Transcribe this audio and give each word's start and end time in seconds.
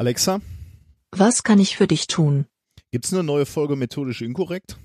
Alexa, 0.00 0.40
Was 1.10 1.42
kann 1.42 1.58
ich 1.58 1.76
für 1.76 1.86
dich 1.86 2.06
tun? 2.06 2.46
gibt's 2.90 3.12
eine 3.12 3.22
neue 3.22 3.44
Folge 3.44 3.76
methodisch 3.76 4.22
inkorrekt? 4.22 4.78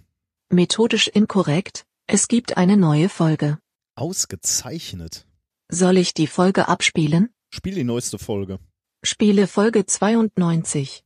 Methodisch 0.49 1.07
inkorrekt? 1.07 1.85
Es 2.05 2.27
gibt 2.27 2.57
eine 2.57 2.75
neue 2.75 3.07
Folge. 3.07 3.57
Ausgezeichnet. 3.95 5.25
Soll 5.69 5.95
ich 5.99 6.13
die 6.13 6.27
Folge 6.27 6.67
abspielen? 6.67 7.29
Spiel 7.49 7.75
die 7.75 7.85
neueste 7.85 8.19
Folge. 8.19 8.59
Spiele 9.03 9.47
Folge 9.47 9.85
92. 9.85 11.05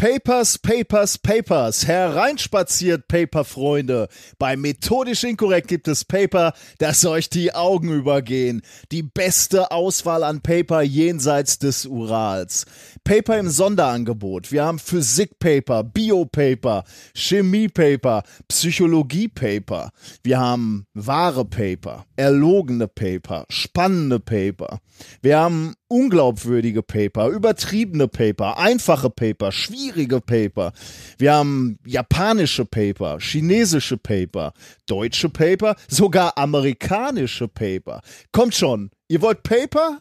Papers, 0.00 0.58
Papers, 0.58 1.18
Papers. 1.18 1.88
Hereinspaziert, 1.88 3.08
Paper-Freunde. 3.08 4.06
Bei 4.38 4.56
Methodisch 4.56 5.24
Inkorrekt 5.24 5.66
gibt 5.66 5.88
es 5.88 6.04
Paper, 6.04 6.52
das 6.78 7.04
euch 7.04 7.28
die 7.28 7.52
Augen 7.52 7.90
übergehen. 7.90 8.62
Die 8.92 9.02
beste 9.02 9.72
Auswahl 9.72 10.22
an 10.22 10.40
Paper 10.40 10.82
jenseits 10.82 11.58
des 11.58 11.84
Urals. 11.84 12.66
Paper 13.04 13.38
im 13.38 13.48
Sonderangebot. 13.48 14.52
Wir 14.52 14.64
haben 14.64 14.78
Physik-Paper, 14.78 15.84
Bio-Paper, 15.84 16.84
Chemie-Paper, 17.14 18.22
Psychologie-Paper. 18.48 19.90
Wir 20.22 20.38
haben 20.38 20.86
wahre 20.94 21.44
Paper, 21.44 22.04
erlogene 22.16 22.88
Paper, 22.88 23.44
spannende 23.48 24.20
Paper. 24.20 24.80
Wir 25.22 25.38
haben 25.38 25.74
unglaubwürdige 25.88 26.82
Paper, 26.82 27.28
übertriebene 27.28 28.08
Paper, 28.08 28.58
einfache 28.58 29.10
Paper, 29.10 29.52
schwierige 29.52 30.20
Paper. 30.20 30.72
Wir 31.18 31.34
haben 31.34 31.78
japanische 31.86 32.64
Paper, 32.64 33.18
chinesische 33.20 33.96
Paper, 33.96 34.52
deutsche 34.86 35.28
Paper, 35.28 35.76
sogar 35.88 36.36
amerikanische 36.36 37.48
Paper. 37.48 38.00
Kommt 38.32 38.54
schon, 38.54 38.90
ihr 39.08 39.22
wollt 39.22 39.42
Paper? 39.42 40.00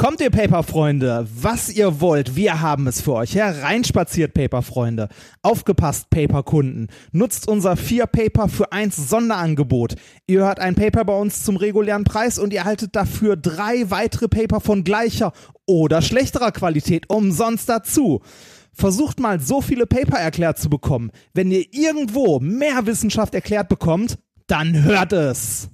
Kommt 0.00 0.20
ihr 0.20 0.30
Paper-Freunde, 0.30 1.26
was 1.28 1.68
ihr 1.68 2.00
wollt, 2.00 2.36
wir 2.36 2.60
haben 2.60 2.86
es 2.86 3.00
für 3.00 3.14
euch. 3.14 3.34
Hereinspaziert, 3.34 4.32
Paper-Freunde. 4.32 5.08
Aufgepasst, 5.42 6.08
Paper-Kunden. 6.08 6.86
Nutzt 7.10 7.48
unser 7.48 7.72
4-Paper 7.72 8.48
für 8.48 8.70
1 8.70 8.94
Sonderangebot. 8.94 9.96
Ihr 10.28 10.44
hört 10.44 10.60
ein 10.60 10.76
Paper 10.76 11.04
bei 11.04 11.18
uns 11.18 11.42
zum 11.42 11.56
regulären 11.56 12.04
Preis 12.04 12.38
und 12.38 12.52
ihr 12.52 12.64
haltet 12.64 12.94
dafür 12.94 13.34
drei 13.36 13.90
weitere 13.90 14.28
Paper 14.28 14.60
von 14.60 14.84
gleicher 14.84 15.32
oder 15.66 16.00
schlechterer 16.00 16.52
Qualität 16.52 17.10
umsonst 17.10 17.68
dazu. 17.68 18.22
Versucht 18.72 19.18
mal 19.18 19.40
so 19.40 19.60
viele 19.60 19.86
Paper 19.86 20.18
erklärt 20.18 20.60
zu 20.60 20.70
bekommen. 20.70 21.10
Wenn 21.34 21.50
ihr 21.50 21.64
irgendwo 21.72 22.38
mehr 22.38 22.86
Wissenschaft 22.86 23.34
erklärt 23.34 23.68
bekommt, 23.68 24.16
dann 24.46 24.84
hört 24.84 25.12
es. 25.12 25.70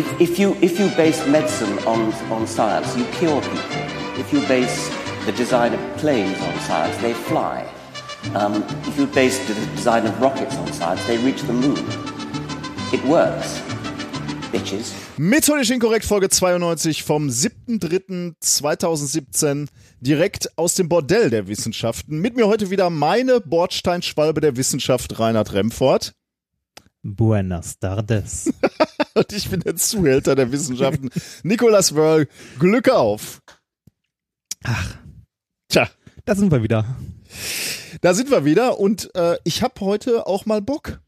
If, 0.00 0.08
if, 0.18 0.38
you, 0.38 0.56
if 0.62 0.80
you 0.80 0.88
base 0.96 1.26
medicine 1.26 1.78
on, 1.80 2.14
on 2.32 2.46
science, 2.46 2.96
you 2.96 3.04
cure 3.18 3.42
people. 3.42 3.60
If 4.18 4.32
you 4.32 4.40
base 4.48 4.88
the 5.26 5.32
design 5.32 5.74
of 5.74 5.80
planes 5.98 6.40
on 6.40 6.58
science, 6.60 6.96
they 7.02 7.12
fly. 7.12 7.68
Um, 8.34 8.64
if 8.86 8.96
you 8.96 9.06
base 9.06 9.46
the 9.46 9.52
design 9.76 10.06
of 10.06 10.18
rockets 10.18 10.56
on 10.56 10.72
science, 10.72 11.06
they 11.06 11.18
reach 11.18 11.42
the 11.42 11.52
moon. 11.52 11.76
It 12.94 13.04
works. 13.04 13.60
Bitches. 14.50 14.94
Methodisch 15.18 15.68
Inkorrekt 15.68 16.06
Folge 16.06 16.30
92 16.30 17.02
vom 17.02 17.28
7.3.2017 17.28 19.66
direkt 20.00 20.56
aus 20.56 20.76
dem 20.76 20.88
Bordell 20.88 21.28
der 21.28 21.46
Wissenschaften. 21.46 22.20
Mit 22.20 22.36
mir 22.36 22.46
heute 22.46 22.70
wieder 22.70 22.88
meine 22.88 23.42
Bordsteinschwalbe 23.42 24.40
der 24.40 24.56
Wissenschaft 24.56 25.20
Reinhard 25.20 25.52
Remfort. 25.52 26.14
Buenas 27.02 27.78
tardes. 27.78 28.52
Und 29.14 29.32
ich 29.32 29.48
bin 29.50 29.60
der 29.60 29.76
Zuhälter 29.76 30.34
der 30.34 30.52
Wissenschaften. 30.52 31.10
Nicolas 31.42 31.94
Wörl, 31.94 32.28
Glück 32.58 32.88
auf. 32.90 33.40
Ach, 34.64 34.96
Tja, 35.68 35.88
da 36.24 36.34
sind 36.34 36.50
wir 36.50 36.62
wieder. 36.62 36.84
da 38.00 38.12
sind 38.12 38.30
wir 38.30 38.44
wieder 38.44 38.78
und 38.80 39.14
äh, 39.14 39.38
ich 39.44 39.62
hab 39.62 39.80
heute 39.80 40.26
auch 40.26 40.44
mal 40.46 40.60
Bock. 40.60 41.00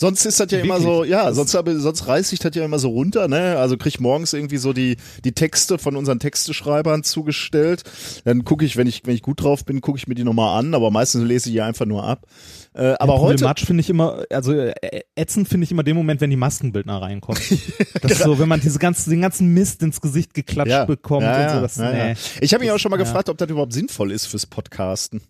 Sonst 0.00 0.24
ist 0.26 0.38
das 0.38 0.52
ja 0.52 0.60
immer 0.60 0.80
so, 0.80 0.98
Wirklich? 0.98 1.10
ja, 1.10 1.32
sonst, 1.32 1.54
hab, 1.54 1.68
sonst 1.68 2.06
reiß 2.06 2.32
ich 2.32 2.38
das 2.38 2.54
ja 2.54 2.64
immer 2.64 2.78
so 2.78 2.88
runter, 2.90 3.26
ne? 3.26 3.58
Also 3.58 3.76
krieg 3.76 3.94
ich 3.94 4.00
morgens 4.00 4.32
irgendwie 4.32 4.58
so 4.58 4.72
die, 4.72 4.96
die 5.24 5.32
Texte 5.32 5.76
von 5.76 5.96
unseren 5.96 6.20
Texteschreibern 6.20 7.02
zugestellt. 7.02 7.82
Dann 8.24 8.44
gucke 8.44 8.64
ich, 8.64 8.76
wenn 8.76 8.86
ich, 8.86 9.02
wenn 9.06 9.16
ich 9.16 9.22
gut 9.22 9.42
drauf 9.42 9.64
bin, 9.64 9.80
gucke 9.80 9.98
ich 9.98 10.06
mir 10.06 10.14
die 10.14 10.22
nochmal 10.22 10.56
an, 10.60 10.74
aber 10.74 10.92
meistens 10.92 11.24
lese 11.24 11.48
ich 11.48 11.54
die 11.54 11.62
einfach 11.62 11.84
nur 11.84 12.04
ab. 12.04 12.26
Äh, 12.74 12.94
aber 13.00 13.14
ja, 13.14 13.20
heute. 13.20 13.66
Finde 13.66 13.80
ich 13.80 13.90
immer, 13.90 14.24
also 14.30 14.52
äh, 14.52 15.00
ätzend 15.16 15.48
finde 15.48 15.64
ich 15.64 15.72
immer 15.72 15.82
den 15.82 15.96
Moment, 15.96 16.20
wenn 16.20 16.30
die 16.30 16.36
Maskenbildner 16.36 17.02
reinkommen. 17.02 17.42
Das 18.00 18.12
ist 18.12 18.22
so, 18.22 18.38
wenn 18.38 18.48
man 18.48 18.60
diese 18.60 18.78
ganzen, 18.78 19.10
den 19.10 19.20
ganzen 19.20 19.52
Mist 19.52 19.82
ins 19.82 20.00
Gesicht 20.00 20.32
geklatscht 20.32 20.86
bekommt 20.86 21.22
ja, 21.22 21.42
und 21.42 21.48
so. 21.48 21.54
ja, 21.56 21.60
Das, 21.60 21.76
ja, 21.76 21.96
ja. 21.96 22.04
nee. 22.12 22.14
Ich 22.40 22.54
habe 22.54 22.62
mich 22.62 22.70
auch 22.70 22.78
schon 22.78 22.90
mal 22.90 22.98
ja. 22.98 23.04
gefragt, 23.04 23.28
ob 23.28 23.36
das 23.36 23.48
überhaupt 23.50 23.72
sinnvoll 23.72 24.12
ist 24.12 24.26
fürs 24.26 24.46
Podcasten. 24.46 25.22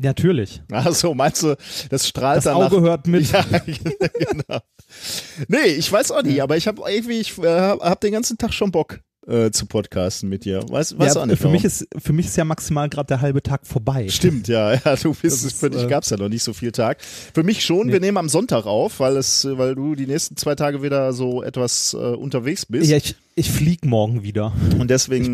Natürlich. 0.00 0.62
Also 0.70 1.12
meinst 1.14 1.42
du, 1.42 1.56
das 1.90 2.06
strahlt 2.06 2.38
Das 2.38 2.44
dann 2.44 2.54
Auge 2.54 2.76
nach, 2.76 2.82
hört 2.82 3.06
mit. 3.08 3.26
Ja, 3.32 3.44
genau. 3.44 4.60
Nee, 5.48 5.66
ich 5.76 5.90
weiß 5.90 6.12
auch 6.12 6.22
nicht, 6.22 6.40
aber 6.42 6.56
ich 6.56 6.66
habe 6.68 6.82
irgendwie, 6.88 7.18
ich 7.20 7.36
äh, 7.38 7.46
hab 7.48 8.00
den 8.00 8.12
ganzen 8.12 8.38
Tag 8.38 8.54
schon 8.54 8.70
Bock 8.70 9.00
äh, 9.26 9.50
zu 9.50 9.66
podcasten 9.66 10.28
mit 10.28 10.44
dir. 10.44 10.62
Weiß, 10.70 10.96
weiß 10.98 11.14
ja, 11.14 11.20
auch 11.22 11.26
nicht. 11.26 11.40
für 11.42 11.48
mich 11.48 11.64
warum. 11.64 11.66
ist 11.66 11.86
für 11.98 12.12
mich 12.12 12.26
ist 12.26 12.36
ja 12.36 12.44
maximal 12.44 12.88
gerade 12.88 13.08
der 13.08 13.20
halbe 13.20 13.42
Tag 13.42 13.66
vorbei. 13.66 14.08
Stimmt, 14.08 14.46
ja, 14.48 14.74
ja, 14.74 14.96
du 14.96 15.10
bist, 15.14 15.24
Das 15.24 15.42
ist, 15.44 15.58
für 15.58 15.68
dich 15.68 15.82
äh, 15.82 15.88
gab's 15.88 16.10
ja 16.10 16.16
noch 16.16 16.28
nicht 16.28 16.42
so 16.44 16.52
viel 16.54 16.70
Tag. 16.72 17.02
Für 17.02 17.42
mich 17.42 17.64
schon, 17.64 17.88
Nee. 17.88 17.94
wir 17.94 18.00
nehmen 18.00 18.16
am 18.18 18.28
Sonntag 18.28 18.66
auf, 18.66 19.00
weil 19.00 19.16
es, 19.16 19.46
weil 19.50 19.74
du 19.74 19.94
die 19.96 20.06
nächsten 20.06 20.36
zwei 20.36 20.54
Tage 20.54 20.80
wieder 20.82 21.12
so 21.12 21.42
etwas 21.42 21.92
äh, 21.92 21.96
unterwegs 21.96 22.64
bist. 22.66 22.88
Ja, 22.88 22.96
ich, 22.96 23.16
ich 23.34 23.50
flieg 23.50 23.84
morgen 23.84 24.22
wieder. 24.22 24.52
und 24.78 24.88
deswegen, 24.90 25.24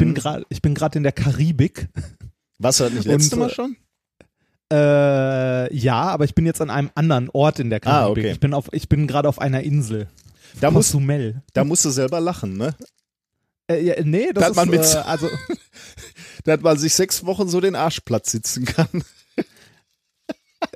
Ich 0.48 0.62
bin 0.62 0.74
gerade 0.74 0.96
in 0.96 1.02
der 1.02 1.12
Karibik. 1.12 1.88
was 2.58 2.80
hat 2.80 2.92
nicht 2.94 3.04
letzte 3.04 3.36
und, 3.36 3.40
Mal 3.40 3.50
äh, 3.50 3.54
schon? 3.54 3.76
Äh, 4.72 5.74
ja, 5.76 6.02
aber 6.02 6.24
ich 6.24 6.34
bin 6.34 6.46
jetzt 6.46 6.60
an 6.60 6.70
einem 6.70 6.90
anderen 6.94 7.28
Ort 7.30 7.58
in 7.60 7.70
der 7.70 7.80
Karibik. 7.80 8.02
Ah, 8.02 8.08
okay. 8.10 8.30
Ich 8.32 8.40
bin 8.40 8.54
auf 8.54 8.66
ich 8.72 8.88
bin 8.88 9.06
gerade 9.06 9.28
auf 9.28 9.38
einer 9.40 9.62
Insel. 9.62 10.08
Da 10.60 10.70
musst, 10.70 10.94
da 11.52 11.64
musst 11.64 11.84
du 11.84 11.90
selber 11.90 12.20
lachen, 12.20 12.56
ne? 12.56 12.74
Äh, 13.70 13.82
ja, 13.82 13.94
nee, 14.02 14.28
das 14.32 14.40
Da 14.40 14.42
hat 14.42 14.50
ist 14.50 14.56
man 14.56 14.68
mit- 14.70 14.94
äh, 14.94 14.98
also 15.06 15.28
Da 16.44 16.52
hat 16.52 16.62
man 16.62 16.76
sich 16.78 16.94
sechs 16.94 17.24
Wochen 17.24 17.48
so 17.48 17.60
den 17.60 17.74
Arsch 17.76 18.00
platt 18.00 18.26
sitzen 18.26 18.64
kann. 18.64 18.88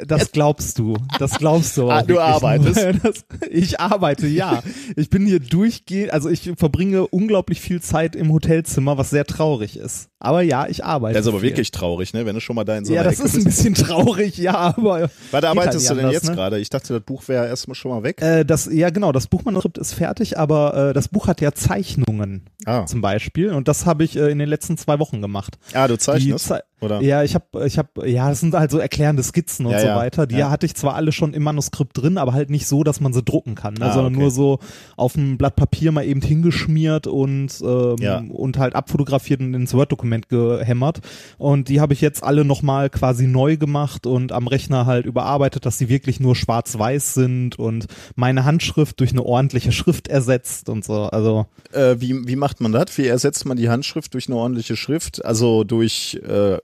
Das 0.06 0.32
glaubst 0.32 0.78
du. 0.78 0.96
Das 1.18 1.38
glaubst 1.38 1.76
du. 1.76 1.90
Ah, 1.90 2.02
du 2.02 2.20
arbeitest? 2.20 2.78
Das, 3.02 3.24
ich 3.50 3.80
arbeite, 3.80 4.26
ja. 4.26 4.62
Ich 4.96 5.08
bin 5.08 5.24
hier 5.26 5.40
durchgehend, 5.40 6.12
also 6.12 6.28
ich 6.28 6.52
verbringe 6.56 7.06
unglaublich 7.08 7.60
viel 7.60 7.80
Zeit 7.80 8.14
im 8.14 8.30
Hotelzimmer, 8.30 8.98
was 8.98 9.10
sehr 9.10 9.24
traurig 9.24 9.76
ist. 9.78 10.10
Aber 10.20 10.42
ja, 10.42 10.66
ich 10.68 10.84
arbeite. 10.84 11.14
Das 11.16 11.26
ist 11.26 11.28
aber 11.28 11.40
viel. 11.40 11.50
wirklich 11.50 11.70
traurig, 11.70 12.12
ne? 12.12 12.26
Wenn 12.26 12.34
du 12.34 12.40
schon 12.40 12.56
mal 12.56 12.64
da 12.64 12.76
in 12.76 12.84
so 12.84 12.92
Ja, 12.92 13.04
das 13.04 13.14
Ecke 13.20 13.24
ist 13.28 13.36
ein 13.36 13.44
bisschen 13.44 13.74
traurig, 13.74 14.36
ja, 14.36 14.54
aber. 14.76 15.10
Was 15.30 15.44
arbeitest 15.44 15.78
geht 15.88 15.90
du 15.90 15.94
halt 15.94 16.04
denn 16.04 16.10
jetzt 16.12 16.22
anders, 16.24 16.28
ne? 16.30 16.34
gerade? 16.34 16.58
Ich 16.58 16.70
dachte, 16.70 16.94
das 16.94 17.02
Buch 17.04 17.22
wäre 17.28 17.46
erstmal 17.46 17.74
schon 17.76 17.92
mal 17.92 18.02
weg. 18.02 18.20
Äh, 18.20 18.44
das, 18.44 18.68
ja, 18.72 18.90
genau, 18.90 19.12
das 19.12 19.28
Buchmanuskript 19.28 19.78
ist 19.78 19.94
fertig, 19.94 20.36
aber 20.38 20.88
äh, 20.90 20.92
das 20.92 21.06
Buch 21.08 21.28
hat 21.28 21.40
ja 21.40 21.52
Zeichnungen 21.52 22.42
ah. 22.66 22.84
zum 22.86 23.00
Beispiel 23.00 23.52
und 23.52 23.68
das 23.68 23.86
habe 23.86 24.02
ich 24.04 24.16
äh, 24.16 24.30
in 24.30 24.38
den 24.38 24.48
letzten 24.48 24.76
zwei 24.76 24.98
Wochen 24.98 25.22
gemacht. 25.22 25.56
ah, 25.72 25.86
du 25.86 25.96
zeichnest? 25.96 26.46
Ze- 26.48 26.64
Oder? 26.80 27.00
Ja, 27.00 27.22
ich 27.22 27.34
habe, 27.36 27.66
ich 27.66 27.78
habe, 27.78 28.08
ja, 28.08 28.28
das 28.28 28.40
sind 28.40 28.54
halt 28.54 28.70
so 28.72 28.78
erklärende 28.78 29.22
Skizzen 29.22 29.66
und 29.66 29.72
Ja, 29.72 29.80
so 29.80 29.86
ja, 29.86 29.96
weiter. 29.96 30.26
Die 30.26 30.36
ja. 30.36 30.50
hatte 30.50 30.66
ich 30.66 30.74
zwar 30.74 30.94
alle 30.94 31.12
schon 31.12 31.32
im 31.34 31.42
Manuskript 31.44 31.96
drin, 31.96 32.18
aber 32.18 32.32
halt 32.32 32.50
nicht 32.50 32.66
so, 32.66 32.82
dass 32.84 33.00
man 33.00 33.12
sie 33.12 33.22
drucken 33.22 33.54
kann, 33.54 33.74
ne, 33.74 33.86
Ah, 33.86 33.92
sondern 33.92 34.14
okay. 34.14 34.22
nur 34.22 34.30
so 34.32 34.58
auf 34.96 35.14
ein 35.16 35.38
Blatt 35.38 35.54
Papier 35.56 35.92
mal 35.92 36.04
eben 36.04 36.22
hingeschmiert 36.22 37.06
und 37.06 37.48
ähm, 37.62 37.96
Ja. 38.00 38.18
und 38.28 38.58
halt 38.58 38.74
abfotografiert 38.74 39.40
und 39.40 39.54
ins 39.54 39.74
Word-Dokument 39.74 40.07
gehämmert. 40.10 41.00
Und 41.38 41.68
die 41.68 41.80
habe 41.80 41.92
ich 41.92 42.00
jetzt 42.00 42.22
alle 42.24 42.44
nochmal 42.44 42.90
quasi 42.90 43.26
neu 43.26 43.56
gemacht 43.56 44.06
und 44.06 44.32
am 44.32 44.46
Rechner 44.46 44.86
halt 44.86 45.06
überarbeitet, 45.06 45.66
dass 45.66 45.78
sie 45.78 45.88
wirklich 45.88 46.20
nur 46.20 46.34
schwarz-weiß 46.36 47.14
sind 47.14 47.58
und 47.58 47.86
meine 48.16 48.44
Handschrift 48.44 48.98
durch 49.00 49.12
eine 49.12 49.22
ordentliche 49.24 49.72
Schrift 49.72 50.08
ersetzt 50.08 50.68
und 50.68 50.84
so. 50.84 51.04
Also 51.04 51.46
Äh, 51.72 51.96
wie, 51.98 52.26
wie 52.26 52.36
macht 52.36 52.60
man 52.60 52.72
das? 52.72 52.96
Wie 52.98 53.06
ersetzt 53.06 53.44
man 53.46 53.56
die 53.56 53.68
Handschrift 53.68 54.14
durch 54.14 54.26
eine 54.28 54.36
ordentliche 54.36 54.76
Schrift? 54.76 55.24
Also 55.24 55.64
durch 55.64 56.18
äh, 56.26 56.58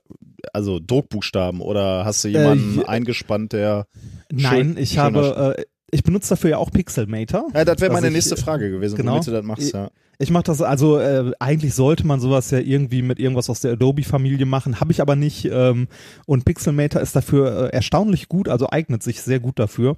also 0.53 0.79
Druckbuchstaben 0.79 1.59
oder 1.61 2.05
hast 2.05 2.23
du 2.23 2.27
jemanden 2.27 2.81
Äh, 2.81 2.85
eingespannt, 2.85 3.51
der 3.53 3.87
nein, 4.31 4.73
schön- 4.73 4.77
ich 4.77 4.97
habe, 4.97 5.55
äh, 5.57 5.63
ich 5.91 6.03
benutze 6.03 6.29
dafür 6.29 6.49
ja 6.51 6.57
auch 6.57 6.71
Pixelmator. 6.71 7.47
Ja, 7.53 7.65
das 7.65 7.79
wäre 7.79 7.89
dass 7.91 8.01
meine 8.01 8.07
ich- 8.07 8.13
nächste 8.13 8.37
Frage 8.37 8.69
gewesen, 8.71 8.95
genau. 8.97 9.13
womit 9.13 9.27
du 9.27 9.31
das 9.31 9.43
machst, 9.45 9.73
ja. 9.73 9.89
Ich 10.17 10.29
mache 10.31 10.43
das, 10.43 10.61
also 10.61 10.97
äh, 10.97 11.33
eigentlich 11.39 11.73
sollte 11.73 12.07
man 12.07 12.21
sowas 12.21 12.49
ja 12.49 12.59
irgendwie 12.59 13.01
mit 13.01 13.19
irgendwas 13.19 13.49
aus 13.49 13.59
der 13.59 13.73
Adobe-Familie 13.73 14.45
machen, 14.45 14.79
habe 14.79 14.93
ich 14.93 15.01
aber 15.01 15.17
nicht. 15.17 15.45
Ähm, 15.51 15.87
und 16.25 16.45
Pixelmator 16.45 17.01
ist 17.01 17.15
dafür 17.17 17.65
äh, 17.65 17.75
erstaunlich 17.75 18.29
gut, 18.29 18.47
also 18.47 18.69
eignet 18.69 19.03
sich 19.03 19.21
sehr 19.21 19.41
gut 19.41 19.59
dafür. 19.59 19.97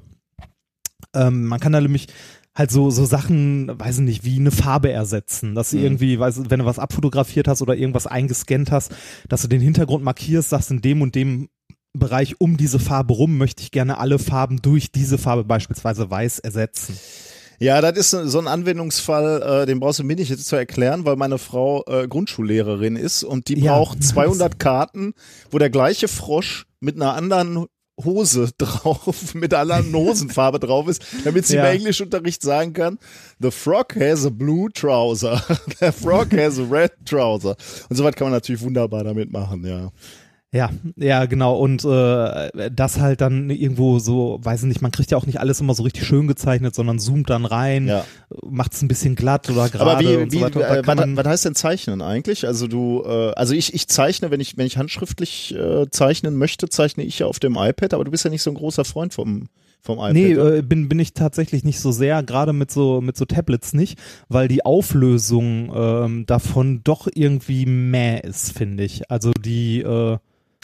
Ähm, 1.13 1.45
man 1.45 1.59
kann 1.59 1.71
da 1.71 1.79
nämlich 1.81 2.07
halt 2.55 2.71
so 2.71 2.89
so 2.89 3.05
Sachen, 3.05 3.69
weiß 3.79 3.99
ich 3.99 4.03
nicht, 4.03 4.23
wie 4.25 4.39
eine 4.39 4.49
Farbe 4.49 4.91
ersetzen, 4.91 5.53
dass 5.53 5.69
du 5.69 5.77
Mhm. 5.77 5.83
irgendwie, 5.83 6.19
weiß, 6.19 6.49
wenn 6.49 6.59
du 6.59 6.65
was 6.65 6.79
abfotografiert 6.79 7.47
hast 7.47 7.61
oder 7.61 7.75
irgendwas 7.75 8.07
eingescannt 8.07 8.71
hast, 8.71 8.91
dass 9.29 9.43
du 9.43 9.47
den 9.47 9.61
Hintergrund 9.61 10.03
markierst, 10.03 10.49
sagst 10.49 10.71
in 10.71 10.81
dem 10.81 11.03
und 11.03 11.13
dem 11.13 11.49
Bereich 11.99 12.39
um 12.39 12.57
diese 12.57 12.79
Farbe 12.79 13.13
rum 13.13 13.37
möchte 13.37 13.63
ich 13.63 13.71
gerne 13.71 13.97
alle 13.97 14.19
Farben 14.19 14.61
durch 14.61 14.91
diese 14.91 15.17
Farbe, 15.17 15.43
beispielsweise 15.43 16.09
weiß, 16.09 16.39
ersetzen. 16.39 16.97
Ja, 17.59 17.81
das 17.81 17.97
ist 17.97 18.11
so 18.31 18.37
ein 18.39 18.47
Anwendungsfall, 18.47 19.63
äh, 19.63 19.65
den 19.65 19.79
brauchst 19.79 19.97
du 19.99 20.03
mir 20.03 20.15
nicht 20.15 20.29
jetzt 20.29 20.45
zu 20.47 20.55
erklären, 20.55 21.05
weil 21.05 21.15
meine 21.15 21.39
Frau 21.39 21.83
äh, 21.87 22.07
Grundschullehrerin 22.07 22.95
ist 22.95 23.23
und 23.23 23.47
die 23.47 23.59
Ja. 23.59 23.73
braucht 23.77 24.03
200 24.03 24.59
Karten, 24.59 25.13
wo 25.49 25.57
der 25.57 25.71
gleiche 25.71 26.07
Frosch 26.07 26.65
mit 26.79 26.95
einer 26.97 27.15
anderen 27.15 27.65
Hose 27.99 28.51
drauf, 28.59 29.33
mit 29.33 29.55
einer 29.55 29.73
anderen 29.75 29.95
Hosenfarbe 29.95 30.59
drauf 30.59 30.87
ist, 30.87 31.01
damit 31.23 31.47
sie 31.47 31.55
Ja. 31.55 31.67
im 31.67 31.77
Englischunterricht 31.77 32.43
sagen 32.43 32.73
kann, 32.73 32.99
the 33.39 33.49
frog 33.49 33.95
has 33.95 34.23
a 34.23 34.29
blue 34.29 34.69
trouser, 34.71 35.41
the 35.79 35.91
frog 35.91 36.31
has 36.37 36.59
a 36.59 36.63
red 36.69 36.91
trouser. 37.05 37.55
Und 37.89 37.95
so 37.95 38.03
was 38.03 38.13
kann 38.13 38.25
man 38.25 38.33
natürlich 38.33 38.61
wunderbar 38.61 39.03
damit 39.03 39.31
machen, 39.31 39.65
ja. 39.65 39.89
Ja, 40.53 40.69
ja, 40.95 41.25
genau. 41.25 41.57
Und 41.57 41.83
äh, 41.83 42.69
das 42.71 42.99
halt 42.99 43.19
dann 43.19 43.49
irgendwo 43.49 43.99
so, 43.99 44.39
weiß 44.41 44.61
ich 44.61 44.67
nicht, 44.67 44.81
man 44.81 44.91
kriegt 44.91 45.11
ja 45.11 45.17
auch 45.17 45.25
nicht 45.25 45.41
alles 45.41 45.59
immer 45.59 45.73
so 45.73 45.83
richtig 45.83 46.05
schön 46.05 46.25
gezeichnet, 46.27 46.73
sondern 46.73 46.99
zoomt 46.99 47.29
dann 47.29 47.43
rein, 47.45 47.87
Ja. 47.87 48.05
macht 48.49 48.73
es 48.73 48.81
ein 48.81 48.87
bisschen 48.87 49.15
glatt 49.15 49.49
oder 49.49 49.67
gerade. 49.69 49.91
Aber 49.91 49.99
wie, 49.99 50.31
wie 50.31 50.39
so 50.39 50.61
äh, 50.61 50.81
was, 50.87 50.97
was 51.17 51.27
heißt 51.27 51.45
denn 51.45 51.55
zeichnen 51.55 52.01
eigentlich? 52.01 52.47
Also 52.47 52.67
du, 52.67 53.03
äh, 53.05 53.31
also 53.33 53.53
ich, 53.53 53.73
ich 53.73 53.89
zeichne, 53.89 54.31
wenn 54.31 54.39
ich, 54.39 54.57
wenn 54.57 54.65
ich 54.65 54.77
handschriftlich 54.77 55.53
äh, 55.53 55.89
zeichnen 55.91 56.37
möchte, 56.37 56.69
zeichne 56.69 57.03
ich 57.03 57.19
ja 57.19 57.25
auf 57.27 57.39
dem 57.39 57.57
iPad, 57.57 57.93
aber 57.93 58.05
du 58.05 58.11
bist 58.11 58.23
ja 58.23 58.29
nicht 58.31 58.41
so 58.41 58.49
ein 58.49 58.55
großer 58.55 58.85
Freund 58.85 59.13
vom, 59.13 59.49
vom 59.81 59.97
iPad. 59.97 60.13
Nee, 60.13 60.37
oder? 60.37 60.55
äh, 60.55 60.61
bin, 60.61 60.87
bin 60.87 60.99
ich 60.99 61.13
tatsächlich 61.13 61.65
nicht 61.65 61.81
so 61.81 61.91
sehr, 61.91 62.23
gerade 62.23 62.53
mit 62.53 62.71
so, 62.71 63.01
mit 63.01 63.17
so 63.17 63.25
Tablets 63.25 63.73
nicht, 63.73 63.99
weil 64.29 64.47
die 64.47 64.63
Auflösung 64.65 65.73
ähm, 65.75 66.25
davon 66.25 66.81
doch 66.85 67.09
irgendwie 67.13 67.65
mäh 67.65 68.21
ist, 68.21 68.53
finde 68.57 68.85
ich. 68.85 69.11
Also 69.11 69.31
die, 69.33 69.81
äh, 69.81 70.17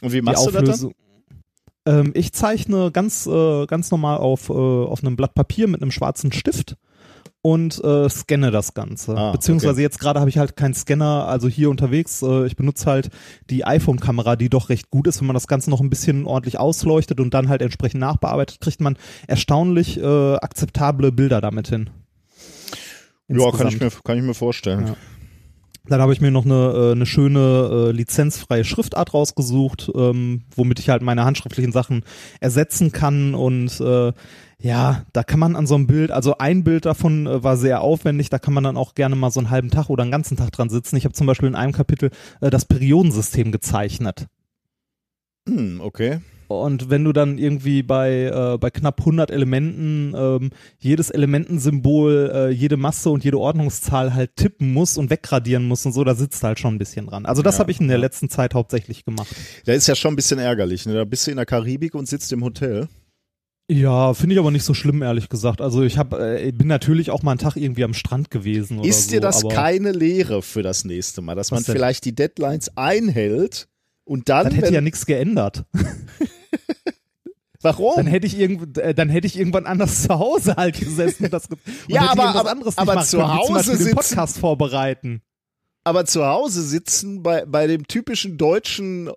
Und 0.04 0.14
wie 0.14 0.22
machst 0.22 0.46
du 0.46 0.52
das 0.52 0.82
dann? 0.82 0.92
Ähm, 1.86 2.12
ich 2.14 2.32
zeichne 2.34 2.92
ganz, 2.92 3.26
äh, 3.26 3.66
ganz 3.66 3.92
normal 3.92 4.18
auf, 4.18 4.50
äh, 4.50 4.54
auf 4.54 5.04
einem 5.04 5.16
Blatt 5.16 5.34
Papier 5.34 5.68
mit 5.68 5.82
einem 5.82 5.92
schwarzen 5.92 6.32
Stift 6.32 6.78
und 7.42 7.84
äh, 7.84 8.10
scanne 8.10 8.52
das 8.52 8.74
Ganze. 8.74 9.18
Ah, 9.18 9.32
Beziehungsweise 9.32 9.74
okay. 9.74 9.82
jetzt 9.82 10.00
gerade 10.00 10.20
habe 10.22 10.30
ich 10.30 10.38
halt 10.38 10.56
keinen 10.56 10.74
Scanner, 10.74 11.28
also 11.28 11.50
hier 11.50 11.70
unterwegs. 11.70 12.22
Äh, 12.22 12.46
ich 12.46 12.56
benutze 12.56 12.86
halt 12.86 13.10
die 13.50 13.66
iPhone-Kamera, 13.66 14.38
die 14.38 14.50
doch 14.50 14.70
recht 14.70 14.90
gut 14.90 15.08
ist. 15.08 15.20
Wenn 15.20 15.28
man 15.28 15.34
das 15.34 15.48
Ganze 15.48 15.70
noch 15.70 15.82
ein 15.82 15.90
bisschen 15.90 16.26
ordentlich 16.26 16.58
ausleuchtet 16.58 17.20
und 17.20 17.34
dann 17.34 17.50
halt 17.50 17.62
entsprechend 17.62 18.00
nachbearbeitet, 18.00 18.62
kriegt 18.62 18.80
man 18.80 18.98
erstaunlich 19.28 20.00
äh, 20.00 20.36
akzeptable 20.36 21.12
Bilder 21.12 21.42
damit 21.42 21.68
hin. 21.68 21.90
Ja, 23.28 23.52
kann 23.52 23.68
ich, 23.68 23.80
mir, 23.80 23.92
kann 24.04 24.18
ich 24.18 24.24
mir 24.24 24.34
vorstellen. 24.34 24.88
Ja. 24.88 24.96
Dann 25.88 26.00
habe 26.00 26.14
ich 26.14 26.22
mir 26.22 26.32
noch 26.32 26.46
eine, 26.46 26.74
äh, 26.74 26.92
eine 26.94 27.06
schöne 27.06 27.90
äh, 27.90 27.92
lizenzfreie 27.92 28.64
Schriftart 28.64 29.14
rausgesucht, 29.14 29.92
ähm, 29.94 30.44
womit 30.56 30.80
ich 30.80 30.90
halt 30.90 31.02
meine 31.02 31.26
handschriftlichen 31.26 31.74
Sachen 31.74 32.04
ersetzen 32.40 32.94
kann. 32.94 33.36
Und 33.36 33.82
äh, 33.82 34.14
ja, 34.60 35.04
da 35.12 35.24
kann 35.24 35.42
man 35.42 35.58
an 35.58 35.68
so 35.68 35.76
einem 35.76 35.88
Bild, 35.88 36.12
also 36.12 36.38
ein 36.38 36.64
Bild 36.64 36.86
davon 36.86 37.28
äh, 37.28 37.44
war 37.44 37.58
sehr 37.58 37.82
aufwendig, 37.82 38.30
da 38.30 38.40
kann 38.40 38.54
man 38.54 38.64
dann 38.64 38.78
auch 38.78 38.96
gerne 38.96 39.18
mal 39.18 39.30
so 39.30 39.42
einen 39.42 39.50
halben 39.50 39.72
Tag 39.72 39.90
oder 39.90 40.04
einen 40.04 40.12
ganzen 40.12 40.38
Tag 40.38 40.54
dran 40.54 40.70
sitzen. 40.70 40.96
Ich 40.96 41.04
habe 41.04 41.14
zum 41.14 41.28
Beispiel 41.28 41.50
in 41.50 41.56
einem 41.56 41.74
Kapitel 41.74 42.12
äh, 42.40 42.50
das 42.50 42.64
Periodensystem 42.64 43.52
gezeichnet. 43.52 44.28
Hm, 45.50 45.82
okay. 45.82 46.22
Und 46.62 46.90
wenn 46.90 47.04
du 47.04 47.14
dann 47.14 47.38
irgendwie 47.38 47.84
bei, 47.84 48.24
äh, 48.24 48.58
bei 48.58 48.70
knapp 48.70 49.00
100 49.00 49.32
Elementen 49.32 50.14
ähm, 50.16 50.50
jedes 50.80 51.10
Elementensymbol, 51.10 52.32
äh, 52.34 52.50
jede 52.50 52.78
Masse 52.78 53.10
und 53.10 53.24
jede 53.24 53.40
Ordnungszahl 53.40 54.14
halt 54.14 54.36
tippen 54.36 54.74
musst 54.74 54.98
und 54.98 55.10
wegradieren 55.10 55.68
musst 55.68 55.86
und 55.86 55.94
so, 55.94 56.04
da 56.04 56.16
sitzt 56.16 56.44
halt 56.44 56.60
schon 56.60 56.76
ein 56.76 56.80
bisschen 56.80 57.08
dran. 57.08 57.26
Also 57.26 57.42
das 57.42 57.56
Ja, 57.56 57.60
habe 57.60 57.72
ich 57.72 57.80
in 57.80 57.88
der 57.88 57.98
letzten 57.98 58.30
Zeit 58.30 58.54
hauptsächlich 58.54 59.06
gemacht. 59.06 59.34
Da 59.66 59.74
ist 59.74 59.88
ja 59.88 59.96
schon 59.96 60.14
ein 60.14 60.16
bisschen 60.16 60.40
ärgerlich. 60.40 60.86
Ne? 60.86 60.94
Da 60.94 61.06
bist 61.06 61.28
du 61.28 61.32
in 61.32 61.38
der 61.38 61.46
Karibik 61.46 61.96
und 61.96 62.08
sitzt 62.08 62.32
im 62.32 62.44
Hotel. 62.44 62.88
Ja, 63.72 64.14
finde 64.14 64.36
ich 64.36 64.40
aber 64.40 64.52
nicht 64.52 64.66
so 64.66 64.74
schlimm, 64.74 65.02
ehrlich 65.02 65.30
gesagt. 65.30 65.62
Also 65.62 65.84
ich 65.84 65.98
hab, 65.98 66.14
äh, 66.14 66.52
bin 66.52 66.68
natürlich 66.68 67.12
auch 67.12 67.24
mal 67.24 67.32
einen 67.32 67.40
Tag 67.40 67.56
irgendwie 67.56 67.86
am 67.86 67.94
Strand 67.94 68.30
gewesen. 68.30 68.84
Ist 68.84 69.06
so, 69.06 69.12
dir 69.12 69.22
das 69.22 69.48
keine 69.48 69.92
Lehre 69.94 70.42
für 70.42 70.64
das 70.64 70.84
nächste 70.84 71.22
Mal, 71.22 71.36
dass 71.36 71.52
man 71.52 71.64
denn? 71.64 71.74
vielleicht 71.74 72.04
die 72.04 72.14
Deadlines 72.14 72.76
einhält 72.76 73.70
und 74.06 74.30
dann, 74.30 74.46
Das 74.46 74.54
hätte 74.56 74.68
wenn, 74.68 74.74
ja 74.74 74.82
nichts 74.82 75.06
geändert. 75.06 75.66
warum? 77.62 77.94
Dann 77.96 78.08
hätte 78.08 78.28
ich 78.28 78.38
irgend, 78.38 78.78
äh, 78.78 78.94
dann 78.94 79.10
hätte 79.10 79.28
ich 79.28 79.38
irgendwann 79.38 79.66
anders 79.66 80.04
zu 80.04 80.10
Hause 80.20 80.56
halt 80.56 80.80
gesessen 80.80 81.26
und 81.26 81.34
das 81.34 81.48
und 81.48 81.60
Ja, 81.88 82.12
aber- 82.12 82.36
aber- 82.36 82.50
anderes 82.52 82.78
aber 82.78 83.02
zu 83.04 83.18
können, 83.18 83.34
Hause 83.34 83.54
Beispiel 83.54 83.74
den 83.78 83.84
sitzen- 83.84 83.96
Podcast 83.96 84.38
vorbereiten. 84.40 85.22
Aber 85.86 86.06
zu 86.06 86.26
Hause 86.26 86.62
sitzen 86.64 87.24
bei, 87.24 87.46
bei 87.46 87.68
dem 87.68 87.88
typischen 87.88 88.38
deutschen 88.38 89.10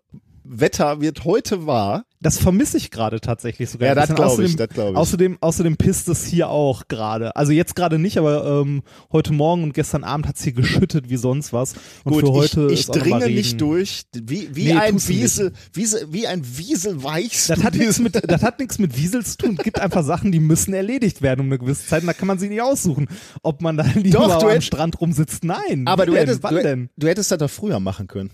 Wetter 0.49 1.01
wird 1.01 1.25
heute 1.25 1.67
wahr. 1.67 2.05
Das 2.21 2.39
vermisse 2.39 2.79
ich 2.79 2.91
gerade 2.91 3.21
tatsächlich 3.21 3.69
sogar. 3.69 3.89
Ja, 3.89 3.95
das 3.95 4.15
glaube 4.15 4.43
ich, 4.45 4.53
Außerdem- 4.53 4.57
das 4.57 4.69
glaube 4.71 4.91
ich. 4.93 4.97
Außerdem, 4.97 5.39
außerdem 5.41 5.77
pisst 5.77 6.09
es 6.09 6.25
hier 6.25 6.49
auch 6.49 6.89
gerade. 6.89 7.37
Also 7.37 7.53
jetzt 7.53 7.77
gerade 7.77 7.99
nicht, 7.99 8.17
aber 8.19 8.63
ähm, 8.63 8.83
heute 9.13 9.33
Morgen 9.35 9.63
und 9.65 9.75
gestern 9.75 10.03
Abend 10.03 10.27
hat 10.27 10.37
es 10.37 10.43
hier 10.43 10.53
geschüttet 10.55 11.11
wie 11.11 11.17
sonst 11.19 11.53
was. 11.53 11.75
Und 12.05 12.15
Gut, 12.15 12.23
für 12.25 12.33
heute 12.33 12.67
ich, 12.71 12.81
ich 12.81 12.87
dringe 12.87 13.27
nicht 13.27 13.61
durch, 13.61 14.05
wie, 14.15 14.49
wie 14.57 14.73
Nee, 14.73 14.79
ein. 14.79 14.95
Wiesel, 15.09 15.53
Wiesel, 15.75 16.07
wie 16.11 16.27
ein 16.27 16.43
Wiesel 16.59 17.03
weichst 17.05 17.51
Das 17.51 17.63
hat, 17.63 17.75
nichts 17.75 17.99
mit, 18.01 18.19
das 18.31 18.43
hat 18.43 18.59
nichts 18.61 18.79
mit 18.79 18.97
Wiesel 18.97 19.25
zu 19.25 19.37
tun. 19.37 19.57
Es 19.59 19.65
gibt 19.65 19.79
einfach 19.81 20.03
Sachen, 20.03 20.33
die 20.33 20.41
müssen 20.41 20.73
erledigt 20.73 21.21
werden 21.23 21.41
um 21.41 21.47
eine 21.47 21.59
gewisse 21.59 21.87
Zeit. 21.87 22.01
Und 22.03 22.07
da 22.07 22.13
kann 22.15 22.29
man 22.29 22.39
sie 22.39 22.49
nicht 22.49 22.63
aussuchen. 22.63 23.09
Ob 23.43 23.61
man 23.61 23.77
da 23.77 23.85
lieber 23.95 24.21
Doch, 24.21 24.43
am 24.43 24.49
hätt- 24.51 24.65
Strand 24.65 25.01
rumsitzt. 25.01 25.45
Nein. 25.45 25.83
Aber 25.87 26.07
du 26.07 26.13
denn? 26.13 26.29
hättest, 26.29 26.43
du, 26.45 26.89
du 26.97 27.07
hättest 27.07 27.31
das 27.31 27.39
doch 27.39 27.51
früher 27.51 27.79
machen 27.79 28.07
können. 28.07 28.31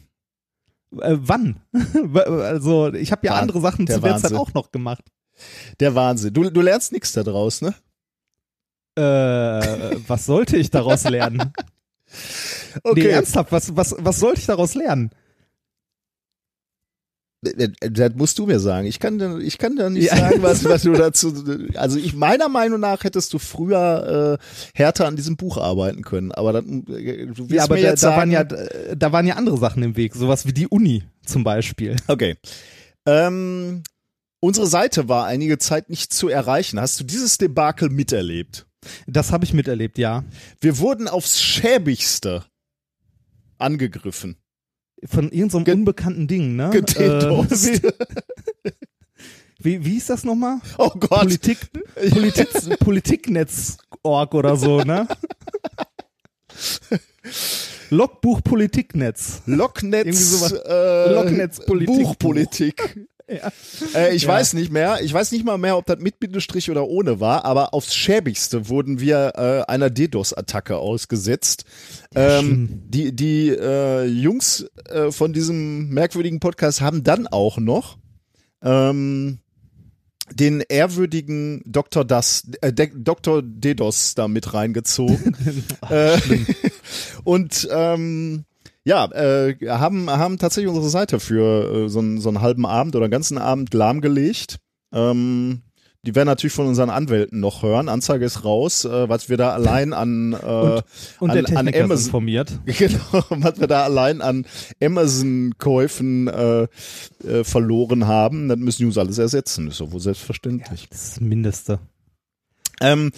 Äh, 1.00 1.16
wann? 1.20 1.60
also 2.14 2.92
ich 2.92 3.12
habe 3.12 3.26
ja 3.26 3.32
Wahn- 3.34 3.40
andere 3.42 3.60
Sachen 3.60 3.86
der 3.86 3.96
zu 3.96 4.02
der 4.02 4.12
Zeit 4.16 4.22
Wahnsinn. 4.24 4.38
auch 4.38 4.54
noch 4.54 4.72
gemacht. 4.72 5.04
Der 5.80 5.94
Wahnsinn. 5.94 6.34
Du, 6.34 6.50
du 6.50 6.60
lernst 6.60 6.92
nichts 6.92 7.12
da 7.12 7.22
draus, 7.22 7.62
ne? 7.62 7.74
Äh, 8.94 9.96
was 10.06 10.26
sollte 10.26 10.56
ich 10.56 10.70
daraus 10.70 11.04
lernen? 11.04 11.52
Nee, 12.94 13.06
ernsthaft, 13.06 13.52
was, 13.52 13.74
was, 13.74 13.94
was 13.98 14.18
sollte 14.18 14.40
ich 14.40 14.46
daraus 14.46 14.74
lernen? 14.74 15.10
Äh, 17.44 17.68
Das 17.90 18.14
musst 18.14 18.38
du 18.38 18.46
mir 18.46 18.60
sagen. 18.60 18.86
Ich 18.86 19.00
kann, 19.00 19.18
dir- 19.18 19.38
ich 19.38 19.58
kann 19.58 19.76
dir 19.76 19.90
nicht 19.90 20.04
Ja. 20.06 20.16
sagen, 20.16 20.42
was, 20.42 20.64
was 20.64 20.82
du 20.82 20.92
dazu. 20.92 21.32
Also 21.74 21.98
ich 21.98 22.14
meiner 22.14 22.48
Meinung 22.48 22.78
nach 22.80 23.02
hättest 23.04 23.32
du 23.32 23.38
früher 23.38 24.38
äh, 24.40 24.78
härter 24.78 25.06
an 25.06 25.16
diesem 25.16 25.36
Buch 25.36 25.58
arbeiten 25.58 26.02
können. 26.02 26.30
Aber 26.32 26.52
dann, 26.52 26.86
äh, 26.86 27.26
du 27.26 27.46
Ja, 27.46 27.64
aber 27.64 27.74
mir 27.74 27.82
da, 27.82 27.88
jetzt 27.90 28.02
da, 28.04 28.08
sagen, 28.08 28.16
waren 28.18 28.30
ja, 28.30 28.40
äh, 28.42 28.96
da 28.96 29.12
waren 29.12 29.26
ja 29.26 29.34
andere 29.36 29.58
Sachen 29.58 29.82
im 29.82 29.96
Weg, 29.96 30.14
sowas 30.14 30.46
wie 30.46 30.52
die 30.52 30.68
Uni 30.68 31.04
zum 31.26 31.42
Beispiel. 31.44 31.96
Okay. 32.06 32.36
Ähm, 33.06 33.82
unsere 34.40 34.66
Seite 34.68 35.08
war 35.08 35.26
einige 35.26 35.58
Zeit 35.58 35.90
nicht 35.90 36.12
zu 36.12 36.28
erreichen. 36.28 36.78
Hast 36.80 37.00
du 37.00 37.04
dieses 37.04 37.38
Debakel 37.38 37.88
miterlebt? 37.90 38.66
Das 39.06 39.32
habe 39.32 39.44
ich 39.44 39.52
miterlebt, 39.52 39.98
ja. 39.98 40.24
Wir 40.60 40.78
wurden 40.78 41.08
aufs 41.08 41.40
schäbigste 41.40 42.44
angegriffen. 43.58 44.36
Von 45.04 45.30
irgendeinem 45.32 45.64
Ge- 45.64 45.74
unbekannten 45.74 46.26
Ding, 46.28 46.54
ne? 46.56 46.70
Gededost. 46.70 47.66
Äh, 47.84 47.92
wie, 49.58 49.84
wie, 49.84 49.90
hieß 49.94 50.06
das 50.06 50.24
nochmal? 50.24 50.58
Oh 50.78 50.90
Gott. 50.90 51.20
Politik, 51.22 51.58
Politik, 52.10 52.48
Politiknetz.org 52.78 54.34
oder 54.34 54.56
so, 54.56 54.78
ne? 54.82 55.08
Logbuch 57.90 58.40
Politiknetz. 58.42 59.42
Locknetz, 59.46 60.06
Irgendwie 60.06 60.22
sowas. 60.22 60.52
äh, 60.52 61.12
Locknetzpolitik. 61.14 61.94
Buchpolitik. 61.96 63.06
Ja. 63.94 63.98
Äh, 64.00 64.14
ich 64.14 64.22
Ja. 64.22 64.28
weiß 64.28 64.52
nicht 64.54 64.70
mehr. 64.72 65.00
Ich 65.02 65.12
weiß 65.12 65.32
nicht 65.32 65.44
mal 65.44 65.58
mehr, 65.58 65.76
ob 65.76 65.86
das 65.86 65.98
mit 65.98 66.20
Bindestrich 66.20 66.70
oder 66.70 66.86
ohne 66.86 67.20
war, 67.20 67.44
aber 67.44 67.72
aufs 67.74 67.94
schäbigste 67.94 68.68
wurden 68.68 69.00
wir 69.00 69.32
äh, 69.36 69.70
einer 69.70 69.90
DDoS-Attacke 69.90 70.76
ausgesetzt. 70.76 71.64
ähm, 72.14 72.82
die 72.88 73.14
die 73.14 73.48
äh, 73.48 74.04
Jungs 74.04 74.66
äh, 74.88 75.10
von 75.10 75.32
diesem 75.32 75.88
merkwürdigen 75.90 76.40
Podcast 76.40 76.80
haben 76.80 77.02
dann 77.04 77.26
auch 77.26 77.58
noch 77.58 77.98
ähm, 78.62 79.38
den 80.30 80.62
ehrwürdigen 80.66 81.62
Dr. 81.66 82.04
Das, 82.04 82.44
äh, 82.60 82.72
Dr. 82.72 83.42
DDoS 83.42 84.14
da 84.14 84.28
mit 84.28 84.54
reingezogen. 84.54 85.34
äh, 85.90 86.18
und 87.24 87.68
ähm, 87.70 88.44
ja, 88.84 89.04
äh, 89.12 89.56
haben, 89.68 90.10
haben 90.10 90.38
tatsächlich 90.38 90.68
unsere 90.68 90.88
Seite 90.88 91.20
für 91.20 91.84
äh, 91.84 91.88
so, 91.88 92.00
einen, 92.00 92.20
so 92.20 92.28
einen 92.28 92.40
halben 92.40 92.66
Abend 92.66 92.96
oder 92.96 93.04
einen 93.04 93.12
ganzen 93.12 93.38
Abend 93.38 93.72
lahmgelegt. 93.74 94.58
Ähm, 94.92 95.62
die 96.04 96.16
werden 96.16 96.26
natürlich 96.26 96.52
von 96.52 96.66
unseren 96.66 96.90
Anwälten 96.90 97.38
noch 97.38 97.62
hören. 97.62 97.88
Anzeige 97.88 98.24
ist 98.24 98.44
raus, 98.44 98.84
äh, 98.84 99.08
was 99.08 99.28
wir 99.28 99.36
da 99.36 99.52
allein 99.52 99.92
an, 99.92 100.32
äh, 100.32 100.36
Und, 100.36 100.82
und 101.20 101.30
an, 101.30 101.44
der 101.44 101.58
an 101.58 101.68
Amazon, 101.68 102.06
informiert. 102.06 102.58
genau, 102.66 103.24
was 103.30 103.60
wir 103.60 103.68
da 103.68 103.84
allein 103.84 104.20
an 104.20 104.44
Amazon-Käufen 104.82 106.26
äh, 106.26 106.62
äh, 107.24 107.44
verloren 107.44 108.08
haben, 108.08 108.48
das 108.48 108.58
müssen 108.58 108.82
die 108.82 108.86
uns 108.86 108.98
alles 108.98 109.18
ersetzen. 109.18 109.66
Das 109.66 109.74
ist 109.74 109.80
doch 109.80 109.92
wohl 109.92 110.00
selbstverständlich. 110.00 110.88
Das 110.90 111.02
ist 111.02 111.16
das 111.16 111.20
Mindeste. 111.20 111.78
Ähm, 112.80 113.12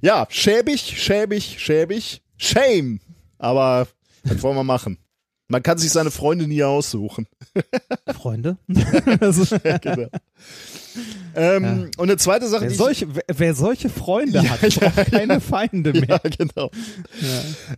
ja, 0.00 0.26
schäbig, 0.30 0.80
schäbig, 0.80 1.56
schäbig, 1.58 2.22
shame. 2.36 3.00
Aber 3.38 3.88
was 4.24 4.42
wollen 4.42 4.56
wir 4.56 4.64
machen? 4.64 4.98
Man 5.50 5.62
kann 5.62 5.78
sich 5.78 5.90
seine 5.90 6.10
Freunde 6.10 6.46
nie 6.46 6.62
aussuchen. 6.62 7.26
Freunde. 8.14 8.58
Das 9.20 9.38
ist- 9.38 9.54
genau. 9.80 10.08
ähm, 11.34 11.90
Und 11.96 12.02
eine 12.10 12.16
zweite 12.18 12.48
Sache, 12.48 12.62
wer, 12.62 12.68
die 12.68 12.74
ich- 12.74 12.78
solche, 12.78 13.06
wer, 13.28 13.54
solche 13.54 13.88
Freunde 13.88 14.40
Ja, 14.42 14.50
hat, 14.50 14.74
ja, 14.74 14.90
keine 14.90 15.40
Feinde 15.40 15.92
mehr. 15.92 16.20
Ja, 16.22 16.30
genau. 16.36 16.70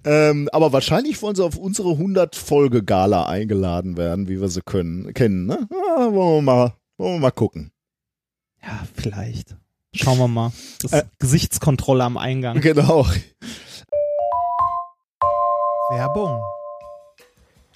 Ähm, 0.05 0.49
aber 0.53 0.73
wahrscheinlich 0.73 1.21
wollen 1.23 1.37
sie 1.37 1.45
auf 1.45 1.57
unsere 1.57 1.91
100 1.93 2.35
Folge 2.35 2.83
Gala 2.83 3.27
eingeladen 3.27 3.97
werden, 3.97 4.29
wie 4.29 4.41
wir 4.41 4.49
sie 4.49 4.63
können, 4.63 5.13
kennen. 5.15 5.47
Ne? 5.47 5.69
Ja, 5.71 6.13
wollen, 6.13 6.39
wir 6.39 6.43
mal, 6.43 6.75
wollen 6.99 7.15
wir 7.15 7.21
mal 7.21 7.31
gucken. 7.31 7.71
Ja, 8.63 8.81
vielleicht. 8.95 9.57
Schauen 9.95 10.19
wir 10.19 10.29
mal. 10.29 10.53
Das 10.83 10.93
Äh. 10.93 11.05
Gesichtskontrolle 11.19 12.03
am 12.05 12.17
Eingang. 12.17 12.61
Genau. 12.61 13.07
Werbung. 15.91 16.41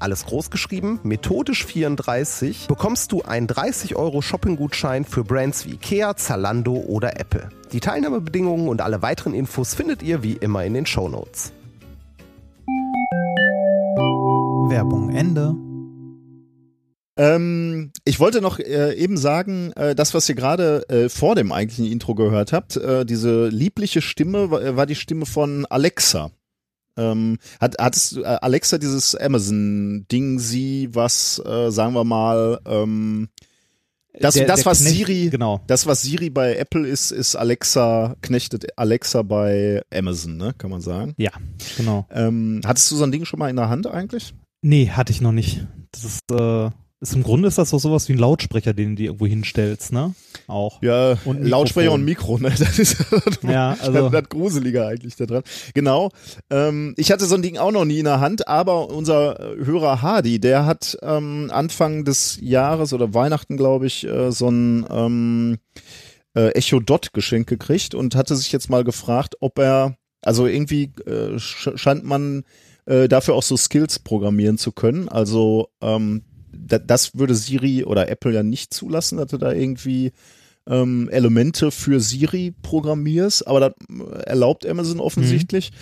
alles 0.00 0.26
groß 0.26 0.50
geschrieben, 0.50 1.00
methodisch 1.02 1.64
34, 1.64 2.66
bekommst 2.66 3.12
du 3.12 3.22
einen 3.22 3.46
30 3.46 3.96
Euro 3.96 4.22
Shopping-Gutschein 4.22 5.04
für 5.04 5.24
Brands 5.24 5.66
wie 5.66 5.74
Ikea, 5.74 6.16
Zalando 6.16 6.74
oder 6.74 7.20
Apple. 7.20 7.48
Die 7.72 7.80
Teilnahmebedingungen 7.80 8.68
und 8.68 8.80
alle 8.80 9.02
weiteren 9.02 9.34
Infos 9.34 9.74
findet 9.74 10.02
ihr 10.02 10.22
wie 10.22 10.34
immer 10.34 10.64
in 10.64 10.74
den 10.74 10.86
Shownotes. 10.86 11.52
Werbung 14.68 15.10
Ende. 15.10 15.54
Ähm, 17.16 17.92
ich 18.04 18.18
wollte 18.18 18.40
noch 18.40 18.58
äh, 18.58 18.94
eben 18.94 19.18
sagen, 19.18 19.72
äh, 19.72 19.94
das, 19.94 20.14
was 20.14 20.28
ihr 20.28 20.34
gerade 20.34 20.88
äh, 20.88 21.08
vor 21.08 21.34
dem 21.34 21.52
eigentlichen 21.52 21.92
Intro 21.92 22.14
gehört 22.14 22.52
habt, 22.52 22.76
äh, 22.76 23.04
diese 23.04 23.48
liebliche 23.48 24.00
Stimme 24.00 24.50
war, 24.50 24.76
war 24.76 24.86
die 24.86 24.94
Stimme 24.94 25.26
von 25.26 25.66
Alexa. 25.66 26.30
Ähm, 27.00 27.38
hat, 27.60 27.76
hattest 27.80 28.16
du, 28.16 28.22
äh, 28.22 28.38
Alexa 28.40 28.78
dieses 28.78 29.14
Amazon-Ding 29.14 30.38
sie, 30.38 30.88
was, 30.92 31.40
äh, 31.44 31.70
sagen 31.70 31.94
wir 31.94 32.04
mal, 32.04 32.60
ähm, 32.66 33.28
das, 34.18 34.34
Der- 34.34 34.46
das 34.46 34.60
der 34.60 34.66
was 34.66 34.80
Knecht- 34.80 34.96
Siri, 34.96 35.28
genau. 35.30 35.60
das, 35.68 35.86
was 35.86 36.02
Siri 36.02 36.30
bei 36.30 36.56
Apple 36.56 36.86
ist, 36.86 37.10
ist 37.12 37.36
Alexa, 37.36 38.16
knechtet 38.20 38.66
Alexa 38.76 39.22
bei 39.22 39.82
Amazon, 39.94 40.36
ne, 40.36 40.52
kann 40.58 40.70
man 40.70 40.80
sagen. 40.80 41.14
Ja, 41.16 41.30
genau. 41.76 42.06
Ähm, 42.10 42.60
hattest 42.66 42.90
du 42.90 42.96
so 42.96 43.04
ein 43.04 43.12
Ding 43.12 43.24
schon 43.24 43.38
mal 43.38 43.48
in 43.50 43.56
der 43.56 43.68
Hand 43.68 43.86
eigentlich? 43.86 44.34
Nee, 44.62 44.88
hatte 44.90 45.12
ich 45.12 45.20
noch 45.20 45.32
nicht. 45.32 45.66
Das 45.92 46.04
ist, 46.04 46.20
äh, 46.32 46.70
ist 47.00 47.14
im 47.14 47.22
Grunde 47.22 47.48
ist 47.48 47.56
das 47.58 47.70
doch 47.70 47.78
sowas 47.78 48.08
wie 48.08 48.12
ein 48.12 48.18
Lautsprecher, 48.18 48.74
den 48.74 48.90
du 48.90 48.94
dir 48.96 49.04
irgendwo 49.06 49.26
hinstellst, 49.26 49.92
ne? 49.92 50.14
Auch. 50.46 50.82
Ja, 50.82 51.16
Und 51.24 51.42
Lautsprecher 51.46 51.92
und. 51.92 52.04
Mikro, 52.04 52.38
ne? 52.38 52.50
Das 52.58 52.78
ist 52.78 52.96
Ja, 53.42 53.76
also- 53.80 54.08
das 54.10 54.28
Gruselige 54.28 54.86
eigentlich 54.86 55.16
da 55.16 55.24
dran. 55.26 55.42
Genau. 55.74 56.10
Ähm, 56.50 56.94
ich 56.98 57.10
hatte 57.10 57.24
so 57.24 57.34
ein 57.36 57.42
Ding 57.42 57.56
auch 57.56 57.72
noch 57.72 57.84
nie 57.86 57.98
in 58.00 58.04
der 58.04 58.20
Hand, 58.20 58.48
aber 58.48 58.90
unser 58.90 59.40
äh, 59.58 59.64
Hörer 59.64 60.02
Hardy, 60.02 60.40
der 60.40 60.66
hat 60.66 60.98
ähm, 61.02 61.50
Anfang 61.52 62.04
des 62.04 62.38
Jahres 62.42 62.92
oder 62.92 63.14
Weihnachten, 63.14 63.56
glaube 63.56 63.86
ich, 63.86 64.06
äh, 64.06 64.30
so 64.30 64.48
ein 64.50 64.84
ähm, 64.90 65.58
äh, 66.34 66.48
Echo 66.50 66.80
Dot 66.80 67.12
Geschenk 67.14 67.48
gekriegt 67.48 67.94
und 67.94 68.14
hatte 68.14 68.36
sich 68.36 68.52
jetzt 68.52 68.68
mal 68.68 68.84
gefragt, 68.84 69.36
ob 69.40 69.58
er, 69.58 69.96
also 70.22 70.46
irgendwie 70.46 70.92
äh, 71.06 71.38
sch 71.38 71.70
scheint 71.76 72.04
man 72.04 72.44
äh, 72.86 73.08
dafür 73.08 73.34
auch 73.34 73.42
so 73.42 73.56
Skills 73.56 73.98
programmieren 74.00 74.58
zu 74.58 74.72
können. 74.72 75.08
Also 75.08 75.68
ähm, 75.80 76.22
das 76.60 77.14
würde 77.14 77.34
Siri 77.34 77.84
oder 77.84 78.08
Apple 78.08 78.32
ja 78.32 78.42
nicht 78.42 78.72
zulassen, 78.74 79.18
dass 79.18 79.28
du 79.28 79.38
da 79.38 79.52
irgendwie 79.52 80.12
ähm, 80.66 81.08
Elemente 81.10 81.70
für 81.70 82.00
Siri 82.00 82.54
programmierst, 82.62 83.46
aber 83.46 83.60
das 83.60 83.72
äh, 83.88 84.22
erlaubt 84.22 84.66
Amazon 84.66 85.00
offensichtlich. 85.00 85.72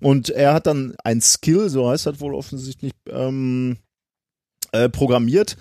Und 0.00 0.28
er 0.30 0.52
hat 0.52 0.66
dann 0.66 0.94
ein 1.02 1.20
Skill, 1.20 1.68
so 1.70 1.88
heißt 1.88 2.06
das 2.06 2.20
wohl 2.20 2.34
offensichtlich, 2.34 2.92
ähm, 3.08 3.78
äh, 4.72 4.88
programmiert. 4.88 5.56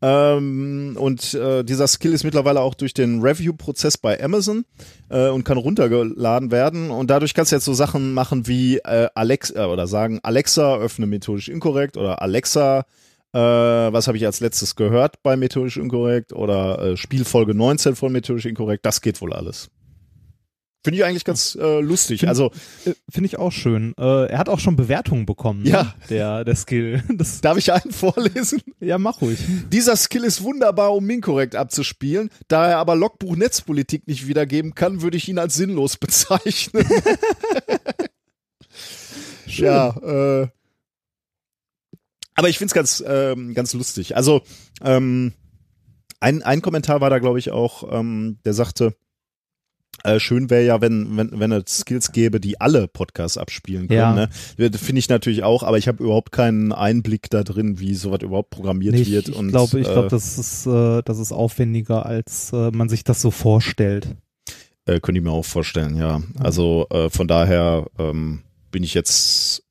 Ähm, 0.00 0.96
und 0.98 1.34
äh, 1.34 1.64
dieser 1.64 1.88
Skill 1.88 2.12
ist 2.12 2.22
mittlerweile 2.22 2.60
auch 2.60 2.74
durch 2.74 2.94
den 2.94 3.20
Review-Prozess 3.20 3.98
bei 3.98 4.22
Amazon 4.22 4.64
äh, 5.08 5.28
und 5.28 5.44
kann 5.44 5.58
runtergeladen 5.58 6.52
werden. 6.52 6.90
Und 6.90 7.10
dadurch 7.10 7.34
kannst 7.34 7.50
du 7.50 7.56
jetzt 7.56 7.64
so 7.64 7.74
Sachen 7.74 8.14
machen 8.14 8.46
wie 8.46 8.78
äh, 8.78 9.08
Alexa 9.14 9.66
oder 9.66 9.88
sagen, 9.88 10.20
Alexa, 10.22 10.76
öffne 10.76 11.06
methodisch 11.06 11.48
inkorrekt 11.48 11.96
oder 11.96 12.22
Alexa, 12.22 12.84
äh, 13.32 13.38
was 13.38 14.06
habe 14.06 14.16
ich 14.16 14.26
als 14.26 14.40
letztes 14.40 14.76
gehört 14.76 15.22
bei 15.22 15.36
methodisch 15.36 15.76
inkorrekt 15.76 16.32
oder 16.32 16.78
äh, 16.80 16.96
Spielfolge 16.96 17.54
19 17.54 17.96
von 17.96 18.12
methodisch 18.12 18.46
inkorrekt. 18.46 18.86
Das 18.86 19.00
geht 19.00 19.20
wohl 19.20 19.32
alles. 19.32 19.70
Finde 20.84 20.98
ich 20.98 21.04
eigentlich 21.04 21.24
ganz 21.24 21.58
äh, 21.60 21.80
lustig. 21.80 22.26
Also 22.28 22.52
Äh, 22.86 22.92
Finde 23.10 23.26
ich 23.26 23.38
auch 23.38 23.50
schön. 23.50 23.94
Äh, 23.98 24.26
er 24.30 24.38
hat 24.38 24.48
auch 24.48 24.60
schon 24.60 24.76
Bewertungen 24.76 25.26
bekommen, 25.26 25.62
ne? 25.64 25.70
Ja. 25.70 25.94
der, 26.08 26.44
der 26.44 26.54
Skill. 26.56 27.02
Das, 27.16 27.40
darf 27.40 27.58
ich 27.58 27.72
einen 27.72 27.92
vorlesen? 27.92 28.62
ja, 28.80 28.96
mach 28.96 29.20
ruhig. 29.20 29.38
Dieser 29.72 29.96
Skill 29.96 30.24
ist 30.24 30.42
wunderbar, 30.42 30.94
um 30.94 31.10
inkorrekt 31.10 31.56
abzuspielen. 31.56 32.30
Da 32.46 32.68
er 32.68 32.78
aber 32.78 32.94
Logbuch 32.94 33.36
Netzpolitik 33.36 34.06
nicht 34.06 34.28
wiedergeben 34.28 34.74
kann, 34.74 35.02
würde 35.02 35.16
ich 35.16 35.28
ihn 35.28 35.38
als 35.38 35.54
sinnlos 35.54 35.96
bezeichnen. 35.96 36.86
Ja, 39.48 39.88
äh, 40.42 40.48
aber 42.38 42.48
ich 42.48 42.58
find's 42.58 42.72
ganz, 42.72 43.02
ähm, 43.06 43.52
ganz 43.54 43.74
lustig. 43.74 44.16
Also, 44.16 44.40
ähm, 44.82 45.32
ein, 46.20 46.42
ein 46.42 46.62
Kommentar 46.62 47.00
war 47.00 47.10
da, 47.10 47.18
glaube 47.18 47.38
ich, 47.38 47.50
auch, 47.50 47.92
ähm, 47.92 48.38
der 48.44 48.54
sagte, 48.54 48.94
Äh, 50.04 50.20
schön 50.20 50.48
wäre 50.48 50.64
ja, 50.64 50.80
wenn, 50.80 51.16
wenn, 51.16 51.40
wenn 51.40 51.50
es 51.50 51.78
Skills 51.78 52.12
gäbe, 52.12 52.38
die 52.38 52.60
alle 52.60 52.86
Podcasts 52.86 53.36
abspielen 53.36 53.88
können. 53.88 53.98
Ja. 53.98 54.12
Ne? 54.14 54.28
Das 54.70 54.80
Finde 54.80 55.00
ich 55.00 55.08
natürlich 55.08 55.42
auch, 55.42 55.64
aber 55.64 55.76
ich 55.76 55.88
habe 55.88 56.04
überhaupt 56.04 56.30
keinen 56.30 56.70
Einblick 56.72 57.30
da 57.30 57.42
drin, 57.42 57.80
wie 57.80 57.94
sowas 57.94 58.20
überhaupt 58.22 58.50
programmiert 58.50 58.94
Nee, 58.94 59.06
wird. 59.06 59.28
ich, 59.28 59.48
glaube, 59.48 59.80
ich 59.80 59.88
äh, 59.88 59.92
glaube, 59.92 60.08
das 60.08 60.38
ist, 60.38 60.66
äh, 60.66 61.02
das 61.04 61.18
ist 61.18 61.32
aufwendiger, 61.32 62.06
als 62.06 62.52
äh, 62.52 62.70
man 62.70 62.88
sich 62.88 63.02
das 63.02 63.20
so 63.20 63.32
vorstellt. 63.32 64.14
Äh, 64.86 65.00
könnte 65.00 65.18
ich 65.18 65.24
mir 65.24 65.32
auch 65.32 65.44
vorstellen, 65.44 65.96
ja. 65.96 66.22
Also 66.38 66.86
äh, 66.90 67.10
von 67.10 67.26
daher 67.26 67.86
ähm, 67.98 68.42
bin 68.70 68.84
ich 68.84 68.94
jetzt, 68.94 69.64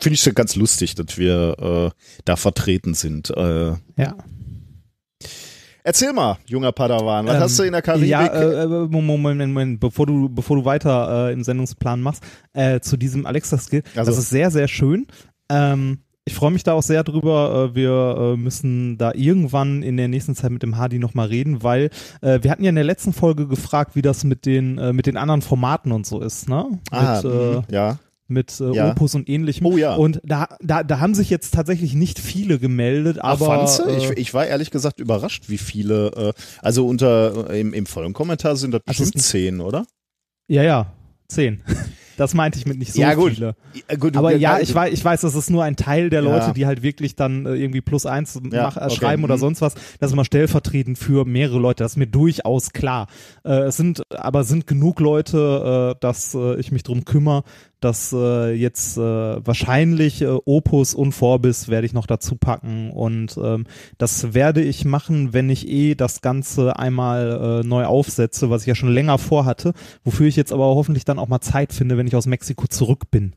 finde 0.00 0.14
ich 0.14 0.26
es 0.26 0.34
ganz 0.34 0.56
lustig, 0.56 0.94
dass 0.94 1.18
wir 1.18 1.56
äh, 1.94 2.20
da 2.24 2.36
vertreten 2.36 2.94
sind. 2.94 3.30
Äh, 3.30 3.72
Ja. 3.96 4.16
erzähl 5.84 6.12
mal, 6.12 6.38
junger 6.46 6.72
Padawan, 6.72 7.26
was 7.26 7.34
Ähm, 7.36 7.40
hast 7.40 7.58
du 7.58 7.62
in 7.64 7.72
der 7.72 7.82
Karibik? 7.82 8.08
Ja, 8.08 8.26
äh, 8.26 8.62
äh, 8.64 8.66
Moment, 8.66 9.06
Moment, 9.22 9.52
Moment, 9.52 9.80
bevor 9.80 10.06
du, 10.06 10.28
bevor 10.28 10.56
du 10.56 10.64
weiter 10.64 11.28
äh, 11.28 11.32
im 11.32 11.42
Sendungsplan 11.44 12.00
machst, 12.00 12.22
äh, 12.52 12.80
zu 12.80 12.96
diesem 12.96 13.26
Alexa-Skill. 13.26 13.82
Also- 13.96 14.10
Das 14.10 14.18
ist 14.18 14.30
sehr, 14.30 14.50
sehr 14.50 14.68
schön. 14.68 15.06
Ähm, 15.48 15.98
ich 16.24 16.34
freue 16.34 16.52
mich 16.52 16.62
da 16.62 16.74
auch 16.74 16.84
sehr 16.84 17.02
drüber. 17.02 17.70
Äh, 17.72 17.74
wir 17.74 18.16
äh, 18.34 18.36
müssen 18.36 18.96
da 18.96 19.12
irgendwann 19.12 19.82
in 19.82 19.96
der 19.96 20.06
nächsten 20.06 20.36
Zeit 20.36 20.52
mit 20.52 20.62
dem 20.62 20.76
Hardy 20.76 21.00
nochmal 21.00 21.26
reden, 21.26 21.62
weil 21.64 21.90
wir 22.20 22.48
hatten 22.50 22.62
ja 22.62 22.68
in 22.68 22.76
der 22.76 22.84
letzten 22.84 23.12
Folge 23.12 23.48
gefragt, 23.48 23.96
wie 23.96 24.02
das 24.02 24.22
mit 24.22 24.46
den, 24.46 24.76
mit 24.94 25.06
den 25.06 25.16
anderen 25.16 25.42
Formaten 25.42 25.90
und 25.90 26.06
so 26.06 26.20
ist, 26.20 26.48
ne? 26.48 26.78
ah, 26.92 27.16
mit, 27.22 27.24
mhm, 27.24 27.62
ja. 27.70 27.98
Mit 28.32 28.60
äh, 28.60 28.72
Ja. 28.74 28.90
Opus 28.90 29.14
und 29.14 29.28
ähnlichem. 29.28 29.66
Oh 29.66 29.76
ja. 29.76 29.94
Und 29.94 30.20
da, 30.24 30.48
da, 30.60 30.82
da 30.82 31.00
haben 31.00 31.14
sich 31.14 31.30
jetzt 31.30 31.54
tatsächlich 31.54 31.94
nicht 31.94 32.18
viele 32.18 32.58
gemeldet, 32.58 33.18
Ach, 33.20 33.32
aber 33.40 33.46
fandst 33.46 33.78
du? 33.80 33.88
ich, 33.96 34.10
äh, 34.10 34.14
ich 34.14 34.34
war 34.34 34.46
ehrlich 34.46 34.70
gesagt 34.70 35.00
überrascht, 35.00 35.44
wie 35.48 35.58
viele, 35.58 36.08
äh, 36.16 36.32
also 36.60 36.86
unter 36.86 37.50
äh, 37.50 37.60
im, 37.60 37.72
im 37.74 37.86
vollen 37.86 38.12
Kommentar 38.12 38.56
sind 38.56 38.72
das 38.72 38.82
Also 38.86 39.02
es 39.04 39.10
bestimmt 39.12 39.24
zehn, 39.24 39.60
oder? 39.60 39.84
ja, 40.48 40.62
ja, 40.62 40.92
zehn. 41.28 41.62
Das 42.18 42.34
meinte 42.34 42.58
ich 42.58 42.66
mit 42.66 42.78
nicht 42.78 42.92
so 42.92 43.00
Ja, 43.00 43.14
gut. 43.14 43.32
viele. 43.32 43.56
Ja, 43.90 43.96
gut, 43.96 44.18
Aber 44.18 44.36
ja, 44.36 44.60
ich 44.60 44.72
weiß, 44.72 44.92
ich 44.92 45.02
weiß, 45.02 45.22
das 45.22 45.34
ist 45.34 45.48
nur 45.48 45.64
ein 45.64 45.76
Teil 45.76 46.10
der 46.10 46.20
Leute, 46.20 46.48
Ja. 46.48 46.52
die 46.52 46.66
halt 46.66 46.82
wirklich 46.82 47.16
dann 47.16 47.46
äh, 47.46 47.54
irgendwie 47.54 47.80
plus 47.80 48.04
eins 48.04 48.38
Ja, 48.52 48.64
mach, 48.64 48.76
äh, 48.76 48.80
okay. 48.84 48.94
schreiben 48.94 49.24
oder 49.24 49.36
Mhm. 49.36 49.40
sonst 49.40 49.62
was. 49.62 49.74
Das 49.98 50.10
ist 50.10 50.12
immer 50.12 50.26
stellvertretend 50.26 50.98
für 50.98 51.24
mehrere 51.24 51.58
Leute. 51.58 51.82
Das 51.82 51.92
ist 51.92 51.96
mir 51.96 52.06
durchaus 52.06 52.72
klar. 52.74 53.06
Äh, 53.44 53.62
es 53.62 53.78
sind 53.78 54.02
aber 54.14 54.44
sind 54.44 54.66
genug 54.66 55.00
Leute, 55.00 55.94
äh, 55.96 56.00
dass 56.00 56.34
äh, 56.34 56.60
ich 56.60 56.70
mich 56.70 56.82
drum 56.82 57.06
kümmere, 57.06 57.44
dass 57.84 58.12
äh, 58.12 58.52
jetzt 58.52 58.96
äh, 58.96 59.00
wahrscheinlich 59.00 60.22
äh, 60.22 60.38
Opus 60.44 60.94
und 60.94 61.12
Vorbis 61.12 61.68
werde 61.68 61.86
ich 61.86 61.92
noch 61.92 62.06
dazu 62.06 62.36
packen 62.36 62.90
und 62.90 63.36
ähm, 63.42 63.66
das 63.98 64.34
werde 64.34 64.62
ich 64.62 64.84
machen, 64.84 65.32
wenn 65.32 65.50
ich 65.50 65.68
eh 65.68 65.94
das 65.94 66.20
Ganze 66.20 66.78
einmal 66.78 67.62
äh, 67.62 67.66
neu 67.66 67.84
aufsetze, 67.84 68.50
was 68.50 68.62
ich 68.62 68.68
ja 68.68 68.74
schon 68.74 68.92
länger 68.92 69.18
vorhatte, 69.18 69.72
wofür 70.04 70.26
ich 70.26 70.36
jetzt 70.36 70.52
aber 70.52 70.66
hoffentlich 70.66 71.04
dann 71.04 71.18
auch 71.18 71.28
mal 71.28 71.40
Zeit 71.40 71.72
finde, 71.72 71.96
wenn 71.96 72.06
ich 72.06 72.16
aus 72.16 72.26
Mexiko 72.26 72.66
zurück 72.66 73.10
bin. 73.10 73.34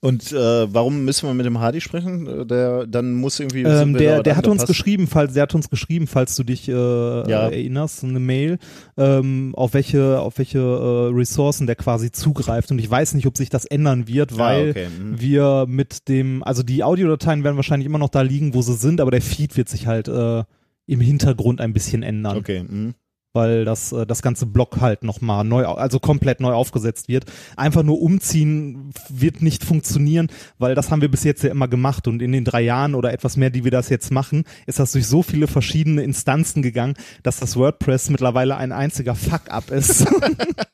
Und 0.00 0.32
äh, 0.32 0.72
warum 0.72 1.04
müssen 1.04 1.28
wir 1.28 1.34
mit 1.34 1.46
dem 1.46 1.58
Hardy 1.60 1.80
sprechen? 1.80 2.26
Äh, 2.26 2.46
Der 2.46 2.86
dann 2.86 3.14
muss 3.14 3.38
irgendwie. 3.40 3.62
Ähm, 3.62 3.94
der, 3.94 4.22
der 4.22 4.36
hat 4.36 4.46
uns 4.48 4.66
geschrieben, 4.66 5.06
falls 5.06 5.34
der 5.34 5.42
hat 5.42 5.54
uns 5.54 5.68
geschrieben, 5.68 6.06
falls 6.06 6.36
du 6.36 6.44
dich 6.44 6.68
äh, 6.68 6.72
erinnerst, 6.72 8.04
eine 8.04 8.20
Mail, 8.20 8.58
ähm, 8.96 9.54
auf 9.56 9.74
welche 9.74 10.20
auf 10.20 10.38
welche 10.38 10.58
äh, 10.58 11.14
Ressourcen 11.14 11.66
der 11.66 11.76
quasi 11.76 12.10
zugreift. 12.10 12.70
Und 12.70 12.78
ich 12.78 12.90
weiß 12.90 13.14
nicht, 13.14 13.26
ob 13.26 13.36
sich 13.36 13.50
das 13.50 13.64
ändern 13.64 14.08
wird, 14.08 14.38
weil 14.38 14.68
Ah, 14.68 14.70
okay, 14.70 14.88
mhm. 14.88 15.20
wir 15.20 15.66
mit 15.68 16.08
dem, 16.08 16.42
also 16.42 16.62
die 16.62 16.82
Audiodateien 16.82 17.44
werden 17.44 17.56
wahrscheinlich 17.56 17.86
immer 17.86 17.98
noch 17.98 18.08
da 18.08 18.22
liegen, 18.22 18.54
wo 18.54 18.62
sie 18.62 18.74
sind, 18.74 19.00
aber 19.00 19.10
der 19.10 19.22
Feed 19.22 19.56
wird 19.56 19.68
sich 19.68 19.86
halt 19.86 20.08
äh, 20.08 20.44
im 20.86 21.00
Hintergrund 21.00 21.60
ein 21.60 21.72
bisschen 21.72 22.02
ändern, 22.02 22.38
Okay. 22.38 22.64
mhm. 22.68 22.94
Weil 23.32 23.64
das 23.64 23.92
äh, 23.92 24.06
das 24.06 24.22
ganze 24.22 24.46
Block 24.46 24.80
halt 24.80 25.04
nochmal 25.04 25.44
neu, 25.44 25.64
also 25.66 25.98
komplett 26.00 26.40
neu 26.40 26.52
aufgesetzt 26.52 27.08
wird. 27.08 27.24
Einfach 27.56 27.82
nur 27.82 28.00
umziehen 28.00 28.92
wird 29.08 29.42
nicht 29.42 29.64
funktionieren, 29.64 30.28
weil 30.58 30.74
das 30.74 30.90
haben 30.90 31.02
wir 31.02 31.10
bis 31.10 31.24
jetzt 31.24 31.42
ja 31.42 31.50
immer 31.50 31.68
gemacht 31.68 32.08
und 32.08 32.22
in 32.22 32.32
den 32.32 32.44
drei 32.44 32.62
Jahren 32.62 32.94
oder 32.94 33.12
etwas 33.12 33.36
mehr, 33.36 33.50
die 33.50 33.64
wir 33.64 33.70
das 33.70 33.88
jetzt 33.88 34.10
machen, 34.10 34.44
ist 34.66 34.78
das 34.78 34.92
durch 34.92 35.06
so 35.06 35.22
viele 35.22 35.46
verschiedene 35.46 36.02
Instanzen 36.02 36.62
gegangen, 36.62 36.94
dass 37.22 37.38
das 37.38 37.56
WordPress 37.56 38.10
mittlerweile 38.10 38.56
ein 38.56 38.72
einziger 38.72 39.14
Fuck-up 39.14 39.70
ist. 39.70 40.06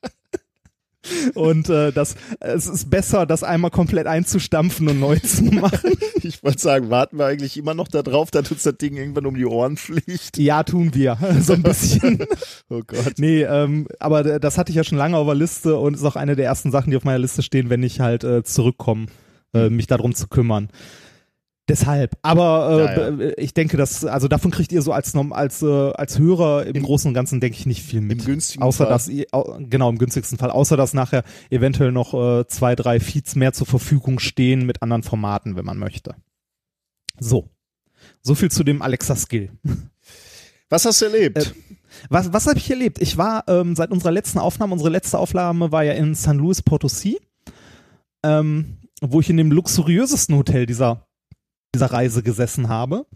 Und 1.35 1.69
äh, 1.69 1.93
das, 1.93 2.17
es 2.41 2.67
ist 2.67 2.91
besser, 2.91 3.27
das 3.27 3.43
einmal 3.43 3.71
komplett 3.71 4.07
einzustampfen 4.07 4.89
und 4.89 5.01
neu 5.01 5.19
zu 5.23 5.45
machen. 5.45 5.93
Ich 6.23 6.43
wollte 6.43 6.61
sagen, 6.61 6.91
warten 6.91 7.19
wir 7.19 7.27
eigentlich 7.27 7.57
immer 7.57 7.75
noch 7.75 7.89
darauf, 7.89 8.31
dass 8.31 8.51
uns 8.51 8.63
das 8.63 8.77
Ding 8.77 8.97
irgendwann 8.97 9.27
um 9.27 9.35
die 9.35 9.47
Ohren 9.47 9.77
fliegt. 9.77 10.39
Ja, 10.39 10.63
tun 10.63 10.95
wir. 10.95 11.19
So 11.41 11.53
ein 11.53 11.63
bisschen. 11.63 12.25
Oh 12.69 12.81
Gott. 12.85 13.15
Nee, 13.19 13.43
ähm, 13.43 13.87
aber 14.01 14.41
das 14.41 14.59
hatte 14.59 14.71
ich 14.71 14.77
ja 14.77 14.83
schon 14.83 14.99
lange 14.99 15.17
auf 15.17 15.27
der 15.27 15.37
Liste 15.37 15.77
und 15.77 15.95
ist 15.95 16.05
auch 16.05 16.17
eine 16.17 16.35
der 16.35 16.47
ersten 16.47 16.73
Sachen, 16.73 16.91
die 16.91 16.97
auf 16.97 17.05
meiner 17.05 17.19
Liste 17.19 17.43
stehen, 17.43 17.71
wenn 17.71 17.83
ich 17.83 18.01
halt 18.01 18.25
äh, 18.25 18.43
zurückkomme, 18.43 19.07
äh, 19.55 19.71
mich 19.71 19.87
darum 19.87 20.15
zu 20.15 20.27
kümmern. 20.27 20.69
Deshalb, 21.69 22.17
aber 22.23 22.69
äh, 22.71 22.79
Ja, 22.79 23.09
ja. 23.09 23.11
b- 23.11 23.35
ich 23.39 23.53
denke, 23.53 23.77
dass 23.77 24.05
also 24.05 24.29
davon 24.29 24.53
kriegt 24.53 24.71
ihr 24.71 24.83
so 24.83 24.93
als 24.93 25.15
als 25.17 25.63
äh, 25.63 25.67
als 25.93 26.17
Hörer 26.19 26.65
im, 26.67 26.83
Großen 26.85 27.09
und 27.09 27.15
Ganzen 27.15 27.41
denke 27.41 27.59
ich 27.59 27.67
nicht 27.67 27.83
viel 27.83 28.01
mit. 28.01 28.21
Im 28.21 28.25
günstigen 28.25 28.63
außer 28.63 28.85
Fall. 28.85 28.93
dass 28.93 29.09
ihr 29.09 29.27
au- 29.33 29.59
genau 29.59 29.89
im 29.91 29.99
günstigsten 29.99 30.39
Fall, 30.39 30.51
außer 30.51 30.77
dass 30.77 30.95
nachher 30.95 31.25
eventuell 31.51 31.91
noch 31.91 32.15
äh, 32.15 32.47
zwei 32.47 32.77
drei 32.77 33.01
Feeds 33.01 33.35
mehr 33.35 33.53
zur 33.53 33.67
Verfügung 33.67 34.21
stehen 34.21 34.65
mit 34.65 34.81
anderen 34.81 35.03
Formaten, 35.03 35.57
wenn 35.57 35.65
man 35.65 35.79
möchte. 35.79 36.15
So, 37.19 37.51
so 38.23 38.37
viel 38.37 38.51
zu 38.51 38.63
dem 38.63 38.81
Alexa 38.81 39.17
Skill. 39.17 39.51
Was 40.69 40.85
hast 40.85 41.01
du 41.03 41.07
erlebt? 41.07 41.39
Äh, 41.39 41.45
Was, 42.11 42.33
was 42.33 42.47
habe 42.47 42.59
ich 42.59 42.71
erlebt? 42.71 43.01
Ich 43.01 43.17
war 43.17 43.43
ähm, 43.49 43.75
seit 43.75 43.91
unserer 43.91 44.13
letzten 44.13 44.39
Aufnahme, 44.39 44.73
unsere 44.75 44.91
letzte 44.91 45.19
Aufnahme 45.19 45.73
war 45.73 45.83
ja 45.83 45.95
in 45.95 46.15
San 46.15 46.37
Luis 46.39 46.63
Potosí, 46.63 47.17
ähm, 48.23 48.77
wo 49.01 49.21
ich 49.21 49.31
in 49.31 49.37
dem 49.37 49.51
luxuriösesten 49.51 50.37
Hotel 50.37 50.67
dieser, 50.67 51.06
dieser 51.77 51.93
Reise 51.93 52.23
gesessen 52.23 52.69
habe. 52.69 53.07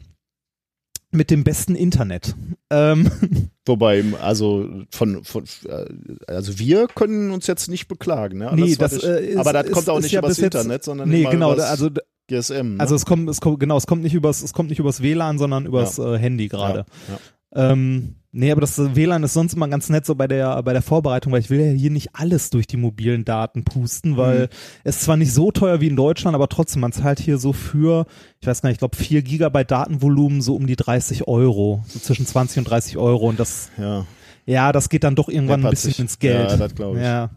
Mit 1.12 1.32
dem 1.32 1.42
besten 1.42 1.74
Internet. 1.74 2.36
Ähm, 2.70 3.10
Wobei, 3.66 4.04
also 4.22 4.68
von, 4.92 5.24
von 5.24 5.44
äh, 5.66 5.86
also 6.28 6.58
wir 6.60 6.86
können 6.86 7.32
uns 7.32 7.48
jetzt 7.48 7.68
nicht 7.68 7.88
beklagen, 7.88 8.38
ne? 8.38 8.52
nee, 8.54 8.76
was 8.78 8.78
das 8.78 8.92
ich, 8.94 9.04
äh, 9.04 9.26
ist, 9.30 9.36
aber 9.38 9.52
das 9.52 9.66
ist, 9.66 9.72
kommt 9.72 9.88
auch 9.88 10.00
nicht 10.00 10.12
ja 10.12 10.20
übers 10.20 10.36
jetzt- 10.36 10.54
Internet, 10.54 10.84
sondern 10.84 11.08
Nee, 11.08 11.24
genau, 11.24 11.54
übers 11.54 11.68
also 11.68 11.90
GSM. 12.28 12.76
Ne? 12.76 12.80
also 12.80 12.94
es 12.94 13.04
kommt, 13.06 13.28
es 13.28 13.40
kommt, 13.40 13.58
genau, 13.58 13.76
es 13.76 13.88
kommt 13.88 14.04
nicht 14.04 14.14
übers, 14.14 14.40
es 14.42 14.52
kommt 14.52 14.70
nicht 14.70 14.78
übers 14.78 15.02
WLAN, 15.02 15.38
sondern 15.38 15.66
übers 15.66 15.98
äh, 15.98 16.16
Handy 16.16 16.46
gerade. 16.46 16.86
Ja, 17.08 17.18
ja. 17.60 17.72
Ähm, 17.72 18.14
nee, 18.32 18.50
aber 18.52 18.60
das 18.60 18.78
WLAN 18.94 19.22
ist 19.22 19.34
sonst 19.34 19.54
immer 19.54 19.68
ganz 19.68 19.88
nett 19.88 20.06
so 20.06 20.14
bei 20.14 20.26
der, 20.28 20.62
bei 20.62 20.72
der 20.72 20.82
Vorbereitung, 20.82 21.32
weil 21.32 21.40
ich 21.40 21.50
will 21.50 21.60
ja 21.60 21.72
hier 21.72 21.90
nicht 21.90 22.10
alles 22.14 22.50
durch 22.50 22.66
die 22.66 22.76
mobilen 22.76 23.24
Daten 23.24 23.64
pusten, 23.64 24.16
weil 24.16 24.42
Mhm. 24.42 24.48
es 24.84 25.00
zwar 25.00 25.16
nicht 25.16 25.32
so 25.32 25.50
teuer 25.50 25.80
wie 25.80 25.88
in 25.88 25.96
Deutschland, 25.96 26.34
aber 26.34 26.48
trotzdem, 26.48 26.80
man 26.80 26.92
zahlt 26.92 27.18
hier 27.20 27.38
so 27.38 27.52
für, 27.52 28.06
ich 28.40 28.46
weiß 28.46 28.62
gar 28.62 28.68
nicht, 28.68 28.76
ich 28.76 28.78
glaube 28.80 28.96
4 28.96 29.22
Gigabyte 29.22 29.70
Datenvolumen 29.70 30.42
so 30.42 30.54
um 30.56 30.66
die 30.66 30.76
30 30.76 31.26
Euro, 31.28 31.82
so 31.88 31.98
zwischen 31.98 32.26
20 32.26 32.58
und 32.58 32.64
30 32.64 32.96
Euro 32.98 33.28
und 33.28 33.40
das, 33.40 33.70
ja. 33.78 34.06
ja, 34.46 34.72
das 34.72 34.88
geht 34.88 35.04
dann 35.04 35.14
doch 35.16 35.28
irgendwann 35.28 35.64
ein 35.64 35.70
bisschen 35.70 35.90
sich. 35.90 36.00
ins 36.00 36.18
Geld. 36.18 36.50
Ja, 36.50 36.56
das 36.56 36.74
glaube 36.74 36.98
ich. 36.98 37.04
Ja. 37.04 37.30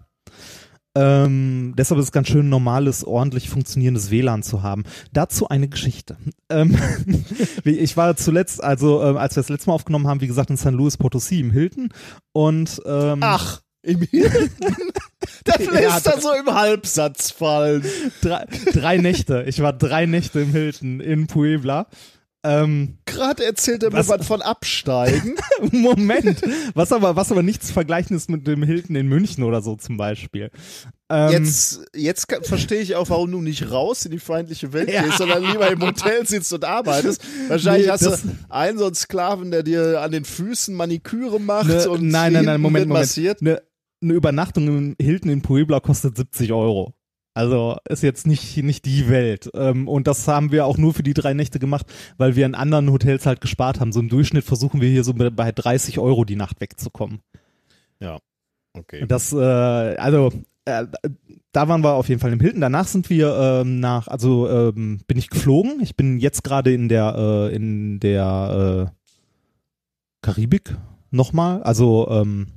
Ähm, 0.96 1.74
deshalb 1.76 2.00
ist 2.00 2.06
es 2.06 2.12
ganz 2.12 2.28
schön, 2.28 2.50
normales, 2.50 3.04
ordentlich 3.04 3.50
funktionierendes 3.50 4.12
WLAN 4.12 4.44
zu 4.44 4.62
haben. 4.62 4.84
Dazu 5.12 5.50
eine 5.50 5.68
Geschichte. 5.68 6.18
Ähm, 6.50 6.78
ich 7.64 7.98
war 7.98 8.16
zuletzt, 8.16 8.64
also 8.64 9.04
ähm, 9.04 9.18
als 9.18 9.36
wir 9.36 9.42
das 9.42 9.50
letzte 9.50 9.70
Mal 9.70 9.76
aufgenommen 9.76 10.08
haben, 10.08 10.22
wie 10.22 10.28
gesagt, 10.28 10.52
in 10.52 10.58
San 10.58 10.76
Luis 10.76 11.00
Potosí 11.00 11.40
im 11.40 11.52
Hilton 11.52 11.90
und 12.32 12.80
ähm, 12.86 13.20
Ach, 13.22 13.62
im 13.82 14.02
Hilton. 14.02 14.50
Das 15.46 15.66
lässt 15.66 16.08
er 16.08 16.22
so 16.22 16.32
im 16.34 16.54
Halbsatz 16.54 17.32
fallen. 17.32 17.84
drei, 18.22 18.46
drei 18.72 18.98
Nächte. 18.98 19.44
Ich 19.48 19.62
war 19.62 19.74
drei 19.74 20.06
Nächte 20.06 20.42
im 20.42 20.52
Hilton 20.52 21.00
in 21.00 21.28
Puebla. 21.28 21.88
Ähm, 22.46 22.98
Gerade 23.06 23.46
erzählt 23.46 23.84
er 23.84 23.92
mir 23.92 23.98
Was- 24.00 24.10
was 24.10 24.28
von 24.28 24.42
Absteigen. 24.42 25.36
Moment, 25.72 26.42
was 26.74 26.92
aber, 26.92 27.16
was 27.16 27.32
aber 27.32 27.42
nichts 27.42 27.68
zu 27.68 27.74
vergleichen 27.74 28.18
ist 28.18 28.30
mit 28.30 28.46
dem 28.48 28.64
Hilton 28.64 28.96
in 28.98 29.08
München 29.08 29.44
oder 29.44 29.62
so 29.62 29.76
zum 29.78 29.96
Beispiel. 29.96 30.52
Ähm, 31.10 31.32
Jetzt, 31.32 31.86
jetzt 31.96 32.28
verstehe 32.44 32.82
ich 32.82 32.96
auch, 32.96 33.10
warum 33.10 33.32
du 33.32 33.42
nicht 33.42 33.72
raus 33.72 34.04
in 34.06 34.12
die 34.12 34.20
feindliche 34.20 34.74
Welt 34.74 34.92
Ja. 34.92 35.04
gehst, 35.04 35.20
sondern 35.20 35.44
lieber 35.44 35.70
im 35.72 35.82
Hotel 35.82 36.26
sitzt 36.28 36.52
und 36.52 36.66
arbeitest. 36.66 37.22
Wahrscheinlich 37.48 37.86
Nee, 37.86 37.92
hast 37.94 38.06
du 38.06 38.18
einen 38.50 38.78
so 38.78 38.86
einen 38.88 38.96
Sklaven, 38.96 39.52
der 39.52 39.64
dir 39.64 40.02
an 40.02 40.12
den 40.12 40.26
Füßen 40.26 40.76
Maniküre 40.76 41.40
macht 41.40 41.68
Ne, 41.70 41.90
und 41.90 42.02
nein, 42.10 42.34
nein, 42.34 42.46
nein, 42.46 42.60
Moment, 42.62 42.88
Moment. 42.90 43.18
Eine 43.42 43.62
ne 44.02 44.14
Übernachtung 44.14 44.68
im 44.68 44.96
Hilton 45.00 45.30
in 45.32 45.42
Puebla 45.42 45.80
kostet 45.80 46.18
70 46.18 46.52
Euro. 46.52 46.94
Also 47.34 47.78
ist 47.90 48.04
jetzt 48.04 48.28
nicht, 48.28 48.58
nicht 48.58 48.86
die 48.86 49.10
Welt. 49.10 49.50
Ähm, 49.56 49.88
und 49.88 50.08
das 50.08 50.28
haben 50.28 50.52
wir 50.52 50.66
auch 50.66 50.78
nur 50.78 50.94
für 50.94 51.04
die 51.04 51.16
drei 51.16 51.34
Nächte 51.34 51.60
gemacht, 51.60 51.88
weil 52.18 52.36
wir 52.36 52.46
in 52.46 52.56
anderen 52.56 52.92
Hotels 52.92 53.26
halt 53.26 53.42
gespart 53.42 53.80
haben. 53.80 53.92
So 53.92 54.00
im 54.00 54.10
Durchschnitt 54.10 54.44
versuchen 54.44 54.82
wir 54.82 54.90
hier 54.90 55.04
so 55.04 55.14
bei 55.14 55.30
bei 55.30 55.52
30 55.52 56.00
Euro 56.00 56.26
die 56.26 56.36
Nacht 56.36 56.62
wegzukommen. 56.62 57.22
Okay. 58.74 59.06
Das, 59.08 59.32
äh, 59.34 59.38
also 59.38 60.32
äh, 60.66 60.86
da 61.52 61.68
waren 61.68 61.84
wir 61.84 61.94
auf 61.94 62.10
jeden 62.10 62.20
Fall 62.20 62.34
im 62.34 62.40
Hilton. 62.40 62.62
Danach 62.62 62.88
sind 62.88 63.10
wir 63.10 63.36
ähm, 63.36 63.80
nach, 63.80 64.08
also 64.08 64.50
ähm, 64.50 65.02
bin 65.06 65.18
ich 65.18 65.30
geflogen. 65.30 65.80
Ich 65.82 65.96
bin 65.96 66.20
jetzt 66.20 66.44
gerade 66.44 66.74
in 66.74 66.90
der 66.90 67.16
äh, 67.16 67.56
in 67.56 68.00
der 68.00 68.90
äh, 68.90 68.96
Karibik 70.22 70.76
nochmal, 71.12 71.62
also 71.64 72.08
ähm, 72.10 72.48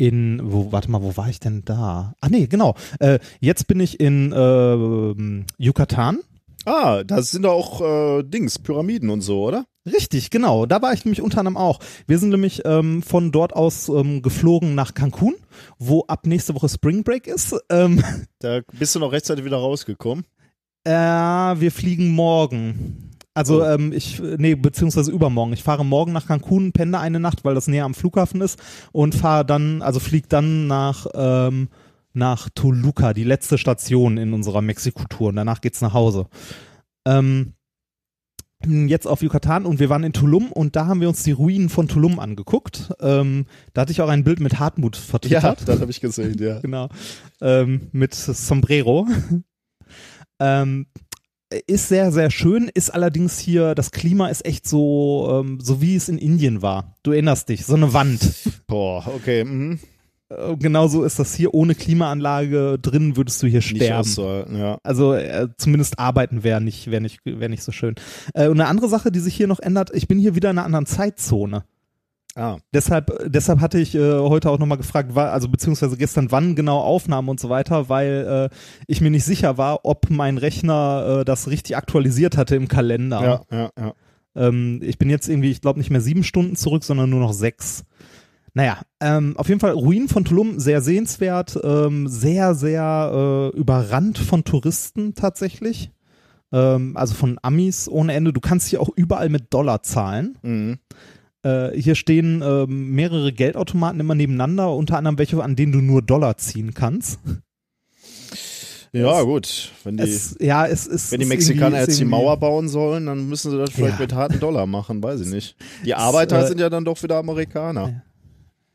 in, 0.00 0.40
wo, 0.42 0.72
warte 0.72 0.90
mal, 0.90 1.02
wo 1.02 1.16
war 1.16 1.28
ich 1.28 1.40
denn 1.40 1.62
da? 1.64 2.14
Ah 2.20 2.28
nee, 2.30 2.46
genau. 2.46 2.74
Äh, 2.98 3.18
jetzt 3.40 3.66
bin 3.66 3.80
ich 3.80 4.00
in 4.00 4.32
äh, 4.32 5.62
Yucatan. 5.62 6.20
Ah, 6.64 7.04
da 7.04 7.22
sind 7.22 7.46
auch 7.46 7.80
äh, 7.80 8.22
Dings, 8.22 8.58
Pyramiden 8.58 9.10
und 9.10 9.20
so, 9.20 9.44
oder? 9.44 9.66
Richtig, 9.86 10.30
genau. 10.30 10.66
Da 10.66 10.82
war 10.82 10.92
ich 10.92 11.04
nämlich 11.04 11.22
unter 11.22 11.38
anderem 11.38 11.56
auch. 11.56 11.80
Wir 12.06 12.18
sind 12.18 12.30
nämlich 12.30 12.62
ähm, 12.64 13.02
von 13.02 13.32
dort 13.32 13.54
aus 13.54 13.88
ähm, 13.88 14.22
geflogen 14.22 14.74
nach 14.74 14.94
Cancun, 14.94 15.34
wo 15.78 16.04
ab 16.06 16.26
nächste 16.26 16.54
Woche 16.54 16.68
Spring 16.68 17.02
Break 17.02 17.26
ist. 17.26 17.56
Ähm, 17.70 18.02
Da 18.40 18.60
bist 18.78 18.94
du 18.94 18.98
noch 19.00 19.12
rechtzeitig 19.12 19.44
wieder 19.44 19.56
rausgekommen. 19.56 20.24
äh, 20.84 20.90
wir 20.92 21.70
fliegen 21.72 22.10
morgen. 22.10 23.09
Also 23.40 23.62
Oh. 23.62 23.66
ähm, 23.66 23.92
ich, 23.92 24.20
nee, 24.38 24.54
beziehungsweise 24.54 25.10
übermorgen. 25.10 25.52
Ich 25.52 25.62
fahre 25.62 25.84
morgen 25.84 26.12
nach 26.12 26.26
Cancun, 26.26 26.72
penne 26.72 26.98
eine 27.00 27.20
Nacht, 27.20 27.44
weil 27.44 27.54
das 27.54 27.66
näher 27.68 27.84
am 27.84 27.94
Flughafen 27.94 28.40
ist 28.40 28.58
und 28.92 29.14
fahre 29.14 29.44
dann, 29.44 29.82
also 29.82 29.98
flieg 30.00 30.28
dann 30.28 30.66
nach 30.66 31.06
ähm, 31.14 31.68
nach 32.12 32.48
Toluca, 32.54 33.14
die 33.14 33.22
letzte 33.24 33.56
Station 33.56 34.16
in 34.18 34.32
unserer 34.32 34.62
Mexiko-Tour. 34.62 35.28
Und 35.28 35.36
danach 35.36 35.60
geht's 35.60 35.80
nach 35.80 35.94
Hause. 35.94 36.26
Ähm, 37.06 37.54
jetzt 38.66 39.06
auf 39.06 39.22
Yucatan 39.22 39.64
und 39.64 39.78
wir 39.78 39.88
waren 39.88 40.04
in 40.04 40.12
Tulum 40.12 40.52
und 40.52 40.76
da 40.76 40.86
haben 40.86 41.00
wir 41.00 41.08
uns 41.08 41.22
die 41.22 41.30
Ruinen 41.32 41.68
von 41.68 41.88
Tulum 41.88 42.18
angeguckt. 42.18 42.92
Ähm, 43.00 43.46
da 43.72 43.82
hatte 43.82 43.92
ich 43.92 44.02
auch 44.02 44.08
ein 44.08 44.24
Bild 44.24 44.40
mit 44.40 44.58
Hartmut 44.58 44.96
Ja, 44.96 45.02
vertwittert. 45.02 45.68
das 45.68 45.80
habe 45.80 45.90
ich 45.90 46.00
gesehen, 46.00 46.36
ja. 46.38 46.58
genau. 46.62 46.88
Ähm, 47.40 47.88
mit 47.92 48.12
Sombrero. 48.14 49.06
ähm, 50.40 50.86
ist 51.66 51.88
sehr, 51.88 52.12
sehr 52.12 52.30
schön, 52.30 52.70
ist 52.72 52.90
allerdings 52.90 53.38
hier, 53.38 53.74
das 53.74 53.90
Klima 53.90 54.28
ist 54.28 54.44
echt 54.44 54.68
so, 54.68 55.42
ähm, 55.42 55.58
so 55.60 55.80
wie 55.80 55.96
es 55.96 56.08
in 56.08 56.18
Indien 56.18 56.62
war. 56.62 56.96
Du 57.02 57.12
erinnerst 57.12 57.48
dich, 57.48 57.66
so 57.66 57.74
eine 57.74 57.92
Wand. 57.92 58.20
Boah, 58.66 59.06
okay. 59.14 59.44
Mhm. 59.44 59.80
Äh, 60.28 60.56
Genauso 60.56 61.04
ist 61.04 61.18
das 61.18 61.34
hier. 61.34 61.52
Ohne 61.54 61.74
Klimaanlage 61.74 62.78
drin 62.80 63.16
würdest 63.16 63.42
du 63.42 63.46
hier 63.46 63.62
sterben. 63.62 64.00
auszuhalten, 64.00 64.58
ja. 64.58 64.78
Also 64.82 65.14
äh, 65.14 65.48
zumindest 65.56 65.98
arbeiten 65.98 66.44
wäre 66.44 66.60
nicht, 66.60 66.90
wäre 66.90 67.02
nicht, 67.02 67.20
wäre 67.24 67.50
nicht 67.50 67.62
so 67.62 67.72
schön. 67.72 67.94
Äh, 68.34 68.48
und 68.48 68.60
eine 68.60 68.68
andere 68.68 68.88
Sache, 68.88 69.10
die 69.10 69.20
sich 69.20 69.34
hier 69.34 69.48
noch 69.48 69.60
ändert, 69.60 69.90
ich 69.92 70.08
bin 70.08 70.18
hier 70.18 70.34
wieder 70.34 70.50
in 70.50 70.58
einer 70.58 70.66
anderen 70.66 70.86
Zeitzone. 70.86 71.64
Ah, 72.36 72.58
Deshalb, 72.72 73.12
deshalb 73.26 73.60
hatte 73.60 73.78
ich 73.78 73.94
äh, 73.94 74.18
heute 74.18 74.50
auch 74.50 74.58
nochmal 74.58 74.78
gefragt, 74.78 75.14
war, 75.14 75.32
also 75.32 75.48
beziehungsweise 75.48 75.96
gestern, 75.96 76.30
wann 76.30 76.54
genau 76.54 76.78
Aufnahmen 76.78 77.28
und 77.28 77.40
so 77.40 77.48
weiter, 77.48 77.88
weil 77.88 78.50
äh, 78.52 78.56
ich 78.86 79.00
mir 79.00 79.10
nicht 79.10 79.24
sicher 79.24 79.58
war, 79.58 79.84
ob 79.84 80.10
mein 80.10 80.38
Rechner 80.38 81.20
äh, 81.20 81.24
das 81.24 81.48
richtig 81.48 81.76
aktualisiert 81.76 82.36
hatte 82.36 82.54
im 82.54 82.68
Kalender. 82.68 83.44
ja, 83.50 83.58
ja, 83.58 83.70
ja. 83.78 83.94
Ähm, 84.36 84.80
ich 84.82 84.96
bin 84.98 85.10
jetzt 85.10 85.28
irgendwie, 85.28 85.50
ich 85.50 85.60
glaube 85.60 85.80
nicht 85.80 85.90
mehr 85.90 86.00
sieben 86.00 86.22
Stunden 86.22 86.54
zurück, 86.54 86.84
sondern 86.84 87.10
nur 87.10 87.20
noch 87.20 87.32
sechs. 87.32 87.84
Naja, 88.54 88.78
ähm, 89.00 89.36
auf 89.36 89.48
jeden 89.48 89.60
Fall 89.60 89.72
Ruinen 89.72 90.08
von 90.08 90.24
Tulum, 90.24 90.58
sehr 90.58 90.80
sehenswert, 90.82 91.58
ähm, 91.62 92.08
sehr, 92.08 92.54
sehr 92.54 93.50
äh, 93.54 93.56
überrannt 93.56 94.18
von 94.18 94.44
Touristen 94.44 95.14
tatsächlich. 95.14 95.90
Ähm, 96.52 96.96
also 96.96 97.14
von 97.14 97.38
Amis 97.42 97.88
ohne 97.88 98.12
Ende. 98.12 98.32
Du 98.32 98.40
kannst 98.40 98.68
hier 98.68 98.80
auch 98.80 98.90
überall 98.94 99.28
mit 99.28 99.52
Dollar 99.54 99.82
zahlen. 99.82 100.36
Mhm. 100.42 100.78
Äh, 101.42 101.70
hier 101.80 101.94
stehen 101.94 102.42
ähm, 102.44 102.90
mehrere 102.90 103.32
Geldautomaten 103.32 103.98
immer 104.00 104.14
nebeneinander, 104.14 104.74
unter 104.74 104.98
anderem 104.98 105.18
welche, 105.18 105.42
an 105.42 105.56
denen 105.56 105.72
du 105.72 105.80
nur 105.80 106.02
Dollar 106.02 106.36
ziehen 106.36 106.74
kannst. 106.74 107.18
Ja, 108.92 109.22
gut. 109.22 109.70
Wenn 109.84 109.96
die, 109.98 110.02
Es, 110.02 110.36
ja, 110.40 110.66
es 110.66 110.86
ist. 110.86 111.12
wenn 111.12 111.20
die 111.20 111.26
Mexikaner 111.26 111.78
jetzt 111.78 112.00
die 112.00 112.04
Mauer 112.04 112.36
bauen 112.38 112.68
sollen, 112.68 113.06
dann 113.06 113.28
müssen 113.28 113.52
sie 113.52 113.56
das 113.58 113.70
vielleicht 113.70 113.94
Ja. 113.98 114.00
mit 114.00 114.12
harten 114.14 114.40
Dollar 114.40 114.66
machen, 114.66 115.02
weiß 115.02 115.20
ich 115.20 115.28
nicht. 115.28 115.56
Die 115.84 115.94
Arbeiter 115.94 116.42
äh, 116.44 116.48
sind 116.48 116.58
ja 116.60 116.68
dann 116.68 116.84
doch 116.84 117.00
wieder 117.02 117.16
Amerikaner. 117.16 118.02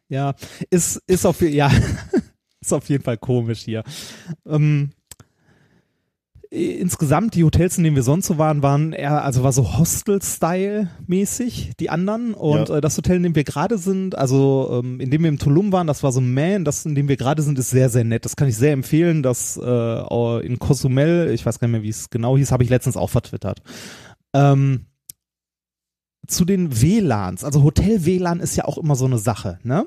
Ja, 0.08 0.34
ist, 0.70 1.02
ist 1.08 1.26
auf, 1.26 1.42
ja, 1.42 1.70
ist 2.62 2.74
auf 2.74 2.88
jeden 2.88 3.04
Fall 3.04 3.18
komisch 3.18 3.62
hier. 3.64 3.84
Ähm, 4.48 4.92
insgesamt, 6.56 7.36
die 7.36 7.44
Hotels, 7.44 7.78
in 7.78 7.84
denen 7.84 7.96
wir 7.96 8.04
sonst 8.04 8.28
so 8.28 8.38
waren, 8.38 8.64
waren 8.64 8.94
eher, 8.94 9.24
also 9.24 9.44
war 9.44 9.52
so 9.52 9.78
Hostel-Style-mäßig, 9.78 11.74
die 11.80 11.90
anderen. 11.90 12.34
Und 12.34 12.70
Ja. 12.70 12.78
äh, 12.78 12.82
das 12.82 12.98
Hotel, 12.98 13.18
in 13.18 13.24
dem 13.24 13.36
wir 13.36 13.44
gerade 13.44 13.78
sind, 13.78 14.18
also 14.18 14.82
ähm, 14.84 15.00
in 15.00 15.12
dem 15.12 15.24
wir 15.24 15.30
im 15.30 15.40
Tulum 15.40 15.72
waren, 15.72 15.88
das 15.88 16.04
war 16.04 16.12
so 16.12 16.22
Man, 16.22 16.64
das, 16.66 16.86
in 16.86 16.96
dem 16.96 17.08
wir 17.08 17.18
gerade 17.18 17.42
sind, 17.42 17.60
ist 17.60 17.70
sehr, 17.70 17.90
sehr 17.90 18.04
nett. 18.04 18.26
Das 18.26 18.36
kann 18.36 18.48
ich 18.48 18.56
sehr 18.58 18.72
empfehlen. 18.74 19.22
Das 19.24 19.58
äh, 19.62 20.46
in 20.46 20.58
Cozumel, 20.60 21.32
ich 21.32 21.46
weiß 21.46 21.60
gar 21.60 21.68
nicht 21.68 21.74
mehr, 21.74 21.84
wie 21.84 21.90
es 21.90 22.10
genau 22.10 22.38
hieß, 22.38 22.52
habe 22.52 22.64
ich 22.64 22.70
letztens 22.70 22.98
auch 22.98 23.10
vertwittert. 23.10 23.62
Ähm, 24.34 24.86
zu 26.28 26.46
den 26.46 26.82
WLANs, 26.82 27.44
also 27.44 27.62
Hotel-WLAN 27.64 28.40
ist 28.40 28.56
ja 28.56 28.66
auch 28.66 28.78
immer 28.78 28.96
so 28.96 29.06
eine 29.06 29.20
Sache, 29.20 29.60
ne? 29.64 29.86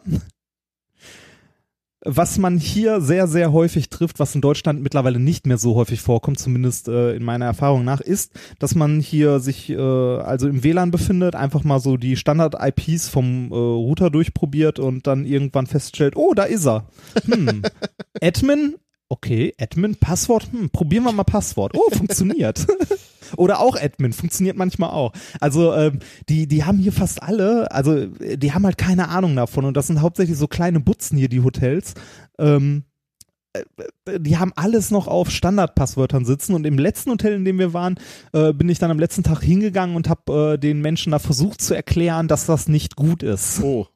Was 2.05 2.39
man 2.39 2.59
hier 2.59 3.01
sehr, 3.01 3.27
sehr 3.27 3.53
häufig 3.53 3.91
trifft, 3.91 4.21
was 4.21 4.35
in 4.35 4.41
Deutschland 4.41 4.81
mittlerweile 4.83 5.19
nicht 5.19 5.47
mehr 5.47 5.59
so 5.59 5.75
häufig 5.75 6.01
vorkommt, 6.01 6.39
zumindest 6.39 6.87
äh, 6.87 7.15
in 7.15 7.25
meiner 7.25 7.47
Erfahrung 7.47 7.85
nach, 7.85 8.01
ist, 8.01 8.33
dass 8.61 8.77
man 8.77 9.01
hier 9.01 9.41
sich 9.41 9.69
äh, 9.71 9.77
also 9.77 10.49
im 10.49 10.63
WLAN 10.63 10.93
befindet, 10.93 11.35
einfach 11.35 11.65
mal 11.65 11.81
so 11.81 11.97
die 11.97 12.17
Standard-IPs 12.17 13.09
vom 13.09 13.51
äh, 13.51 13.55
Router 13.55 14.11
durchprobiert 14.11 14.79
und 14.79 15.09
dann 15.09 15.25
irgendwann 15.25 15.67
feststellt, 15.67 16.15
oh, 16.17 16.35
da 16.35 16.45
ist 16.45 16.67
er. 16.67 16.87
Hm. 17.25 17.63
Admin, 18.23 18.77
okay, 19.09 19.55
Admin, 19.59 19.97
Passwort, 19.97 20.49
hm, 20.53 20.71
probieren 20.71 21.03
wir 21.03 21.13
mal 21.13 21.25
Passwort. 21.25 21.73
Oh, 21.75 21.91
funktioniert. 21.91 22.65
Oder 23.37 23.61
auch 23.61 23.77
Admin, 23.77 24.13
funktioniert 24.13 24.57
manchmal 24.57 24.91
auch. 24.91 25.13
Also 25.41 25.75
ähm, 25.75 25.99
die, 26.29 26.47
die 26.47 26.65
haben 26.65 26.79
hier 26.79 26.93
fast 26.93 27.23
alle, 27.23 27.71
also 27.71 27.97
äh, 27.97 28.37
die 28.37 28.53
haben 28.53 28.65
halt 28.65 28.79
keine 28.79 29.09
Ahnung 29.09 29.37
davon 29.37 29.65
und 29.65 29.77
das 29.77 29.87
sind 29.87 30.01
hauptsächlich 30.01 30.37
so 30.37 30.49
kleine 30.49 30.81
Butzen 30.81 31.19
hier, 31.19 31.29
die 31.29 31.43
Hotels. 31.43 31.95
Ähm, 32.39 32.85
äh, 33.53 34.21
die 34.21 34.39
haben 34.39 34.53
alles 34.57 34.91
noch 34.91 35.07
auf 35.07 35.31
Standardpasswörtern 35.31 36.25
sitzen 36.25 36.55
und 36.55 36.67
im 36.67 36.79
letzten 36.79 37.11
Hotel, 37.11 37.35
in 37.35 37.45
dem 37.45 37.59
wir 37.59 37.73
waren, 37.73 37.97
äh, 38.33 38.53
bin 38.53 38.69
ich 38.69 38.79
dann 38.79 38.91
am 38.91 38.99
letzten 38.99 39.23
Tag 39.23 39.43
hingegangen 39.43 39.97
und 39.97 40.09
habe 40.09 40.55
äh, 40.55 40.59
den 40.59 40.81
Menschen 40.81 41.13
da 41.13 41.19
versucht 41.19 41.61
zu 41.61 41.75
erklären, 41.75 42.29
dass 42.29 42.47
das 42.47 42.69
nicht 42.69 42.97
gut 42.97 43.23
ist 43.23 43.63
Oh, 43.63 43.87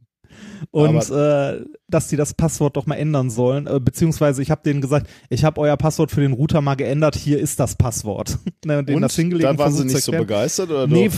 und 0.71 1.11
äh, 1.11 1.61
dass 1.93 2.09
die 2.09 2.17
das 2.17 2.35
Passwort 2.35 2.77
doch 2.77 2.87
mal 2.87 2.95
ändern 2.95 3.31
sollen. 3.31 3.67
Äh, 3.67 3.79
beziehungsweise 3.81 4.43
ich 4.43 4.51
habe 4.51 4.63
denen 4.65 4.81
gesagt, 4.81 5.09
ich 5.29 5.45
habe 5.45 5.61
euer 5.61 5.77
Passwort 5.77 6.11
für 6.11 6.21
den 6.21 6.33
Router 6.33 6.61
mal 6.61 6.75
geändert, 6.75 7.15
hier 7.17 7.39
ist 7.39 7.61
das 7.61 7.77
Passwort. 7.77 8.39
ne, 8.65 8.79
und 8.79 9.01
das 9.01 9.15
hingelegt 9.15 9.49
dann 9.49 9.59
waren 9.59 9.73
sie 9.73 9.85
nicht 9.85 10.03
so 10.03 10.13
begeistert 10.13 10.71
oder 10.71 10.87
Nee, 10.87 11.11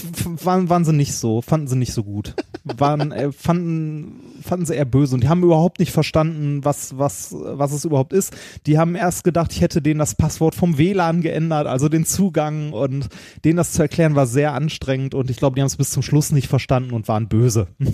waren, 0.42 0.68
waren 0.68 0.84
sie 0.84 0.92
nicht 0.92 1.14
so, 1.14 1.40
fanden 1.40 1.68
sie 1.68 1.76
nicht 1.76 1.92
so 1.92 2.04
gut. 2.04 2.34
Waren, 2.78 3.12
äh, 3.12 3.30
fanden, 3.30 4.20
fanden 4.42 4.64
sie 4.64 4.74
eher 4.74 4.86
böse 4.86 5.14
und 5.14 5.22
die 5.22 5.28
haben 5.28 5.42
überhaupt 5.42 5.80
nicht 5.80 5.92
verstanden, 5.92 6.64
was, 6.64 6.96
was, 6.96 7.34
was 7.38 7.72
es 7.72 7.84
überhaupt 7.84 8.14
ist. 8.14 8.32
Die 8.66 8.78
haben 8.78 8.94
erst 8.94 9.22
gedacht, 9.22 9.52
ich 9.52 9.60
hätte 9.60 9.82
denen 9.82 9.98
das 9.98 10.14
Passwort 10.14 10.54
vom 10.54 10.78
WLAN 10.78 11.20
geändert, 11.20 11.66
also 11.66 11.90
den 11.90 12.06
Zugang 12.06 12.72
und 12.72 13.08
denen 13.44 13.58
das 13.58 13.72
zu 13.72 13.82
erklären 13.82 14.14
war 14.14 14.26
sehr 14.26 14.54
anstrengend 14.54 15.14
und 15.14 15.30
ich 15.30 15.36
glaube, 15.36 15.56
die 15.56 15.60
haben 15.60 15.66
es 15.66 15.76
bis 15.76 15.90
zum 15.90 16.02
Schluss 16.02 16.32
nicht 16.32 16.48
verstanden 16.48 16.94
und 16.94 17.06
waren 17.06 17.28
böse. 17.28 17.66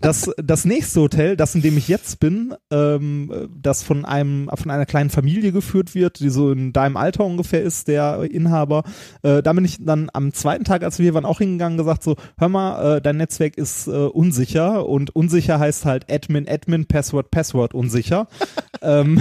Das, 0.00 0.30
das 0.36 0.64
nächste 0.64 1.00
Hotel, 1.00 1.36
das 1.36 1.54
in 1.54 1.62
dem 1.62 1.76
ich 1.78 1.88
jetzt 1.88 2.20
bin, 2.20 2.54
ähm, 2.70 3.48
das 3.56 3.82
von 3.82 4.04
einem 4.04 4.50
von 4.54 4.70
einer 4.70 4.86
kleinen 4.86 5.10
Familie 5.10 5.52
geführt 5.52 5.94
wird, 5.94 6.20
die 6.20 6.28
so 6.28 6.52
in 6.52 6.72
deinem 6.72 6.96
Alter 6.96 7.24
ungefähr 7.24 7.62
ist, 7.62 7.88
der 7.88 8.22
Inhaber. 8.30 8.84
Äh, 9.22 9.42
da 9.42 9.52
bin 9.52 9.64
ich 9.64 9.78
dann 9.84 10.10
am 10.12 10.32
zweiten 10.32 10.64
Tag, 10.64 10.82
als 10.82 10.98
wir 10.98 11.04
hier 11.04 11.14
waren, 11.14 11.24
auch 11.24 11.38
hingegangen, 11.38 11.78
gesagt 11.78 12.02
so, 12.02 12.16
hör 12.38 12.48
mal, 12.48 12.96
äh, 12.96 13.00
dein 13.00 13.16
Netzwerk 13.16 13.56
ist 13.56 13.86
äh, 13.86 13.90
unsicher 13.90 14.86
und 14.86 15.16
unsicher 15.16 15.58
heißt 15.58 15.86
halt 15.86 16.12
Admin, 16.12 16.46
Admin, 16.48 16.86
Password, 16.86 17.30
Password 17.30 17.74
unsicher. 17.74 18.28
ähm, 18.82 19.20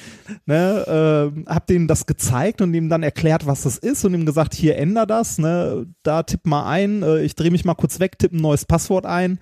ne, 0.46 1.32
äh, 1.36 1.44
hab 1.46 1.66
denen 1.66 1.88
das 1.88 2.06
gezeigt 2.06 2.60
und 2.60 2.74
ihm 2.74 2.88
dann 2.88 3.02
erklärt, 3.02 3.46
was 3.46 3.62
das 3.62 3.78
ist 3.78 4.04
und 4.04 4.14
ihm 4.14 4.26
gesagt, 4.26 4.54
hier 4.54 4.76
änder 4.76 5.06
das, 5.06 5.38
ne, 5.38 5.86
da 6.02 6.22
tipp 6.22 6.46
mal 6.46 6.68
ein, 6.68 7.02
äh, 7.02 7.22
ich 7.22 7.34
drehe 7.34 7.50
mich 7.50 7.64
mal 7.64 7.74
kurz 7.74 8.00
weg, 8.00 8.18
tipp 8.18 8.32
ein 8.32 8.40
neues 8.40 8.64
Passwort 8.64 9.06
ein 9.06 9.38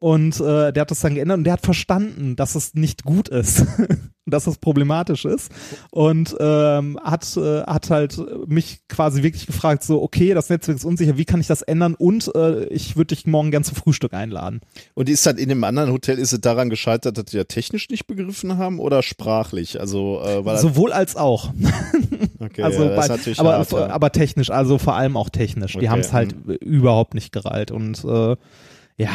und 0.00 0.40
äh, 0.40 0.72
der 0.72 0.80
hat 0.80 0.90
das 0.90 1.00
dann 1.00 1.14
geändert 1.14 1.38
und 1.38 1.44
der 1.44 1.52
hat 1.52 1.60
verstanden, 1.60 2.34
dass 2.34 2.54
es 2.54 2.74
nicht 2.74 3.04
gut 3.04 3.28
ist, 3.28 3.66
dass 4.26 4.46
es 4.46 4.58
problematisch 4.58 5.26
ist 5.26 5.52
und 5.90 6.34
ähm, 6.40 6.98
hat 7.02 7.36
äh, 7.36 7.62
hat 7.62 7.90
halt 7.90 8.18
mich 8.48 8.80
quasi 8.88 9.22
wirklich 9.22 9.46
gefragt, 9.46 9.84
so 9.84 10.02
okay, 10.02 10.32
das 10.32 10.48
Netzwerk 10.48 10.78
ist 10.78 10.84
unsicher, 10.84 11.18
wie 11.18 11.26
kann 11.26 11.40
ich 11.40 11.46
das 11.46 11.60
ändern 11.62 11.94
und 11.94 12.34
äh, 12.34 12.64
ich 12.68 12.96
würde 12.96 13.14
dich 13.14 13.26
morgen 13.26 13.50
gern 13.50 13.62
zum 13.62 13.76
Frühstück 13.76 14.14
einladen. 14.14 14.60
Und 14.94 15.10
ist 15.10 15.26
dann 15.26 15.36
in 15.36 15.50
dem 15.50 15.62
anderen 15.64 15.92
Hotel, 15.92 16.18
ist 16.18 16.32
es 16.32 16.40
daran 16.40 16.70
gescheitert, 16.70 17.18
dass 17.18 17.26
die 17.26 17.36
ja 17.36 17.44
technisch 17.44 17.90
nicht 17.90 18.06
begriffen 18.06 18.56
haben 18.56 18.78
oder 18.78 19.02
sprachlich? 19.02 19.78
Also, 19.80 20.22
äh, 20.24 20.42
das, 20.42 20.62
Sowohl 20.62 20.92
als 20.92 21.16
auch. 21.16 21.52
okay, 22.38 22.62
also 22.62 22.84
ja, 22.84 22.96
bei, 22.96 23.06
natürlich 23.06 23.38
aber, 23.38 23.58
hart, 23.58 23.72
ja. 23.72 23.90
aber 23.90 24.12
technisch, 24.12 24.50
also 24.50 24.78
vor 24.78 24.94
allem 24.94 25.18
auch 25.18 25.28
technisch. 25.28 25.76
Okay, 25.76 25.84
Die 25.84 25.90
haben 25.90 26.00
es 26.00 26.14
halt 26.14 26.34
überhaupt 26.60 27.12
nicht 27.12 27.32
gereilt. 27.32 27.70
Und 27.70 28.02
äh, 28.04 28.36
ja, 28.96 29.10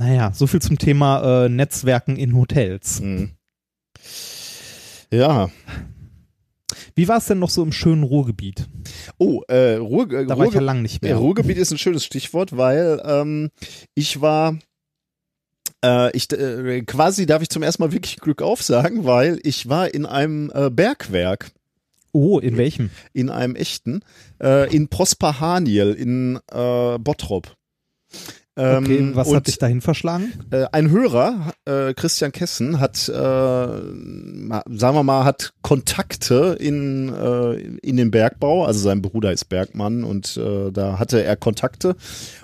naja, 0.00 0.32
so 0.34 0.46
viel 0.46 0.62
zum 0.62 0.78
Thema 0.78 1.44
äh, 1.44 1.48
Netzwerken 1.50 2.16
in 2.16 2.34
Hotels. 2.34 3.00
Mhm. 3.00 3.32
Ja. 5.12 5.50
Wie 6.94 7.06
war 7.06 7.18
es 7.18 7.26
denn 7.26 7.38
noch 7.38 7.50
so 7.50 7.62
im 7.62 7.72
schönen 7.72 8.02
Ruhrgebiet? 8.02 8.66
Oh, 9.18 9.42
äh, 9.48 9.74
Ruhr, 9.74 10.10
äh, 10.12 10.26
Da 10.26 10.38
war 10.38 10.46
ich 10.46 10.54
ja 10.54 10.60
lang 10.60 10.82
nicht 10.82 11.02
mehr. 11.02 11.16
Ruhrgebiet 11.16 11.58
ist 11.58 11.70
ein 11.70 11.78
schönes 11.78 12.04
Stichwort, 12.04 12.56
weil 12.56 13.00
ähm, 13.04 13.50
ich 13.94 14.20
war 14.20 14.58
Äh, 15.84 16.14
ich, 16.16 16.30
äh, 16.32 16.82
quasi 16.82 17.24
darf 17.26 17.42
ich 17.42 17.48
zum 17.48 17.62
ersten 17.62 17.82
Mal 17.82 17.92
wirklich 17.92 18.16
Glück 18.16 18.42
aufsagen, 18.42 19.04
weil 19.04 19.38
ich 19.42 19.68
war 19.68 19.92
in 19.92 20.04
einem 20.06 20.50
äh, 20.54 20.68
Bergwerk. 20.70 21.52
Oh, 22.12 22.38
in 22.38 22.56
welchem? 22.56 22.90
In 23.12 23.30
einem 23.30 23.54
echten. 23.56 24.02
Äh, 24.42 24.74
in 24.74 24.88
Prosper 24.88 25.40
Haniel 25.40 25.92
in 25.92 26.38
äh, 26.52 26.98
Bottrop. 26.98 27.54
Ähm, 28.56 28.84
Okay, 28.84 29.10
was 29.14 29.28
und, 29.28 29.36
hat 29.36 29.46
dich 29.46 29.58
dahin 29.58 29.80
verschlagen? 29.80 30.32
äh, 30.50 30.66
ein 30.72 30.90
Hörer, 30.90 31.52
äh, 31.66 31.94
Christian 31.94 32.32
Kessen, 32.32 32.80
hat, 32.80 33.08
äh, 33.08 33.12
sagen 33.12 34.96
wir 34.96 35.02
mal, 35.02 35.24
hat 35.24 35.52
Kontakte 35.62 36.56
in, 36.58 37.08
äh, 37.14 37.54
in 37.54 37.96
den 37.96 38.10
Bergbau. 38.10 38.64
Also 38.64 38.80
sein 38.80 39.02
Bruder 39.02 39.32
ist 39.32 39.44
Bergmann 39.46 40.04
und 40.04 40.36
äh, 40.36 40.70
da 40.72 40.98
hatte 40.98 41.22
er 41.22 41.36
Kontakte 41.36 41.96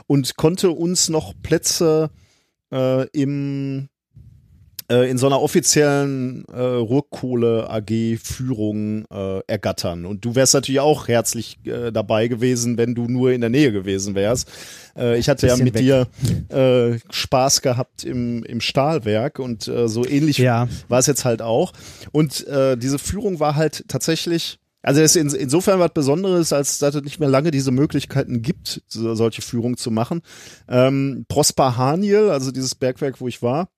und 0.06 0.36
konnte 0.36 0.70
uns 0.70 1.08
noch 1.08 1.34
Plätze 1.42 2.10
äh, 2.72 3.06
im 3.08 3.88
äh, 4.90 5.10
in 5.10 5.18
so 5.18 5.26
einer 5.26 5.40
offiziellen 5.40 6.44
äh, 6.52 6.60
Ruhrkohle 6.60 7.68
AG 7.70 8.18
Führung 8.22 9.04
äh, 9.10 9.40
ergattern. 9.46 10.06
Und 10.06 10.24
du 10.24 10.34
wärst 10.34 10.54
natürlich 10.54 10.80
auch 10.80 11.08
herzlich 11.08 11.58
äh, 11.64 11.90
dabei 11.92 12.28
gewesen, 12.28 12.78
wenn 12.78 12.94
du 12.94 13.06
nur 13.06 13.32
in 13.32 13.40
der 13.40 13.50
Nähe 13.50 13.72
gewesen 13.72 14.14
wärst. 14.14 14.48
Äh, 14.96 15.18
ich 15.18 15.28
hatte 15.28 15.46
ja 15.46 15.56
mit 15.56 15.74
weg. 15.74 15.82
dir 15.82 16.06
äh, 16.48 16.98
Spaß 17.10 17.62
gehabt 17.62 18.04
im, 18.04 18.44
im 18.44 18.60
Stahlwerk 18.60 19.38
und 19.38 19.68
äh, 19.68 19.88
so 19.88 20.06
ähnlich 20.06 20.38
Ja. 20.38 20.68
war 20.88 20.98
es 20.98 21.06
jetzt 21.06 21.24
halt 21.24 21.42
auch. 21.42 21.72
Und 22.12 22.46
äh, 22.46 22.76
diese 22.76 22.98
Führung 22.98 23.40
war 23.40 23.56
halt 23.56 23.84
tatsächlich 23.88 24.58
also 24.82 25.00
es 25.00 25.16
ist 25.16 25.34
in, 25.34 25.40
insofern 25.40 25.80
was 25.80 25.90
Besonderes, 25.92 26.52
als 26.52 26.78
dass 26.78 26.94
es 26.94 27.02
nicht 27.02 27.18
mehr 27.18 27.28
lange 27.28 27.50
diese 27.50 27.72
Möglichkeiten 27.72 28.40
gibt, 28.40 28.82
so, 28.86 29.16
solche 29.16 29.42
Führungen 29.42 29.76
zu 29.76 29.90
machen. 29.90 30.22
Ähm, 30.68 31.26
Prosper 31.26 31.76
Haniel, 31.76 32.30
also 32.30 32.52
dieses 32.52 32.76
Bergwerk, 32.76 33.20
wo 33.20 33.26
ich 33.26 33.42
war, 33.42 33.68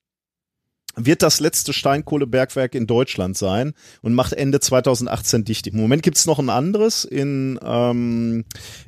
wird 0.98 1.22
das 1.22 1.40
letzte 1.40 1.72
Steinkohlebergwerk 1.72 2.74
in 2.74 2.86
Deutschland 2.86 3.36
sein 3.36 3.74
und 4.02 4.14
macht 4.14 4.32
Ende 4.32 4.60
2018 4.60 5.44
dicht. 5.44 5.66
Im 5.66 5.76
Moment 5.76 6.02
gibt's 6.02 6.26
noch 6.26 6.38
ein 6.38 6.50
anderes 6.50 7.04
in 7.04 7.58
ähm, 7.64 8.44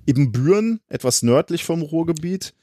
Ibbenbüren, 0.06 0.80
etwas 0.88 1.22
nördlich 1.22 1.64
vom 1.64 1.82
Ruhrgebiet. 1.82 2.54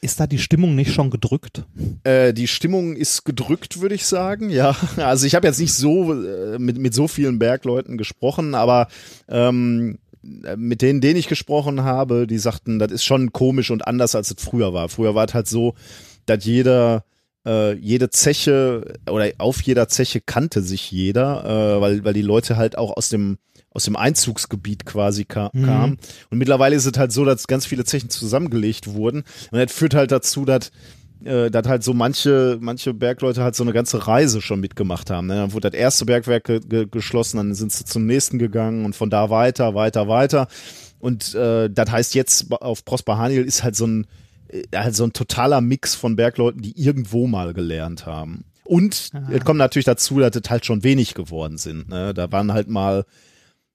Ist 0.00 0.20
da 0.20 0.26
die 0.26 0.38
Stimmung 0.38 0.74
nicht 0.76 0.92
schon 0.92 1.10
gedrückt? 1.10 1.64
Äh, 2.04 2.32
die 2.32 2.46
Stimmung 2.46 2.94
ist 2.94 3.24
gedrückt, 3.24 3.80
würde 3.80 3.96
ich 3.96 4.06
sagen. 4.06 4.50
Ja, 4.50 4.76
also 4.96 5.26
ich 5.26 5.34
habe 5.34 5.46
jetzt 5.46 5.58
nicht 5.58 5.74
so 5.74 6.12
äh, 6.12 6.58
mit, 6.58 6.78
mit 6.78 6.94
so 6.94 7.08
vielen 7.08 7.38
Bergleuten 7.38 7.98
gesprochen, 7.98 8.54
aber 8.54 8.88
ähm, 9.28 9.98
mit 10.22 10.82
denen, 10.82 11.00
denen 11.00 11.18
ich 11.18 11.28
gesprochen 11.28 11.82
habe, 11.82 12.26
die 12.26 12.38
sagten, 12.38 12.78
das 12.78 12.92
ist 12.92 13.04
schon 13.04 13.32
komisch 13.32 13.70
und 13.70 13.86
anders, 13.86 14.14
als 14.14 14.30
es 14.30 14.42
früher 14.42 14.72
war. 14.72 14.88
Früher 14.88 15.14
war 15.14 15.26
es 15.26 15.34
halt 15.34 15.48
so, 15.48 15.74
dass 16.26 16.44
jeder 16.44 17.04
äh, 17.48 17.72
jede 17.74 18.10
Zeche 18.10 18.94
oder 19.10 19.32
auf 19.38 19.62
jeder 19.62 19.88
Zeche 19.88 20.20
kannte 20.20 20.60
sich 20.62 20.90
jeder, 20.90 21.44
äh, 21.44 21.80
weil, 21.80 22.04
weil 22.04 22.12
die 22.14 22.22
Leute 22.22 22.56
halt 22.58 22.76
auch 22.76 22.96
aus 22.96 23.08
dem 23.08 23.38
aus 23.70 23.84
dem 23.84 23.96
Einzugsgebiet 23.96 24.86
quasi 24.86 25.24
ka 25.24 25.50
Mhm. 25.52 25.64
kamen. 25.64 25.98
Und 26.30 26.38
mittlerweile 26.38 26.74
ist 26.74 26.86
es 26.86 26.98
halt 26.98 27.12
so, 27.12 27.24
dass 27.24 27.46
ganz 27.46 27.66
viele 27.66 27.84
Zechen 27.84 28.10
zusammengelegt 28.10 28.92
wurden. 28.94 29.24
Und 29.50 29.58
das 29.58 29.72
führt 29.72 29.94
halt 29.94 30.10
dazu, 30.10 30.44
dass 30.44 30.70
äh, 31.24 31.50
dass 31.50 31.66
halt 31.66 31.82
so 31.84 31.94
manche, 31.94 32.58
manche 32.60 32.94
Bergleute 32.94 33.42
halt 33.42 33.54
so 33.56 33.64
eine 33.64 33.72
ganze 33.72 34.06
Reise 34.06 34.40
schon 34.40 34.60
mitgemacht 34.60 35.10
haben. 35.10 35.26
Ne? 35.26 35.34
Dann 35.34 35.52
wurde 35.52 35.70
das 35.70 35.78
erste 35.78 36.06
Bergwerk 36.06 36.44
ge 36.44 36.60
ge 36.60 36.86
geschlossen, 36.90 37.38
dann 37.38 37.54
sind 37.54 37.72
sie 37.72 37.84
zum 37.84 38.06
nächsten 38.06 38.38
gegangen 38.38 38.84
und 38.84 38.94
von 38.96 39.10
da 39.10 39.28
weiter, 39.30 39.74
weiter, 39.74 40.06
weiter. 40.08 40.46
Und 41.00 41.34
äh, 41.34 41.68
das 41.70 41.90
heißt 41.90 42.14
jetzt 42.14 42.50
auf 42.52 42.84
Prosper 42.84 43.18
Haniel 43.18 43.44
ist 43.44 43.62
halt 43.64 43.76
so 43.76 43.86
ein, 43.86 44.06
halt 44.74 44.94
so 44.94 45.04
ein 45.04 45.12
totaler 45.12 45.60
Mix 45.60 45.94
von 45.94 46.16
Bergleuten, 46.16 46.62
die 46.62 46.80
irgendwo 46.80 47.26
mal 47.26 47.54
gelernt 47.54 48.06
haben. 48.06 48.44
Und 48.64 49.12
es 49.30 49.44
kommt 49.44 49.58
natürlich 49.58 49.86
dazu, 49.86 50.18
dass 50.18 50.36
es 50.36 50.50
halt 50.50 50.66
schon 50.66 50.84
wenig 50.84 51.14
geworden 51.14 51.56
sind. 51.56 51.88
Ne? 51.88 52.12
Da 52.12 52.30
waren 52.32 52.52
halt 52.52 52.68
mal, 52.68 53.06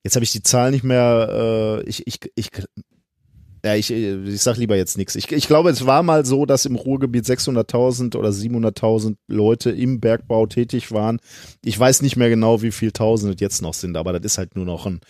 jetzt 0.04 0.16
habe 0.16 0.24
ich 0.24 0.32
die 0.32 0.44
Zahl 0.44 0.70
nicht 0.70 0.84
mehr, 0.84 1.82
äh, 1.84 1.90
ich, 1.90 2.06
ich, 2.06 2.20
ich, 2.36 2.50
ja, 3.66 3.76
ich, 3.76 3.90
ich 3.90 4.42
sag 4.42 4.58
lieber 4.58 4.76
jetzt 4.76 4.98
nichts. 4.98 5.16
Ich, 5.16 5.32
ich 5.32 5.48
glaube, 5.48 5.72
es 5.72 5.88
war 5.88 6.04
mal 6.04 6.26
so, 6.26 6.46
dass 6.46 6.66
im 6.66 6.76
Ruhrgebiet 6.76 7.26
600.000 7.26 8.16
oder 8.16 8.30
700.000 8.30 9.16
Leute 9.28 9.72
im 9.72 10.00
Bergbau 10.00 10.46
tätig 10.46 10.92
waren. 10.92 11.20
Ich 11.64 11.80
weiß 11.80 12.04
nicht 12.04 12.16
mehr 12.16 12.30
genau, 12.30 12.62
wie 12.62 12.72
viel 12.72 12.92
Tausend 12.92 13.34
es 13.34 13.42
jetzt 13.42 13.64
noch 13.64 13.74
sind, 13.74 13.98
aber 13.98 14.14
das 14.14 14.34
ist 14.34 14.38
halt 14.38 14.56
nur 14.56 14.66
noch 14.66 14.86
ein 14.86 15.02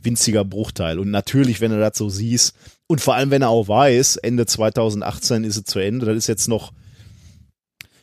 winziger 0.00 0.44
Bruchteil. 0.44 0.98
Und 0.98 1.10
natürlich, 1.10 1.60
wenn 1.60 1.72
du 1.72 1.78
das 1.78 1.98
so 1.98 2.08
siehst, 2.08 2.54
und 2.88 3.00
vor 3.00 3.14
allem, 3.14 3.30
wenn 3.30 3.42
er 3.42 3.48
auch 3.50 3.68
weiß, 3.68 4.16
Ende 4.16 4.46
2018 4.46 5.44
ist 5.44 5.56
es 5.56 5.64
zu 5.64 5.78
Ende, 5.78 6.06
das 6.06 6.16
ist 6.16 6.26
jetzt 6.26 6.48
noch 6.48 6.72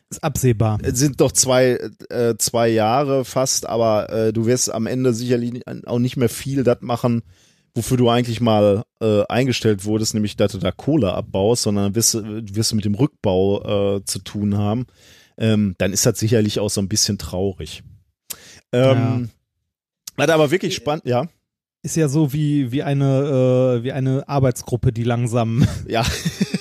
Ist 0.10 0.24
absehbar. 0.24 0.80
sind 0.84 1.22
doch 1.22 1.32
zwei, 1.32 1.80
äh, 2.10 2.36
zwei 2.38 2.67
Jahre 2.69 3.26
fast, 3.26 3.65
aber 3.65 4.10
äh, 4.12 4.34
du 4.34 4.46
wirst 4.46 4.72
am 4.74 4.86
Ende 4.88 5.13
sicherlich 5.13 5.62
auch 5.88 6.00
nicht 6.00 6.17
mehr 6.17 6.30
viel 6.30 6.63
das 6.63 6.80
machen, 6.82 7.24
wofür 7.76 7.98
du 7.98 8.10
eigentlich 8.10 8.39
mal 8.41 8.84
äh, 9.02 9.24
eingestellt 9.28 9.86
wurdest, 9.86 10.13
nämlich 10.13 10.36
dass 10.36 10.52
du 10.52 10.60
da 10.60 10.72
Kohle 10.72 11.13
abbaust, 11.13 11.63
sondern 11.63 11.86
dann 11.86 11.96
wirst, 11.96 12.13
du- 12.13 12.43
wirst 12.56 12.72
du 12.72 12.76
mit 12.76 12.86
dem 12.86 12.93
Rückbau 12.96 13.98
äh, 13.98 14.06
zu 14.06 14.19
tun 14.19 14.58
haben. 14.58 14.86
Ähm, 15.38 15.74
dann 15.80 15.91
ist 15.93 16.06
das 16.06 16.19
sicherlich 16.19 16.60
auch 16.60 16.69
so 16.69 16.80
ein 16.82 16.88
bisschen 16.89 17.17
traurig. 17.17 17.84
Ähm, 18.72 19.30
Was 20.15 20.30
aber 20.30 20.52
wirklich 20.52 20.76
spannend, 20.76 21.06
ja, 21.06 21.28
Ist 21.86 21.98
ja 21.98 22.08
so 22.08 22.32
wie, 22.32 22.72
wie 22.72 22.82
eine, 22.82 23.80
äh, 23.80 23.84
wie 23.84 23.91
eine 23.91 24.24
Arbeitsgruppe, 24.26 24.93
die 24.93 25.04
langsam, 25.04 25.67
ja, 25.88 26.06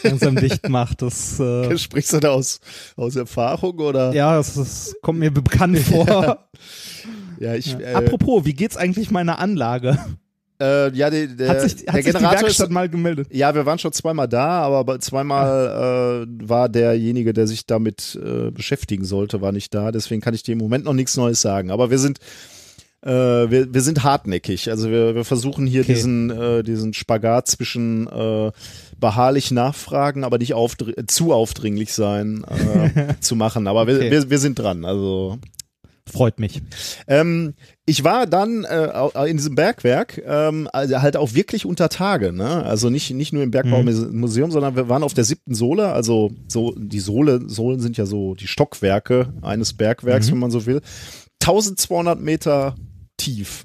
langsam 0.02 0.34
dicht 0.34 0.68
macht. 0.68 1.00
Das, 1.00 1.38
äh, 1.40 1.78
sprichst 1.78 2.12
du 2.14 2.18
da 2.18 2.30
aus, 2.30 2.58
aus 2.96 3.14
Erfahrung 3.14 3.78
oder? 3.78 4.12
ja, 4.12 4.36
das, 4.36 4.54
das 4.54 4.96
kommt 5.00 5.20
mir 5.20 5.30
bekannt 5.30 5.78
vor. 5.78 6.48
ja 7.38 7.54
ich, 7.54 7.78
äh, 7.78 7.94
Apropos, 7.94 8.44
wie 8.44 8.52
geht's 8.52 8.76
eigentlich 8.76 9.12
meiner 9.12 9.38
Anlage? 9.38 9.96
äh, 10.60 10.92
ja, 10.92 11.08
der, 11.08 11.28
der, 11.28 11.48
Hat 11.50 11.60
sich, 11.60 11.84
der 11.84 11.92
hat 11.92 12.00
die 12.00 12.04
Generator 12.04 12.34
ist, 12.34 12.42
Werkstatt 12.42 12.70
mal 12.70 12.88
gemeldet? 12.88 13.28
Ja, 13.30 13.54
wir 13.54 13.64
waren 13.64 13.78
schon 13.78 13.92
zweimal 13.92 14.26
da, 14.26 14.62
aber 14.62 14.98
zweimal 14.98 16.26
äh, 16.26 16.48
war 16.48 16.68
derjenige, 16.68 17.32
der 17.32 17.46
sich 17.46 17.66
damit 17.66 18.18
äh, 18.20 18.50
beschäftigen 18.50 19.04
sollte, 19.04 19.40
war 19.40 19.52
nicht 19.52 19.72
da. 19.72 19.92
Deswegen 19.92 20.20
kann 20.20 20.34
ich 20.34 20.42
dir 20.42 20.54
im 20.54 20.58
Moment 20.58 20.84
noch 20.84 20.94
nichts 20.94 21.16
Neues 21.16 21.40
sagen. 21.40 21.70
Aber 21.70 21.90
wir 21.92 21.98
sind 22.00 22.18
äh, 23.02 23.10
wir, 23.10 23.74
wir 23.74 23.80
sind 23.80 24.02
hartnäckig. 24.04 24.70
Also 24.70 24.90
wir, 24.90 25.14
wir 25.14 25.24
versuchen 25.24 25.66
hier 25.66 25.82
Okay. 25.82 25.94
diesen 25.94 26.30
äh, 26.30 26.62
diesen 26.62 26.94
Spagat 26.94 27.48
zwischen 27.48 28.06
äh, 28.06 28.52
beharrlich 28.98 29.50
nachfragen, 29.50 30.24
aber 30.24 30.38
nicht 30.38 30.54
aufdr 30.54 31.06
zu 31.08 31.32
aufdringlich 31.32 31.92
sein 31.94 32.44
äh, 32.44 33.14
zu 33.20 33.34
machen. 33.36 33.66
Aber 33.66 33.86
wir, 33.86 33.96
Okay. 33.96 34.10
wir, 34.10 34.30
wir 34.30 34.38
sind 34.38 34.58
dran. 34.58 34.84
Also 34.84 35.38
Freut 36.10 36.40
mich. 36.40 36.60
ähm, 37.06 37.54
ich 37.86 38.02
war 38.02 38.26
dann 38.26 38.64
äh, 38.64 39.28
in 39.30 39.36
diesem 39.36 39.54
Bergwerk 39.54 40.20
ähm, 40.26 40.68
also 40.72 41.00
halt 41.00 41.16
auch 41.16 41.32
wirklich 41.34 41.64
unter 41.64 41.88
Tage, 41.88 42.32
ne? 42.32 42.64
Also 42.64 42.90
nicht 42.90 43.12
nicht 43.12 43.32
nur 43.32 43.44
im 43.44 43.52
Bergbaumuseum, 43.52 44.50
sondern 44.50 44.74
wir 44.74 44.88
waren 44.88 45.04
auf 45.04 45.14
der 45.14 45.22
siebten 45.22 45.54
Sohle. 45.54 45.92
Also 45.92 46.32
so 46.48 46.74
die 46.76 46.98
Sohle 46.98 47.48
Sohlen 47.48 47.78
sind 47.78 47.96
ja 47.96 48.04
so 48.06 48.34
die 48.34 48.48
Stockwerke 48.48 49.32
eines 49.42 49.74
Bergwerks, 49.74 50.30
wenn 50.32 50.38
man 50.38 50.50
so 50.50 50.66
will. 50.66 50.80
1200 51.40 52.20
Meter 52.20 52.74
tief. 53.22 53.64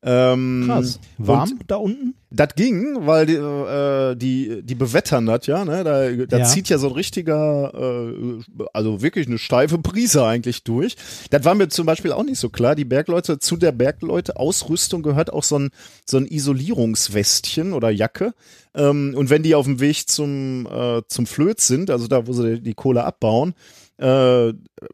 Ähm, 0.00 0.62
Krass. 0.66 1.00
Warm 1.18 1.58
da 1.66 1.74
unten? 1.76 2.14
das 2.30 2.54
ging, 2.54 2.98
weil 3.06 3.26
die, 3.26 3.34
äh, 3.34 4.14
die, 4.14 4.62
die 4.62 4.74
bewettern 4.76 5.26
das 5.26 5.46
ja, 5.46 5.64
ne? 5.64 5.82
Da, 5.82 6.08
da 6.26 6.38
Ja. 6.38 6.44
zieht 6.44 6.68
ja 6.68 6.78
so 6.78 6.86
ein 6.88 6.92
richtiger, 6.92 7.72
äh, 7.74 8.42
also 8.72 9.02
wirklich 9.02 9.26
eine 9.26 9.38
steife 9.38 9.76
Brise 9.78 10.24
eigentlich 10.24 10.62
durch. 10.62 10.94
Das 11.30 11.44
war 11.44 11.56
mir 11.56 11.68
zum 11.68 11.84
Beispiel 11.86 12.12
auch 12.12 12.22
nicht 12.22 12.38
so 12.38 12.48
klar. 12.48 12.76
Die 12.76 12.84
Bergleute, 12.84 13.40
zu 13.40 13.56
der 13.56 13.72
Bergleute-Ausrüstung 13.72 15.02
gehört 15.02 15.32
auch 15.32 15.42
so 15.42 15.58
ein, 15.58 15.70
so 16.06 16.18
ein 16.18 16.26
Isolierungswestchen 16.26 17.72
oder 17.72 17.90
Jacke. 17.90 18.34
Ähm, 18.74 19.14
und 19.16 19.30
wenn 19.30 19.42
die 19.42 19.54
auf 19.54 19.64
dem 19.66 19.80
Weg 19.80 20.08
zum, 20.08 20.66
äh, 20.70 21.02
zum 21.08 21.26
Flöz 21.26 21.66
sind, 21.66 21.90
also 21.90 22.06
da, 22.06 22.26
wo 22.26 22.32
sie 22.32 22.60
die 22.60 22.74
Kohle 22.74 23.04
abbauen, 23.04 23.54
äh, 23.96 24.52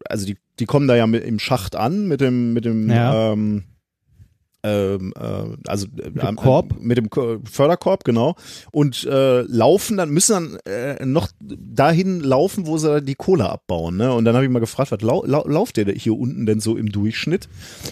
also 0.08 0.24
die, 0.26 0.36
die 0.60 0.64
kommen 0.66 0.88
da 0.88 0.96
ja 0.96 1.06
mit, 1.06 1.24
im 1.24 1.38
Schacht 1.38 1.76
an, 1.76 2.06
mit 2.06 2.20
dem, 2.20 2.52
mit 2.54 2.64
dem, 2.64 2.88
Ja. 2.88 3.32
ähm, 3.32 3.64
ähm, 4.64 5.12
äh, 5.16 5.68
also 5.68 5.86
mit 5.92 6.22
dem 6.22 6.36
Korb? 6.36 6.74
mit 6.80 6.96
dem 6.98 7.10
Ko- 7.10 7.38
Förderkorb 7.44 8.02
genau 8.04 8.34
und 8.72 9.04
äh, 9.04 9.42
laufen 9.42 9.98
dann 9.98 10.10
müssen 10.10 10.58
dann 10.64 10.72
äh, 10.72 11.04
noch 11.06 11.28
dahin 11.40 12.20
laufen, 12.20 12.66
wo 12.66 12.78
sie 12.78 13.02
die 13.02 13.14
Kohle 13.14 13.48
abbauen, 13.48 13.96
ne? 13.96 14.12
Und 14.12 14.24
dann 14.24 14.34
habe 14.34 14.44
ich 14.44 14.50
mal 14.50 14.58
gefragt, 14.60 14.90
was 14.90 15.00
lau 15.02 15.22
lau 15.26 15.46
lauft 15.46 15.76
ihr 15.78 15.86
hier 15.92 16.14
unten 16.18 16.46
denn 16.46 16.60
so 16.60 16.76
im 16.76 16.90
Durchschnitt? 16.90 17.48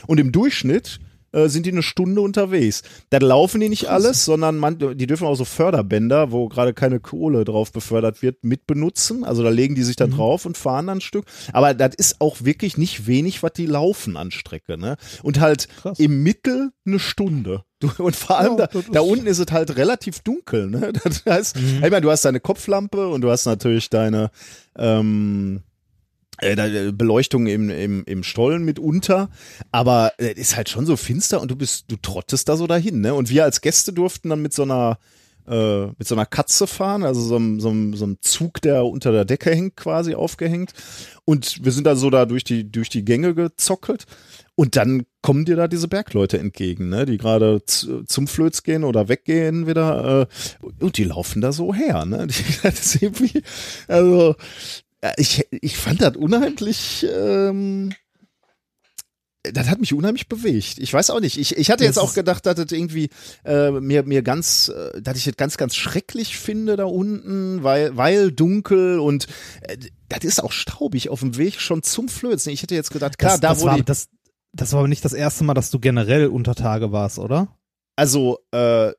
Und 0.07 0.19
im 0.19 0.33
Durchschnitt 0.33 0.99
äh, 1.33 1.49
sind 1.49 1.67
die 1.67 1.73
eine 1.73 1.83
Stunde 1.83 2.21
unterwegs. 2.21 2.83
Da 3.11 3.19
laufen 3.19 3.61
die 3.61 3.69
nicht 3.69 3.87
alles, 3.91 4.25
sondern 4.25 4.59
man, 4.59 4.79
die 4.79 5.07
dürfen 5.07 5.27
auch 5.27 5.35
so 5.35 5.45
Förderbänder, 5.45 6.31
wo 6.33 6.49
gerade 6.49 6.73
keine 6.75 7.01
Kohle 7.01 7.45
drauf 7.45 7.73
befördert 7.73 8.23
wird, 8.23 8.45
mit 8.45 8.67
benutzen. 8.67 9.25
Also 9.25 9.43
da 9.43 9.49
legen 9.51 9.75
die 9.75 9.83
sich 9.83 9.97
Mhm. 9.97 10.01
dann 10.01 10.11
drauf 10.13 10.47
und 10.47 10.57
fahren 10.57 10.87
dann 10.87 10.99
ein 10.99 11.01
Stück. 11.01 11.25
Aber 11.53 11.75
das 11.75 11.95
ist 11.95 12.21
auch 12.21 12.45
wirklich 12.45 12.77
nicht 12.79 13.07
wenig, 13.07 13.43
was 13.43 13.53
die 13.53 13.67
laufen 13.67 14.17
an 14.17 14.31
Strecke. 14.31 14.79
Ne? 14.79 14.97
Und 15.23 15.41
halt 15.41 15.69
Krass. 15.81 15.99
im 15.99 16.23
Mittel 16.23 16.71
eine 16.87 16.99
Stunde. 16.99 17.65
Und 17.99 18.15
vor 18.15 18.39
allem 18.39 18.59
Ja, 18.59 18.67
da, 18.69 18.81
da 18.93 19.01
unten 19.01 19.27
ist 19.27 19.39
es 19.41 19.47
halt 19.51 19.77
relativ 19.77 20.21
dunkel. 20.21 20.69
Ne? 20.69 20.93
Das 21.05 21.25
heißt, 21.27 21.57
Mhm. 21.57 21.75
ich 21.85 21.91
meine, 21.91 22.01
du 22.03 22.11
hast 22.11 22.25
deine 22.25 22.41
Kopflampe 22.41 23.09
und 23.09 23.23
du 23.23 23.31
hast 23.31 23.45
natürlich 23.47 23.91
deine 23.91 24.31
ähm, 24.79 25.57
äh, 25.57 25.59
äh, 25.59 25.72
Beleuchtung 26.93 27.47
im, 27.47 27.71
im, 27.71 28.05
im 28.05 28.23
Stollen 28.23 28.65
mitunter, 28.65 29.31
aber 29.71 30.13
es 30.19 30.35
ist 30.35 30.57
halt 30.57 30.69
schon 30.69 30.87
so 30.87 30.97
finster 30.97 31.41
und 31.41 31.51
du 31.51 31.57
bist, 31.57 31.85
du 31.89 31.97
trottest 31.97 32.49
da 32.49 32.57
so 32.57 32.67
dahin, 32.67 33.01
ne? 33.01 33.15
Und 33.15 33.31
wir 33.31 33.45
als 33.45 33.61
Gäste 33.61 33.93
durften 33.93 34.29
dann 34.29 34.43
mit 34.43 34.53
so 34.53 34.63
einer 34.63 34.99
äh, 35.47 35.87
mit 35.87 36.07
so 36.07 36.15
einer 36.15 36.27
Katze 36.27 36.67
fahren, 36.67 37.03
also 37.03 37.21
so 37.21 37.37
einem, 37.37 37.61
so, 37.61 37.71
einem, 37.71 37.95
so 37.95 38.05
einem 38.05 38.19
Zug, 38.21 38.61
der 38.61 38.85
unter 38.85 39.11
der 39.11 39.25
Decke 39.25 39.51
hängt, 39.51 39.77
quasi 39.77 40.15
aufgehängt. 40.15 40.73
Und 41.25 41.65
wir 41.65 41.73
sind 41.73 41.85
da 41.85 41.97
so 41.97 42.11
da 42.11 42.27
durch 42.27 42.45
die, 42.45 42.71
durch 42.71 42.89
die 42.89 43.05
Gänge 43.05 43.35
gezockelt. 43.35 44.05
Und 44.55 44.77
dann 44.77 45.05
kommen 45.23 45.45
dir 45.45 45.57
da 45.57 45.67
diese 45.67 45.89
Bergleute 45.89 46.39
entgegen, 46.39 46.91
ne? 46.91 47.07
die 47.07 47.17
gerade 47.17 47.63
zum 47.65 48.29
Flöz 48.29 48.63
gehen 48.63 48.85
oder 48.85 49.09
weggehen 49.09 49.67
wieder. 49.67 50.29
Äh, 50.31 50.65
und 50.85 50.97
die 50.97 51.05
laufen 51.05 51.41
da 51.41 51.53
so 51.53 51.75
her. 51.75 52.05
Ne? 52.05 52.27
Die, 52.29 52.45
das 52.63 52.95
ist 52.95 53.03
irgendwie, 53.03 53.43
also 53.89 54.37
ich, 55.17 55.47
ich 55.51 55.77
fand 55.77 56.01
das 56.01 56.17
unheimlich. 56.17 57.07
Ähm, 57.13 57.93
das 59.45 59.69
hat 59.69 59.81
mich 59.81 59.93
unheimlich 59.93 60.29
bewegt. 60.29 60.79
Ich 60.79 60.93
weiß 60.95 61.11
auch 61.11 61.19
nicht. 61.19 61.37
Ich, 61.37 61.57
ich 61.57 61.71
hatte 61.71 61.83
jetzt 61.83 61.99
auch 61.99 62.15
gedacht, 62.15 62.47
dass 62.47 62.55
das 62.55 62.71
irgendwie 62.71 63.11
äh, 63.45 63.73
mir 63.73 64.05
mir 64.05 64.23
ganz, 64.23 64.69
äh, 64.69 65.03
dass 65.03 65.17
ich 65.19 65.25
das 65.25 65.37
ganz 65.37 65.57
ganz 65.57 65.75
schrecklich 65.75 66.39
finde 66.39 66.77
da 66.77 66.85
unten, 66.85 67.65
weil 67.65 67.97
weil 67.97 68.31
dunkel 68.31 69.01
und 69.01 69.27
äh, 69.63 69.77
das 70.09 70.23
ist 70.23 70.43
auch 70.43 70.53
staubig 70.53 71.09
auf 71.09 71.21
dem 71.21 71.37
Weg 71.37 71.61
schon 71.61 71.83
zum 71.83 72.09
Flözen. 72.09 72.51
Ich 72.51 72.63
hätte 72.63 72.77
jetzt 72.77 72.93
gedacht, 72.93 73.19
klar, 73.19 73.33
das, 73.33 73.41
da 73.41 73.49
das 73.49 73.63
wo 73.63 73.67
war, 73.67 73.77
die, 73.77 73.85
das, 73.85 74.09
das 74.53 74.73
war 74.73 74.81
aber 74.81 74.89
nicht 74.89 75.05
das 75.05 75.13
erste 75.13 75.43
Mal, 75.43 75.55
dass 75.55 75.71
du 75.71 75.81
generell 75.81 76.29
unter 76.29 76.55
Tage 76.55 76.93
warst, 76.93 77.19
oder? 77.19 77.49
also 77.97 78.39
äh, 78.53 78.93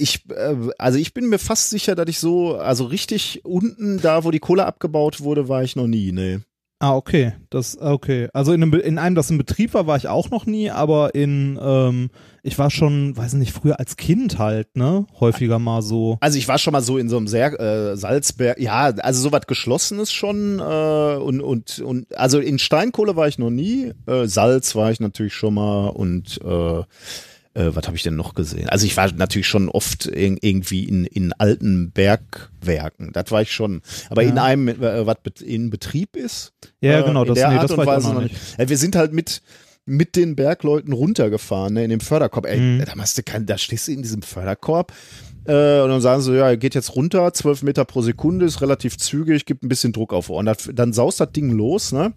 ich, 0.00 0.28
äh, 0.30 0.56
also 0.78 0.98
ich 0.98 1.14
bin 1.14 1.28
mir 1.28 1.38
fast 1.38 1.70
sicher, 1.70 1.94
dass 1.94 2.08
ich 2.08 2.18
so, 2.18 2.56
also 2.56 2.84
richtig 2.84 3.44
unten, 3.44 4.00
da 4.00 4.24
wo 4.24 4.30
die 4.30 4.40
Kohle 4.40 4.66
abgebaut 4.66 5.20
wurde, 5.20 5.48
war 5.48 5.62
ich 5.62 5.76
noch 5.76 5.86
nie, 5.86 6.12
ne. 6.12 6.42
Ah, 6.82 6.96
okay. 6.96 7.34
Das, 7.50 7.76
okay. 7.76 8.28
Also 8.32 8.54
in 8.54 8.62
einem, 8.62 8.72
in 8.72 8.96
einem, 8.96 9.14
das 9.14 9.30
in 9.30 9.36
Betrieb 9.36 9.74
war, 9.74 9.86
war 9.86 9.98
ich 9.98 10.08
auch 10.08 10.30
noch 10.30 10.46
nie, 10.46 10.70
aber 10.70 11.14
in, 11.14 11.58
ähm, 11.60 12.08
ich 12.42 12.58
war 12.58 12.70
schon, 12.70 13.14
weiß 13.14 13.34
nicht, 13.34 13.52
früher 13.52 13.78
als 13.78 13.98
Kind 13.98 14.38
halt, 14.38 14.74
ne? 14.76 15.04
Häufiger 15.20 15.58
mal 15.58 15.82
so. 15.82 16.16
Also 16.20 16.38
ich 16.38 16.48
war 16.48 16.56
schon 16.56 16.72
mal 16.72 16.80
so 16.80 16.96
in 16.96 17.10
so 17.10 17.18
einem 17.18 17.28
sehr 17.28 17.60
äh, 17.60 17.98
Salzberg, 17.98 18.58
ja, 18.58 18.84
also 18.84 19.20
sowas 19.20 19.42
Geschlossenes 19.46 20.10
schon 20.10 20.58
äh, 20.58 21.16
und, 21.16 21.42
und, 21.42 21.80
und 21.80 22.16
also 22.16 22.38
in 22.38 22.58
Steinkohle 22.58 23.14
war 23.14 23.28
ich 23.28 23.38
noch 23.38 23.50
nie, 23.50 23.92
äh, 24.06 24.26
Salz 24.26 24.74
war 24.74 24.90
ich 24.90 25.00
natürlich 25.00 25.34
schon 25.34 25.54
mal 25.54 25.88
und 25.88 26.40
äh, 26.42 26.82
äh, 27.54 27.70
was 27.74 27.86
habe 27.86 27.96
ich 27.96 28.02
denn 28.02 28.16
noch 28.16 28.34
gesehen? 28.34 28.68
Also 28.68 28.86
ich 28.86 28.96
war 28.96 29.10
natürlich 29.12 29.48
schon 29.48 29.68
oft 29.68 30.06
in, 30.06 30.38
irgendwie 30.40 30.84
in, 30.84 31.04
in 31.04 31.32
alten 31.34 31.90
Bergwerken, 31.90 33.12
das 33.12 33.30
war 33.30 33.42
ich 33.42 33.52
schon. 33.52 33.82
Aber 34.08 34.22
Ja. 34.22 34.30
in 34.30 34.38
einem, 34.38 34.68
äh, 34.68 35.06
was 35.06 35.16
in 35.42 35.70
Betrieb 35.70 36.16
ist, 36.16 36.52
Ja, 36.80 37.00
äh, 37.00 37.02
genau, 37.04 37.24
das, 37.24 37.36
nee, 37.36 37.58
das 37.58 37.76
war 37.76 37.98
ich 37.98 38.04
noch 38.04 38.14
noch 38.14 38.22
nicht. 38.22 38.34
Ja, 38.58 38.68
wir 38.68 38.76
sind 38.78 38.96
halt 38.96 39.12
mit 39.12 39.42
mit 39.86 40.14
den 40.14 40.36
Bergleuten 40.36 40.92
runtergefahren, 40.92 41.74
ne, 41.74 41.82
in 41.82 41.90
dem 41.90 42.00
Förderkorb. 42.00 42.46
Ey, 42.46 42.60
Mhm. 42.60 42.84
da, 42.84 42.92
hast 42.98 43.18
du 43.18 43.22
kein, 43.24 43.46
da 43.46 43.58
stehst 43.58 43.88
du 43.88 43.92
in 43.92 44.02
diesem 44.02 44.22
Förderkorb 44.22 44.92
äh, 45.46 45.80
und 45.80 45.88
dann 45.88 46.00
sagen 46.02 46.22
sie, 46.22 46.36
ja, 46.36 46.54
geht 46.54 46.76
jetzt 46.76 46.94
runter, 46.94 47.32
12 47.32 47.62
Meter 47.64 47.84
pro 47.86 48.02
Sekunde, 48.02 48.44
ist 48.44 48.60
relativ 48.60 48.98
zügig, 48.98 49.46
gibt 49.46 49.64
ein 49.64 49.68
bisschen 49.68 49.92
Druck 49.92 50.12
auf. 50.12 50.28
Und 50.28 50.46
das, 50.46 50.68
dann 50.72 50.92
saust 50.92 51.18
das 51.18 51.32
Ding 51.32 51.50
los, 51.50 51.90
ne? 51.92 52.12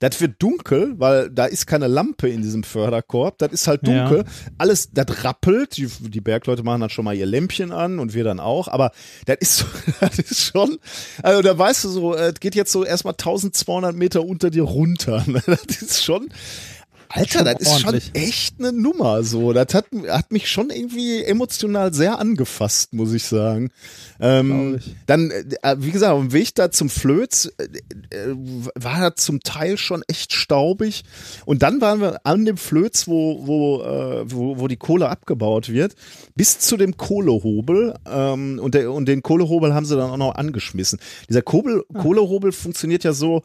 Das 0.00 0.20
wird 0.20 0.42
dunkel, 0.42 0.94
weil 0.98 1.30
da 1.30 1.44
ist 1.46 1.66
keine 1.66 1.86
Lampe 1.86 2.28
in 2.28 2.42
diesem 2.42 2.64
Förderkorb. 2.64 3.38
Das 3.38 3.52
ist 3.52 3.66
halt 3.66 3.86
Ja. 3.86 4.08
dunkel. 4.08 4.24
Alles, 4.58 4.90
das 4.92 5.24
rappelt. 5.24 5.76
Die, 5.76 5.86
die 5.86 6.20
Bergleute 6.20 6.62
machen 6.62 6.80
dann 6.80 6.90
schon 6.90 7.04
mal 7.04 7.14
ihr 7.14 7.26
Lämpchen 7.26 7.72
an 7.72 7.98
und 7.98 8.14
wir 8.14 8.24
dann 8.24 8.40
auch. 8.40 8.68
Aber 8.68 8.90
das 9.26 9.36
ist, 9.40 9.66
das 10.00 10.18
ist 10.18 10.40
schon, 10.52 10.78
also 11.22 11.42
da 11.42 11.56
weißt 11.56 11.84
du 11.84 11.88
so, 11.88 12.14
es 12.14 12.40
geht 12.40 12.54
jetzt 12.54 12.72
so 12.72 12.84
erstmal 12.84 13.12
1200 13.14 13.94
Meter 13.94 14.24
unter 14.24 14.50
dir 14.50 14.62
runter. 14.64 15.24
Das 15.46 15.82
ist 15.82 16.04
schon, 16.04 16.28
Alter, 17.08 17.44
das 17.44 17.60
ist 17.60 17.80
schon 17.80 18.00
echt 18.14 18.58
eine 18.58 18.72
Nummer. 18.72 19.22
So, 19.22 19.52
das 19.52 19.74
hat, 19.74 19.86
hat 20.08 20.32
mich 20.32 20.48
schon 20.48 20.70
irgendwie 20.70 21.22
emotional 21.22 21.92
sehr 21.94 22.18
angefasst, 22.18 22.92
muss 22.92 23.12
ich 23.12 23.24
sagen. 23.24 23.70
Ähm, 24.20 24.76
ich. 24.78 24.94
dann, 25.06 25.30
äh, 25.30 25.76
wie 25.78 25.90
gesagt, 25.90 26.12
auf 26.12 26.20
dem 26.20 26.32
Weg 26.32 26.54
da 26.54 26.70
zum 26.70 26.88
Flöz 26.88 27.52
äh, 27.58 27.64
äh, 28.16 28.34
war 28.74 29.10
das 29.10 29.24
zum 29.24 29.40
Teil 29.40 29.76
schon 29.76 30.02
echt 30.08 30.32
staubig. 30.32 31.04
Und 31.44 31.62
dann 31.62 31.80
waren 31.80 32.00
wir 32.00 32.20
an 32.24 32.44
dem 32.44 32.56
Flöz, 32.56 33.06
wo, 33.06 33.46
wo, 33.46 33.82
äh, 33.82 34.24
wo, 34.30 34.58
wo 34.58 34.68
die 34.68 34.76
Kohle 34.76 35.08
abgebaut 35.08 35.68
wird, 35.68 35.94
bis 36.34 36.58
zu 36.58 36.76
dem 36.76 36.96
Kohlehobel. 36.96 37.94
Ähm, 38.10 38.58
und, 38.62 38.74
der, 38.74 38.92
und 38.92 39.06
den 39.06 39.22
Kohlehobel 39.22 39.74
haben 39.74 39.86
sie 39.86 39.96
dann 39.96 40.10
auch 40.10 40.16
noch 40.16 40.34
angeschmissen. 40.34 40.98
Dieser 41.28 41.42
Kohle, 41.42 41.84
Ah. 41.92 42.02
Kohlehobel 42.02 42.52
funktioniert 42.52 43.04
ja 43.04 43.12
so. 43.12 43.42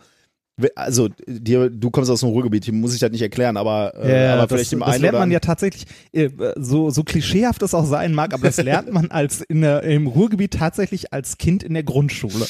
Also, 0.75 1.09
dir, 1.27 1.69
du 1.69 1.89
kommst 1.89 2.09
aus 2.11 2.19
dem 2.21 2.29
Ruhrgebiet, 2.29 2.65
hier 2.65 2.73
muss 2.73 2.93
ich 2.93 2.99
das 2.99 3.11
nicht 3.11 3.21
erklären, 3.21 3.57
aber, 3.57 3.93
äh, 3.95 4.25
Ja, 4.25 4.33
aber 4.33 4.41
das, 4.43 4.51
vielleicht 4.51 4.73
im 4.73 4.79
das 4.79 4.89
einen 4.89 5.01
lernt 5.03 5.19
man 5.19 5.31
ja 5.31 5.39
tatsächlich, 5.39 5.85
äh, 6.11 6.29
so, 6.57 6.89
so 6.89 7.03
klischeehaft 7.03 7.61
es 7.61 7.73
auch 7.73 7.85
sein 7.85 8.13
mag, 8.13 8.33
aber 8.33 8.47
das 8.47 8.57
lernt 8.63 8.91
man 8.91 9.11
als 9.11 9.41
in 9.41 9.61
der, 9.61 9.83
im 9.83 10.07
Ruhrgebiet 10.07 10.53
tatsächlich 10.53 11.13
als 11.13 11.37
Kind 11.37 11.63
in 11.63 11.73
der 11.73 11.83
Grundschule, 11.83 12.45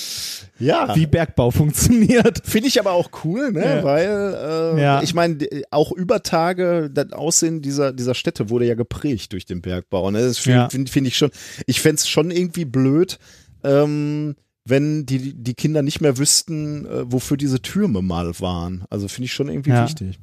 ja. 0.60 0.95
wie 0.95 1.06
Bergbau 1.08 1.52
funktioniert. 1.52 2.41
Finde 2.45 2.67
ich 2.67 2.80
aber 2.80 2.91
auch 2.93 3.10
cool, 3.24 3.52
ne? 3.52 3.63
Ja. 3.78 3.84
Weil 3.84 4.76
äh, 4.78 4.82
Ja. 4.82 5.02
ich 5.02 5.13
meine, 5.13 5.38
auch 5.72 5.91
über 5.91 6.24
Tage, 6.24 6.89
das 6.93 7.12
Aussehen 7.13 7.62
dieser, 7.62 7.93
dieser 7.93 8.15
Städte 8.15 8.50
wurde 8.50 8.65
ja 8.65 8.76
geprägt 8.76 9.34
durch 9.34 9.45
den 9.45 9.62
Bergbau. 9.62 10.10
Ne? 10.12 10.22
Das 10.22 10.38
finde 10.38 10.60
Ja. 10.60 10.69
find, 10.69 10.89
find 10.89 11.08
ich 11.08 11.17
schon, 11.17 11.32
ich 11.65 11.82
fänd's 11.82 12.08
schon 12.08 12.32
irgendwie 12.32 12.65
blöd, 12.65 13.19
ähm, 13.63 14.36
wenn 14.70 15.06
die, 15.06 15.34
die 15.34 15.54
Kinder 15.54 15.82
nicht 15.82 16.02
mehr 16.02 16.18
wüssten, 16.18 16.86
äh, 16.86 17.12
wofür 17.12 17.38
diese 17.38 17.62
Türme 17.62 18.02
mal 18.02 18.40
waren. 18.40 18.86
Also 18.90 19.08
finde 19.08 19.26
ich 19.26 19.34
schon 19.34 19.50
irgendwie 19.50 19.72
Ja. 19.72 19.84
wichtig. 19.86 20.20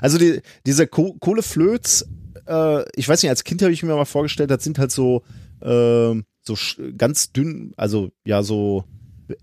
Also 0.00 0.18
die, 0.18 0.40
diese 0.66 0.86
Ko 0.86 1.14
Kohleflöz, 1.20 2.06
äh, 2.46 2.84
ich 2.98 3.08
weiß 3.08 3.22
nicht, 3.22 3.30
als 3.30 3.44
Kind 3.44 3.62
habe 3.62 3.72
ich 3.72 3.82
mir 3.82 3.94
mal 3.94 4.04
vorgestellt, 4.04 4.50
das 4.50 4.64
sind 4.64 4.78
halt 4.78 4.90
so, 4.92 5.22
äh, 5.60 6.14
so 6.42 6.54
ganz 6.96 7.32
dünn, 7.32 7.72
also 7.76 8.10
ja, 8.24 8.42
so 8.42 8.84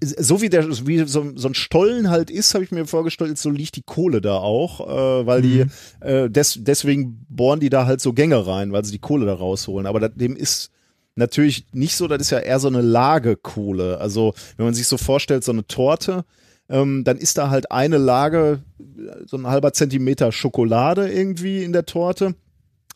so 0.01 0.41
wie 0.41 0.49
der 0.49 0.67
wie 0.87 1.03
so, 1.05 1.31
so 1.35 1.47
ein 1.47 1.53
Stollen 1.53 2.09
halt 2.09 2.31
ist, 2.31 2.55
habe 2.55 2.63
ich 2.63 2.71
mir 2.71 2.87
vorgestellt, 2.87 3.37
so 3.37 3.51
liegt 3.51 3.75
die 3.75 3.83
Kohle 3.83 4.19
da 4.19 4.37
auch, 4.37 4.79
äh, 4.81 5.27
weil 5.27 5.43
die 5.43 5.65
äh, 5.99 6.27
des, 6.27 6.57
deswegen 6.63 7.23
bohren 7.29 7.59
die 7.59 7.69
da 7.69 7.85
halt 7.85 8.01
so 8.01 8.11
Gänge 8.11 8.47
rein, 8.47 8.71
weil 8.71 8.83
sie 8.83 8.93
die 8.93 8.97
Kohle 8.99 9.27
da 9.27 9.35
rausholen. 9.35 9.85
Aber 9.85 9.99
das, 9.99 10.11
dem 10.15 10.35
ist 10.35 10.71
natürlich 11.15 11.65
nicht 11.73 11.95
so, 11.95 12.07
das 12.07 12.21
ist 12.21 12.29
ja 12.31 12.39
eher 12.39 12.59
so 12.59 12.67
eine 12.67 12.81
Lage 12.81 13.35
Kohle. 13.35 13.99
Also 13.99 14.33
wenn 14.57 14.65
man 14.65 14.73
sich 14.73 14.87
so 14.87 14.97
vorstellt, 14.97 15.43
so 15.43 15.51
eine 15.51 15.65
Torte, 15.67 16.25
ähm, 16.69 17.03
dann 17.03 17.17
ist 17.17 17.37
da 17.37 17.49
halt 17.49 17.71
eine 17.71 17.97
Lage, 17.97 18.63
so 19.25 19.37
ein 19.37 19.47
halber 19.47 19.73
Zentimeter 19.73 20.31
Schokolade 20.31 21.09
irgendwie 21.09 21.63
in 21.63 21.73
der 21.73 21.85
Torte. 21.85 22.35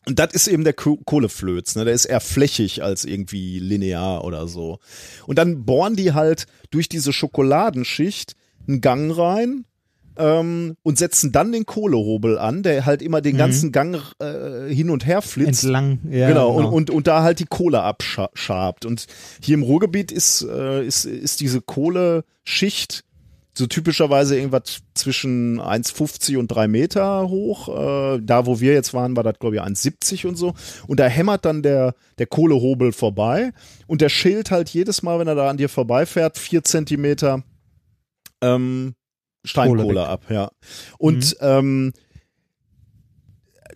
Und 0.08 0.18
das 0.18 0.34
ist 0.34 0.48
eben 0.48 0.64
der 0.64 0.74
Ko- 0.74 1.00
Kohleflöz, 1.06 1.76
ne? 1.76 1.86
Der 1.86 1.94
ist 1.94 2.06
eher 2.06 2.22
flächig 2.22 2.82
als 2.84 3.06
irgendwie 3.06 3.60
linear 3.60 4.24
oder 4.24 4.48
so. 4.48 4.80
Und 5.28 5.38
dann 5.38 5.66
bohren 5.66 5.96
die 5.96 6.14
halt 6.14 6.48
durch 6.72 6.90
diese 6.90 7.14
Schokoladenschicht 7.14 8.36
einen 8.68 8.82
Gang 8.82 9.16
rein 9.16 9.66
ähm, 10.20 10.76
und 10.84 11.00
setzen 11.00 11.32
dann 11.32 11.52
den 11.52 11.66
Kohlehobel 11.66 12.38
an, 12.38 12.62
der 12.62 12.86
halt 12.86 13.02
immer 13.02 13.22
den 13.22 13.38
ganzen 13.38 13.72
Gang 13.72 13.98
äh, 14.20 14.72
hin 14.72 14.90
und 14.90 15.08
her 15.08 15.22
flitzt. 15.22 15.64
Entlang, 15.64 16.00
ja. 16.12 16.28
genau, 16.28 16.52
Und, 16.52 16.66
und, 16.66 16.90
und 16.90 17.08
da 17.08 17.24
halt 17.24 17.40
die 17.40 17.46
Kohle 17.46 17.82
abschabt. 17.82 18.86
Und 18.86 19.08
hier 19.42 19.56
im 19.56 19.64
Ruhrgebiet 19.64 20.12
ist, 20.12 20.42
äh, 20.42 20.86
ist, 20.86 21.06
ist 21.06 21.40
diese 21.40 21.62
Kohleschicht 21.62 23.06
so 23.58 23.68
typischerweise 23.68 24.38
irgendwas 24.38 24.82
zwischen 24.94 25.60
1,50 25.60 26.38
und 26.38 26.50
3 26.50 26.68
Meter 26.68 27.30
hoch. 27.30 27.70
Äh, 27.70 28.20
da, 28.22 28.46
wo 28.46 28.60
wir 28.60 28.74
jetzt 28.74 28.94
waren, 28.94 29.16
war 29.16 29.24
das, 29.24 29.40
glaube 29.40 29.56
ich, 29.56 29.62
1,70 29.62 30.28
und 30.28 30.36
so. 30.36 30.54
Und 30.88 31.00
da 31.00 31.08
hämmert 31.08 31.46
dann 31.46 31.64
der, 31.64 31.96
der 32.18 32.28
Kohlehobel 32.28 32.92
vorbei 32.92 33.52
und 33.88 34.02
der 34.02 34.10
schält 34.10 34.52
halt 34.52 34.70
jedes 34.70 35.02
Mal, 35.02 35.20
wenn 35.20 35.28
er 35.28 35.36
da 35.36 35.50
an 35.50 35.58
dir 35.58 35.70
vorbeifährt, 35.70 36.38
vier 36.38 36.64
Zentimeter 36.64 37.44
ähm, 38.42 38.96
Steinkohle 39.46 40.08
ab, 40.08 40.26
ja. 40.30 40.50
Und 40.98 41.38
ähm, 41.42 41.94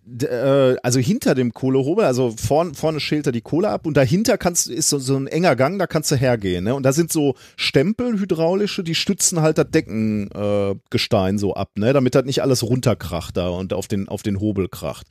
d- 0.06 0.26
äh, 0.26 0.78
also 0.84 1.00
hinter 1.00 1.36
dem 1.36 1.54
Kohlehobel, 1.54 2.06
also 2.06 2.34
vorn, 2.38 2.74
vorne 2.74 3.00
schält 3.00 3.26
er 3.26 3.32
die 3.32 3.42
Kohle 3.42 3.70
ab 3.70 3.86
und 3.86 3.96
dahinter 3.96 4.38
kannst, 4.38 4.68
ist 4.70 4.90
so, 4.90 5.00
so 5.00 5.16
ein 5.16 5.28
enger 5.28 5.56
Gang, 5.56 5.80
da 5.80 5.88
kannst 5.88 6.12
du 6.12 6.16
hergehen. 6.16 6.66
Ne? 6.66 6.76
Und 6.76 6.84
da 6.84 6.92
sind 6.92 7.12
so 7.12 7.36
Stempel, 7.56 8.20
hydraulische, 8.20 8.84
die 8.84 8.96
stützen 8.96 9.42
halt 9.42 9.58
das 9.58 9.70
Deckengestein 9.72 11.36
äh, 11.36 11.40
so 11.40 11.54
ab, 11.54 11.72
ne? 11.78 11.94
damit 11.94 12.16
das 12.16 12.26
nicht 12.26 12.42
alles 12.42 12.64
runterkracht 12.64 13.38
da 13.38 13.50
und 13.50 13.74
auf 13.74 13.88
den, 13.88 14.08
auf 14.10 14.24
den 14.24 14.40
Hobel 14.40 14.68
kracht. 14.68 15.08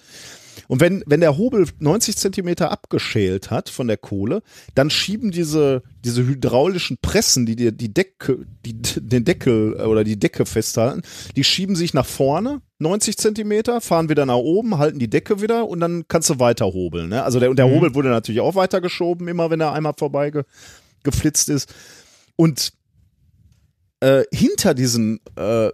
Und 0.69 0.81
wenn, 0.81 1.03
wenn 1.07 1.21
der 1.21 1.37
Hobel 1.37 1.67
90 1.79 2.17
Zentimeter 2.17 2.71
abgeschält 2.71 3.51
hat 3.51 3.69
von 3.69 3.89
der 3.89 3.97
Kohle, 3.97 4.43
dann 4.75 4.91
schieben 4.91 5.31
diese, 5.31 5.83
diese 6.05 6.27
hydraulischen 6.27 6.99
Pressen, 7.01 7.47
die 7.47 7.57
dir 7.57 7.73
die 7.73 7.93
Decke, 7.93 8.45
die, 8.65 8.81
den 8.83 9.25
Deckel 9.25 9.77
äh, 9.79 9.83
oder 9.83 10.05
die 10.05 10.19
Decke 10.19 10.47
festhalten, 10.47 11.03
die 11.37 11.45
schieben 11.45 11.77
sich 11.77 11.95
nach 11.95 12.07
vorne 12.07 12.61
90 12.79 13.17
Zentimeter, 13.17 13.81
fahren 13.81 14.09
wieder 14.09 14.27
nach 14.27 14.37
oben, 14.37 14.79
halten 14.79 14.99
die 14.99 15.09
Decke 15.09 15.41
wieder 15.41 15.69
und 15.69 15.81
dann 15.81 16.05
kannst 16.09 16.31
du 16.31 16.39
weiter 16.39 16.67
hobeln. 16.67 17.09
Ne? 17.09 17.23
Also 17.23 17.41
der, 17.41 17.51
und 17.51 17.59
der 17.59 17.71
Hobel 17.71 17.95
wurde 17.95 18.09
natürlich 18.09 18.41
auch 18.41 18.55
weiter 18.55 18.81
geschoben, 18.81 19.29
immer 19.29 19.51
wenn 19.51 19.61
er 19.61 19.73
einmal 19.73 19.95
vorbei 19.97 20.31
ge, 20.31 20.43
geflitzt 21.05 21.49
ist. 21.49 21.73
Und 22.37 22.73
äh, 24.01 24.25
hinter 24.33 24.75
diesen 24.75 25.21
äh, 25.37 25.71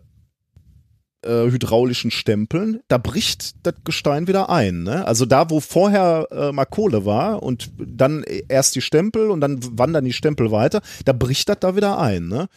äh, 1.23 1.51
hydraulischen 1.51 2.11
Stempeln, 2.11 2.81
da 2.89 2.99
bricht 2.99 3.66
das 3.66 3.75
Gestein 3.85 4.29
wieder 4.29 4.51
ein. 4.51 4.83
Ne? 4.83 5.07
Also 5.07 5.27
da, 5.27 5.51
wo 5.51 5.61
vorher 5.61 6.29
äh, 6.31 6.53
mal 6.53 6.64
Kohle 6.64 7.05
war 7.05 7.43
und 7.43 7.71
dann 7.79 8.25
erst 8.49 8.77
die 8.77 8.81
Stempel 8.81 9.31
und 9.31 9.41
dann 9.41 9.59
wandern 9.79 10.05
die 10.05 10.12
Stempel 10.12 10.51
weiter, 10.51 10.81
da 11.05 11.12
bricht 11.12 11.49
das 11.49 11.59
da 11.61 11.77
wieder 11.77 11.99
ein. 11.99 12.29
Ne? 12.29 12.49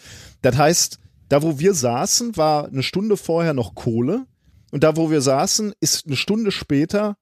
Das 0.41 0.57
heißt, 0.57 0.99
da, 1.29 1.41
wo 1.41 1.59
wir 1.59 1.73
saßen, 1.73 2.37
war 2.37 2.67
eine 2.67 2.83
Stunde 2.83 3.17
vorher 3.17 3.53
noch 3.53 3.73
Kohle 3.73 4.25
und 4.71 4.83
da, 4.83 4.95
wo 4.95 5.09
wir 5.09 5.21
saßen, 5.21 5.73
ist 5.79 6.05
eine 6.05 6.15
Stunde 6.15 6.51
später 6.51 7.17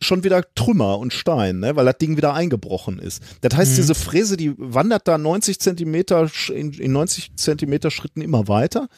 schon 0.00 0.24
wieder 0.24 0.42
Trümmer 0.54 0.98
und 0.98 1.12
Stein, 1.12 1.58
ne? 1.58 1.76
weil 1.76 1.84
das 1.84 1.98
Ding 1.98 2.16
wieder 2.16 2.34
eingebrochen 2.34 2.98
ist. 2.98 3.22
Das 3.40 3.56
heißt, 3.56 3.76
diese 3.76 3.94
Fräse, 3.94 4.36
die 4.36 4.54
wandert 4.56 5.08
da 5.08 5.18
90 5.18 5.58
Zentimeter 5.58 6.30
in, 6.54 6.72
in 6.72 6.92
90 6.92 7.36
Zentimeter 7.36 7.90
Schritten 7.90 8.20
immer 8.20 8.48
weiter. 8.48 8.88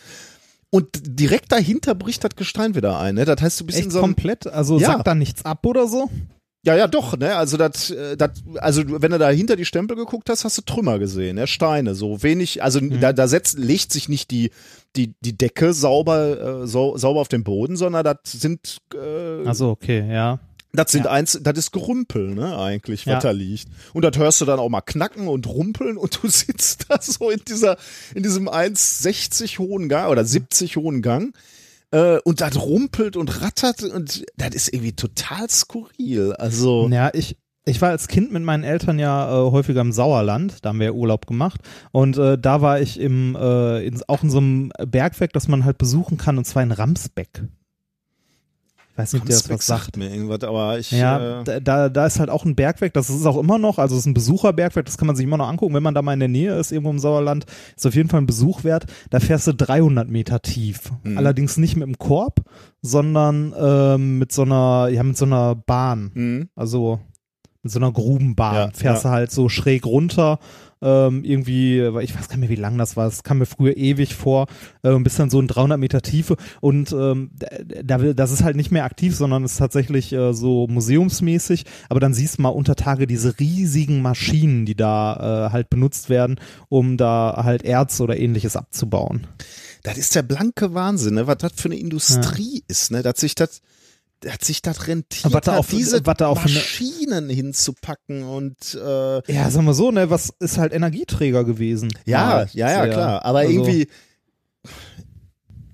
Und 0.70 0.88
direkt 1.02 1.50
dahinter 1.52 1.94
bricht 1.94 2.22
das 2.22 2.36
Gestein 2.36 2.74
wieder 2.74 2.98
ein. 3.00 3.16
Ne? 3.16 3.24
Das 3.24 3.40
heißt, 3.40 3.60
du 3.60 3.66
bist 3.66 3.78
in 3.78 3.84
Echt 3.86 3.92
so 3.92 3.98
einem, 3.98 4.14
komplett? 4.14 4.46
Also 4.46 4.78
Ja. 4.78 4.92
sagt 4.92 5.06
da 5.06 5.14
nichts 5.14 5.44
ab 5.44 5.66
oder 5.66 5.86
so? 5.88 6.08
ja, 6.62 6.76
ja, 6.76 6.86
doch, 6.86 7.16
ne? 7.16 7.34
Also 7.36 7.56
das, 7.56 7.90
äh, 7.90 8.16
das, 8.16 8.30
also 8.58 8.82
wenn 8.86 9.10
du 9.10 9.18
da 9.18 9.30
hinter 9.30 9.56
die 9.56 9.64
Stempel 9.64 9.96
geguckt 9.96 10.28
hast, 10.28 10.44
hast 10.44 10.58
du 10.58 10.62
Trümmer 10.62 10.98
gesehen, 10.98 11.36
ne? 11.36 11.46
Steine, 11.46 11.94
so 11.94 12.22
wenig, 12.22 12.62
also 12.62 12.80
da, 12.80 13.12
da 13.12 13.28
setzt, 13.28 13.58
legt 13.58 13.92
sich 13.92 14.08
nicht 14.08 14.30
die, 14.30 14.50
die, 14.94 15.14
die 15.20 15.36
Decke 15.36 15.72
sauber, 15.72 16.62
äh, 16.62 16.66
sau, 16.66 16.96
sauber 16.98 17.20
auf 17.20 17.28
den 17.28 17.44
Boden, 17.44 17.76
sondern 17.76 18.04
das 18.04 18.18
sind, 18.24 18.78
äh, 18.94 19.46
Also 19.46 19.70
okay, 19.70 20.06
ja. 20.12 20.38
Das 20.72 20.92
sind 20.92 21.06
eins, 21.06 21.38
das 21.42 21.58
ist 21.58 21.72
Gerümpel, 21.72 22.34
ne, 22.34 22.56
eigentlich, 22.58 23.06
was 23.06 23.12
Ja. 23.12 23.18
da 23.20 23.30
liegt. 23.32 23.68
Und 23.92 24.04
das 24.04 24.16
hörst 24.16 24.40
du 24.40 24.44
dann 24.44 24.58
auch 24.60 24.68
mal 24.68 24.80
knacken 24.80 25.28
und 25.28 25.46
rumpeln 25.48 25.96
und 25.96 26.22
du 26.22 26.28
sitzt 26.30 26.86
da 26.88 26.98
so 27.00 27.30
in 27.30 27.40
dieser, 27.46 27.76
in 28.14 28.22
diesem 28.22 28.48
1,60 28.48 29.58
hohen 29.58 29.88
Gang 29.88 30.10
oder 30.10 30.24
70 30.24 30.76
hohen 30.76 31.02
Gang. 31.02 31.34
Äh, 31.92 32.18
und 32.24 32.40
das 32.40 32.56
rumpelt 32.60 33.16
und 33.16 33.42
rattert 33.42 33.82
und 33.82 34.24
das 34.36 34.54
ist 34.54 34.72
irgendwie 34.72 34.92
total 34.92 35.50
skurril. 35.50 36.34
Also, 36.34 36.88
Ja, 36.88 37.10
ich, 37.12 37.36
ich 37.64 37.82
war 37.82 37.90
als 37.90 38.06
Kind 38.06 38.30
mit 38.32 38.42
meinen 38.44 38.62
Eltern 38.64 38.98
ja 39.00 39.28
äh, 39.28 39.50
häufiger 39.50 39.80
im 39.80 39.90
Sauerland, 39.92 40.58
da 40.62 40.68
haben 40.68 40.78
wir 40.78 40.86
ja 40.86 40.92
Urlaub 40.92 41.26
gemacht 41.26 41.60
und 41.90 42.16
äh, 42.16 42.38
da 42.38 42.62
war 42.62 42.80
ich 42.80 42.98
im, 43.00 43.36
äh, 43.36 43.84
in, 43.84 44.00
auch 44.06 44.22
in 44.22 44.30
so 44.30 44.38
einem 44.38 44.72
Bergwerk, 44.86 45.32
das 45.32 45.48
man 45.48 45.64
halt 45.64 45.78
besuchen 45.78 46.16
kann 46.16 46.38
und 46.38 46.44
zwar 46.46 46.62
in 46.62 46.70
Ramsbeck. 46.72 47.42
Ich 49.00 49.04
weiß 49.04 49.12
nicht, 49.14 49.22
ob 49.22 49.28
dir 49.28 49.34
das 49.34 49.50
was 49.50 49.66
sagt. 49.66 49.96
mir 49.96 50.10
irgendwas, 50.10 50.42
aber 50.42 50.78
ich, 50.78 50.90
Ja, 50.92 51.40
äh, 51.42 51.60
da- 51.62 51.88
da, 51.88 52.06
ist 52.06 52.18
halt 52.20 52.30
auch 52.30 52.44
ein 52.44 52.54
Bergwerk, 52.54 52.92
das 52.94 53.10
ist 53.10 53.26
auch 53.26 53.38
immer 53.38 53.58
noch, 53.58 53.78
also 53.78 53.94
es 53.96 54.00
ist 54.02 54.06
ein 54.06 54.14
Besucherbergwerk, 54.14 54.84
das 54.86 54.98
kann 54.98 55.06
man 55.06 55.16
sich 55.16 55.24
immer 55.24 55.36
noch 55.36 55.48
angucken, 55.48 55.74
wenn 55.74 55.82
man 55.82 55.94
da 55.94 56.02
mal 56.02 56.12
in 56.14 56.20
der 56.20 56.28
Nähe 56.28 56.58
ist, 56.58 56.72
irgendwo 56.72 56.90
im 56.90 56.98
Sauerland, 56.98 57.44
ist 57.76 57.86
auf 57.86 57.94
jeden 57.94 58.08
Fall 58.08 58.20
ein 58.20 58.26
Besuch 58.26 58.64
wert. 58.64 58.86
Da 59.10 59.20
fährst 59.20 59.46
du 59.46 59.54
300 59.54 60.08
Meter 60.08 60.40
tief. 60.42 60.90
Mhm. 61.02 61.18
Allerdings 61.18 61.56
nicht 61.56 61.76
mit 61.76 61.86
dem 61.86 61.98
Korb, 61.98 62.40
sondern 62.82 63.54
ähm, 63.58 64.18
mit 64.18 64.32
so 64.32 64.42
einer, 64.42 64.88
ja, 64.92 65.02
mit 65.02 65.16
so 65.16 65.24
einer 65.24 65.54
Bahn. 65.54 66.10
mh. 66.14 66.46
Also 66.56 67.00
mit 67.62 67.72
so 67.72 67.78
einer 67.78 67.92
Grubenbahn 67.92 68.54
Ja, 68.54 68.70
fährst 68.72 69.04
du 69.04 69.10
halt 69.10 69.30
so 69.30 69.48
schräg 69.48 69.84
runter. 69.84 70.38
Ähm, 70.82 71.24
irgendwie, 71.24 71.92
weil 71.92 72.04
ich 72.04 72.14
weiß 72.14 72.28
gar 72.28 72.36
nicht 72.38 72.48
mehr, 72.48 72.56
wie 72.56 72.60
lang 72.60 72.78
das 72.78 72.96
war. 72.96 73.06
Es 73.06 73.22
kam 73.22 73.38
mir 73.38 73.46
früher 73.46 73.76
ewig 73.76 74.14
vor. 74.14 74.46
Äh, 74.82 74.96
bist 75.00 75.18
dann 75.18 75.28
so 75.30 75.38
in 75.40 75.46
300 75.46 75.78
Meter 75.78 76.00
Tiefe. 76.00 76.36
Und 76.60 76.92
ähm, 76.92 77.30
da, 77.34 77.98
da- 77.98 78.12
das 78.14 78.30
ist 78.32 78.42
halt 78.42 78.56
nicht 78.56 78.70
mehr 78.70 78.84
aktiv, 78.84 79.14
sondern 79.14 79.44
ist 79.44 79.58
tatsächlich 79.58 80.12
äh, 80.12 80.32
so 80.32 80.66
museumsmäßig. 80.68 81.64
Aber 81.88 82.00
dann 82.00 82.14
siehst 82.14 82.38
du 82.38 82.42
mal 82.42 82.48
unter 82.48 82.76
Tage 82.76 83.06
diese 83.06 83.38
riesigen 83.38 84.02
Maschinen, 84.02 84.66
die 84.66 84.74
da 84.74 85.48
äh, 85.48 85.52
halt 85.52 85.70
benutzt 85.70 86.08
werden, 86.08 86.40
um 86.68 86.96
da 86.96 87.42
halt 87.44 87.62
Erz 87.64 88.00
oder 88.00 88.18
ähnliches 88.18 88.56
abzubauen. 88.56 89.26
das 89.82 89.98
ist 89.98 90.14
der 90.14 90.22
blanke 90.22 90.74
Wahnsinn, 90.74 91.14
ne? 91.14 91.26
was 91.26 91.38
das 91.38 91.52
für 91.56 91.66
eine 91.68 91.76
Industrie 91.78 92.62
ist, 92.68 92.90
ne? 92.90 93.02
dass 93.02 93.20
sich 93.20 93.34
das, 93.34 93.60
dass 94.20 94.46
sich 94.46 94.62
das 94.62 94.86
rentiert, 94.86 95.32
was 95.32 95.42
da 95.42 95.52
hat, 95.52 95.58
auf- 95.60 95.68
diese 95.68 96.04
was 96.04 96.16
da 96.18 96.28
auf 96.28 96.44
eine- 96.44 96.52
Maschinen 96.54 97.28
hinzupacken 97.30 98.22
und 98.22 98.74
äh, 98.74 99.32
Ja, 99.32 99.50
sagen 99.50 99.64
wir 99.66 99.74
so, 99.74 99.90
ne, 99.90 100.10
was 100.10 100.32
ist 100.40 100.58
halt 100.58 100.72
Energieträger 100.72 101.44
gewesen? 101.44 101.90
Ja, 102.04 102.42
ja, 102.52 102.70
ja, 102.70 102.82
sehr. 102.84 102.92
klar. 102.92 103.24
Aber 103.24 103.38
Also- 103.40 103.52
irgendwie. 103.52 103.88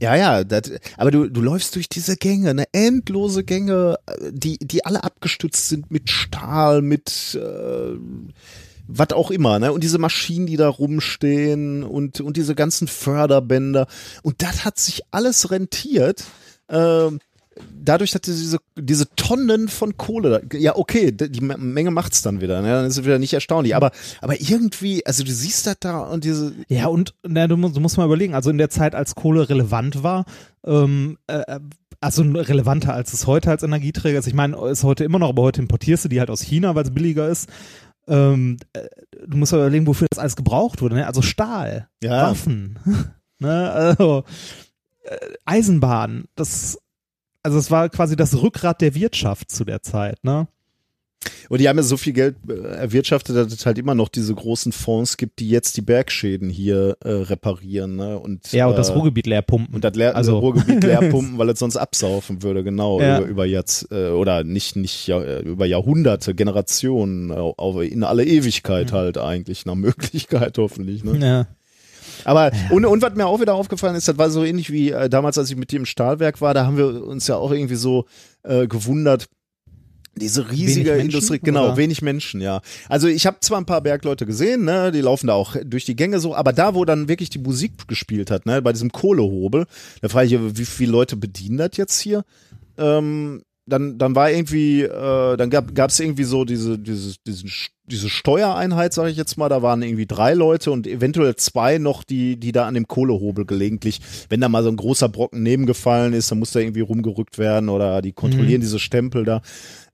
Ja, 0.01 0.14
ja, 0.14 0.44
das, 0.44 0.70
aber 0.99 1.11
du, 1.11 1.28
du 1.30 1.40
läufst 1.40 1.74
durch 1.74 1.88
diese 1.88 2.16
Gänge, 2.18 2.53
ne, 2.53 2.64
endlose 2.72 3.44
Gänge, 3.44 3.97
die, 4.30 4.59
die 4.59 4.84
alle 4.84 5.03
abgestützt 5.03 5.70
sind 5.70 5.90
mit 5.90 6.11
Stahl, 6.11 6.82
mit 6.82 7.34
äh, 7.40 7.97
was 8.88 9.12
auch 9.12 9.30
immer, 9.30 9.59
ne? 9.59 9.72
Und 9.72 9.82
diese 9.82 9.99
Maschinen, 9.99 10.47
die 10.47 10.57
da 10.59 10.68
rumstehen 10.68 11.82
und, 11.82 12.20
und 12.20 12.36
diese 12.36 12.55
ganzen 12.55 12.86
Förderbänder. 12.88 13.86
Und 14.22 14.42
das 14.42 14.64
hat 14.66 14.78
sich 14.78 15.01
alles 15.11 15.51
rentiert. 15.51 16.24
Ähm, 16.68 17.18
dadurch, 17.72 18.11
dass 18.11 18.22
diese, 18.22 18.59
diese 18.76 19.09
Tonnen 19.16 19.68
von 19.68 19.96
Kohle, 19.96 20.42
ja 20.52 20.76
okay, 20.76 21.12
die 21.12 21.40
Menge 21.40 21.90
macht's 21.90 22.22
dann 22.22 22.40
wieder, 22.40 22.61
ne? 22.62 22.68
dann 22.68 22.86
ist 22.86 22.98
es 22.98 23.04
wieder 23.04 23.18
nicht 23.18 23.32
erstaunlich, 23.32 23.74
aber, 23.76 23.92
aber 24.20 24.40
irgendwie, 24.40 25.04
also 25.07 25.24
du 25.24 25.32
siehst 25.32 25.66
das 25.66 25.76
da 25.80 26.00
und 26.00 26.24
diese, 26.24 26.52
Ja, 26.68 26.86
und 26.86 27.14
na, 27.26 27.46
du, 27.46 27.57
musst, 27.57 27.76
du 27.76 27.80
musst 27.80 27.96
mal 27.96 28.04
überlegen, 28.04 28.34
also 28.34 28.50
in 28.50 28.59
der 28.59 28.70
Zeit, 28.70 28.94
als 28.94 29.14
Kohle 29.14 29.48
relevant 29.48 30.02
war, 30.02 30.24
ähm, 30.64 31.18
äh, 31.28 31.61
also 32.00 32.22
relevanter 32.22 32.92
als 32.92 33.12
es 33.12 33.26
heute 33.26 33.50
als 33.50 33.62
Energieträger 33.62 34.18
ist. 34.18 34.26
Ich 34.26 34.34
meine, 34.34 34.57
ist 34.68 34.84
heute 34.84 35.04
immer 35.04 35.18
noch, 35.18 35.30
aber 35.30 35.42
heute 35.42 35.62
importierst 35.62 36.04
du 36.04 36.09
die 36.09 36.20
halt 36.20 36.30
aus 36.30 36.42
China, 36.42 36.74
weil 36.74 36.84
es 36.84 36.92
billiger 36.92 37.28
ist. 37.28 37.48
Ähm, 38.07 38.59
äh, 38.74 38.86
du 39.26 39.36
musst 39.36 39.52
mal 39.52 39.59
überlegen, 39.59 39.86
wofür 39.86 40.07
das 40.11 40.18
alles 40.18 40.36
gebraucht 40.36 40.82
wurde. 40.82 40.96
Ne? 40.96 41.07
Also 41.07 41.22
Stahl, 41.22 41.88
Ja. 42.02 42.30
Waffen, 42.30 42.78
ne? 43.38 43.70
also, 43.72 44.24
äh, 45.04 45.16
Eisenbahn. 45.44 46.24
Das, 46.34 46.78
also 47.47 47.59
es 47.59 47.70
war 47.70 47.88
quasi 47.88 48.16
das 48.16 48.42
Rückgrat 48.42 48.80
der 48.80 48.94
Wirtschaft 48.94 49.51
zu 49.51 49.64
der 49.64 49.80
Zeit. 49.82 50.22
Ne? 50.24 50.49
Und 51.49 51.61
die 51.61 51.68
haben 51.68 51.76
ja 51.76 51.82
so 51.82 51.97
viel 51.97 52.12
Geld 52.12 52.36
äh, 52.49 52.53
erwirtschaftet, 52.53 53.34
dass 53.34 53.53
es 53.53 53.64
halt 53.66 53.78
immer 53.78 53.94
noch 53.94 54.09
diese 54.09 54.34
großen 54.34 54.70
Fonds 54.72 55.16
gibt, 55.16 55.38
die 55.40 55.49
jetzt 55.49 55.76
die 55.76 55.80
Bergschäden 55.80 56.51
hier 56.51 56.97
äh, 57.03 57.09
reparieren. 57.11 57.97
Ne? 57.97 58.18
Und, 58.18 58.53
Ja, 58.53 58.66
und 58.66 58.76
das 58.78 58.90
äh, 58.90 58.92
Ruhrgebiet 58.92 59.26
leer 59.26 59.42
pumpen. 59.42 59.74
und 59.74 59.82
das 59.84 59.94
leer, 59.97 60.14
Also- 60.14 60.38
Ruhrgebiet 60.38 60.84
leer 60.84 61.01
pumpen, 61.11 61.38
weil 61.38 61.49
es 61.49 61.59
sonst 61.59 61.76
absaufen 61.76 62.42
würde, 62.42 62.62
genau, 62.62 63.01
Ja. 63.01 63.18
über, 63.18 63.26
über 63.28 63.47
jetzt, 63.47 63.90
äh, 63.90 64.11
oder 64.11 64.44
nicht, 64.44 64.76
nicht 64.76 65.09
über 65.09 65.66
Jahrhunderte, 65.66 66.34
Generationen, 66.34 67.30
in 67.90 68.05
alle 68.05 68.24
Ewigkeit 68.24 68.92
halt 68.92 69.18
eigentlich, 69.18 69.66
nach 69.66 69.74
Möglichkeit 69.74 70.59
hoffentlich. 70.59 71.03
Ne? 71.05 71.18
ja. 71.26 71.47
Aber 72.24 72.50
und, 72.70 72.84
und 72.84 73.02
was 73.02 73.14
mir 73.14 73.26
auch 73.26 73.40
wieder 73.40 73.54
aufgefallen 73.54 73.96
ist, 73.96 74.08
das 74.08 74.18
war 74.18 74.30
so 74.30 74.44
ähnlich 74.44 74.70
wie 74.70 74.90
äh, 74.90 75.08
damals, 75.08 75.38
als 75.38 75.50
ich 75.50 75.56
mit 75.56 75.70
dir 75.70 75.78
im 75.78 75.86
Stahlwerk 75.86 76.40
war, 76.40 76.54
da 76.54 76.66
haben 76.66 76.76
wir 76.76 77.04
uns 77.04 77.26
ja 77.26 77.36
auch 77.36 77.50
irgendwie 77.50 77.76
so 77.76 78.06
äh, 78.42 78.66
gewundert, 78.66 79.26
diese 80.16 80.50
riesige 80.50 80.90
Menschen, 80.92 81.06
Industrie, 81.06 81.38
genau, 81.38 81.66
oder? 81.66 81.76
wenig 81.76 82.02
Menschen, 82.02 82.40
ja. 82.40 82.62
Also 82.88 83.06
ich 83.06 83.26
habe 83.26 83.38
zwar 83.40 83.58
ein 83.58 83.66
paar 83.66 83.82
Bergleute 83.82 84.24
gesehen, 84.24 84.64
ne, 84.64 84.90
die 84.90 85.02
laufen 85.02 85.26
da 85.26 85.34
auch 85.34 85.56
durch 85.64 85.84
die 85.84 85.96
Gänge 85.96 86.20
so, 86.20 86.34
aber 86.34 86.52
da, 86.52 86.74
wo 86.74 86.84
dann 86.84 87.08
wirklich 87.08 87.30
die 87.30 87.38
Musik 87.38 87.86
gespielt 87.86 88.30
hat, 88.30 88.46
ne, 88.46 88.62
bei 88.62 88.72
diesem 88.72 88.92
Kohlehobel, 88.92 89.66
da 90.00 90.08
frage 90.08 90.26
ich, 90.26 90.58
wie 90.58 90.64
viele 90.64 90.92
Leute 90.92 91.16
bedienen 91.16 91.58
das 91.58 91.70
jetzt 91.74 92.00
hier? 92.00 92.24
Ähm, 92.78 93.42
dann, 93.66 93.98
dann 93.98 94.14
war 94.14 94.30
irgendwie, 94.30 94.82
äh, 94.82 95.36
dann 95.36 95.50
gab 95.50 95.90
es 95.90 95.98
irgendwie 95.98 96.24
so 96.24 96.44
diese, 96.44 96.78
diese, 96.78 97.16
diesen, 97.26 97.50
diese 97.84 98.08
Steuereinheit, 98.08 98.92
sage 98.92 99.10
ich 99.10 99.16
jetzt 99.16 99.36
mal, 99.38 99.48
da 99.48 99.60
waren 99.60 99.82
irgendwie 99.82 100.06
drei 100.06 100.34
Leute 100.34 100.70
und 100.70 100.86
eventuell 100.86 101.34
zwei 101.34 101.78
noch, 101.78 102.04
die, 102.04 102.38
die 102.38 102.52
da 102.52 102.66
an 102.66 102.74
dem 102.74 102.86
Kohlehobel 102.86 103.44
gelegentlich, 103.44 104.00
wenn 104.28 104.40
da 104.40 104.48
mal 104.48 104.62
so 104.62 104.68
ein 104.68 104.76
großer 104.76 105.08
Brocken 105.08 105.42
nebengefallen 105.42 106.12
ist, 106.12 106.30
dann 106.30 106.38
muss 106.38 106.52
da 106.52 106.60
irgendwie 106.60 106.80
rumgerückt 106.80 107.38
werden 107.38 107.68
oder 107.68 108.02
die 108.02 108.12
kontrollieren 108.12 108.60
diese 108.60 108.78
Stempel 108.78 109.24
da. 109.24 109.42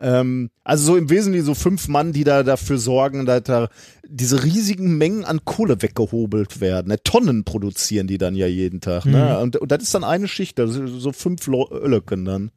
Ähm, 0.00 0.50
also 0.64 0.84
so 0.84 0.96
im 0.96 1.08
Wesentlichen 1.08 1.46
so 1.46 1.54
fünf 1.54 1.88
Mann, 1.88 2.12
die 2.12 2.24
da 2.24 2.42
dafür 2.42 2.76
sorgen, 2.76 3.24
dass 3.24 3.42
da 3.44 3.68
diese 4.06 4.44
riesigen 4.44 4.98
Mengen 4.98 5.24
an 5.24 5.46
Kohle 5.46 5.80
weggehobelt 5.80 6.60
werden. 6.60 6.88
Ne? 6.88 7.02
Tonnen 7.02 7.44
produzieren 7.44 8.06
die 8.06 8.18
dann 8.18 8.34
ja 8.34 8.46
jeden 8.46 8.82
Tag. 8.82 9.06
Ne? 9.06 9.38
Und, 9.38 9.56
und 9.56 9.72
das 9.72 9.82
ist 9.82 9.94
dann 9.94 10.04
eine 10.04 10.28
Schicht, 10.28 10.60
also 10.60 10.86
so 10.86 11.12
fünf 11.12 11.48
Ölleken 11.48 12.26
dann. 12.26 12.50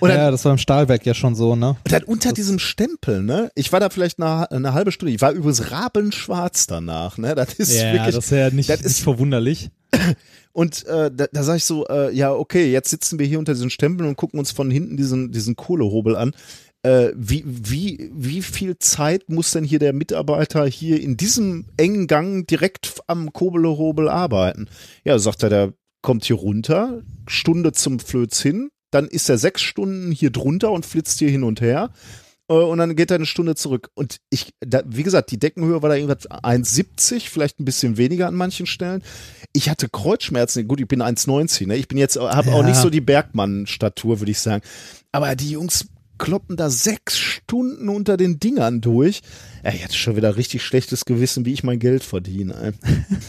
Und 0.00 0.08
dann, 0.08 0.18
ja, 0.18 0.30
das 0.30 0.44
war 0.44 0.52
im 0.52 0.58
Stahlwerk 0.58 1.04
ja 1.06 1.14
schon 1.14 1.34
so, 1.34 1.56
ne? 1.56 1.70
und 1.70 1.92
dann 1.92 2.04
unter 2.04 2.32
diesem 2.32 2.58
Stempel, 2.58 3.22
ne? 3.22 3.50
Ich 3.54 3.72
war 3.72 3.80
da 3.80 3.90
vielleicht 3.90 4.20
eine, 4.20 4.50
eine 4.50 4.72
halbe 4.72 4.92
Stunde. 4.92 5.12
Ich 5.14 5.20
war 5.20 5.32
übrigens 5.32 5.70
rabenschwarz 5.72 6.66
danach, 6.66 7.18
ne? 7.18 7.34
Das 7.34 7.54
ist 7.54 7.74
Ja, 7.74 7.92
wirklich. 7.92 8.14
das 8.14 8.24
ist 8.26 8.30
ja 8.30 8.50
nicht, 8.50 8.68
das 8.70 8.78
nicht 8.80 8.86
ist- 8.86 9.00
verwunderlich. 9.00 9.70
Und 10.52 10.86
äh, 10.86 11.10
da, 11.12 11.26
da 11.32 11.42
sage 11.42 11.56
ich 11.58 11.64
so, 11.64 11.86
äh, 11.88 12.14
ja, 12.14 12.32
okay, 12.32 12.70
jetzt 12.70 12.90
sitzen 12.90 13.18
wir 13.18 13.26
hier 13.26 13.40
unter 13.40 13.54
diesen 13.54 13.70
Stempeln 13.70 14.08
und 14.08 14.14
gucken 14.16 14.38
uns 14.38 14.52
von 14.52 14.70
hinten 14.70 14.96
diesen, 14.96 15.32
diesen 15.32 15.56
Kohlehobel 15.56 16.14
an. 16.14 16.32
Äh, 16.84 17.10
wie, 17.16 17.42
wie, 17.44 18.12
wie 18.14 18.40
viel 18.42 18.78
Zeit 18.78 19.28
muss 19.28 19.50
denn 19.50 19.64
hier 19.64 19.80
der 19.80 19.92
Mitarbeiter 19.92 20.64
hier 20.66 21.00
in 21.00 21.16
diesem 21.16 21.64
engen 21.76 22.06
Gang 22.06 22.46
direkt 22.46 23.00
am 23.08 23.32
Kohlehobel 23.32 24.08
arbeiten? 24.08 24.68
Ja, 25.02 25.18
sagt 25.18 25.42
er, 25.42 25.48
der 25.48 25.72
kommt 26.02 26.24
hier 26.24 26.36
runter, 26.36 27.02
Stunde 27.26 27.72
zum 27.72 27.98
Flöz 27.98 28.40
hin, 28.40 28.68
dann 28.94 29.06
ist 29.08 29.28
er 29.28 29.38
sechs 29.38 29.62
Stunden 29.62 30.10
hier 30.12 30.30
drunter 30.30 30.70
und 30.72 30.86
flitzt 30.86 31.18
hier 31.18 31.30
hin 31.30 31.42
und 31.44 31.60
her. 31.60 31.90
äh, 32.48 32.54
und 32.54 32.78
dann 32.78 32.94
geht 32.96 33.10
er 33.10 33.16
eine 33.16 33.26
Stunde 33.26 33.54
zurück. 33.54 33.90
Und 33.94 34.18
ich, 34.30 34.52
da, 34.60 34.82
wie 34.86 35.02
gesagt, 35.02 35.30
die 35.30 35.38
Deckenhöhe 35.38 35.82
war 35.82 35.88
da 35.88 35.96
irgendwas 35.96 36.28
1,70, 36.30 37.28
vielleicht 37.28 37.58
ein 37.60 37.64
bisschen 37.64 37.96
weniger 37.96 38.28
an 38.28 38.34
manchen 38.34 38.66
Stellen. 38.66 39.02
Ich 39.52 39.68
hatte 39.70 39.88
Kreuzschmerzen. 39.88 40.68
Gut, 40.68 40.80
ich 40.80 40.88
bin 40.88 41.02
1,90, 41.02 41.66
ne? 41.66 41.76
Ich 41.76 41.88
bin 41.88 41.98
jetzt, 41.98 42.16
habe 42.18 42.52
auch 42.52 42.60
Ja. 42.62 42.66
nicht 42.68 42.76
so 42.76 42.90
die 42.90 43.00
Bergmann-Statur, 43.00 44.20
würde 44.20 44.30
ich 44.32 44.38
sagen. 44.40 44.62
Aber 45.12 45.34
die 45.36 45.50
Jungs 45.50 45.86
kloppen 46.18 46.56
da 46.56 46.70
sechs 46.70 47.18
Stunden 47.18 47.88
unter 47.88 48.16
den 48.16 48.38
Dingern 48.38 48.80
durch. 48.80 49.22
Ja, 49.64 49.72
ich 49.72 49.82
hatte 49.82 49.94
schon 49.96 50.14
wieder 50.16 50.36
richtig 50.36 50.62
schlechtes 50.62 51.04
Gewissen, 51.06 51.44
wie 51.44 51.52
ich 51.52 51.64
mein 51.64 51.78
Geld 51.80 52.04
verdiene. 52.04 52.74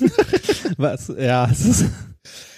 Was? 0.78 1.11
Ja, 1.18 1.49
es 1.51 1.66
ist. 1.66 1.86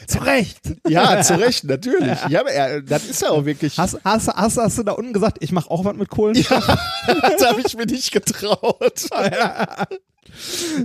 Zu 0.07 0.19
Recht. 0.19 0.59
Ja, 0.87 1.21
zu 1.21 1.39
Recht, 1.39 1.63
natürlich. 1.65 2.17
Ja, 2.29 2.41
aber 2.41 2.53
ja, 2.55 2.79
das 2.81 3.05
ist 3.05 3.21
ja 3.21 3.29
auch 3.29 3.45
wirklich. 3.45 3.77
Hast, 3.77 3.97
hast, 4.03 4.27
hast, 4.27 4.57
hast 4.57 4.77
du 4.77 4.83
da 4.83 4.93
unten 4.93 5.13
gesagt, 5.13 5.37
ich 5.41 5.51
mache 5.51 5.69
auch 5.69 5.83
was 5.85 5.95
mit 5.95 6.09
Kohlen? 6.09 6.33
das 6.35 7.45
habe 7.45 7.61
ich 7.65 7.75
mir 7.75 7.85
nicht 7.85 8.11
getraut. 8.11 9.07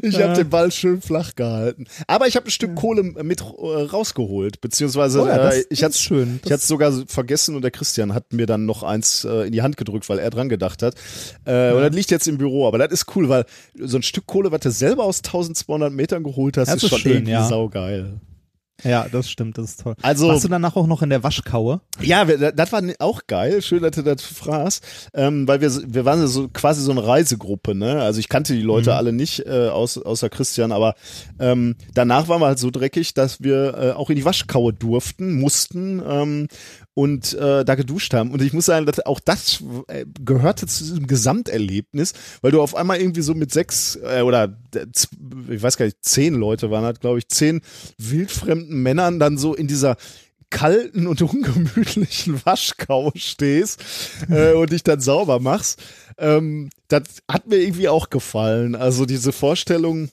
Ich 0.03 0.21
habe 0.21 0.35
den 0.35 0.49
Ball 0.49 0.71
schön 0.71 1.03
flach 1.03 1.35
gehalten. 1.35 1.87
Aber 2.07 2.27
ich 2.27 2.37
habe 2.37 2.47
ein 2.47 2.51
Stück 2.51 2.75
Kohle 2.75 3.03
mit 3.03 3.41
äh, 3.41 3.45
rausgeholt, 3.45 4.61
beziehungsweise 4.61 5.23
Oh 5.23 5.27
ja, 5.27 5.37
das 5.37 5.57
äh, 5.57 5.65
ich 5.71 5.85
hatte 5.85 5.99
schön. 5.99 6.41
Ich 6.45 6.53
hatte 6.53 6.65
sogar 6.65 6.93
vergessen 7.07 7.57
und 7.57 7.63
der 7.63 7.71
Christian 7.71 8.15
hat 8.15 8.33
mir 8.33 8.47
dann 8.47 8.67
noch 8.67 8.83
eins 8.83 9.25
äh, 9.25 9.47
in 9.47 9.53
die 9.53 9.63
Hand 9.63 9.77
gedrückt, 9.77 10.09
weil 10.09 10.19
er 10.19 10.31
dran 10.31 10.49
gedacht 10.49 10.83
hat. 10.83 10.95
Äh, 11.45 11.73
Und 11.73 11.83
das 11.83 11.93
liegt 11.95 12.11
jetzt 12.11 12.29
im 12.29 12.39
Büro. 12.39 12.67
Aber 12.67 12.79
das 12.79 12.93
ist 12.93 13.07
cool, 13.17 13.29
weil 13.29 13.45
so 13.79 13.97
ein 13.97 14.03
Stück 14.03 14.27
Kohle, 14.27 14.53
was 14.53 14.61
du 14.61 14.71
selber 14.71 15.05
aus 15.05 15.19
1200 15.19 15.93
Metern 15.93 16.23
geholt 16.23 16.57
hast, 16.57 16.69
Das 16.69 16.77
ist 16.77 16.85
ist 16.85 16.91
schon 16.91 16.99
schön, 17.01 17.13
irgendwie 17.13 17.33
ja. 17.33 17.47
saugeil. 17.49 18.21
Ja, 18.85 19.07
das 19.11 19.31
stimmt, 19.31 19.59
das 19.59 19.71
ist 19.71 19.81
toll. 19.83 19.95
Also- 20.03 20.29
Warst 20.29 20.45
du 20.45 20.49
danach 20.49 20.77
auch 20.77 20.87
noch 20.87 21.03
in 21.03 21.11
der 21.11 21.23
Waschkaue? 21.23 21.81
Ja, 22.01 22.27
wir- 22.29 22.53
das 22.53 22.73
war 22.73 22.83
auch 22.99 23.23
geil. 23.27 23.63
Schön, 23.63 23.83
dass 23.83 23.93
du 23.93 24.03
das 24.03 24.23
fragst. 24.23 24.85
Ähm, 25.15 25.47
weil 25.49 25.61
wir, 25.61 25.71
wir 25.95 26.05
waren 26.05 26.27
so 26.27 26.49
quasi 26.49 26.83
so 26.83 26.91
eine 26.91 27.07
Reisegruppe, 27.07 27.75
ne? 27.75 28.01
Also 28.03 28.21
ich 28.21 28.29
kannte 28.29 28.55
die 28.55 28.63
Leute 28.63 28.95
alle 28.95 29.13
nicht, 29.13 29.47
äh, 29.47 29.69
aus, 29.69 29.99
außer 29.99 30.29
Christian, 30.31 30.73
aber 30.73 30.95
ähm, 31.39 31.77
danach 31.95 32.29
waren 32.29 32.41
wir 32.41 32.47
halt 32.47 32.59
so 32.59 32.71
dreckig, 32.71 33.15
dass 33.15 33.43
wir 33.43 33.75
äh, 33.79 33.91
auch 33.93 34.11
in 34.11 34.17
die 34.17 34.25
Waschkaue 34.25 34.73
durften, 34.73 35.35
mussten 35.41 36.03
ähm, 36.07 36.49
und 36.95 37.33
äh, 37.35 37.65
da 37.65 37.75
geduscht 37.75 38.13
haben. 38.15 38.31
Und 38.33 38.43
ich 38.43 38.53
muss 38.53 38.67
sagen, 38.67 38.85
dass 38.87 39.01
auch 39.07 39.21
das 39.21 39.63
äh, 39.89 40.05
gehörte 40.25 40.67
zu 40.67 40.85
diesem 40.85 41.07
Gesamterlebnis, 41.07 42.13
weil 42.43 42.51
du 42.53 42.61
auf 42.61 42.77
einmal 42.77 42.99
irgendwie 43.01 43.23
so 43.23 43.35
mit 43.35 43.51
sechs 43.53 43.97
äh, 43.97 44.21
oder 44.23 44.57
äh, 44.75 44.87
ich 45.51 45.63
weiß 45.63 45.77
gar 45.79 45.87
nicht, 45.87 45.99
zehn 46.03 46.35
Leute 46.35 46.71
waren 46.71 46.85
halt, 46.85 47.01
glaube 47.01 47.19
ich, 47.19 47.29
zehn 47.29 47.61
wildfremden 47.99 48.72
Männern 48.75 49.19
dann 49.19 49.39
so 49.39 49.55
in 49.55 49.67
dieser 49.67 49.97
kalten 50.51 51.07
und 51.07 51.21
ungemütlichen 51.23 52.45
Waschkau 52.45 53.11
stehst 53.17 53.83
äh, 54.31 54.53
und 54.55 54.71
dich 54.71 54.85
dann 54.85 55.01
sauber 55.01 55.41
machst. 55.41 55.83
Ähm, 56.19 56.71
das 56.89 57.03
hat 57.29 57.49
mir 57.49 57.57
irgendwie 57.57 57.89
auch 57.89 58.11
gefallen. 58.11 58.77
Also 58.77 59.07
diese 59.07 59.33
Vorstellung, 59.33 60.11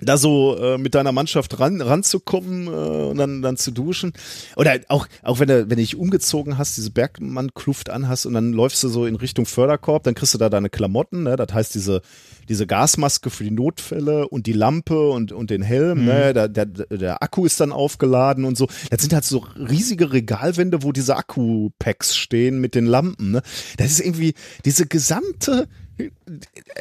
da 0.00 0.16
so 0.16 0.56
äh, 0.58 0.78
mit 0.78 0.94
deiner 0.94 1.12
Mannschaft 1.12 1.58
ran, 1.58 1.80
ranzukommen 1.80 2.66
äh, 2.66 2.70
und 2.70 3.18
dann, 3.18 3.42
dann 3.42 3.56
zu 3.56 3.70
duschen. 3.70 4.12
Oder 4.56 4.78
auch, 4.88 5.06
auch 5.22 5.40
wenn 5.40 5.48
du, 5.48 5.60
wenn 5.62 5.68
du 5.70 5.76
dich 5.76 5.96
umgezogen 5.96 6.58
hast, 6.58 6.76
diese 6.76 6.90
Bergmann-Kluft 6.90 7.90
anhast 7.90 8.26
und 8.26 8.34
dann 8.34 8.52
läufst 8.52 8.82
du 8.82 8.88
so 8.88 9.06
in 9.06 9.16
Richtung 9.16 9.46
Förderkorb, 9.46 10.04
dann 10.04 10.14
kriegst 10.14 10.34
du 10.34 10.38
da 10.38 10.48
deine 10.48 10.70
Klamotten, 10.70 11.24
ne? 11.24 11.36
das 11.36 11.52
heißt 11.52 11.74
diese, 11.74 12.02
diese 12.48 12.66
Gasmaske 12.66 13.30
für 13.30 13.44
die 13.44 13.50
Notfälle 13.50 14.28
und 14.28 14.46
die 14.46 14.52
Lampe 14.52 15.10
und, 15.10 15.32
und 15.32 15.50
den 15.50 15.62
Helm, 15.62 16.04
ne? 16.04 16.32
der, 16.32 16.48
der, 16.48 16.66
der 16.66 17.22
Akku 17.22 17.44
ist 17.44 17.60
dann 17.60 17.72
aufgeladen 17.72 18.44
und 18.44 18.56
so. 18.56 18.68
Das 18.90 19.02
sind 19.02 19.12
halt 19.12 19.24
so 19.24 19.44
riesige 19.56 20.12
Regalwände, 20.12 20.82
wo 20.82 20.92
diese 20.92 21.16
Akku-Packs 21.16 22.16
stehen 22.16 22.60
mit 22.60 22.74
den 22.74 22.86
Lampen. 22.86 23.32
Ne? 23.32 23.42
Das 23.76 23.90
ist 23.90 24.00
irgendwie 24.00 24.34
diese 24.64 24.86
gesamte, 24.86 25.68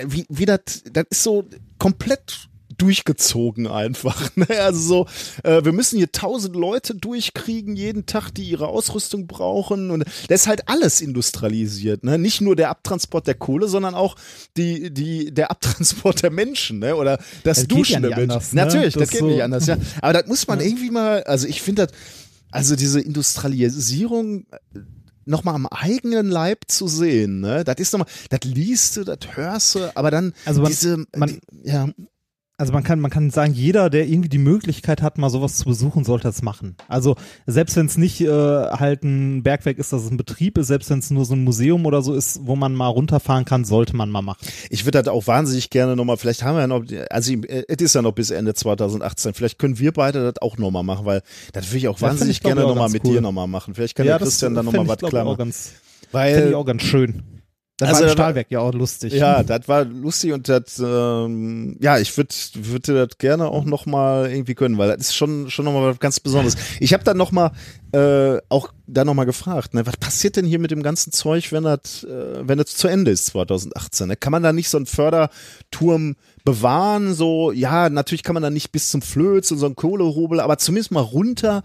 wie, 0.05 0.25
wie 0.29 0.45
das, 0.45 0.83
das 0.91 1.05
ist 1.09 1.23
so 1.23 1.45
komplett 1.79 2.49
durchgezogen 2.77 3.67
einfach. 3.67 4.29
Ne? 4.37 4.45
Also 4.59 4.79
so, 4.79 5.07
äh, 5.49 5.63
wir 5.65 5.71
müssen 5.71 5.97
hier 5.97 6.11
tausend 6.11 6.55
Leute 6.55 6.93
durchkriegen 6.95 7.75
jeden 7.75 8.05
Tag, 8.05 8.29
die 8.31 8.43
ihre 8.43 8.67
Ausrüstung 8.67 9.25
brauchen 9.25 9.89
und 9.89 10.03
das 10.27 10.41
ist 10.41 10.47
halt 10.47 10.67
alles 10.69 11.01
industrialisiert. 11.01 12.03
Ne? 12.03 12.17
Nicht 12.19 12.41
nur 12.41 12.55
der 12.55 12.69
Abtransport 12.69 13.25
der 13.25 13.33
Kohle, 13.35 13.67
sondern 13.67 13.95
auch 13.95 14.15
die, 14.57 14.91
die, 14.93 15.33
der 15.33 15.49
Abtransport 15.49 16.21
der 16.21 16.29
Menschen 16.31 16.79
ne? 16.79 16.95
oder 16.95 17.17
das, 17.43 17.59
Das 17.59 17.67
Duschen 17.67 18.03
ja 18.03 18.09
der 18.09 18.17
Menschen. 18.17 18.31
anders, 18.31 18.53
ne? 18.53 18.65
Natürlich, 18.65 18.93
das, 18.93 19.01
Das 19.01 19.09
geht 19.09 19.19
so- 19.21 19.27
nicht 19.27 19.41
anders. 19.41 19.65
Ja, 19.65 19.77
aber 20.01 20.13
das 20.13 20.27
muss 20.27 20.47
man 20.47 20.59
irgendwie 20.59 20.91
mal. 20.91 21.23
Also 21.23 21.47
ich 21.47 21.61
finde 21.61 21.87
das, 21.87 21.95
also 22.51 22.75
diese 22.75 22.99
Industrialisierung 23.01 24.45
nochmal 25.25 25.55
am 25.55 25.65
eigenen 25.67 26.27
Leib 26.29 26.59
zu 26.67 26.87
sehen, 26.87 27.39
ne? 27.41 27.63
Das 27.63 27.75
ist 27.77 27.91
nochmal, 27.91 28.07
das 28.29 28.39
liest 28.43 28.97
du, 28.97 29.03
das 29.03 29.17
hörst 29.35 29.75
du, 29.75 29.79
aber 29.95 30.11
dann 30.11 30.33
Also 30.45 30.61
man- 30.61 30.71
diese, 30.71 31.05
man- 31.15 31.29
die, 31.29 31.69
ja, 31.69 31.89
Also 32.59 32.73
man 32.73 32.83
kann, 32.83 32.99
man 32.99 33.11
kann 33.11 33.29
sagen, 33.29 33.53
jeder, 33.53 33.91
der 33.91 34.07
irgendwie 34.07 34.29
die 34.29 34.39
Möglichkeit 34.39 35.03
hat, 35.03 35.19
mal 35.19 35.29
sowas 35.29 35.57
zu 35.57 35.65
besuchen, 35.65 36.03
sollte 36.03 36.23
das 36.23 36.41
machen. 36.41 36.75
Also 36.87 37.15
selbst 37.45 37.75
wenn 37.75 37.85
es 37.85 37.97
nicht 37.97 38.19
äh, 38.21 38.27
halt 38.27 39.03
ein 39.03 39.43
Bergwerk 39.43 39.77
ist, 39.77 39.93
dass 39.93 40.01
es 40.01 40.09
ein 40.09 40.17
Betrieb 40.17 40.57
ist, 40.57 40.65
selbst 40.65 40.89
wenn 40.89 40.97
es 40.97 41.11
nur 41.11 41.23
so 41.23 41.35
ein 41.35 41.43
Museum 41.43 41.85
oder 41.85 42.01
so 42.01 42.15
ist, 42.15 42.39
wo 42.47 42.55
man 42.55 42.73
mal 42.73 42.87
runterfahren 42.87 43.45
kann, 43.45 43.63
sollte 43.63 43.95
man 43.95 44.09
mal 44.09 44.23
machen. 44.23 44.39
ich 44.71 44.85
würde 44.85 45.03
das 45.03 45.07
auch 45.07 45.27
wahnsinnig 45.27 45.69
gerne 45.69 45.95
nochmal, 45.95 46.17
vielleicht 46.17 46.41
haben 46.41 46.55
wir 46.55 46.61
ja 46.61 46.67
noch, 46.67 46.83
also 47.11 47.31
äh, 47.31 47.63
es 47.67 47.77
ist 47.77 47.93
ja 47.93 48.01
noch 48.01 48.13
bis 48.13 48.31
Ende 48.31 48.55
2018, 48.55 49.35
vielleicht 49.35 49.59
können 49.59 49.77
wir 49.77 49.91
beide 49.91 50.23
das 50.31 50.41
auch 50.41 50.57
nochmal 50.57 50.81
machen, 50.81 51.05
weil 51.05 51.21
das 51.53 51.67
würde 51.67 51.77
ich 51.77 51.87
auch 51.89 51.99
Ja, 51.99 52.07
wahnsinnig 52.07 52.37
ich, 52.37 52.41
gerne 52.43 52.61
nochmal 52.61 52.89
mit 52.89 53.05
cool. 53.05 53.13
dir 53.13 53.21
nochmal 53.21 53.45
machen. 53.47 53.75
Vielleicht 53.75 53.95
kann 53.95 54.07
der 54.07 54.17
Christian 54.17 54.55
dann 54.55 54.65
nochmal 54.65 54.87
was 54.87 54.97
klar 54.97 55.25
machen. 55.25 55.37
ganz, 55.37 55.73
fänd 56.09 56.37
ich 56.39 56.43
Weil, 56.45 56.55
auch 56.55 56.65
ganz 56.65 56.81
schön. 56.81 57.21
Das 57.79 57.89
Also, 57.89 58.01
war 58.01 58.07
im 58.09 58.13
Stahlwerk 58.13 58.47
ja 58.49 58.59
auch 58.59 58.73
lustig. 58.73 59.13
ja, 59.13 59.43
das 59.43 59.67
war 59.67 59.85
lustig 59.85 60.33
und 60.33 60.49
das, 60.49 60.79
ähm, 60.83 61.77
ja, 61.79 61.99
ich 61.99 62.17
würde 62.17 62.33
würde 62.55 63.05
das 63.07 63.17
gerne 63.19 63.47
auch 63.49 63.65
nochmal 63.65 64.31
irgendwie 64.31 64.55
können, 64.55 64.79
weil 64.79 64.89
das 64.89 65.07
ist 65.07 65.15
schon 65.15 65.51
schon 65.51 65.65
nochmal 65.65 65.91
was 65.91 65.99
ganz 65.99 66.19
Besonderes. 66.19 66.55
Ich 66.79 66.93
habe 66.93 67.03
dann 67.03 67.17
nochmal 67.17 67.51
äh, 67.91 68.39
auch 68.49 68.73
da 68.87 69.05
nochmal 69.05 69.27
gefragt, 69.27 69.75
ne, 69.75 69.85
was 69.85 69.95
passiert 69.97 70.37
denn 70.37 70.45
hier 70.45 70.57
mit 70.57 70.71
dem 70.71 70.81
ganzen 70.81 71.11
Zeug, 71.11 71.51
wenn 71.51 71.65
das 71.65 72.03
äh, 72.03 72.47
wenn 72.47 72.57
das 72.57 72.75
zu 72.75 72.87
Ende 72.87 73.11
ist 73.11 73.27
2018? 73.27 74.07
Ne? 74.07 74.15
Kann 74.15 74.31
man 74.31 74.41
da 74.41 74.53
nicht 74.53 74.69
so 74.69 74.77
einen 74.77 74.87
Förderturm 74.87 76.15
bewahren? 76.45 77.13
So, 77.13 77.51
ja, 77.51 77.89
natürlich 77.89 78.23
kann 78.23 78.33
man 78.33 78.43
da 78.43 78.49
nicht 78.49 78.71
bis 78.71 78.89
zum 78.89 79.01
Flöz 79.03 79.51
und 79.51 79.59
so 79.59 79.65
einen 79.67 79.75
Kohlehobel, 79.75 80.39
aber 80.39 80.57
zumindest 80.57 80.91
mal 80.91 81.01
runter, 81.01 81.63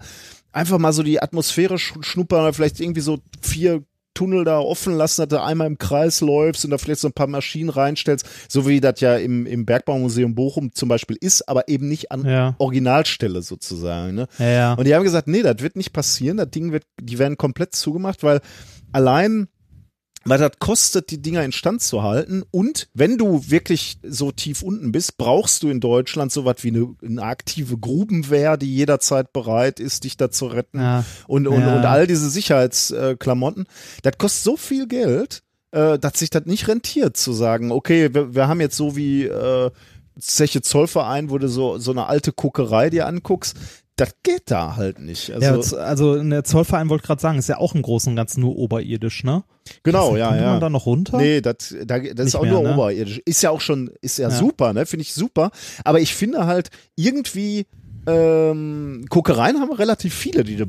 einfach 0.51 0.77
mal 0.77 0.93
so 0.93 1.01
die 1.03 1.21
Atmosphäre 1.21 1.75
sch- 1.75 2.03
schnuppern 2.03 2.41
oder 2.41 2.53
vielleicht 2.53 2.79
irgendwie 2.79 3.01
so 3.01 3.19
vier 3.41 3.81
Tunnel 4.13 4.43
da 4.45 4.59
offen 4.59 4.95
lassen, 4.95 5.21
dass 5.21 5.29
du 5.29 5.41
einmal 5.41 5.67
im 5.67 5.77
Kreis 5.77 6.21
läufst 6.21 6.65
und 6.65 6.71
da 6.71 6.77
vielleicht 6.77 7.01
so 7.01 7.07
ein 7.07 7.13
paar 7.13 7.27
Maschinen 7.27 7.69
reinstellst, 7.69 8.25
so 8.47 8.67
wie 8.67 8.79
das 8.81 8.99
ja 8.99 9.17
im, 9.17 9.45
im 9.45 9.65
Bergbaumuseum 9.65 10.35
Bochum 10.35 10.73
zum 10.73 10.89
Beispiel 10.89 11.17
ist, 11.19 11.47
aber 11.49 11.67
eben 11.67 11.87
nicht 11.87 12.11
an 12.11 12.25
Ja. 12.25 12.55
Originalstelle 12.57 13.41
sozusagen. 13.41 14.15
Ne? 14.15 14.27
Ja, 14.37 14.49
ja. 14.49 14.73
Und 14.73 14.85
die 14.85 14.95
haben 14.95 15.03
gesagt, 15.03 15.27
nee, 15.27 15.41
das 15.41 15.59
wird 15.59 15.75
nicht 15.75 15.93
passieren, 15.93 16.37
das 16.37 16.49
Ding 16.51 16.71
wird, 16.71 16.83
die 17.01 17.19
werden 17.19 17.37
komplett 17.37 17.75
zugemacht, 17.75 18.23
weil 18.23 18.41
allein 18.91 19.47
weil 20.25 20.39
das 20.39 20.51
kostet, 20.59 21.11
die 21.11 21.21
Dinger 21.21 21.43
instand 21.43 21.81
zu 21.81 22.03
halten. 22.03 22.43
Und 22.51 22.87
wenn 22.93 23.17
du 23.17 23.49
wirklich 23.49 23.97
so 24.03 24.31
tief 24.31 24.61
unten 24.61 24.91
bist, 24.91 25.17
brauchst 25.17 25.63
du 25.63 25.69
in 25.69 25.79
Deutschland 25.79 26.31
so 26.31 26.45
was 26.45 26.63
wie 26.63 26.69
eine, 26.69 26.95
eine 27.03 27.23
aktive 27.23 27.77
Grubenwehr, 27.77 28.57
die 28.57 28.73
jederzeit 28.73 29.33
bereit 29.33 29.79
ist, 29.79 30.03
dich 30.03 30.17
da 30.17 30.31
zu 30.31 30.47
retten. 30.47 30.79
Ja. 30.79 31.03
Und, 31.27 31.47
und, 31.47 31.61
Ja. 31.61 31.75
und 31.75 31.85
all 31.85 32.07
diese 32.07 32.29
Sicherheitsklamotten. 32.29 33.65
Das 34.01 34.17
kostet 34.17 34.43
so 34.43 34.57
viel 34.57 34.87
Geld, 34.87 35.43
äh, 35.71 35.99
dass 35.99 36.19
sich 36.19 36.29
das 36.29 36.45
nicht 36.45 36.67
rentiert, 36.67 37.17
zu 37.17 37.33
sagen, 37.33 37.71
okay, 37.71 38.13
wir, 38.13 38.33
wir 38.33 38.47
haben 38.47 38.61
jetzt 38.61 38.77
so 38.77 38.95
wie 38.95 39.25
äh, 39.25 39.71
Zeche 40.19 40.61
Zollverein, 40.61 41.31
wo 41.31 41.37
du 41.39 41.47
so, 41.49 41.79
so 41.79 41.91
eine 41.91 42.05
alte 42.05 42.31
Kuckerei 42.31 42.89
dir 42.89 43.07
anguckst. 43.07 43.57
Das 43.95 44.15
geht 44.23 44.49
da 44.49 44.75
halt 44.75 44.99
nicht. 44.99 45.31
Also, 45.31 45.45
ja, 45.45 45.61
z- 45.61 45.77
also 45.77 46.21
der 46.23 46.43
Zollverein 46.43 46.89
wollte 46.89 47.05
gerade 47.05 47.21
sagen, 47.21 47.37
ist 47.37 47.47
ja 47.49 47.57
auch 47.59 47.75
im 47.75 47.83
Großen 47.83 48.09
und 48.09 48.15
Ganzen 48.15 48.41
nur 48.41 48.55
oberirdisch, 48.57 49.23
ne? 49.23 49.43
genau, 49.83 50.13
Ist- 50.13 50.17
ja, 50.19 50.29
kommt 50.29 50.41
ja. 50.41 50.51
man 50.51 50.59
da 50.61 50.69
noch 50.69 50.85
runter? 50.87 51.17
Nee, 51.17 51.41
das, 51.41 51.75
da, 51.85 51.99
das 51.99 52.27
ist 52.27 52.35
auch 52.35 52.41
mehr, 52.41 52.53
nur 52.53 52.63
ne? 52.63 52.73
oberirdisch. 52.73 53.21
Ist 53.25 53.43
ja 53.43 53.51
auch 53.51 53.61
schon, 53.61 53.91
ist 54.01 54.17
ja, 54.17 54.29
Ja. 54.29 54.35
super, 54.35 54.73
ne? 54.73 54.85
Finde 54.87 55.03
ich 55.03 55.13
super. 55.13 55.51
Aber 55.83 55.99
ich 55.99 56.15
finde 56.15 56.45
halt 56.47 56.69
irgendwie, 56.95 57.67
ähm, 58.07 59.05
Kokereien 59.09 59.59
haben 59.59 59.69
wir 59.69 59.79
relativ 59.79 60.13
viele, 60.13 60.43
die 60.43 60.55
du 60.57 60.65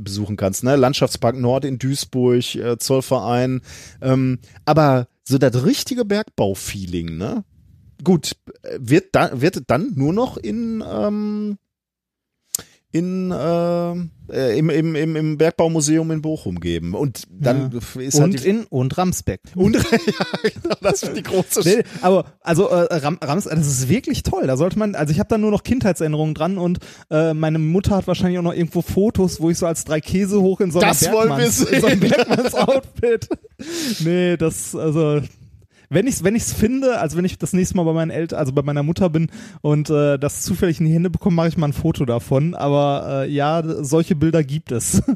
besuchen 0.00 0.36
kannst, 0.36 0.64
ne? 0.64 0.74
Landschaftspark 0.76 1.36
Nord 1.38 1.64
in 1.64 1.78
Duisburg, 1.78 2.54
äh, 2.54 2.78
Zollverein. 2.78 3.60
Ähm, 4.00 4.38
aber 4.64 5.08
so 5.24 5.38
das 5.38 5.64
richtige 5.64 6.04
Bergbau-Feeling, 6.04 7.16
ne? 7.16 7.44
Gut, 8.02 8.32
äh, 8.62 8.78
wird, 8.80 9.10
da, 9.12 9.40
wird 9.40 9.62
dann 9.68 9.92
nur 9.94 10.12
noch 10.12 10.36
in, 10.36 10.82
ähm, 10.90 11.58
in, 12.92 13.30
äh, 13.30 13.92
äh, 14.32 14.58
im, 14.58 14.68
im, 14.68 14.94
im, 14.94 15.16
im 15.16 15.38
Bergbaumuseum 15.38 16.10
in 16.10 16.20
Bochum 16.20 16.60
geben. 16.60 16.94
Und 16.94 17.22
dann 17.30 17.72
ist 17.72 18.20
halt 18.20 18.34
Und 18.34 18.44
in 18.44 18.64
und 18.64 18.98
Ramsbeck. 18.98 19.40
und 19.54 19.74
ja, 19.90 20.50
genau, 20.62 20.74
das 20.82 21.02
ist 21.02 21.16
die 21.16 21.22
große 21.22 21.60
Nee, 21.64 21.84
aber 22.02 22.26
also 22.42 22.68
äh, 22.68 22.94
Ram, 22.96 23.18
Rams, 23.22 23.44
das 23.44 23.66
ist 23.66 23.88
wirklich 23.88 24.22
toll. 24.22 24.46
Da 24.46 24.58
sollte 24.58 24.78
man, 24.78 24.94
also 24.94 25.10
ich 25.10 25.18
habe 25.18 25.28
da 25.28 25.38
nur 25.38 25.50
noch 25.50 25.62
Kindheitserinnerungen 25.62 26.34
dran 26.34 26.58
und 26.58 26.80
äh, 27.10 27.32
meine 27.32 27.58
Mutter 27.58 27.96
hat 27.96 28.06
wahrscheinlich 28.06 28.38
auch 28.38 28.42
noch 28.42 28.54
irgendwo 28.54 28.82
Fotos, 28.82 29.40
wo 29.40 29.48
ich 29.48 29.56
so 29.56 29.66
als 29.66 29.84
drei 29.84 30.00
Käse 30.02 30.42
hoch 30.42 30.60
in 30.60 30.70
so 30.70 30.80
wir 30.80 30.92
Bergmanns, 30.92 31.62
in 31.62 31.80
so 31.80 31.86
einem. 31.86 32.00
Bergmanns 32.00 32.54
Outfit. 32.54 33.28
nee, 34.00 34.36
das 34.36 34.76
also 34.76 35.22
wenn 35.92 36.06
ich's 36.06 36.24
wenn 36.24 36.34
ich's 36.34 36.52
finde, 36.52 36.98
also 36.98 37.16
wenn 37.16 37.24
ich 37.24 37.38
das 37.38 37.52
nächste 37.52 37.76
Mal 37.76 37.84
bei 37.84 37.92
meinen 37.92 38.10
Eltern, 38.10 38.38
also 38.38 38.52
bei 38.52 38.62
meiner 38.62 38.82
Mutter 38.82 39.10
bin 39.10 39.30
und 39.60 39.90
äh, 39.90 40.18
das 40.18 40.42
zufällig 40.42 40.80
in 40.80 40.86
die 40.86 40.92
Hände 40.92 41.10
bekomme, 41.10 41.36
mache 41.36 41.48
ich 41.48 41.56
mal 41.56 41.68
ein 41.68 41.72
Foto 41.72 42.04
davon. 42.04 42.54
Aber 42.54 43.24
äh, 43.24 43.30
ja, 43.30 43.62
solche 43.84 44.16
Bilder 44.16 44.42
gibt 44.42 44.72
es. 44.72 45.02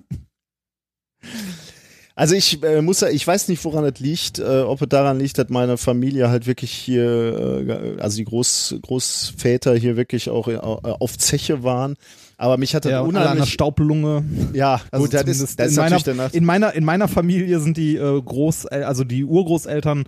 Also 2.18 2.34
ich 2.34 2.62
äh, 2.62 2.80
muss 2.80 3.02
ja, 3.02 3.08
ich 3.08 3.26
weiß 3.26 3.48
nicht, 3.48 3.62
woran 3.66 3.84
es 3.84 4.00
liegt, 4.00 4.38
äh, 4.38 4.62
ob 4.62 4.80
es 4.80 4.88
daran 4.88 5.18
liegt, 5.18 5.36
dass 5.36 5.50
meine 5.50 5.76
Familie 5.76 6.30
halt 6.30 6.46
wirklich 6.46 6.72
hier, 6.72 7.66
äh, 7.68 8.00
also 8.00 8.16
die 8.16 8.24
Groß, 8.24 8.76
Großväter 8.80 9.74
hier 9.74 9.98
wirklich 9.98 10.30
auch 10.30 10.48
äh, 10.48 10.56
auf 10.56 11.18
Zeche 11.18 11.62
waren. 11.62 11.96
Aber 12.38 12.56
mich 12.56 12.74
hat 12.74 12.86
das 12.86 12.92
ja, 12.92 13.00
und 13.00 13.16
alle 13.16 13.26
an 13.26 13.32
unheimlich, 13.32 13.52
Staublunge. 13.52 14.24
ja, 14.54 14.80
Also 14.90 15.04
gut, 15.04 15.12
das 15.12 15.26
ist, 15.26 15.60
das 15.60 15.66
ist 15.66 15.72
in, 15.72 15.76
meiner, 15.76 15.90
natürlich 15.90 16.04
der 16.04 16.14
Nach 16.14 16.32
in 16.32 16.44
meiner 16.46 16.72
in 16.72 16.84
meiner 16.86 17.08
Familie 17.08 17.60
sind 17.60 17.76
die 17.76 17.96
äh, 17.96 18.22
Groß 18.22 18.64
also 18.66 19.04
die 19.04 19.24
Urgroßeltern 19.24 20.04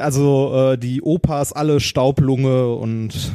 also 0.00 0.72
äh, 0.72 0.78
die 0.78 1.02
Opas 1.02 1.52
alle 1.52 1.80
Staublunge 1.80 2.74
und 2.74 3.32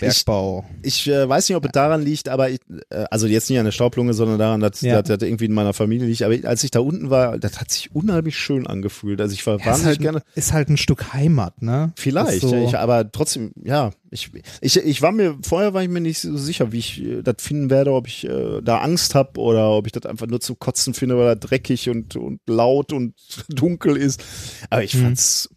Bergbau. 0.00 0.64
Ich 0.82 1.08
äh, 1.08 1.28
weiß 1.28 1.48
nicht, 1.48 1.56
ob 1.56 1.64
es 1.64 1.72
daran 1.72 2.02
liegt, 2.02 2.28
aber 2.28 2.50
ich, 2.50 2.58
äh, 2.90 3.04
also 3.10 3.26
jetzt 3.26 3.50
nicht 3.50 3.58
an 3.58 3.64
der 3.64 3.72
Staublunge, 3.72 4.14
sondern 4.14 4.38
daran, 4.38 4.60
dass 4.60 4.80
Ja. 4.82 5.02
das 5.02 5.22
irgendwie 5.22 5.46
in 5.46 5.52
meiner 5.52 5.72
Familie 5.72 6.06
liegt. 6.06 6.22
Aber 6.22 6.36
als 6.44 6.62
ich 6.64 6.70
da 6.70 6.80
unten 6.80 7.10
war, 7.10 7.38
das 7.38 7.60
hat 7.60 7.70
sich 7.70 7.94
unheimlich 7.94 8.36
schön 8.36 8.66
angefühlt. 8.66 9.20
Also 9.20 9.34
ich 9.34 9.46
war 9.46 9.54
Ja, 9.54 9.60
ist, 9.60 9.66
wahnsinnig 9.66 9.86
halt, 9.88 10.00
gerne. 10.00 10.22
ist 10.34 10.52
halt 10.52 10.68
ein 10.68 10.76
Stück 10.76 11.12
Heimat, 11.12 11.60
ne? 11.62 11.92
Vielleicht, 11.96 12.40
so, 12.42 12.54
ich, 12.54 12.76
aber 12.78 13.10
trotzdem, 13.10 13.52
ja, 13.62 13.90
ich, 14.10 14.30
ich, 14.60 14.76
ich 14.76 15.02
war 15.02 15.10
mir, 15.12 15.36
vorher 15.42 15.74
war 15.74 15.82
ich 15.82 15.88
mir 15.88 16.00
nicht 16.00 16.20
so 16.20 16.36
sicher, 16.36 16.70
wie 16.72 16.78
ich 16.78 17.02
äh, 17.02 17.22
das 17.22 17.36
finden 17.38 17.68
werde, 17.70 17.92
ob 17.92 18.06
ich 18.06 18.24
äh, 18.28 18.60
da 18.62 18.78
Angst 18.78 19.14
habe 19.16 19.40
oder 19.40 19.70
ob 19.70 19.86
ich 19.86 19.92
das 19.92 20.06
einfach 20.06 20.26
nur 20.28 20.40
zu 20.40 20.54
kotzen 20.54 20.94
finde, 20.94 21.16
weil 21.18 21.34
das 21.36 21.48
dreckig 21.48 21.88
und, 21.90 22.14
und 22.16 22.40
laut 22.46 22.92
und 22.92 23.14
dunkel 23.48 23.96
ist. 23.96 24.22
Aber 24.70 24.84
ich 24.84 24.94
Mhm. 24.94 25.02
fand's 25.02 25.48
äh, 25.50 25.54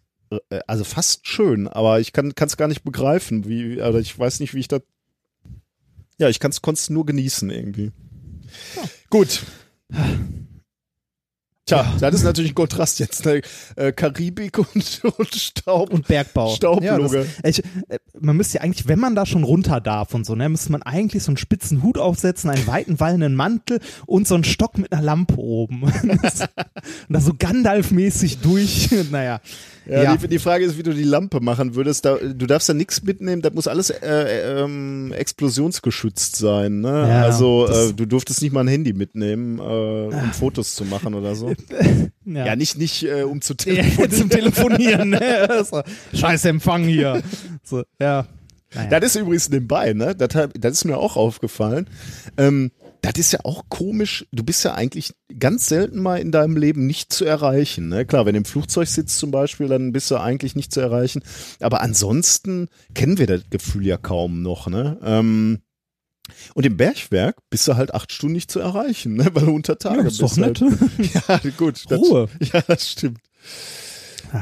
also 0.67 0.84
fast 0.84 1.28
schön, 1.28 1.67
aber 1.67 1.99
ich 1.99 2.13
kann 2.13 2.34
es 2.38 2.57
gar 2.57 2.67
nicht 2.67 2.84
begreifen, 2.84 3.47
wie, 3.47 3.82
also 3.82 3.99
ich 3.99 4.17
weiß 4.17 4.39
nicht, 4.39 4.53
wie 4.53 4.59
ich 4.59 4.67
das, 4.67 4.82
ja, 6.17 6.30
ich 6.30 6.39
konnte 6.39 6.73
es 6.73 6.89
nur 6.89 7.05
genießen 7.05 7.49
irgendwie. 7.49 7.91
Gut. 9.09 9.43
Tja, 11.67 11.86
das 11.99 12.15
ist 12.15 12.23
natürlich 12.23 12.51
ein 12.51 12.55
Kontrast 12.55 12.97
jetzt. 12.99 13.25
Ne? 13.25 13.41
Äh, 13.75 13.91
Karibik 13.91 14.57
und, 14.57 15.01
und 15.17 15.36
Staub. 15.36 15.93
und 15.93 16.07
Bergbau. 16.07 16.55
Staublunge. 16.55 17.17
Ja, 17.17 17.25
das, 17.43 17.59
ich, 17.59 17.65
äh, 17.89 17.99
man 18.17 18.38
müsste 18.38 18.57
ja 18.57 18.63
eigentlich, 18.63 18.88
wenn 18.88 18.99
man 18.99 19.15
da 19.15 19.25
schon 19.25 19.43
runter 19.43 19.82
darf 19.82 20.13
und 20.13 20.25
so, 20.25 20.34
ne, 20.34 20.47
müsste 20.47 20.71
man 20.71 20.82
eigentlich 20.82 21.23
so 21.23 21.32
einen 21.32 21.38
spitzen 21.38 21.84
Hut 21.84 21.97
aufsetzen, 21.97 22.49
einen 22.49 22.65
weiten 22.67 23.01
wallenden 23.01 23.36
Mantel 23.36 23.82
und 24.05 24.30
so 24.30 24.36
einen 24.36 24.45
Stock 24.45 24.78
mit 24.78 24.93
einer 24.93 25.01
Lampe 25.01 25.36
oben. 25.38 25.84
und 26.03 26.21
da 27.09 27.19
so 27.19 27.34
Gandalf-mäßig 27.34 28.39
durch. 28.41 28.89
naja. 29.11 29.41
Ja, 29.89 30.03
Ja. 30.03 30.17
Die, 30.17 30.27
die 30.27 30.39
Frage 30.39 30.65
ist, 30.65 30.77
wie 30.77 30.83
du 30.83 30.93
die 30.93 31.03
Lampe 31.03 31.39
machen 31.39 31.75
würdest. 31.75 32.05
Da, 32.05 32.15
du 32.17 32.45
darfst 32.45 32.67
da 32.69 32.73
nichts 32.73 33.01
mitnehmen, 33.03 33.41
das 33.41 33.53
muss 33.53 33.67
alles 33.67 33.89
äh, 33.89 34.61
ähm, 34.63 35.13
explosionsgeschützt 35.13 36.35
sein. 36.35 36.81
Ne? 36.81 36.89
Ja, 37.09 37.23
also 37.23 37.67
äh, 37.67 37.93
du 37.93 38.05
durftest 38.05 38.41
nicht 38.41 38.51
mal 38.53 38.61
ein 38.61 38.67
Handy 38.67 38.93
mitnehmen, 38.93 39.59
äh, 39.59 39.61
um 39.63 40.31
Fotos 40.33 40.75
zu 40.75 40.85
machen 40.85 41.13
oder 41.13 41.35
so. 41.35 41.53
Ja, 42.29 42.45
Ja, 42.47 42.55
nicht, 42.57 42.77
nicht 42.77 43.03
äh, 43.05 43.23
um 43.23 43.39
zu 43.41 43.53
Ja, 43.65 43.75
telefonieren. 43.83 44.11
zum 44.11 44.29
Telefonieren, 44.29 45.09
ne? 45.11 45.65
Scheiß 46.13 46.43
Empfang 46.43 46.83
hier. 46.83 47.21
So, 47.63 47.83
ja. 48.01 48.27
Naja. 48.75 48.89
Das 48.99 49.15
ist 49.15 49.21
übrigens 49.21 49.49
nebenbei, 49.49 49.93
ne? 49.93 50.13
Das, 50.13 50.27
das 50.59 50.73
ist 50.73 50.83
mir 50.83 50.97
auch 50.97 51.15
aufgefallen. 51.15 51.88
Ähm, 52.38 52.71
das 53.01 53.13
ist 53.17 53.31
ja 53.33 53.39
auch 53.43 53.65
komisch. 53.69 54.25
Du 54.31 54.43
bist 54.43 54.63
ja 54.63 54.73
eigentlich 54.73 55.13
ganz 55.39 55.67
selten 55.69 56.01
mal 56.01 56.19
in 56.19 56.31
deinem 56.31 56.57
Leben 56.57 56.85
nicht 56.87 57.13
zu 57.13 57.25
erreichen. 57.25 57.89
Ne? 57.89 58.05
Klar, 58.05 58.25
wenn 58.25 58.33
du 58.33 58.39
im 58.39 58.45
Flugzeug 58.45 58.87
sitzt 58.87 59.19
zum 59.19 59.31
Beispiel, 59.31 59.67
dann 59.67 59.91
bist 59.91 60.09
du 60.11 60.17
eigentlich 60.17 60.55
nicht 60.55 60.73
zu 60.73 60.79
erreichen. 60.81 61.21
Aber 61.59 61.81
ansonsten 61.81 62.69
kennen 62.93 63.17
wir 63.17 63.27
das 63.27 63.41
Gefühl 63.49 63.85
ja 63.85 63.97
kaum 63.97 64.41
noch. 64.41 64.67
Ne? 64.67 64.97
Ähm, 65.03 65.59
und 66.55 66.65
im 66.65 66.75
Bergwerk 66.75 67.37
bist 67.49 67.67
du 67.67 67.75
halt 67.77 67.93
acht 67.93 68.11
Stunden 68.11 68.33
nicht 68.35 68.51
zu 68.51 68.59
erreichen, 68.59 69.13
ne? 69.15 69.27
weil 69.33 69.45
du 69.45 69.53
unter 69.55 69.77
Tage 69.77 69.97
Ja, 69.97 70.03
bist. 70.03 70.21
ist 70.21 70.31
doch 70.31 70.37
nett. 70.37 70.59
Halt. 70.61 71.43
Ja, 71.45 71.51
gut. 71.57 71.85
Das, 71.89 71.99
Ruhe. 71.99 72.27
Ja, 72.53 72.61
das 72.61 72.91
stimmt. 72.91 73.19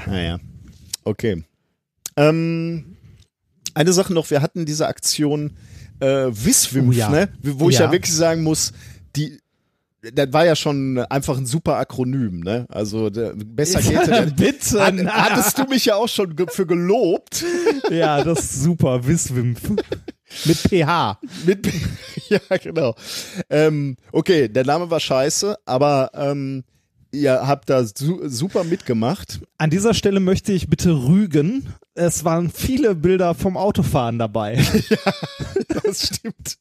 Naja, 0.08 0.40
okay. 1.04 1.44
Ähm, 2.18 2.96
eine 3.74 3.94
Sache 3.94 4.14
noch, 4.14 4.30
wir 4.32 4.42
hatten 4.42 4.66
diese 4.66 4.88
Aktion 4.88 5.52
äh, 6.00 6.28
Wiswimf, 6.30 6.90
Oh 6.90 6.92
ja. 6.92 7.10
ne? 7.10 7.30
wo 7.42 7.70
ich 7.70 7.80
ja. 7.80 7.86
Ja. 7.86 7.92
wirklich 7.92 8.14
sagen 8.14 8.44
muss, 8.44 8.74
die 9.16 9.40
das 10.14 10.32
war 10.34 10.46
ja 10.46 10.56
schon 10.56 11.00
einfach 11.00 11.38
ein 11.38 11.46
super 11.46 11.78
Akronym, 11.78 12.42
ne? 12.42 12.66
Also 12.70 13.10
der, 13.10 13.34
besser 13.36 13.82
geht 13.82 14.08
es 14.08 14.36
Bitte. 14.36 14.86
Hat, 14.86 14.96
hattest 15.08 15.58
du 15.58 15.64
mich 15.64 15.86
ja 15.86 15.96
auch 15.96 16.08
schon 16.08 16.36
ge 16.36 16.48
für 16.50 16.66
gelobt. 16.66 17.44
Ja, 17.92 18.24
das 18.24 18.40
ist 18.40 18.64
super. 18.64 19.06
Wiswimpf. 19.06 19.70
Mit 20.46 20.58
PH. 20.58 21.20
Mit, 21.46 21.68
ja, 22.30 22.40
genau. 22.62 22.96
Ähm, 23.50 23.96
okay, 24.12 24.48
der 24.48 24.66
Name 24.66 24.90
war 24.90 25.00
scheiße, 25.00 25.58
aber 25.66 26.10
ähm, 26.14 26.64
ihr 27.22 27.48
habt 27.48 27.70
da 27.70 27.84
su 27.86 28.28
super 28.28 28.64
mitgemacht. 28.64 29.40
An 29.58 29.70
dieser 29.70 29.94
Stelle 29.94 30.20
möchte 30.20 30.52
ich 30.54 30.70
bitte 30.70 30.92
rügen. 30.92 31.74
Es 31.94 32.24
waren 32.26 32.50
viele 32.52 32.96
Bilder 32.96 33.34
vom 33.36 33.58
Autofahren 33.58 34.20
dabei. 34.20 34.64
Das 35.84 36.08
stimmt. 36.08 36.58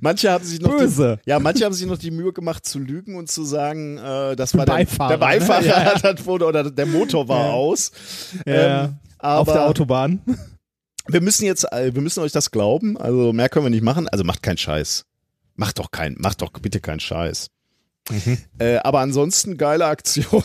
Manche 0.00 0.30
haben 0.30 0.44
sich 0.44 0.60
noch 0.60 0.76
Böse. 0.76 1.20
Die, 1.24 1.30
ja, 1.30 1.38
manche 1.38 1.64
haben 1.64 1.72
sich 1.72 1.86
noch 1.86 1.96
die 1.98 2.10
Mühe 2.10 2.32
gemacht 2.32 2.66
zu 2.66 2.78
lügen 2.80 3.14
und 3.16 3.30
zu 3.30 3.44
sagen, 3.44 3.96
äh, 3.98 4.34
das 4.36 4.56
war 4.56 4.66
Beifahrer, 4.66 5.08
der, 5.10 5.18
der 5.18 5.24
Beifahrer 5.26 5.60
ne? 5.60 5.66
Ja. 5.68 5.84
hat 5.94 6.04
das 6.18 6.26
wohl 6.26 6.42
oder 6.42 6.68
der 6.70 6.86
Motor 6.86 7.28
war 7.28 7.46
Ja. 7.46 7.52
aus. 7.52 7.92
Ja, 8.44 8.84
Ähm, 8.84 8.96
auf 9.18 9.46
der 9.52 9.66
Autobahn. 9.66 10.20
wir 11.06 11.20
müssen 11.20 11.44
jetzt, 11.44 11.70
äh, 11.72 11.94
wir 11.94 12.02
müssen 12.02 12.20
euch 12.20 12.32
das 12.32 12.50
glauben. 12.50 12.96
Also 12.98 13.32
mehr 13.32 13.48
können 13.48 13.66
wir 13.66 13.70
nicht 13.70 13.84
machen. 13.84 14.08
Also 14.08 14.24
macht 14.24 14.42
keinen 14.42 14.58
Scheiß. 14.58 15.04
Macht 15.54 15.78
doch 15.78 15.90
kein, 15.92 16.16
macht 16.18 16.42
doch 16.42 16.50
bitte 16.50 16.80
keinen 16.80 17.00
Scheiß. 17.00 17.48
Äh, 18.58 18.78
aber 18.78 19.00
ansonsten 19.00 19.56
geile 19.56 19.86
Aktion. 19.86 20.42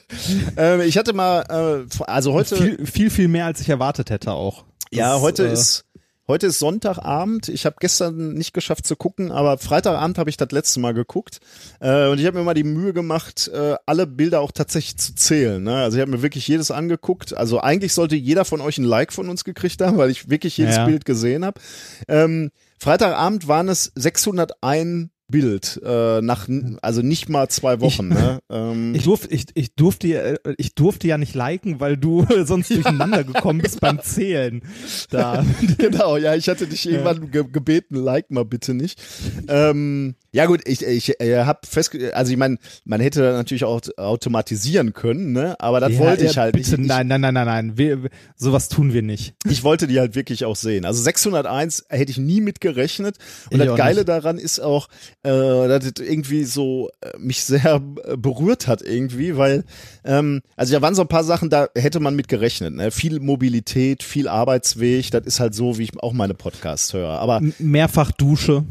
äh, 0.56 0.84
ich 0.86 0.96
hatte 0.96 1.12
mal, 1.12 1.86
äh, 1.90 2.02
also 2.04 2.32
heute, 2.32 2.56
Viel, 2.56 2.86
viel, 2.86 3.10
viel 3.10 3.28
mehr, 3.28 3.46
als 3.46 3.60
ich 3.60 3.68
erwartet 3.68 4.10
hätte 4.10 4.32
auch. 4.32 4.64
ja, 4.90 5.14
Das, 5.14 5.22
heute 5.22 5.48
äh, 5.48 5.52
ist 5.52 5.84
heute 6.28 6.46
ist 6.46 6.60
Sonntagabend. 6.60 7.48
Ich 7.48 7.66
habe 7.66 7.76
gestern 7.80 8.34
nicht 8.34 8.54
geschafft 8.54 8.86
zu 8.86 8.94
gucken, 8.94 9.32
aber 9.32 9.58
Freitagabend 9.58 10.16
habe 10.16 10.30
ich 10.30 10.36
das 10.36 10.52
letzte 10.52 10.78
Mal 10.78 10.94
geguckt 10.94 11.40
äh, 11.80 12.06
und 12.06 12.20
ich 12.20 12.26
habe 12.26 12.38
mir 12.38 12.44
mal 12.44 12.54
die 12.54 12.62
Mühe 12.62 12.92
gemacht, 12.92 13.50
äh, 13.52 13.74
alle 13.84 14.06
Bilder 14.06 14.40
auch 14.40 14.52
tatsächlich 14.52 14.96
zu 14.96 15.16
zählen. 15.16 15.60
Ne? 15.60 15.74
Also 15.74 15.96
ich 15.96 16.00
habe 16.00 16.12
mir 16.12 16.22
wirklich 16.22 16.46
jedes 16.46 16.70
angeguckt. 16.70 17.36
Also 17.36 17.60
eigentlich 17.60 17.92
sollte 17.94 18.14
jeder 18.14 18.44
von 18.44 18.60
euch 18.60 18.78
ein 18.78 18.84
Like 18.84 19.12
von 19.12 19.28
uns 19.28 19.42
gekriegt 19.42 19.82
haben, 19.82 19.98
weil 19.98 20.10
ich 20.10 20.30
wirklich 20.30 20.56
jedes 20.56 20.76
Ja. 20.76 20.86
Bild 20.86 21.04
gesehen 21.04 21.44
habe. 21.44 21.60
Ähm, 22.06 22.52
Freitagabend 22.78 23.48
waren 23.48 23.68
es 23.68 23.90
601 23.96 25.08
Bild 25.30 25.80
äh, 25.84 26.20
nach 26.20 26.48
also 26.82 27.02
nicht 27.02 27.28
mal 27.28 27.48
zwei 27.48 27.80
Wochen. 27.80 28.08
ne? 28.08 28.40
ähm, 28.50 28.94
Ich 28.94 29.04
durfte, 29.04 29.32
ich, 29.32 29.46
ich, 29.54 29.74
durfte, 29.74 30.08
äh, 30.44 30.54
ich 30.58 30.74
durfte 30.74 31.06
ja 31.08 31.18
nicht 31.18 31.34
liken, 31.34 31.80
weil 31.80 31.96
du 31.96 32.26
sonst 32.44 32.70
durcheinander 32.70 33.24
gekommen 33.24 33.60
bist 33.62 33.80
beim 33.80 34.00
Zählen. 34.02 34.62
Da. 35.10 35.44
genau, 35.78 36.16
ja, 36.16 36.34
ich 36.34 36.48
hatte 36.48 36.66
dich 36.66 36.88
irgendwann 36.88 37.30
ge 37.30 37.44
gebeten, 37.50 37.96
like 37.96 38.30
mal 38.30 38.44
bitte 38.44 38.74
nicht. 38.74 39.00
Ähm, 39.48 40.14
ja 40.32 40.46
gut, 40.46 40.60
ich, 40.66 40.84
ich 40.84 41.20
äh, 41.20 41.44
habe 41.44 41.60
festge... 41.66 42.14
Also 42.14 42.30
ich 42.32 42.38
meine, 42.38 42.58
man 42.84 43.00
hätte 43.00 43.20
natürlich 43.32 43.64
auch 43.64 43.80
automatisieren 43.96 44.92
können, 44.92 45.32
ne? 45.32 45.56
aber 45.58 45.80
das 45.80 45.92
Ja, 45.92 45.98
wollte 45.98 46.24
ich 46.26 46.38
halt 46.38 46.54
bitte, 46.54 46.70
nicht. 46.72 46.82
Ich, 46.82 46.86
nein, 46.88 47.08
nein, 47.08 47.20
nein, 47.20 47.34
nein, 47.34 47.46
nein. 47.46 47.72
Wir, 47.78 48.02
wir- 48.04 48.10
sowas 48.36 48.68
tun 48.68 48.92
wir 48.92 49.02
nicht. 49.02 49.34
ich 49.48 49.64
wollte 49.64 49.86
die 49.86 49.98
halt 49.98 50.14
wirklich 50.14 50.44
auch 50.44 50.56
sehen. 50.56 50.84
Also 50.84 51.02
601 51.02 51.84
hätte 51.88 52.10
ich 52.10 52.18
nie 52.18 52.40
mit 52.40 52.60
gerechnet. 52.60 53.16
Und 53.50 53.60
Ich 53.60 53.66
das 53.66 53.76
Geile 53.76 53.96
nicht. 54.00 54.08
daran 54.08 54.38
ist 54.38 54.60
auch, 54.60 54.88
äh, 55.22 55.68
dass 55.68 55.84
es 55.84 55.92
irgendwie 56.00 56.44
so 56.44 56.90
äh, 57.02 57.18
mich 57.18 57.42
sehr 57.44 57.82
äh, 58.04 58.16
berührt 58.16 58.66
hat 58.66 58.82
irgendwie, 58.82 59.36
weil, 59.36 59.64
ähm, 60.04 60.40
also 60.56 60.72
da 60.72 60.80
waren 60.82 60.94
so 60.94 61.02
ein 61.02 61.08
paar 61.08 61.24
Sachen, 61.24 61.50
da 61.50 61.68
hätte 61.76 62.00
man 62.00 62.16
mit 62.16 62.28
gerechnet. 62.28 62.74
Ne? 62.74 62.90
Viel 62.90 63.20
Mobilität, 63.20 64.02
viel 64.02 64.28
Arbeitsweg, 64.28 65.10
das 65.10 65.26
ist 65.26 65.40
halt 65.40 65.54
so, 65.54 65.76
wie 65.78 65.82
ich 65.84 66.02
auch 66.02 66.12
meine 66.12 66.34
Podcasts 66.34 66.92
höre. 66.94 67.18
Aber 67.20 67.38
M- 67.38 67.54
Mehrfach 67.58 68.12
Dusche. 68.12 68.64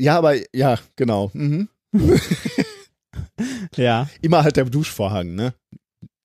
Ja, 0.00 0.16
aber 0.18 0.34
ja, 0.54 0.78
genau. 0.96 1.30
Mhm. 1.34 1.68
Ja. 3.76 4.08
Immer 4.22 4.44
halt 4.44 4.56
der 4.56 4.64
Duschvorhang, 4.64 5.34
ne? 5.34 5.54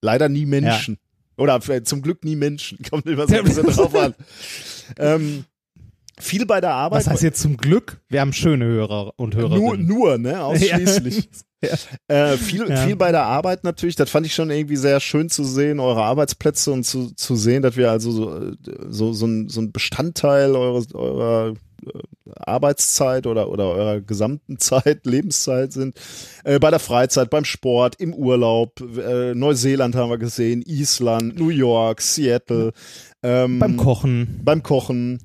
Leider 0.00 0.28
nie 0.28 0.46
Menschen. 0.46 0.98
Oder 1.36 1.60
vielleicht 1.60 1.86
zum 1.88 2.02
Glück 2.02 2.24
nie 2.24 2.36
Menschen. 2.36 2.78
Kommt 2.90 3.06
immer 3.06 3.26
so 3.26 3.34
ein 3.36 3.44
bisschen 3.44 3.66
drauf 3.66 3.94
an. 3.94 4.14
Ähm, 4.98 5.44
viel 6.20 6.46
bei 6.46 6.60
der 6.60 6.72
Arbeit. 6.72 7.00
Was 7.00 7.08
heißt 7.12 7.22
jetzt 7.22 7.40
zum 7.40 7.56
Glück? 7.56 8.00
Wir 8.08 8.20
haben 8.20 8.32
schöne 8.32 8.64
Hörer 8.64 9.12
und 9.16 9.34
nur, 9.34 9.50
Hörerinnen. 9.50 9.86
nur, 9.86 10.18
ne? 10.18 10.42
Ausschließlich. 10.44 11.28
Äh, 12.08 12.36
viel, 12.36 12.68
Ja. 12.68 12.76
viel 12.76 12.94
bei 12.96 13.10
der 13.10 13.22
Arbeit 13.24 13.64
natürlich. 13.64 13.96
Das 13.96 14.10
fand 14.10 14.26
ich 14.26 14.34
schon 14.34 14.50
irgendwie 14.50 14.76
sehr 14.76 15.00
schön 15.00 15.30
zu 15.30 15.44
sehen, 15.44 15.80
eure 15.80 16.02
Arbeitsplätze 16.02 16.70
und 16.72 16.84
zu, 16.84 17.14
zu 17.14 17.36
sehen, 17.36 17.62
dass 17.62 17.76
wir 17.76 17.90
also 17.90 18.10
so, 18.10 18.52
so, 18.88 19.12
so, 19.14 19.26
ein, 19.26 19.48
so 19.48 19.62
ein 19.62 19.72
Bestandteil 19.72 20.54
eures, 20.56 20.94
eurer 20.94 21.54
äh, 21.86 21.90
Arbeitszeit 22.36 23.26
oder, 23.26 23.48
oder 23.48 23.68
eurer 23.70 24.00
gesamten 24.02 24.58
Zeit, 24.58 25.06
Lebenszeit 25.06 25.72
sind. 25.72 25.96
Äh, 26.44 26.58
bei 26.58 26.70
der 26.70 26.80
Freizeit, 26.80 27.30
beim 27.30 27.44
Sport, 27.46 27.96
im 27.98 28.12
Urlaub, 28.14 28.80
äh, 28.98 29.34
Neuseeland 29.34 29.94
haben 29.96 30.10
wir 30.10 30.18
gesehen, 30.18 30.62
Island, 30.66 31.38
New 31.38 31.48
York, 31.50 32.02
Seattle. 32.02 32.72
Ähm, 33.22 33.58
Beim 33.58 33.78
Kochen. 33.78 34.40
beim 34.44 34.62
Kochen, 34.62 35.18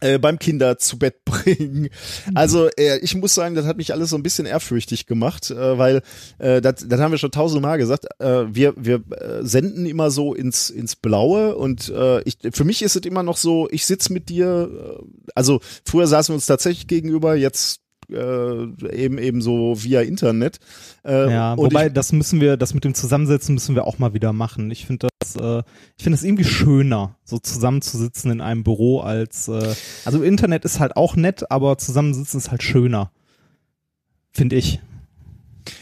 äh, 0.00 0.18
beim 0.18 0.38
Kinder 0.38 0.78
zu 0.78 0.98
Bett 0.98 1.24
bringen. 1.24 1.88
Also 2.34 2.68
äh, 2.76 2.98
ich 2.98 3.14
muss 3.14 3.34
sagen, 3.34 3.54
das 3.54 3.66
hat 3.66 3.76
mich 3.76 3.92
alles 3.92 4.10
so 4.10 4.16
ein 4.16 4.22
bisschen 4.22 4.46
ehrfürchtig 4.46 5.06
gemacht, 5.06 5.50
äh, 5.50 5.78
weil 5.78 6.02
äh, 6.38 6.60
das, 6.60 6.86
das 6.86 7.00
haben 7.00 7.12
wir 7.12 7.18
schon 7.18 7.30
tausendmal 7.30 7.78
gesagt. 7.78 8.06
Äh, 8.18 8.44
wir 8.54 8.74
wir 8.76 9.02
äh, 9.10 9.42
senden 9.42 9.86
immer 9.86 10.10
so 10.10 10.34
ins 10.34 10.70
ins 10.70 10.96
Blaue 10.96 11.56
und 11.56 11.88
äh, 11.88 12.20
ich, 12.22 12.38
für 12.52 12.64
mich 12.64 12.82
ist 12.82 12.96
es 12.96 13.06
immer 13.06 13.22
noch 13.22 13.36
so, 13.36 13.68
ich 13.70 13.86
sitz 13.86 14.10
mit 14.10 14.28
dir. 14.28 14.70
Äh, 14.70 15.02
also 15.34 15.60
früher 15.84 16.06
saßen 16.06 16.32
wir 16.32 16.36
uns 16.36 16.46
tatsächlich 16.46 16.86
gegenüber, 16.86 17.34
jetzt 17.34 17.80
äh, 18.10 18.94
eben 18.94 19.18
eben 19.18 19.40
so 19.42 19.74
via 19.82 20.02
Internet. 20.02 20.58
Äh, 21.04 21.30
Ja, 21.30 21.56
wobei 21.56 21.86
ich, 21.88 21.92
das 21.92 22.12
müssen 22.12 22.40
wir, 22.40 22.56
das 22.56 22.74
mit 22.74 22.84
dem 22.84 22.94
Zusammensetzen 22.94 23.54
müssen 23.54 23.74
wir 23.74 23.86
auch 23.86 23.98
mal 23.98 24.14
wieder 24.14 24.32
machen. 24.32 24.70
Ich 24.70 24.86
finde 24.86 25.08
das, 25.18 25.36
äh, 25.36 25.62
ich 25.96 26.04
finde 26.04 26.16
es 26.16 26.24
irgendwie 26.24 26.44
schöner, 26.44 27.16
so 27.24 27.38
zusammenzusitzen 27.38 28.30
in 28.30 28.40
einem 28.40 28.64
Büro 28.64 29.00
als, 29.00 29.48
äh, 29.48 29.74
also 30.04 30.22
Internet 30.22 30.64
ist 30.64 30.80
halt 30.80 30.96
auch 30.96 31.16
nett, 31.16 31.50
aber 31.50 31.78
zusammensitzen 31.78 32.38
ist 32.38 32.50
halt 32.50 32.62
schöner, 32.62 33.10
finde 34.32 34.56
ich. 34.56 34.80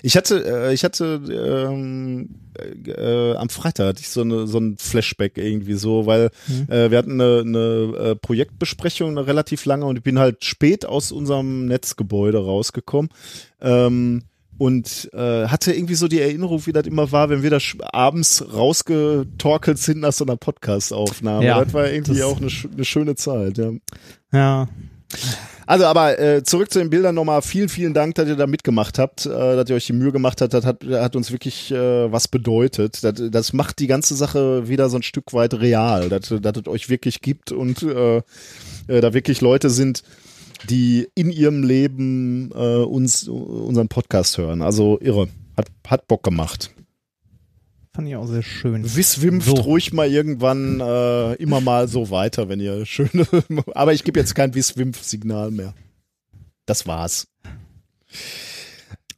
Ich 0.02 0.16
hatte, 0.16 0.44
äh, 0.44 0.74
ich 0.74 0.84
hatte 0.84 1.20
ähm, 1.68 2.30
äh, 2.58 2.90
äh, 2.90 3.36
am 3.36 3.48
Freitag 3.48 3.86
hatte 3.88 4.00
ich 4.00 4.08
so 4.08 4.20
eine 4.22 4.46
so 4.46 4.58
ein 4.58 4.76
Flashback 4.78 5.36
irgendwie 5.38 5.74
so, 5.74 6.06
weil 6.06 6.30
äh, 6.68 6.90
wir 6.90 6.98
hatten 6.98 7.20
eine, 7.20 7.40
eine 7.40 7.96
äh, 8.10 8.16
Projektbesprechung, 8.16 9.10
eine 9.10 9.26
relativ 9.26 9.64
lange 9.64 9.84
und 9.86 9.96
ich 9.96 10.02
bin 10.02 10.18
halt 10.18 10.44
spät 10.44 10.86
aus 10.86 11.12
unserem 11.12 11.66
Netzgebäude 11.66 12.38
rausgekommen. 12.44 13.10
Ähm, 13.60 14.22
und 14.56 15.10
äh, 15.12 15.48
hatte 15.48 15.72
irgendwie 15.72 15.96
so 15.96 16.06
die 16.06 16.20
Erinnerung, 16.20 16.64
wie 16.66 16.72
das 16.72 16.86
immer 16.86 17.10
war, 17.10 17.28
wenn 17.28 17.42
wir 17.42 17.50
da 17.50 17.58
abends 17.92 18.44
rausgetorkelt 18.54 19.78
sind 19.78 19.98
nach 19.98 20.12
so 20.12 20.24
einer 20.24 20.36
Podcast-Aufnahme. 20.36 21.44
Ja, 21.44 21.64
das 21.64 21.74
war 21.74 21.90
irgendwie 21.90 22.12
das- 22.18 22.22
auch 22.22 22.36
eine, 22.36 22.46
sch- 22.46 22.72
eine 22.72 22.84
schöne 22.84 23.16
Zeit. 23.16 23.58
Ja. 23.58 23.72
Ja, 24.32 24.68
Also, 25.66 25.86
aber 25.86 26.18
äh, 26.18 26.42
zurück 26.42 26.70
zu 26.70 26.78
den 26.78 26.90
Bildern 26.90 27.14
nochmal. 27.14 27.40
Vielen, 27.40 27.68
vielen 27.68 27.94
Dank, 27.94 28.16
dass 28.16 28.28
ihr 28.28 28.36
da 28.36 28.46
mitgemacht 28.46 28.98
habt, 28.98 29.24
äh, 29.24 29.28
dass 29.30 29.68
ihr 29.70 29.76
euch 29.76 29.86
die 29.86 29.94
Mühe 29.94 30.12
gemacht 30.12 30.40
habt. 30.40 30.52
Das 30.52 30.66
hat, 30.66 30.84
hat 30.84 31.16
uns 31.16 31.32
wirklich 31.32 31.70
äh, 31.70 32.12
was 32.12 32.28
bedeutet. 32.28 33.02
Das, 33.02 33.14
das 33.30 33.52
macht 33.52 33.78
die 33.78 33.86
ganze 33.86 34.14
Sache 34.14 34.68
wieder 34.68 34.90
so 34.90 34.96
ein 34.96 35.02
Stück 35.02 35.32
weit 35.32 35.54
real, 35.54 36.08
dass, 36.08 36.30
es 36.30 36.66
euch 36.66 36.90
wirklich 36.90 37.22
gibt 37.22 37.52
und 37.52 37.82
äh, 37.82 38.18
äh, 38.18 39.00
da 39.00 39.14
wirklich 39.14 39.40
Leute 39.40 39.70
sind, 39.70 40.02
die 40.68 41.08
in 41.14 41.30
ihrem 41.30 41.62
Leben 41.62 42.50
äh, 42.54 42.82
uns 42.82 43.26
unseren 43.28 43.88
Podcast 43.88 44.38
hören. 44.38 44.62
Also 44.62 44.98
irre. 45.00 45.28
Hat, 45.56 45.68
hat 45.86 46.08
Bock 46.08 46.24
gemacht. 46.24 46.72
Fand 47.94 48.08
ich 48.08 48.16
auch 48.16 48.26
sehr 48.26 48.42
schön. 48.42 48.82
Wisswimpft 48.96 49.48
So. 49.48 49.54
ruhig 49.54 49.92
mal 49.92 50.10
irgendwann 50.10 50.80
äh, 50.80 51.34
immer 51.34 51.60
mal 51.60 51.86
so 51.88 52.10
weiter, 52.10 52.48
wenn 52.48 52.60
ihr 52.60 52.84
schöne. 52.84 53.26
Aber 53.74 53.92
ich 53.92 54.04
gebe 54.04 54.18
jetzt 54.18 54.34
kein 54.34 54.54
Wisswimpf-Signal 54.54 55.50
mehr. 55.52 55.74
Das 56.66 56.86
war's. 56.86 57.28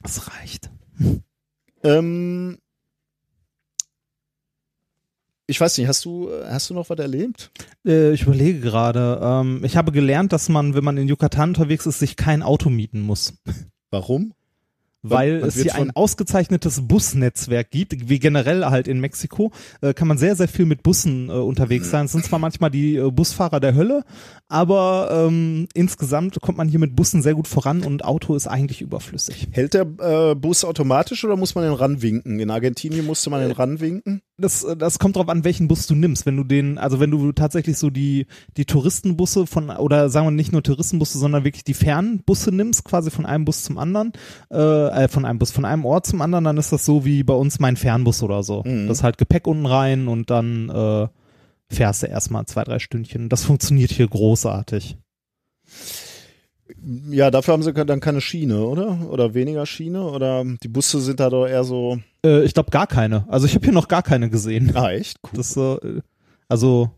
Das 0.02 0.30
reicht. 0.30 0.70
Ähm, 1.82 2.58
ich 5.46 5.60
weiß 5.60 5.78
nicht, 5.78 5.86
hast 5.86 6.04
du, 6.04 6.30
hast 6.44 6.68
du 6.70 6.74
noch 6.74 6.90
was 6.90 6.98
erlebt? 6.98 7.50
Äh, 7.86 8.12
ich 8.12 8.22
überlege 8.22 8.60
gerade, 8.60 9.20
ähm, 9.22 9.64
ich 9.64 9.76
habe 9.76 9.92
gelernt, 9.92 10.32
dass 10.32 10.48
man, 10.48 10.74
wenn 10.74 10.84
man 10.84 10.96
in 10.98 11.08
Yucatan 11.08 11.50
unterwegs 11.50 11.86
ist, 11.86 12.00
sich 12.00 12.16
kein 12.16 12.42
Auto 12.42 12.68
mieten 12.68 13.00
muss. 13.00 13.34
Warum? 13.90 14.34
Weil 15.10 15.40
man 15.40 15.48
es 15.48 15.60
hier 15.60 15.74
ein 15.74 15.90
ausgezeichnetes 15.90 16.86
Busnetzwerk 16.86 17.70
gibt, 17.70 18.08
wie 18.08 18.18
generell 18.18 18.64
halt 18.64 18.88
in 18.88 19.00
Mexiko, 19.00 19.52
äh, 19.80 19.94
kann 19.94 20.08
man 20.08 20.18
sehr, 20.18 20.36
sehr 20.36 20.48
viel 20.48 20.66
mit 20.66 20.82
Bussen 20.82 21.28
äh, 21.28 21.32
unterwegs 21.32 21.90
sein. 21.90 22.06
Es 22.06 22.12
sind 22.12 22.24
zwar 22.24 22.38
manchmal 22.38 22.70
die 22.70 22.96
äh, 22.96 23.10
Busfahrer 23.10 23.60
der 23.60 23.74
Hölle, 23.74 24.04
aber 24.48 25.26
ähm, 25.26 25.66
insgesamt 25.74 26.40
kommt 26.40 26.58
man 26.58 26.68
hier 26.68 26.78
mit 26.78 26.94
Bussen 26.94 27.22
sehr 27.22 27.34
gut 27.34 27.48
voran 27.48 27.82
und 27.82 28.04
Auto 28.04 28.34
ist 28.34 28.46
eigentlich 28.46 28.80
überflüssig. 28.80 29.48
Hält 29.50 29.74
der 29.74 29.86
äh, 29.98 30.34
Bus 30.34 30.64
automatisch 30.64 31.24
oder 31.24 31.36
muss 31.36 31.54
man 31.54 31.64
den 31.64 31.72
ranwinken? 31.72 32.38
In 32.38 32.50
Argentinien 32.50 33.06
musste 33.06 33.30
man 33.30 33.40
den 33.40 33.50
ranwinken. 33.50 34.22
Das, 34.38 34.64
äh, 34.64 34.76
das 34.76 34.98
kommt 34.98 35.16
drauf 35.16 35.28
an, 35.28 35.44
welchen 35.44 35.66
Bus 35.68 35.86
du 35.86 35.94
nimmst. 35.94 36.26
Wenn 36.26 36.36
du 36.36 36.44
den, 36.44 36.78
also 36.78 37.00
wenn 37.00 37.10
du 37.10 37.32
tatsächlich 37.32 37.78
so 37.78 37.90
die, 37.90 38.26
die 38.56 38.66
Touristenbusse 38.66 39.46
von, 39.46 39.70
oder 39.70 40.10
sagen 40.10 40.26
wir 40.26 40.30
nicht 40.30 40.52
nur 40.52 40.62
Touristenbusse, 40.62 41.18
sondern 41.18 41.44
wirklich 41.44 41.64
die 41.64 41.74
Fernbusse 41.74 42.54
nimmst, 42.54 42.84
quasi 42.84 43.10
von 43.10 43.26
einem 43.26 43.44
Bus 43.44 43.64
zum 43.64 43.78
anderen, 43.78 44.12
äh, 44.50 44.56
äh, 44.96 45.08
von 45.08 45.24
einem 45.24 45.38
Bus, 45.38 45.50
von 45.50 45.64
einem 45.64 45.84
Ort 45.84 46.06
zum 46.06 46.22
anderen, 46.22 46.44
dann 46.44 46.56
ist 46.56 46.72
das 46.72 46.84
so 46.84 47.04
wie 47.04 47.22
bei 47.22 47.34
uns 47.34 47.60
mein 47.60 47.76
Fernbus 47.76 48.22
oder 48.22 48.42
so. 48.42 48.62
Mhm. 48.64 48.88
Das 48.88 48.98
ist 48.98 49.04
halt 49.04 49.18
Gepäck 49.18 49.46
unten 49.46 49.66
rein 49.66 50.08
und 50.08 50.30
dann 50.30 50.68
äh, 50.70 51.08
fährst 51.68 52.02
du 52.02 52.06
erstmal 52.06 52.46
zwei, 52.46 52.64
drei 52.64 52.78
Stündchen. 52.78 53.28
Das 53.28 53.44
funktioniert 53.44 53.90
hier 53.90 54.08
großartig. 54.08 54.96
Ja, 57.10 57.30
dafür 57.30 57.54
haben 57.54 57.62
sie 57.62 57.72
dann 57.72 58.00
keine 58.00 58.20
Schiene, 58.20 58.60
oder? 58.60 59.08
Oder 59.10 59.34
weniger 59.34 59.66
Schiene? 59.66 60.04
Oder 60.04 60.44
die 60.44 60.68
Busse 60.68 61.00
sind 61.00 61.20
da 61.20 61.30
doch 61.30 61.46
eher 61.46 61.64
so. 61.64 61.98
Äh, 62.24 62.44
ich 62.44 62.54
glaube 62.54 62.70
gar 62.70 62.86
keine. 62.86 63.24
Also 63.28 63.46
ich 63.46 63.54
habe 63.54 63.64
hier 63.64 63.74
noch 63.74 63.88
gar 63.88 64.02
keine 64.02 64.30
gesehen. 64.30 64.72
Ah, 64.74 64.90
echt? 64.90 65.18
Cool. 65.22 65.30
Das, 65.34 65.56
äh, 65.56 66.00
also, 66.48 66.90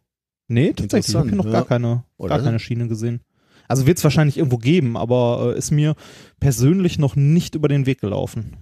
nee, 0.47 0.73
tatsächlich, 0.73 1.09
ich 1.09 1.15
habe 1.15 1.29
hier 1.29 1.37
noch 1.37 1.45
Interessant, 1.45 1.69
gar 1.69 1.79
ja. 1.79 1.87
keine, 1.89 2.05
Oder? 2.17 2.37
gar 2.37 2.45
keine 2.45 2.59
Schiene 2.59 2.89
gesehen. 2.89 3.21
Also 3.69 3.87
wird 3.87 3.99
es 3.99 4.05
wahrscheinlich 4.05 4.39
irgendwo 4.39 4.57
geben, 4.59 4.97
aber 4.97 5.53
äh, 5.55 5.59
ist 5.59 5.71
mir 5.71 5.95
persönlich 6.41 6.99
noch 6.99 7.15
nicht 7.17 7.55
über 7.55 7.69
den 7.69 7.87
Weg 7.87 8.01
gelaufen. 8.01 8.57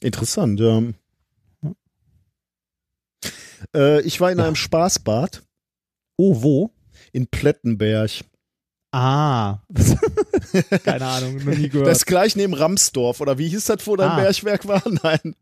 Interessant, 0.00 0.58
ja. 0.60 0.82
Äh, 3.74 4.00
ich 4.02 4.20
war 4.20 4.30
in 4.32 4.38
Ja. 4.38 4.44
einem 4.46 4.56
Spaßbad 4.56 5.42
Oh, 6.16 6.42
wo? 6.42 6.70
in 7.12 7.26
Plettenberg. 7.26 8.10
Ah. 8.92 9.58
keine 10.84 11.06
Ahnung, 11.06 11.36
noch 11.44 11.56
nie 11.56 11.68
gehört. 11.68 11.88
Das 11.88 12.06
gleich 12.06 12.36
neben 12.36 12.54
Ramsdorf. 12.54 13.20
Oder 13.20 13.36
wie 13.38 13.48
hieß 13.48 13.64
das, 13.64 13.84
wo 13.86 13.96
dein 13.96 14.10
Ah. 14.10 14.16
Bergwerk 14.16 14.66
war? 14.68 14.82
Nein. 15.02 15.34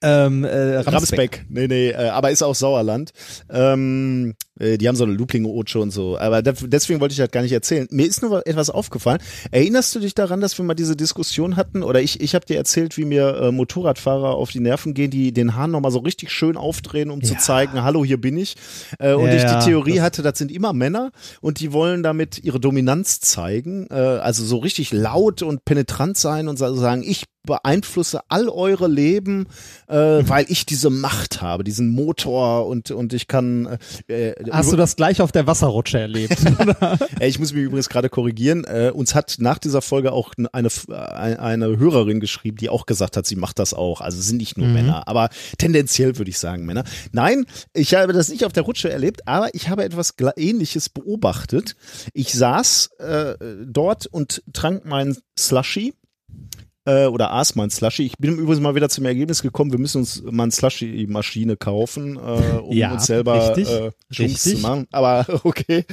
ähm, 0.00 0.44
äh, 0.44 0.76
Ramsbeck. 0.76 0.92
Ramsbeck. 0.94 1.46
Nee, 1.48 1.66
nee, 1.68 1.90
äh, 1.90 2.08
aber 2.08 2.30
ist 2.30 2.42
auch 2.42 2.54
Sauerland. 2.54 3.12
Ähm, 3.50 4.34
äh, 4.51 4.51
die 4.58 4.86
haben 4.86 4.96
so 4.96 5.04
eine 5.04 5.14
Lupling-Otsche 5.14 5.78
und 5.80 5.90
so. 5.90 6.18
Aber 6.18 6.42
de- 6.42 6.54
deswegen 6.68 7.00
wollte 7.00 7.12
ich 7.12 7.18
das 7.18 7.30
gar 7.30 7.42
nicht 7.42 7.52
erzählen. 7.52 7.86
Mir 7.90 8.06
ist 8.06 8.22
nur 8.22 8.46
etwas 8.46 8.68
aufgefallen. 8.68 9.18
Erinnerst 9.50 9.94
du 9.94 10.00
dich 10.00 10.14
daran, 10.14 10.40
dass 10.42 10.58
wir 10.58 10.64
mal 10.64 10.74
diese 10.74 10.94
Diskussion 10.94 11.56
hatten? 11.56 11.82
Oder 11.82 12.02
ich, 12.02 12.20
ich 12.20 12.34
habe 12.34 12.44
dir 12.44 12.56
erzählt, 12.58 12.96
wie 12.98 13.04
mir 13.06 13.34
äh, 13.36 13.50
Motorradfahrer 13.52 14.34
auf 14.34 14.50
die 14.50 14.60
Nerven 14.60 14.92
gehen, 14.94 15.10
die 15.10 15.32
den 15.32 15.56
Hahn 15.56 15.70
nochmal 15.70 15.90
so 15.90 16.00
richtig 16.00 16.30
schön 16.30 16.56
aufdrehen, 16.58 17.10
um 17.10 17.22
zu 17.22 17.32
Ja. 17.34 17.38
zeigen, 17.38 17.82
hallo, 17.82 18.04
hier 18.04 18.20
bin 18.20 18.36
ich. 18.36 18.56
Äh, 18.98 19.14
und 19.14 19.26
Ja, 19.28 19.34
ich 19.36 19.42
die 19.44 19.70
Theorie 19.70 19.94
das- 19.96 20.02
hatte, 20.04 20.22
das 20.22 20.38
sind 20.38 20.52
immer 20.52 20.72
Männer 20.74 21.12
und 21.40 21.60
die 21.60 21.72
wollen 21.72 22.02
damit 22.02 22.44
ihre 22.44 22.60
Dominanz 22.60 23.20
zeigen. 23.20 23.86
Äh, 23.90 23.94
also 23.94 24.44
so 24.44 24.58
richtig 24.58 24.92
laut 24.92 25.42
und 25.42 25.64
penetrant 25.64 26.18
sein 26.18 26.48
und 26.48 26.58
sa- 26.58 26.74
sagen, 26.74 27.02
ich 27.04 27.24
beeinflusse 27.44 28.20
all 28.28 28.48
eure 28.48 28.86
Leben, 28.86 29.46
äh, 29.88 29.96
weil 29.96 30.44
ich 30.48 30.64
diese 30.64 30.90
Macht 30.90 31.42
habe, 31.42 31.64
diesen 31.64 31.88
Motor 31.88 32.66
und 32.68 32.90
und 32.92 33.12
ich 33.14 33.26
kann. 33.26 33.78
Äh, 34.06 34.34
Hast 34.50 34.72
du 34.72 34.76
das 34.76 34.96
gleich 34.96 35.20
auf 35.20 35.32
der 35.32 35.46
Wasserrutsche 35.46 35.98
erlebt? 35.98 36.36
Äh, 37.20 37.28
ich 37.28 37.38
muss 37.38 37.52
mich 37.52 37.64
übrigens 37.64 37.88
gerade 37.88 38.08
korrigieren. 38.08 38.64
Äh, 38.64 38.90
uns 38.94 39.14
hat 39.14 39.36
nach 39.38 39.58
dieser 39.58 39.82
Folge 39.82 40.12
auch 40.12 40.32
eine 40.36 40.52
eine 40.52 41.40
eine 41.40 41.78
Hörerin 41.78 42.20
geschrieben, 42.20 42.56
die 42.56 42.68
auch 42.68 42.86
gesagt 42.86 43.16
hat, 43.16 43.26
sie 43.26 43.36
macht 43.36 43.58
das 43.58 43.74
auch. 43.74 44.00
Also 44.00 44.20
sind 44.20 44.38
nicht 44.38 44.56
nur 44.56 44.68
Männer, 44.68 45.08
aber 45.08 45.28
tendenziell 45.58 46.18
würde 46.18 46.30
ich 46.30 46.38
sagen 46.38 46.64
Männer. 46.64 46.84
Nein, 47.12 47.46
ich 47.74 47.94
habe 47.94 48.12
das 48.12 48.28
nicht 48.28 48.44
auf 48.44 48.52
der 48.52 48.62
Rutsche 48.62 48.90
erlebt, 48.90 49.26
aber 49.26 49.54
ich 49.54 49.68
habe 49.68 49.84
etwas 49.84 50.14
Ähnliches 50.36 50.88
beobachtet. 50.88 51.76
Ich 52.12 52.32
saß 52.32 52.90
äh, 52.98 53.34
dort 53.66 54.06
und 54.06 54.42
trank 54.52 54.84
meinen 54.84 55.16
Slushy 55.38 55.94
äh, 56.84 57.06
oder 57.06 57.32
aß 57.32 57.54
mein 57.54 57.70
Slushy. 57.70 58.04
Ich 58.04 58.18
bin 58.18 58.38
übrigens 58.38 58.60
mal 58.60 58.74
wieder 58.74 58.88
zum 58.88 59.04
Ergebnis 59.04 59.42
gekommen, 59.42 59.72
wir 59.72 59.78
müssen 59.78 59.98
uns 59.98 60.22
mal 60.22 60.44
eine 60.44 60.52
Slushy-Maschine 60.52 61.56
kaufen, 61.56 62.16
äh, 62.16 62.58
um 62.58 62.76
Ja, 62.76 62.92
uns 62.92 63.06
selber 63.06 63.56
richtig, 63.56 63.72
äh, 63.72 63.90
Jungs 64.10 64.42
zu 64.42 64.58
machen. 64.58 64.86
Aber 64.90 65.26
okay. 65.44 65.84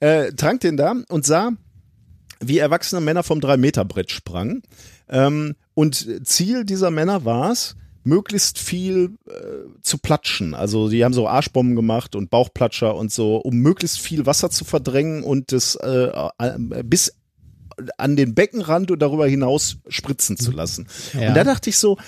Äh, 0.00 0.32
trank 0.32 0.60
den 0.60 0.76
da 0.76 0.94
und 1.08 1.24
sah, 1.24 1.52
wie 2.40 2.58
erwachsene 2.58 3.00
Männer 3.00 3.22
vom 3.22 3.40
Drei-Meter-Brett 3.40 4.10
sprangen. 4.10 4.62
Ähm, 5.08 5.54
und 5.74 6.26
Ziel 6.26 6.64
dieser 6.64 6.90
Männer 6.90 7.24
war 7.24 7.50
es, 7.52 7.76
möglichst 8.04 8.58
viel 8.58 9.16
äh, 9.26 9.80
zu 9.82 9.98
platschen. 9.98 10.54
Also 10.54 10.88
die 10.88 11.04
haben 11.04 11.14
so 11.14 11.26
Arschbomben 11.26 11.74
gemacht 11.74 12.14
und 12.14 12.30
Bauchplatscher 12.30 12.94
und 12.94 13.10
so, 13.10 13.36
um 13.36 13.56
möglichst 13.56 13.98
viel 13.98 14.26
Wasser 14.26 14.50
zu 14.50 14.64
verdrängen 14.64 15.24
und 15.24 15.52
das 15.52 15.74
äh, 15.76 16.10
äh, 16.38 16.82
bis 16.84 17.14
an 17.98 18.16
den 18.16 18.34
Beckenrand 18.34 18.90
und 18.90 19.00
darüber 19.00 19.26
hinaus 19.26 19.76
spritzen 19.88 20.36
zu 20.36 20.50
lassen. 20.52 20.86
Ja. 21.12 21.28
Und 21.28 21.34
da 21.34 21.44
dachte 21.44 21.70
ich 21.70 21.78
so, 21.78 21.98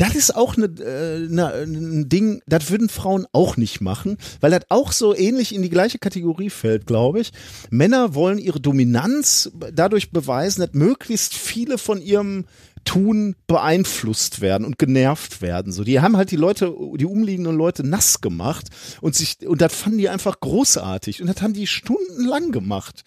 das 0.00 0.14
ist 0.14 0.34
auch 0.34 0.56
eine, 0.56 0.66
äh, 0.66 1.26
eine, 1.28 1.52
ein 1.52 2.08
Ding, 2.08 2.42
das 2.46 2.70
würden 2.70 2.88
Frauen 2.88 3.26
auch 3.32 3.58
nicht 3.58 3.82
machen, 3.82 4.16
weil 4.40 4.50
das 4.50 4.62
auch 4.70 4.92
so 4.92 5.14
ähnlich 5.14 5.54
in 5.54 5.62
die 5.62 5.68
gleiche 5.68 5.98
Kategorie 5.98 6.48
fällt, 6.48 6.86
glaube 6.86 7.20
ich. 7.20 7.32
Männer 7.68 8.14
wollen 8.14 8.38
ihre 8.38 8.60
Dominanz 8.60 9.52
dadurch 9.72 10.10
beweisen, 10.10 10.62
dass 10.62 10.72
möglichst 10.72 11.34
viele 11.34 11.76
von 11.76 12.00
ihrem 12.00 12.46
Tun 12.84 13.36
beeinflusst 13.46 14.40
werden 14.40 14.66
und 14.66 14.78
genervt 14.78 15.42
werden. 15.42 15.70
So, 15.70 15.84
die 15.84 16.00
haben 16.00 16.16
halt 16.16 16.30
die 16.30 16.36
Leute, 16.36 16.74
die 16.96 17.04
umliegenden 17.04 17.54
Leute 17.54 17.86
nass 17.86 18.22
gemacht 18.22 18.68
und 19.02 19.14
sich 19.14 19.46
und 19.46 19.60
das 19.60 19.74
fanden 19.74 19.98
die 19.98 20.08
einfach 20.08 20.40
großartig 20.40 21.20
und 21.20 21.26
das 21.26 21.42
haben 21.42 21.52
die 21.52 21.66
stundenlang 21.66 22.52
gemacht. 22.52 23.04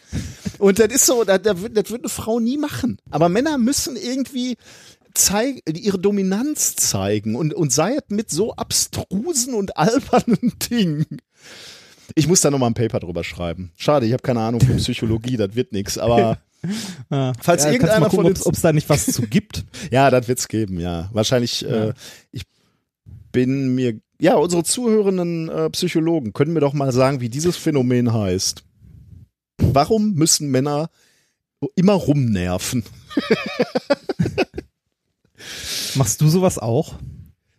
Und 0.60 0.80
das 0.80 0.94
ist 0.94 1.06
so, 1.08 1.24
das, 1.24 1.42
das, 1.42 1.62
wird, 1.62 1.76
das 1.76 1.90
wird 1.90 2.02
eine 2.02 2.10
Frau 2.10 2.40
nie 2.40 2.58
machen. 2.58 2.98
Aber 3.10 3.30
Männer 3.30 3.58
müssen 3.58 3.96
irgendwie 3.96 4.58
zeigen, 5.14 5.62
ihre 5.76 6.00
Dominanz 6.00 6.76
zeigen 6.76 7.36
und, 7.36 7.54
und 7.54 7.72
sei 7.72 7.96
es 7.96 8.04
mit 8.10 8.30
so 8.30 8.54
abstrusen 8.56 9.54
und 9.54 9.78
albernen 9.78 10.54
Dingen. 10.70 11.06
Ich 12.16 12.28
muss 12.28 12.42
da 12.42 12.52
nochmal 12.52 12.70
ein 12.72 12.74
Paper 12.76 13.00
drüber 13.00 13.24
schreiben. 13.24 13.72
Schade, 13.78 14.06
ich 14.06 14.14
habe 14.14 14.22
keine 14.24 14.42
Ahnung 14.42 14.62
von 14.62 14.78
Psychologie, 14.78 15.38
das 15.38 15.56
wird 15.56 15.72
nix, 15.72 15.98
aber 15.98 16.40
Ja. 17.12 17.34
Falls 17.42 17.66
ja, 17.66 17.72
irgendeiner 17.74 18.10
von 18.10 18.20
gucken, 18.24 18.28
uns- 18.38 18.46
ob 18.46 18.54
es 18.54 18.62
da 18.62 18.72
nicht 18.72 18.88
was 18.88 19.06
zu 19.06 19.24
gibt. 19.24 19.66
ja, 19.92 20.10
das 20.10 20.30
wird's 20.30 20.48
geben, 20.48 20.80
ja. 20.80 21.10
Wahrscheinlich, 21.12 21.66
Äh, 21.66 21.94
ich 22.32 22.44
bin 23.34 23.76
mir, 23.76 24.00
ja, 24.22 24.36
unsere 24.36 24.64
zuhörenden 24.64 25.50
äh, 25.50 25.70
Psychologen 25.72 26.32
können 26.32 26.54
mir 26.54 26.62
doch 26.62 26.72
mal 26.72 26.94
sagen, 26.94 27.20
wie 27.20 27.28
dieses 27.28 27.58
Phänomen 27.58 28.14
heißt. 28.14 28.64
Warum 29.58 30.14
müssen 30.14 30.52
Männer 30.52 30.90
immer 31.76 31.94
rumnerven? 31.94 32.84
Machst 35.96 36.22
du 36.22 36.28
sowas 36.28 36.58
auch? 36.60 36.96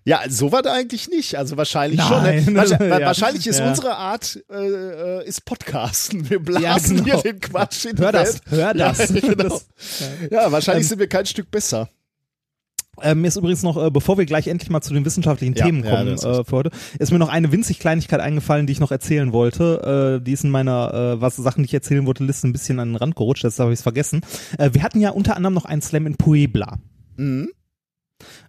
Ja, 0.07 0.21
so 0.29 0.53
war 0.53 0.61
da 0.61 0.73
eigentlich 0.75 1.09
nicht. 1.09 1.37
Also 1.37 1.57
wahrscheinlich 1.57 1.99
Nein. 1.99 2.09
schon. 2.45 2.55
Ne? 2.55 2.57
Wahrscheinlich, 2.59 2.91
Ja. 3.01 3.07
wahrscheinlich 3.07 3.47
ist 3.47 3.59
Ja. 3.61 3.69
unsere 3.71 3.97
Art 3.97 4.39
äh, 4.51 4.67
äh, 5.23 5.27
ist 5.27 5.45
Podcasten. 5.47 6.29
Wir 6.29 6.41
blasen 6.41 6.99
Ja, 6.99 7.03
genau. 7.05 7.23
hier 7.23 7.33
den 7.33 7.41
Quatsch 7.41 7.87
in 7.87 7.97
Hör 7.99 8.13
das, 8.13 8.35
Welt. 8.35 8.43
hör 8.51 8.75
das. 8.75 8.99
Ja, 9.09 9.21
genau. 9.21 9.45
Das- 9.49 10.53
wahrscheinlich 10.53 10.85
Ähm, 10.85 10.89
sind 10.91 10.99
wir 10.99 11.07
kein 11.09 11.25
Stück 11.27 11.51
besser. 11.51 11.89
Äh, 13.01 13.15
mir 13.17 13.27
ist 13.27 13.37
übrigens 13.37 13.63
noch, 13.65 13.83
äh, 13.83 13.91
bevor 13.91 14.19
wir 14.19 14.25
gleich 14.27 14.47
endlich 14.47 14.71
mal 14.71 14.81
zu 14.83 14.95
den 14.95 15.05
wissenschaftlichen 15.05 15.55
Themen 15.57 15.83
kommen 15.83 16.09
äh, 16.17 16.45
für 16.45 16.53
heute, 16.53 16.71
ist 16.99 17.11
mir 17.11 17.19
noch 17.19 17.29
eine 17.29 17.51
winzig 17.51 17.81
Kleinigkeit 17.81 18.21
eingefallen, 18.21 18.67
die 18.69 18.73
ich 18.73 18.79
noch 18.81 18.93
erzählen 18.93 19.33
wollte. 19.33 20.21
Äh, 20.21 20.25
die 20.25 20.33
ist 20.33 20.45
in 20.45 20.51
meiner, 20.51 20.95
äh, 21.17 21.21
was 21.21 21.35
Sachen, 21.37 21.63
die 21.63 21.67
ich 21.67 21.75
erzählen 21.75 22.07
wollte, 22.07 22.23
Liste 22.25 22.47
ein 22.47 22.53
bisschen 22.53 22.79
an 22.79 22.91
den 22.91 22.97
Rand 22.97 23.17
gerutscht, 23.17 23.43
jetzt 23.43 23.59
habe 23.59 23.73
ich 23.73 23.79
es 23.79 23.83
vergessen. 23.83 24.21
Äh, 24.59 24.71
wir 24.75 24.83
hatten 24.85 25.01
ja 25.01 25.11
unter 25.11 25.35
anderem 25.35 25.55
noch 25.55 25.65
einen 25.65 25.83
Slam 25.83 26.07
in 26.07 26.17
Puebla. 26.17 26.79
Mhm. 27.17 27.49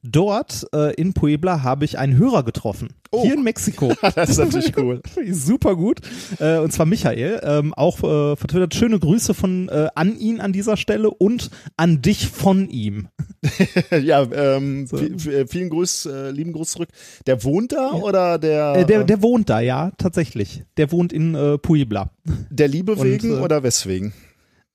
Dort 0.03 0.65
äh, 0.73 0.93
in 0.95 1.13
Puebla 1.13 1.63
habe 1.63 1.85
ich 1.85 1.97
einen 1.97 2.17
Hörer 2.17 2.43
getroffen. 2.43 2.89
Oh. 3.11 3.23
Hier 3.23 3.35
in 3.35 3.43
Mexiko. 3.43 3.93
Das 4.15 4.29
ist 4.31 4.37
natürlich 4.37 4.75
cool. 4.77 5.01
Super 5.31 5.75
gut. 5.75 5.99
Äh, 6.39 6.59
und 6.59 6.71
zwar 6.73 6.85
Michael. 6.85 7.39
Ähm, 7.43 7.73
auch 7.73 7.97
äh, 7.99 8.35
vertwittert 8.35 8.75
schöne 8.75 8.99
Grüße 8.99 9.33
von 9.33 9.69
äh, 9.69 9.87
an 9.95 10.17
ihn 10.17 10.39
an 10.41 10.53
dieser 10.53 10.77
Stelle 10.77 11.09
und 11.09 11.49
an 11.77 12.01
dich 12.01 12.27
von 12.27 12.69
ihm. 12.69 13.07
ja, 14.03 14.23
ähm, 14.31 14.87
So. 14.87 14.97
vi- 14.97 15.47
vielen 15.47 15.69
Gruß, 15.69 16.07
äh, 16.07 16.31
lieben 16.31 16.51
Gruß 16.53 16.71
zurück. 16.71 16.89
Der 17.27 17.43
wohnt 17.43 17.71
da 17.71 17.91
oder 17.91 18.37
der, 18.39 18.73
Äh, 18.77 18.85
der, 18.85 19.03
der 19.03 19.21
wohnt 19.21 19.49
da, 19.49 19.59
ja, 19.59 19.91
tatsächlich. 19.97 20.63
Der 20.77 20.91
wohnt 20.91 21.13
in 21.13 21.35
äh, 21.35 21.57
Puebla. 21.57 22.09
der 22.49 22.67
Liebe 22.67 22.93
und, 22.93 23.03
wegen 23.03 23.37
äh, 23.37 23.41
oder 23.41 23.63
weswegen? 23.63 24.13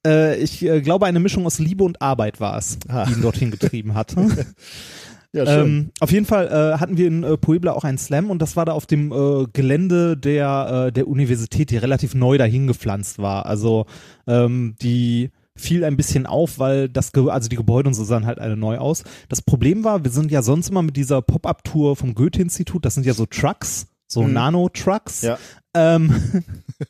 Äh, 0.06 0.36
ich 0.38 0.62
äh, 0.64 0.80
glaube, 0.80 1.06
eine 1.06 1.20
Mischung 1.20 1.46
aus 1.46 1.58
Liebe 1.58 1.84
und 1.84 2.00
Arbeit 2.00 2.40
war 2.40 2.56
es, 2.56 2.78
Ah. 2.88 3.04
die 3.06 3.12
ihn 3.14 3.22
dorthin 3.22 3.50
getrieben 3.50 3.94
hat. 3.94 4.14
Ja, 5.32 5.46
schön. 5.46 5.64
ähm, 5.66 5.90
auf 6.00 6.10
jeden 6.10 6.26
Fall 6.26 6.48
äh, 6.48 6.78
hatten 6.80 6.96
wir 6.96 7.06
in 7.06 7.22
äh, 7.22 7.36
Puebla 7.36 7.70
auch 7.70 7.84
einen 7.84 7.98
Slam 7.98 8.30
und 8.30 8.42
das 8.42 8.56
war 8.56 8.64
da 8.64 8.72
auf 8.72 8.86
dem 8.86 9.12
äh, 9.12 9.46
Gelände 9.52 10.16
der, 10.16 10.86
äh, 10.88 10.92
der 10.92 11.06
Universität, 11.06 11.70
die 11.70 11.76
relativ 11.76 12.16
neu 12.16 12.36
dahin 12.36 12.66
gepflanzt 12.66 13.20
war. 13.20 13.46
Also 13.46 13.86
ähm, 14.26 14.74
die 14.82 15.30
fiel 15.56 15.84
ein 15.84 15.96
bisschen 15.96 16.26
auf, 16.26 16.58
weil 16.58 16.88
das, 16.88 17.12
Ge 17.12 17.28
also 17.30 17.48
die 17.48 17.54
Gebäude 17.54 17.86
und 17.88 17.94
so 17.94 18.02
sahen 18.02 18.26
halt 18.26 18.40
alle 18.40 18.56
neu 18.56 18.78
aus. 18.78 19.04
Das 19.28 19.40
Problem 19.40 19.84
war, 19.84 20.02
wir 20.02 20.10
sind 20.10 20.32
ja 20.32 20.42
sonst 20.42 20.68
immer 20.70 20.82
mit 20.82 20.96
dieser 20.96 21.22
Pop-Up-Tour 21.22 21.94
vom 21.94 22.14
Goethe-Institut, 22.16 22.84
das 22.84 22.94
sind 22.94 23.06
ja 23.06 23.14
so 23.14 23.24
Trucks, 23.26 23.86
so 24.08 24.22
Mhm. 24.24 24.32
Nano-Trucks. 24.32 25.22
Ja. 25.22 25.38
Ähm, 25.74 26.42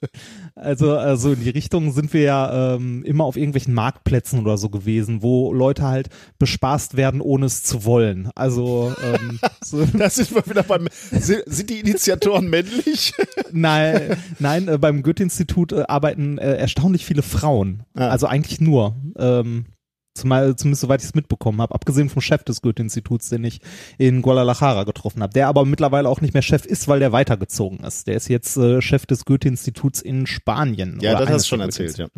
also, 0.55 0.97
also 0.97 1.33
in 1.33 1.41
die 1.41 1.51
Richtung 1.51 1.93
sind 1.93 2.13
wir 2.15 2.23
ja 2.23 2.75
ähm, 2.75 3.05
immer 3.05 3.25
auf 3.25 3.37
irgendwelchen 3.37 3.75
Marktplätzen 3.75 4.41
oder 4.41 4.57
so 4.57 4.71
gewesen, 4.71 5.23
wo 5.23 5.53
Leute 5.53 5.83
halt 5.83 6.09
bespaßt 6.39 6.97
werden, 6.97 7.21
ohne 7.21 7.47
es 7.47 7.63
zu 7.63 7.85
wollen. 7.85 8.31
Also 8.35 8.95
ähm, 9.03 9.39
so, 9.65 9.85
da 9.85 10.09
sind 10.09 10.35
wir 10.35 10.47
wieder 10.47 10.63
beim. 10.63 10.89
Sind, 11.11 11.43
sind 11.47 11.71
die 11.71 11.81
Initiatoren 11.81 12.49
männlich? 12.51 13.13
nein, 13.53 14.17
nein, 14.39 14.69
äh, 14.69 14.79
beim 14.79 15.03
Goethe-Institut 15.03 15.73
äh, 15.73 15.85
arbeiten 15.87 16.39
äh, 16.39 16.57
erstaunlich 16.57 17.05
viele 17.05 17.23
Frauen. 17.23 17.83
Ah. 17.95 18.09
Also 18.09 18.27
eigentlich 18.27 18.61
nur. 18.61 18.97
Ähm, 19.19 19.67
Zumal, 20.15 20.57
zumindest 20.57 20.83
soweit 20.83 21.01
ich 21.01 21.09
es 21.09 21.15
mitbekommen 21.15 21.61
habe, 21.63 21.75
abgesehen 21.75 22.09
vom 22.09 22.21
Chef 22.21 22.43
des 22.43 22.63
Goethe-Instituts, 22.63 23.29
den 23.29 23.45
ich 23.45 23.61
in 23.97 24.23
Guadalajara 24.23 24.85
getroffen 24.85 25.23
habe, 25.23 25.33
der 25.33 25.47
aber 25.47 25.65
mittlerweile 25.65 26.09
auch 26.09 26.21
nicht 26.21 26.35
mehr 26.35 26.43
Chef 26.43 26.67
ist, 26.67 26.89
weil 26.89 26.99
der 26.99 27.13
weitergezogen 27.13 27.81
ist. 27.81 28.07
Der 28.07 28.17
ist 28.17 28.29
jetzt 28.29 28.57
äh, 28.57 28.83
Chef 28.83 29.07
des 29.07 29.25
Goethe-Instituts 29.25 30.03
in 30.03 30.27
Spanien. 30.27 30.99
Ja, 31.01 31.19
das 31.19 31.29
hast 31.29 31.45
du 31.45 31.49
schon 31.51 31.61
erzählt, 31.61 31.97
ja. 31.99 32.09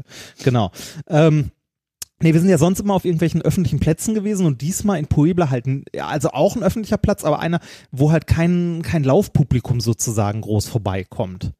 Genau. 0.43 0.70
Ähm, 1.09 1.51
Nee, 2.22 2.34
wir 2.34 2.40
sind 2.40 2.51
ja 2.51 2.59
sonst 2.59 2.78
immer 2.78 2.95
auf 2.95 3.05
irgendwelchen 3.05 3.43
öffentlichen 3.43 3.80
Plätzen 3.80 4.14
gewesen 4.14 4.47
und 4.47 4.61
diesmal 4.61 5.01
in 5.01 5.09
Puebla 5.09 5.51
halt, 5.51 5.66
ja, 5.93 6.07
also 6.07 6.30
auch 6.30 6.55
ein 6.55 6.62
öffentlicher 6.62 6.97
Platz, 6.97 7.24
aber 7.24 7.40
einer, 7.40 7.59
wo 7.90 8.12
halt 8.12 8.28
kein, 8.28 8.82
kein 8.82 9.03
Laufpublikum 9.03 9.80
sozusagen 9.80 10.40
groß 10.40 10.68
vorbeikommt. 10.68 11.51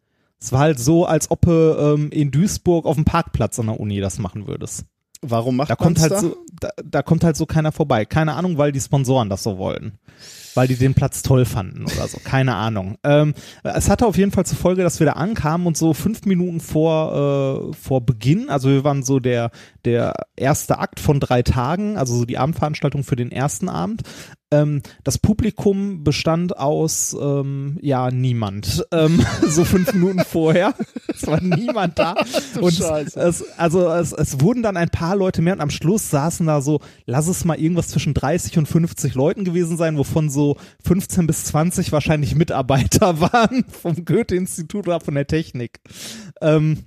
Es 0.41 0.53
war 0.53 0.61
halt 0.61 0.79
so, 0.79 1.05
als 1.05 1.33
ob 1.33 1.43
du 1.43 1.51
ähm, 1.51 2.11
in 2.11 2.31
Duisburg 2.31 2.87
auf 2.87 2.95
dem 2.95 3.05
Parkplatz 3.05 3.59
an 3.59 3.67
der 3.67 3.81
Uni 3.81 4.01
das 4.01 4.21
machen 4.21 4.47
würdest. 4.47 4.85
Warum 5.23 5.57
macht 5.57 5.71
Da 5.71 5.77
kommt 5.77 6.01
halt 6.01 6.11
da? 6.11 6.21
so, 6.21 6.37
da, 6.59 6.71
da 6.85 7.03
kommt 7.03 7.23
halt 7.23 7.37
so 7.37 7.47
keiner 7.47 7.71
vorbei. 7.71 8.05
Keine 8.05 8.35
Ahnung, 8.35 8.59
weil 8.59 8.73
die 8.73 8.81
Sponsoren 8.81 9.29
das 9.29 9.45
so 9.45 9.57
wollten. 9.57 9.99
Weil 10.55 10.67
die 10.67 10.75
den 10.75 10.95
Platz 10.95 11.23
toll 11.23 11.45
fanden 11.45 11.85
oder 11.85 12.09
so. 12.09 12.19
Keine 12.23 12.57
Ahnung. 12.57 12.97
Ähm, 13.05 13.35
es 13.65 13.91
hatte 13.91 14.07
auf 14.07 14.17
jeden 14.17 14.31
Fall 14.31 14.47
zur 14.47 14.57
Folge, 14.59 14.83
dass 14.83 15.01
wir 15.01 15.07
da 15.07 15.15
ankamen 15.15 15.67
und 15.67 15.77
so 15.77 15.93
fünf 15.93 16.25
Minuten 16.25 16.61
vor, 16.61 17.73
äh, 17.73 17.75
vor 17.75 18.01
Beginn, 18.01 18.49
also 18.49 18.69
wir 18.69 18.85
waren 18.85 19.03
so 19.03 19.19
der, 19.19 19.51
der 19.85 20.15
erste 20.37 20.79
Akt 20.79 21.01
von 21.01 21.19
drei 21.19 21.43
Tagen, 21.43 21.97
also 21.97 22.15
so 22.15 22.25
die 22.25 22.39
Abendveranstaltung 22.39 23.03
für 23.03 23.17
den 23.17 23.33
ersten 23.33 23.69
Abend. 23.69 24.03
Ähm, 24.53 24.83
das 25.03 25.19
Publikum 25.19 26.05
bestand 26.05 26.59
aus, 26.59 27.17
ähm, 27.19 27.79
ja, 27.81 28.11
niemand. 28.11 28.87
Ähm, 28.93 29.25
so 29.49 29.65
fünf 29.65 29.93
Minuten 29.95 30.21
vorher. 30.21 30.75
Es 31.09 31.27
war 31.27 31.41
niemand 31.41 31.99
da. 31.99 32.15
und 32.61 32.79
es, 32.79 33.45
also 33.57 33.89
es, 33.89 34.13
es 34.13 34.41
wurden 34.41 34.63
dann 34.63 34.77
ein 34.77 34.91
paar 34.91 35.17
Leute 35.17 35.41
mehr 35.41 35.55
und 35.55 35.61
am 35.61 35.71
Schluss 35.71 36.11
saßen 36.11 36.47
da 36.47 36.61
so, 36.61 36.81
lass 37.07 37.29
es 37.29 37.47
mal 37.47 37.59
irgendwas 37.59 37.89
zwischen 37.89 38.13
30 38.13 38.59
und 38.59 38.67
50 38.67 39.15
Leuten 39.15 39.45
gewesen 39.45 39.79
sein, 39.79 39.97
wovon 39.97 40.29
so 40.29 40.59
15 40.85 41.27
bis 41.27 41.45
20 41.47 41.91
wahrscheinlich 41.91 42.35
Mitarbeiter 42.35 43.21
waren 43.33 43.65
vom 43.71 44.05
Goethe-Institut 44.05 44.87
oder 44.87 45.01
von 45.01 45.15
der 45.15 45.27
Technik. 45.27 45.81
Ähm, 46.43 46.85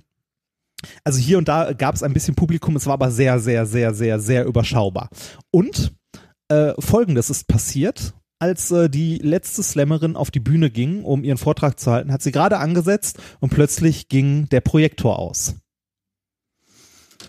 also 1.02 1.18
hier 1.18 1.38
und 1.38 1.48
da 1.48 1.72
gab 1.72 1.96
es 1.96 2.04
ein 2.04 2.12
bisschen 2.12 2.36
Publikum, 2.36 2.76
es 2.76 2.86
war 2.86 2.94
aber 2.94 3.10
sehr, 3.10 3.40
sehr, 3.40 3.66
sehr, 3.66 3.92
sehr, 3.92 4.20
sehr 4.20 4.44
überschaubar. 4.44 5.08
Und 5.50 5.96
äh, 6.48 6.74
folgendes 6.78 7.30
ist 7.30 7.48
passiert. 7.48 8.14
Als 8.38 8.70
äh, 8.70 8.90
die 8.90 9.16
letzte 9.16 9.62
Slammerin 9.62 10.14
auf 10.14 10.30
die 10.30 10.40
Bühne 10.40 10.70
ging, 10.70 11.04
um 11.04 11.24
ihren 11.24 11.38
Vortrag 11.38 11.80
zu 11.80 11.90
halten, 11.90 12.12
hat 12.12 12.22
sie 12.22 12.32
gerade 12.32 12.58
angesetzt 12.58 13.18
und 13.40 13.50
plötzlich 13.50 14.08
ging 14.08 14.48
der 14.50 14.60
Projektor 14.60 15.18
aus. 15.18 15.54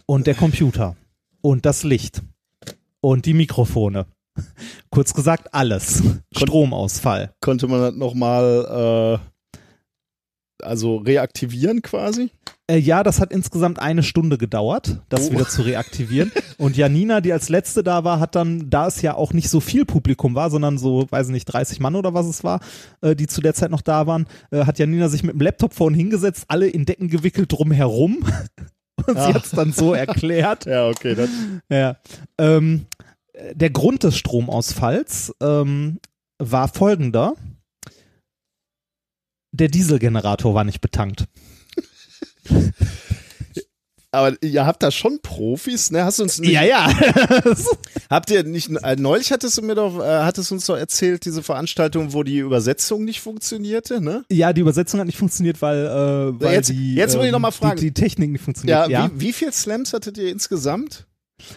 Und 0.06 0.28
der 0.28 0.36
Computer. 0.36 0.96
Und 1.42 1.66
das 1.66 1.84
Licht. 1.84 2.24
Und 3.00 3.26
die 3.26 3.34
Mikrofone. 3.34 4.06
Kurz 4.90 5.14
gesagt, 5.14 5.54
alles. 5.54 6.04
Stromausfall. 6.36 7.34
Konnte 7.40 7.68
man 7.68 7.80
das 7.80 7.96
nochmal 7.96 9.20
äh, 9.22 10.64
also 10.64 10.98
reaktivieren 10.98 11.82
quasi? 11.82 12.32
Äh, 12.70 12.78
ja, 12.80 13.02
das 13.04 13.22
hat 13.22 13.32
insgesamt 13.32 13.80
eine 13.80 14.04
Stunde 14.04 14.38
gedauert, 14.38 15.00
das 15.08 15.30
Oh. 15.30 15.32
wieder 15.32 15.48
zu 15.48 15.62
reaktivieren. 15.62 16.32
Und 16.58 16.76
Janina, 16.76 17.22
die 17.22 17.32
als 17.32 17.48
letzte 17.48 17.82
da 17.82 18.04
war, 18.04 18.20
hat 18.20 18.36
dann, 18.36 18.70
da 18.70 18.88
es 18.88 19.02
ja 19.02 19.14
auch 19.16 19.32
nicht 19.32 19.50
so 19.50 19.60
viel 19.62 19.86
Publikum 19.86 20.36
war, 20.36 20.50
sondern 20.50 20.78
so, 20.78 21.08
weiß 21.10 21.28
ich 21.28 21.34
nicht, 21.34 21.46
30 21.46 21.80
Mann 21.80 21.96
oder 21.96 22.14
was 22.14 22.26
es 22.26 22.44
war, 22.44 22.60
äh, 23.02 23.16
die 23.16 23.28
zu 23.28 23.40
der 23.42 23.54
Zeit 23.54 23.72
noch 23.72 23.82
da 23.82 24.06
waren, 24.06 24.28
äh, 24.52 24.66
hat 24.66 24.80
Janina 24.80 25.08
sich 25.08 25.24
mit 25.24 25.34
dem 25.36 25.42
Laptop 25.42 25.74
vorhin 25.74 25.96
hingesetzt, 25.98 26.44
alle 26.50 26.68
in 26.68 26.84
Decken 26.86 27.08
gewickelt 27.08 27.52
drumherum. 27.54 28.18
Und 29.08 29.14
sie 29.16 29.18
Ah. 29.18 29.34
hat 29.36 29.46
es 29.46 29.52
dann 29.52 29.72
so 29.72 29.94
erklärt. 29.94 30.66
Ja, 30.66 30.88
okay. 30.90 31.16
Das, 31.16 31.30
Ja. 31.70 31.98
Ähm, 32.38 32.86
der 33.54 33.70
Grund 33.70 34.04
des 34.04 34.18
Stromausfalls 34.18 35.34
ähm, 35.42 36.00
war 36.40 36.68
folgender. 36.68 37.36
Der 39.52 39.68
Dieselgenerator 39.70 40.54
war 40.54 40.64
nicht 40.64 40.82
betankt. 40.82 41.26
Aber 44.12 44.42
ihr 44.42 44.66
habt 44.66 44.82
da 44.84 44.90
schon 44.90 45.20
Profis, 45.22 45.92
ne? 45.92 46.06
Hast 46.06 46.20
du 46.20 46.24
uns 46.24 46.40
nicht, 46.40 46.52
Ja, 46.54 46.64
ja. 46.64 46.90
habt 48.10 48.32
ihr 48.32 48.44
nicht, 48.44 48.70
äh, 48.82 48.96
neulich 48.96 49.32
hattest 49.34 49.58
du 49.58 49.62
mir 49.62 49.76
doch, 49.76 50.00
äh, 50.00 50.24
hattest 50.24 50.52
uns 50.54 50.66
doch 50.66 50.78
erzählt, 50.78 51.26
diese 51.26 51.44
Veranstaltung, 51.44 52.14
wo 52.14 52.24
die 52.24 52.38
Übersetzung 52.38 53.04
nicht 53.04 53.20
funktionierte, 53.20 54.00
ne? 54.02 54.24
ja, 54.32 54.54
die 54.54 54.62
Übersetzung 54.62 55.02
hat 55.02 55.08
nicht 55.08 55.18
funktioniert, 55.20 55.62
weil, 55.62 55.86
äh, 55.86 56.42
weil 56.42 56.54
Jetzt- 56.54 56.70
die, 56.70 56.96
jetzt 56.96 57.18
muss 57.18 57.26
ich 57.26 57.32
noch 57.34 57.40
mal 57.40 57.52
die- 57.52 57.58
fragen. 57.58 57.80
Die, 57.82 57.92
Technik 57.92 58.32
nicht 58.32 58.44
funktioniert. 58.44 58.90
Ja, 58.90 59.12
Wie, 59.14 59.20
wie 59.28 59.34
viel 59.34 59.52
Slams 59.52 59.92
hattet 59.94 60.18
ihr 60.18 60.30
insgesamt? 60.32 61.06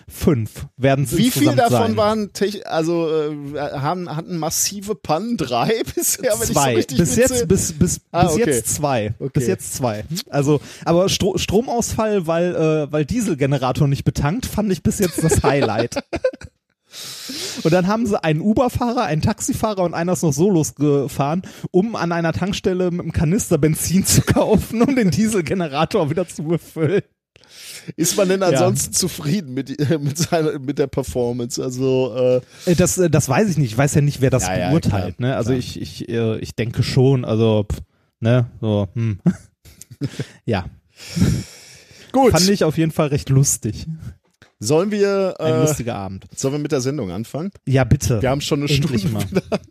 Fünf 0.08 0.66
werden 0.76 1.04
es 1.04 1.16
Wie 1.16 1.30
viel 1.30 1.54
davon 1.54 1.70
sein. 1.70 1.96
waren, 1.96 2.30
also 2.64 3.08
äh, 3.08 3.56
haben, 3.58 4.14
hatten 4.14 4.36
massive 4.36 4.94
Pannen? 4.94 5.36
Drei 5.38 5.82
bisher, 5.94 6.32
wenn 6.34 6.42
ich 6.42 6.46
so 6.48 6.52
zwei. 6.52 6.74
bis 6.74 7.16
jetzt, 7.16 7.48
bis, 7.48 7.72
bis, 7.72 8.00
Ah, 8.10 8.24
bis 8.24 8.32
okay. 8.32 8.50
jetzt 8.50 8.74
zwei. 8.74 9.14
Okay. 9.18 9.30
Bis 9.32 9.46
jetzt 9.46 9.74
zwei. 9.74 10.04
Also, 10.28 10.60
aber 10.84 11.08
Stro 11.08 11.38
Stromausfall, 11.38 12.26
weil, 12.26 12.54
äh, 12.54 12.92
weil 12.92 13.06
Dieselgenerator 13.06 13.88
nicht 13.88 14.04
betankt, 14.04 14.46
fand 14.46 14.70
ich 14.70 14.82
bis 14.82 14.98
jetzt 14.98 15.24
das 15.24 15.42
Highlight. 15.42 16.02
Und 17.62 17.72
dann 17.72 17.86
haben 17.86 18.06
sie 18.06 18.22
einen 18.22 18.40
Uber-Fahrer, 18.40 19.04
einen 19.04 19.22
Taxifahrer 19.22 19.82
und 19.84 19.94
einer 19.94 20.12
ist 20.12 20.22
noch 20.22 20.32
so 20.32 20.50
losgefahren, 20.50 21.42
um 21.70 21.94
an 21.94 22.10
einer 22.12 22.32
Tankstelle 22.32 22.90
mit 22.90 23.00
einem 23.00 23.12
Kanister 23.12 23.58
Benzin 23.58 24.04
zu 24.06 24.22
kaufen, 24.22 24.82
um 24.82 24.94
den 24.96 25.10
Dieselgenerator 25.10 26.10
wieder 26.10 26.26
zu 26.28 26.42
befüllen. 26.44 27.02
Ist 27.96 28.16
man 28.16 28.28
denn 28.28 28.42
ansonsten 28.42 28.92
zufrieden 28.92 29.54
mit, 29.54 29.78
mit, 30.00 30.18
seiner, 30.18 30.58
mit 30.58 30.78
der 30.78 30.86
Performance? 30.86 31.62
Also, 31.62 32.40
äh, 32.66 32.70
Äh, 32.70 32.74
Das, 32.74 32.98
äh, 32.98 33.10
das 33.10 33.28
weiß 33.28 33.48
ich 33.48 33.58
nicht. 33.58 33.72
Ich 33.72 33.78
weiß 33.78 33.94
ja 33.94 34.00
nicht, 34.00 34.20
wer 34.20 34.30
das 34.30 34.46
Ja, 34.46 34.58
ja, 34.58 34.70
beurteilt. 34.70 35.16
klar, 35.18 35.28
ne? 35.30 35.36
Also 35.36 35.50
klar. 35.50 35.58
ich, 35.58 35.80
ich, 35.80 36.08
äh, 36.08 36.38
ich 36.38 36.54
denke 36.54 36.82
schon. 36.82 37.24
Also, 37.24 37.66
pff, 37.70 37.80
ne, 38.20 38.46
so, 38.60 38.88
hm. 38.94 39.20
ja. 40.44 40.66
gut. 42.12 42.32
Fand 42.32 42.48
ich 42.48 42.64
auf 42.64 42.78
jeden 42.78 42.92
Fall 42.92 43.08
recht 43.08 43.28
lustig. 43.28 43.86
Sollen 44.62 44.90
wir, 44.90 45.36
Ein 45.38 45.54
äh, 45.54 45.60
lustiger 45.62 45.94
Abend. 45.94 46.26
sollen 46.36 46.52
wir 46.54 46.58
mit 46.58 46.70
der 46.70 46.82
Sendung 46.82 47.10
anfangen? 47.10 47.50
Ja, 47.66 47.84
bitte. 47.84 48.20
Wir 48.20 48.28
haben 48.28 48.42
schon 48.42 48.60
eine 48.62 48.70
Endlich 48.70 49.00
Stunde. 49.00 49.26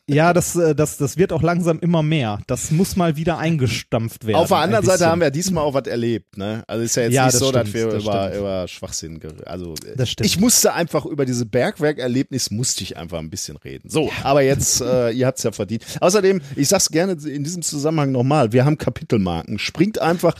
Ja, 0.07 0.33
das, 0.33 0.55
äh, 0.55 0.73
das, 0.73 0.97
das 0.97 1.15
wird 1.15 1.31
auch 1.31 1.43
langsam 1.43 1.77
immer 1.79 2.01
mehr. 2.01 2.39
Das 2.47 2.71
muss 2.71 2.95
mal 2.95 3.15
wieder 3.15 3.37
eingestampft 3.37 4.25
werden. 4.25 4.37
Auf 4.37 4.47
der 4.47 4.57
ein 4.57 4.63
anderen 4.63 4.85
Seite 4.85 5.05
haben 5.05 5.21
wir 5.21 5.29
diesmal 5.29 5.63
auch 5.63 5.75
was 5.75 5.85
erlebt, 5.85 6.37
ne? 6.39 6.63
Also 6.65 6.83
ist 6.83 6.95
ja 6.95 7.03
jetzt 7.03 7.13
Ja, 7.13 7.25
nicht 7.25 7.35
das 7.35 7.39
so, 7.39 7.51
dass 7.51 7.69
stimmt, 7.69 7.85
wir 7.85 7.93
das 7.93 8.03
über, 8.03 8.23
stimmt. 8.23 8.35
über 8.39 8.67
Schwachsinn, 8.67 9.19
ger- 9.19 9.43
also 9.45 9.73
äh, 9.85 9.95
Das 9.95 10.09
stimmt. 10.09 10.25
ich 10.25 10.39
musste 10.39 10.73
einfach 10.73 11.05
über 11.05 11.25
diese 11.25 11.45
Bergwerk-Erlebnis 11.45 12.49
musste 12.49 12.81
ich 12.83 12.97
einfach 12.97 13.19
ein 13.19 13.29
bisschen 13.29 13.57
reden. 13.57 13.89
So, 13.91 14.09
aber 14.23 14.41
jetzt, 14.41 14.81
äh, 14.81 15.11
ihr 15.11 15.27
habt's 15.27 15.43
ja 15.43 15.51
verdient. 15.51 15.85
Außerdem, 16.01 16.41
ich 16.55 16.67
sag's 16.67 16.89
gerne 16.89 17.11
in 17.13 17.43
diesem 17.43 17.61
Zusammenhang 17.61 18.11
nochmal, 18.11 18.51
wir 18.53 18.65
haben 18.65 18.79
Kapitelmarken. 18.79 19.59
Springt 19.59 20.01
einfach, 20.01 20.33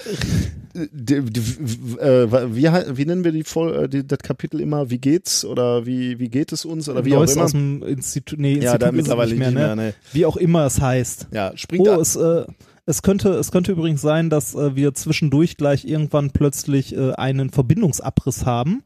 die, 0.73 1.21
die, 1.21 1.39
äh, 1.99 2.31
wie, 2.55 2.63
wie 2.97 3.05
nennen 3.05 3.23
wir 3.23 3.31
die, 3.31 3.43
Voll- 3.43 3.83
äh, 3.85 3.89
die 3.89 4.05
das 4.05 4.19
Kapitel 4.19 4.59
immer? 4.61 4.89
Wie 4.89 4.99
geht's 4.99 5.43
oder 5.45 5.85
wie, 5.85 6.19
wie 6.19 6.29
geht 6.29 6.51
es 6.51 6.65
uns 6.65 6.87
oder 6.89 7.05
wie 7.05 7.11
Neues 7.11 7.31
auch 7.31 7.35
immer? 7.35 7.43
aus 7.45 7.51
dem 7.51 7.83
Institut, 7.83 8.39
nee, 8.39 8.53
Ja, 8.59 8.73
Institut 8.73 8.81
da 8.81 8.85
ist 8.87 8.91
es 8.91 8.97
mittlerweile 8.97 9.29
nicht 9.31 9.39
mehr, 9.39 9.51
ne? 9.51 9.59
mehr, 9.59 9.75
ne. 9.75 9.93
Wie 10.13 10.25
auch 10.25 10.37
immer 10.37 10.65
es 10.65 10.79
heißt. 10.79 11.27
Ja, 11.31 11.51
springt 11.55 11.87
Oh, 11.87 11.95
da, 11.95 11.97
es, 11.99 12.15
äh, 12.15 12.45
es 12.85 13.01
könnte, 13.01 13.29
es 13.33 13.51
könnte 13.51 13.71
übrigens 13.71 14.01
sein, 14.01 14.29
dass 14.29 14.55
äh, 14.55 14.75
wir 14.75 14.93
zwischendurch 14.93 15.57
gleich 15.57 15.85
irgendwann 15.85 16.31
plötzlich 16.31 16.95
äh, 16.95 17.13
einen 17.13 17.49
Verbindungsabriss 17.49 18.45
haben, 18.45 18.83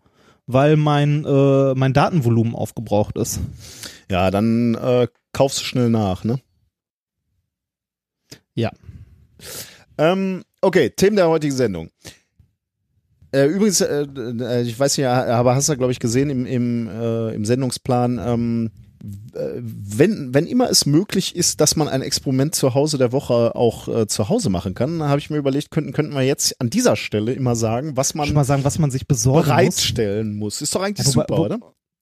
weil 0.48 0.78
mein, 0.78 1.26
äh, 1.26 1.74
mein 1.76 1.94
Datenvolumen 1.94 2.56
aufgebraucht 2.56 3.18
ist. 3.18 3.40
ja, 4.10 4.32
dann 4.32 4.78
kaufst 5.32 5.62
du 5.62 5.64
schnell 5.66 5.90
nach, 5.90 6.24
ne? 6.24 6.40
Ja. 8.56 8.72
Ähm, 9.98 10.44
okay, 10.64 10.90
Themen 10.90 11.16
der 11.16 11.30
heutigen 11.30 11.56
Sendung. 11.56 11.90
Äh, 13.32 13.46
übrigens, 13.48 13.82
äh, 13.82 14.04
äh, 14.04 14.62
ich 14.62 14.80
weiß 14.80 14.98
nicht, 14.98 15.08
aber 15.08 15.56
hast 15.56 15.68
du, 15.70 15.76
glaube 15.76 15.92
ich, 15.92 16.00
gesehen 16.00 16.30
im, 16.30 16.46
im, 16.46 16.88
äh, 16.88 17.34
im 17.34 17.46
Sendungsplan, 17.46 18.20
ähm, 18.24 18.72
äh, 19.34 19.60
wenn, 19.60 20.34
wenn 20.36 20.46
immer 20.46 20.70
es 20.70 20.86
möglich 20.86 21.36
ist, 21.36 21.60
dass 21.60 21.76
man 21.76 21.88
ein 21.88 22.04
Experiment 22.04 22.54
zu 22.54 22.76
Hause 22.76 23.00
der 23.00 23.12
Woche 23.12 23.56
auch 23.56 23.88
äh, 23.88 24.08
zu 24.08 24.30
Hause 24.30 24.52
machen 24.52 24.76
kann, 24.76 25.02
habe 25.02 25.18
ich 25.20 25.32
mir 25.32 25.38
überlegt, 25.38 25.72
könnten, 25.72 25.94
könnten 25.94 26.14
wir 26.14 26.22
jetzt 26.22 26.62
an 26.62 26.70
dieser 26.70 26.96
Stelle 26.96 27.34
immer 27.34 27.56
sagen, 27.56 27.98
was 27.98 28.10
Schon 28.12 28.20
man 28.20 28.34
mal 28.34 28.44
sagen, 28.46 28.64
was 28.64 28.78
man 28.78 28.92
sich 28.92 29.08
besorgen 29.08 29.40
muss. 29.40 29.46
bereitstellen 29.48 30.36
muss. 30.36 30.62
Ist 30.62 30.76
doch 30.76 30.84
eigentlich 30.84 31.08
Ja, 31.08 31.14
wobei- 31.16 31.26
super, 31.28 31.38
wo- 31.38 31.46
oder? 31.46 31.60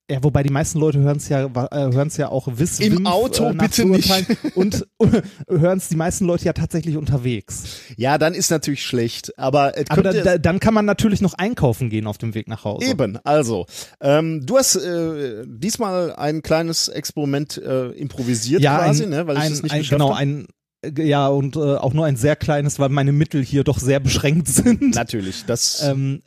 Ja, 0.09 0.21
wobei 0.23 0.43
die 0.43 0.51
meisten 0.51 0.77
Leute 0.77 0.99
hören 0.99 1.17
es 1.17 1.29
ja, 1.29 1.45
äh, 1.45 1.93
hören's 1.93 2.17
ja 2.17 2.27
auch 2.27 2.47
wiss 2.51 2.81
Im 2.81 3.07
Auto 3.07 3.49
äh, 3.49 3.53
bitte 3.53 3.85
nicht. 3.85 4.11
Und 4.55 4.85
äh, 4.99 5.21
hören 5.47 5.77
es 5.77 5.87
die 5.87 5.95
meisten 5.95 6.25
Leute 6.25 6.45
ja 6.45 6.53
tatsächlich 6.53 6.97
unterwegs. 6.97 7.79
Ja, 7.95 8.17
dann 8.17 8.33
ist 8.33 8.51
natürlich 8.51 8.83
schlecht. 8.83 9.37
Aber, 9.37 9.77
es 9.77 9.89
Aber 9.89 10.01
da, 10.01 10.11
da, 10.11 10.37
dann 10.37 10.59
kann 10.59 10.73
man 10.73 10.83
natürlich 10.85 11.21
noch 11.21 11.35
einkaufen 11.35 11.89
gehen 11.89 12.07
auf 12.07 12.17
dem 12.17 12.33
Weg 12.33 12.49
nach 12.49 12.65
Hause. 12.65 12.87
Eben, 12.87 13.19
also, 13.23 13.67
ähm, 14.01 14.45
du 14.45 14.57
hast 14.57 14.75
äh, 14.75 15.45
diesmal 15.47 16.13
ein 16.15 16.41
kleines 16.41 16.89
Experiment 16.89 17.57
äh, 17.57 17.87
improvisiert 17.91 18.61
ja, 18.61 18.79
quasi, 18.79 19.03
ein, 19.03 19.09
ne, 19.09 19.27
weil 19.27 19.37
ich 19.37 19.43
ein, 19.43 19.51
das 19.51 19.63
nicht 19.63 19.71
ein, 19.71 19.79
geschafft 19.79 19.99
genau, 19.99 20.09
habe. 20.09 20.19
ein 20.19 20.47
äh, 20.81 21.03
ja 21.03 21.27
und 21.27 21.55
äh, 21.55 21.59
auch 21.59 21.93
nur 21.93 22.05
ein 22.05 22.17
sehr 22.17 22.35
kleines, 22.35 22.79
weil 22.79 22.89
meine 22.89 23.13
Mittel 23.13 23.41
hier 23.43 23.63
doch 23.63 23.79
sehr 23.79 24.01
beschränkt 24.01 24.47
sind. 24.49 24.93
Natürlich, 24.95 25.45
das 25.45 25.83
Ähm, 25.83 26.21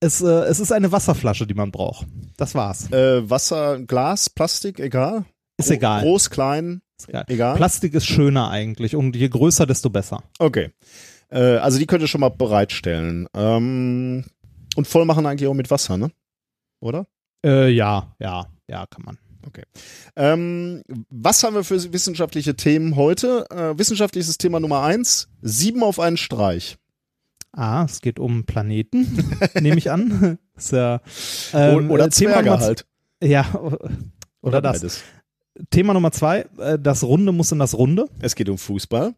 es, 0.00 0.20
äh, 0.20 0.26
es 0.26 0.60
ist 0.60 0.72
eine 0.72 0.92
Wasserflasche, 0.92 1.46
die 1.46 1.54
man 1.54 1.70
braucht. 1.70 2.06
Das 2.36 2.54
war's. 2.54 2.90
äh, 2.92 3.28
Wasser, 3.28 3.80
Glas, 3.80 4.30
Plastik, 4.30 4.80
egal. 4.80 5.24
Ist 5.58 5.70
egal. 5.70 6.02
Groß, 6.02 6.30
klein, 6.30 6.82
Ist 6.98 7.08
egal. 7.08 7.24
egal. 7.28 7.56
Plastik 7.56 7.94
ist 7.94 8.06
schöner 8.06 8.50
eigentlich 8.50 8.94
und 8.94 9.16
je 9.16 9.28
größer, 9.28 9.66
desto 9.66 9.90
besser. 9.90 10.22
okay. 10.38 10.70
Äh, 11.28 11.56
also 11.56 11.78
die 11.78 11.86
könnt 11.86 12.02
ihr 12.02 12.08
schon 12.08 12.20
mal 12.20 12.28
bereitstellen. 12.28 13.26
Ähm, 13.34 14.24
und 14.76 14.86
voll 14.86 15.04
machen 15.06 15.26
eigentlich 15.26 15.48
auch 15.48 15.54
mit 15.54 15.70
Wasser, 15.70 15.96
ne? 15.96 16.10
Oder? 16.80 17.06
Äh, 17.44 17.70
ja, 17.70 18.14
ja, 18.20 18.46
ja, 18.68 18.86
kann 18.86 19.04
man. 19.04 19.18
Ähm, 20.16 20.82
was 21.08 21.42
haben 21.44 21.54
wir 21.54 21.64
für 21.64 21.92
wissenschaftliche 21.92 22.56
Themen 22.56 22.96
heute? 22.96 23.46
Äh, 23.50 23.78
wissenschaftliches 23.78 24.38
Thema 24.38 24.60
Nummer 24.60 24.82
eins: 24.82 25.28
Sieben 25.42 25.82
auf 25.82 26.00
einen 26.00 26.16
Streich. 26.16 26.78
Ah, 27.56 27.84
es 27.84 28.02
geht 28.02 28.18
um 28.18 28.44
Planeten, 28.44 29.30
nehme 29.60 29.78
ich 29.78 29.90
an. 29.90 30.38
Ja, 30.70 31.00
ähm, 31.54 31.90
oder 31.90 32.04
äh, 32.04 32.10
Thema 32.10 32.32
Zwerge 32.34 32.58
halt. 32.58 32.86
Ja, 33.22 33.46
oder, 34.42 34.60
das. 34.60 34.80
beides. 34.80 35.02
Thema 35.70 35.94
Nummer 35.94 36.12
zwei, 36.12 36.46
äh, 36.58 36.78
das 36.78 37.02
Runde 37.02 37.32
muss 37.32 37.52
in 37.52 37.58
das 37.58 37.74
Runde. 37.74 38.08
Es 38.20 38.34
geht 38.34 38.50
um 38.50 38.58
Fußball. 38.58 39.14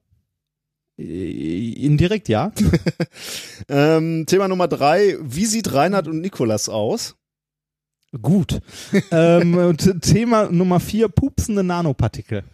Äh, 0.98 1.72
Indirekt 1.84 2.28
ja. 2.28 2.52
Ähm, 3.68 4.24
Thema 4.26 4.46
Nummer 4.48 4.68
drei. 4.68 5.16
Wie 5.20 5.44
sieht 5.44 5.72
Reinhard 5.74 6.06
und 6.06 6.20
Nikolas 6.20 6.68
aus? 6.68 7.16
Gut. 8.22 8.60
ähm, 9.10 9.76
Thema 10.00 10.50
Nummer 10.50 10.78
vier, 10.78 11.08
pupsende 11.08 11.64
Nanopartikel. 11.64 12.44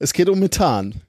Es 0.00 0.12
geht 0.12 0.28
um 0.28 0.40
Methan. 0.40 1.02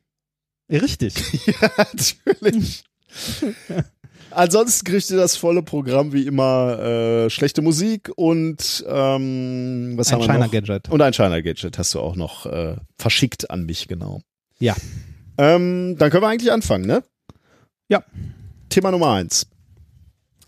Richtig. 0.71 1.47
ja, 1.47 1.71
natürlich. 1.77 2.83
Ansonsten 4.31 4.85
kriegt 4.85 5.09
ihr 5.09 5.17
das 5.17 5.35
volle 5.35 5.63
Programm 5.63 6.13
wie 6.13 6.27
immer 6.27 6.79
äh, 6.79 7.29
schlechte 7.29 7.61
Musik 7.61 8.11
und 8.15 8.85
ähm, 8.87 9.93
was 9.95 10.09
Ein 10.09 10.13
haben 10.13 10.21
wir 10.21 10.33
China 10.33 10.45
noch? 10.45 10.51
Gadget. 10.51 10.89
Und 10.89 11.01
ein 11.01 11.13
China 11.13 11.41
Gadget 11.41 11.77
hast 11.77 11.93
du 11.95 11.99
auch 11.99 12.15
noch 12.15 12.45
äh, 12.45 12.75
verschickt 12.97 13.49
an 13.49 13.65
mich, 13.65 13.87
genau. 13.87 14.21
Ja. 14.59 14.75
Ähm, 15.37 15.95
dann 15.97 16.11
können 16.11 16.23
wir 16.23 16.27
eigentlich 16.27 16.51
anfangen, 16.51 16.85
ne? 16.85 17.03
Ja. 17.87 18.03
Thema 18.69 18.91
Nummer 18.91 19.13
eins. 19.13 19.47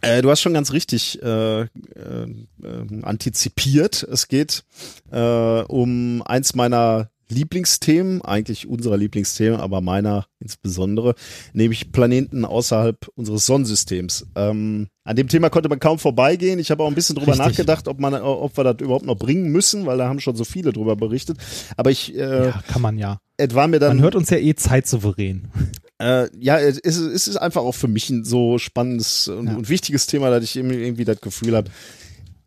Äh, 0.01 0.22
du 0.22 0.32
hast 0.32 0.41
schon 0.41 0.53
ganz 0.53 0.72
richtig 0.74 1.22
äh, 1.22 1.62
äh, 1.62 1.66
äh, 1.66 3.03
antizipiert. 3.03 4.03
Es 4.03 4.28
geht 4.28 4.64
äh, 5.12 5.62
um 5.62 6.24
eins 6.24 6.55
meiner 6.55 7.11
Lieblingsthemen, 7.32 8.21
eigentlich 8.21 8.67
unserer 8.67 8.97
Lieblingsthemen, 8.97 9.59
aber 9.59 9.82
meiner 9.82 10.25
insbesondere, 10.39 11.15
nämlich 11.53 11.91
Planeten 11.91 12.45
außerhalb 12.45 13.07
unseres 13.15 13.45
Sonnensystems. 13.45 14.27
Ähm, 14.36 14.88
an 15.03 15.15
dem 15.15 15.27
Thema 15.27 15.49
konnte 15.49 15.69
man 15.69 15.79
kaum 15.79 15.97
vorbeigehen. 15.97 16.59
Ich 16.59 16.69
habe 16.69 16.84
auch 16.84 16.88
ein 16.88 16.93
bisschen 16.95 17.15
drüber 17.15 17.32
Richtig. 17.34 17.47
nachgedacht, 17.47 17.88
ob 17.88 17.99
man, 17.99 18.13
ob 18.15 18.55
wir 18.55 18.63
das 18.63 18.75
überhaupt 18.82 19.05
noch 19.05 19.17
bringen 19.17 19.51
müssen, 19.51 19.86
weil 19.86 19.97
da 19.97 20.07
haben 20.07 20.19
schon 20.19 20.36
so 20.36 20.43
viele 20.43 20.71
drüber 20.73 20.95
berichtet. 20.95 21.38
Aber 21.77 21.89
ich, 21.89 22.15
äh, 22.15 22.45
Ja, 22.47 22.63
kann 22.67 22.82
man 22.82 22.97
ja. 22.97 23.17
war 23.53 23.67
mir 23.67 23.79
dann, 23.79 23.97
Man 23.97 24.03
hört 24.03 24.15
uns 24.15 24.29
ja 24.29 24.38
eh 24.38 24.53
zeitsouverän. 24.53 25.47
äh, 25.99 26.27
ja, 26.39 26.59
es 26.59 26.77
ist, 26.77 26.97
es 26.97 27.27
ist 27.27 27.38
einfach 27.38 27.61
auch 27.61 27.73
für 27.73 27.88
mich 27.88 28.09
ein 28.11 28.23
so 28.23 28.57
spannendes 28.59 29.27
und, 29.27 29.47
Ja. 29.47 29.55
und 29.55 29.69
wichtiges 29.69 30.05
Thema, 30.07 30.29
dass 30.29 30.43
ich 30.43 30.55
irgendwie 30.55 31.05
das 31.05 31.19
Gefühl 31.21 31.55
habe, 31.55 31.69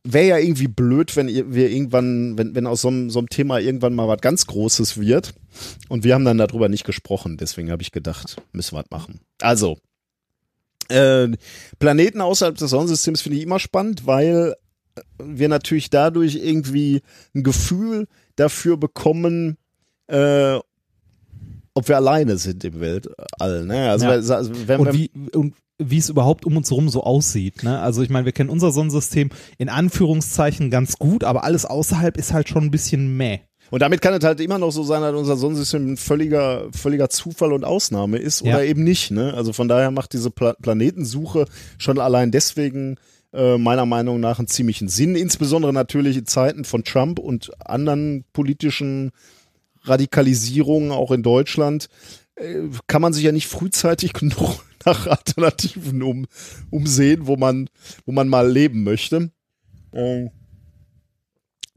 wäre 0.04 0.26
ja 0.26 0.38
irgendwie 0.38 0.68
blöd, 0.68 1.16
wenn 1.16 1.28
wir 1.28 1.70
irgendwann, 1.70 2.36
wenn, 2.36 2.54
wenn 2.54 2.66
aus 2.66 2.82
so 2.82 2.88
einem, 2.88 3.10
so 3.10 3.18
einem 3.18 3.30
Thema 3.30 3.58
irgendwann 3.58 3.94
mal 3.94 4.06
was 4.06 4.20
ganz 4.20 4.46
Großes 4.46 5.00
wird. 5.00 5.34
Und 5.88 6.04
wir 6.04 6.14
haben 6.14 6.24
dann 6.24 6.38
darüber 6.38 6.68
nicht 6.68 6.84
gesprochen. 6.84 7.38
Deswegen 7.38 7.70
habe 7.70 7.82
ich 7.82 7.90
gedacht, 7.90 8.36
müssen 8.52 8.76
wir 8.76 8.80
was 8.80 8.90
machen. 8.90 9.20
Also, 9.40 9.78
äh, 10.88 11.28
Planeten 11.78 12.20
außerhalb 12.20 12.56
des 12.56 12.70
Sonnensystems 12.70 13.22
finde 13.22 13.38
ich 13.38 13.44
immer 13.44 13.58
spannend, 13.58 14.06
weil 14.06 14.54
wir 15.18 15.48
natürlich 15.48 15.90
dadurch 15.90 16.36
irgendwie 16.36 17.00
ein 17.34 17.42
Gefühl 17.42 18.06
dafür 18.36 18.76
bekommen, 18.76 19.56
äh, 20.08 20.58
ob 21.74 21.88
wir 21.88 21.96
alleine 21.96 22.36
sind 22.38 22.64
im 22.64 22.80
Weltall. 22.80 23.66
Ne? 23.66 23.90
Also, 23.90 24.06
Ja. 24.06 24.12
also 24.12 24.50
wenn, 24.66 24.80
und 24.80 24.92
wie 24.94 25.10
und 25.32 25.54
wie 25.78 25.98
es 25.98 26.08
überhaupt 26.08 26.44
um 26.44 26.56
uns 26.56 26.70
herum 26.70 26.88
so 26.88 27.02
aussieht. 27.02 27.64
Ne? 27.64 27.80
Also 27.80 28.02
ich 28.02 28.08
meine, 28.08 28.24
wir 28.24 28.32
kennen 28.32 28.48
unser 28.50 28.70
Sonnensystem 28.70 29.30
in 29.58 29.68
Anführungszeichen 29.68 30.70
ganz 30.70 30.98
gut, 30.98 31.24
aber 31.24 31.42
alles 31.44 31.66
außerhalb 31.66 32.16
ist 32.16 32.32
halt 32.32 32.48
schon 32.48 32.64
ein 32.64 32.70
bisschen 32.70 33.16
meh. 33.16 33.40
Und 33.70 33.80
damit 33.82 34.00
kann 34.00 34.14
es 34.14 34.22
halt 34.24 34.40
immer 34.40 34.58
noch 34.58 34.70
so 34.70 34.84
sein, 34.84 35.02
dass 35.02 35.14
unser 35.14 35.36
Sonnensystem 35.36 35.92
ein 35.92 35.96
völliger, 35.96 36.68
völliger 36.72 37.08
Zufall 37.10 37.52
und 37.52 37.64
Ausnahme 37.64 38.18
ist 38.18 38.42
oder 38.42 38.62
Ja. 38.62 38.70
eben 38.70 38.84
nicht. 38.84 39.10
Ne? 39.10 39.34
Also 39.34 39.52
von 39.52 39.66
daher 39.66 39.90
macht 39.90 40.12
diese 40.12 40.30
Pla 40.30 40.52
Planetensuche 40.62 41.46
schon 41.78 41.98
allein 41.98 42.30
deswegen 42.30 42.96
äh, 43.32 43.58
meiner 43.58 43.84
Meinung 43.86 44.20
nach 44.20 44.38
einen 44.38 44.46
ziemlichen 44.46 44.86
Sinn. 44.88 45.16
Insbesondere 45.16 45.72
natürlich 45.72 46.16
in 46.16 46.26
Zeiten 46.26 46.64
von 46.64 46.84
Trump 46.84 47.18
und 47.18 47.50
anderen 47.66 48.24
politischen 48.32 49.10
Radikalisierungen, 49.84 50.90
auch 50.90 51.10
in 51.10 51.22
Deutschland, 51.22 51.88
äh, 52.36 52.62
kann 52.86 53.02
man 53.02 53.12
sich 53.12 53.24
ja 53.24 53.32
nicht 53.32 53.46
frühzeitig 53.46 54.12
genug 54.14 54.64
nach 54.84 55.06
Alternativen 55.06 56.02
um, 56.02 56.26
umsehen, 56.70 57.26
wo 57.26 57.36
man, 57.36 57.68
wo 58.06 58.12
man 58.12 58.28
mal 58.28 58.50
leben 58.50 58.82
möchte. 58.82 59.30
Äh, 59.92 60.28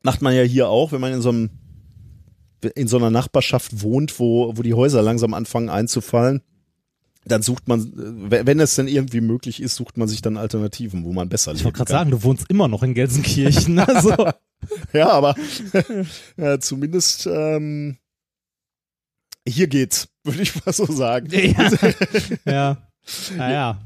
macht 0.04 0.22
man 0.22 0.36
ja 0.36 0.44
hier 0.44 0.70
auch, 0.70 0.92
wenn 0.92 1.02
man 1.02 1.14
in 1.14 1.22
so 1.22 1.30
einem 1.30 1.50
in 2.76 2.88
so 2.88 2.98
einer 2.98 3.12
Nachbarschaft 3.12 3.84
wohnt, 3.84 4.20
wo, 4.20 4.58
wo 4.58 4.64
die 4.64 4.74
Häuser 4.74 5.04
langsam 5.04 5.36
anfangen 5.36 5.70
einzufallen, 5.70 6.42
dann 7.26 7.42
sucht 7.42 7.68
man, 7.68 8.30
äh, 8.32 8.46
wenn 8.46 8.60
es 8.60 8.76
denn 8.76 8.88
irgendwie 8.88 9.22
möglich 9.22 9.62
ist, 9.62 9.76
sucht 9.76 9.98
man 9.98 10.08
sich 10.08 10.22
dann 10.22 10.38
Alternativen, 10.38 11.04
wo 11.04 11.14
man 11.14 11.30
besser 11.30 11.52
Ich 11.52 11.58
leben 11.58 11.66
wollte 11.66 11.78
gerade 11.78 11.92
sagen, 11.92 12.12
du 12.12 12.24
wohnst 12.24 12.50
immer 12.50 12.68
noch 12.68 12.84
in 12.84 12.94
Gelsenkirchen. 12.94 13.80
Also, 13.88 14.16
Ja, 14.94 15.10
aber 15.10 15.36
ja, 16.38 16.60
zumindest 16.60 17.28
ähm, 17.28 17.98
hier 19.48 19.68
geht's, 19.68 20.10
würde 20.24 20.42
ich 20.42 20.66
mal 20.66 20.74
so 20.74 20.86
sagen. 20.86 21.30
ja. 21.32 21.72
ja. 22.46 22.78
Naja. 23.36 23.82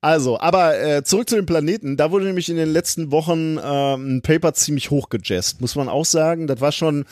Also, 0.00 0.40
aber 0.40 0.80
äh, 0.80 1.04
zurück 1.04 1.28
zu 1.28 1.36
den 1.36 1.46
Planeten. 1.46 1.96
Da 1.96 2.10
wurde 2.10 2.24
nämlich 2.24 2.48
in 2.48 2.56
den 2.56 2.70
letzten 2.70 3.10
Wochen 3.12 3.58
ähm, 3.62 4.16
ein 4.16 4.22
Paper 4.22 4.54
ziemlich 4.54 4.90
hochgejazzt, 4.90 5.60
muss 5.60 5.76
man 5.76 5.88
auch 5.88 6.04
sagen. 6.04 6.46
Das 6.46 6.60
war 6.60 6.72
schon 6.72 7.04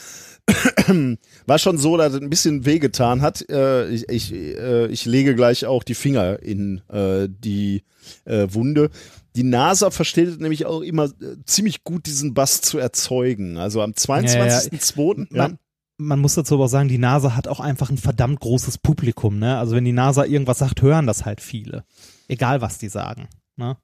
war 1.46 1.58
schon 1.58 1.78
so, 1.78 1.96
dass 1.96 2.12
es 2.12 2.20
ein 2.20 2.30
bisschen 2.30 2.66
wehgetan 2.66 3.22
hat. 3.22 3.48
Äh, 3.48 3.88
ich, 3.88 4.08
ich, 4.08 4.32
äh, 4.32 4.86
ich 4.86 5.06
lege 5.06 5.34
gleich 5.34 5.66
auch 5.66 5.82
die 5.82 5.94
Finger 5.94 6.42
in 6.42 6.82
äh, 6.88 7.28
die 7.28 7.84
äh, 8.24 8.48
Wunde. 8.50 8.90
Die 9.36 9.42
NASA 9.42 9.90
versteht 9.90 10.28
es 10.28 10.38
nämlich 10.38 10.66
auch 10.66 10.80
immer 10.80 11.04
äh, 11.04 11.36
ziemlich 11.44 11.84
gut, 11.84 12.06
diesen 12.06 12.34
Bass 12.34 12.60
zu 12.60 12.78
erzeugen. 12.78 13.56
Also 13.58 13.82
am 13.82 13.92
22.02. 13.92 15.26
Ja, 15.30 15.48
Man, 15.48 15.58
man 15.96 16.20
muss 16.20 16.34
dazu 16.34 16.54
aber 16.54 16.64
auch 16.64 16.68
sagen, 16.68 16.88
die 16.88 16.98
NASA 16.98 17.34
hat 17.34 17.48
auch 17.48 17.60
einfach 17.60 17.90
ein 17.90 17.98
verdammt 17.98 18.40
großes 18.40 18.78
Publikum. 18.78 19.38
Ne? 19.38 19.58
Also 19.58 19.74
wenn 19.74 19.84
die 19.84 19.92
NASA 19.92 20.24
irgendwas 20.24 20.58
sagt, 20.58 20.82
hören 20.82 21.06
das 21.06 21.24
halt 21.24 21.40
viele. 21.40 21.84
Egal, 22.28 22.60
was 22.60 22.78
die 22.78 22.88
sagen. 22.88 23.28
Ne? 23.56 23.76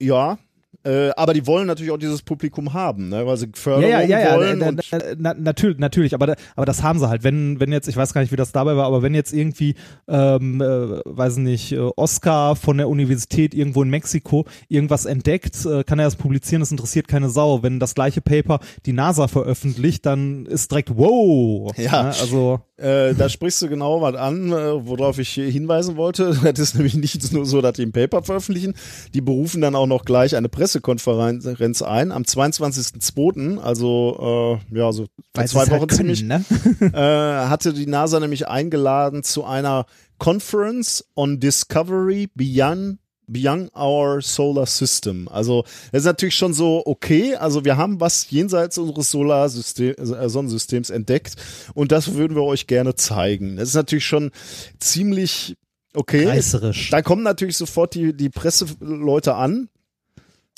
ja 0.00 0.38
äh, 0.82 1.10
aber 1.16 1.34
die 1.34 1.46
wollen 1.46 1.66
natürlich 1.66 1.92
auch 1.92 1.98
dieses 1.98 2.22
Publikum 2.22 2.72
haben, 2.72 3.08
ne? 3.08 3.26
weil 3.26 3.36
sie 3.36 3.48
Förderung 3.54 3.90
Ja, 3.90 4.00
ja, 4.00 4.18
ja, 4.18 4.20
ja, 4.30 4.36
wollen. 4.36 4.60
da- 4.60 4.68
und 4.68 4.92
da- 4.92 4.98
na, 5.18 5.34
natürlich, 5.34 5.78
natürlich, 5.78 6.14
aber, 6.14 6.34
aber 6.56 6.66
das 6.66 6.82
haben 6.82 6.98
sie 6.98 7.08
halt. 7.08 7.22
Wenn, 7.24 7.60
wenn 7.60 7.72
jetzt, 7.72 7.88
ich 7.88 7.96
weiß 7.96 8.12
gar 8.14 8.20
nicht, 8.20 8.32
wie 8.32 8.36
das 8.36 8.52
dabei 8.52 8.76
war, 8.76 8.86
aber 8.86 9.02
wenn 9.02 9.14
jetzt 9.14 9.32
irgendwie, 9.32 9.74
ähm, 10.08 10.60
äh, 10.60 11.00
weiß 11.04 11.36
nicht, 11.38 11.72
äh, 11.72 11.78
Oscar 11.96 12.56
von 12.56 12.76
der 12.78 12.88
Universität 12.88 13.54
irgendwo 13.54 13.82
in 13.82 13.90
Mexiko 13.90 14.44
irgendwas 14.68 15.04
entdeckt, 15.06 15.64
äh, 15.66 15.84
kann 15.84 15.98
er 15.98 16.06
das 16.06 16.16
publizieren, 16.16 16.60
das 16.60 16.70
interessiert 16.70 17.08
keine 17.08 17.30
Sau. 17.30 17.62
Wenn 17.62 17.80
das 17.80 17.94
gleiche 17.94 18.20
Paper 18.20 18.60
die 18.86 18.92
NASA 18.92 19.28
veröffentlicht, 19.28 20.04
dann 20.06 20.46
ist 20.46 20.70
direkt 20.70 20.96
wow. 20.96 21.70
Ja. 21.78 22.02
Ne? 22.04 22.08
Also, 22.08 22.60
Äh, 22.76 23.14
da 23.14 23.28
sprichst 23.28 23.62
du 23.62 23.68
genau 23.68 24.00
was 24.02 24.16
an, 24.16 24.50
äh, 24.50 24.86
worauf 24.86 25.18
ich 25.20 25.30
hinweisen 25.34 25.96
wollte. 25.96 26.34
Das 26.54 26.58
ist 26.58 26.74
nämlich 26.74 26.94
nicht 26.96 27.32
nur 27.32 27.46
so, 27.46 27.60
dass 27.60 27.74
die 27.74 27.82
ein 27.86 27.92
Paper 27.92 28.22
veröffentlichen. 28.22 28.74
Die 29.14 29.20
berufen 29.20 29.60
dann 29.60 29.74
auch 29.76 29.86
noch 29.86 30.04
gleich 30.04 30.34
eine 30.36 30.48
Pressekonferenz 30.64 31.82
ein 31.82 32.10
am 32.10 32.22
22.02., 32.22 33.58
also 33.58 34.60
äh, 34.72 34.78
ja, 34.78 34.92
so 34.92 35.06
vor 35.34 35.44
zwei 35.44 35.64
es 35.64 35.70
Wochen 35.70 35.80
halt 35.80 35.90
können, 35.90 36.14
ziemlich, 36.14 36.22
ne? 36.22 36.42
äh, 36.80 37.48
hatte 37.48 37.74
die 37.74 37.86
NASA 37.86 38.18
nämlich 38.18 38.48
eingeladen 38.48 39.22
zu 39.22 39.44
einer 39.44 39.84
Conference 40.16 41.04
on 41.16 41.38
Discovery 41.38 42.28
Beyond 42.34 42.98
Beyond 43.26 43.74
Our 43.76 44.22
Solar 44.22 44.66
System. 44.66 45.28
Also 45.28 45.64
das 45.92 46.00
ist 46.00 46.06
natürlich 46.06 46.34
schon 46.34 46.54
so 46.54 46.82
okay. 46.86 47.36
Also 47.36 47.64
wir 47.66 47.76
haben 47.76 48.00
was 48.00 48.30
jenseits 48.30 48.78
unseres 48.78 49.10
Solarsystem, 49.10 49.94
äh, 49.98 50.28
Sonnensystems 50.30 50.88
entdeckt 50.88 51.36
und 51.74 51.92
das 51.92 52.14
würden 52.14 52.36
wir 52.36 52.42
euch 52.44 52.66
gerne 52.66 52.94
zeigen. 52.94 53.56
Das 53.56 53.68
ist 53.68 53.74
natürlich 53.74 54.06
schon 54.06 54.30
ziemlich 54.78 55.56
okay. 55.94 56.26
Reißerisch. 56.26 56.88
Da 56.90 57.02
kommen 57.02 57.22
natürlich 57.22 57.58
sofort 57.58 57.94
die, 57.94 58.14
die 58.14 58.30
Presseleute 58.30 59.34
an. 59.34 59.68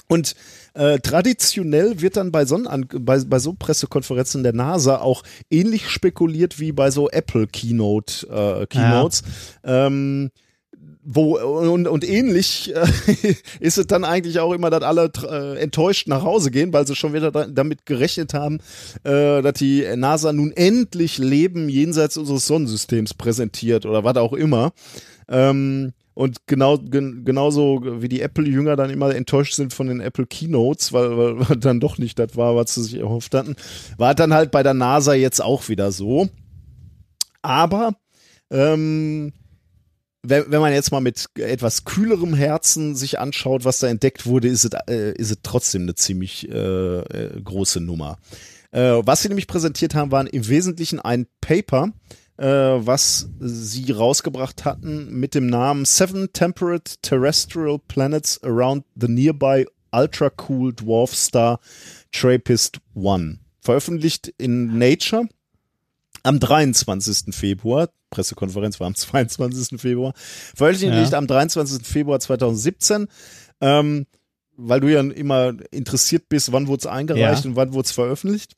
Und 0.09 0.35
äh, 0.75 0.99
traditionell 0.99 2.01
wird 2.01 2.17
dann 2.17 2.33
bei 2.33 2.45
so, 2.45 2.59
bei, 2.99 3.19
bei 3.19 3.39
so 3.39 3.55
Pressekonferenzen 3.55 4.43
der 4.43 4.53
NASA 4.53 4.99
auch 4.99 5.23
ähnlich 5.51 5.89
spekuliert 5.89 6.61
wie 6.61 6.73
bei 6.73 6.91
so 6.91 7.09
Apple 7.11 7.47
Keynote 7.47 8.27
äh, 8.29 8.67
Keynotes. 8.67 9.23
Ähm, 9.65 10.31
wo 11.09 11.39
und, 11.39 11.87
und 11.87 12.09
ähnlich 12.09 12.75
äh, 12.75 13.37
ist 13.61 13.79
es 13.79 13.87
dann 13.87 14.05
eigentlich 14.05 14.41
auch 14.41 14.53
immer, 14.53 14.71
dass 14.71 14.83
alle 14.83 15.11
äh, 15.23 15.59
enttäuscht 15.59 16.09
nach 16.09 16.23
Hause 16.23 16.51
gehen, 16.51 16.73
weil 16.73 16.87
sie 16.87 16.97
schon 16.97 17.15
wieder 17.15 17.31
da, 17.31 17.47
damit 17.47 17.87
gerechnet 17.87 18.35
haben, 18.35 18.59
äh, 19.05 19.41
dass 19.41 19.55
die 19.55 19.87
NASA 19.97 20.33
nun 20.33 20.53
endlich 20.53 21.19
Leben 21.19 21.69
jenseits 21.69 22.17
unseres 22.17 22.47
Sonnensystems 22.47 23.15
präsentiert 23.15 23.87
oder 23.87 24.03
was 24.03 24.17
auch 24.17 24.33
immer. 24.33 24.73
Ähm, 25.29 25.93
und 26.17 26.47
genau 26.47 26.79
gen, 26.79 27.27
genauso 27.27 27.83
wie 28.01 28.09
die 28.09 28.23
Apple-Jünger 28.23 28.75
dann 28.75 28.89
immer 28.89 29.15
enttäuscht 29.15 29.53
sind 29.53 29.75
von 29.75 29.87
den 29.87 30.01
Apple 30.01 30.27
Keynotes, 30.27 30.95
weil, 30.95 31.11
weil, 31.39 31.57
dann 31.59 31.79
doch 31.79 31.99
nicht 31.99 32.19
das 32.19 32.37
war, 32.37 32.57
was 32.57 32.75
sie 32.75 32.85
sich 32.85 32.95
erhofft 32.95 33.35
hatten, 33.35 33.55
war 33.99 34.15
dann 34.15 34.33
halt 34.33 34.51
bei 34.51 34.63
der 34.63 34.73
NASA 34.73 35.13
jetzt 35.13 35.43
auch 35.43 35.69
wieder 35.69 35.93
so. 35.93 36.31
Aber 37.43 37.93
ähm, 38.51 39.35
wenn, 40.23 40.51
wenn 40.51 40.61
man 40.63 40.73
jetzt 40.73 40.91
mal 40.91 41.03
mit 41.03 41.27
etwas 41.35 41.85
kühlerem 41.85 42.33
Herzen 42.33 42.97
sich 42.97 43.19
anschaut, 43.19 43.67
was 43.67 43.81
da 43.81 43.89
entdeckt 43.89 44.25
wurde, 44.25 44.49
ist 44.49 44.65
es, 44.65 44.71
äh, 44.89 45.13
ist 45.13 45.31
es 45.31 45.39
trotzdem 45.43 45.83
eine 45.83 45.97
ziemlich 45.97 46.49
äh, 46.49 47.01
äh, 47.01 47.43
große 47.43 47.83
Nummer. 47.83 48.17
Äh, 48.71 49.03
was 49.05 49.21
sie 49.21 49.29
nämlich 49.29 49.49
präsentiert 49.49 49.95
haben, 49.95 50.13
waren 50.13 50.29
im 50.29 50.49
Wesentlichen 50.49 50.99
ein 50.99 51.27
Paper, 51.43 51.93
was 52.45 53.29
sie 53.41 53.91
rausgebracht 53.93 54.65
hatten 54.65 55.19
mit 55.19 55.35
dem 55.35 55.47
Namen 55.47 55.85
Seven 55.85 56.33
Temperate 56.33 56.97
Terrestrial 57.03 57.79
Planets 57.89 58.43
Around 58.43 58.85
the 58.95 59.09
Nearby 59.09 59.67
Ultra 59.93 60.31
Cool 60.49 60.75
Dwarf 60.75 61.15
Star 61.15 61.61
Trappist 62.13 62.79
1. 62.95 63.39
Veröffentlicht 63.61 64.33
in 64.39 64.79
Nature 64.79 65.29
am 66.23 66.39
23. 66.41 67.35
Februar. 67.35 67.89
Pressekonferenz 68.11 68.79
war 68.81 68.87
am 68.89 68.95
22. 68.95 69.81
Februar. 69.81 70.13
Veröffentlicht 70.17 71.13
Ja. 71.13 71.19
am 71.19 71.27
23. 71.27 71.87
Februar 71.87 72.21
2017. 72.21 73.07
Ähm, 73.61 74.07
weil 74.59 74.81
du 74.81 74.89
ja 74.91 75.01
immer 75.01 75.55
interessiert 75.71 76.29
bist, 76.29 76.51
wann 76.53 76.67
wurde 76.67 76.81
es 76.81 76.87
eingereicht 76.87 77.45
Ja. 77.45 77.51
und 77.51 77.57
wann 77.57 77.73
wurde 77.75 77.87
es 77.87 77.93
veröffentlicht 77.93 78.55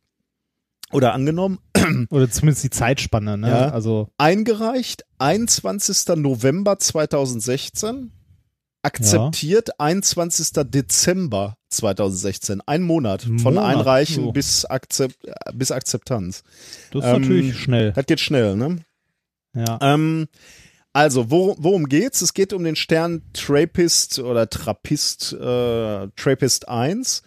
oder 0.93 1.13
angenommen. 1.13 1.59
Oder 2.11 2.31
zumindest 2.31 2.65
die 2.65 2.71
Zeitspanne, 2.71 3.39
ne? 3.39 3.49
Ja. 3.49 3.71
Also, 3.71 4.09
Eingereicht 4.19 5.05
21. 5.19 6.17
November 6.17 6.79
2016. 6.79 8.13
Akzeptiert 8.83 9.81
21. 9.81 10.51
Dezember 10.71 11.57
2016. 11.71 12.61
Ein 12.67 12.83
Monat 12.83 13.23
von 13.23 13.55
Monat, 13.55 13.65
Einreichen 13.65 14.25
so. 14.25 14.33
bis, 14.33 14.65
Akzept, 14.65 15.17
äh, 15.27 15.33
bis 15.53 15.71
Akzeptanz. 15.73 16.43
das 16.93 17.05
ist 17.05 17.11
Ähm, 17.11 17.21
natürlich 17.21 17.59
schnell. 17.59 17.93
Das 17.93 18.07
geht 18.07 18.21
schnell, 18.21 18.57
ne? 18.57 18.79
Ja. 19.55 19.79
Ähm, 19.83 20.29
also, 20.93 21.31
wo, 21.31 21.57
worum 21.59 21.89
geht's? 21.89 22.23
Es 22.23 22.35
geht 22.35 22.53
um 22.53 22.65
den 22.65 22.77
Stern 22.77 23.23
Trappist 23.33 24.21
oder 24.21 24.49
Trappist, 24.49 25.33
äh, 25.33 26.09
Trappist 26.17 26.69
1. 26.69 27.23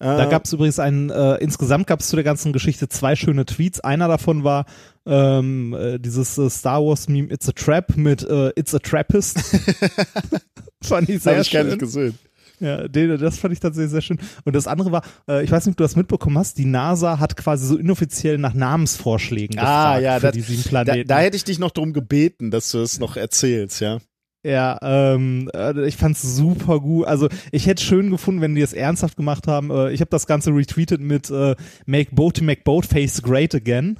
Äh, 0.00 0.04
Da 0.04 0.24
gab 0.24 0.44
es 0.46 0.52
übrigens 0.52 0.78
einen, 0.78 1.10
äh, 1.10 1.34
insgesamt 1.36 1.86
gab 1.86 2.00
es 2.00 2.08
zu 2.08 2.16
der 2.16 2.24
ganzen 2.24 2.52
Geschichte 2.52 2.88
zwei 2.88 3.14
schöne 3.16 3.44
Tweets. 3.46 3.80
Einer 3.80 4.08
davon 4.08 4.44
war 4.44 4.64
ähm, 5.06 5.74
äh, 5.78 5.98
dieses 5.98 6.36
äh, 6.38 6.48
Star 6.50 6.82
Wars 6.84 7.08
Meme 7.08 7.30
It's 7.30 7.48
a 7.48 7.52
Trap 7.52 7.96
mit 7.96 8.22
äh, 8.22 8.50
It's 8.56 8.74
a 8.74 8.78
Trappist. 8.78 9.38
fand 10.82 11.08
ich 11.08 11.16
das 11.16 11.24
sehr 11.24 11.34
hab 11.36 11.42
ich 11.42 11.50
gar 11.50 11.60
schön. 11.62 11.66
nicht 11.68 11.78
gesehen. 11.80 12.18
Ja, 12.60 12.88
den, 12.88 13.16
das 13.18 13.38
fand 13.38 13.54
ich 13.54 13.60
tatsächlich 13.60 13.90
sehr 13.90 14.02
schön. 14.02 14.18
Und 14.44 14.54
das 14.54 14.66
andere 14.66 14.92
war, 14.92 15.02
äh, 15.26 15.42
ich 15.42 15.50
weiß 15.50 15.64
nicht, 15.64 15.72
ob 15.74 15.76
du 15.78 15.84
das 15.84 15.96
mitbekommen 15.96 16.36
hast, 16.36 16.58
die 16.58 16.66
NASA 16.66 17.18
hat 17.18 17.34
quasi 17.36 17.66
so 17.66 17.76
inoffiziell 17.78 18.36
nach 18.36 18.52
Namensvorschlägen 18.52 19.58
Ah, 19.58 19.96
gefragt 19.98 20.02
ja, 20.02 20.14
für 20.16 20.26
das- 20.26 20.32
die 20.34 20.40
sieben 20.42 20.62
Da, 20.64 20.68
Planeten. 20.68 21.08
da 21.08 21.18
hätte 21.20 21.36
ich 21.38 21.44
dich 21.44 21.58
noch 21.58 21.70
drum 21.70 21.94
gebeten, 21.94 22.50
dass 22.50 22.70
du 22.70 22.78
es 22.80 22.98
noch 23.00 23.16
erzählst, 23.16 23.80
ja. 23.80 23.98
Ja, 24.42 24.78
ähm, 24.80 25.50
äh, 25.54 25.86
ich 25.86 25.96
fand's 25.96 26.22
super 26.22 26.80
gut. 26.80 27.06
Also 27.06 27.28
ich 27.52 27.66
hätte 27.66 27.84
schön 27.84 28.10
gefunden, 28.10 28.40
wenn 28.40 28.54
die 28.54 28.62
es 28.62 28.72
ernsthaft 28.72 29.18
gemacht 29.18 29.46
haben. 29.46 29.70
Äh, 29.70 29.92
ich 29.92 30.00
habe 30.00 30.10
das 30.10 30.26
Ganze 30.26 30.50
retweetet 30.54 31.02
mit 31.02 31.30
äh, 31.30 31.56
Make 31.84 32.14
Boat 32.14 32.40
Make 32.40 32.62
Boat 32.64 32.86
Face 32.86 33.22
Great 33.22 33.54
Again. 33.54 33.98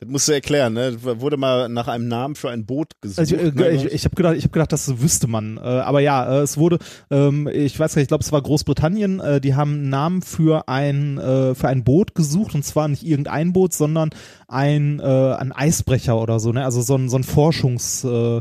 Das 0.00 0.08
musst 0.08 0.26
du 0.26 0.32
erklären, 0.32 0.72
ne? 0.72 0.96
Wurde 1.02 1.36
mal 1.36 1.68
nach 1.68 1.86
einem 1.86 2.08
Namen 2.08 2.34
für 2.34 2.50
ein 2.50 2.64
Boot 2.64 2.92
gesucht. 3.00 3.18
Also, 3.18 3.36
äh, 3.36 3.52
ne? 3.52 3.70
ich 3.70 3.84
ich 3.84 4.04
habe 4.06 4.16
gedacht, 4.16 4.36
ich 4.36 4.44
habe 4.44 4.52
gedacht, 4.52 4.72
das 4.72 5.00
wüsste 5.00 5.28
man. 5.28 5.58
Aber 5.58 6.00
ja, 6.00 6.40
es 6.42 6.56
wurde, 6.56 6.78
ähm, 7.10 7.46
ich 7.46 7.78
weiß 7.78 7.94
gar 7.94 8.00
nicht, 8.00 8.06
ich 8.06 8.08
glaube, 8.08 8.24
es 8.24 8.32
war 8.32 8.42
Großbritannien. 8.42 9.20
Äh, 9.20 9.40
die 9.40 9.54
haben 9.54 9.74
einen 9.74 9.88
Namen 9.90 10.22
für 10.22 10.66
ein 10.68 11.18
äh, 11.18 11.54
für 11.54 11.68
ein 11.68 11.84
Boot 11.84 12.14
gesucht 12.14 12.54
und 12.54 12.64
zwar 12.64 12.88
nicht 12.88 13.04
irgendein 13.04 13.52
Boot, 13.52 13.72
sondern 13.72 14.10
ein 14.48 14.98
äh, 14.98 15.04
ein 15.04 15.52
Eisbrecher 15.52 16.18
oder 16.20 16.40
so. 16.40 16.52
Ne? 16.52 16.64
Also 16.64 16.80
so 16.80 16.96
ein 16.96 17.08
so 17.08 17.16
ein 17.16 17.24
Forschungs 17.24 18.02
äh, 18.04 18.40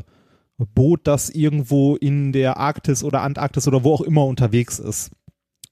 Boot, 0.57 1.01
das 1.07 1.29
irgendwo 1.29 1.95
in 1.95 2.31
der 2.31 2.57
Arktis 2.57 3.03
oder 3.03 3.21
Antarktis 3.21 3.67
oder 3.67 3.83
wo 3.83 3.93
auch 3.93 4.01
immer 4.01 4.25
unterwegs 4.25 4.79
ist. 4.79 5.11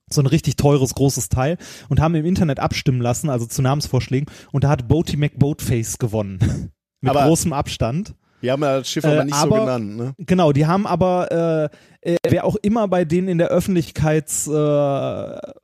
So 0.09 0.21
ein 0.21 0.27
richtig 0.27 0.57
teures, 0.57 0.93
großes 0.95 1.29
Teil 1.29 1.57
und 1.87 1.99
haben 2.01 2.15
im 2.15 2.25
Internet 2.25 2.59
abstimmen 2.59 2.99
lassen, 3.01 3.29
also 3.29 3.45
zu 3.45 3.61
Namensvorschlägen. 3.61 4.29
Und 4.51 4.63
da 4.65 4.69
hat 4.69 4.87
Boaty 4.87 5.15
McBoatface 5.17 5.97
gewonnen. 5.99 6.39
Mit 7.01 7.09
Aber- 7.11 7.25
großem 7.25 7.53
Abstand. 7.53 8.15
Wir 8.41 8.53
haben 8.53 8.63
ja 8.63 8.79
das 8.79 8.89
Schiff 8.89 9.05
aber 9.05 9.21
Äh, 9.21 9.25
nicht 9.25 9.35
aber- 9.35 9.55
so 9.55 9.61
genannt, 9.61 9.97
ne? 9.97 10.15
Genau, 10.17 10.51
die 10.51 10.65
haben 10.65 10.87
aber, 10.87 11.69
äh, 11.71 11.77
äh, 12.01 12.17
wer 12.27 12.45
auch 12.45 12.55
immer 12.55 12.87
bei 12.87 13.05
denen 13.05 13.27
in 13.27 13.37
der 13.37 13.49
Öffentlichkeits, 13.49 14.47
äh, 14.47 14.51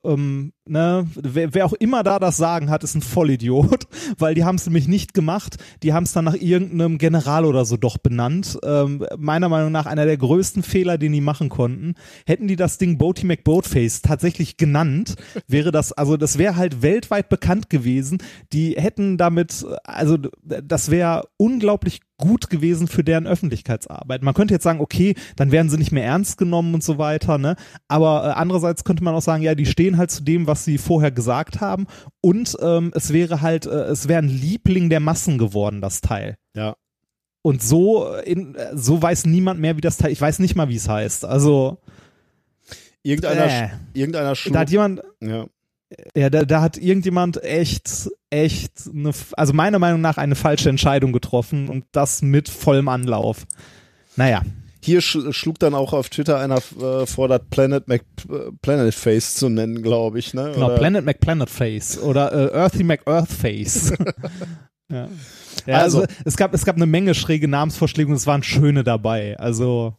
ähm, 0.03 0.53
ne, 0.67 1.07
wer, 1.15 1.53
wer 1.53 1.65
auch 1.65 1.73
immer 1.73 2.03
da 2.03 2.19
das 2.19 2.37
Sagen 2.37 2.69
hat, 2.69 2.83
ist 2.83 2.93
ein 2.93 3.01
Vollidiot, 3.01 3.87
weil 4.19 4.35
die 4.35 4.43
haben 4.43 4.55
es 4.55 4.65
nämlich 4.65 4.87
nicht 4.87 5.15
gemacht. 5.15 5.57
Die 5.81 5.93
haben 5.93 6.03
es 6.03 6.13
dann 6.13 6.25
nach 6.25 6.35
irgendeinem 6.35 6.99
General 6.99 7.43
oder 7.45 7.65
so 7.65 7.75
doch 7.75 7.97
benannt. 7.97 8.59
Ähm, 8.63 9.03
meiner 9.17 9.49
Meinung 9.49 9.71
nach 9.71 9.87
einer 9.87 10.05
der 10.05 10.17
größten 10.17 10.61
Fehler, 10.61 10.99
den 10.99 11.13
die 11.13 11.21
machen 11.21 11.49
konnten. 11.49 11.95
Hätten 12.27 12.47
die 12.47 12.55
das 12.55 12.77
Ding 12.77 12.99
Boaty 12.99 13.25
McBoatface 13.25 14.03
tatsächlich 14.03 14.57
genannt, 14.57 15.15
wäre 15.47 15.71
das, 15.71 15.91
also 15.91 16.17
das 16.17 16.37
wäre 16.37 16.55
halt 16.55 16.83
weltweit 16.83 17.29
bekannt 17.29 17.69
gewesen. 17.71 18.19
Die 18.53 18.75
hätten 18.77 19.17
damit, 19.17 19.65
also 19.83 20.17
das 20.43 20.91
wäre 20.91 21.23
unglaublich 21.37 22.01
gut 22.17 22.49
gewesen 22.49 22.87
für 22.87 23.03
deren 23.03 23.27
Öffentlichkeitsarbeit. 23.27 24.23
Man 24.23 24.33
könnte 24.33 24.53
jetzt 24.53 24.63
sagen, 24.63 24.79
okay, 24.81 25.13
dann 25.35 25.51
werden 25.51 25.69
sie 25.69 25.77
nicht 25.77 25.91
mehr 25.91 26.03
ernst 26.03 26.26
genommen 26.35 26.73
und 26.73 26.83
so 26.83 26.97
weiter, 26.97 27.37
ne? 27.37 27.55
Aber 27.87 28.25
äh, 28.25 28.31
andererseits 28.31 28.83
könnte 28.83 29.03
man 29.03 29.15
auch 29.15 29.21
sagen, 29.21 29.43
ja, 29.43 29.55
die 29.55 29.65
stehen 29.65 29.97
halt 29.97 30.11
zu 30.11 30.23
dem, 30.23 30.47
was 30.47 30.65
sie 30.65 30.77
vorher 30.77 31.11
gesagt 31.11 31.61
haben 31.61 31.87
und 32.19 32.57
ähm, 32.59 32.91
es 32.95 33.13
wäre 33.13 33.41
halt, 33.41 33.65
äh, 33.65 33.85
es 33.85 34.09
wäre 34.09 34.19
ein 34.19 34.27
Liebling 34.27 34.89
der 34.89 34.99
Massen 34.99 35.37
geworden, 35.37 35.79
das 35.79 36.01
Teil. 36.01 36.35
Ja. 36.55 36.75
Und 37.43 37.63
so, 37.63 38.13
äh, 38.13 38.29
in, 38.29 38.55
äh, 38.55 38.75
so 38.75 39.01
weiß 39.01 39.25
niemand 39.25 39.61
mehr, 39.61 39.77
wie 39.77 39.81
das 39.81 39.95
Teil, 39.95 40.11
ich 40.11 40.19
weiß 40.19 40.39
nicht 40.39 40.55
mal, 40.55 40.67
wie 40.67 40.75
es 40.75 40.89
heißt. 40.89 41.23
Also, 41.23 41.77
Irgendeiner, 43.03 43.45
Äh. 43.45 43.69
irgendeiner 43.93 44.35
schlug, 44.35 44.53
da 44.53 44.59
hat 44.59 44.69
jemand, 44.69 45.01
ja. 45.21 45.45
ja, 46.13 46.29
da, 46.29 46.43
da 46.43 46.61
hat 46.61 46.77
irgendjemand 46.77 47.41
echt, 47.41 48.09
echt, 48.29 48.89
eine, 48.93 49.11
also 49.37 49.53
meiner 49.53 49.79
Meinung 49.79 50.01
nach 50.01 50.17
eine 50.17 50.35
falsche 50.35 50.69
Entscheidung 50.69 51.13
getroffen 51.13 51.69
und 51.69 51.85
das 51.93 52.21
mit 52.21 52.49
vollem 52.49 52.89
Anlauf. 52.89 53.45
Naja. 54.17 54.41
Hier 54.87 55.01
sch 55.01 55.17
schlug 55.31 55.59
dann 55.59 55.75
auch 55.75 55.91
auf 55.93 56.07
Twitter 56.09 56.39
einer 56.39 56.57
äh, 56.81 57.05
vor, 57.05 57.27
das 57.27 57.41
Planet 57.49 57.87
Mac 57.89 58.01
äh, 58.29 58.51
Planet 58.61 58.93
Face 58.93 59.35
zu 59.35 59.49
nennen, 59.49 59.83
glaube 59.83 60.17
ich, 60.17 60.33
ne? 60.33 60.51
Genau, 60.53 60.67
Oder- 60.67 60.77
Planet 60.77 61.03
McPlanet 61.05 61.49
Face 61.49 61.99
oder 62.01 62.31
äh, 62.31 62.57
Earthy 62.57 62.83
McEarth 62.83 63.29
Face. 63.31 63.91
ja. 64.89 65.09
ja, 65.65 65.77
also, 65.77 66.01
Also- 66.01 66.13
es 66.23 66.37
gab 66.37 66.53
es 66.53 66.63
gab 66.65 66.77
eine 66.77 66.85
Menge 66.85 67.13
schräge 67.13 67.47
Namensvorschläge 67.49 68.09
und 68.09 68.15
es 68.15 68.25
waren 68.27 68.43
schöne 68.43 68.83
dabei. 68.85 69.37
Also 69.37 69.97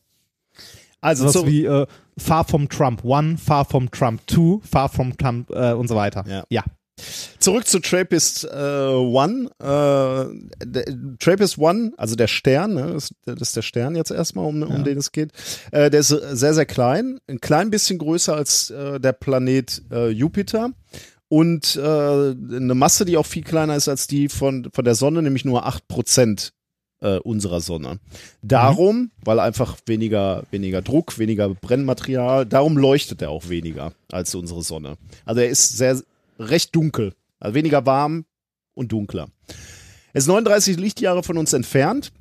Also 1.02 1.24
sowas 1.28 1.34
so, 1.34 1.46
wie 1.46 1.66
äh, 1.66 1.86
Far 2.18 2.44
from 2.44 2.68
Trump 2.68 3.04
One, 3.04 3.36
Far 3.36 3.64
from 3.66 3.90
Trump 3.90 4.26
Two, 4.26 4.60
Far 4.68 4.88
from 4.88 5.16
Trump 5.16 5.50
äh, 5.50 5.72
und 5.72 5.86
so 5.88 5.96
weiter. 5.96 6.24
Ja. 6.26 6.44
ja. 6.48 6.64
Zurück 7.38 7.66
zu 7.66 7.80
Trappist 7.80 8.44
äh, 8.44 8.48
One. 8.48 9.50
Äh, 9.58 10.64
der, 10.64 10.84
Trappist 11.18 11.58
One, 11.58 11.92
also 11.96 12.16
der 12.16 12.28
Stern, 12.28 12.74
ne, 12.74 12.92
das, 12.94 13.10
das 13.24 13.40
ist 13.40 13.56
der 13.56 13.62
Stern 13.62 13.96
jetzt 13.96 14.10
erstmal, 14.10 14.46
um, 14.46 14.62
um 14.62 14.84
den 14.84 14.98
es 14.98 15.12
geht. 15.12 15.32
Äh, 15.72 15.90
der 15.90 16.00
ist 16.00 16.08
sehr, 16.08 16.54
sehr 16.54 16.66
klein, 16.66 17.18
ein 17.28 17.40
klein 17.40 17.70
bisschen 17.70 17.98
größer 17.98 18.34
als 18.34 18.70
äh, 18.70 19.00
der 19.00 19.12
Planet 19.12 19.82
äh, 19.90 20.08
Jupiter. 20.08 20.70
Und 21.28 21.76
äh, 21.76 21.80
eine 21.80 22.74
Masse, 22.74 23.04
die 23.04 23.18
auch 23.18 23.26
viel 23.26 23.44
kleiner 23.44 23.76
ist 23.76 23.88
als 23.88 24.06
die 24.06 24.28
von, 24.28 24.68
von 24.72 24.84
der 24.84 24.94
Sonne, 24.94 25.22
nämlich 25.22 25.44
nur 25.44 25.66
8% 25.68 26.52
äh, 27.00 27.18
unserer 27.18 27.60
Sonne. 27.60 28.00
Darum, 28.42 29.10
weil 29.24 29.40
einfach 29.40 29.76
weniger, 29.86 30.44
weniger 30.50 30.82
Druck, 30.82 31.18
weniger 31.18 31.50
Brennmaterial, 31.50 32.46
darum 32.46 32.76
leuchtet 32.76 33.22
er 33.22 33.30
auch 33.30 33.48
weniger 33.48 33.92
als 34.10 34.34
unsere 34.34 34.62
Sonne. 34.62 34.96
Also 35.24 35.40
er 35.40 35.48
ist 35.48 35.76
sehr 35.76 36.00
recht 36.38 36.74
dunkel, 36.74 37.14
also 37.40 37.54
weniger 37.54 37.86
warm 37.86 38.24
und 38.74 38.92
dunkler. 38.92 39.28
Er 40.12 40.18
ist 40.18 40.26
39 40.26 40.78
Lichtjahre 40.78 41.22
von 41.22 41.36
uns 41.36 41.52
entfernt. 41.52 42.12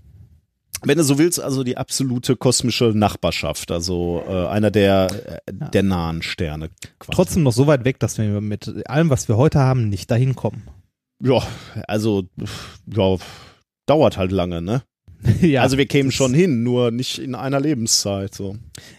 Wenn 0.84 0.98
du 0.98 1.03
so 1.03 1.18
willst, 1.18 1.39
also 1.39 1.64
die 1.64 1.77
absolute 1.77 2.35
kosmische 2.35 2.91
Nachbarschaft, 2.94 3.72
also 3.72 4.23
äh, 4.27 4.48
einer 4.48 4.69
der, 4.69 5.41
äh, 5.48 5.53
der 5.53 5.81
nahen 5.81 6.22
Sterne. 6.22 6.69
Quasi. 6.99 7.15
Trotzdem 7.15 7.44
noch 7.44 7.53
so 7.53 7.65
weit 7.65 7.84
weg, 7.84 7.99
dass 7.99 8.19
wir 8.19 8.41
mit 8.41 8.88
allem, 8.88 9.10
was 9.10 9.27
wir 9.27 9.38
heute 9.38 9.60
haben, 9.60 9.89
nicht 9.89 10.11
dahin 10.11 10.35
kommen. 10.35 10.68
Ja, 11.23 11.41
also, 11.88 12.26
ja, 12.85 13.18
dauert 13.88 14.18
halt 14.18 14.31
lange, 14.31 14.61
ne? 14.61 14.84
ja, 15.41 15.64
also 15.64 15.80
wir 15.80 15.88
kämen 15.88 16.11
schon 16.11 16.34
hin, 16.34 16.61
nur 16.61 16.91
nicht 16.91 17.18
in 17.18 17.34
einer 17.34 17.60
Lebenszeit, 17.60 18.35
so. 18.35 18.57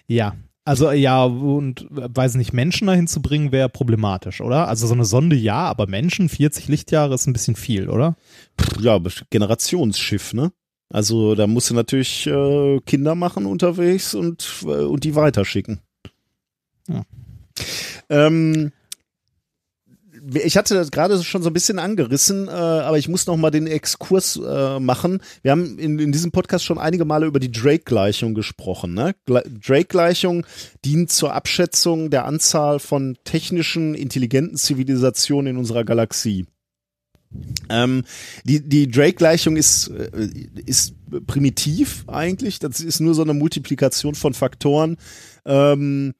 Ja. 0.08 0.34
Also 0.68 0.90
ja, 0.90 1.24
und 1.24 1.90
äh, 1.92 2.10
weiß 2.14 2.34
nicht, 2.34 2.52
Menschen 2.52 2.88
dahin 2.88 3.06
zu 3.06 3.22
bringen, 3.22 3.52
wäre 3.52 3.70
problematisch, 3.70 4.42
oder? 4.42 4.68
Also 4.68 4.86
so 4.86 4.92
eine 4.92 5.06
Sonde 5.06 5.34
ja, 5.34 5.64
aber 5.64 5.86
Menschen, 5.86 6.28
40 6.28 6.68
Lichtjahre 6.68 7.14
ist 7.14 7.26
ein 7.26 7.32
bisschen 7.32 7.56
viel, 7.56 7.88
oder? 7.88 8.16
Ja, 8.78 9.00
Generationsschiff, 9.30 10.34
ne? 10.34 10.52
Also 10.90 11.34
da 11.34 11.46
musst 11.46 11.70
du 11.70 11.74
natürlich 11.74 12.26
äh, 12.26 12.80
Kinder 12.84 13.14
machen 13.14 13.46
unterwegs 13.46 14.14
und, 14.14 14.46
äh, 14.64 14.84
und 14.84 15.04
die 15.04 15.14
weiterschicken. 15.14 15.80
Ja. 16.86 17.02
Ähm, 18.10 18.72
ich 20.34 20.56
hatte 20.56 20.74
das 20.74 20.90
gerade 20.90 21.22
schon 21.22 21.42
so 21.42 21.50
ein 21.50 21.52
bisschen 21.52 21.78
angerissen, 21.78 22.48
äh, 22.48 22.50
aber 22.50 22.98
ich 22.98 23.08
muss 23.08 23.26
noch 23.26 23.36
mal 23.36 23.50
den 23.50 23.66
Exkurs 23.66 24.36
äh, 24.36 24.80
machen. 24.80 25.20
Wir 25.42 25.50
haben 25.52 25.78
in, 25.78 25.98
in 25.98 26.12
diesem 26.12 26.30
Podcast 26.30 26.64
schon 26.64 26.78
einige 26.78 27.04
Male 27.04 27.26
über 27.26 27.40
die 27.40 27.52
Drake-Gleichung 27.52 28.34
gesprochen. 28.34 28.94
Ne? 28.94 29.14
Gle- 29.26 29.44
Drake-Gleichung 29.48 30.46
dient 30.84 31.10
zur 31.10 31.34
Abschätzung 31.34 32.10
der 32.10 32.24
Anzahl 32.24 32.78
von 32.78 33.16
technischen, 33.24 33.94
intelligenten 33.94 34.56
Zivilisationen 34.56 35.54
in 35.54 35.56
unserer 35.58 35.84
Galaxie. 35.84 36.46
Ähm, 37.68 38.04
die 38.44 38.66
die 38.66 38.90
Drake-Gleichung 38.90 39.56
ist, 39.56 39.88
äh, 39.88 40.30
ist 40.64 40.94
primitiv 41.26 42.04
eigentlich. 42.06 42.58
Das 42.58 42.80
ist 42.80 43.00
nur 43.00 43.14
so 43.14 43.22
eine 43.22 43.34
Multiplikation 43.34 44.14
von 44.14 44.32
Faktoren, 44.32 44.96
ähm, 45.44 46.14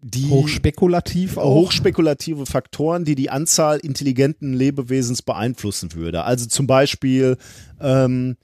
die 0.00 0.28
Hochspekulativ 0.30 1.36
auch. 1.38 1.54
hochspekulative 1.54 2.46
Faktoren, 2.46 3.04
die 3.04 3.14
die 3.14 3.30
Anzahl 3.30 3.78
intelligenten 3.78 4.52
Lebewesens 4.54 5.22
beeinflussen 5.22 5.92
würde. 5.94 6.24
Also 6.24 6.46
zum 6.46 6.66
Beispiel 6.66 7.36
ähm, 7.80 8.36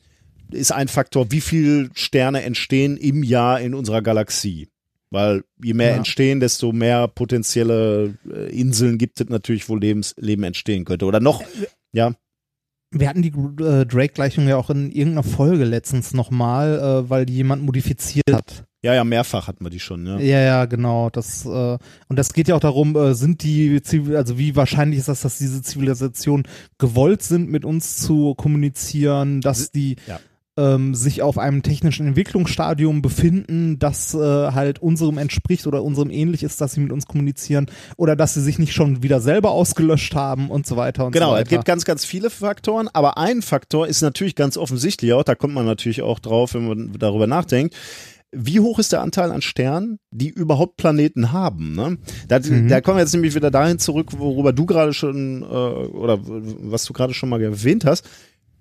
ist 0.50 0.72
ein 0.72 0.88
Faktor, 0.88 1.30
wie 1.30 1.40
viel 1.40 1.90
Sterne 1.94 2.42
entstehen 2.42 2.96
im 2.96 3.22
Jahr 3.22 3.60
in 3.60 3.74
unserer 3.74 4.02
Galaxie. 4.02 4.68
Weil 5.10 5.44
je 5.62 5.74
mehr 5.74 5.90
Ja. 5.90 5.96
entstehen, 5.96 6.40
desto 6.40 6.72
mehr 6.72 7.06
potenzielle 7.06 8.14
äh, 8.28 8.50
Inseln 8.58 8.98
gibt 8.98 9.20
es 9.20 9.28
natürlich, 9.28 9.68
wo 9.68 9.76
Lebens, 9.76 10.14
Leben 10.18 10.42
entstehen 10.42 10.84
könnte. 10.84 11.04
Oder 11.06 11.20
noch, 11.20 11.42
ja, 11.92 12.14
Wir 12.90 13.08
hatten 13.08 13.22
die 13.22 13.28
äh, 13.62 13.86
Drake-Gleichung 13.86 14.48
ja 14.48 14.56
auch 14.56 14.70
in 14.70 14.90
irgendeiner 14.90 15.22
Folge 15.22 15.64
letztens 15.64 16.14
nochmal, 16.14 16.78
äh, 17.06 17.10
weil 17.10 17.26
die 17.26 17.34
jemand 17.34 17.62
modifiziert 17.62 18.24
hat. 18.32 18.64
Ja, 18.84 18.94
ja, 18.94 19.02
mehrfach 19.04 19.48
hatten 19.48 19.64
wir 19.64 19.70
die 19.70 19.80
schon. 19.80 20.06
Ja. 20.06 20.18
Ja, 20.18 20.40
ja, 20.40 20.64
genau. 20.66 21.10
Das, 21.10 21.44
äh, 21.46 21.48
und 22.08 22.16
das 22.18 22.32
geht 22.32 22.48
ja 22.48 22.54
auch 22.54 22.60
darum, 22.60 22.94
äh, 22.96 23.14
sind 23.14 23.42
die, 23.42 23.82
Zivil 23.82 24.16
also 24.16 24.38
wie 24.38 24.54
wahrscheinlich 24.54 24.98
ist 25.00 25.08
das, 25.08 25.22
dass 25.22 25.38
diese 25.38 25.62
Zivilisationen 25.62 26.46
gewollt 26.78 27.22
sind, 27.22 27.50
mit 27.50 27.64
uns 27.64 27.96
zu 27.96 28.34
kommunizieren, 28.34 29.40
dass 29.40 29.70
die 29.72 29.96
Ja. 30.06 30.20
ähm, 30.56 30.94
sich 30.94 31.20
auf 31.22 31.36
einem 31.38 31.62
technischen 31.62 32.06
Entwicklungsstadium 32.06 33.02
befinden, 33.02 33.78
das 33.80 34.14
äh, 34.14 34.18
halt 34.18 34.78
unserem 34.80 35.18
entspricht 35.18 35.66
oder 35.66 35.82
unserem 35.82 36.10
ähnlich 36.10 36.42
ist, 36.44 36.60
dass 36.60 36.74
sie 36.74 36.80
mit 36.80 36.92
uns 36.92 37.06
kommunizieren 37.06 37.66
oder 37.96 38.14
dass 38.14 38.34
sie 38.34 38.42
sich 38.42 38.58
nicht 38.60 38.72
schon 38.72 39.02
wieder 39.02 39.20
selber 39.20 39.50
ausgelöscht 39.50 40.14
haben 40.14 40.50
und 40.50 40.64
so 40.66 40.76
weiter 40.76 41.06
und 41.06 41.12
Genau, 41.12 41.30
so 41.30 41.34
es 41.34 41.40
weiter. 41.40 41.50
gibt 41.50 41.64
ganz, 41.64 41.84
ganz 41.84 42.04
viele 42.04 42.30
Faktoren, 42.30 42.88
aber 42.92 43.18
ein 43.18 43.42
Faktor 43.42 43.88
ist 43.88 44.00
natürlich 44.02 44.36
ganz 44.36 44.56
offensichtlich 44.56 45.12
auch, 45.12 45.24
da 45.24 45.34
kommt 45.34 45.54
man 45.54 45.66
natürlich 45.66 46.02
auch 46.02 46.20
drauf, 46.20 46.54
wenn 46.54 46.68
man 46.68 46.92
darüber 47.00 47.26
nachdenkt. 47.26 47.74
Wie 48.34 48.60
hoch 48.60 48.78
ist 48.78 48.92
der 48.92 49.00
Anteil 49.00 49.30
an 49.30 49.42
Sternen, 49.42 49.98
die 50.10 50.28
überhaupt 50.28 50.76
Planeten 50.76 51.32
haben? 51.32 51.74
Ne? 51.74 51.98
Da, 52.28 52.38
da 52.38 52.80
kommen 52.80 52.98
wir 52.98 53.02
jetzt 53.02 53.14
nämlich 53.14 53.34
wieder 53.34 53.50
dahin 53.50 53.78
zurück, 53.78 54.10
worüber 54.16 54.52
du 54.52 54.66
gerade 54.66 54.92
schon, 54.92 55.42
äh, 55.42 55.44
oder 55.44 56.18
was 56.22 56.84
du 56.84 56.92
gerade 56.92 57.14
schon 57.14 57.28
mal 57.28 57.40
erwähnt 57.40 57.84
hast. 57.84 58.04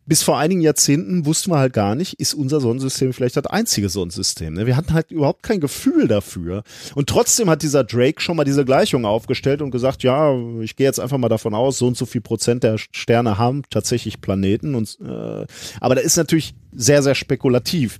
bis 0.06 0.22
vor 0.22 0.38
einigen 0.38 0.62
Jahrzehnten 0.62 1.26
wussten 1.26 1.52
wir 1.52 1.60
halt 1.60 1.74
gar 1.74 1.96
nicht, 1.96 2.20
ist 2.20 2.34
unser 2.34 2.60
Sonnensystem 2.60 3.14
vielleicht 3.14 3.38
das 3.38 3.46
einzige 3.46 3.88
Sonnensystem. 3.90 4.54
Ne? 4.54 4.66
Wir 4.66 4.76
hatten 4.76 4.94
halt 4.94 5.12
überhaupt 5.12 5.44
kein 5.44 5.62
Gefühl 5.62 6.08
dafür. 6.08 6.64
Und 6.96 7.08
trotzdem 7.08 7.50
hat 7.50 7.62
dieser 7.62 7.84
Drake 7.84 8.22
schon 8.22 8.36
mal 8.36 8.44
diese 8.44 8.66
Gleichung 8.66 9.06
aufgestellt 9.06 9.62
und 9.62 9.72
gesagt, 9.72 10.04
ja, 10.04 10.36
ich 10.62 10.76
gehe 10.76 10.86
jetzt 10.86 11.00
einfach 11.00 11.18
mal 11.18 11.30
davon 11.30 11.54
aus, 11.54 11.78
so 11.78 11.88
und 11.88 11.96
so 11.96 12.06
viel 12.06 12.22
Prozent 12.22 12.64
der 12.64 12.78
Sterne 12.78 13.38
haben 13.38 13.64
tatsächlich 13.70 14.20
Planeten. 14.20 14.76
Und, 14.76 14.98
äh, 15.02 15.46
aber 15.80 15.96
da 15.96 16.02
ist 16.02 16.18
natürlich 16.18 16.54
sehr, 16.74 17.02
sehr 17.02 17.16
spekulativ. 17.16 17.98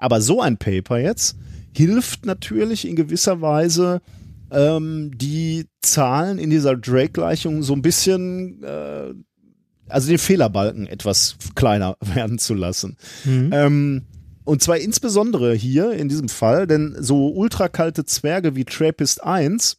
Aber 0.00 0.20
so 0.20 0.40
ein 0.40 0.56
Paper 0.56 0.98
jetzt 0.98 1.36
hilft 1.76 2.26
natürlich 2.26 2.88
in 2.88 2.96
gewisser 2.96 3.40
Weise, 3.40 4.00
ähm, 4.50 5.12
die 5.14 5.66
Zahlen 5.82 6.38
in 6.38 6.50
dieser 6.50 6.76
Drake-Gleichung 6.76 7.62
so 7.62 7.74
ein 7.74 7.82
bisschen 7.82 8.62
äh, 8.64 9.14
also 9.88 10.08
den 10.08 10.18
Fehlerbalken 10.18 10.86
etwas 10.86 11.36
kleiner 11.54 11.96
werden 12.14 12.38
zu 12.38 12.54
lassen. 12.54 12.96
Mhm. 13.24 13.50
Ähm, 13.52 14.02
und 14.44 14.62
zwar 14.62 14.78
insbesondere 14.78 15.54
hier 15.54 15.92
in 15.92 16.08
diesem 16.08 16.28
Fall, 16.28 16.66
denn 16.66 16.96
so 16.98 17.28
ultrakalte 17.28 18.04
Zwerge 18.04 18.56
wie 18.56 18.64
Trappist 18.64 19.22
1 19.22 19.78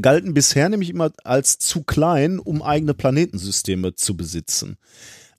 galten 0.00 0.34
bisher 0.34 0.68
nämlich 0.68 0.90
immer 0.90 1.10
als 1.24 1.58
zu 1.58 1.82
klein, 1.82 2.38
um 2.38 2.62
eigene 2.62 2.94
Planetensysteme 2.94 3.94
zu 3.94 4.16
besitzen. 4.16 4.76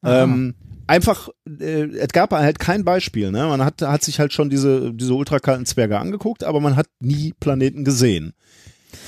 Ähm, 0.04 0.56
einfach, 0.88 1.30
äh, 1.48 1.84
es 1.84 2.10
gab 2.10 2.32
halt 2.32 2.60
kein 2.60 2.84
Beispiel. 2.84 3.32
Ne? 3.32 3.48
Man 3.48 3.64
hat, 3.64 3.82
hat 3.82 4.04
sich 4.04 4.20
halt 4.20 4.34
schon 4.34 4.50
diese, 4.50 4.94
diese 4.94 5.14
ultrakalten 5.14 5.66
Zwerge 5.66 6.00
angeguckt, 6.00 6.44
aber 6.44 6.60
man 6.60 6.76
hat 6.76 6.88
nie 7.00 7.34
Planeten 7.40 7.84
gesehen. 7.84 8.34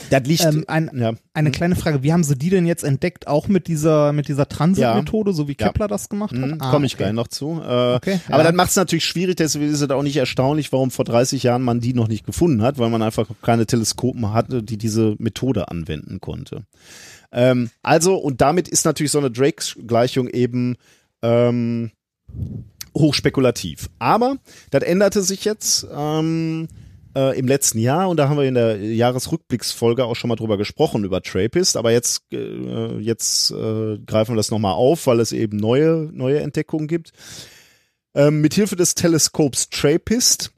Das 0.09 0.23
liegt, 0.23 0.45
ähm, 0.45 0.65
ein, 0.67 0.91
ja. 0.95 1.13
Eine 1.33 1.49
hm. 1.49 1.53
kleine 1.53 1.75
Frage, 1.75 2.03
wie 2.03 2.13
haben 2.13 2.23
sie 2.23 2.37
die 2.37 2.49
denn 2.49 2.65
jetzt 2.65 2.83
entdeckt? 2.83 3.27
Auch 3.27 3.47
mit 3.47 3.67
dieser, 3.67 4.13
mit 4.13 4.27
dieser 4.27 4.47
Transit-Methode, 4.47 5.31
ja. 5.31 5.35
so 5.35 5.47
wie 5.47 5.55
Kepler 5.55 5.85
ja. 5.85 5.87
das 5.87 6.09
gemacht 6.09 6.33
hat? 6.33 6.39
Mhm, 6.39 6.57
ah, 6.59 6.71
Komme 6.71 6.85
ich 6.85 6.93
okay. 6.93 7.03
gleich 7.03 7.13
noch 7.13 7.27
zu. 7.27 7.61
Äh, 7.61 7.95
okay, 7.95 8.19
aber 8.29 8.43
dann 8.43 8.55
macht 8.55 8.69
es 8.69 8.75
natürlich 8.75 9.05
schwierig, 9.05 9.35
deswegen 9.35 9.71
ist 9.71 9.81
es 9.81 9.89
auch 9.89 10.03
nicht 10.03 10.17
erstaunlich, 10.17 10.71
warum 10.71 10.91
vor 10.91 11.05
30 11.05 11.43
Jahren 11.43 11.63
man 11.63 11.79
die 11.79 11.93
noch 11.93 12.07
nicht 12.07 12.25
gefunden 12.25 12.61
hat, 12.61 12.77
weil 12.77 12.89
man 12.89 13.01
einfach 13.01 13.27
keine 13.41 13.65
Teleskopen 13.65 14.33
hatte, 14.33 14.63
die 14.63 14.77
diese 14.77 15.15
Methode 15.19 15.69
anwenden 15.69 16.21
konnte. 16.21 16.63
Ähm, 17.31 17.69
also, 17.81 18.15
und 18.15 18.41
damit 18.41 18.67
ist 18.67 18.85
natürlich 18.85 19.11
so 19.11 19.19
eine 19.19 19.31
Drake-Gleichung 19.31 20.27
eben 20.27 20.75
ähm, 21.23 21.91
hochspekulativ. 22.95 23.89
Aber 23.97 24.37
das 24.69 24.83
änderte 24.83 25.23
sich 25.23 25.45
jetzt. 25.45 25.87
Ähm, 25.91 26.67
äh, 27.15 27.37
im 27.37 27.47
letzten 27.47 27.79
Jahr 27.79 28.09
und 28.09 28.17
da 28.17 28.27
haben 28.27 28.37
wir 28.37 28.45
in 28.45 28.55
der 28.55 28.77
Jahresrückblicksfolge 28.77 30.05
auch 30.05 30.15
schon 30.15 30.29
mal 30.29 30.35
drüber 30.35 30.57
gesprochen, 30.57 31.03
über 31.03 31.21
Trappist, 31.21 31.77
aber 31.77 31.91
jetzt, 31.91 32.23
äh, 32.33 32.97
jetzt 32.99 33.51
äh, 33.51 33.99
greifen 33.99 34.33
wir 34.33 34.37
das 34.37 34.51
nochmal 34.51 34.73
auf, 34.73 35.05
weil 35.07 35.19
es 35.19 35.31
eben 35.31 35.57
neue, 35.57 36.09
neue 36.11 36.39
Entdeckungen 36.39 36.87
gibt. 36.87 37.11
Ähm, 38.15 38.41
mithilfe 38.41 38.75
des 38.75 38.95
Teleskops 38.95 39.69
Trappist 39.69 40.52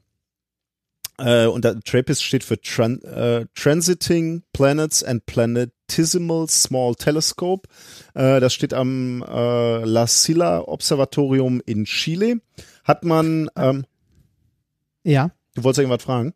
äh, 1.18 1.46
und 1.46 1.64
da, 1.64 1.74
Trappist 1.74 2.22
steht 2.22 2.44
für 2.44 2.60
Tran 2.60 3.00
äh, 3.02 3.46
Transiting 3.54 4.42
Planets 4.52 5.02
and 5.02 5.26
Planetesimal 5.26 6.48
Small 6.48 6.94
Telescope. 6.94 7.68
Äh, 8.14 8.40
das 8.40 8.54
steht 8.54 8.74
am 8.74 9.22
äh, 9.22 9.84
La 9.84 10.06
Silla 10.06 10.60
Observatorium 10.60 11.60
in 11.64 11.84
Chile. 11.84 12.40
Hat 12.84 13.04
man 13.04 13.48
ähm, 13.56 13.84
ja. 15.06 15.30
Du 15.54 15.64
wolltest 15.64 15.78
irgendwas 15.78 16.02
fragen? 16.02 16.34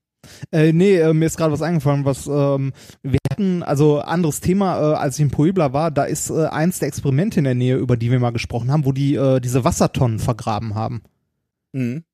Äh, 0.52 0.72
nee, 0.72 0.96
äh, 0.96 1.12
mir 1.12 1.26
ist 1.26 1.36
gerade 1.36 1.52
was 1.52 1.62
eingefallen, 1.62 2.04
was 2.04 2.26
ähm, 2.26 2.72
wir 3.02 3.18
hatten, 3.30 3.62
also 3.62 4.00
anderes 4.00 4.40
Thema, 4.40 4.92
äh, 4.92 4.94
als 4.96 5.16
ich 5.18 5.22
in 5.22 5.30
Puebla 5.30 5.72
war, 5.72 5.90
da 5.90 6.04
ist 6.04 6.30
äh, 6.30 6.46
eins 6.46 6.78
der 6.78 6.88
Experimente 6.88 7.40
in 7.40 7.44
der 7.44 7.54
Nähe, 7.54 7.76
über 7.76 7.96
die 7.96 8.10
wir 8.10 8.20
mal 8.20 8.30
gesprochen 8.30 8.70
haben, 8.70 8.84
wo 8.84 8.92
die 8.92 9.14
äh, 9.14 9.40
diese 9.40 9.64
Wassertonnen 9.64 10.18
vergraben 10.18 10.74
haben. 10.74 11.02
Mhm. 11.72 12.04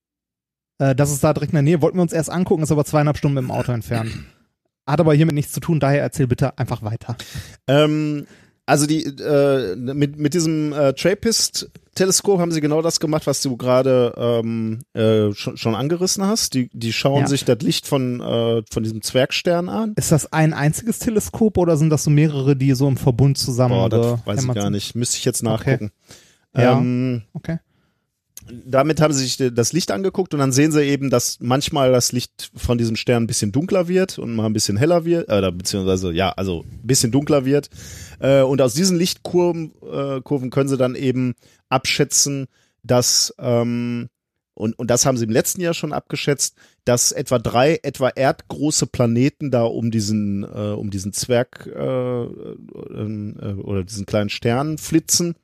Äh, 0.78 0.94
das 0.94 1.10
ist 1.10 1.24
da 1.24 1.32
direkt 1.32 1.52
in 1.52 1.56
der 1.56 1.62
Nähe, 1.62 1.82
wollten 1.82 1.98
wir 1.98 2.02
uns 2.02 2.12
erst 2.12 2.30
angucken, 2.30 2.62
ist 2.62 2.72
aber 2.72 2.84
zweieinhalb 2.84 3.16
Stunden 3.16 3.38
im 3.38 3.50
Auto 3.50 3.72
entfernt. 3.72 4.12
Hat 4.86 5.00
aber 5.00 5.14
hiermit 5.14 5.34
nichts 5.34 5.52
zu 5.52 5.60
tun, 5.60 5.80
daher 5.80 6.02
erzähl 6.02 6.26
bitte 6.26 6.58
einfach 6.58 6.82
weiter. 6.82 7.16
Ähm, 7.66 8.26
also 8.66 8.86
die 8.86 9.04
äh, 9.04 9.76
mit 9.76 10.18
mit 10.18 10.34
diesem 10.34 10.72
äh, 10.72 10.92
Trappist 10.92 11.70
Teleskop 11.94 12.40
haben 12.40 12.50
sie 12.50 12.60
genau 12.60 12.82
das 12.82 12.98
gemacht, 12.98 13.26
was 13.28 13.40
du 13.40 13.56
gerade 13.56 14.12
ähm, 14.16 14.80
äh, 14.92 15.32
schon, 15.32 15.56
schon 15.56 15.76
angerissen 15.76 16.24
hast. 16.24 16.54
Die 16.54 16.68
die 16.72 16.92
schauen 16.92 17.22
ja. 17.22 17.26
sich 17.28 17.44
das 17.44 17.58
Licht 17.60 17.86
von 17.86 18.20
äh, 18.20 18.62
von 18.68 18.82
diesem 18.82 19.02
Zwergstern 19.02 19.68
an. 19.68 19.92
Ist 19.94 20.10
das 20.10 20.32
ein 20.32 20.52
einziges 20.52 20.98
Teleskop 20.98 21.58
oder 21.58 21.76
sind 21.76 21.90
das 21.90 22.02
so 22.02 22.10
mehrere, 22.10 22.56
die 22.56 22.74
so 22.74 22.88
im 22.88 22.96
Verbund 22.96 23.38
zusammen? 23.38 23.74
Boah, 23.74 23.88
das 23.88 24.26
weiß 24.26 24.44
ich 24.44 24.54
gar 24.54 24.70
nicht. 24.70 24.96
Müsste 24.96 25.16
ich 25.16 25.24
jetzt 25.24 25.44
nachgucken. 25.44 25.92
Okay. 26.52 26.64
Ja. 26.64 26.78
Ähm, 26.78 27.22
okay 27.34 27.58
damit 28.64 29.00
haben 29.00 29.12
sie 29.12 29.26
sich 29.26 29.54
das 29.54 29.72
Licht 29.72 29.90
angeguckt 29.90 30.34
und 30.34 30.40
dann 30.40 30.52
sehen 30.52 30.72
sie 30.72 30.82
eben, 30.82 31.10
dass 31.10 31.38
manchmal 31.40 31.92
das 31.92 32.12
Licht 32.12 32.50
von 32.54 32.78
diesem 32.78 32.96
Stern 32.96 33.24
ein 33.24 33.26
bisschen 33.26 33.52
dunkler 33.52 33.88
wird 33.88 34.18
und 34.18 34.34
mal 34.34 34.46
ein 34.46 34.52
bisschen 34.52 34.76
heller 34.76 35.04
wird, 35.04 35.28
äh, 35.28 35.50
beziehungsweise 35.52 36.12
ja, 36.12 36.30
also 36.30 36.62
ein 36.62 36.86
bisschen 36.86 37.12
dunkler 37.12 37.44
wird. 37.44 37.70
Äh, 38.18 38.42
und 38.42 38.60
aus 38.62 38.74
diesen 38.74 38.96
Lichtkurven 38.98 39.72
äh, 39.82 40.20
Kurven 40.20 40.50
können 40.50 40.68
sie 40.68 40.76
dann 40.76 40.94
eben 40.94 41.34
abschätzen, 41.68 42.46
dass 42.82 43.34
ähm, 43.38 44.08
und, 44.54 44.78
und 44.78 44.90
das 44.90 45.04
haben 45.04 45.18
sie 45.18 45.24
im 45.24 45.30
letzten 45.30 45.60
Jahr 45.60 45.74
schon 45.74 45.92
abgeschätzt, 45.92 46.56
dass 46.86 47.12
etwa 47.12 47.38
drei 47.38 47.78
etwa 47.82 48.08
erdgroße 48.08 48.86
Planeten 48.86 49.50
da 49.50 49.64
um 49.64 49.90
diesen 49.90 50.44
äh, 50.44 50.72
um 50.72 50.90
diesen 50.90 51.12
Zwerg 51.12 51.66
äh, 51.66 52.24
äh, 52.24 52.24
äh 52.24 53.54
oder 53.54 53.84
diesen 53.84 54.06
kleinen 54.06 54.30
Stern 54.30 54.78
flitzen, 54.78 55.34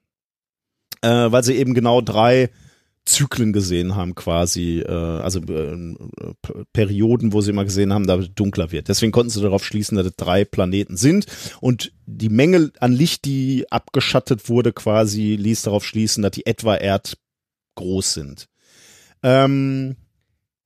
äh, 1.02 1.08
weil 1.08 1.44
sie 1.44 1.56
eben 1.56 1.74
genau 1.74 2.00
drei 2.00 2.48
Zyklen 3.04 3.52
gesehen 3.52 3.96
haben, 3.96 4.14
quasi, 4.14 4.80
äh, 4.80 4.90
also 4.90 5.40
äh, 5.40 5.94
Perioden, 6.72 7.32
wo 7.32 7.40
sie 7.40 7.50
immer 7.50 7.64
gesehen 7.64 7.92
haben, 7.92 8.06
da 8.06 8.16
dunkler 8.16 8.70
wird. 8.70 8.88
Deswegen 8.88 9.12
konnten 9.12 9.30
sie 9.30 9.42
darauf 9.42 9.64
schließen, 9.64 9.96
dass 9.96 10.06
es 10.06 10.16
drei 10.16 10.44
Planeten 10.44 10.96
sind. 10.96 11.26
Und 11.60 11.92
die 12.06 12.28
Menge 12.28 12.70
an 12.78 12.92
Licht, 12.92 13.24
die 13.24 13.66
abgeschattet 13.70 14.48
wurde, 14.48 14.72
quasi 14.72 15.36
ließ 15.36 15.62
darauf 15.62 15.84
schließen, 15.84 16.22
dass 16.22 16.32
die 16.32 16.46
etwa 16.46 16.76
erdgroß 16.76 18.14
sind. 18.14 18.48
Ähm, 19.24 19.96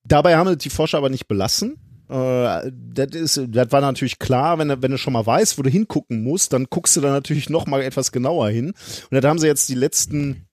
dabei 0.05 0.37
haben 0.37 0.59
die 0.59 0.71
Forscher 0.71 0.99
aber 0.99 1.09
nicht 1.09 1.29
belassen. 1.29 1.79
Äh, 2.09 2.71
das, 2.71 3.09
ist, 3.13 3.41
das 3.49 3.73
war 3.73 3.81
natürlich 3.81 4.19
klar, 4.19 4.59
wenn, 4.59 4.83
wenn 4.83 4.91
du 4.91 4.99
schon 4.99 5.15
mal 5.15 5.27
weißt, 5.27 5.59
wo 5.59 5.63
du 5.63 5.71
hingucken 5.71 6.23
musst, 6.23 6.53
dann 6.53 6.67
guckst 6.69 6.97
du 6.97 7.01
da 7.01 7.11
natürlich 7.11 7.51
noch 7.51 7.67
mal 7.67 7.83
etwas 7.83 8.13
genauer 8.13 8.51
hin. 8.51 8.75
Und 9.11 9.25
da 9.25 9.29
haben 9.29 9.39
sie 9.39 9.47
jetzt 9.47 9.69
die 9.69 9.75
letzten 9.75 10.47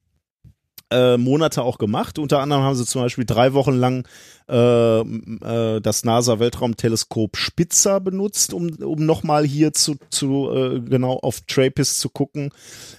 äh, 0.91 1.18
Monate 1.18 1.64
auch 1.64 1.77
gemacht. 1.77 2.19
Unter 2.19 2.39
anderem 2.39 2.64
haben 2.64 2.76
sie 2.76 2.85
zum 2.85 3.01
Beispiel 3.01 3.26
drei 3.26 3.53
Wochen 3.53 3.73
lang 3.73 4.07
äh, 4.49 4.99
äh, 4.99 5.81
das 5.81 6.03
NASA-Weltraumteleskop 6.03 7.38
Spitzer 7.38 7.99
benutzt, 7.99 8.53
um, 8.53 8.69
um 8.76 9.05
nochmal 9.05 9.45
hier 9.45 9.73
zu, 9.73 9.95
zu 10.10 10.49
äh, 10.51 10.80
genau 10.81 11.18
auf 11.18 11.41
TRAPPIST 11.41 11.99
zu 11.99 12.10
gucken, 12.10 12.51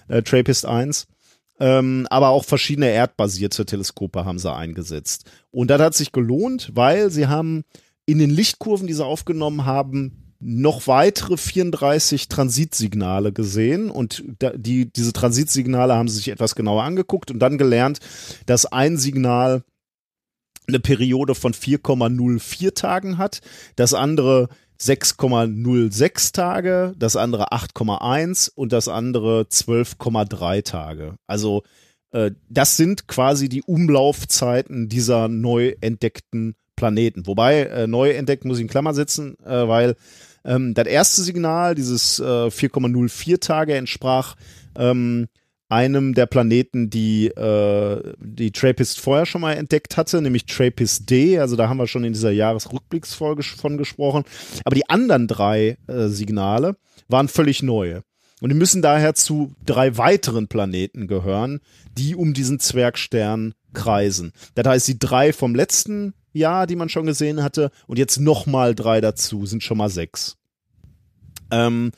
äh, 0.09 0.23
TRAPPIST 0.23 0.67
1. 0.67 1.07
Ähm, 1.61 2.07
aber 2.11 2.31
auch 2.31 2.45
verschiedene 2.45 2.89
erdbasierte 2.89 3.65
Teleskope 3.65 4.25
haben 4.25 4.39
sie 4.39 4.53
eingesetzt. 4.53 5.31
Und 5.53 5.69
das 5.69 5.81
hat 5.81 5.95
sich 5.95 6.11
gelohnt, 6.11 6.73
weil 6.75 7.11
sie 7.11 7.29
haben 7.29 7.65
in 8.07 8.19
den 8.19 8.31
Lichtkurven, 8.31 8.87
die 8.87 8.93
sie 8.93 9.05
aufgenommen 9.05 9.65
haben, 9.65 10.24
noch 10.41 10.87
weitere 10.87 11.37
34 11.37 12.29
Transitsignale 12.29 13.33
gesehen 13.33 13.91
und 13.91 14.25
die, 14.57 14.93
diese 14.93 15.13
Transitsignale 15.13 15.95
haben 15.95 16.09
sie 16.09 16.17
sich 16.17 16.29
etwas 16.29 16.55
genauer 16.55 16.83
angeguckt 16.83 17.31
und 17.31 17.39
dann 17.39 17.59
gelernt, 17.59 18.01
dass 18.47 18.67
ein 18.67 18.97
Signal 18.99 19.63
eine 20.67 20.81
Periode 20.81 21.35
von 21.35 21.53
4,04 21.53 22.75
Tagen 22.75 23.19
hat, 23.19 23.41
das 23.77 23.95
andere 23.95 24.49
6,06 24.81 26.33
Tage, 26.33 26.95
das 26.99 27.17
andere 27.17 27.53
8,1 27.53 28.51
und 28.55 28.73
das 28.73 28.89
andere 28.89 29.43
12,3 29.43 30.65
Tage. 30.65 31.17
Also 31.27 31.63
äh, 32.11 32.33
das 32.49 32.77
sind 32.77 33.07
quasi 33.07 33.49
die 33.49 33.63
Umlaufzeiten 33.63 34.89
dieser 34.89 35.29
neu 35.29 35.75
entdeckten 35.81 36.55
Planeten. 36.77 37.27
Wobei 37.27 37.63
äh, 37.63 37.87
neu 37.87 38.11
entdeckt 38.11 38.45
muss 38.45 38.59
ich 38.59 38.63
in 38.63 38.69
Klammer 38.69 38.95
setzen, 38.95 39.37
äh, 39.45 39.69
weil 39.69 39.97
ähm, 40.45 40.75
das 40.75 40.87
erste 40.87 41.23
Signal, 41.23 41.75
dieses 41.75 42.21
äh, 42.21 42.23
4,04 42.23 43.41
Tage, 43.41 43.75
entsprach 43.75 44.37
ähm, 44.77 45.29
einem 45.69 46.15
der 46.15 46.27
Planeten, 46.27 46.91
die 46.91 47.27
äh, 47.29 48.15
die 48.19 48.53
Trappist 48.53 49.01
vorher 49.01 49.27
schon 49.27 49.41
mal 49.41 49.55
entdeckt 49.55 49.97
hatte, 49.97 50.21
nämlich 50.21 50.47
Trappist 50.47 51.09
D. 51.11 51.39
Also 51.39 51.57
da 51.57 51.69
haben 51.69 51.79
wir 51.79 51.87
schon 51.87 52.05
in 52.05 52.13
dieser 52.13 52.31
Jahresrückblicksfolge 52.31 53.43
von 53.43 53.79
gesprochen. 53.79 54.25
Aber 54.65 54.75
die 54.75 54.89
anderen 54.89 55.27
drei 55.27 55.79
äh, 55.87 56.09
Signale 56.09 56.77
waren 57.09 57.29
völlig 57.29 57.63
neu. 57.63 58.03
Und 58.41 58.51
die 58.51 58.57
müssen 58.57 58.83
daher 58.83 59.15
zu 59.15 59.55
drei 59.65 59.97
weiteren 59.97 60.49
Planeten 60.49 61.07
gehören, 61.07 61.61
die 61.97 62.15
um 62.15 62.35
diesen 62.35 62.61
Zwergstern 62.61 63.55
kreisen. 63.73 64.33
Das 64.55 64.67
heißt, 64.67 64.89
die 64.89 64.99
drei 64.99 65.33
vom 65.33 65.55
letzten 65.55 66.15
Jahr, 66.35 66.67
die 66.67 66.77
man 66.77 66.89
schon 66.89 67.07
gesehen 67.07 67.43
hatte, 67.43 67.71
und 67.87 67.99
jetzt 67.99 68.21
nochmal 68.21 68.75
drei 68.75 69.01
dazu, 69.01 69.47
sind 69.47 69.63
schon 69.63 69.79
mal 69.79 69.89
sechs. 69.89 70.37
Ähm, 71.51 71.93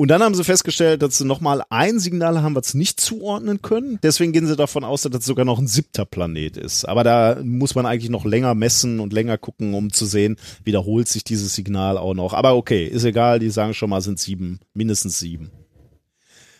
Und 0.00 0.12
dann 0.12 0.22
haben 0.22 0.36
sie 0.36 0.44
festgestellt, 0.44 1.02
dass 1.02 1.18
sie 1.18 1.24
nochmal 1.24 1.62
ein 1.70 1.98
Signal 1.98 2.40
haben, 2.40 2.54
was 2.54 2.72
nicht 2.74 3.00
zuordnen 3.00 3.62
können. 3.62 3.98
Deswegen 4.00 4.32
gehen 4.32 4.46
sie 4.46 4.54
davon 4.54 4.84
aus, 4.84 5.02
dass 5.02 5.10
das 5.10 5.24
sogar 5.24 5.44
noch 5.44 5.58
ein 5.58 5.66
siebter 5.66 6.04
Planet 6.04 6.56
ist. 6.56 6.84
Aber 6.84 7.02
da 7.02 7.40
muss 7.42 7.74
man 7.74 7.84
eigentlich 7.84 8.08
noch 8.08 8.24
länger 8.24 8.54
messen 8.54 9.00
und 9.00 9.12
länger 9.12 9.38
gucken, 9.38 9.74
um 9.74 9.92
zu 9.92 10.06
sehen, 10.06 10.36
wiederholt 10.62 11.08
sich 11.08 11.24
dieses 11.24 11.52
Signal 11.56 11.98
auch 11.98 12.14
noch. 12.14 12.32
Aber 12.32 12.54
okay, 12.54 12.86
ist 12.86 13.02
egal, 13.02 13.40
die 13.40 13.50
sagen 13.50 13.74
schon 13.74 13.90
mal, 13.90 14.00
sind 14.00 14.20
sieben, 14.20 14.60
mindestens 14.72 15.18
sieben. 15.18 15.50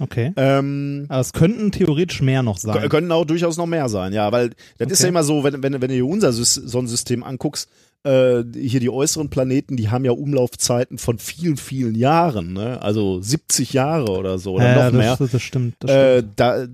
Okay. 0.01 0.33
Ähm, 0.37 1.07
Aber 1.09 1.21
es 1.21 1.33
könnten 1.33 1.73
theoretisch 1.73 2.23
mehr 2.23 2.43
noch 2.43 2.59
sein. 2.59 2.77
Kö- 2.77 2.89
Können 2.89 3.11
auch 3.13 3.25
durchaus 3.25 3.57
noch 3.57 3.67
mehr 3.67 3.89
sein, 3.89 4.13
ja, 4.13 4.31
weil 4.33 4.51
das 4.79 4.91
ist 4.93 4.99
Okay. 5.01 5.03
ja 5.05 5.09
immer 5.09 5.25
so, 5.25 5.43
wenn, 5.45 5.63
wenn, 5.63 5.73
wenn 5.73 5.81
du 5.81 5.89
dir 5.89 6.07
unser 6.07 6.31
Sys- 6.31 6.67
Sonnensystem 6.67 7.25
anguckst, 7.25 7.69
äh, 8.05 8.45
hier 8.55 8.79
die 8.79 8.91
äußeren 8.91 9.29
Planeten, 9.29 9.77
die 9.77 9.89
haben 9.91 10.05
ja 10.05 10.13
Umlaufzeiten 10.13 10.99
von 10.99 11.19
vielen, 11.19 11.57
vielen 11.57 11.97
Jahren, 11.97 12.53
ne? 12.53 12.81
also 12.81 13.21
70 13.21 13.73
Jahre 13.73 14.13
oder 14.17 14.39
so 14.39 14.53
oder 14.55 14.69
ja, 14.77 14.85
noch 14.91 14.93
mehr. 14.99 15.17
das, 15.17 15.33
das 15.33 15.43
stimmt. 15.43 15.75
Das 15.81 15.91
Äh, 15.91 16.19
stimmt. 16.19 16.33
da, 16.37 16.67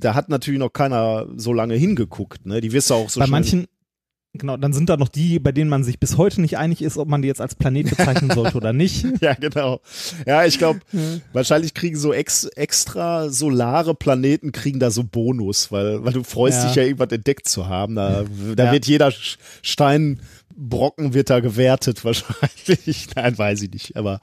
da 0.00 0.14
hat 0.14 0.28
natürlich 0.28 0.60
noch 0.60 0.72
keiner 0.74 1.26
so 1.36 1.54
lange 1.54 1.74
hingeguckt, 1.76 2.44
ne? 2.44 2.60
Die 2.60 2.72
wirst 2.72 2.90
du 2.90 2.94
auch 2.94 3.08
so 3.08 3.20
Bei 3.20 3.26
manchen, 3.26 3.66
genau, 4.38 4.56
dann 4.56 4.72
sind 4.72 4.88
da 4.88 4.96
noch 4.96 5.08
die, 5.08 5.38
bei 5.38 5.52
denen 5.52 5.68
man 5.70 5.84
sich 5.84 5.98
bis 6.00 6.16
heute 6.16 6.40
nicht 6.40 6.58
einig 6.58 6.82
ist, 6.82 6.96
ob 6.98 7.08
man 7.08 7.22
die 7.22 7.28
jetzt 7.28 7.40
als 7.40 7.54
Planet 7.54 7.90
bezeichnen 7.90 8.30
sollte 8.30 8.56
oder 8.56 8.72
nicht. 8.74 9.04
Ja, 9.20 9.34
genau. 9.34 9.80
Ja, 10.26 10.44
ich 10.44 10.58
glaube, 10.58 10.80
wahrscheinlich 11.32 11.74
kriegen 11.74 11.96
so 11.96 12.12
ex, 12.12 12.44
extra 12.44 13.28
solare 13.30 13.94
Planeten 13.94 14.52
kriegen 14.52 14.78
da 14.80 14.90
so 14.90 15.04
Bonus, 15.04 15.70
weil, 15.72 16.04
weil 16.04 16.12
du 16.12 16.22
freust 16.24 16.58
Ja. 16.62 16.66
dich 16.66 16.74
ja 16.76 16.82
irgendwas 16.84 17.10
entdeckt 17.12 17.48
zu 17.48 17.66
haben. 17.68 17.94
Da, 17.96 18.24
da 18.54 18.64
Ja. 18.66 18.72
wird 18.72 18.86
jeder 18.86 19.12
Steinbrocken 19.62 21.14
wird 21.14 21.30
da 21.30 21.40
gewertet 21.40 22.04
wahrscheinlich. 22.04 23.08
Nein, 23.14 23.36
weiß 23.38 23.62
ich 23.62 23.70
nicht, 23.72 23.96
aber 23.96 24.20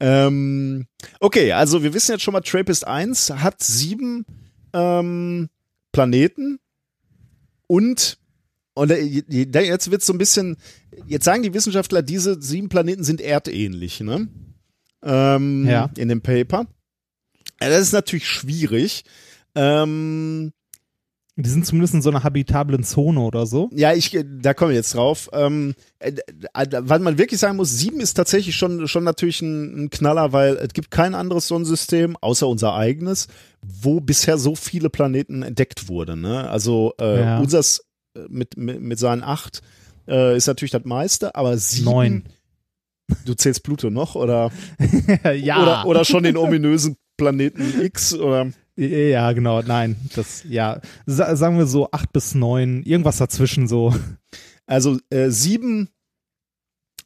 ähm, 0.00 0.86
okay, 1.20 1.52
also 1.52 1.82
wir 1.82 1.94
wissen 1.94 2.12
jetzt 2.12 2.22
schon 2.22 2.32
mal, 2.32 2.40
Trappist 2.40 2.86
1 2.86 3.30
hat 3.36 3.62
sieben 3.62 4.26
ähm, 4.72 5.48
Planeten 5.92 6.58
und 7.68 8.18
und 8.74 8.90
da- 8.90 9.60
jetzt 9.60 9.90
wird 9.90 10.02
so 10.02 10.12
ein 10.12 10.18
bisschen, 10.18 10.56
jetzt 11.06 11.24
sagen 11.24 11.42
die 11.42 11.54
Wissenschaftler, 11.54 12.02
diese 12.02 12.40
sieben 12.40 12.68
Planeten 12.68 13.04
sind 13.04 13.20
erdähnlich, 13.20 14.00
ne? 14.00 14.28
Ähm, 15.04 15.66
Ja. 15.68 15.90
In 15.96 16.08
dem 16.08 16.20
Paper. 16.22 16.66
Das 17.58 17.80
ist 17.80 17.92
natürlich 17.92 18.26
schwierig. 18.28 19.04
Ähm, 19.54 20.52
Die 21.36 21.48
sind 21.48 21.64
zumindest 21.66 21.94
in 21.94 22.02
so 22.02 22.10
einer 22.10 22.24
habitablen 22.24 22.84
Zone 22.84 23.18
oder 23.20 23.46
so. 23.46 23.70
ja, 23.72 23.94
ich, 23.94 24.16
da 24.40 24.52
komme 24.52 24.72
ich 24.72 24.76
jetzt 24.76 24.94
drauf. 24.94 25.30
Ähm, 25.32 25.74
äh, 25.98 26.12
äh, 26.54 26.66
weil 26.80 27.00
man 27.00 27.16
wirklich 27.18 27.40
sagen 27.40 27.56
muss, 27.56 27.70
sieben 27.78 28.00
ist 28.00 28.14
tatsächlich 28.14 28.54
schon, 28.54 28.86
schon 28.86 29.02
natürlich 29.04 29.40
ein, 29.40 29.84
ein 29.84 29.90
Knaller, 29.90 30.32
weil 30.32 30.56
es 30.56 30.72
gibt 30.74 30.90
kein 30.90 31.14
anderes 31.14 31.48
Sonnensystem, 31.48 32.16
außer 32.20 32.46
unser 32.46 32.74
eigenes, 32.74 33.28
wo 33.62 34.00
bisher 34.00 34.36
so 34.36 34.54
viele 34.54 34.90
Planeten 34.90 35.42
entdeckt 35.42 35.88
wurden. 35.88 36.20
Ne? 36.20 36.48
Also 36.50 36.92
äh, 37.00 37.20
Ja. 37.20 37.38
unseres 37.40 37.78
äh, 37.78 37.82
mit, 38.28 38.56
mit, 38.56 38.80
mit 38.80 38.98
seinen 38.98 39.22
acht 39.22 39.62
äh, 40.08 40.36
ist 40.36 40.46
natürlich 40.46 40.70
das 40.70 40.84
meiste, 40.84 41.34
aber 41.34 41.56
sieben. 41.56 41.84
Neun. 41.84 42.24
Du 43.26 43.34
zählst 43.34 43.62
Pluto 43.62 43.90
noch 43.90 44.14
oder, 44.14 44.50
ja. 45.34 45.62
oder, 45.62 45.86
oder 45.86 46.04
schon 46.04 46.22
den 46.22 46.36
ominösen 46.36 46.96
Planeten 47.16 47.82
X 47.82 48.14
oder 48.14 48.50
ja, 48.74 49.32
genau, 49.32 49.60
nein. 49.60 49.96
Das, 50.14 50.44
ja. 50.48 50.80
Sa 51.04 51.36
sagen 51.36 51.58
wir 51.58 51.66
so 51.66 51.90
acht 51.92 52.12
bis 52.12 52.34
neun, 52.34 52.82
irgendwas 52.84 53.18
dazwischen 53.18 53.68
so. 53.68 53.94
Also 54.66 54.98
äh, 55.10 55.28
sieben 55.28 55.90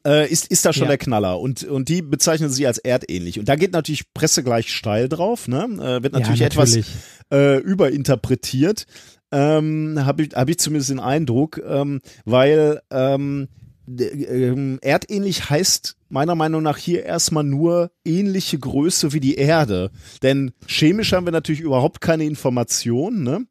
äh, 0.07 0.31
ist, 0.31 0.47
ist 0.47 0.65
da 0.65 0.73
schon 0.73 0.85
Ja. 0.85 0.91
der 0.91 0.99
Knaller 0.99 1.41
und, 1.41 1.65
und 1.65 1.89
die 1.89 2.03
bezeichnen 2.03 2.51
sie 2.51 2.67
als 2.67 2.79
erdähnlich. 2.79 3.41
Und 3.41 3.49
da 3.49 3.57
geht 3.57 3.73
natürlich 3.73 4.13
Presse 4.15 4.45
gleich 4.45 4.73
steil 4.73 5.09
drauf, 5.09 5.49
ne? 5.49 5.65
Äh, 5.65 6.03
wird 6.05 6.13
natürlich, 6.13 6.41
ja, 6.41 6.47
etwas 6.47 6.71
natürlich. 6.71 6.95
äh, 7.33 7.59
überinterpretiert. 7.59 8.87
Ähm, 9.33 9.99
Habe 10.05 10.23
ich, 10.23 10.35
hab 10.35 10.49
ich 10.49 10.59
zumindest 10.59 10.91
den 10.91 11.01
Eindruck, 11.01 11.61
ähm, 11.67 12.01
weil 12.25 12.81
ähm, 12.91 13.49
ähm, 13.89 14.79
erdähnlich 14.83 15.51
heißt 15.51 15.97
meiner 16.09 16.35
Meinung 16.35 16.63
nach 16.63 16.77
hier 16.77 17.05
erstmal 17.05 17.45
nur 17.45 17.91
ähnliche 18.05 18.59
Größe 18.59 19.13
wie 19.13 19.21
die 19.21 19.37
Erde. 19.37 19.91
Denn 20.23 20.53
chemisch 20.67 21.13
haben 21.13 21.27
wir 21.27 21.33
natürlich 21.33 21.61
überhaupt 21.61 22.01
keine 22.01 22.25
Informationen, 22.25 23.23
ne? 23.23 23.47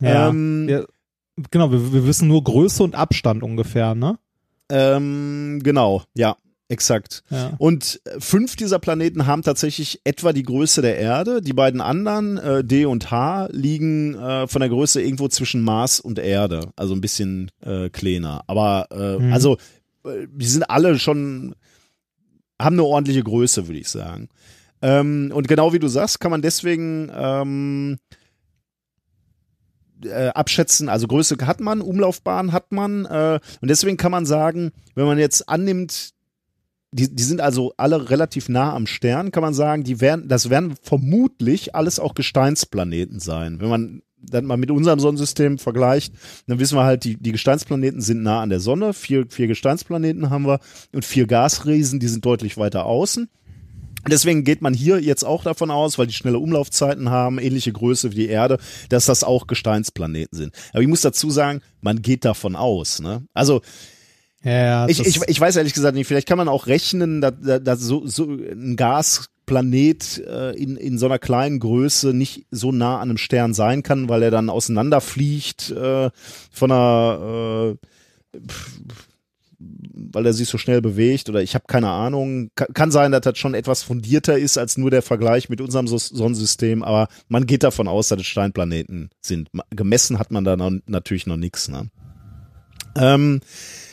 Ja. 0.00 0.28
Ähm, 0.28 0.68
ja. 0.68 0.84
Genau, 1.50 1.70
wir, 1.70 1.92
wir 1.92 2.06
wissen 2.06 2.28
nur 2.28 2.42
Größe 2.42 2.82
und 2.82 2.94
Abstand 2.94 3.42
ungefähr, 3.42 3.94
ne? 3.94 4.18
Ähm, 4.70 5.60
genau, 5.62 6.02
ja, 6.14 6.36
exakt. 6.68 7.22
Ja. 7.30 7.52
Und 7.58 8.00
äh, 8.04 8.18
fünf 8.20 8.56
dieser 8.56 8.78
Planeten 8.78 9.26
haben 9.26 9.42
tatsächlich 9.42 10.00
etwa 10.04 10.32
die 10.32 10.42
Größe 10.42 10.82
der 10.82 10.98
Erde. 10.98 11.40
Die 11.40 11.52
beiden 11.52 11.80
anderen, 11.80 12.38
äh, 12.38 12.64
D 12.64 12.86
und 12.86 13.10
H, 13.10 13.48
liegen 13.52 14.14
äh, 14.14 14.46
von 14.48 14.60
der 14.60 14.68
Größe 14.68 15.00
irgendwo 15.02 15.28
zwischen 15.28 15.62
Mars 15.62 16.00
und 16.00 16.18
Erde. 16.18 16.70
Also 16.76 16.94
ein 16.94 17.00
bisschen 17.00 17.50
äh, 17.60 17.88
kleiner. 17.90 18.42
Aber 18.46 18.86
äh, 18.90 19.18
Mhm. 19.18 19.32
also, 19.32 19.56
äh, 20.04 20.26
die 20.30 20.46
sind 20.46 20.64
alle 20.68 20.98
schon, 20.98 21.54
haben 22.60 22.74
eine 22.74 22.84
ordentliche 22.84 23.22
Größe, 23.22 23.68
würde 23.68 23.78
ich 23.80 23.88
sagen. 23.88 24.28
Ähm, 24.82 25.30
und 25.34 25.48
genau 25.48 25.72
wie 25.72 25.78
du 25.78 25.88
sagst, 25.88 26.20
kann 26.20 26.30
man 26.30 26.42
deswegen 26.42 27.10
ähm, 27.14 27.98
äh, 30.04 30.28
abschätzen, 30.28 30.88
also 30.90 31.06
Größe 31.06 31.36
hat 31.46 31.60
man, 31.60 31.80
Umlaufbahn 31.80 32.52
hat 32.52 32.72
man 32.72 33.06
äh, 33.06 33.40
und 33.62 33.68
deswegen 33.68 33.96
kann 33.96 34.12
man 34.12 34.26
sagen, 34.26 34.72
wenn 34.94 35.06
man 35.06 35.18
jetzt 35.18 35.48
annimmt, 35.48 36.10
die, 36.92 37.14
die 37.14 37.22
sind 37.22 37.40
also 37.40 37.74
alle 37.76 38.10
relativ 38.10 38.48
nah 38.48 38.74
am 38.74 38.86
Stern, 38.86 39.30
kann 39.30 39.42
man 39.42 39.54
sagen, 39.54 39.84
die 39.84 40.00
werden, 40.00 40.28
das 40.28 40.50
werden 40.50 40.74
vermutlich 40.82 41.74
alles 41.74 41.98
auch 41.98 42.14
Gesteinsplaneten 42.14 43.20
sein. 43.20 43.60
Wenn 43.60 43.68
man 43.68 44.02
dann 44.18 44.44
mal 44.44 44.56
mit 44.56 44.70
unserem 44.70 44.98
Sonnensystem 44.98 45.58
vergleicht, 45.58 46.14
dann 46.46 46.58
wissen 46.58 46.76
wir 46.76 46.84
halt, 46.84 47.04
die, 47.04 47.16
die 47.16 47.32
Gesteinsplaneten 47.32 48.00
sind 48.00 48.22
nah 48.22 48.40
an 48.40 48.50
der 48.50 48.60
Sonne, 48.60 48.92
vier, 48.92 49.26
vier 49.28 49.46
Gesteinsplaneten 49.46 50.30
haben 50.30 50.46
wir 50.46 50.60
und 50.92 51.04
vier 51.04 51.26
Gasriesen, 51.26 52.00
die 52.00 52.08
sind 52.08 52.24
deutlich 52.24 52.56
weiter 52.56 52.86
außen. 52.86 53.28
Deswegen 54.08 54.44
geht 54.44 54.62
man 54.62 54.72
hier 54.72 55.00
jetzt 55.00 55.24
auch 55.24 55.42
davon 55.42 55.70
aus, 55.70 55.98
weil 55.98 56.06
die 56.06 56.14
schnelle 56.14 56.38
Umlaufzeiten 56.38 57.10
haben, 57.10 57.38
ähnliche 57.38 57.72
Größe 57.72 58.12
wie 58.12 58.16
die 58.16 58.28
Erde, 58.28 58.58
dass 58.88 59.06
das 59.06 59.24
auch 59.24 59.48
Gesteinsplaneten 59.48 60.36
sind. 60.36 60.54
Aber 60.72 60.82
ich 60.82 60.88
muss 60.88 61.00
dazu 61.00 61.30
sagen, 61.30 61.60
man 61.80 62.02
geht 62.02 62.24
davon 62.24 62.54
aus. 62.54 63.00
Ne? 63.00 63.24
Also 63.34 63.62
Ja, 64.46 64.86
ich, 64.86 65.00
ich, 65.00 65.20
ich 65.26 65.40
weiß 65.40 65.56
ehrlich 65.56 65.74
gesagt 65.74 65.96
nicht, 65.96 66.06
vielleicht 66.06 66.28
kann 66.28 66.38
man 66.38 66.48
auch 66.48 66.68
rechnen, 66.68 67.20
dass, 67.20 67.34
dass 67.40 67.80
so, 67.80 68.06
so 68.06 68.30
ein 68.30 68.76
Gasplanet 68.76 70.22
äh, 70.24 70.52
in, 70.52 70.76
in 70.76 70.98
so 70.98 71.06
einer 71.06 71.18
kleinen 71.18 71.58
Größe 71.58 72.14
nicht 72.14 72.46
so 72.52 72.70
nah 72.70 73.00
an 73.00 73.10
einem 73.10 73.18
Stern 73.18 73.54
sein 73.54 73.82
kann, 73.82 74.08
weil 74.08 74.22
er 74.22 74.30
dann 74.30 74.48
auseinanderfliegt 74.48 75.72
äh, 75.72 76.10
von 76.52 76.70
einer 76.70 77.74
äh, 77.74 78.38
weil 79.58 80.26
er 80.26 80.32
sich 80.32 80.48
so 80.48 80.58
schnell 80.58 80.80
bewegt 80.80 81.28
oder 81.28 81.42
ich 81.42 81.56
habe 81.56 81.64
keine 81.66 81.88
Ahnung. 81.88 82.50
Kann, 82.54 82.68
kann 82.72 82.90
sein, 82.92 83.10
dass 83.10 83.22
das 83.22 83.38
schon 83.38 83.54
etwas 83.54 83.82
fundierter 83.82 84.38
ist 84.38 84.58
als 84.58 84.76
nur 84.76 84.92
der 84.92 85.02
Vergleich 85.02 85.48
mit 85.48 85.60
unserem 85.60 85.88
Sonnensystem, 85.88 86.84
aber 86.84 87.08
man 87.26 87.46
geht 87.46 87.64
davon 87.64 87.88
aus, 87.88 88.08
dass 88.08 88.20
es 88.20 88.26
Steinplaneten 88.26 89.10
sind. 89.20 89.50
Gemessen 89.70 90.20
hat 90.20 90.30
man 90.30 90.44
da 90.44 90.56
noch, 90.56 90.70
natürlich 90.86 91.26
noch 91.26 91.36
nichts. 91.36 91.66
Ne? 91.66 91.88
Ähm, 92.94 93.40
äh, 93.40 93.85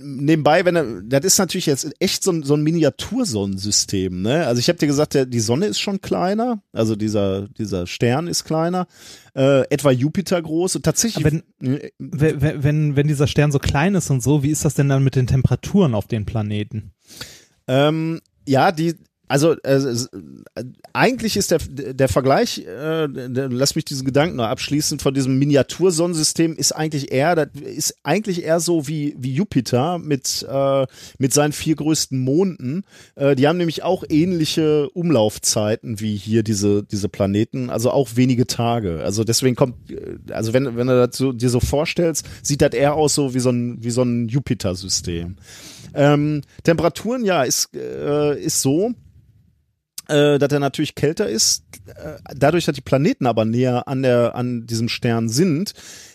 nebenbei, 0.00 0.64
wenn 0.64 0.76
er, 0.76 1.02
das 1.02 1.24
ist 1.24 1.38
natürlich 1.38 1.66
jetzt 1.66 1.90
echt 2.00 2.22
so 2.22 2.32
ein, 2.32 2.42
so 2.42 2.54
ein 2.54 2.62
Miniatursonnensystem, 2.62 4.22
ne? 4.22 4.46
Also 4.46 4.60
ich 4.60 4.68
habe 4.68 4.78
dir 4.78 4.86
gesagt, 4.86 5.14
der, 5.14 5.26
die 5.26 5.40
Sonne 5.40 5.66
ist 5.66 5.78
schon 5.80 6.00
kleiner, 6.00 6.62
also 6.72 6.96
dieser, 6.96 7.48
dieser 7.48 7.86
Stern 7.86 8.26
ist 8.26 8.44
kleiner, 8.44 8.86
äh, 9.34 9.62
etwa 9.70 9.90
Jupiter 9.90 10.40
groß 10.40 10.76
und 10.76 10.82
tatsächlich. 10.84 11.24
Aber 11.24 11.36
äh, 11.36 11.90
wenn, 11.98 12.40
wenn- 12.40 12.62
wenn, 12.62 12.96
wenn 12.96 13.08
dieser 13.08 13.26
Stern 13.26 13.52
so 13.52 13.58
klein 13.58 13.94
ist 13.94 14.10
und 14.10 14.22
so, 14.22 14.42
wie 14.42 14.50
ist 14.50 14.64
das 14.64 14.74
denn 14.74 14.88
dann 14.88 15.04
mit 15.04 15.14
den 15.16 15.26
Temperaturen 15.26 15.94
auf 15.94 16.06
den 16.06 16.24
Planeten? 16.26 16.92
Ähm, 17.66 18.20
ja, 18.46 18.72
die, 18.72 18.94
also 19.28 19.52
äh, 19.62 19.76
äh, 19.76 20.64
eigentlich 20.94 21.36
ist 21.36 21.50
der, 21.50 21.58
der 21.58 22.08
Vergleich, 22.08 22.64
äh, 22.66 23.06
lass 23.06 23.74
mich 23.74 23.84
diesen 23.84 24.06
Gedanken 24.06 24.36
noch 24.36 24.46
abschließen, 24.46 24.98
von 24.98 25.12
diesem 25.12 25.38
Miniatursonnensystem 25.38 26.56
ist 26.56 26.72
eigentlich 26.72 27.12
eher, 27.12 27.36
das 27.36 27.48
ist 27.62 27.96
eigentlich 28.02 28.44
eher 28.44 28.58
so 28.58 28.88
wie, 28.88 29.14
wie 29.18 29.34
Jupiter 29.34 29.98
mit, 29.98 30.46
äh, 30.50 30.86
mit 31.18 31.34
seinen 31.34 31.52
vier 31.52 31.76
größten 31.76 32.18
Monden. 32.18 32.84
Äh, 33.16 33.36
die 33.36 33.46
haben 33.46 33.58
nämlich 33.58 33.82
auch 33.82 34.02
ähnliche 34.08 34.88
Umlaufzeiten 34.90 36.00
wie 36.00 36.16
hier 36.16 36.42
diese, 36.42 36.82
diese 36.82 37.10
Planeten, 37.10 37.68
also 37.68 37.90
auch 37.90 38.16
wenige 38.16 38.46
Tage. 38.46 39.02
Also 39.04 39.24
deswegen 39.24 39.56
kommt, 39.56 39.90
äh, 39.90 40.16
also 40.32 40.54
wenn, 40.54 40.76
wenn 40.76 40.86
du 40.86 41.06
das 41.06 41.18
so, 41.18 41.32
dir 41.32 41.50
so 41.50 41.60
vorstellst, 41.60 42.26
sieht 42.42 42.62
das 42.62 42.72
eher 42.72 42.94
aus 42.94 43.14
so 43.14 43.34
wie 43.34 43.40
so 43.40 43.50
ein, 43.50 43.84
wie 43.84 43.90
so 43.90 44.02
ein 44.02 44.28
Jupiter-System. 44.28 45.36
Ähm, 45.94 46.42
Temperaturen, 46.64 47.24
ja, 47.24 47.42
ist, 47.42 47.74
ist 47.74 48.60
so, 48.60 48.94
äh, 50.08 50.38
dass 50.38 50.52
er 50.52 50.60
natürlich 50.60 50.94
kälter 50.94 51.28
ist. 51.28 51.64
Äh, 51.86 52.18
dadurch, 52.34 52.64
dass 52.64 52.74
die 52.74 52.80
Planeten 52.80 53.26
aber 53.26 53.44
näher 53.44 53.88
an, 53.88 54.02
der, 54.02 54.34
an 54.34 54.66
diesem 54.66 54.88
Stern 54.88 55.28
sind, 55.28 55.74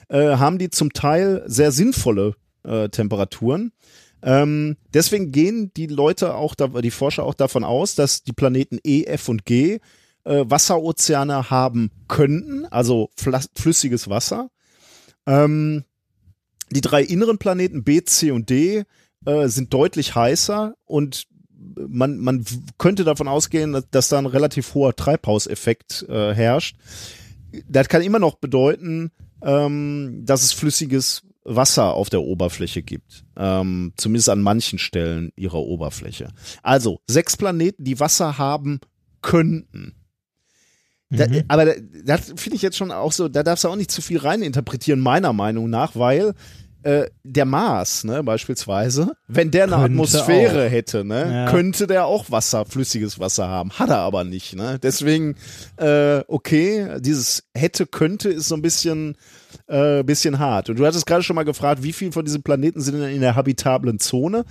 äh, 0.09 0.37
haben 0.37 0.57
die 0.57 0.69
zum 0.69 0.93
Teil 0.93 1.43
sehr 1.45 1.71
sinnvolle 1.71 2.35
äh, 2.63 2.89
Temperaturen. 2.89 3.71
Ähm, 4.21 4.77
deswegen 4.93 5.31
gehen 5.31 5.71
die 5.75 5.87
Leute 5.87 6.35
auch, 6.35 6.55
da, 6.55 6.67
die 6.67 6.91
Forscher 6.91 7.23
auch 7.23 7.33
davon 7.33 7.63
aus, 7.63 7.95
dass 7.95 8.23
die 8.23 8.33
Planeten 8.33 8.79
E, 8.83 9.03
F 9.03 9.29
und 9.29 9.45
G 9.45 9.79
äh, 10.23 10.45
Wasserozeane 10.45 11.49
haben 11.49 11.91
könnten, 12.07 12.65
also 12.67 13.09
flüssiges 13.15 14.09
Wasser. 14.09 14.49
Ähm, 15.25 15.83
die 16.71 16.81
drei 16.81 17.03
inneren 17.03 17.37
Planeten 17.37 17.83
B, 17.83 18.03
C 18.03 18.31
und 18.31 18.49
D 18.49 18.83
äh, 19.25 19.47
sind 19.47 19.73
deutlich 19.73 20.15
heißer 20.15 20.75
und 20.85 21.27
man, 21.75 22.17
man 22.17 22.45
könnte 22.77 23.03
davon 23.03 23.27
ausgehen, 23.27 23.73
dass, 23.73 23.89
dass 23.89 24.09
da 24.09 24.17
ein 24.19 24.25
relativ 24.25 24.73
hoher 24.73 24.95
Treibhauseffekt 24.95 26.05
äh, 26.09 26.33
herrscht. 26.33 26.75
Das 27.67 27.87
kann 27.87 28.01
immer 28.01 28.19
noch 28.19 28.35
bedeuten, 28.35 29.11
ähm, 29.41 30.21
dass 30.25 30.43
es 30.43 30.53
flüssiges 30.53 31.23
Wasser 31.43 31.93
auf 31.93 32.09
der 32.09 32.21
Oberfläche 32.21 32.81
gibt. 32.81 33.25
Ähm, 33.35 33.93
zumindest 33.97 34.29
an 34.29 34.41
manchen 34.41 34.79
Stellen 34.79 35.31
ihrer 35.35 35.59
Oberfläche. 35.59 36.29
Also 36.61 37.01
sechs 37.07 37.35
Planeten, 37.37 37.83
die 37.83 37.99
Wasser 37.99 38.37
haben 38.37 38.79
könnten. 39.21 39.95
Da, 41.09 41.25
aber 41.47 41.65
da- 41.65 41.75
das 42.05 42.33
finde 42.37 42.55
ich 42.55 42.63
jetzt 42.63 42.77
schon 42.77 42.91
auch 42.91 43.11
so, 43.11 43.27
da 43.27 43.43
darfst 43.43 43.63
du 43.65 43.67
auch 43.67 43.75
nicht 43.75 43.91
zu 43.91 44.01
viel 44.01 44.17
reininterpretieren, 44.17 44.99
meiner 44.99 45.31
Meinung 45.31 45.69
nach, 45.69 45.95
weil 45.95 46.33
äh, 46.83 47.09
der 47.23 47.45
Mars, 47.45 48.03
ne, 48.03 48.23
beispielsweise, 48.23 49.13
wenn 49.27 49.51
der 49.51 49.63
eine 49.63 49.71
Könnte 49.73 49.85
Atmosphäre 49.85 50.69
hätte, 50.69 51.03
ne, 51.05 51.31
Ja. 51.45 51.51
könnte 51.51 51.87
der 51.87 52.05
auch 52.05 52.29
Wasser, 52.29 52.65
flüssiges 52.65 53.19
Wasser 53.19 53.47
haben. 53.47 53.71
Hat 53.71 53.89
er 53.89 53.99
aber 53.99 54.23
nicht, 54.23 54.55
ne? 54.55 54.79
Deswegen, 54.81 55.35
äh, 55.77 56.19
okay, 56.27 56.99
dieses 56.99 57.43
hätte, 57.53 57.85
könnte 57.85 58.29
ist 58.29 58.47
so 58.49 58.55
ein 58.55 58.61
bisschen, 58.61 59.15
äh, 59.67 60.03
bisschen 60.03 60.39
hart. 60.39 60.69
Und 60.69 60.77
du 60.77 60.85
hattest 60.85 61.05
gerade 61.05 61.23
schon 61.23 61.35
mal 61.35 61.43
gefragt, 61.45 61.83
wie 61.83 61.93
viel 61.93 62.11
von 62.11 62.25
diesen 62.25 62.43
Planeten 62.43 62.81
sind 62.81 62.99
denn 62.99 63.09
in 63.15 63.21
der 63.21 63.35
habitablen 63.35 63.99
Zone? 63.99 64.43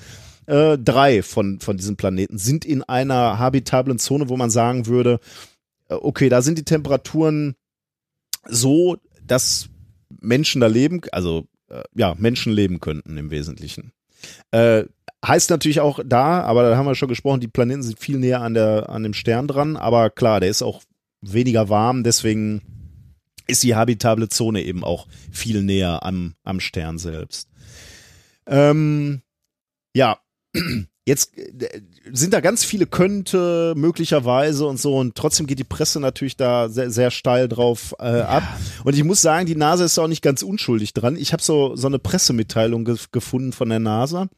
Äh, 0.47 0.77
drei 0.79 1.23
von, 1.23 1.61
von 1.61 1.77
diesen 1.77 1.97
Planeten 1.97 2.39
sind 2.39 2.65
in 2.65 2.83
einer 2.83 3.39
habitablen 3.39 3.99
Zone, 3.99 4.29
wo 4.29 4.37
man 4.37 4.51
sagen 4.51 4.87
würde, 4.87 5.21
äh, 5.89 5.95
okay, 5.95 6.29
da 6.29 6.43
sind 6.43 6.59
die 6.59 6.65
Temperaturen 6.65 7.55
so, 8.49 8.97
dass 9.23 9.69
Menschen 10.21 10.61
da 10.61 10.67
leben, 10.67 11.01
also 11.13 11.45
ja, 11.95 12.15
Menschen 12.19 12.53
leben 12.53 12.81
könnten 12.81 13.17
im 13.17 13.31
Wesentlichen. 13.31 13.93
Äh, 14.51 14.85
heißt 15.25 15.51
natürlich 15.51 15.81
auch 15.81 16.01
da, 16.05 16.43
aber 16.43 16.69
da 16.69 16.77
haben 16.77 16.87
wir 16.87 16.95
schon 16.95 17.09
gesprochen, 17.09 17.41
die 17.41 17.49
Planeten 17.49 17.83
sind 17.83 17.99
viel 17.99 18.19
näher 18.19 18.41
an 18.41 18.55
der 18.55 18.89
an 18.89 19.03
dem 19.03 19.15
Stern 19.15 19.49
dran, 19.49 19.77
aber 19.77 20.11
klar, 20.11 20.41
der 20.41 20.49
ist 20.49 20.63
auch 20.63 20.83
weniger 21.21 21.69
warm, 21.69 22.03
deswegen 22.03 22.63
ist 23.47 23.63
die 23.63 23.75
habitable 23.75 24.29
Zone 24.29 24.63
eben 24.63 24.85
auch 24.85 25.07
viel 25.31 25.63
näher 25.63 26.05
am 26.05 26.35
am 26.45 26.61
Stern 26.61 26.99
selbst. 26.99 27.49
Ähm, 28.47 29.23
ja, 29.95 30.19
jetzt 31.07 31.37
äh, 31.37 31.83
sind 32.13 32.33
da 32.33 32.41
ganz 32.41 32.65
viele 32.65 32.87
könnte 32.87 33.75
möglicherweise 33.77 34.67
und 34.67 34.81
so 34.81 34.97
und 34.97 35.15
trotzdem 35.15 35.47
geht 35.47 35.59
die 35.59 35.65
Presse 35.65 36.01
natürlich 36.01 36.37
da 36.37 36.69
sehr, 36.69 36.91
sehr 36.91 37.11
steil 37.11 37.49
drauf 37.49 37.95
äh, 37.99 38.05
ab 38.05 38.43
und 38.85 38.95
ich 38.95 39.05
muss 39.05 39.23
sagen, 39.23 39.47
die 39.47 39.57
NASA 39.57 39.85
ist 39.85 39.99
auch 39.99 40.09
nicht 40.09 40.23
ganz 40.23 40.43
unschuldig 40.43 40.93
dran. 40.93 41.17
Ich 41.17 41.33
habe 41.33 41.43
so 41.43 41.75
so 41.77 41.87
eine 41.87 41.99
Pressemitteilung 41.99 42.85
ge 42.85 42.97
gefunden 43.11 43.53
von 43.53 43.69
der 43.69 43.81
NASA. 43.81 44.29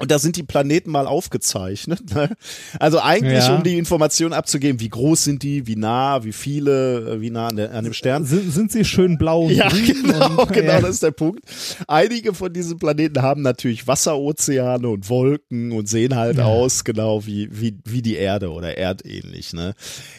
Und 0.00 0.10
da 0.12 0.18
sind 0.18 0.36
die 0.36 0.42
Planeten 0.44 0.90
mal 0.90 1.06
aufgezeichnet. 1.06 2.14
Ne? 2.14 2.30
Also 2.78 3.00
eigentlich, 3.00 3.44
Ja. 3.46 3.56
um 3.56 3.62
die 3.64 3.76
Information 3.78 4.32
abzugeben, 4.32 4.80
wie 4.80 4.88
groß 4.88 5.24
sind 5.24 5.42
die, 5.42 5.66
wie 5.66 5.74
nah, 5.76 6.22
wie 6.24 6.32
viele, 6.32 7.14
äh, 7.16 7.20
wie 7.20 7.30
nah 7.30 7.48
an, 7.48 7.56
der, 7.56 7.74
an 7.74 7.84
dem 7.84 7.92
Stern. 7.92 8.24
Sind, 8.24 8.52
sind 8.52 8.70
sie 8.72 8.84
schön 8.84 9.18
blau 9.18 9.46
und 9.46 9.50
Ja, 9.54 9.68
genau, 9.68 10.42
und, 10.42 10.52
genau, 10.52 10.72
ja. 10.74 10.80
das 10.80 10.90
ist 10.90 11.02
der 11.02 11.10
Punkt. 11.10 11.40
Einige 11.88 12.32
von 12.34 12.52
diesen 12.52 12.78
Planeten 12.78 13.22
haben 13.22 13.42
natürlich 13.42 13.86
Wasserozeane 13.88 14.88
und 14.88 15.08
Wolken 15.08 15.72
und 15.72 15.88
sehen 15.88 16.14
halt 16.16 16.38
aus, 16.40 16.84
genau 16.84 17.26
wie, 17.26 17.48
wie, 17.50 17.76
wie 17.84 18.02
die 18.02 18.14
Erde 18.16 18.50
oder 18.52 18.78
erdähnlich, 18.78 19.52
ne? 19.52 19.74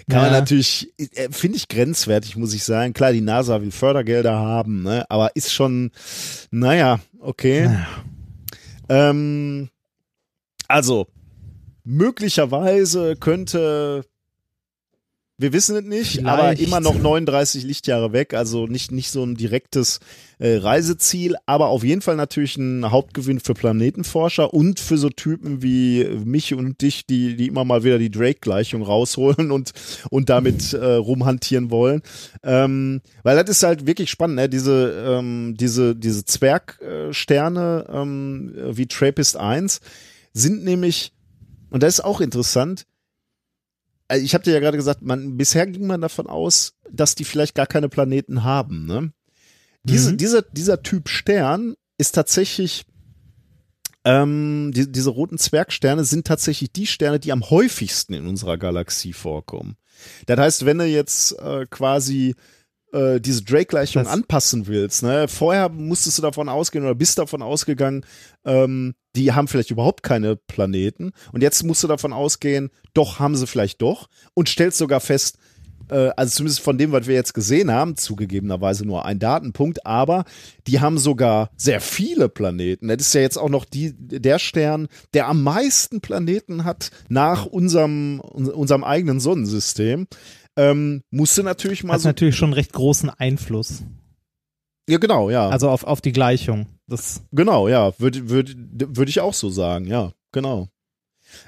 Kann 0.09 0.23
man 0.23 0.31
Ja. 0.33 0.39
natürlich, 0.39 0.91
äh, 0.97 1.29
finde 1.31 1.57
ich 1.57 1.67
grenzwertig, 1.69 2.35
muss 2.35 2.53
ich 2.53 2.63
sagen. 2.63 2.93
Klar, 2.93 3.13
die 3.13 3.21
NASA 3.21 3.61
will 3.61 3.71
Fördergelder 3.71 4.35
haben, 4.37 4.83
ne? 4.83 5.05
Aber 5.09 5.31
ist 5.35 5.53
schon, 5.53 5.91
naja, 6.51 6.99
okay. 7.19 7.69
Ähm, 8.89 9.69
also, 10.67 11.07
möglicherweise 11.83 13.15
könnte, 13.15 14.05
wir 15.39 15.53
wissen 15.53 15.77
es 15.77 15.85
nicht, 15.85 16.25
aber 16.25 16.49
Vielleicht. 16.49 16.61
immer 16.61 16.81
noch 16.81 16.99
39 16.99 17.63
Lichtjahre 17.63 18.11
weg, 18.11 18.33
also 18.33 18.67
nicht, 18.67 18.91
nicht 18.91 19.09
so 19.09 19.23
ein 19.23 19.35
direktes 19.35 20.01
äh, 20.37 20.57
Reiseziel, 20.57 21.37
aber 21.45 21.69
auf 21.69 21.85
jeden 21.85 22.01
Fall 22.01 22.17
natürlich 22.17 22.57
ein 22.57 22.91
Hauptgewinn 22.91 23.39
für 23.39 23.53
Planetenforscher 23.53 24.53
und 24.53 24.81
für 24.81 24.97
so 24.97 25.09
Typen 25.09 25.63
wie 25.63 26.03
mich 26.25 26.53
und 26.53 26.81
dich, 26.81 27.05
die, 27.05 27.37
die 27.37 27.47
immer 27.47 27.63
mal 27.63 27.85
wieder 27.85 27.99
die 27.99 28.11
Drake-Gleichung 28.11 28.81
rausholen 28.81 29.51
und, 29.51 29.71
und 30.09 30.29
damit 30.29 30.73
äh, 30.73 30.95
rumhantieren 30.95 31.71
wollen. 31.71 32.01
Ähm, 32.43 32.99
weil 33.23 33.37
das 33.37 33.49
ist 33.49 33.63
halt 33.63 33.87
wirklich 33.87 34.09
spannend, 34.09 34.35
ne? 34.35 34.49
diese, 34.49 35.05
ähm, 35.07 35.55
diese, 35.57 35.95
diese 35.95 36.25
Zwergsterne 36.25 37.85
ähm, 37.89 38.53
wie 38.71 38.87
Trappist 38.87 39.37
1 39.37 39.79
sind 40.33 40.65
nämlich, 40.65 41.13
und 41.69 41.81
das 41.81 41.95
ist 41.95 42.03
auch 42.03 42.19
interessant, 42.19 42.85
also 44.09 44.25
ich 44.25 44.33
habe 44.33 44.43
dir 44.43 44.53
ja 44.53 44.59
gerade 44.59 44.77
gesagt, 44.77 45.01
man, 45.01 45.37
bisher 45.37 45.67
ging 45.67 45.87
man 45.87 46.01
davon 46.01 46.27
aus, 46.27 46.73
dass 46.91 47.15
die 47.15 47.23
vielleicht 47.23 47.55
gar 47.55 47.67
keine 47.67 47.89
Planeten 47.89 48.43
haben. 48.43 48.85
Ne? 48.85 49.13
Diese, 49.83 50.15
dieser, 50.15 50.41
dieser 50.41 50.81
Typ 50.81 51.09
Stern 51.09 51.75
ist 51.97 52.15
tatsächlich, 52.15 52.85
ähm, 54.03 54.71
die, 54.73 54.91
diese 54.91 55.11
roten 55.11 55.37
Zwergsterne 55.37 56.03
sind 56.03 56.25
tatsächlich 56.25 56.71
die 56.73 56.87
Sterne, 56.87 57.19
die 57.19 57.31
am 57.31 57.49
häufigsten 57.49 58.13
in 58.15 58.27
unserer 58.27 58.57
Galaxie 58.57 59.13
vorkommen. 59.13 59.77
Das 60.25 60.39
heißt, 60.39 60.65
wenn 60.65 60.79
du 60.79 60.85
jetzt 60.85 61.37
äh, 61.39 61.67
quasi 61.69 62.35
äh, 62.93 63.19
diese 63.19 63.43
Drake-Gleichung 63.43 64.07
anpassen 64.07 64.67
willst, 64.67 65.03
ne, 65.03 65.27
vorher 65.27 65.69
musstest 65.69 66.17
du 66.17 66.21
davon 66.21 66.49
ausgehen 66.49 66.83
oder 66.83 66.95
bist 66.95 67.17
davon 67.17 67.41
ausgegangen, 67.41 68.05
ähm, 68.45 68.95
die 69.15 69.31
haben 69.33 69.47
vielleicht 69.47 69.71
überhaupt 69.71 70.03
keine 70.03 70.35
Planeten 70.35 71.11
und 71.31 71.41
jetzt 71.41 71.63
musst 71.63 71.83
du 71.83 71.87
davon 71.87 72.13
ausgehen, 72.13 72.69
doch 72.93 73.19
haben 73.19 73.35
sie 73.35 73.47
vielleicht 73.47 73.81
doch 73.81 74.09
und 74.33 74.49
stellst 74.49 74.77
sogar 74.77 74.99
fest, 74.99 75.37
äh, 75.89 76.09
also 76.15 76.37
zumindest 76.37 76.61
von 76.61 76.77
dem, 76.77 76.91
was 76.91 77.07
wir 77.07 77.15
jetzt 77.15 77.33
gesehen 77.33 77.71
haben, 77.71 77.95
zugegebenerweise 77.97 78.85
nur 78.85 79.05
ein 79.05 79.19
Datenpunkt, 79.19 79.85
aber 79.85 80.25
die 80.67 80.79
haben 80.79 80.97
sogar 80.97 81.49
sehr 81.57 81.81
viele 81.81 82.29
Planeten. 82.29 82.87
Das 82.87 83.01
ist 83.01 83.13
ja 83.13 83.21
jetzt 83.21 83.37
auch 83.37 83.49
noch 83.49 83.65
die, 83.65 83.93
der 83.97 84.39
Stern, 84.39 84.87
der 85.13 85.27
am 85.27 85.41
meisten 85.43 86.01
Planeten 86.01 86.63
hat 86.63 86.91
nach 87.07 87.45
unserem, 87.45 88.21
un- 88.21 88.49
unserem 88.49 88.83
eigenen 88.83 89.19
Sonnensystem. 89.19 90.07
Ähm, 90.59 91.03
musste 91.09 91.41
natürlich 91.41 91.85
mal 91.85 91.93
Hat 91.93 92.01
so. 92.01 92.09
natürlich 92.09 92.35
schon 92.35 92.51
recht 92.51 92.73
großen 92.73 93.09
Einfluss. 93.09 93.83
Ja, 94.89 94.97
genau, 94.97 95.29
ja. 95.29 95.47
Also 95.47 95.69
auf, 95.69 95.85
auf 95.85 96.01
die 96.01 96.11
Gleichung. 96.11 96.67
Das, 96.85 97.21
Genau, 97.31 97.69
ja, 97.69 97.97
würde 97.97 98.29
würd, 98.29 98.55
würd 98.57 99.07
ich 99.07 99.21
auch 99.21 99.33
so 99.33 99.49
sagen, 99.49 99.85
ja, 99.85 100.11
genau. 100.33 100.67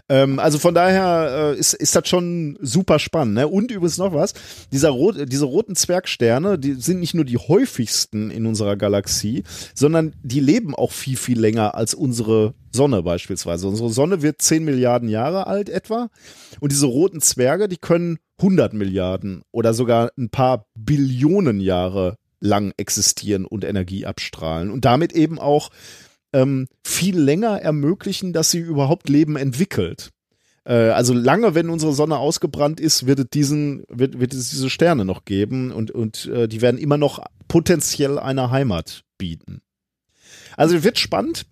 Ähm, 0.07 0.39
also 0.39 0.59
von 0.59 0.73
daher 0.73 1.53
äh, 1.55 1.59
ist, 1.59 1.73
ist 1.73 1.95
das 1.95 2.07
schon 2.07 2.57
super 2.61 2.99
spannend. 2.99 3.33
Ne? 3.33 3.47
Und 3.47 3.71
übrigens 3.71 3.97
noch 3.97 4.13
was, 4.13 4.33
dieser 4.71 4.91
rot, 4.91 5.15
diese 5.27 5.45
roten 5.45 5.75
Zwergsterne, 5.75 6.57
die 6.59 6.73
sind 6.73 6.99
nicht 6.99 7.13
nur 7.13 7.25
die 7.25 7.37
häufigsten 7.37 8.31
in 8.31 8.45
unserer 8.45 8.77
Galaxie, 8.77 9.43
sondern 9.73 10.13
die 10.23 10.39
leben 10.39 10.75
auch 10.75 10.91
viel, 10.91 11.17
viel 11.17 11.39
länger 11.39 11.75
als 11.75 11.93
unsere 11.93 12.53
Sonne 12.71 13.03
beispielsweise. 13.03 13.67
Unsere 13.67 13.89
Sonne 13.89 14.21
wird 14.21 14.41
10 14.41 14.63
Milliarden 14.63 15.09
Jahre 15.09 15.47
alt 15.47 15.69
etwa 15.69 16.09
und 16.59 16.71
diese 16.71 16.85
roten 16.85 17.19
Zwerge, 17.19 17.67
die 17.67 17.77
können 17.77 18.19
100 18.41 18.73
Milliarden 18.73 19.43
oder 19.51 19.73
sogar 19.73 20.11
ein 20.17 20.29
paar 20.29 20.65
Billionen 20.75 21.59
Jahre 21.59 22.17
lang 22.39 22.73
existieren 22.77 23.45
und 23.45 23.63
Energie 23.63 24.05
abstrahlen 24.05 24.71
und 24.71 24.83
damit 24.83 25.13
eben 25.13 25.39
auch 25.39 25.69
ähm, 26.33 26.67
viel 26.83 27.19
länger 27.19 27.61
ermöglichen, 27.61 28.33
dass 28.33 28.51
sie 28.51 28.59
überhaupt 28.59 29.09
Leben 29.09 29.35
entwickelt. 29.35 30.09
Äh, 30.65 30.89
also 30.89 31.13
lange, 31.13 31.55
wenn 31.55 31.69
unsere 31.69 31.93
Sonne 31.93 32.17
ausgebrannt 32.17 32.79
ist, 32.79 33.05
wird 33.05 33.19
es 33.19 33.25
diesen, 33.31 33.83
wird, 33.89 34.19
wird 34.19 34.33
es 34.33 34.49
diese 34.49 34.69
Sterne 34.69 35.05
noch 35.05 35.25
geben 35.25 35.71
und, 35.71 35.91
und 35.91 36.25
äh, 36.27 36.47
die 36.47 36.61
werden 36.61 36.79
immer 36.79 36.97
noch 36.97 37.23
potenziell 37.47 38.17
eine 38.17 38.49
Heimat 38.49 39.03
bieten. 39.17 39.61
Also 40.57 40.83
wird 40.83 40.99
spannend. 40.99 41.45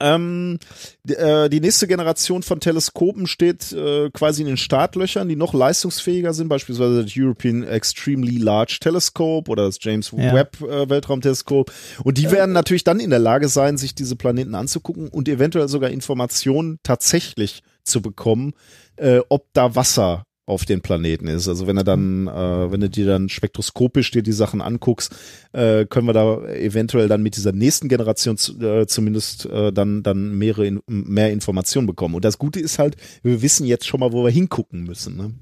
Ähm, 0.00 0.58
die, 1.04 1.14
äh, 1.14 1.48
die 1.48 1.60
nächste 1.60 1.86
Generation 1.86 2.42
von 2.42 2.60
Teleskopen 2.60 3.26
steht 3.26 3.72
äh, 3.72 4.10
quasi 4.10 4.42
in 4.42 4.48
den 4.48 4.56
Startlöchern, 4.56 5.28
die 5.28 5.36
noch 5.36 5.54
leistungsfähiger 5.54 6.34
sind, 6.34 6.48
beispielsweise 6.48 7.02
das 7.02 7.12
European 7.16 7.62
Extremely 7.62 8.38
Large 8.38 8.78
Telescope 8.80 9.50
oder 9.50 9.64
das 9.64 9.78
James 9.80 10.12
Ja. 10.16 10.34
Webb 10.34 10.60
äh, 10.60 10.88
Weltraumteleskop. 10.88 11.72
Und 12.04 12.18
die 12.18 12.30
werden 12.30 12.52
natürlich 12.52 12.84
dann 12.84 13.00
in 13.00 13.10
der 13.10 13.18
Lage 13.18 13.48
sein, 13.48 13.78
sich 13.78 13.94
diese 13.94 14.16
Planeten 14.16 14.54
anzugucken 14.54 15.08
und 15.08 15.28
eventuell 15.28 15.68
sogar 15.68 15.90
Informationen 15.90 16.78
tatsächlich 16.82 17.62
zu 17.84 18.02
bekommen, 18.02 18.52
äh, 18.96 19.20
ob 19.28 19.46
da 19.52 19.74
Wasser 19.74 20.24
auf 20.46 20.64
den 20.64 20.80
Planeten 20.80 21.26
ist. 21.26 21.48
Also 21.48 21.66
wenn 21.66 21.76
er 21.76 21.84
dann, 21.84 22.28
äh, 22.28 22.70
wenn 22.70 22.80
du 22.80 22.88
dir 22.88 23.04
dann 23.06 23.28
spektroskopisch 23.28 24.12
dir 24.12 24.22
die 24.22 24.32
Sachen 24.32 24.60
anguckst, 24.62 25.14
äh, 25.52 25.84
können 25.86 26.06
wir 26.06 26.12
da 26.12 26.46
eventuell 26.48 27.08
dann 27.08 27.22
mit 27.22 27.36
dieser 27.36 27.50
nächsten 27.52 27.88
Generation 27.88 28.36
zu, 28.36 28.58
äh, 28.60 28.86
zumindest 28.86 29.46
äh, 29.46 29.72
dann 29.72 30.04
dann 30.04 30.38
mehrere 30.38 30.66
in, 30.66 30.80
mehr 30.86 31.32
Informationen 31.32 31.88
bekommen. 31.88 32.14
Und 32.14 32.24
das 32.24 32.38
Gute 32.38 32.60
ist 32.60 32.78
halt, 32.78 32.96
wir 33.24 33.42
wissen 33.42 33.66
jetzt 33.66 33.86
schon 33.86 34.00
mal, 34.00 34.12
wo 34.12 34.22
wir 34.24 34.30
hingucken 34.30 34.84
müssen. 34.84 35.16
Ne? 35.16 35.34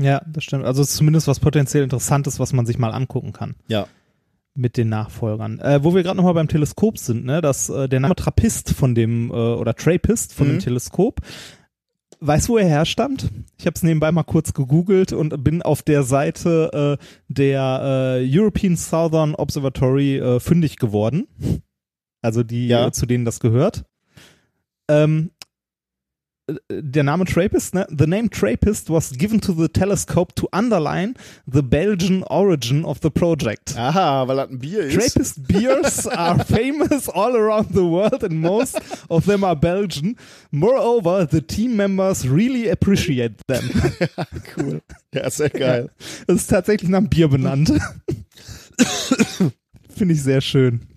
Ja, 0.00 0.22
das 0.32 0.44
stimmt. 0.44 0.64
Also 0.64 0.84
zumindest 0.84 1.26
was 1.26 1.40
potenziell 1.40 1.82
Interessantes, 1.82 2.38
was 2.38 2.52
man 2.52 2.66
sich 2.66 2.78
mal 2.78 2.92
angucken 2.92 3.32
kann. 3.32 3.56
Ja. 3.68 3.86
Mit 4.54 4.76
den 4.76 4.88
Nachfolgern. 4.88 5.58
Äh, 5.60 5.84
wo 5.84 5.94
wir 5.94 6.02
gerade 6.02 6.16
nochmal 6.16 6.34
beim 6.34 6.48
Teleskop 6.48 6.98
sind, 6.98 7.24
ne, 7.24 7.40
dass 7.40 7.68
äh, 7.68 7.88
der 7.88 8.00
Name 8.00 8.16
Trappist 8.16 8.70
von 8.70 8.94
dem, 8.94 9.30
äh, 9.30 9.32
oder 9.32 9.74
Trappist 9.74 10.34
von 10.34 10.46
Mhm. 10.48 10.52
dem 10.52 10.58
Teleskop, 10.60 11.20
weißt 12.20 12.48
wo 12.48 12.58
er 12.58 12.68
herstammt? 12.68 13.30
Ich 13.58 13.66
habe 13.66 13.74
es 13.74 13.82
nebenbei 13.82 14.12
mal 14.12 14.22
kurz 14.24 14.52
gegoogelt 14.54 15.12
und 15.12 15.42
bin 15.42 15.62
auf 15.62 15.82
der 15.82 16.02
Seite 16.02 16.98
äh, 17.00 17.04
der 17.28 18.18
äh, 18.22 18.38
European 18.38 18.76
Southern 18.76 19.34
Observatory 19.34 20.18
äh, 20.18 20.40
fündig 20.40 20.76
geworden. 20.76 21.26
Also 22.22 22.42
die, 22.42 22.68
Ja. 22.68 22.86
äh, 22.88 22.92
zu 22.92 23.06
denen 23.06 23.24
das 23.24 23.40
gehört. 23.40 23.84
Ähm, 24.88 25.30
äh, 25.39 25.39
der 26.70 27.02
Name 27.02 27.24
Trappist, 27.24 27.74
ne? 27.74 27.86
The 27.90 28.06
name 28.06 28.30
Trappist 28.30 28.90
was 28.90 29.12
given 29.12 29.40
to 29.40 29.52
the 29.52 29.68
telescope 29.68 30.34
to 30.36 30.48
underline 30.52 31.14
the 31.46 31.62
Belgian 31.62 32.22
origin 32.24 32.84
of 32.84 33.00
the 33.02 33.10
project. 33.10 33.76
Aha, 33.76 34.26
weil 34.28 34.36
das 34.36 34.50
ein 34.50 34.58
Bier 34.58 34.82
ist. 34.82 34.94
Trappist 34.94 35.46
beers 35.46 36.06
are 36.08 36.44
famous 36.44 37.08
all 37.08 37.36
around 37.36 37.68
the 37.72 37.84
world 37.84 38.22
and 38.24 38.40
most 38.40 38.80
of 39.08 39.26
them 39.26 39.44
are 39.44 39.56
Belgian. 39.56 40.16
Moreover, 40.50 41.26
the 41.26 41.40
team 41.40 41.76
members 41.76 42.28
really 42.28 42.70
appreciate 42.70 43.34
them. 43.46 43.70
cool. 44.56 44.80
Ja, 45.14 45.30
sehr 45.30 45.50
geil. 45.50 45.90
Das 46.26 46.36
ist 46.36 46.46
tatsächlich 46.48 46.90
nach 46.90 46.98
einem 46.98 47.08
Bier 47.08 47.28
benannt. 47.28 47.72
Finde 49.88 50.14
ich 50.14 50.22
sehr 50.22 50.40
schön. 50.40 50.89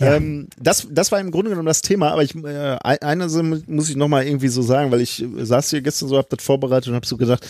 Ähm, 0.00 0.48
das, 0.58 0.86
das 0.90 1.12
war 1.12 1.20
im 1.20 1.30
Grunde 1.30 1.50
genommen 1.50 1.66
das 1.66 1.82
Thema, 1.82 2.10
aber 2.10 2.22
ich, 2.22 2.34
äh, 2.34 2.76
ein- 2.82 2.98
eine 3.02 3.28
Sache 3.28 3.62
muss 3.66 3.88
ich 3.88 3.96
nochmal 3.96 4.26
irgendwie 4.26 4.48
so 4.48 4.62
sagen, 4.62 4.90
weil 4.90 5.00
ich 5.00 5.22
äh, 5.22 5.44
saß 5.44 5.70
hier 5.70 5.82
gestern 5.82 6.08
so, 6.08 6.16
hab 6.18 6.28
das 6.30 6.42
vorbereitet 6.44 6.88
und 6.88 6.94
hab 6.94 7.06
so 7.06 7.16
gedacht, 7.16 7.46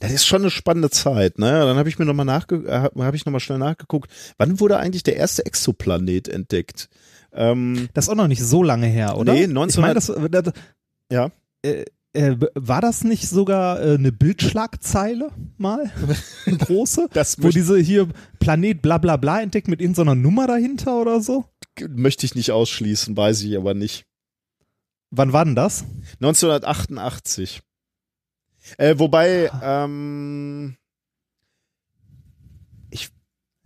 das 0.00 0.12
ist 0.12 0.26
schon 0.26 0.42
eine 0.42 0.50
spannende 0.50 0.90
Zeit, 0.90 1.38
ne? 1.38 1.50
Dann 1.50 1.76
habe 1.76 1.88
ich 1.88 1.98
mir 1.98 2.04
nochmal 2.04 2.26
nachge 2.26 2.56
äh, 2.66 2.72
hab, 2.72 2.96
hab 2.96 3.14
ich 3.14 3.24
noch 3.26 3.32
mal 3.32 3.40
schnell 3.40 3.58
nachgeguckt, 3.58 4.10
wann 4.38 4.60
wurde 4.60 4.78
eigentlich 4.78 5.02
der 5.04 5.16
erste 5.16 5.46
Exoplanet 5.46 6.28
entdeckt? 6.28 6.88
Ähm, 7.32 7.88
Das 7.94 8.06
ist 8.06 8.08
auch 8.08 8.14
noch 8.14 8.28
nicht 8.28 8.42
so 8.42 8.62
lange 8.62 8.86
her, 8.86 9.16
oder? 9.18 9.32
Nee, 9.34 9.42
Ich 9.44 9.48
1900 9.48 10.08
meine, 10.08 10.42
das, 10.42 10.44
das, 10.44 10.54
ja. 11.12 11.30
äh, 11.62 11.84
äh, 12.16 12.36
war 12.54 12.80
das 12.80 13.04
nicht 13.04 13.28
sogar 13.28 13.80
äh, 13.80 13.94
eine 13.94 14.12
Bildschlagzeile 14.12 15.30
mal? 15.58 15.90
Eine 16.46 16.58
große? 16.58 17.08
Das 17.12 17.42
Wo 17.42 17.50
diese 17.50 17.78
hier 17.78 18.08
Planet 18.38 18.82
bla 18.82 18.98
bla 18.98 19.16
bla 19.16 19.40
entdeckt 19.40 19.68
mit 19.68 19.80
irgendeiner 19.80 20.14
Nummer 20.14 20.46
dahinter 20.46 21.00
oder 21.00 21.20
so? 21.20 21.44
möchte 21.88 22.26
ich 22.26 22.34
nicht 22.34 22.50
ausschließen, 22.50 23.16
weiß 23.16 23.42
ich 23.42 23.56
aber 23.56 23.74
nicht. 23.74 24.06
Wann 25.10 25.32
war 25.32 25.44
denn 25.44 25.54
das? 25.54 25.84
1988. 26.20 27.60
Äh, 28.78 28.98
wobei, 28.98 29.50
ähm, 29.62 30.76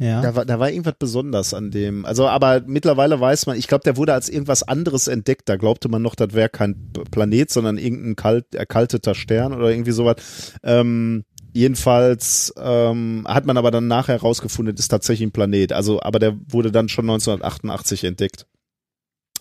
Ja. 0.00 0.22
Da 0.22 0.34
war, 0.34 0.46
da 0.46 0.58
war 0.58 0.70
irgendwas 0.70 0.94
besonders 0.98 1.52
an 1.52 1.70
dem. 1.70 2.06
Also, 2.06 2.26
aber 2.26 2.62
mittlerweile 2.66 3.20
weiß 3.20 3.44
man, 3.44 3.58
ich 3.58 3.68
glaube, 3.68 3.84
der 3.84 3.98
wurde 3.98 4.14
als 4.14 4.30
irgendwas 4.30 4.62
anderes 4.62 5.08
entdeckt. 5.08 5.46
Da 5.50 5.56
glaubte 5.56 5.90
man 5.90 6.00
noch, 6.00 6.14
das 6.14 6.32
wäre 6.32 6.48
kein 6.48 6.90
Planet, 7.10 7.50
sondern 7.50 7.76
irgendein 7.76 8.16
kalt, 8.16 8.54
erkalteter 8.54 9.14
Stern 9.14 9.52
oder 9.52 9.70
irgendwie 9.70 9.90
sowas. 9.90 10.54
Ähm, 10.62 11.24
jedenfalls 11.52 12.54
ähm, 12.56 13.26
hat 13.28 13.44
man 13.44 13.58
aber 13.58 13.70
dann 13.70 13.88
nachher 13.88 14.14
herausgefunden, 14.14 14.74
das 14.74 14.86
ist 14.86 14.88
tatsächlich 14.88 15.28
ein 15.28 15.32
Planet. 15.32 15.74
Also, 15.74 16.00
aber 16.00 16.18
der 16.18 16.34
wurde 16.48 16.72
dann 16.72 16.88
schon 16.88 17.04
1988 17.04 18.04
entdeckt. 18.04 18.46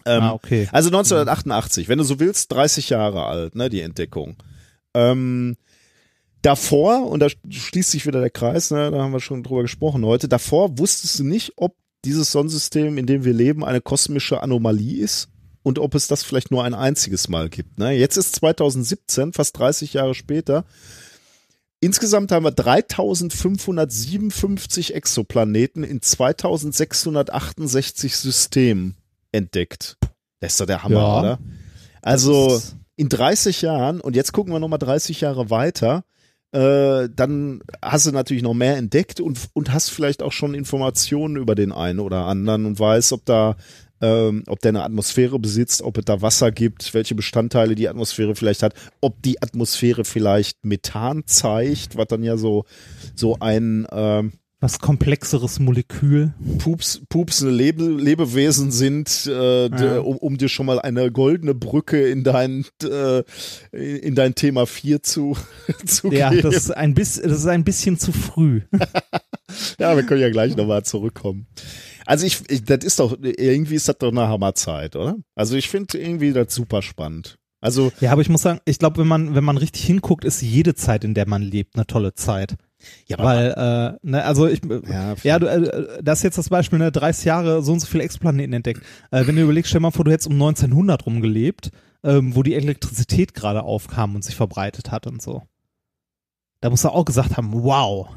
Ähm, 0.05 0.23
ah, 0.23 0.33
okay. 0.33 0.67
also 0.73 0.89
1988, 0.89 1.87
wenn 1.87 1.99
du 1.99 2.03
so 2.03 2.19
willst, 2.19 2.51
30 2.51 2.89
Jahre 2.89 3.27
alt, 3.27 3.55
ne, 3.55 3.69
die 3.69 3.79
Entdeckung. 3.79 4.35
Ähm, 4.93 5.55
davor, 6.41 7.07
und 7.07 7.19
da 7.19 7.27
schließt 7.49 7.91
sich 7.91 8.05
wieder 8.05 8.19
der 8.21 8.29
Kreis, 8.29 8.71
ne, 8.71 8.91
da 8.91 9.01
haben 9.01 9.11
wir 9.13 9.19
schon 9.19 9.43
drüber 9.43 9.61
gesprochen 9.63 10.05
heute, 10.05 10.27
davor 10.27 10.77
wusstest 10.77 11.19
du 11.19 11.23
nicht, 11.23 11.53
ob 11.57 11.75
dieses 12.05 12.31
Sonnensystem, 12.31 12.97
in 12.97 13.05
dem 13.05 13.25
wir 13.25 13.33
leben, 13.33 13.65
eine 13.65 13.81
kosmische 13.81 14.41
Anomalie 14.41 15.03
ist 15.03 15.27
und 15.63 15.79
ob 15.79 15.95
es 15.95 16.07
das 16.07 16.23
vielleicht 16.23 16.49
nur 16.51 16.63
ein 16.63 16.73
einziges 16.73 17.27
Mal 17.27 17.49
gibt. 17.49 17.77
Ne? 17.77 17.91
Jetzt 17.91 18.15
ist 18.17 18.35
2017, 18.35 19.33
fast 19.33 19.57
30 19.59 19.93
Jahre 19.93 20.15
später. 20.15 20.63
Insgesamt 21.81 22.31
haben 22.31 22.45
wir 22.45 22.51
3557 22.51 24.95
Exoplaneten 24.95 25.83
in 25.83 26.01
2668 26.01 28.15
Systemen 28.15 28.95
entdeckt. 29.31 29.97
Das 30.39 30.53
ist 30.53 30.61
doch 30.61 30.65
der 30.65 30.83
Hammer, 30.83 30.95
Ja. 30.95 31.19
oder? 31.19 31.39
Also 32.01 32.61
in 32.95 33.09
30 33.09 33.61
Jahren, 33.61 33.99
und 34.01 34.15
jetzt 34.15 34.31
gucken 34.31 34.53
wir 34.53 34.59
nochmal 34.59 34.79
30 34.79 35.21
Jahre 35.21 35.49
weiter, 35.49 36.03
äh, 36.51 37.09
dann 37.15 37.61
hast 37.81 38.07
du 38.07 38.11
natürlich 38.11 38.43
noch 38.43 38.53
mehr 38.53 38.77
entdeckt 38.77 39.19
und, 39.19 39.49
und 39.53 39.71
hast 39.71 39.89
vielleicht 39.89 40.23
auch 40.23 40.31
schon 40.31 40.53
Informationen 40.53 41.35
über 41.35 41.55
den 41.55 41.71
einen 41.71 41.99
oder 41.99 42.25
anderen 42.25 42.65
und 42.65 42.79
weißt, 42.79 43.13
ob 43.13 43.25
da 43.25 43.55
ähm, 44.01 44.43
ob 44.47 44.59
der 44.61 44.69
eine 44.69 44.83
Atmosphäre 44.83 45.39
besitzt, 45.39 45.81
ob 45.81 45.97
es 45.97 46.05
da 46.05 46.21
Wasser 46.21 46.51
gibt, 46.51 46.93
welche 46.93 47.15
Bestandteile 47.15 47.75
die 47.75 47.89
Atmosphäre 47.89 48.35
vielleicht 48.35 48.63
hat, 48.63 48.73
ob 49.01 49.21
die 49.21 49.41
Atmosphäre 49.41 50.05
vielleicht 50.05 50.63
Methan 50.63 51.23
zeigt, 51.25 51.97
was 51.97 52.07
dann 52.07 52.23
ja 52.23 52.37
so 52.37 52.65
so 53.15 53.37
ein 53.39 53.87
ähm, 53.91 54.38
Was 54.61 54.79
komplexeres 54.79 55.59
Molekül. 55.59 56.33
Pups, 56.57 57.01
pupsende 57.07 57.53
Lebe, 57.53 57.83
Lebewesen 57.85 58.71
sind, 58.71 59.25
äh, 59.25 59.67
Ja. 59.69 59.99
um, 60.01 60.17
um 60.17 60.37
dir 60.37 60.49
schon 60.49 60.65
mal 60.65 60.79
eine 60.81 61.11
goldene 61.13 61.55
Brücke 61.55 62.09
in 62.09 62.25
dein, 62.25 62.65
äh, 62.83 63.23
in 63.71 64.15
dein 64.15 64.35
Thema 64.35 64.65
4 64.67 65.01
zu, 65.01 65.37
zu 65.85 66.11
Ja, 66.11 66.29
geben. 66.31 66.41
das 66.51 66.55
ist 66.55 66.71
ein 66.71 66.93
bisschen, 66.93 67.23
das 67.29 67.39
ist 67.39 67.45
ein 67.47 67.63
bisschen 67.63 67.97
zu 67.97 68.11
früh. 68.11 68.61
ja, 69.79 69.95
wir 69.95 70.03
können 70.03 70.21
ja 70.21 70.29
gleich 70.29 70.57
nochmal 70.57 70.83
zurückkommen. 70.83 71.47
Also 72.05 72.25
ich, 72.25 72.41
ich, 72.49 72.63
das 72.65 72.83
ist 72.83 72.99
doch, 72.99 73.17
irgendwie 73.21 73.75
ist 73.75 73.87
das 73.87 73.97
doch 73.97 74.11
eine 74.11 74.27
Hammerzeit, 74.27 74.97
oder? 74.97 75.15
Also 75.35 75.55
ich 75.55 75.69
finde 75.69 75.97
irgendwie 75.97 76.33
das 76.33 76.53
super 76.53 76.81
spannend. 76.81 77.37
Also, 77.61 77.91
Ja, 78.01 78.11
aber 78.11 78.21
ich 78.21 78.29
muss 78.29 78.41
sagen, 78.41 78.59
ich 78.65 78.79
glaube, 78.79 78.97
wenn 78.99 79.07
man, 79.07 79.35
wenn 79.35 79.43
man 79.43 79.57
richtig 79.57 79.83
hinguckt, 79.85 80.25
ist 80.25 80.41
jede 80.41 80.75
Zeit, 80.75 81.03
in 81.03 81.13
der 81.13 81.27
man 81.27 81.41
lebt, 81.41 81.75
eine 81.75 81.85
tolle 81.87 82.13
Zeit. 82.13 82.55
Ja, 83.07 83.19
Weil, 83.19 83.51
äh, 83.51 84.07
ne, 84.07 84.23
also 84.23 84.47
ich, 84.47 84.61
ja, 84.89 85.15
ja, 85.23 85.39
du, 85.39 85.47
äh, 85.47 86.01
das 86.01 86.19
ist 86.19 86.23
jetzt 86.23 86.37
das 86.37 86.49
Beispiel, 86.49 86.79
ne, 86.79 86.91
30 86.91 87.25
Jahre 87.25 87.61
so 87.61 87.73
und 87.73 87.79
so 87.79 87.87
viele 87.87 88.03
Exoplaneten 88.03 88.53
entdeckt. 88.53 88.81
Äh, 89.11 89.27
wenn 89.27 89.35
du 89.35 89.41
überlegst, 89.41 89.69
stell 89.69 89.81
mal 89.81 89.91
vor, 89.91 90.05
du 90.05 90.11
hättest 90.11 90.27
um 90.27 90.33
1900 90.33 91.05
rumgelebt, 91.05 91.71
ähm, 92.03 92.35
wo 92.35 92.43
die 92.43 92.55
Elektrizität 92.55 93.33
gerade 93.33 93.63
aufkam 93.63 94.15
und 94.15 94.23
sich 94.23 94.35
verbreitet 94.35 94.91
hat 94.91 95.07
und 95.07 95.21
so. 95.21 95.43
Da 96.61 96.69
musst 96.69 96.83
du 96.83 96.89
auch 96.89 97.05
gesagt 97.05 97.37
haben, 97.37 97.51
wow. 97.53 98.09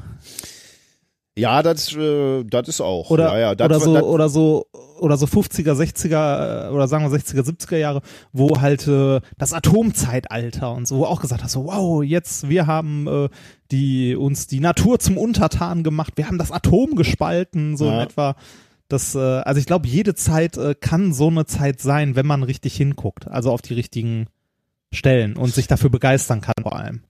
Ja, 1.37 1.63
das, 1.63 1.95
äh, 1.95 2.43
das 2.43 2.67
ist 2.67 2.81
auch. 2.81 3.09
Oder, 3.09 3.33
ja, 3.33 3.39
ja, 3.39 3.55
das, 3.55 3.65
oder 3.65 3.79
so, 3.79 3.93
das, 3.93 4.03
oder 4.03 4.29
so, 4.29 4.65
oder 4.99 5.17
so 5.17 5.25
50er, 5.25 5.73
60er, 5.73 6.67
äh, 6.67 6.69
oder 6.69 6.87
sagen 6.87 7.09
wir 7.09 7.17
60er, 7.17 7.41
70er 7.41 7.77
Jahre, 7.77 8.01
wo 8.31 8.61
halt 8.61 8.87
äh, 8.87 9.19
das 9.37 9.53
Atomzeitalter 9.53 10.71
und 10.73 10.87
so, 10.87 10.99
wo 10.99 11.05
auch 11.05 11.21
gesagt 11.21 11.43
hast, 11.43 11.53
so, 11.53 11.65
wow, 11.65 12.03
jetzt, 12.03 12.49
wir 12.49 12.67
haben 12.67 13.07
äh, 13.07 13.29
die, 13.71 14.15
uns 14.15 14.47
die 14.47 14.59
Natur 14.59 14.99
zum 14.99 15.17
Untertan 15.17 15.83
gemacht, 15.83 16.13
wir 16.15 16.27
haben 16.27 16.37
das 16.37 16.51
Atom 16.51 16.95
gespalten, 16.95 17.77
so 17.77 17.85
Ja. 17.85 17.93
in 17.95 17.99
etwa. 17.99 18.35
Das, 18.87 19.15
äh, 19.15 19.19
also 19.19 19.59
ich 19.59 19.65
glaube, 19.65 19.87
jede 19.87 20.13
Zeit 20.13 20.57
äh, 20.57 20.75
kann 20.75 21.13
so 21.13 21.27
eine 21.29 21.45
Zeit 21.45 21.81
sein, 21.81 22.15
wenn 22.15 22.27
man 22.27 22.43
richtig 22.43 22.75
hinguckt, 22.75 23.27
also 23.27 23.51
auf 23.51 23.61
die 23.63 23.73
richtigen 23.73 24.27
Stellen 24.93 25.35
und 25.35 25.53
sich 25.53 25.65
dafür 25.65 25.89
begeistern 25.89 26.41
kann 26.41 26.53
vor 26.61 26.75
allem. 26.75 27.01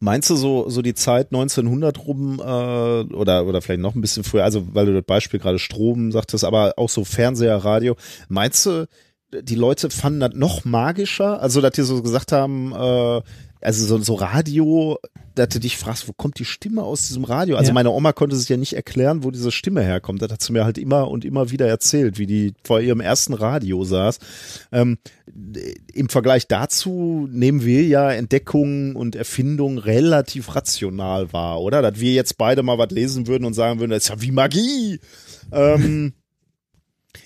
Meinst 0.00 0.30
du 0.30 0.36
so, 0.36 0.68
so 0.68 0.82
die 0.82 0.94
Zeit 0.94 1.28
1900 1.28 1.98
rum 2.06 2.40
äh, 2.40 2.42
oder, 2.42 3.46
oder 3.46 3.62
vielleicht 3.62 3.80
noch 3.80 3.94
ein 3.94 4.00
bisschen 4.00 4.24
früher, 4.24 4.44
also 4.44 4.74
weil 4.74 4.86
du 4.86 4.94
das 4.94 5.04
Beispiel 5.04 5.40
gerade 5.40 5.58
Strom 5.58 6.12
sagtest, 6.12 6.44
aber 6.44 6.74
auch 6.76 6.88
so 6.88 7.04
Fernseher, 7.04 7.56
Radio, 7.56 7.96
meinst 8.28 8.66
du, 8.66 8.88
die 9.32 9.54
Leute 9.54 9.90
fanden 9.90 10.20
das 10.20 10.34
noch 10.34 10.64
magischer? 10.64 11.40
Also, 11.40 11.60
dass 11.60 11.72
die 11.72 11.82
so 11.82 12.02
gesagt 12.02 12.32
haben, 12.32 12.72
äh, 12.72 13.22
also 13.62 13.86
so, 13.86 13.98
so 14.02 14.14
Radio, 14.14 14.98
dass 15.34 15.48
du 15.48 15.60
dich 15.60 15.76
fragst, 15.76 16.08
wo 16.08 16.12
kommt 16.12 16.38
die 16.38 16.44
Stimme 16.44 16.82
aus 16.82 17.06
diesem 17.08 17.24
Radio? 17.24 17.56
Also 17.56 17.68
Ja. 17.68 17.74
meine 17.74 17.90
Oma 17.90 18.12
konnte 18.12 18.36
sich 18.36 18.48
ja 18.48 18.56
nicht 18.56 18.74
erklären, 18.74 19.24
wo 19.24 19.30
diese 19.30 19.50
Stimme 19.50 19.82
herkommt. 19.82 20.20
Das 20.22 20.30
hat 20.30 20.42
sie 20.42 20.52
mir 20.52 20.64
halt 20.64 20.78
immer 20.78 21.08
und 21.08 21.24
immer 21.24 21.50
wieder 21.50 21.66
erzählt, 21.68 22.18
wie 22.18 22.26
die 22.26 22.54
vor 22.64 22.80
ihrem 22.80 23.00
ersten 23.00 23.32
Radio 23.34 23.84
saß. 23.84 24.18
Ähm, 24.72 24.98
Im 25.94 26.08
Vergleich 26.08 26.46
dazu 26.48 27.28
nehmen 27.30 27.64
wir 27.64 27.84
ja 27.84 28.10
Entdeckungen 28.10 28.94
und 28.96 29.16
Erfindungen 29.16 29.78
relativ 29.78 30.54
rational 30.54 31.32
wahr, 31.32 31.60
oder? 31.60 31.80
Dass 31.82 31.98
wir 32.00 32.12
jetzt 32.12 32.36
beide 32.36 32.62
mal 32.62 32.78
was 32.78 32.90
lesen 32.90 33.26
würden 33.26 33.44
und 33.44 33.54
sagen 33.54 33.80
würden, 33.80 33.90
das 33.90 34.04
ist 34.04 34.08
ja 34.10 34.20
wie 34.20 34.32
Magie. 34.32 35.00
ähm, 35.52 36.12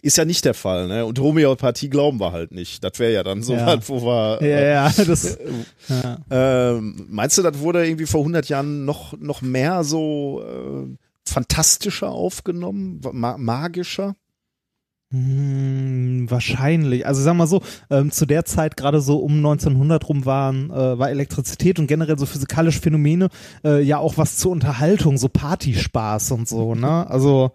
Ist 0.03 0.19
ja 0.19 0.25
nicht 0.25 0.45
der 0.45 0.55
Fall, 0.55 0.89
ne? 0.89 1.07
Und 1.07 1.19
Homöopathie 1.21 1.89
glauben 1.89 2.19
wir 2.21 2.33
halt 2.33 2.53
nicht. 2.53 2.83
Das 2.83 2.99
wäre 2.99 3.13
ja 3.13 3.23
dann 3.23 3.43
so 3.43 3.55
Ja. 3.55 3.67
was, 3.67 3.89
wo 3.89 4.03
wir. 4.03 4.39
Ja, 4.43 4.47
äh, 4.59 4.73
ja, 4.73 4.93
das. 5.05 5.39
Ja. 5.89 6.19
Ähm, 6.31 7.07
meinst 7.09 7.39
du, 7.39 7.43
das 7.43 7.59
wurde 7.61 7.87
irgendwie 7.87 8.07
vor 8.07 8.21
100 8.21 8.49
Jahren 8.49 8.85
noch, 8.85 9.17
noch 9.19 9.43
mehr 9.43 9.85
so 9.85 10.43
äh, 10.45 10.97
fantastischer 11.25 12.11
aufgenommen, 12.11 13.01
ma 13.13 13.37
magischer? 13.39 14.17
Hm, 15.13 16.27
wahrscheinlich. 16.29 17.07
Also 17.07 17.23
sagen 17.23 17.37
wir 17.37 17.45
mal 17.45 17.47
so, 17.47 17.63
ähm, 17.91 18.11
zu 18.11 18.27
der 18.27 18.45
Zeit 18.45 18.77
gerade 18.77 19.01
so 19.01 19.19
um 19.19 19.37
1900 19.37 20.09
rum 20.09 20.25
waren, 20.27 20.71
äh, 20.71 20.99
war 20.99 21.11
Elektrizität 21.11 21.79
und 21.79 21.87
generell 21.87 22.19
so 22.19 22.27
physikalische 22.27 22.81
Phänomene 22.81 23.29
äh, 23.65 23.81
ja 23.83 23.99
auch 23.99 24.19
was 24.19 24.37
zur 24.37 24.51
Unterhaltung, 24.51 25.17
so 25.17 25.29
Partyspaß 25.29 26.33
und 26.33 26.49
so, 26.49 26.75
ne? 26.75 27.09
Also 27.09 27.53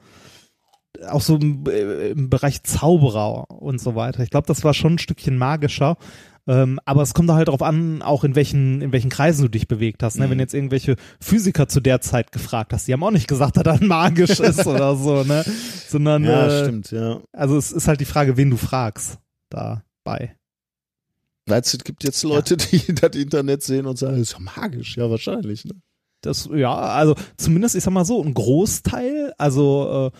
auch 1.09 1.21
so 1.21 1.37
im, 1.37 1.65
im 1.65 2.29
Bereich 2.29 2.63
Zauberer 2.63 3.49
und 3.49 3.79
so 3.79 3.95
weiter. 3.95 4.23
Ich 4.23 4.29
glaube, 4.29 4.47
das 4.47 4.63
war 4.63 4.73
schon 4.73 4.93
ein 4.93 4.99
Stückchen 4.99 5.37
magischer. 5.37 5.97
Ähm, 6.47 6.79
aber 6.85 7.03
es 7.03 7.13
kommt 7.13 7.29
da 7.29 7.35
halt 7.35 7.47
darauf 7.47 7.61
an, 7.61 8.01
auch 8.01 8.23
in 8.23 8.35
welchen, 8.35 8.81
in 8.81 8.91
welchen 8.91 9.11
Kreisen 9.11 9.43
du 9.43 9.49
dich 9.49 9.67
bewegt 9.67 10.01
hast. 10.01 10.17
Ne? 10.17 10.29
Wenn 10.29 10.39
jetzt 10.39 10.55
irgendwelche 10.55 10.95
Physiker 11.19 11.67
zu 11.67 11.81
der 11.81 12.01
Zeit 12.01 12.31
gefragt 12.31 12.73
hast, 12.73 12.87
die 12.87 12.93
haben 12.93 13.03
auch 13.03 13.11
nicht 13.11 13.27
gesagt, 13.27 13.57
dass 13.57 13.63
das 13.63 13.79
magisch 13.81 14.39
ist 14.39 14.65
oder 14.65 14.95
so, 14.95 15.23
ne? 15.23 15.45
Sondern 15.87 16.23
Ja, 16.23 16.47
äh, 16.47 16.63
stimmt, 16.63 16.91
ja. 16.91 17.21
also 17.31 17.57
es 17.57 17.71
ist 17.71 17.87
halt 17.87 18.01
die 18.01 18.05
Frage, 18.05 18.37
wen 18.37 18.49
du 18.49 18.57
fragst 18.57 19.19
dabei. 19.49 20.35
Du, 21.45 21.53
es 21.53 21.77
gibt 21.83 22.03
jetzt 22.03 22.23
Leute, 22.23 22.57
die 22.57 22.93
das 22.95 23.15
Internet 23.15 23.61
sehen 23.61 23.85
und 23.85 23.99
sagen, 23.99 24.13
das 24.13 24.31
ist 24.31 24.33
ja 24.33 24.39
magisch, 24.39 24.97
ja, 24.97 25.09
wahrscheinlich, 25.09 25.65
ne? 25.65 25.75
Das, 26.21 26.49
ja, 26.53 26.73
also 26.73 27.15
zumindest, 27.37 27.75
ich 27.75 27.83
sag 27.83 27.91
mal 27.93 28.05
so, 28.05 28.23
ein 28.23 28.33
Großteil, 28.33 29.33
also 29.37 30.11
äh, 30.13 30.17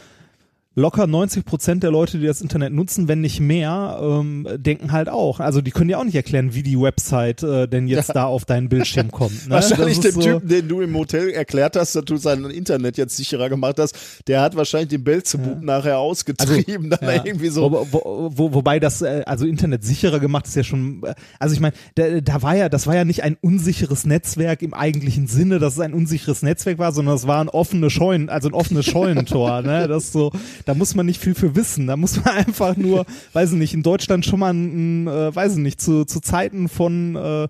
locker 0.74 1.06
90 1.06 1.44
Prozent 1.44 1.84
der 1.84 1.92
Leute, 1.92 2.18
die 2.18 2.26
das 2.26 2.40
Internet 2.40 2.72
nutzen, 2.72 3.10
wenn 3.10 3.20
nicht 3.20 3.42
mehr, 3.42 4.00
ähm, 4.02 4.48
denken 4.56 4.94
halt 4.94 5.10
auch. 5.10 5.42
Also 5.42 5.60
die 5.60 5.72
können 5.72 5.90
ja 5.90 5.98
auch 5.98 6.06
nicht 6.06 6.16
erklären, 6.16 6.54
wie 6.54 6.64
die 6.64 6.80
Website 6.80 7.44
äh, 7.44 7.68
denn 7.68 7.88
jetzt 7.88 8.16
da 8.16 8.24
auf 8.26 8.46
deinen 8.46 8.70
Bildschirm 8.70 9.12
kommt. 9.12 9.48
Ne? 9.48 9.56
Wahrscheinlich 9.56 10.00
dem 10.00 10.12
so, 10.14 10.22
Typen, 10.22 10.48
den 10.48 10.70
du 10.70 10.80
im 10.80 10.96
Hotel 10.96 11.30
erklärt 11.30 11.76
hast, 11.76 11.96
dass 11.96 12.06
du 12.06 12.16
sein 12.16 12.46
Internet 12.46 12.98
jetzt 12.98 13.18
sicherer 13.18 13.50
gemacht 13.50 13.80
hast, 13.80 13.96
der 14.28 14.42
hat 14.42 14.56
wahrscheinlich 14.56 14.90
den 14.90 15.04
Belzebub 15.04 15.62
nachher 15.62 15.98
ausgetrieben, 16.00 16.90
dann 16.90 17.00
Ja. 17.02 17.26
irgendwie 17.26 17.50
so. 17.50 17.70
Wo, 17.70 17.88
wo, 17.92 18.32
wo, 18.34 18.54
wobei 18.54 18.80
das, 18.80 19.02
äh, 19.02 19.24
also 19.26 19.46
Internet 19.46 19.84
sicherer 19.84 20.20
gemacht 20.22 20.48
ist 20.48 20.56
ja 20.56 20.64
schon, 20.64 21.04
äh, 21.04 21.14
also 21.38 21.54
ich 21.54 21.60
meine, 21.60 21.74
da, 21.96 22.22
da 22.22 22.42
war 22.42 22.56
ja, 22.56 22.70
das 22.70 22.88
war 22.88 22.96
ja 22.96 23.04
nicht 23.04 23.24
ein 23.24 23.36
unsicheres 23.42 24.06
Netzwerk 24.06 24.62
im 24.62 24.74
eigentlichen 24.74 25.28
Sinne, 25.28 25.60
dass 25.60 25.74
es 25.74 25.80
ein 25.82 25.94
unsicheres 25.94 26.44
Netzwerk 26.44 26.78
war, 26.80 26.94
sondern 26.94 27.16
es 27.16 27.28
war 27.28 27.42
ein 27.44 27.50
offenes 27.50 27.92
Scheunen, 27.92 28.30
also 28.30 28.48
ein 28.48 28.54
offenes 28.54 28.86
Scheunentor, 28.86 29.62
ne? 29.64 29.90
Das 29.90 30.14
so, 30.14 30.32
da 30.66 30.74
muss 30.74 30.96
man 30.96 31.06
nicht 31.06 31.20
viel 31.22 31.36
für 31.36 31.56
wissen. 31.56 31.88
Da 31.88 31.98
muss 31.98 32.18
man 32.24 32.36
einfach 32.46 32.76
nur, 32.78 33.06
weiß 33.34 33.52
ich 33.54 33.58
nicht, 33.58 33.74
in 33.74 33.84
Deutschland 33.84 34.26
schon 34.26 34.40
mal 34.40 34.54
ein, 34.54 35.08
äh, 35.08 35.36
weiß 35.36 35.54
ich 35.54 35.60
nicht, 35.60 35.82
zu, 35.82 36.06
zu 36.06 36.20
Zeiten 36.20 36.70
von 36.70 37.16
äh, 37.16 37.48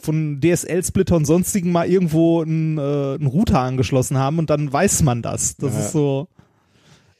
von 0.00 0.40
DSL-Splitter 0.40 1.16
und 1.16 1.24
sonstigen 1.24 1.72
mal 1.72 1.88
irgendwo 1.88 2.40
einen, 2.42 2.78
äh, 2.78 2.80
einen 3.16 3.26
Router 3.26 3.58
angeschlossen 3.58 4.16
haben 4.16 4.38
und 4.38 4.48
dann 4.48 4.72
weiß 4.72 5.02
man 5.02 5.22
das. 5.22 5.56
Das 5.56 5.74
Ja. 5.74 5.80
ist 5.80 5.90
so, 5.92 6.28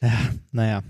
ja, 0.01 0.13
naja. 0.53 0.81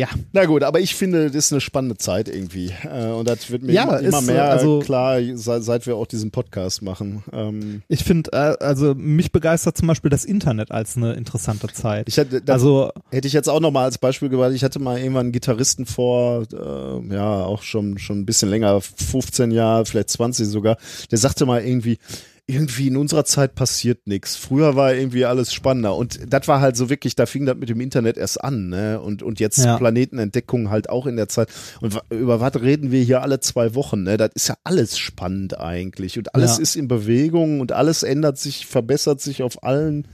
Ja, 0.00 0.08
Na 0.32 0.46
gut, 0.46 0.62
aber 0.62 0.80
ich 0.80 0.94
finde, 0.94 1.26
das 1.26 1.36
ist 1.36 1.52
eine 1.52 1.60
spannende 1.60 1.98
Zeit 1.98 2.26
irgendwie. 2.30 2.72
Äh, 2.90 3.08
und 3.10 3.28
das 3.28 3.50
wird 3.50 3.62
mir 3.62 3.72
Ja, 3.74 3.98
immer, 3.98 4.00
ist, 4.18 4.26
mehr 4.26 4.44
also- 4.50 4.78
klar, 4.78 5.18
seit, 5.34 5.62
seit 5.62 5.86
wir 5.86 5.96
auch 5.96 6.06
diesen 6.06 6.30
Podcast 6.30 6.80
machen. 6.80 7.22
Ähm, 7.34 7.82
Ich 7.88 8.02
finde, 8.04 8.30
äh, 8.32 8.56
also 8.64 8.94
mich 8.94 9.30
begeistert 9.30 9.76
zum 9.76 9.88
Beispiel 9.88 10.08
das 10.10 10.24
Internet 10.24 10.70
als 10.70 10.96
eine 10.96 11.12
interessante 11.12 11.68
Zeit. 11.68 12.08
ich 12.08 12.16
hätte, 12.16 12.40
also 12.50 12.90
hätte 13.10 13.28
ich 13.28 13.34
jetzt 13.34 13.50
auch 13.50 13.60
noch 13.60 13.72
mal 13.72 13.84
als 13.84 13.98
Beispiel 13.98 14.30
gebracht. 14.30 14.52
Ich 14.54 14.64
hatte 14.64 14.78
mal 14.78 14.98
irgendwann 14.98 15.26
einen 15.26 15.32
Gitarristen 15.32 15.84
vor, 15.84 16.44
äh, 16.50 17.14
ja, 17.14 17.44
auch 17.44 17.62
schon, 17.62 17.98
schon 17.98 18.20
ein 18.20 18.24
bisschen 18.26 18.48
länger, 18.48 18.80
15 18.80 19.50
Jahre, 19.50 19.84
vielleicht 19.84 20.08
20 20.08 20.46
sogar, 20.48 20.78
der 21.10 21.18
sagte 21.18 21.44
mal 21.44 21.62
irgendwie, 21.62 21.98
irgendwie 22.46 22.88
in 22.88 22.96
unserer 22.96 23.24
Zeit 23.24 23.54
passiert 23.54 24.06
nichts. 24.06 24.36
Früher 24.36 24.76
war 24.76 24.94
irgendwie 24.94 25.24
alles 25.24 25.52
spannender. 25.54 25.94
Und 25.96 26.20
das 26.32 26.48
war 26.48 26.60
halt 26.60 26.76
so 26.76 26.90
wirklich, 26.90 27.14
da 27.16 27.26
fing 27.26 27.46
das 27.46 27.56
mit 27.56 27.68
dem 27.68 27.80
Internet 27.80 28.16
erst 28.16 28.42
an, 28.42 28.68
ne? 28.68 29.00
Und, 29.00 29.22
und 29.22 29.40
jetzt 29.40 29.58
Ja. 29.58 29.76
Planetenentdeckung 29.78 30.70
halt 30.70 30.88
auch 30.88 31.06
in 31.06 31.16
der 31.16 31.28
Zeit. 31.28 31.48
Und 31.80 31.98
über 32.10 32.40
was 32.40 32.60
reden 32.60 32.90
wir 32.90 33.02
hier 33.02 33.22
alle 33.22 33.40
zwei 33.40 33.74
Wochen, 33.74 34.02
ne? 34.02 34.16
Das 34.16 34.30
ist 34.34 34.48
ja 34.48 34.56
alles 34.64 34.98
spannend 34.98 35.58
eigentlich. 35.58 36.18
Und 36.18 36.34
alles 36.34 36.56
Ja. 36.56 36.62
ist 36.62 36.76
in 36.76 36.88
Bewegung 36.88 37.60
und 37.60 37.72
alles 37.72 38.02
ändert 38.02 38.38
sich, 38.38 38.66
verbessert 38.66 39.20
sich 39.20 39.42
auf 39.42 39.62
allen. 39.62 40.08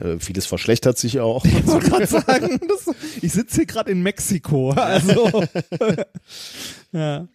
Äh, 0.00 0.18
vieles 0.20 0.46
verschlechtert 0.46 0.96
sich 0.96 1.20
auch. 1.20 1.44
ich 1.44 1.66
wollte 1.66 1.90
gerade 1.90 2.06
sagen, 2.06 2.60
das, 2.68 2.94
ich 3.20 3.32
sitze 3.32 3.56
hier 3.56 3.66
gerade 3.66 3.90
in 3.90 4.02
Mexiko. 4.02 4.70
Also 4.70 5.42
ja. 6.92 7.28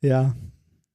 Ja. 0.00 0.34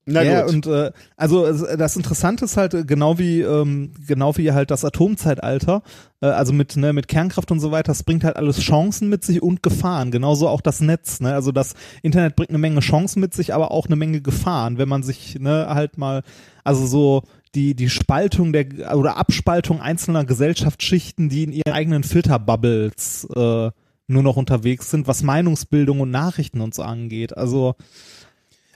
Na 0.05 0.21
ja, 0.21 0.41
gut. 0.41 0.53
und 0.53 0.67
äh, 0.67 0.91
also 1.15 1.49
das 1.77 1.95
Interessante 1.95 2.43
ist 2.45 2.57
halt 2.57 2.73
äh, 2.73 2.83
genau 2.83 3.19
wie 3.19 3.41
ähm, 3.41 3.91
genau 4.05 4.35
wie 4.37 4.51
halt 4.51 4.69
das 4.69 4.83
Atomzeitalter, 4.83 5.81
äh, 6.21 6.25
also 6.25 6.51
mit 6.51 6.75
ne, 6.75 6.91
mit 6.91 7.07
Kernkraft 7.07 7.51
und 7.51 7.61
so 7.61 7.71
weiter, 7.71 7.91
das 7.91 8.03
bringt 8.03 8.25
halt 8.25 8.35
alles 8.35 8.59
Chancen 8.59 9.07
mit 9.07 9.23
sich 9.23 9.41
und 9.41 9.63
Gefahren. 9.63 10.11
Genauso 10.11 10.49
auch 10.49 10.59
das 10.59 10.81
Netz. 10.81 11.21
Ne? 11.21 11.33
Also 11.33 11.53
das 11.53 11.73
Internet 12.01 12.35
bringt 12.35 12.49
eine 12.49 12.57
Menge 12.57 12.81
Chancen 12.81 13.21
mit 13.21 13.33
sich, 13.33 13.53
aber 13.53 13.71
auch 13.71 13.85
eine 13.85 13.95
Menge 13.95 14.19
Gefahren, 14.19 14.77
wenn 14.77 14.89
man 14.89 15.03
sich 15.03 15.39
ne 15.39 15.67
halt 15.69 15.97
mal 15.97 16.23
also 16.65 16.85
so 16.85 17.23
die 17.55 17.73
die 17.73 17.89
Spaltung 17.89 18.51
der 18.51 18.97
oder 18.97 19.15
Abspaltung 19.15 19.79
einzelner 19.79 20.25
Gesellschaftsschichten, 20.25 21.29
die 21.29 21.43
in 21.43 21.53
ihren 21.53 21.73
eigenen 21.73 22.03
Filterbubbles 22.03 23.25
äh, 23.35 23.71
nur 24.07 24.23
noch 24.23 24.35
unterwegs 24.35 24.91
sind, 24.91 25.07
was 25.07 25.23
Meinungsbildung 25.23 26.01
und 26.01 26.11
Nachrichten 26.11 26.59
und 26.59 26.73
so 26.73 26.83
angeht. 26.83 27.37
Also 27.37 27.75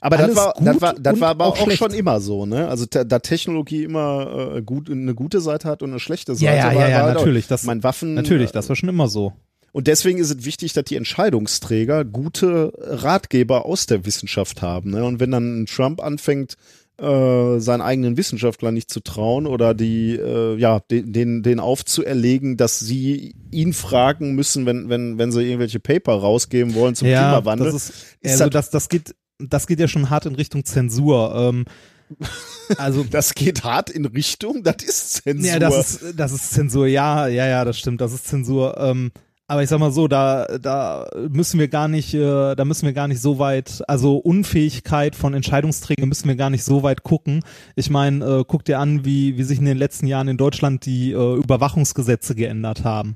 Aber 0.02 0.18
das 0.18 0.36
war, 0.36 0.54
das 0.60 0.82
war, 0.82 0.94
das 0.94 1.20
war 1.20 1.30
aber 1.30 1.46
auch 1.46 1.60
auch, 1.60 1.72
schon 1.72 1.92
immer 1.94 2.20
so, 2.20 2.46
ne? 2.46 2.68
Also 2.68 2.86
da, 2.90 3.04
Technologie 3.20 3.84
immer 3.84 4.56
äh, 4.58 4.62
gut, 4.62 4.90
eine 4.92 5.16
gute 5.16 5.42
Seite 5.42 5.68
hat 5.68 5.82
und 5.82 5.90
eine 5.90 6.00
schlechte 6.00 6.36
Seite. 6.36 6.46
Ja, 6.46 6.56
ja, 6.56 6.66
war, 6.66 6.74
ja, 6.74 6.90
ja, 6.90 7.04
halt 7.04 7.16
natürlich, 7.16 7.48
das- 7.48 7.64
mein 7.64 7.84
Waffen. 7.84 8.14
Natürlich, 8.14 8.52
das 8.52 8.70
war 8.70 8.76
schon 8.76 8.90
immer 8.90 9.08
so. 9.08 9.34
Und 9.72 9.88
deswegen 9.88 10.18
ist 10.20 10.32
es 10.32 10.46
wichtig, 10.46 10.74
dass 10.74 10.86
die 10.86 10.96
Entscheidungsträger 10.96 12.06
gute 12.06 12.74
Ratgeber 12.78 13.66
aus 13.66 13.86
der 13.86 14.06
Wissenschaft 14.06 14.62
haben. 14.62 14.92
Ne? 14.92 15.04
Und 15.04 15.20
wenn 15.20 15.32
dann 15.32 15.62
ein 15.62 15.66
Trump 15.66 16.02
anfängt, 16.02 16.56
äh, 17.00 17.60
seinen 17.60 17.82
eigenen 17.82 18.18
Wissenschaftlern 18.18 18.74
nicht 18.74 18.90
zu 18.90 19.02
trauen 19.02 19.46
oder 19.46 19.76
die, 19.76 20.16
äh, 20.16 20.56
ja, 20.58 20.80
den, 20.80 21.14
den, 21.14 21.44
den 21.44 21.60
aufzuerlegen, 21.60 22.58
dass 22.58 22.80
sie 22.80 23.36
ihn 23.52 23.74
fragen 23.74 24.34
müssen, 24.34 24.66
wenn, 24.66 24.90
wenn, 24.90 25.20
wenn 25.20 25.32
sie 25.32 25.44
irgendwelche 25.44 25.80
Paper 25.80 26.14
rausgeben 26.14 26.74
wollen 26.74 26.96
zum 26.96 27.08
Klimawandel. 27.30 27.72
Das 27.72 27.76
ist, 27.90 27.90
ist 28.22 28.32
also 28.32 28.46
das- 28.50 28.72
das, 28.72 28.72
das 28.72 28.90
geht, 28.90 29.16
das 29.40 29.68
geht 29.68 29.80
ja 29.80 29.88
schon 29.88 30.10
hart 30.10 30.26
in 30.26 30.36
Richtung 30.36 30.66
Zensur. 30.66 31.34
Ähm, 31.36 31.66
also 32.78 33.04
das 33.04 33.36
geht 33.36 33.64
hart 33.64 33.90
in 33.90 34.06
Richtung, 34.06 34.64
das 34.64 34.78
ist 34.84 35.24
Zensur. 35.24 35.50
ja, 35.50 35.60
das 35.60 36.02
ist, 36.02 36.20
das 36.20 36.32
ist 36.32 36.52
Zensur. 36.52 36.88
Ja, 36.88 37.28
ja, 37.28 37.48
ja, 37.48 37.66
das 37.66 37.78
stimmt. 37.78 38.02
Das 38.02 38.14
ist 38.14 38.28
Zensur. 38.28 38.78
Ähm, 38.80 39.12
aber 39.50 39.64
ich 39.64 39.70
sag 39.70 39.80
mal 39.80 39.94
so, 39.94 40.10
da, 40.10 40.46
da 40.62 41.10
müssen 41.30 41.58
wir 41.58 41.70
gar 41.70 41.88
nicht, 41.88 42.14
äh, 42.14 42.54
da 42.56 42.66
müssen 42.66 42.86
wir 42.86 42.92
gar 42.92 43.08
nicht 43.08 43.22
so 43.22 43.40
weit, 43.40 43.82
also 43.88 44.18
Unfähigkeit 44.18 45.16
von 45.16 45.34
Entscheidungsträgern 45.34 46.10
müssen 46.10 46.28
wir 46.28 46.36
gar 46.36 46.50
nicht 46.50 46.66
so 46.66 46.84
weit 46.84 47.04
gucken. 47.04 47.42
Ich 47.78 47.90
meine, 47.90 48.26
äh, 48.26 48.44
guck 48.46 48.66
dir 48.66 48.80
an, 48.80 49.06
wie, 49.06 49.38
wie 49.38 49.44
sich 49.44 49.60
in 49.60 49.66
den 49.66 49.78
letzten 49.78 50.06
Jahren 50.06 50.28
in 50.28 50.36
Deutschland 50.36 50.86
die 50.86 51.14
äh, 51.14 51.36
Überwachungsgesetze 51.36 52.36
geändert 52.36 52.84
haben. 52.84 53.16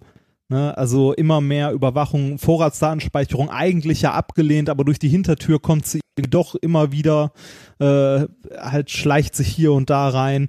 Ne? 0.51 0.77
Also 0.77 1.13
immer 1.13 1.39
mehr 1.39 1.71
Überwachung, 1.71 2.37
Vorratsdatenspeicherung, 2.37 3.49
eigentlich 3.49 4.01
ja 4.01 4.11
abgelehnt, 4.11 4.69
aber 4.69 4.83
durch 4.83 4.99
die 4.99 5.07
Hintertür 5.07 5.61
kommt 5.61 5.85
sie 5.85 6.01
doch 6.29 6.55
immer 6.55 6.91
wieder, 6.91 7.31
äh, 7.79 8.25
halt 8.57 8.91
schleicht 8.91 9.33
sich 9.33 9.47
hier 9.47 9.71
und 9.71 9.89
da 9.89 10.09
rein. 10.09 10.47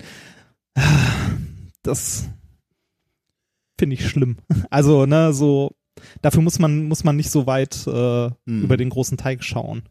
Das 1.85 2.29
finde 3.79 3.95
ich 3.95 4.09
schlimm. 4.09 4.39
Also, 4.71 5.07
ne, 5.07 5.33
so, 5.33 5.71
dafür 6.21 6.43
muss 6.43 6.59
man, 6.59 6.89
muss 6.89 7.05
man 7.05 7.15
nicht 7.15 7.31
so 7.31 7.47
weit 7.47 7.87
äh, 7.87 8.31
Hm. 8.47 8.65
über 8.65 8.77
den 8.77 8.91
großen 8.91 9.17
Teig 9.17 9.45
schauen. 9.45 9.85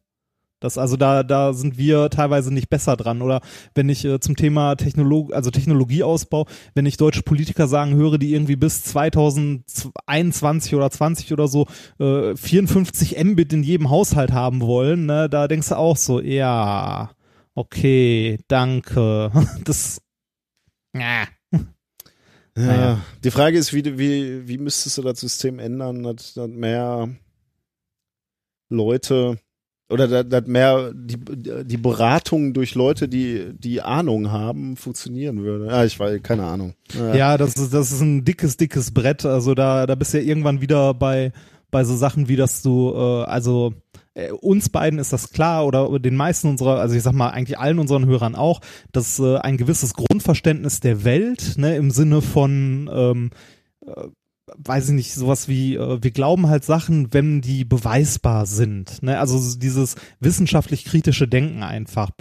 Das, 0.62 0.78
also 0.78 0.96
da, 0.96 1.24
da 1.24 1.54
sind 1.54 1.78
wir 1.78 2.10
teilweise 2.10 2.54
nicht 2.54 2.70
besser 2.70 2.96
dran. 2.96 3.22
Oder 3.22 3.42
wenn 3.74 3.90
ich 3.90 4.06
äh, 4.06 4.20
zum 4.20 4.36
Thema 4.36 4.76
Technolog 4.76 5.34
also 5.34 5.50
Technologieausbau, 5.50 6.46
wenn 6.76 6.86
ich 6.86 6.98
deutsche 6.98 7.24
Politiker 7.24 7.68
sagen 7.68 7.96
höre, 7.96 8.18
die 8.18 8.34
irgendwie 8.34 8.56
bis 8.56 8.84
2021 8.84 10.76
oder 10.76 10.90
20 10.90 11.34
oder 11.34 11.48
so 11.48 11.66
äh, 12.00 12.36
54 12.36 13.22
Mbit 13.24 13.54
in 13.54 13.64
jedem 13.64 13.90
Haushalt 13.90 14.32
haben 14.32 14.62
wollen, 14.62 15.08
ne, 15.08 15.28
da 15.30 15.48
denkst 15.48 15.70
du 15.70 15.78
auch 15.78 15.98
so, 15.98 16.22
ja, 16.22 17.12
okay, 17.56 18.40
danke. 18.48 19.32
Das, 19.66 20.02
ja. 20.96 21.28
Ja, 22.58 23.02
die 23.24 23.32
Frage 23.32 23.58
ist, 23.58 23.74
wie, 23.74 23.98
wie, 23.98 24.48
wie 24.48 24.58
müsstest 24.58 24.98
du 24.98 25.02
das 25.02 25.22
System 25.22 25.58
ändern, 25.58 26.04
dass, 26.04 26.34
dass 26.34 26.50
mehr 26.50 27.10
Leute 28.70 29.40
oder 29.92 30.08
dass, 30.08 30.30
dass 30.30 30.48
mehr 30.48 30.92
die, 30.94 31.18
die 31.66 31.78
Beratung 31.78 32.54
durch 32.54 32.76
Leute, 32.76 33.08
die 33.08 33.54
die 33.54 33.82
Ahnung 33.82 34.32
haben, 34.32 34.78
funktionieren 34.78 35.44
würde. 35.44 35.68
Ja, 35.68 35.86
ich 35.86 36.00
weiß, 36.00 36.22
keine 36.24 36.46
Ahnung. 36.46 36.74
Ja, 36.94 37.38
das 37.38 37.56
ist, 37.56 37.74
das 37.74 37.92
ist 37.92 38.02
ein 38.02 38.26
dickes, 38.26 38.58
dickes 38.58 38.92
Brett. 38.92 39.26
Also 39.26 39.54
da, 39.54 39.86
da 39.86 39.96
bist 39.96 40.14
du 40.14 40.20
ja 40.20 40.24
irgendwann 40.24 40.62
wieder 40.62 40.94
bei, 40.94 41.32
bei 41.70 41.84
so 41.84 41.96
Sachen 41.96 42.28
wie, 42.28 42.36
dass 42.36 42.62
du, 42.62 42.92
äh, 42.94 43.24
also 43.24 43.74
äh, 44.14 44.32
uns 44.32 44.70
beiden 44.70 45.00
ist 45.00 45.14
das 45.14 45.32
klar 45.32 45.66
oder 45.66 46.00
den 46.00 46.16
meisten 46.16 46.48
unserer, 46.48 46.80
also 46.80 46.96
ich 46.96 47.04
sag 47.04 47.14
mal 47.14 47.30
eigentlich 47.30 47.60
allen 47.60 47.80
unseren 47.80 48.06
Hörern 48.06 48.36
auch, 48.36 48.62
dass 48.92 49.20
äh, 49.20 49.38
ein 49.38 49.58
gewisses 49.58 49.94
Grundverständnis 49.94 50.80
der 50.80 51.04
Welt, 51.04 51.58
ne, 51.58 51.76
im 51.76 51.92
Sinne 51.92 52.22
von 52.22 52.90
ähm, 52.94 53.30
äh, 53.86 54.08
weiß 54.58 54.90
ich 54.90 54.96
nicht, 54.96 55.14
sowas 55.14 55.48
wie, 55.48 55.76
äh, 55.76 56.02
wir 56.02 56.12
glauben 56.12 56.48
halt 56.48 56.64
Sachen, 56.66 57.14
wenn 57.14 57.42
die 57.42 57.64
beweisbar 57.66 58.46
sind. 58.46 59.02
Ne? 59.04 59.20
Also 59.20 59.38
so 59.40 59.58
dieses 59.58 59.96
wissenschaftlich-kritische 60.20 61.28
Denken 61.28 61.64
einfach, 61.64 62.12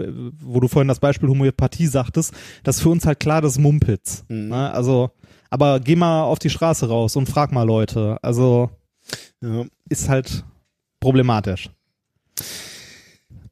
wo 0.40 0.60
du 0.60 0.68
vorhin 0.68 0.88
das 0.88 1.00
Beispiel 1.00 1.28
Homöopathie 1.28 1.86
sagtest, 1.86 2.32
das 2.62 2.76
ist 2.76 2.82
für 2.82 2.90
uns 2.90 3.06
halt 3.06 3.20
klar, 3.20 3.40
das 3.42 3.58
Mumpitz. 3.58 4.24
Ne? 4.28 4.72
Also, 4.72 5.10
aber 5.50 5.80
geh 5.80 5.96
mal 5.96 6.22
auf 6.24 6.38
die 6.38 6.50
Straße 6.50 6.88
raus 6.88 7.16
und 7.16 7.28
frag 7.28 7.52
mal 7.52 7.64
Leute. 7.64 8.18
Also 8.22 8.70
Ja. 9.42 9.64
ist 9.88 10.08
halt 10.08 10.44
problematisch. 11.00 11.70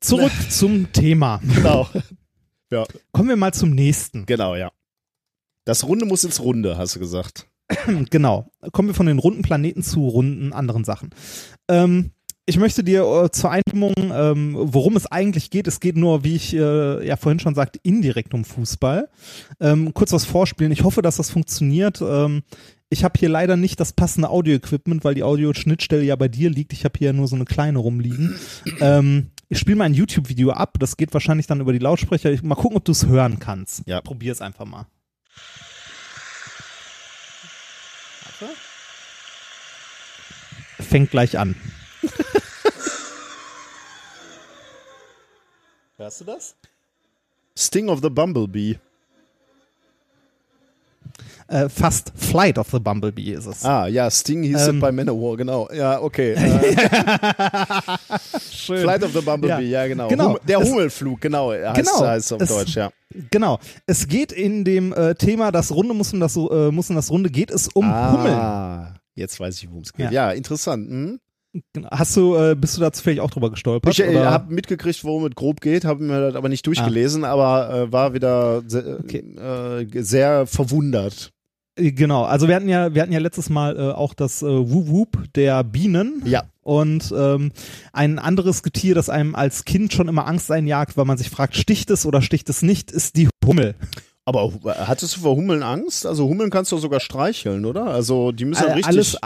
Zurück 0.00 0.32
zum 0.50 0.92
Thema. 0.92 1.40
Genau. 1.42 1.88
Ja, 2.70 2.84
Kommen 3.12 3.30
wir 3.30 3.36
mal 3.36 3.52
zum 3.54 3.70
nächsten. 3.70 4.26
genau, 4.26 4.54
ja. 4.54 4.70
Das 5.64 5.84
Runde 5.84 6.06
muss 6.06 6.22
ins 6.24 6.40
Runde, 6.40 6.78
hast 6.78 6.94
du 6.96 7.00
gesagt. 7.00 7.47
Genau. 8.10 8.50
Kommen 8.72 8.88
wir 8.88 8.94
von 8.94 9.06
den 9.06 9.18
runden 9.18 9.42
Planeten 9.42 9.82
zu 9.82 10.06
runden 10.08 10.52
anderen 10.52 10.84
Sachen. 10.84 11.10
Ähm, 11.68 12.12
ich 12.46 12.56
möchte 12.58 12.82
dir 12.82 13.02
äh, 13.02 13.30
zur 13.30 13.50
Einstimmung, 13.50 13.92
ähm, 13.98 14.56
worum 14.58 14.96
es 14.96 15.04
eigentlich 15.06 15.50
geht. 15.50 15.66
Es 15.66 15.80
geht 15.80 15.96
nur, 15.96 16.24
wie 16.24 16.34
ich 16.34 16.54
äh, 16.54 17.06
ja 17.06 17.16
vorhin 17.16 17.40
schon 17.40 17.54
sagte, 17.54 17.78
indirekt 17.82 18.32
um 18.32 18.44
Fußball. 18.46 19.10
Ähm, 19.60 19.92
kurz 19.92 20.12
was 20.12 20.24
vorspielen. 20.24 20.72
Ich 20.72 20.82
hoffe, 20.82 21.02
dass 21.02 21.18
das 21.18 21.30
funktioniert. 21.30 22.00
Ähm, 22.00 22.42
ich 22.88 23.04
habe 23.04 23.18
hier 23.18 23.28
leider 23.28 23.58
nicht 23.58 23.78
das 23.80 23.92
passende 23.92 24.30
Audio-Equipment, 24.30 25.04
weil 25.04 25.14
die 25.14 25.24
Audio-Schnittstelle 25.24 26.04
ja 26.04 26.16
bei 26.16 26.28
dir 26.28 26.48
liegt. 26.48 26.72
Ich 26.72 26.86
habe 26.86 26.98
hier 26.98 27.12
nur 27.12 27.28
so 27.28 27.36
eine 27.36 27.44
kleine 27.44 27.80
rumliegen. 27.80 28.34
ähm, 28.80 29.26
ich 29.50 29.58
spiele 29.58 29.76
mal 29.76 29.84
ein 29.84 29.94
YouTube-Video 29.94 30.50
ab. 30.50 30.78
Das 30.78 30.96
geht 30.96 31.12
wahrscheinlich 31.12 31.46
dann 31.46 31.60
über 31.60 31.74
die 31.74 31.78
Lautsprecher. 31.80 32.32
Ich, 32.32 32.42
mal 32.42 32.54
gucken, 32.54 32.78
ob 32.78 32.84
du 32.86 32.92
es 32.92 33.06
hören 33.06 33.38
kannst. 33.38 33.82
Ja. 33.86 34.00
Probier 34.00 34.32
es 34.32 34.40
einfach 34.40 34.64
mal. 34.64 34.86
Fängt 40.88 41.10
gleich 41.10 41.38
an. 41.38 41.54
Hörst 45.98 46.20
du 46.20 46.24
das? 46.24 46.54
Sting 47.56 47.88
of 47.88 48.00
the 48.02 48.08
Bumblebee. 48.08 48.76
Äh, 51.48 51.68
fast 51.68 52.12
Flight 52.14 52.58
of 52.58 52.68
the 52.70 52.78
Bumblebee 52.78 53.32
ist 53.32 53.46
es. 53.46 53.64
Ah, 53.64 53.86
ja, 53.86 54.10
Sting 54.10 54.42
hieß 54.42 54.68
Ähm. 54.68 54.76
es 54.76 54.80
bei 54.82 54.92
Manowar, 54.92 55.36
genau. 55.36 55.68
Ja, 55.72 56.00
okay. 56.00 56.32
Äh, 56.34 56.76
Schön. 58.50 58.82
Flight 58.82 59.02
of 59.02 59.12
the 59.12 59.20
Bumblebee, 59.22 59.64
ja, 59.64 59.82
Ja. 59.82 59.88
genau. 59.88 60.08
Genau. 60.08 60.28
Hum 60.30 60.38
der 60.46 60.60
Es- 60.60 60.68
Hummelflug, 60.70 61.20
genau, 61.20 61.50
heißt, 61.52 61.74
Genau. 61.76 62.06
heißt 62.06 62.32
auf 62.34 62.40
Es- 62.42 62.48
Deutsch, 62.50 62.76
ja. 62.76 62.90
Genau. 63.30 63.58
Es 63.86 64.06
geht 64.06 64.30
in 64.32 64.64
dem 64.64 64.92
äh, 64.92 65.14
Thema, 65.14 65.50
das 65.50 65.70
Runde 65.72 65.94
muss 65.94 66.12
in 66.12 66.20
das, 66.20 66.36
äh, 66.36 66.70
muss 66.70 66.90
in 66.90 66.96
das 66.96 67.10
Runde, 67.10 67.30
geht 67.30 67.50
es 67.50 67.68
um 67.68 67.86
Hummeln. 67.86 68.97
Ah, 69.18 69.20
jetzt 69.20 69.40
weiß 69.40 69.62
ich, 69.62 69.68
worum 69.68 69.82
es 69.82 69.92
geht. 69.92 70.06
Ja. 70.06 70.28
Ja, 70.28 70.30
interessant. 70.32 70.88
Hm? 70.88 71.20
Hast 71.90 72.16
du, 72.16 72.36
äh, 72.36 72.54
bist 72.54 72.76
du 72.76 72.80
da 72.80 72.92
zufällig 72.92 73.20
auch 73.20 73.30
drüber 73.30 73.50
gestolpert? 73.50 73.92
Ich 73.92 74.00
äh, 74.00 74.16
habe 74.24 74.52
mitgekriegt, 74.52 75.02
worum 75.04 75.24
es 75.24 75.34
grob 75.34 75.60
geht, 75.60 75.84
habe 75.84 76.02
mir 76.04 76.20
das 76.20 76.34
aber 76.34 76.48
nicht 76.48 76.66
durchgelesen, 76.66 77.24
aber 77.24 77.74
äh, 77.74 77.92
war 77.92 78.12
wieder 78.14 78.62
sehr, 78.66 79.00
Okay. 79.00 79.24
äh, 79.36 80.02
sehr 80.02 80.46
verwundert. 80.46 81.32
Äh, 81.76 81.92
Genau, 81.92 82.24
also 82.24 82.48
wir 82.48 82.56
hatten 82.56 82.68
ja, 82.68 82.92
wir 82.94 83.00
hatten 83.02 83.12
ja 83.12 83.20
letztes 83.20 83.48
Mal 83.50 83.76
äh, 83.78 83.92
auch 83.92 84.12
das 84.12 84.42
äh, 84.42 84.46
Whoop 84.46 84.88
Whoop 84.88 85.24
der 85.34 85.62
Bienen. 85.64 86.22
Ja. 86.26 86.44
Und 86.62 87.14
ähm, 87.16 87.52
ein 87.92 88.18
anderes 88.18 88.62
Getier, 88.62 88.94
das 88.94 89.08
einem 89.08 89.34
als 89.34 89.64
Kind 89.64 89.92
schon 89.92 90.06
immer 90.08 90.26
Angst 90.26 90.50
einjagt, 90.50 90.96
weil 90.98 91.06
man 91.06 91.16
sich 91.16 91.30
fragt, 91.30 91.56
sticht 91.56 91.88
es 91.90 92.04
oder 92.04 92.20
sticht 92.20 92.50
es 92.50 92.60
nicht, 92.62 92.90
ist 92.90 93.16
die 93.16 93.28
Hummel. 93.46 93.74
Aber 94.28 94.52
hattest 94.86 95.16
du 95.16 95.20
vor 95.22 95.36
Hummeln 95.36 95.62
Angst? 95.62 96.04
Also 96.04 96.28
Hummeln 96.28 96.50
kannst 96.50 96.70
du 96.70 96.76
sogar 96.76 97.00
streicheln, 97.00 97.64
oder? 97.64 97.86
Also 97.86 98.30
die 98.30 98.44
müssen 98.44 98.66
Äh, 98.66 98.72
richtig. 98.72 98.86
alles, 98.86 99.16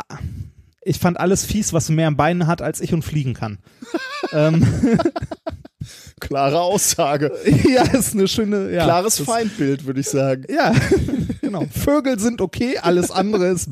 ich 0.82 1.00
fand 1.00 1.18
alles 1.18 1.44
fies, 1.44 1.72
was 1.72 1.88
mehr 1.88 2.12
Beine 2.12 2.46
hat 2.46 2.62
als 2.62 2.80
ich 2.80 2.94
und 2.94 3.02
fliegen 3.02 3.34
kann. 3.34 3.58
ähm, 4.32 4.64
klare 6.20 6.60
Aussage. 6.60 7.32
ja, 7.68 7.82
ist 7.82 8.14
eine 8.14 8.28
schöne, 8.28 8.70
ja. 8.72 8.84
Klares 8.84 9.18
Feindbild, 9.18 9.86
würde 9.86 9.98
ich 9.98 10.08
sagen. 10.08 10.44
Ja, 10.48 10.72
genau. 11.40 11.64
Vögel 11.74 12.20
sind 12.20 12.40
okay, 12.40 12.78
alles 12.78 13.10
andere 13.10 13.48
ist. 13.48 13.70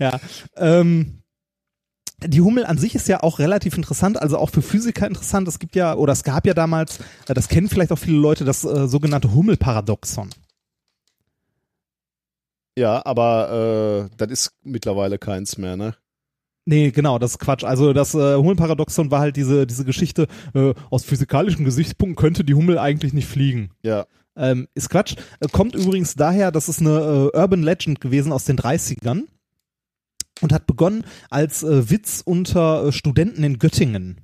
ja. 0.00 0.18
Ähm, 0.56 1.17
die 2.24 2.40
Hummel 2.40 2.66
an 2.66 2.78
sich 2.78 2.94
ist 2.94 3.08
ja 3.08 3.22
auch 3.22 3.38
relativ 3.38 3.76
interessant, 3.76 4.20
also 4.20 4.38
auch 4.38 4.50
für 4.50 4.62
Physiker 4.62 5.06
interessant. 5.06 5.46
Es 5.46 5.58
gibt 5.58 5.76
ja, 5.76 5.94
oder 5.94 6.12
es 6.12 6.24
gab 6.24 6.46
ja 6.46 6.54
damals, 6.54 6.98
äh, 7.28 7.34
das 7.34 7.48
kennen 7.48 7.68
vielleicht 7.68 7.92
auch 7.92 7.98
viele 7.98 8.18
Leute, 8.18 8.44
das 8.44 8.64
äh, 8.64 8.88
sogenannte 8.88 9.34
Hummel-Paradoxon. 9.34 10.30
Ja, 12.76 13.04
aber 13.04 14.08
äh, 14.10 14.16
das 14.16 14.30
ist 14.30 14.52
mittlerweile 14.62 15.18
keins 15.18 15.58
mehr, 15.58 15.76
ne? 15.76 15.94
Nee, 16.64 16.90
genau, 16.90 17.18
das 17.18 17.32
ist 17.32 17.38
Quatsch. 17.38 17.64
Also 17.64 17.92
das 17.92 18.14
äh, 18.14 18.34
Hummel-Paradoxon 18.34 19.10
war 19.10 19.20
halt 19.20 19.36
diese, 19.36 19.66
diese 19.66 19.84
Geschichte, 19.84 20.26
äh, 20.54 20.74
aus 20.90 21.04
physikalischen 21.04 21.64
Gesichtspunkten 21.64 22.16
könnte 22.16 22.44
die 22.44 22.54
Hummel 22.54 22.78
eigentlich 22.78 23.12
nicht 23.12 23.26
fliegen. 23.26 23.70
Ja. 23.82 24.06
Ähm, 24.36 24.68
ist 24.74 24.90
Quatsch. 24.90 25.16
Äh, 25.40 25.48
kommt 25.48 25.74
übrigens 25.74 26.14
daher, 26.14 26.52
das 26.52 26.68
ist 26.68 26.80
eine 26.80 27.30
äh, 27.32 27.36
Urban 27.36 27.62
Legend 27.62 28.00
gewesen 28.00 28.32
aus 28.32 28.44
den 28.44 28.58
30ern 28.58 29.22
und 30.40 30.52
hat 30.52 30.66
begonnen 30.66 31.04
als 31.30 31.62
äh, 31.62 31.90
Witz 31.90 32.22
unter 32.24 32.86
äh, 32.86 32.92
Studenten 32.92 33.44
in 33.44 33.58
Göttingen. 33.58 34.20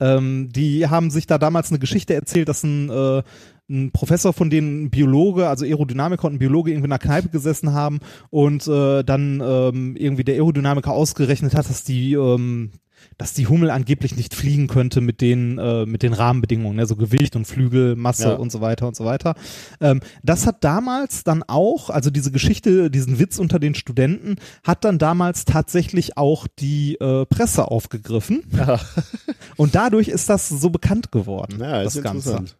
Ähm, 0.00 0.50
die 0.52 0.86
haben 0.86 1.10
sich 1.10 1.26
da 1.26 1.38
damals 1.38 1.70
eine 1.70 1.78
Geschichte 1.78 2.14
erzählt, 2.14 2.48
dass 2.48 2.62
ein, 2.62 2.88
äh, 2.88 3.22
ein 3.68 3.90
Professor 3.92 4.32
von 4.32 4.48
denen 4.48 4.90
Biologe, 4.90 5.48
also 5.48 5.64
Aerodynamiker 5.64 6.26
und 6.26 6.34
ein 6.34 6.38
Biologe 6.38 6.70
irgendwie 6.70 6.86
in 6.86 6.92
einer 6.92 7.00
Kneipe 7.00 7.28
gesessen 7.28 7.72
haben 7.72 7.98
und 8.30 8.66
äh, 8.68 9.02
dann 9.02 9.42
ähm, 9.44 9.96
irgendwie 9.96 10.24
der 10.24 10.36
Aerodynamiker 10.36 10.92
ausgerechnet 10.92 11.54
hat, 11.54 11.68
dass 11.68 11.84
die 11.84 12.14
ähm, 12.14 12.70
dass 13.16 13.34
die 13.34 13.46
Hummel 13.46 13.70
angeblich 13.70 14.16
nicht 14.16 14.34
fliegen 14.34 14.66
könnte 14.68 15.00
mit 15.00 15.20
den 15.20 15.58
äh, 15.58 15.86
mit 15.86 16.02
den 16.02 16.12
Rahmenbedingungen, 16.12 16.76
ne? 16.76 16.86
so 16.86 16.96
Gewicht 16.96 17.36
und 17.36 17.46
Flügel, 17.46 17.96
Masse 17.96 18.28
Ja. 18.30 18.34
und 18.34 18.50
so 18.52 18.60
weiter 18.60 18.86
und 18.88 18.96
so 18.96 19.04
weiter. 19.04 19.34
Ähm, 19.80 20.00
das 20.22 20.46
hat 20.46 20.62
damals 20.64 21.24
dann 21.24 21.42
auch, 21.42 21.90
also 21.90 22.10
diese 22.10 22.30
Geschichte, 22.32 22.90
diesen 22.90 23.18
Witz 23.18 23.38
unter 23.38 23.58
den 23.58 23.74
Studenten, 23.74 24.36
hat 24.64 24.84
dann 24.84 24.98
damals 24.98 25.44
tatsächlich 25.44 26.16
auch 26.16 26.46
die 26.58 26.94
äh, 27.00 27.26
Presse 27.26 27.68
aufgegriffen. 27.70 28.42
Ja, 28.56 28.80
Und 29.56 29.74
dadurch 29.74 30.08
ist 30.08 30.28
das 30.28 30.48
so 30.48 30.70
bekannt 30.70 31.10
geworden. 31.12 31.58
ja 31.60 31.82
ist 31.82 31.96
das 31.96 32.02
Ganze. 32.02 32.30
interessant. 32.30 32.58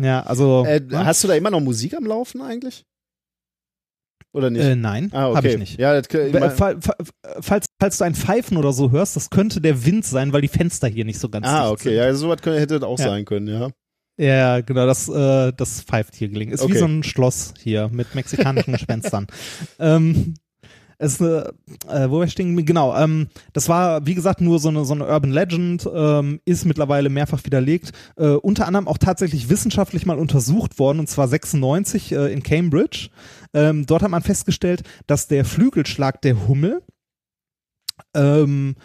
Ja, 0.00 0.22
also 0.22 0.64
Äh, 0.64 0.80
ne? 0.80 1.04
Hast 1.04 1.24
du 1.24 1.28
da 1.28 1.34
immer 1.34 1.50
noch 1.50 1.60
Musik 1.60 1.94
am 1.96 2.04
Laufen 2.04 2.40
eigentlich? 2.40 2.84
Oder 4.38 4.50
nicht? 4.50 4.62
äh, 4.64 4.76
nein, 4.76 5.10
ah, 5.12 5.26
okay. 5.28 5.36
habe 5.36 5.48
ich 5.48 5.58
nicht. 5.58 5.80
Ja, 5.80 6.00
das, 6.00 6.06
Falls, 7.40 7.66
falls 7.78 7.98
du 7.98 8.04
ein 8.04 8.14
Pfeifen 8.14 8.56
oder 8.56 8.72
so 8.72 8.90
hörst, 8.92 9.16
das 9.16 9.30
könnte 9.30 9.60
der 9.60 9.84
Wind 9.84 10.04
sein, 10.06 10.32
weil 10.32 10.42
die 10.42 10.48
Fenster 10.48 10.86
hier 10.88 11.04
nicht 11.04 11.18
so 11.18 11.28
ganz 11.28 11.46
ah, 11.46 11.70
okay. 11.70 11.88
sind. 11.88 11.94
Ja, 11.94 12.14
sowas 12.14 12.40
könnte- 12.40 12.60
hätte 12.60 12.78
das 12.78 12.88
auch 12.88 12.98
Ja. 12.98 13.06
sein 13.06 13.24
können, 13.24 13.48
ja. 13.48 13.70
Ja, 14.20 14.60
genau, 14.60 14.86
das, 14.86 15.08
äh, 15.08 15.52
das 15.56 15.82
pfeift 15.82 16.14
hier 16.16 16.28
gelingen. 16.28 16.52
Ist 16.52 16.60
wie 16.62 16.72
Okay. 16.72 16.78
so 16.78 16.86
ein 16.86 17.02
Schloss 17.02 17.54
hier 17.62 17.88
mit 17.92 18.14
mexikanischen 18.14 18.72
Gespenstern. 18.72 19.26
Ähm, 19.78 20.34
es 21.00 21.20
äh, 21.20 21.44
wo 22.08 22.18
wir 22.18 22.26
stehen, 22.26 22.64
genau, 22.66 22.96
ähm, 22.96 23.28
das 23.52 23.68
war, 23.68 24.04
wie 24.06 24.14
gesagt, 24.16 24.40
nur 24.40 24.58
so 24.58 24.68
eine, 24.68 24.84
so 24.84 24.94
eine 24.94 25.06
Urban 25.06 25.30
Legend, 25.30 25.88
ähm, 25.94 26.40
ist 26.44 26.64
mittlerweile 26.64 27.08
mehrfach 27.08 27.44
widerlegt, 27.44 27.92
äh, 28.16 28.30
unter 28.30 28.66
anderem 28.66 28.88
auch 28.88 28.98
tatsächlich 28.98 29.48
wissenschaftlich 29.48 30.06
mal 30.06 30.18
untersucht 30.18 30.80
worden, 30.80 30.98
und 30.98 31.08
zwar 31.08 31.28
96 31.28 32.10
äh, 32.12 32.32
in 32.32 32.42
Cambridge. 32.42 33.10
Ähm, 33.54 33.86
dort 33.86 34.02
hat 34.02 34.10
man 34.10 34.22
festgestellt, 34.22 34.82
dass 35.06 35.28
der 35.28 35.44
Flügelschlag 35.44 36.20
der 36.22 36.48
Hummel 36.48 36.82
ähm, 38.14 38.76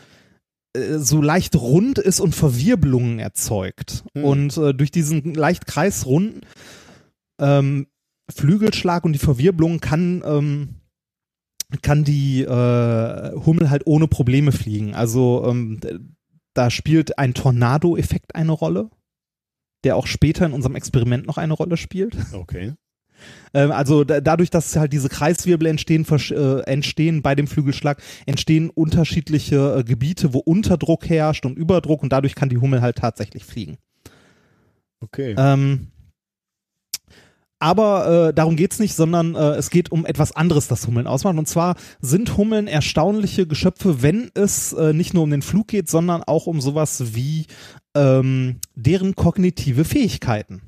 äh, 0.75 0.97
so 0.97 1.21
leicht 1.21 1.55
rund 1.55 1.99
ist 1.99 2.19
und 2.19 2.35
Verwirbelungen 2.35 3.19
erzeugt. 3.19 4.03
Hm. 4.13 4.23
Und 4.23 4.57
äh, 4.57 4.73
durch 4.73 4.91
diesen 4.91 5.33
leicht 5.33 5.65
kreisrunden 5.65 6.41
ähm, 7.39 7.87
Flügelschlag 8.33 9.03
und 9.03 9.13
die 9.13 9.19
Verwirbelung 9.19 9.79
kann 9.79 10.23
ähm, 10.25 10.75
kann 11.81 12.03
die 12.03 12.43
äh, 12.43 13.31
Hummel 13.45 13.69
halt 13.69 13.83
ohne 13.85 14.07
Probleme 14.07 14.51
fliegen. 14.51 14.93
Also 14.93 15.45
ähm, 15.47 15.79
da 16.53 16.69
spielt 16.69 17.17
ein 17.17 17.33
Tornado-Effekt 17.33 18.35
eine 18.35 18.51
Rolle, 18.51 18.89
der 19.83 19.95
auch 19.95 20.05
später 20.05 20.45
in 20.45 20.53
unserem 20.53 20.75
Experiment 20.75 21.25
noch 21.25 21.37
eine 21.37 21.53
Rolle 21.53 21.77
spielt. 21.77 22.15
Okay. 22.31 22.73
Ähm, 23.53 23.71
also 23.71 24.03
da, 24.03 24.21
dadurch, 24.21 24.49
dass 24.49 24.75
halt 24.75 24.93
diese 24.93 25.09
Kreiswirbel 25.09 25.67
entstehen, 25.67 26.05
äh, 26.09 26.59
entstehen 26.61 27.21
bei 27.21 27.35
dem 27.35 27.47
Flügelschlag, 27.47 28.01
entstehen 28.25 28.69
unterschiedliche 28.69 29.77
äh, 29.79 29.83
Gebiete, 29.83 30.33
wo 30.33 30.39
Unterdruck 30.39 31.09
herrscht 31.09 31.45
und 31.45 31.57
Überdruck 31.57 32.03
und 32.03 32.11
dadurch 32.11 32.35
kann 32.35 32.49
die 32.49 32.57
Hummel 32.57 32.81
halt 32.81 32.97
tatsächlich 32.97 33.45
fliegen. 33.45 33.77
Okay. 35.01 35.35
Ähm, 35.37 35.87
Aber 37.59 38.27
äh, 38.29 38.33
darum 38.33 38.57
geht's 38.57 38.79
nicht, 38.79 38.93
sondern 38.93 39.35
äh, 39.35 39.55
es 39.55 39.69
geht 39.69 39.89
um 39.89 40.05
etwas 40.05 40.35
anderes, 40.35 40.67
das 40.67 40.85
Hummeln 40.85 41.07
ausmacht. 41.07 41.37
Und 41.37 41.47
zwar 41.47 41.75
sind 42.01 42.35
Hummeln 42.35 42.67
erstaunliche 42.67 43.47
Geschöpfe, 43.47 44.01
wenn 44.01 44.31
es 44.33 44.73
äh, 44.73 44.91
nicht 44.91 45.13
nur 45.13 45.23
um 45.23 45.31
den 45.31 45.41
Flug 45.41 45.69
geht, 45.69 45.89
sondern 45.89 46.23
auch 46.23 46.45
um 46.45 46.59
sowas 46.59 47.15
wie 47.15 47.45
ähm, 47.95 48.59
deren 48.75 49.15
kognitive 49.15 49.85
Fähigkeiten. 49.85 50.61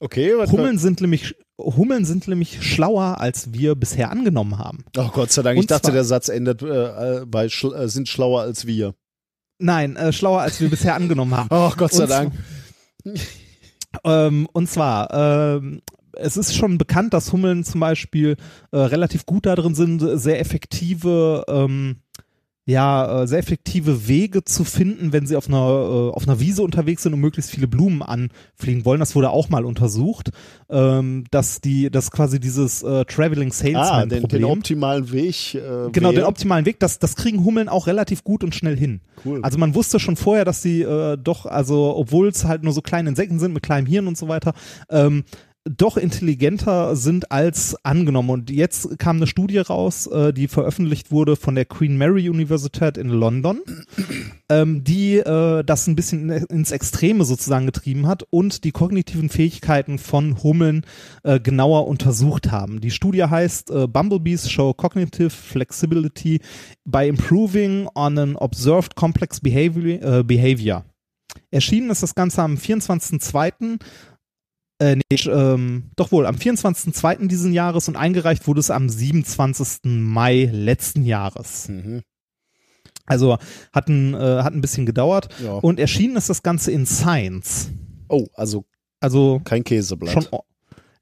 Okay, 0.00 0.32
Hummeln 0.50 0.78
sind 0.78 1.00
nämlich 1.00 1.34
Hummeln 1.60 2.04
sind 2.04 2.28
nämlich 2.28 2.62
schlauer, 2.62 3.20
als 3.20 3.52
wir 3.52 3.74
bisher 3.74 4.10
angenommen 4.12 4.58
haben. 4.58 4.84
Oh 4.96 5.08
Gott 5.12 5.32
sei 5.32 5.42
Dank, 5.42 5.56
ich 5.56 5.62
Und 5.62 5.70
dachte, 5.72 5.86
zwar- 5.86 5.92
der 5.94 6.04
Satz 6.04 6.28
endet 6.28 6.62
äh, 6.62 7.22
äh, 7.22 7.26
bei 7.26 7.48
schl 7.48 7.74
äh, 7.74 7.88
sind 7.88 8.08
schlauer 8.08 8.42
als 8.42 8.64
wir. 8.66 8.94
Nein, 9.58 9.96
äh, 9.96 10.12
schlauer, 10.12 10.40
als 10.42 10.60
wir 10.60 10.70
bisher 10.70 10.94
angenommen 10.94 11.36
haben. 11.36 11.48
Ach 11.50 11.76
Gott 11.76 11.92
sei 11.92 12.04
Und 12.04 12.10
Dank. 12.10 12.32
Ähm, 14.04 14.48
und 14.52 14.68
zwar, 14.68 15.12
ähm, 15.12 15.80
es 16.12 16.36
ist 16.36 16.54
schon 16.54 16.78
bekannt, 16.78 17.12
dass 17.12 17.32
Hummeln 17.32 17.64
zum 17.64 17.80
Beispiel 17.80 18.36
äh, 18.70 18.76
relativ 18.76 19.26
gut 19.26 19.46
darin 19.46 19.74
sind, 19.74 20.00
sehr 20.20 20.38
effektive, 20.40 21.44
ähm, 21.48 22.02
ja, 22.68 23.22
äh, 23.22 23.26
sehr 23.26 23.38
effektive 23.38 24.08
Wege 24.08 24.44
zu 24.44 24.62
finden, 24.62 25.14
wenn 25.14 25.26
sie 25.26 25.36
auf 25.36 25.48
einer, 25.48 25.56
äh, 25.56 26.10
auf 26.14 26.28
einer 26.28 26.38
Wiese 26.38 26.62
unterwegs 26.62 27.02
sind 27.02 27.14
und 27.14 27.20
möglichst 27.20 27.50
viele 27.50 27.66
Blumen 27.66 28.02
anfliegen 28.02 28.84
wollen. 28.84 29.00
Das 29.00 29.14
wurde 29.14 29.30
auch 29.30 29.48
mal 29.48 29.64
untersucht, 29.64 30.28
ähm, 30.68 31.24
dass 31.30 31.62
die, 31.62 31.90
dass 31.90 32.10
quasi 32.10 32.38
dieses 32.38 32.82
äh, 32.82 33.06
Traveling 33.06 33.48
Ah, 33.48 33.54
Salesman 33.54 34.08
den, 34.10 34.20
Problem. 34.20 34.42
den 34.42 34.50
optimalen 34.50 35.10
Weg. 35.12 35.54
Äh, 35.54 35.60
Genau, 35.92 36.10
den 36.10 36.16
wählen. 36.18 36.24
optimalen 36.26 36.66
Weg, 36.66 36.78
das, 36.78 36.98
das 36.98 37.16
kriegen 37.16 37.42
Hummeln 37.42 37.70
auch 37.70 37.86
relativ 37.86 38.22
gut 38.22 38.44
und 38.44 38.54
schnell 38.54 38.76
hin. 38.76 39.00
Cool. 39.24 39.40
Also 39.42 39.56
man 39.56 39.74
wusste 39.74 39.98
schon 39.98 40.16
vorher, 40.16 40.44
dass 40.44 40.60
sie 40.60 40.82
äh, 40.82 41.16
doch, 41.16 41.46
also 41.46 41.96
obwohl 41.96 42.28
es 42.28 42.44
halt 42.44 42.64
nur 42.64 42.74
so 42.74 42.82
kleine 42.82 43.08
Insekten 43.08 43.38
sind 43.38 43.54
mit 43.54 43.62
kleinem 43.62 43.86
Hirn 43.86 44.06
und 44.06 44.18
so 44.18 44.28
weiter, 44.28 44.52
ähm, 44.90 45.24
doch 45.68 45.96
intelligenter 45.96 46.96
sind 46.96 47.30
als 47.30 47.76
angenommen. 47.84 48.30
Und 48.30 48.50
jetzt 48.50 48.98
kam 48.98 49.16
eine 49.16 49.26
Studie 49.26 49.58
raus, 49.58 50.06
äh, 50.06 50.32
die 50.32 50.48
veröffentlicht 50.48 51.10
wurde 51.10 51.36
von 51.36 51.54
der 51.54 51.64
Queen 51.64 51.96
Mary 51.96 52.28
Universität 52.28 52.96
in 52.96 53.08
London, 53.08 53.60
ähm, 54.48 54.84
die 54.84 55.16
äh, 55.16 55.64
das 55.64 55.86
ein 55.86 55.96
bisschen 55.96 56.30
in, 56.30 56.44
ins 56.44 56.72
Extreme 56.72 57.24
sozusagen 57.24 57.66
getrieben 57.66 58.06
hat 58.06 58.24
und 58.30 58.64
die 58.64 58.72
kognitiven 58.72 59.28
Fähigkeiten 59.28 59.98
von 59.98 60.42
Hummeln 60.42 60.84
äh, 61.22 61.40
genauer 61.40 61.86
untersucht 61.86 62.50
haben. 62.50 62.80
Die 62.80 62.90
Studie 62.90 63.24
heißt 63.24 63.70
äh, 63.70 63.86
Bumblebees 63.86 64.50
show 64.50 64.72
cognitive 64.72 65.30
flexibility 65.30 66.40
by 66.84 67.06
improving 67.06 67.88
on 67.94 68.18
an 68.18 68.36
observed 68.36 68.96
complex 68.96 69.40
behavior. 69.40 70.18
Äh, 70.18 70.22
behavior. 70.24 70.84
Erschienen 71.50 71.90
ist 71.90 72.02
das 72.02 72.14
Ganze 72.14 72.42
am 72.42 72.54
24.02. 72.54 73.80
Äh, 74.80 74.96
nee, 74.96 75.18
ähm, 75.26 75.90
doch 75.96 76.12
wohl, 76.12 76.26
am 76.26 76.36
24.02. 76.36 77.26
diesen 77.26 77.52
Jahres 77.52 77.88
und 77.88 77.96
eingereicht 77.96 78.46
wurde 78.46 78.60
es 78.60 78.70
am 78.70 78.88
27. 78.88 79.80
Mai 79.84 80.48
letzten 80.52 81.04
Jahres. 81.04 81.68
Mhm. 81.68 82.02
Also 83.06 83.38
hat 83.72 83.88
ein, 83.88 84.14
äh, 84.14 84.42
hat 84.42 84.52
ein 84.52 84.60
bisschen 84.60 84.86
gedauert. 84.86 85.28
Ja. 85.42 85.54
Und 85.54 85.80
erschienen 85.80 86.16
ist 86.16 86.28
das 86.28 86.42
Ganze 86.42 86.70
in 86.70 86.86
Science. 86.86 87.70
Oh, 88.08 88.26
also 88.34 88.66
Also 89.00 89.40
kein 89.44 89.64
Käseblatt. 89.64 90.12
schon, 90.12 90.26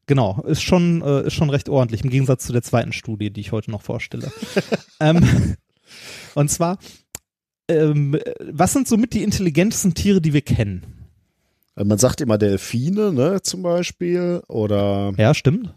genau, 0.07 0.43
ist 0.47 0.63
schon, 0.63 1.03
äh, 1.03 1.27
ist 1.27 1.35
schon 1.35 1.51
recht 1.51 1.69
ordentlich, 1.69 2.03
im 2.03 2.11
Gegensatz 2.11 2.47
zu 2.47 2.53
der 2.53 2.63
zweiten 2.63 2.93
Studie, 2.93 3.31
die 3.31 3.41
ich 3.41 3.53
heute 3.53 3.71
noch 3.71 3.83
vorstelle. 3.83 4.33
ähm, 5.01 5.57
und 6.35 6.51
zwar, 6.51 6.79
ähm, 7.69 8.19
was 8.41 8.73
sind 8.73 8.89
somit 8.89 9.13
die 9.13 9.23
intelligentesten 9.23 9.95
Tiere, 9.95 10.21
die 10.21 10.33
wir 10.33 10.43
kennen? 10.43 10.96
Äh, 11.77 11.85
Man 11.85 11.99
sagt 11.99 12.21
immer 12.21 12.39
Delfine, 12.39 13.13
ne, 13.13 13.41
zum 13.43 13.63
Beispiel. 13.63 14.43
Oder 14.49 15.13
Ja, 15.17 15.35
stimmt. 15.35 15.73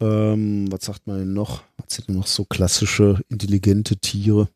ähm, 0.00 0.70
was 0.70 0.84
sagt 0.84 1.06
man 1.06 1.18
denn 1.18 1.32
noch? 1.32 1.62
Was 1.76 1.94
sind 1.96 2.08
denn 2.08 2.16
noch 2.16 2.26
so 2.26 2.44
klassische, 2.44 3.20
intelligente 3.28 3.96
Tiere? 3.96 4.48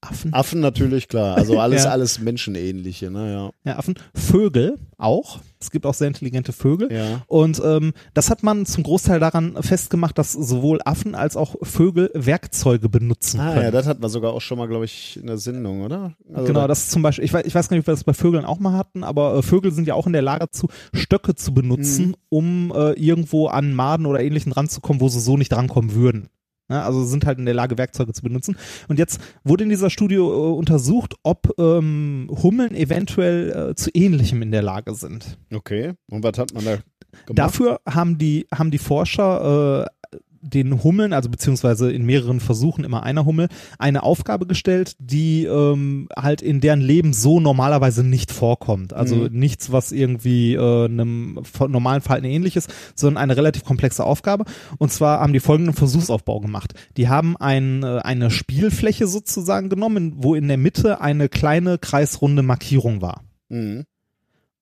Affen. 0.00 0.32
Affen 0.32 0.60
natürlich, 0.60 1.08
klar. 1.08 1.36
Also 1.36 1.58
alles, 1.58 1.82
Ja. 1.84 1.90
alles 1.90 2.18
Menschenähnliche, 2.20 3.10
ne, 3.10 3.50
Ja, 3.64 3.76
Affen. 3.78 3.94
Vögel 4.14 4.78
auch. 4.96 5.40
Es 5.60 5.70
gibt 5.70 5.86
auch 5.86 5.94
sehr 5.94 6.08
intelligente 6.08 6.52
Vögel. 6.52 6.92
ja. 6.92 7.22
Und 7.26 7.60
ähm, 7.64 7.92
das 8.14 8.30
hat 8.30 8.42
man 8.42 8.64
zum 8.66 8.84
Großteil 8.84 9.18
daran 9.20 9.56
festgemacht, 9.60 10.16
dass 10.18 10.32
sowohl 10.32 10.78
Affen 10.84 11.14
als 11.14 11.36
auch 11.36 11.56
Vögel 11.62 12.10
Werkzeuge 12.14 12.88
benutzen 12.88 13.40
Ah, 13.40 13.52
können. 13.52 13.64
ja, 13.64 13.70
das 13.70 13.86
hatten 13.86 14.00
wir 14.02 14.08
sogar 14.08 14.32
auch 14.32 14.40
schon 14.40 14.58
mal, 14.58 14.68
glaube 14.68 14.84
ich, 14.84 15.18
in 15.20 15.26
der 15.26 15.38
Sendung, 15.38 15.82
oder? 15.82 16.14
Also 16.32 16.46
genau, 16.46 16.60
da- 16.60 16.68
das 16.68 16.88
zum 16.90 17.02
Beispiel, 17.02 17.24
ich 17.24 17.32
weiß, 17.32 17.44
ich 17.46 17.54
weiß 17.54 17.68
gar 17.68 17.76
nicht, 17.76 17.82
ob 17.84 17.88
wir 17.88 17.94
das 17.94 18.04
bei 18.04 18.14
Vögeln 18.14 18.44
auch 18.44 18.58
mal 18.60 18.72
hatten, 18.74 19.02
aber 19.04 19.36
äh, 19.36 19.42
Vögel 19.42 19.72
sind 19.72 19.88
ja 19.88 19.94
auch 19.94 20.06
in 20.06 20.12
der 20.12 20.22
Lage 20.22 20.50
zu, 20.50 20.68
Stöcke 20.92 21.34
zu 21.34 21.52
benutzen, 21.54 22.08
Mhm. 22.08 22.14
um 22.28 22.72
äh, 22.74 22.92
irgendwo 22.92 23.48
an 23.48 23.74
Maden 23.74 24.06
oder 24.06 24.20
ähnlichen 24.20 24.52
ranzukommen, 24.52 25.00
wo 25.00 25.08
sie 25.08 25.20
so 25.20 25.36
nicht 25.36 25.52
rankommen 25.52 25.94
würden. 25.94 26.28
Ja, 26.70 26.82
also 26.82 27.04
sind 27.04 27.24
halt 27.24 27.38
in 27.38 27.46
der 27.46 27.54
Lage, 27.54 27.78
Werkzeuge 27.78 28.12
zu 28.12 28.22
benutzen. 28.22 28.56
Und 28.88 28.98
jetzt 28.98 29.20
wurde 29.42 29.64
in 29.64 29.70
dieser 29.70 29.88
Studie 29.88 30.16
äh, 30.16 30.20
untersucht, 30.20 31.14
ob 31.22 31.54
ähm, 31.58 32.28
Hummeln 32.30 32.74
eventuell 32.74 33.70
äh, 33.70 33.74
zu 33.74 33.90
ähnlichem 33.94 34.42
in 34.42 34.50
der 34.50 34.62
Lage 34.62 34.94
sind. 34.94 35.38
Okay. 35.52 35.94
Und 36.10 36.22
was 36.22 36.38
hat 36.38 36.52
man 36.52 36.64
da 36.64 36.70
gemacht? 36.72 36.84
Dafür 37.32 37.80
haben 37.88 38.18
die, 38.18 38.46
haben 38.52 38.70
die 38.70 38.78
Forscher 38.78 39.86
äh, 40.12 40.16
den 40.40 40.82
Hummeln, 40.82 41.12
also 41.12 41.28
beziehungsweise 41.28 41.90
in 41.90 42.04
mehreren 42.06 42.40
Versuchen 42.40 42.84
immer 42.84 43.02
einer 43.02 43.24
Hummel, 43.24 43.48
eine 43.78 44.02
Aufgabe 44.02 44.46
gestellt, 44.46 44.94
die 44.98 45.44
ähm, 45.44 46.08
halt 46.16 46.42
in 46.42 46.60
deren 46.60 46.80
Leben 46.80 47.12
so 47.12 47.40
normalerweise 47.40 48.04
nicht 48.04 48.30
vorkommt. 48.32 48.92
Also 48.92 49.16
Mhm. 49.16 49.38
nichts, 49.38 49.72
was 49.72 49.92
irgendwie 49.92 50.54
äh, 50.54 50.84
einem 50.84 51.40
normalen 51.68 52.00
Verhalten 52.02 52.26
ähnlich 52.26 52.56
ist, 52.56 52.72
sondern 52.94 53.22
eine 53.22 53.36
relativ 53.36 53.64
komplexe 53.64 54.04
Aufgabe. 54.04 54.44
Und 54.78 54.92
zwar 54.92 55.20
haben 55.20 55.32
die 55.32 55.40
folgenden 55.40 55.74
Versuchsaufbau 55.74 56.40
gemacht. 56.40 56.74
Die 56.96 57.08
haben 57.08 57.36
ein, 57.36 57.82
äh, 57.82 57.98
eine 58.02 58.30
Spielfläche 58.30 59.06
sozusagen 59.06 59.68
genommen, 59.68 60.14
wo 60.16 60.34
in 60.34 60.48
der 60.48 60.58
Mitte 60.58 61.00
eine 61.00 61.28
kleine 61.28 61.78
kreisrunde 61.78 62.42
Markierung 62.42 63.02
war. 63.02 63.22
Mhm. 63.48 63.84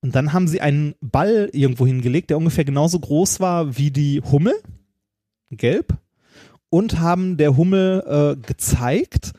Und 0.03 0.15
dann 0.15 0.33
haben 0.33 0.47
sie 0.47 0.61
einen 0.61 0.95
Ball 1.01 1.49
irgendwo 1.53 1.87
hingelegt, 1.87 2.31
der 2.31 2.39
ungefähr 2.39 2.65
genauso 2.65 3.01
groß 3.01 3.41
war 3.41 3.77
wie 3.77 3.91
die 3.91 4.21
Hummel, 4.21 4.55
gelb, 5.51 5.95
und 6.69 6.99
haben 7.01 7.37
der 7.37 7.57
Hummel 7.57 8.03
äh, 8.39 8.47
gezeigt, 8.47 9.33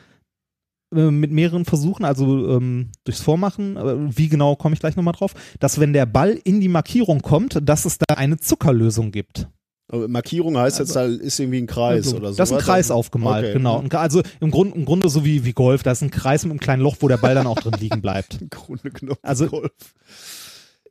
äh, 0.95 1.11
mit 1.11 1.31
mehreren 1.31 1.65
Versuchen, 1.65 2.05
also 2.05 2.55
ähm, 2.57 2.89
durchs 3.03 3.21
Vormachen, 3.21 3.75
äh, 3.77 4.17
wie 4.17 4.29
genau 4.29 4.55
komme 4.55 4.73
ich 4.73 4.79
gleich 4.79 4.95
nochmal 4.95 5.13
drauf, 5.13 5.33
dass 5.59 5.79
wenn 5.79 5.91
der 5.93 6.05
Ball 6.05 6.39
in 6.43 6.61
die 6.61 6.69
Markierung 6.69 7.21
kommt, 7.21 7.59
dass 7.67 7.85
es 7.85 7.97
da 7.97 8.15
eine 8.15 8.37
Zuckerlösung 8.37 9.11
gibt. 9.11 9.49
Aber 9.89 10.07
Markierung 10.09 10.57
heißt 10.57 10.79
jetzt, 10.79 10.95
da 10.97 11.05
ist 11.05 11.39
irgendwie 11.39 11.59
ein 11.59 11.67
Kreis 11.67 12.05
Also, 12.07 12.17
oder 12.17 12.31
so. 12.31 12.37
da 12.37 12.43
ist 12.43 12.51
ein? 12.53 12.59
Kreis 12.59 12.91
aufgemalt, 12.91 13.45
Okay. 13.45 13.53
genau. 13.53 13.81
Also 13.91 14.21
im, 14.41 14.51
Grund, 14.51 14.75
im 14.75 14.83
Grunde 14.83 15.07
so 15.09 15.23
wie, 15.23 15.45
wie 15.45 15.53
Golf, 15.53 15.83
da 15.83 15.91
ist 15.91 16.01
ein 16.01 16.11
Kreis 16.11 16.43
mit 16.43 16.51
einem 16.51 16.59
kleinen 16.59 16.81
Loch, 16.81 16.97
wo 16.99 17.07
der 17.07 17.15
Ball 17.17 17.35
dann 17.35 17.47
auch 17.47 17.59
drin 17.59 17.75
liegen 17.79 18.01
bleibt. 18.01 18.41
Im 18.41 18.49
Grunde 18.49 18.89
genommen 18.91 19.19
Also- 19.21 19.47
Golf. 19.47 19.71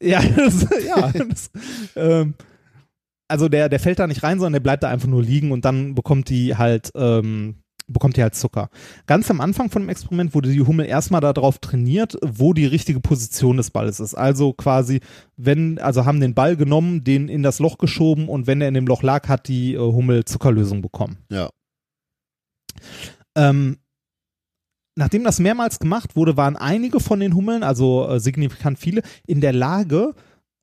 Ja, 0.01 0.23
das, 0.37 0.67
ja. 0.87 1.11
Das, 1.13 1.51
ähm, 1.95 2.35
also 3.29 3.49
der, 3.49 3.69
der 3.69 3.81
fällt 3.81 3.99
da 3.99 4.07
nicht 4.07 4.23
rein, 4.23 4.39
sondern 4.39 4.55
der 4.55 4.61
bleibt 4.61 4.83
da 4.83 4.89
einfach 4.89 5.09
nur 5.09 5.23
liegen 5.23 5.53
und 5.53 5.65
dann 5.65 5.95
bekommt 5.95 6.29
die 6.29 6.57
halt, 6.57 6.93
ähm, 6.95 7.57
bekommt 7.89 8.17
die 8.17 8.23
halt 8.23 8.35
Zucker. 8.35 8.69
Ganz 9.07 9.31
am 9.31 9.41
Anfang 9.41 9.71
von 9.71 9.83
dem 9.83 9.89
Experiment 9.89 10.35
wurde 10.35 10.51
die 10.51 10.61
Hummel 10.61 10.87
erstmal 10.87 11.21
darauf 11.21 11.59
trainiert, 11.59 12.17
wo 12.23 12.53
die 12.53 12.67
richtige 12.67 13.01
Position 13.01 13.57
des 13.57 13.71
Balles 13.71 14.01
ist. 14.01 14.15
Also 14.15 14.53
quasi, 14.53 15.01
wenn, 15.37 15.79
also 15.79 16.05
haben 16.05 16.21
den 16.21 16.35
Ball 16.35 16.57
genommen, 16.57 17.05
den 17.05 17.29
in 17.29 17.43
das 17.43 17.59
Loch 17.59 17.79
geschoben 17.79 18.29
und 18.29 18.47
wenn 18.47 18.61
er 18.61 18.69
in 18.69 18.75
dem 18.75 18.87
Loch 18.87 19.03
lag, 19.03 19.29
hat 19.29 19.49
die 19.49 19.75
äh, 19.75 19.79
Hummel 19.79 20.25
Zuckerlösung 20.25 20.83
bekommen. 20.83 21.19
Ja. 21.31 21.51
Ähm, 23.37 23.79
nachdem 24.97 25.25
das 25.25 25.39
mehrmals 25.39 25.79
gemacht 25.79 26.17
wurde, 26.17 26.37
waren 26.37 26.57
einige 26.57 27.01
von 27.01 27.21
den 27.21 27.35
Hummeln, 27.35 27.63
also 27.63 28.09
äh, 28.09 28.21
signifikant 28.21 28.79
viele, 28.79 29.03
in 29.27 29.41
der 29.41 29.53
Lage, 29.53 30.15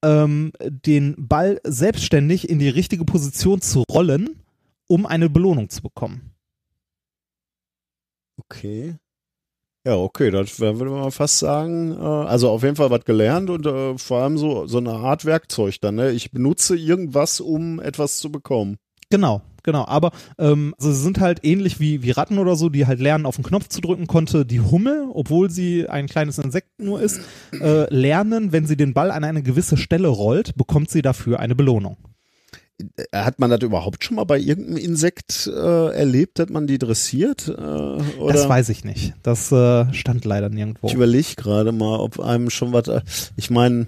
ähm, 0.03 0.51
den 0.59 1.15
Ball 1.17 1.59
selbstständig 1.63 2.49
in 2.49 2.59
die 2.59 2.69
richtige 2.69 3.05
Position 3.05 3.61
zu 3.61 3.83
rollen, 3.89 4.41
um 4.87 5.05
eine 5.05 5.29
Belohnung 5.29 5.69
zu 5.69 5.81
bekommen. 5.81 6.35
Okay. 8.37 8.97
Ja, 9.85 9.97
okay, 9.97 10.31
das 10.31 10.59
würde 10.59 10.85
man 10.85 11.11
fast 11.11 11.39
sagen. 11.39 11.91
Äh, 11.91 12.03
also 12.03 12.49
auf 12.49 12.63
jeden 12.63 12.75
Fall 12.75 12.89
was 12.89 13.03
gelernt 13.03 13.49
und 13.49 13.65
äh, 13.65 13.97
vor 13.97 14.21
allem 14.21 14.37
so, 14.37 14.65
so 14.65 14.77
eine 14.77 14.93
Art 14.93 15.25
Werkzeug 15.25 15.79
dann. 15.81 15.95
Ne? 15.95 16.11
Ich 16.11 16.31
benutze 16.31 16.75
irgendwas, 16.77 17.41
um 17.41 17.79
etwas 17.79 18.19
zu 18.19 18.31
bekommen. 18.31 18.77
Genau, 19.09 19.41
genau. 19.63 19.85
Aber 19.85 20.11
ähm, 20.37 20.73
also 20.77 20.91
sie 20.91 21.01
sind 21.01 21.19
halt 21.19 21.39
ähnlich 21.43 21.79
wie, 21.79 22.03
wie 22.03 22.11
Ratten 22.11 22.37
oder 22.37 22.55
so, 22.55 22.69
die 22.69 22.85
halt 22.85 22.99
lernen, 22.99 23.25
auf 23.25 23.35
den 23.35 23.43
Knopf 23.43 23.67
zu 23.69 23.81
drücken 23.81 24.07
konnte. 24.07 24.45
Die 24.45 24.59
Hummel, 24.61 25.07
obwohl 25.13 25.49
sie 25.49 25.87
ein 25.89 26.07
kleines 26.07 26.37
Insekt 26.37 26.79
nur 26.79 27.01
ist, 27.01 27.21
äh, 27.59 27.93
lernen, 27.93 28.51
wenn 28.51 28.65
sie 28.67 28.77
den 28.77 28.93
Ball 28.93 29.11
an 29.11 29.23
eine 29.23 29.43
gewisse 29.43 29.77
Stelle 29.77 30.07
rollt, 30.09 30.55
bekommt 30.55 30.89
sie 30.89 31.01
dafür 31.01 31.39
eine 31.39 31.55
Belohnung. 31.55 31.97
Äh, 32.97 33.03
Hat 33.17 33.39
man 33.39 33.49
das 33.51 33.61
überhaupt 33.61 34.03
schon 34.03 34.15
mal 34.15 34.23
bei 34.23 34.39
irgendeinem 34.39 34.77
Insekt 34.77 35.47
äh, 35.47 35.93
erlebt, 35.93 36.39
dass 36.39 36.49
man 36.49 36.65
die 36.67 36.79
dressiert? 36.79 37.47
Äh? 37.47 37.97
Das 38.27 38.49
weiß 38.49 38.69
ich 38.69 38.83
nicht. 38.83 39.13
Das 39.23 39.51
äh, 39.51 39.91
stand 39.93 40.25
leider 40.25 40.49
nirgendwo. 40.49 40.87
Ich 40.87 40.93
überlege 40.93 41.35
gerade 41.35 41.71
mal, 41.71 41.99
ob 41.99 42.19
einem 42.19 42.49
schon 42.49 42.73
was. 42.73 42.87
äh, 42.87 43.01
Ich 43.35 43.49
meine, 43.49 43.87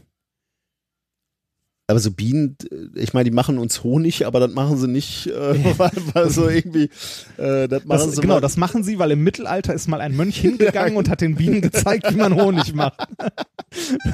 Aber 1.88 2.00
so 2.00 2.10
Bienen, 2.12 2.58
äh, 2.72 3.00
ich 3.00 3.14
meine, 3.14 3.30
die 3.30 3.36
machen 3.36 3.58
uns 3.60 3.84
Honig, 3.84 4.26
aber 4.26 4.40
das 4.40 4.52
machen 4.52 4.78
sie 4.78 4.88
nicht, 4.88 5.28
äh, 5.28 5.34
weil, 5.78 5.92
weil 6.14 6.30
so 6.30 6.50
irgendwie, 6.50 6.90
äh, 7.38 7.68
das 7.68 7.86
machen 7.86 8.00
Das, 8.08 8.16
sie 8.16 8.22
genau, 8.22 8.36
mal- 8.36 8.42
das 8.42 8.58
machen 8.58 8.84
sie, 8.84 8.98
weil 9.00 9.12
im 9.12 9.24
Mittelalter 9.24 9.74
ist 9.74 9.88
mal 9.88 10.02
ein 10.02 10.16
Mönch 10.16 10.38
hingegangen 10.42 10.98
und 10.98 11.10
hat 11.10 11.22
den 11.22 11.36
Bienen 11.36 11.62
gezeigt, 11.62 12.12
wie 12.12 12.18
man 12.18 12.34
Honig 12.36 12.74
macht. 12.74 13.00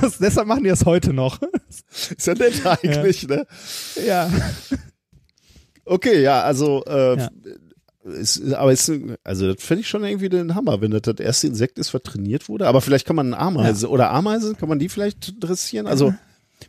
Das, 0.02 0.18
deshalb 0.18 0.48
machen 0.48 0.64
die 0.64 0.70
das 0.70 0.86
heute 0.86 1.14
noch. 1.14 1.40
ist 1.70 2.28
ja 2.28 2.34
nett 2.34 2.66
eigentlich, 2.66 3.28
ne? 3.28 3.46
Ja. 4.06 4.30
Okay, 5.86 6.22
ja, 6.22 6.42
also, 6.44 6.84
äh, 6.86 7.18
Ja. 7.18 7.30
Ist, 8.04 8.52
aber 8.54 8.72
ist, 8.74 8.92
also 9.24 9.54
das 9.54 9.64
finde 9.64 9.82
ich 9.82 9.88
schon 9.88 10.04
irgendwie 10.04 10.28
den 10.30 10.56
Hammer, 10.56 10.82
wenn 10.82 10.90
das 10.90 11.04
das 11.04 11.20
erste 11.20 11.46
Insekt 11.46 11.78
ist, 11.78 11.94
was 11.94 12.02
trainiert 12.02 12.50
wurde. 12.50 12.66
Aber 12.68 12.82
vielleicht 12.82 13.06
kann 13.06 13.16
man 13.16 13.36
Ameise 13.36 13.88
oder 13.90 14.10
Ameisen, 14.10 14.58
kann 14.58 14.68
man 14.70 14.80
die 14.80 14.90
vielleicht 14.90 15.36
dressieren? 15.40 15.86
Also, 15.86 16.12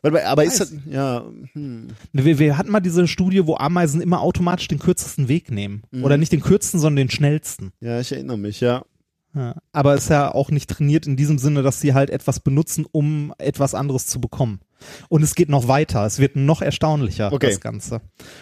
mal, 0.03 0.23
aber 0.23 0.45
ist 0.45 0.61
das, 0.61 0.73
ja, 0.91 1.25
hm, 1.53 1.89
Wir, 2.13 2.39
wir 2.39 2.59
hatten 2.59 2.71
mal 2.71 2.81
diese 2.81 3.07
Studie, 3.09 3.47
wo 3.47 3.57
Ameisen 3.57 4.01
immer 4.01 4.21
automatisch 4.21 4.69
den 4.69 4.79
kürzesten 4.79 5.29
Weg 5.29 5.51
nehmen. 5.51 5.83
Oder 6.03 6.17
nicht 6.17 6.33
den 6.33 6.41
kürzesten, 6.41 6.81
sondern 6.81 7.09
den 7.09 7.11
schnellsten. 7.11 7.73
ja, 7.81 8.01
ich 8.01 8.13
erinnere 8.13 8.39
mich, 8.39 8.61
ja. 8.61 8.85
Ja. 9.35 9.55
Aber 9.73 9.95
ist 9.95 10.11
ja 10.11 10.35
auch 10.35 10.51
nicht 10.51 10.69
trainiert 10.69 11.07
in 11.07 11.17
diesem 11.17 11.39
Sinne, 11.39 11.63
dass 11.63 11.81
sie 11.81 11.95
halt 11.95 12.11
etwas 12.11 12.41
benutzen, 12.41 12.85
um 12.93 13.33
etwas 13.39 13.75
anderes 13.75 14.07
zu 14.07 14.21
bekommen. 14.21 14.61
Und 15.09 15.23
es 15.23 15.35
geht 15.35 15.49
noch 15.49 15.69
weiter. 15.69 16.05
Es 16.05 16.19
wird 16.19 16.37
noch 16.37 16.61
erstaunlicher, 16.61 17.33
Okay. 17.33 17.49
das 17.49 17.61
Ganze. 17.61 18.01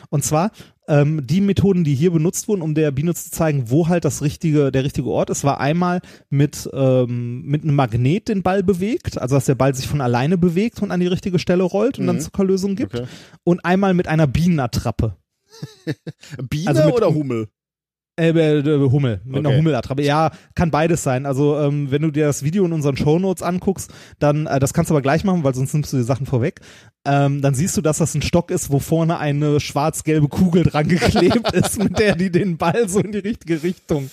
Und 0.09 0.25
zwar 0.25 0.51
ähm, 0.89 1.25
die 1.27 1.41
Methoden, 1.43 1.85
die 1.85 1.95
hier 1.95 2.11
benutzt 2.11 2.49
wurden, 2.49 2.63
um 2.63 2.75
der 2.75 2.91
Biene 2.91 3.15
zu 3.15 3.31
zeigen, 3.31 3.71
wo 3.71 3.87
halt 3.89 4.05
das 4.05 4.23
richtige, 4.23 4.73
der 4.73 4.83
richtige 4.83 5.09
Ort 5.11 5.31
ist, 5.31 5.45
war 5.45 5.61
einmal 5.61 6.01
mit, 6.31 6.69
ähm, 6.73 7.43
mit 7.43 7.63
einem 7.63 7.77
Magnet 7.77 8.29
den 8.29 8.43
Ball 8.43 8.63
bewegt, 8.65 9.17
also 9.19 9.37
dass 9.37 9.45
der 9.45 9.55
Ball 9.55 9.75
sich 9.75 9.87
von 9.87 10.01
alleine 10.01 10.39
bewegt 10.39 10.83
und 10.83 10.91
an 10.91 10.99
die 11.01 11.07
richtige 11.07 11.39
Stelle 11.39 11.63
rollt 11.63 11.99
und 12.01 12.07
dann 12.09 12.21
Zuckerlösung 12.21 12.75
gibt. 12.75 12.95
Okay. 12.97 13.07
Und 13.45 13.65
einmal 13.65 13.95
mit 13.95 14.09
einer 14.09 14.27
Bienenattrappe. 14.27 15.15
Biene 16.49 16.69
Also 16.69 16.85
mit- 16.87 16.95
oder 16.95 17.15
Hummel? 17.15 17.49
Äh, 18.21 18.29
äh, 18.29 18.91
Hummel, 18.91 19.21
mit 19.25 19.39
einer 19.39 19.49
Okay. 19.49 19.59
Hummelattrappe. 19.59 20.03
Ja, 20.03 20.31
kann 20.55 20.71
beides 20.71 21.03
sein. 21.03 21.25
Also 21.25 21.59
ähm, 21.59 21.91
wenn 21.91 22.03
du 22.03 22.11
dir 22.11 22.27
das 22.27 22.43
Video 22.43 22.67
in 22.67 22.73
unseren 22.73 22.97
Shownotes 22.97 23.43
anguckst, 23.43 23.91
dann, 24.19 24.47
äh, 24.47 24.61
das 24.61 24.75
kannst 24.75 24.91
du 24.91 24.95
aber 24.95 25.01
gleich 25.01 25.25
machen, 25.25 25.43
weil 25.43 25.55
sonst 25.55 25.73
nimmst 25.73 25.93
du 25.93 25.97
die 25.97 26.03
Sachen 26.03 26.27
vorweg. 26.27 26.61
Ähm, 27.07 27.41
dann 27.41 27.55
siehst 27.55 27.79
du, 27.79 27.81
dass 27.81 27.97
das 27.97 28.15
ein 28.15 28.21
Stock 28.21 28.51
ist, 28.51 28.71
wo 28.71 28.79
vorne 28.79 29.19
eine 29.19 29.59
schwarz-gelbe 29.59 30.29
Kugel 30.29 30.65
dran 30.65 30.87
geklebt 30.87 31.51
ist, 31.55 31.83
mit 31.83 31.99
der 31.99 32.15
die 32.15 32.31
den 32.31 32.59
Ball 32.59 32.91
so 32.91 33.01
in 33.01 33.13
die 33.13 33.19
richtige 33.19 33.63
Richtung, 33.63 34.11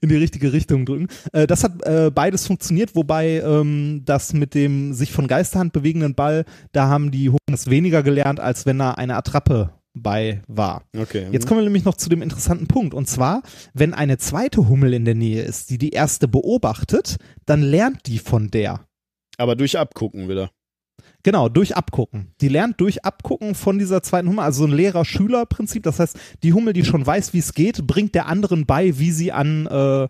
in 0.00 0.08
die 0.08 0.16
richtige 0.16 0.52
Richtung 0.52 0.84
drücken. 0.84 1.06
Äh, 1.32 1.46
das 1.46 1.62
hat 1.62 1.86
äh, 1.86 2.10
beides 2.12 2.48
funktioniert, 2.48 2.96
wobei 2.96 3.40
ähm, 3.40 4.02
das 4.04 4.32
mit 4.32 4.54
dem 4.54 4.94
sich 4.94 5.12
von 5.12 5.28
Geisterhand 5.28 5.72
bewegenden 5.72 6.16
Ball, 6.16 6.44
da 6.72 6.88
haben 6.88 7.12
die 7.12 7.28
Hummeln 7.28 7.66
weniger 7.66 8.02
gelernt, 8.02 8.40
als 8.40 8.66
wenn 8.66 8.78
da 8.80 8.90
eine 8.92 9.14
Attrappe 9.14 9.70
bei 9.94 10.42
war. 10.48 10.82
Okay. 10.96 11.28
Jetzt 11.30 11.46
kommen 11.46 11.60
wir 11.60 11.64
nämlich 11.64 11.84
noch 11.84 11.96
zu 11.96 12.08
dem 12.08 12.22
interessanten 12.22 12.66
Punkt. 12.66 12.94
Und 12.94 13.08
zwar, 13.08 13.42
wenn 13.72 13.94
eine 13.94 14.18
zweite 14.18 14.68
Hummel 14.68 14.92
in 14.92 15.04
der 15.04 15.14
Nähe 15.14 15.42
ist, 15.42 15.70
die 15.70 15.78
die 15.78 15.90
erste 15.90 16.28
beobachtet, 16.28 17.16
dann 17.46 17.62
lernt 17.62 18.06
die 18.06 18.18
von 18.18 18.50
der. 18.50 18.86
aber 19.38 19.56
durch 19.56 19.78
Abgucken 19.78 20.28
wieder. 20.28 20.50
Genau, 21.22 21.48
durch 21.48 21.74
Abgucken. 21.74 22.34
Die 22.40 22.48
lernt 22.48 22.80
durch 22.80 23.04
Abgucken 23.04 23.54
von 23.54 23.78
dieser 23.78 24.02
zweiten 24.02 24.28
Hummel, 24.28 24.44
also 24.44 24.64
so 24.64 24.70
ein 24.70 24.76
Lehrer-Schüler-Prinzip. 24.76 25.82
Das 25.82 25.98
heißt, 25.98 26.18
die 26.42 26.52
Hummel, 26.52 26.74
die 26.74 26.84
schon 26.84 27.04
weiß, 27.06 27.32
wie 27.32 27.38
es 27.38 27.54
geht, 27.54 27.86
bringt 27.86 28.14
der 28.14 28.26
anderen 28.26 28.66
bei, 28.66 28.98
wie 28.98 29.10
sie 29.10 29.32
an, 29.32 29.66
äh, 29.66 30.08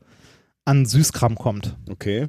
an 0.64 0.86
Süßkram 0.86 1.36
kommt. 1.36 1.78
Okay. 1.88 2.28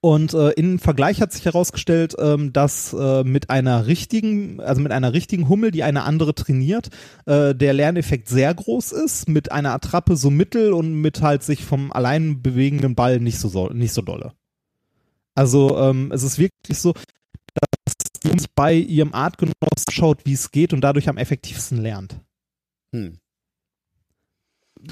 Und 0.00 0.34
äh, 0.34 0.50
im 0.50 0.78
Vergleich 0.78 1.20
hat 1.20 1.32
sich 1.32 1.44
herausgestellt, 1.44 2.14
ähm, 2.18 2.52
dass 2.52 2.92
äh, 2.92 3.24
mit 3.24 3.50
einer 3.50 3.86
richtigen, 3.86 4.60
also 4.60 4.80
mit 4.80 4.92
einer 4.92 5.12
richtigen 5.12 5.48
Hummel, 5.48 5.70
die 5.70 5.82
eine 5.82 6.04
andere 6.04 6.34
trainiert, 6.34 6.90
äh, 7.26 7.54
der 7.54 7.72
Lerneffekt 7.72 8.28
sehr 8.28 8.54
groß 8.54 8.92
ist, 8.92 9.28
mit 9.28 9.52
einer 9.52 9.72
Attrappe 9.72 10.16
so 10.16 10.30
mittel 10.30 10.72
und 10.72 10.94
mit 10.94 11.22
halt 11.22 11.42
sich 11.42 11.64
vom 11.64 11.92
allein 11.92 12.42
bewegenden 12.42 12.94
Ball 12.94 13.20
nicht 13.20 13.38
so 13.38 13.48
so- 13.48 13.70
nicht 13.70 13.92
so 13.92 14.02
dolle. 14.02 14.32
Also 15.34 15.78
ähm, 15.78 16.10
es 16.12 16.22
ist 16.22 16.38
wirklich 16.38 16.78
so, 16.78 16.94
dass 17.54 17.94
die 18.24 18.46
bei 18.54 18.74
ihrem 18.74 19.14
Artgenossen 19.14 19.54
schaut, 19.90 20.24
wie 20.26 20.32
es 20.32 20.50
geht 20.50 20.72
und 20.72 20.80
dadurch 20.80 21.08
am 21.08 21.16
effektivsten 21.16 21.78
lernt 21.78 22.20
Hm. 22.94 23.18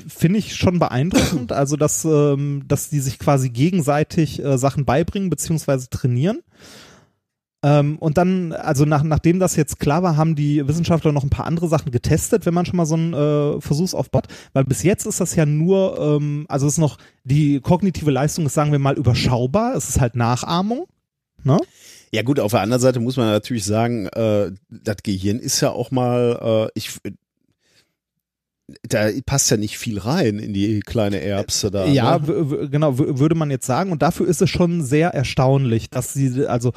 Finde 0.09 0.39
ich 0.39 0.57
schon 0.57 0.79
beeindruckend, 0.79 1.53
also 1.53 1.77
dass, 1.77 2.05
ähm, 2.05 2.65
dass 2.67 2.91
die 2.91 3.01
sich 3.01 3.19
quasi 3.19 3.51
gegenseitig 3.51 4.43
äh, 4.43 4.59
Sachen 4.59 4.85
beibringen 4.85 5.31
beziehungsweise 5.31 5.89
trainieren. 5.91 6.41
Ähm, 7.63 7.99
und 7.99 8.19
dann, 8.19 8.53
also 8.53 8.85
nach, 8.85 9.03
nachdem 9.03 9.41
das 9.41 9.57
jetzt 9.57 9.81
klar 9.81 10.03
war, 10.03 10.17
haben 10.17 10.37
die 10.37 10.67
Wissenschaftler 10.69 11.13
noch 11.13 11.25
ein 11.25 11.31
paar 11.31 11.47
andere 11.47 11.69
Sachen 11.69 11.91
getestet, 11.91 12.47
wenn 12.47 12.55
man 12.55 12.67
schon 12.67 12.77
mal 12.77 12.87
so 12.87 12.95
einen 12.95 13.13
äh, 13.13 13.61
hat, 14.13 14.29
weil 14.53 14.65
bis 14.65 14.83
jetzt 14.83 15.07
ist 15.07 15.21
das 15.21 15.35
ja 15.35 15.47
nur, 15.47 15.99
ähm, 15.99 16.45
also 16.49 16.67
ist 16.67 16.79
noch, 16.79 16.99
die 17.25 17.61
kognitive 17.61 18.11
Leistung 18.11 18.47
ist, 18.47 18.55
sagen 18.55 18.73
wir 18.73 18.79
mal, 18.79 18.97
überschaubar, 18.97 19.75
es 19.75 19.89
ist 19.89 20.01
halt 20.01 20.17
Nachahmung. 20.17 20.87
Ne? 21.43 21.59
Ja 22.13 22.23
gut, 22.23 22.41
auf 22.41 22.53
der 22.53 22.61
anderen 22.61 22.81
Seite 22.81 23.01
muss 23.01 23.17
man 23.17 23.27
natürlich 23.27 23.65
sagen, 23.65 24.07
äh, 24.09 24.53
das 24.69 24.99
Gehirn 25.03 25.39
ist 25.39 25.61
ja 25.61 25.71
auch 25.71 25.91
mal, 25.91 26.69
äh, 26.69 26.71
ich, 26.75 27.01
da 28.83 29.09
passt 29.25 29.51
ja 29.51 29.57
nicht 29.57 29.79
viel 29.79 29.99
rein 29.99 30.39
in 30.39 30.53
die 30.53 30.81
kleine 30.81 31.21
Erbse 31.21 31.71
da. 31.71 31.87
Ja, 31.87 32.19
ne? 32.19 32.69
genau, 32.71 32.99
würde 32.99 33.35
man 33.35 33.51
jetzt 33.51 33.67
sagen. 33.67 33.93
Und 33.93 34.03
dafür 34.03 34.27
ist 34.27 34.43
es 34.43 34.51
schon 34.51 34.83
sehr 34.83 35.11
erstaunlich, 35.11 35.89
dass 35.91 36.13
sie, 36.13 36.47
also 36.47 36.73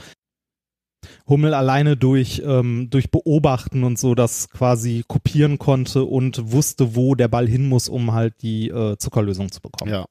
Hummel 1.27 1.53
alleine 1.53 1.97
durch, 1.97 2.43
ähm, 2.45 2.89
durch 2.89 3.09
Beobachten 3.09 3.83
und 3.83 3.97
so 3.97 4.15
das 4.15 4.49
quasi 4.49 5.03
kopieren 5.07 5.57
konnte 5.57 6.03
und 6.03 6.51
wusste, 6.51 6.95
wo 6.95 7.15
der 7.15 7.27
Ball 7.27 7.47
hin 7.47 7.67
muss, 7.67 7.89
um 7.89 8.13
halt 8.13 8.41
die 8.41 8.69
äh, 8.69 8.97
Zuckerlösung 8.97 9.51
zu 9.51 9.61
bekommen. 9.61 9.91
ja. 9.91 10.05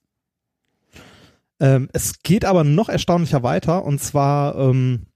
Ähm, 1.61 1.89
es 1.93 2.23
geht 2.23 2.45
aber 2.45 2.63
noch 2.63 2.89
erstaunlicher 2.89 3.43
weiter 3.43 3.85
und 3.85 4.01
zwar 4.01 4.57
ähm, 4.57 5.07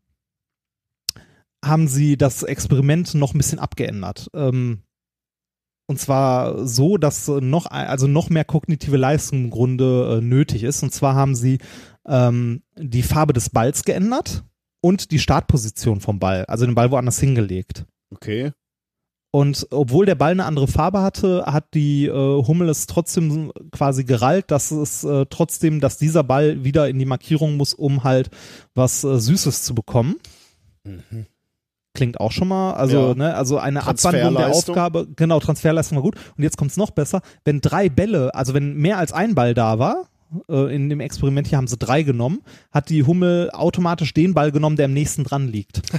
haben 1.65 1.87
sie 1.87 2.17
das 2.17 2.43
Experiment 2.43 3.15
noch 3.15 3.33
ein 3.33 3.39
bisschen 3.39 3.61
abgeändert. 3.61 4.29
Ähm, 4.35 4.83
und 5.93 5.99
zwar 5.99 6.67
so, 6.67 6.97
dass 6.97 7.29
noch, 7.29 7.67
also 7.67 8.07
noch 8.07 8.31
mehr 8.31 8.47
kognitive 8.47 8.97
Leistung 8.97 9.45
im 9.45 9.51
Grunde 9.51 10.17
äh, 10.17 10.25
nötig 10.25 10.63
ist. 10.63 10.83
Und 10.83 10.91
zwar 10.91 11.15
haben 11.15 11.35
sie 11.35 11.59
ähm, 12.09 12.63
die 12.79 13.03
Farbe 13.03 13.35
des 13.35 13.51
Balls 13.51 13.85
geändert 13.85 14.43
und 14.81 15.11
die 15.11 15.19
Startposition 15.19 16.01
vom 16.01 16.19
Ball, 16.19 16.47
also 16.47 16.65
den 16.65 16.75
Ball 16.75 16.91
woanders 16.91 17.21
hingelegt. 17.21 17.85
Okay. 18.11 18.53
Und 19.33 19.67
obwohl 19.71 20.07
der 20.07 20.15
Ball 20.15 20.33
eine 20.33 20.47
andere 20.47 20.67
Farbe 20.67 21.03
hatte, 21.03 21.45
hat 21.45 21.75
die 21.75 22.07
äh, 22.07 22.11
Hummel 22.11 22.71
es 22.71 22.87
trotzdem 22.87 23.53
quasi 23.71 24.05
gerallt, 24.05 24.51
dass 24.51 24.71
es 24.71 25.05
äh, 25.05 25.27
trotzdem, 25.29 25.81
dass 25.81 25.99
dieser 25.99 26.25
Ball 26.25 26.65
wieder 26.65 26.89
in 26.89 26.99
die 26.99 27.05
Markierung 27.05 27.59
muss, 27.59 27.75
um 27.75 28.03
halt 28.03 28.31
was 28.75 29.05
äh, 29.05 29.21
Süßes 29.21 29.63
zu 29.63 29.75
bekommen. 29.75 30.17
Klingt 31.95 32.19
auch 32.21 32.33
schon 32.33 32.49
mal, 32.49 32.73
also, 32.73 33.09
Ja. 33.09 33.15
ne, 33.15 33.35
also 33.35 33.59
eine 33.59 33.87
Abwandlung 33.87 34.35
der. 34.35 34.49
Aufgabe, 34.49 35.09
genau, 35.15 35.41
Transferleistung 35.41 35.97
war 35.97 36.03
gut. 36.03 36.17
Und 36.37 36.43
jetzt 36.43 36.57
kommt's 36.57 36.77
noch 36.79 36.91
besser, 36.91 37.21
wenn 37.45 37.61
drei 37.61 37.89
Bälle, 37.89 38.35
also 38.35 38.55
wenn 38.55 38.75
mehr 38.77 38.97
als 38.99 39.13
ein 39.13 39.35
Ball 39.35 39.53
da 39.53 39.79
war, 39.79 40.09
äh, 40.49 40.75
in 40.75 40.89
dem 40.89 41.01
Experiment 41.01 41.47
hier 41.49 41.59
haben 41.59 41.67
sie 41.67 41.77
drei 41.77 42.03
genommen, 42.03 42.41
hat 42.71 42.89
die 42.89 43.05
Hummel 43.05 43.51
automatisch 43.51 44.15
den 44.15 44.33
Ball 44.33 44.53
genommen, 44.53 44.77
der 44.77 44.87
am 44.87 44.95
nächsten 44.95 45.25
dran 45.25 45.49
liegt. 45.49 45.83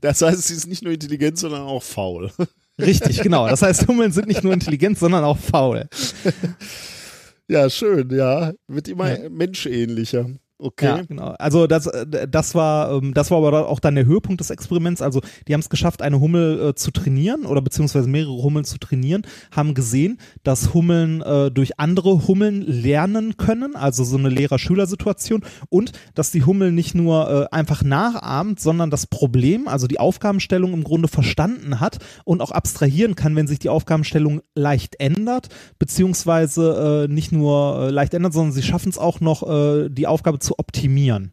Das 0.00 0.22
heißt, 0.22 0.40
sie 0.46 0.54
ist 0.54 0.68
nicht 0.68 0.84
nur 0.84 0.92
intelligent, 0.92 1.36
sondern 1.36 1.62
auch 1.62 1.82
faul. 1.82 2.30
Richtig, 2.80 3.22
genau. 3.22 3.48
Das 3.48 3.62
heißt, 3.62 3.88
Hummeln 3.88 4.12
sind 4.12 4.28
nicht 4.28 4.44
nur 4.44 4.52
intelligent, 4.52 4.98
sondern 4.98 5.24
auch 5.24 5.38
faul. 5.38 5.88
Ja, 7.48 7.68
schön, 7.68 8.08
ja. 8.10 8.52
Wird 8.68 8.88
immer 8.88 9.28
menschähnlicher. 9.28 10.26
Okay. 10.62 10.86
Ja, 10.86 11.02
genau. 11.02 11.34
Also 11.38 11.66
das, 11.66 11.88
äh, 11.88 12.28
das 12.28 12.54
war, 12.54 12.92
ähm, 12.92 13.14
das 13.14 13.32
war 13.32 13.38
aber 13.44 13.68
auch 13.68 13.80
dann 13.80 13.96
der 13.96 14.06
Höhepunkt 14.06 14.40
des 14.40 14.50
Experiments. 14.50 15.02
Also 15.02 15.20
die 15.48 15.54
haben 15.54 15.60
es 15.60 15.68
geschafft, 15.70 16.02
eine 16.02 16.20
Hummel 16.20 16.68
äh, 16.68 16.74
zu 16.76 16.92
trainieren 16.92 17.46
oder 17.46 17.60
beziehungsweise 17.60 18.08
mehrere 18.08 18.40
Hummeln 18.42 18.64
zu 18.64 18.78
trainieren, 18.78 19.26
haben 19.50 19.74
gesehen, 19.74 20.18
dass 20.44 20.72
Hummeln 20.72 21.20
äh, 21.20 21.50
durch 21.50 21.80
andere 21.80 22.28
Hummeln 22.28 22.62
lernen 22.62 23.36
können, 23.36 23.74
also 23.74 24.04
so 24.04 24.16
eine 24.16 24.28
Lehrer-Schüler-Situation 24.28 25.42
und 25.68 25.92
dass 26.14 26.30
die 26.30 26.44
Hummel 26.44 26.70
nicht 26.70 26.94
nur 26.94 27.48
äh, 27.50 27.54
einfach 27.54 27.82
nachahmt, 27.82 28.60
sondern 28.60 28.90
das 28.90 29.08
Problem, 29.08 29.66
also 29.66 29.88
die 29.88 29.98
Aufgabenstellung 29.98 30.74
im 30.74 30.84
Grunde 30.84 31.08
verstanden 31.08 31.80
hat 31.80 31.98
und 32.24 32.40
auch 32.40 32.52
abstrahieren 32.52 33.16
kann, 33.16 33.34
wenn 33.34 33.48
sich 33.48 33.58
die 33.58 33.68
Aufgabenstellung 33.68 34.42
leicht 34.54 35.00
ändert, 35.00 35.48
beziehungsweise 35.80 37.06
äh, 37.08 37.12
nicht 37.12 37.32
nur 37.32 37.88
äh, 37.88 37.90
leicht 37.90 38.14
ändert, 38.14 38.32
sondern 38.32 38.52
sie 38.52 38.62
schaffen 38.62 38.90
es 38.90 38.98
auch 38.98 39.20
noch, 39.20 39.42
die 39.88 40.06
Aufgabe 40.06 40.38
zu 40.38 40.51
optimieren. 40.58 41.32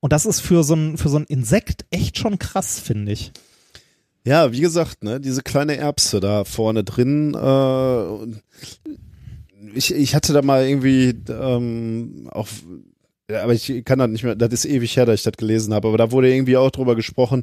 Und 0.00 0.12
das 0.12 0.26
ist 0.26 0.40
für 0.40 0.62
so 0.62 0.74
ein, 0.74 0.98
für 0.98 1.08
so 1.08 1.18
ein 1.18 1.24
Insekt 1.24 1.84
echt 1.90 2.18
schon 2.18 2.38
krass, 2.38 2.78
finde 2.78 3.12
ich. 3.12 3.32
Ja, 4.24 4.52
wie 4.52 4.60
gesagt, 4.60 5.04
ne, 5.04 5.20
diese 5.20 5.42
kleine 5.42 5.76
Erbse 5.76 6.20
da 6.20 6.44
vorne 6.44 6.84
drin. 6.84 7.34
Äh, 7.34 8.36
ich, 9.74 9.94
ich 9.94 10.14
hatte 10.14 10.32
da 10.32 10.42
mal 10.42 10.66
irgendwie 10.66 11.14
ähm, 11.28 12.28
auch 12.30 12.48
aber 13.28 13.54
ich 13.54 13.84
kann 13.84 13.98
das 13.98 14.08
nicht 14.08 14.22
mehr, 14.22 14.36
das 14.36 14.52
ist 14.52 14.66
ewig 14.66 14.96
her, 14.96 15.04
dass 15.06 15.16
ich 15.20 15.24
das 15.24 15.36
gelesen 15.36 15.74
habe, 15.74 15.88
aber 15.88 15.98
da 15.98 16.12
wurde 16.12 16.32
irgendwie 16.32 16.56
auch 16.56 16.70
drüber 16.70 16.94
gesprochen, 16.94 17.42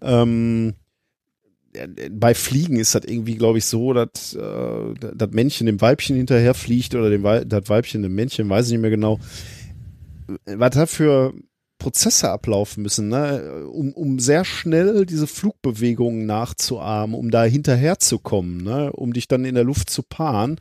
ähm, 0.00 0.74
bei 2.10 2.34
Fliegen 2.34 2.78
ist 2.78 2.94
das 2.94 3.04
irgendwie, 3.04 3.36
glaube 3.36 3.58
ich, 3.58 3.66
so, 3.66 3.92
dass 3.92 4.34
äh, 4.34 4.94
das 5.14 5.30
Männchen 5.32 5.66
dem 5.66 5.80
Weibchen 5.80 6.16
hinterher 6.16 6.54
fliegt 6.54 6.94
oder 6.94 7.10
dem 7.10 7.22
Wei 7.22 7.44
das 7.44 7.68
Weibchen 7.68 8.02
dem 8.02 8.14
Männchen, 8.14 8.48
weiß 8.48 8.66
ich 8.66 8.72
nicht 8.72 8.80
mehr 8.80 8.90
genau. 8.90 9.20
Was 10.44 10.70
da 10.70 10.86
für 10.86 11.32
Prozesse 11.78 12.30
ablaufen 12.30 12.82
müssen, 12.82 13.08
ne? 13.08 13.66
um, 13.72 13.92
um 13.92 14.18
sehr 14.18 14.44
schnell 14.44 15.06
diese 15.06 15.26
Flugbewegungen 15.26 16.26
nachzuahmen, 16.26 17.14
um 17.14 17.30
da 17.30 17.44
hinterherzukommen, 17.44 18.58
ne? 18.58 18.92
um 18.92 19.12
dich 19.12 19.28
dann 19.28 19.44
in 19.44 19.54
der 19.54 19.64
Luft 19.64 19.88
zu 19.88 20.02
paaren, 20.02 20.60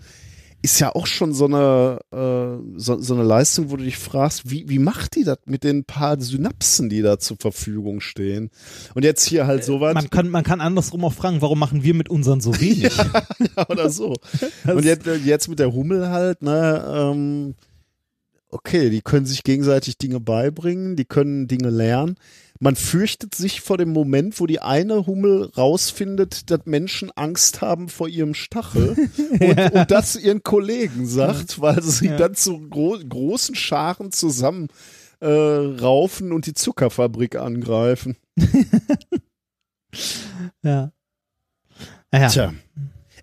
ist 0.61 0.79
ja 0.79 0.93
auch 0.93 1.07
schon 1.07 1.33
so 1.33 1.45
eine, 1.45 1.99
äh, 2.11 2.79
so, 2.79 2.99
so 2.99 3.13
eine 3.13 3.23
Leistung, 3.23 3.69
wo 3.69 3.77
du 3.77 3.83
dich 3.83 3.97
fragst, 3.97 4.49
wie, 4.49 4.67
wie 4.67 4.79
macht 4.79 5.15
die 5.15 5.23
das 5.23 5.37
mit 5.45 5.63
den 5.63 5.85
paar 5.85 6.19
Synapsen, 6.19 6.89
die 6.89 7.01
da 7.01 7.19
zur 7.19 7.37
Verfügung 7.37 8.01
stehen? 8.01 8.49
Und 8.95 9.03
jetzt 9.03 9.25
hier 9.25 9.45
halt 9.45 9.63
so 9.63 9.79
was. 9.81 9.93
Man 9.93 10.09
kann, 10.09 10.29
man 10.29 10.43
kann 10.43 10.59
andersrum 10.59 11.05
auch 11.05 11.13
fragen, 11.13 11.41
warum 11.41 11.59
machen 11.59 11.83
wir 11.83 11.93
mit 11.93 12.09
unseren 12.09 12.41
so 12.41 12.59
wenig? 12.59 12.95
ja, 13.55 13.69
oder 13.69 13.89
so. 13.89 14.15
Und 14.65 14.83
jetzt, 14.83 15.05
jetzt 15.25 15.47
mit 15.47 15.59
der 15.59 15.73
Hummel 15.73 16.09
halt, 16.09 16.41
ne, 16.41 16.83
ähm, 17.13 17.55
okay, 18.49 18.89
die 18.89 19.01
können 19.01 19.25
sich 19.25 19.43
gegenseitig 19.43 19.97
Dinge 19.97 20.19
beibringen, 20.19 20.95
die 20.95 21.05
können 21.05 21.47
Dinge 21.47 21.69
lernen. 21.69 22.15
Man 22.59 22.75
fürchtet 22.75 23.35
sich 23.35 23.61
vor 23.61 23.77
dem 23.77 23.93
Moment, 23.93 24.39
wo 24.39 24.47
die 24.47 24.59
eine 24.61 25.05
Hummel 25.05 25.51
rausfindet, 25.55 26.49
dass 26.49 26.61
Menschen 26.65 27.11
Angst 27.15 27.61
haben 27.61 27.87
vor 27.87 28.07
ihrem 28.07 28.33
Stachel 28.33 28.95
und, 29.39 29.59
und 29.73 29.91
das 29.91 30.15
ihren 30.15 30.41
Kollegen 30.41 31.05
sagt, 31.05 31.61
weil 31.61 31.83
sie 31.83 32.07
Ja. 32.07 32.17
dann 32.17 32.33
zu 32.33 32.67
gro 32.69 32.97
großen 32.97 33.53
Scharen 33.53 34.11
zusammen 34.11 34.69
äh, 35.19 35.27
raufen 35.27 36.31
und 36.31 36.47
die 36.47 36.53
Zuckerfabrik 36.53 37.35
angreifen. 37.35 38.17
ja. 40.63 40.91
Naja. 42.11 42.29
Tja. 42.29 42.53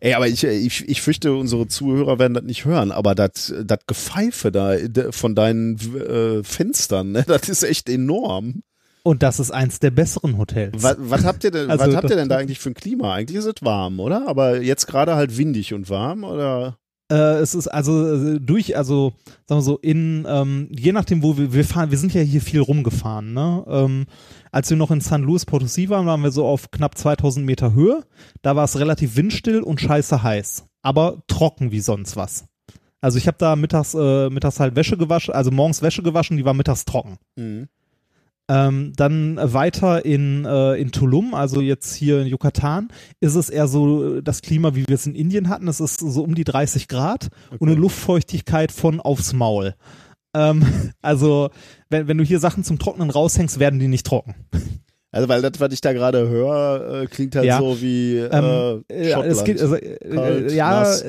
Ey, 0.05 0.13
aber 0.13 0.29
ich, 0.29 0.45
ich, 0.45 0.87
ich 0.87 1.01
fürchte, 1.01 1.33
unsere 1.33 1.67
Zuhörer 1.67 2.19
werden 2.19 2.35
das 2.35 2.45
nicht 2.45 2.67
hören, 2.67 2.93
aber 2.93 3.15
das 3.15 3.55
das 3.65 3.79
Gepfeife 3.87 4.53
da 4.53 4.77
von 5.13 5.35
deinen 5.35 5.79
äh, 5.97 6.45
Fenstern, 6.45 7.13
ne, 7.13 7.25
das 7.27 7.49
ist 7.49 7.63
echt 7.63 7.89
enorm. 7.89 8.63
Und 9.03 9.23
das 9.23 9.41
ist 9.41 9.51
eins 9.51 9.79
der 9.79 9.91
besseren 9.91 10.37
Hotels. 10.37 10.83
Was, 10.83 10.97
was 10.99 11.25
habt 11.25 11.43
ihr 11.45 11.51
denn, 11.51 11.71
Also 11.71 11.87
was 11.87 11.97
habt 11.97 12.11
ihr 12.11 12.17
denn 12.17 12.29
da 12.29 12.37
eigentlich 12.37 12.59
für 12.59 12.69
ein 12.69 12.75
Klima? 12.75 13.15
Eigentlich 13.15 13.39
ist 13.39 13.47
es 13.47 13.55
warm, 13.63 13.99
oder? 13.99 14.29
Aber 14.29 14.61
jetzt 14.61 14.87
gerade 14.87 15.15
halt 15.15 15.39
windig 15.39 15.73
und 15.73 15.89
warm, 15.89 16.25
oder? 16.25 16.77
Äh, 17.11 17.39
es 17.41 17.55
ist 17.55 17.69
also 17.69 18.15
äh, 18.15 18.41
durch, 18.41 18.77
also 18.77 19.13
sagen 19.47 19.59
wir 19.59 19.63
so, 19.63 19.79
in, 19.79 20.27
ähm, 20.29 20.69
je 20.71 20.93
nachdem, 20.93 21.23
wo 21.23 21.37
wir, 21.37 21.53
wir 21.53 21.65
fahren, 21.65 21.91
wir 21.91 21.99
sind 21.99 22.15
ja 22.15 22.23
hier 22.23 22.41
viel 22.41 22.61
rumgefahren, 22.61 23.35
ne? 23.35 23.65
Ähm, 23.69 24.07
als 24.51 24.71
wir 24.71 24.77
noch 24.77 24.91
in 24.91 25.01
San 25.01 25.23
Luis 25.23 25.47
Potosí 25.47 25.89
waren, 25.89 26.07
waren 26.07 26.23
wir 26.23 26.31
so 26.31 26.47
auf 26.47 26.71
knapp 26.71 26.97
2000 26.97 27.45
Meter 27.45 27.75
Höhe. 27.75 28.05
Da 28.43 28.57
war 28.57 28.65
es 28.65 28.79
relativ 28.79 29.17
windstill 29.17 29.61
und 29.61 29.81
scheiße 29.81 30.23
heiß. 30.23 30.67
Aber 30.83 31.23
trocken 31.27 31.73
wie 31.73 31.81
sonst 31.81 32.17
was. 32.17 32.47
Also 33.01 33.19
ich 33.19 33.27
habe 33.27 33.37
da 33.37 33.55
mittags, 33.55 33.93
äh, 33.93 34.31
mittags 34.31 34.61
halt 34.61 34.77
Wäsche 34.77 34.97
gewaschen, 34.97 35.35
also 35.35 35.51
morgens 35.51 35.83
Wäsche 35.83 36.03
gewaschen, 36.03 36.39
die 36.39 36.45
war 36.47 36.55
mittags 36.55 36.87
trocken. 36.87 37.19
Mhm. 37.37 37.69
Ähm, 38.47 38.93
dann 38.95 39.39
weiter 39.43 40.05
in, 40.05 40.45
äh, 40.45 40.75
in 40.75 40.93
Tulum, 40.93 41.33
also 41.35 41.63
jetzt 41.63 41.95
hier 41.95 42.21
in 42.21 42.27
Yucatan, 42.27 42.89
ist 43.21 43.37
es 43.37 43.49
eher 43.49 43.67
so 43.69 44.21
das 44.21 44.43
Klima, 44.43 44.75
wie 44.75 44.87
wir 44.87 44.95
es 44.97 45.07
in 45.07 45.15
Indien 45.15 45.49
hatten. 45.49 45.67
Es 45.67 45.81
ist 45.81 45.99
so 45.99 46.23
um 46.23 46.35
die 46.35 46.45
30 46.45 46.89
Grad 46.89 47.29
und 47.59 47.69
eine 47.69 47.79
Luftfeuchtigkeit 47.79 48.71
von 48.71 49.01
aufs 49.01 49.33
Maul. 49.33 49.75
Ähm, 50.37 50.63
also, 51.03 51.49
wenn, 51.89 52.07
wenn 52.07 52.19
du 52.19 52.25
hier 52.25 52.39
Sachen 52.39 52.65
zum 52.65 52.79
Trocknen 52.79 53.09
raushängst, 53.09 53.59
werden 53.61 53.81
die 53.81 53.89
nicht 53.89 54.05
trocken. 54.07 54.35
Also, 55.11 55.29
weil 55.29 55.41
das, 55.41 55.53
was 55.61 55.73
ich 55.73 55.81
da 55.81 55.93
gerade 55.95 56.29
höre, 56.29 57.03
äh, 57.03 57.07
klingt 57.07 57.37
halt 57.37 57.47
Ja. 57.47 57.61
so 57.61 57.81
wie 57.81 58.17
Ähm, 58.19 58.85
äh, 58.91 58.95
äh, 58.95 59.13
Schottland. 59.13 59.33
es 59.33 59.45
geht, 59.45 59.61
also, 59.63 59.77
äh, 59.77 59.97
Kalt, 60.15 60.53
ja, 60.53 60.71
nass. 60.81 61.05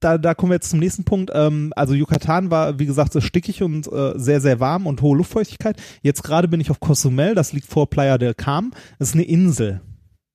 Da, 0.00 0.18
da 0.18 0.34
kommen 0.34 0.50
wir 0.50 0.56
jetzt 0.56 0.70
zum 0.70 0.78
nächsten 0.80 1.04
Punkt. 1.04 1.30
Ähm, 1.34 1.72
also 1.76 1.94
Yucatan 1.94 2.50
war, 2.50 2.78
wie 2.78 2.86
gesagt, 2.86 3.12
so 3.12 3.20
stickig 3.20 3.62
und 3.62 3.86
äh, 3.92 4.12
sehr, 4.16 4.40
sehr 4.40 4.58
warm 4.60 4.86
und 4.86 5.02
hohe 5.02 5.16
Luftfeuchtigkeit. 5.16 5.80
Jetzt 6.02 6.22
gerade 6.22 6.48
bin 6.48 6.60
ich 6.60 6.70
auf 6.70 6.80
Cozumel, 6.80 7.34
das 7.34 7.52
liegt 7.52 7.66
vor 7.68 7.88
Playa 7.88 8.18
del 8.18 8.34
Carmen. 8.34 8.72
Das 8.98 9.08
ist 9.10 9.14
eine 9.14 9.24
Insel. 9.24 9.80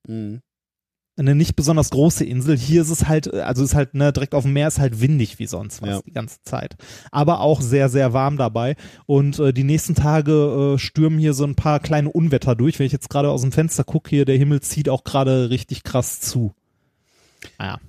Mhm. 0.08 0.42
eine 1.18 1.34
nicht 1.34 1.56
besonders 1.56 1.90
große 1.92 2.26
Insel. 2.26 2.58
Hier 2.58 2.82
ist 2.82 2.90
es 2.90 3.08
halt, 3.08 3.28
äh, 3.34 3.40
also 3.40 3.64
ist 3.64 3.74
halt, 3.74 3.94
ne, 3.96 4.12
direkt 4.14 4.36
auf 4.36 4.44
dem 4.44 4.54
Meer 4.54 4.68
ist 4.68 4.80
halt 4.80 5.00
windig 5.02 5.40
wie 5.40 5.48
sonst 5.48 5.82
was 5.82 5.90
Ja. 5.90 6.02
die 6.06 6.12
ganze 6.12 6.42
Zeit. 6.44 6.76
Aber 7.10 7.40
auch 7.40 7.62
sehr, 7.62 7.88
sehr 7.90 8.12
warm 8.14 8.38
dabei. 8.38 8.76
Und 9.06 9.40
äh, 9.40 9.54
die 9.54 9.64
nächsten 9.64 9.96
Tage 9.96 10.76
äh, 10.76 10.78
stürmen 10.78 11.18
hier 11.18 11.34
so 11.34 11.46
ein 11.46 11.56
paar 11.56 11.80
kleine 11.80 12.12
Unwetter 12.12 12.54
durch. 12.56 12.78
Wenn 12.80 12.86
ich 12.86 12.92
jetzt 12.92 13.10
gerade 13.10 13.30
aus 13.30 13.42
dem 13.42 13.54
Fenster 13.54 13.84
gucke, 13.86 14.10
hier, 14.10 14.26
der 14.26 14.38
Himmel 14.38 14.60
zieht 14.62 14.90
auch 14.90 15.04
gerade 15.06 15.50
richtig 15.50 15.84
krass 15.84 16.20
zu. 16.20 16.54
Naja. 17.58 17.80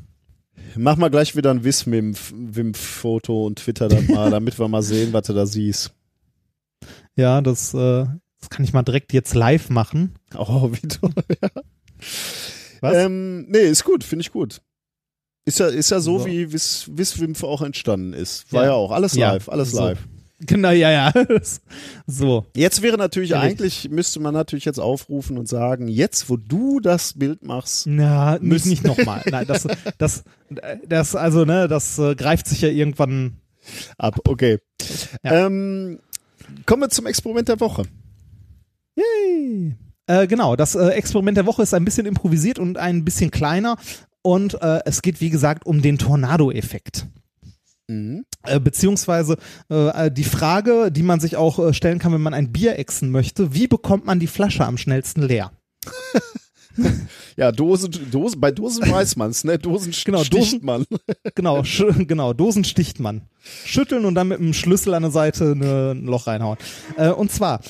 Mach 0.74 0.96
mal 0.96 1.10
gleich 1.10 1.36
wieder 1.36 1.50
ein 1.50 1.64
Wismim-Foto 1.64 3.46
und 3.46 3.58
Twitter 3.60 3.88
dann 3.88 4.06
mal, 4.06 4.30
damit 4.32 4.58
wir 4.58 4.68
mal 4.68 4.82
sehen, 4.82 5.12
was 5.12 5.26
du 5.26 5.32
da 5.32 5.46
siehst. 5.46 5.92
Ja, 7.14 7.40
das, 7.40 7.72
äh, 7.74 8.06
das 8.40 8.50
kann 8.50 8.64
ich 8.64 8.72
mal 8.72 8.82
direkt 8.82 9.12
jetzt 9.12 9.34
live 9.34 9.70
machen. 9.70 10.14
Oh, 10.36 10.70
wie 10.72 10.86
du. 10.88 11.08
Ja. 11.42 11.48
Was? 12.82 12.94
Ähm, 13.06 13.46
nee, 13.48 13.60
ist 13.60 13.84
gut, 13.84 14.04
finde 14.04 14.20
ich 14.20 14.30
gut. 14.32 14.60
Ist 15.46 15.60
ja, 15.60 15.68
ist 15.68 15.90
ja 15.90 15.98
so, 16.00 16.18
So. 16.18 16.26
wie 16.26 16.52
Wis, 16.52 16.90
Wiswimf 16.92 17.42
auch 17.42 17.62
entstanden 17.62 18.12
ist. 18.12 18.52
War 18.52 18.64
Ja. 18.64 18.68
ja, 18.68 18.74
auch 18.74 18.90
alles 18.90 19.14
Ja, 19.14 19.32
live, 19.32 19.48
alles 19.48 19.70
so. 19.70 19.80
live. 19.80 19.98
Genau, 20.40 20.70
ja, 20.70 20.90
ja. 20.90 21.12
so. 22.06 22.44
Jetzt 22.54 22.82
wäre 22.82 22.98
natürlich 22.98 23.30
Ja, 23.30 23.40
eigentlich, 23.40 23.88
müsste 23.90 24.20
man 24.20 24.34
natürlich 24.34 24.66
jetzt 24.66 24.78
aufrufen 24.78 25.38
und 25.38 25.48
sagen, 25.48 25.88
jetzt 25.88 26.28
wo 26.28 26.36
du 26.36 26.80
das 26.80 27.14
Bild 27.14 27.42
machst, 27.42 27.86
Na, 27.86 28.38
nicht, 28.38 28.66
nicht 28.66 28.84
nochmal. 28.84 29.22
Nein, 29.30 29.46
das, 29.46 29.66
das, 29.98 30.24
das, 30.86 31.14
also, 31.14 31.44
ne, 31.44 31.68
das 31.68 31.98
äh, 31.98 32.14
greift 32.14 32.48
sich 32.48 32.60
ja 32.60 32.68
irgendwann 32.68 33.38
ab, 33.96 34.20
okay. 34.28 34.58
Ja. 35.22 35.46
Ähm, 35.46 36.00
kommen 36.66 36.82
wir 36.82 36.90
zum 36.90 37.06
Experiment 37.06 37.48
der 37.48 37.60
Woche. 37.60 37.84
Yay. 38.96 39.74
Äh, 40.06 40.26
genau, 40.26 40.54
das 40.54 40.74
äh, 40.74 40.88
Experiment 40.88 41.36
der 41.36 41.46
Woche 41.46 41.62
ist 41.62 41.74
ein 41.74 41.84
bisschen 41.84 42.06
improvisiert 42.06 42.58
und 42.58 42.78
ein 42.78 43.04
bisschen 43.04 43.30
kleiner. 43.30 43.76
Und 44.22 44.60
äh, 44.60 44.80
es 44.84 45.02
geht, 45.02 45.20
wie 45.20 45.30
gesagt, 45.30 45.66
um 45.66 45.82
den 45.82 45.98
Tornado-Effekt. 45.98 47.06
Mhm. 47.88 48.24
Äh, 48.42 48.58
beziehungsweise 48.60 49.36
äh, 49.68 50.10
die 50.10 50.24
Frage, 50.24 50.90
die 50.90 51.02
man 51.04 51.20
sich 51.20 51.36
auch 51.36 51.58
äh, 51.58 51.72
stellen 51.72 51.98
kann, 51.98 52.12
wenn 52.12 52.20
man 52.22 52.34
ein 52.34 52.50
Bier 52.52 52.78
exen 52.78 53.10
möchte, 53.10 53.54
wie 53.54 53.68
bekommt 53.68 54.04
man 54.06 54.18
die 54.18 54.26
Flasche 54.26 54.64
am 54.64 54.76
schnellsten 54.78 55.22
leer? 55.22 55.52
Ja, 57.38 57.52
Dosen, 57.52 57.90
Dosen, 58.10 58.38
bei 58.40 58.50
Dosen 58.50 58.90
weiß 58.90 59.16
man's, 59.16 59.44
ne? 59.44 59.58
Dosen 59.58 59.94
Genau, 60.04 60.24
sticht 60.24 60.54
Dosen- 60.54 60.60
man. 60.64 60.84
Genau, 61.34 61.62
genau, 62.06 62.32
Dosen 62.34 62.64
sticht 62.64 63.00
man. 63.00 63.22
Schütteln 63.64 64.04
und 64.04 64.14
dann 64.14 64.28
mit 64.28 64.40
einem 64.40 64.52
Schlüssel 64.52 64.92
an 64.92 65.02
der 65.02 65.10
Seite 65.10 65.56
ne, 65.56 65.92
ein 65.94 66.04
Loch 66.04 66.26
reinhauen. 66.26 66.58
Äh, 66.98 67.08
und 67.10 67.30
zwar, 67.32 67.60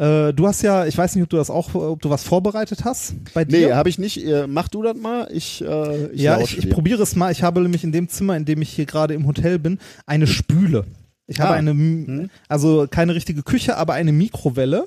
äh, 0.00 0.32
du 0.32 0.46
hast 0.46 0.62
ja, 0.62 0.86
ich 0.86 0.96
weiß 0.96 1.14
nicht, 1.14 1.22
ob 1.24 1.28
du 1.30 1.36
das 1.36 1.50
auch, 1.50 1.74
ob 1.74 2.00
du 2.00 2.08
was 2.10 2.24
vorbereitet 2.24 2.84
hast 2.84 3.14
bei 3.34 3.44
dir. 3.44 3.68
Nee, 3.68 3.72
habe 3.74 3.88
ich 3.88 3.98
nicht. 3.98 4.24
Äh, 4.24 4.46
Mach 4.46 4.68
du 4.68 4.82
das 4.82 4.96
mal. 4.96 5.28
Ich, 5.32 5.62
äh, 5.62 6.06
ich 6.12 6.22
ja, 6.22 6.40
ich, 6.40 6.56
ich 6.58 6.70
probiere 6.70 7.02
es 7.02 7.16
mal. 7.16 7.30
Ich 7.32 7.42
habe 7.42 7.60
nämlich 7.60 7.84
in 7.84 7.92
dem 7.92 8.08
Zimmer, 8.08 8.36
in 8.36 8.44
dem 8.44 8.62
ich 8.62 8.70
hier 8.70 8.86
gerade 8.86 9.14
im 9.14 9.26
Hotel 9.26 9.58
bin, 9.58 9.78
eine 10.06 10.26
Spüle. 10.26 10.84
Ich 11.26 11.38
habe 11.40 11.52
Ah. 11.52 11.56
eine, 11.56 11.70
M- 11.70 12.30
also 12.48 12.86
keine 12.90 13.14
richtige 13.14 13.42
Küche, 13.42 13.76
aber 13.76 13.92
eine 13.94 14.12
Mikrowelle 14.12 14.86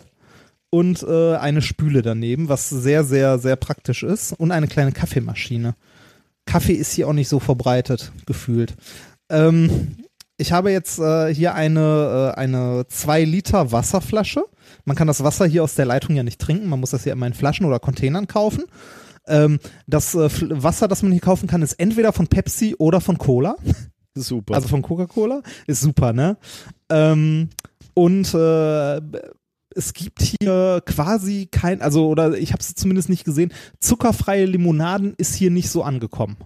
und 0.72 1.04
äh, 1.04 1.36
eine 1.36 1.62
Spüle 1.62 2.02
daneben, 2.02 2.50
was 2.50 2.70
sehr, 2.70 3.04
sehr, 3.04 3.38
sehr 3.40 3.56
praktisch 3.56 4.02
ist 4.04 4.34
und 4.34 4.52
eine 4.52 4.68
kleine 4.68 4.92
Kaffeemaschine. 4.92 5.76
Kaffee 6.46 6.74
ist 6.74 6.92
hier 6.94 7.08
auch 7.08 7.14
nicht 7.14 7.30
so 7.30 7.40
verbreitet 7.40 8.12
gefühlt. 8.26 8.74
Ähm, 9.30 9.96
ich 10.38 10.52
habe 10.52 10.72
jetzt 10.72 11.00
äh, 11.00 11.34
hier 11.34 11.54
eine, 11.54 12.34
äh, 12.36 12.40
eine 12.40 12.86
2 12.90 13.24
Liter 13.24 13.72
Wasserflasche. 13.72 14.44
Man 14.86 14.96
kann 14.96 15.08
das 15.08 15.24
Wasser 15.24 15.46
hier 15.46 15.64
aus 15.64 15.76
der 15.76 15.86
Leitung 15.86 16.16
ja 16.16 16.24
nicht 16.24 16.40
trinken. 16.40 16.68
Man 16.68 16.80
muss 16.80 16.92
das 16.92 17.06
ja 17.06 17.14
immer 17.14 17.28
in 17.28 17.34
Flaschen 17.34 17.66
oder 17.66 17.80
Containern 17.80 18.28
kaufen. 18.28 18.66
Ähm, 19.28 19.60
das 19.88 20.16
äh, 20.16 20.30
Wasser, 20.50 20.88
das 20.88 21.02
man 21.02 21.12
hier 21.12 21.22
kaufen 21.22 21.48
kann, 21.48 21.62
ist 21.62 21.74
entweder 21.74 22.14
von 22.14 22.28
Pepsi 22.28 22.76
oder 22.78 23.02
von 23.02 23.18
Cola. 23.18 23.56
Super. 24.16 24.56
Also 24.56 24.68
von 24.68 24.82
Coca-Cola. 24.82 25.42
Ist 25.66 25.82
super, 25.82 26.14
ne? 26.14 26.38
Ähm, 26.90 27.50
und 27.96 28.32
äh, 28.34 29.02
es 29.76 29.94
gibt 29.94 30.22
hier 30.22 30.82
quasi 30.86 31.48
kein, 31.50 31.82
also 31.82 32.08
oder 32.08 32.38
ich 32.38 32.52
habe 32.54 32.62
es 32.62 32.76
zumindest 32.76 33.10
nicht 33.10 33.26
gesehen, 33.26 33.52
zuckerfreie 33.80 34.46
Limonaden 34.46 35.16
ist 35.18 35.34
hier 35.34 35.50
nicht 35.50 35.70
so 35.70 35.84
angekommen. 35.84 36.38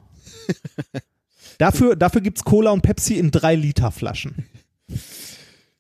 dafür 1.58 1.98
dafür 1.98 2.22
gibt's 2.22 2.46
Cola 2.46 2.72
und 2.72 2.84
Pepsi 2.84 3.16
in 3.16 3.32
drei 3.32 3.56
Liter 3.56 3.92
Flaschen. 3.92 4.46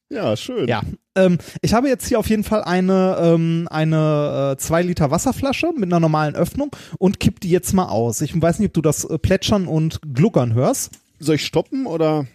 ja, 0.09 0.35
schön. 0.37 0.67
Ja, 0.67 0.81
ähm, 1.15 1.37
ich 1.61 1.73
habe 1.73 1.87
jetzt 1.89 2.07
hier 2.07 2.19
auf 2.19 2.29
jeden 2.29 2.43
Fall 2.43 2.63
eine 2.63 3.17
ähm, 3.19 3.67
eine 3.69 4.53
äh, 4.53 4.57
zwei 4.57 4.81
Liter 4.81 5.11
Wasserflasche 5.11 5.71
mit 5.75 5.85
einer 5.85 5.99
normalen 5.99 6.35
Öffnung 6.35 6.69
und 6.99 7.19
kipp 7.19 7.39
die 7.39 7.49
jetzt 7.49 7.73
mal 7.73 7.87
aus. 7.87 8.21
Ich 8.21 8.39
weiß 8.39 8.59
nicht, 8.59 8.69
ob 8.69 8.73
du 8.73 8.81
das 8.81 9.03
äh, 9.05 9.17
Plätschern 9.17 9.67
und 9.67 9.99
Gluckern 10.13 10.53
hörst. 10.53 10.91
Soll 11.19 11.35
ich 11.35 11.45
stoppen 11.45 11.85
oder? 11.87 12.25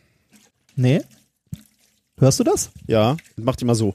Nee. 0.77 1.03
Hörst 2.19 2.40
du 2.40 2.44
das? 2.44 2.70
Ja, 2.86 3.16
macht 3.36 3.62
immer 3.62 3.74
so. 3.74 3.94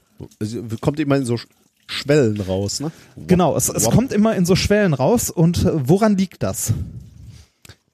Kommt 0.80 1.00
immer 1.00 1.16
in 1.16 1.24
so 1.24 1.34
Sch- 1.34 1.46
Schwellen 1.86 2.40
raus, 2.40 2.80
ne? 2.80 2.90
Genau, 3.26 3.56
es, 3.56 3.68
es 3.70 3.88
kommt 3.88 4.12
immer 4.12 4.36
in 4.36 4.44
so 4.44 4.54
Schwellen 4.56 4.92
raus. 4.92 5.30
Und 5.30 5.64
äh, 5.64 5.88
woran 5.88 6.16
liegt 6.18 6.42
das? 6.42 6.72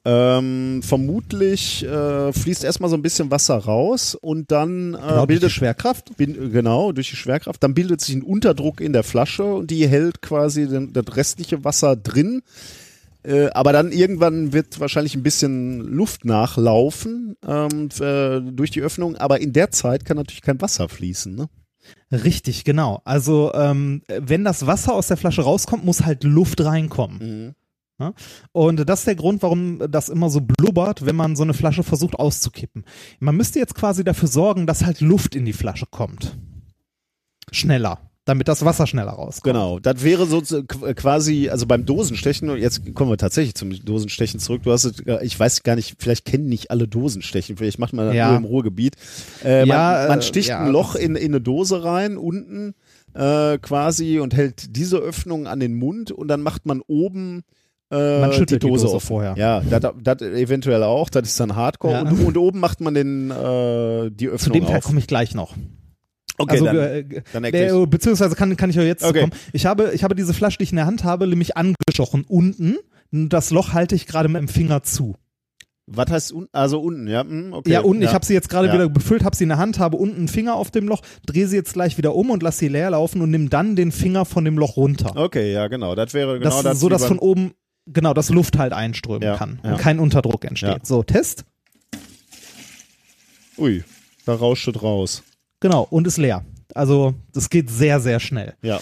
Ähm, 0.07 0.83
vermutlich 0.83 1.83
äh, 1.85 2.31
fließt 2.33 2.63
erstmal 2.63 2.91
so 2.91 2.97
ein 2.97 3.01
bisschen 3.03 3.31
Wasser 3.31 3.57
raus 3.57 4.15
und 4.15 4.51
dann 4.53 4.93
äh, 4.93 4.99
Genau, 4.99 5.09
durch 5.09 5.21
die 5.21 5.27
bildet 5.27 5.51
Schwerkraft. 5.53 6.17
bin, 6.19 6.53
genau 6.53 6.93
durch 6.93 7.09
die 7.09 7.17
Schwerkraft. 7.17 7.63
Dann 7.63 7.73
bildet 7.73 8.03
sich 8.03 8.15
ein 8.15 8.23
Unterdruck 8.23 8.83
in 8.83 8.93
der 8.93 9.03
Flasche 9.03 9.45
und 9.45 9.71
die 9.71 9.89
hält 9.89 10.21
quasi 10.21 10.69
den, 10.69 10.93
das 10.93 11.17
restliche 11.17 11.65
Wasser 11.65 11.97
drin. 11.97 12.43
Äh, 13.23 13.47
aber 13.53 13.73
dann 13.73 13.93
irgendwann 13.93 14.53
wird 14.53 14.79
wahrscheinlich 14.79 15.15
ein 15.15 15.23
bisschen 15.23 15.81
Luft 15.81 16.27
nachlaufen 16.27 17.37
ähm, 17.47 17.89
äh, 17.99 18.41
durch 18.53 18.71
die 18.71 18.83
Öffnung. 18.83 19.17
Aber 19.17 19.41
in 19.41 19.55
der 19.55 19.71
Zeit 19.71 20.05
kann 20.05 20.19
natürlich 20.19 20.43
kein 20.43 20.61
Wasser 20.61 20.91
fließen. 20.91 21.35
Ne? 21.35 21.49
Richtig, 22.13 22.65
genau. 22.65 23.01
Also 23.07 23.53
ähm, 23.55 24.03
wenn 24.09 24.45
das 24.45 24.67
Wasser 24.67 24.93
aus 24.93 25.07
der 25.09 25.17
Flasche 25.17 25.41
rauskommt, 25.41 25.83
muss 25.85 26.05
halt 26.05 26.25
Luft 26.25 26.63
reinkommen. 26.63 27.19
Mhm. 27.47 27.55
Ja? 28.01 28.13
Und 28.53 28.89
das 28.89 29.01
ist 29.01 29.07
der 29.07 29.15
Grund, 29.15 29.43
warum 29.43 29.81
das 29.89 30.09
immer 30.09 30.31
so 30.31 30.41
blubbert, 30.41 31.07
wenn 31.07 31.17
man 31.17 31.37
so 31.37 31.43
eine 31.45 31.55
Flasche 31.55 31.83
versucht 31.83 32.17
auszukippen. 32.17 32.85
Man 33.21 33.37
müsste 33.37 33.59
jetzt 33.59 33.75
quasi 33.75 34.03
dafür 34.05 34.29
sorgen, 34.29 34.67
dass 34.67 34.85
halt 34.85 35.01
Luft 35.01 35.35
in 35.35 35.45
die 35.45 35.53
Flasche 35.53 35.87
kommt. 35.91 36.37
Schneller, 37.53 38.11
damit 38.25 38.49
das 38.49 38.65
Wasser 38.65 38.87
schneller 38.87 39.13
rauskommt. 39.13 39.45
Genau, 39.55 39.79
das 39.79 40.03
wäre 40.03 40.27
so 40.27 40.43
quasi, 40.65 41.51
also 41.51 41.67
beim 41.67 41.85
Dosenstechen, 41.87 42.51
und 42.51 42.59
jetzt 42.59 42.95
kommen 42.95 43.11
wir 43.11 43.19
tatsächlich 43.19 43.55
zum 43.55 43.71
Dosenstechen 43.85 44.41
zurück. 44.41 44.63
Du 44.65 44.73
hast 44.73 45.03
ich 45.23 45.39
weiß 45.39 45.63
gar 45.63 45.77
nicht, 45.77 45.97
vielleicht 45.99 46.25
kennen 46.25 46.49
nicht 46.49 46.71
alle 46.73 46.89
Dosenstechen, 46.89 47.57
vielleicht 47.57 47.79
macht 47.79 47.93
man 47.93 48.07
das 48.07 48.17
Ja. 48.17 48.31
nur 48.31 48.39
im 48.39 48.45
Ruhrgebiet. 48.45 48.97
Äh, 49.45 49.67
Ja, 49.67 49.99
man, 49.99 50.09
man 50.09 50.19
äh, 50.19 50.23
sticht 50.23 50.49
ja. 50.49 50.61
ein 50.65 50.73
Loch 50.73 50.97
in, 50.97 51.15
in 51.15 51.27
eine 51.33 51.41
Dose 51.41 51.85
rein, 51.85 52.17
unten 52.17 52.75
äh, 53.13 53.59
quasi, 53.59 54.19
und 54.19 54.35
hält 54.35 54.75
diese 54.77 54.97
Öffnung 54.99 55.47
an 55.47 55.61
den 55.61 55.75
Mund 55.75 56.11
und 56.11 56.27
dann 56.27 56.41
macht 56.43 56.67
man 56.67 56.81
oben 56.81 57.43
äh, 57.95 58.21
Man 58.21 58.33
schüttelt 58.33 58.63
die 58.63 58.69
Dose 58.69 58.89
auf. 58.89 59.03
vorher. 59.05 59.35
Ja, 59.37 59.61
das 59.61 60.21
eventuell 60.23 60.83
auch, 60.83 61.09
das 61.11 61.29
ist 61.29 61.41
dann 61.41 61.55
Hardcore. 61.57 61.93
Ja. 61.95 62.01
Und, 62.03 62.21
und 62.25 62.37
oben 62.37 62.61
macht 62.61 62.81
man 62.81 62.95
den, 62.95 63.31
äh, 63.31 64.11
die 64.11 64.27
Zu 64.27 64.33
Öffnung 64.33 64.53
dem 64.55 64.67
Teil 64.67 64.81
komme 64.81 64.99
ich 64.99 65.07
gleich 65.07 65.35
noch. 65.35 65.55
Okay, 66.37 66.53
also, 66.55 66.65
dann, 66.65 66.77
äh, 66.77 67.23
dann 67.33 67.45
äh, 67.45 67.87
beziehungsweise 67.87 68.35
kann, 68.35 68.57
kann 68.57 68.69
ich 68.71 68.77
ja 68.77 68.83
jetzt 68.83 69.05
Okay. 69.05 69.21
zu 69.21 69.21
kommen. 69.29 69.33
Ich 69.53 69.67
habe, 69.67 69.93
ich 69.95 70.03
habe 70.03 70.15
diese 70.17 70.35
Flasche, 70.35 70.59
die 70.59 70.65
ich 70.65 70.71
in 70.73 70.77
der 70.77 70.87
Hand 70.87 71.05
habe, 71.05 71.27
nämlich 71.29 71.57
angestochen 71.57 72.25
unten. 72.27 72.77
Das 73.13 73.51
Loch 73.51 73.73
halte 73.73 73.95
ich 73.95 74.07
gerade 74.09 74.29
mit 74.29 74.41
dem 74.41 74.49
Finger 74.49 74.83
zu. 74.83 75.15
Was 75.87 76.11
heißt 76.11 76.33
unten? 76.33 76.49
Also 76.53 76.81
unten, 76.81 77.07
ja. 77.07 77.21
hm, 77.23 77.53
Okay. 77.53 77.71
ja, 77.71 77.83
unten, 77.83 78.03
ich 78.03 78.13
habe 78.15 78.25
sie 78.25 78.33
jetzt 78.33 78.49
gerade 78.49 78.69
Ja. 78.69 78.75
wieder 78.75 78.89
befüllt, 78.89 79.23
habe 79.23 79.37
sie 79.37 79.45
in 79.45 79.51
der 79.51 79.59
Hand, 79.59 79.79
habe 79.79 79.97
unten 79.99 80.17
einen 80.17 80.29
Finger 80.29 80.55
auf 80.57 80.71
dem 80.71 80.89
Loch, 80.89 81.03
drehe 81.27 81.47
sie 81.47 81.57
jetzt 81.57 81.75
gleich 81.75 81.99
wieder 81.99 82.15
um 82.15 82.31
und 82.31 82.43
lasse 82.43 82.61
sie 82.61 82.69
leer 82.69 82.91
laufen 82.91 83.21
und 83.21 83.31
nimm 83.31 83.51
dann 83.51 83.77
den 83.77 83.93
Finger 83.93 84.25
von 84.25 84.45
dem 84.47 84.57
Loch 84.59 84.77
runter. 84.79 85.13
Okay, 85.15 85.53
ja, 85.53 85.69
genau. 85.69 85.95
Das 85.95 86.15
wäre 86.15 86.39
genau 86.39 86.51
das, 86.51 86.63
das. 86.63 86.81
so 86.81 86.89
dass 86.89 87.05
von 87.05 87.19
oben, 87.19 87.53
genau, 87.87 88.15
dass 88.15 88.31
Luft 88.31 88.59
halt 88.59 88.73
einströmen 88.73 89.23
Ja, 89.23 89.37
kann 89.37 89.61
ja. 89.63 89.73
und 89.73 89.79
kein 89.79 89.99
Unterdruck 89.99 90.45
entsteht. 90.45 90.69
Ja. 90.71 90.79
So, 90.85 91.03
Test. 91.03 91.45
Ui, 93.59 93.85
da 94.27 94.35
rauscht 94.35 94.69
es 94.69 94.83
raus. 94.83 95.23
Genau, 95.61 95.87
und 95.91 96.07
ist 96.07 96.19
leer. 96.19 96.45
Also, 96.75 97.15
das 97.33 97.51
geht 97.51 97.71
sehr, 97.71 98.01
sehr 98.01 98.21
schnell. 98.21 98.55
Ja. 98.63 98.81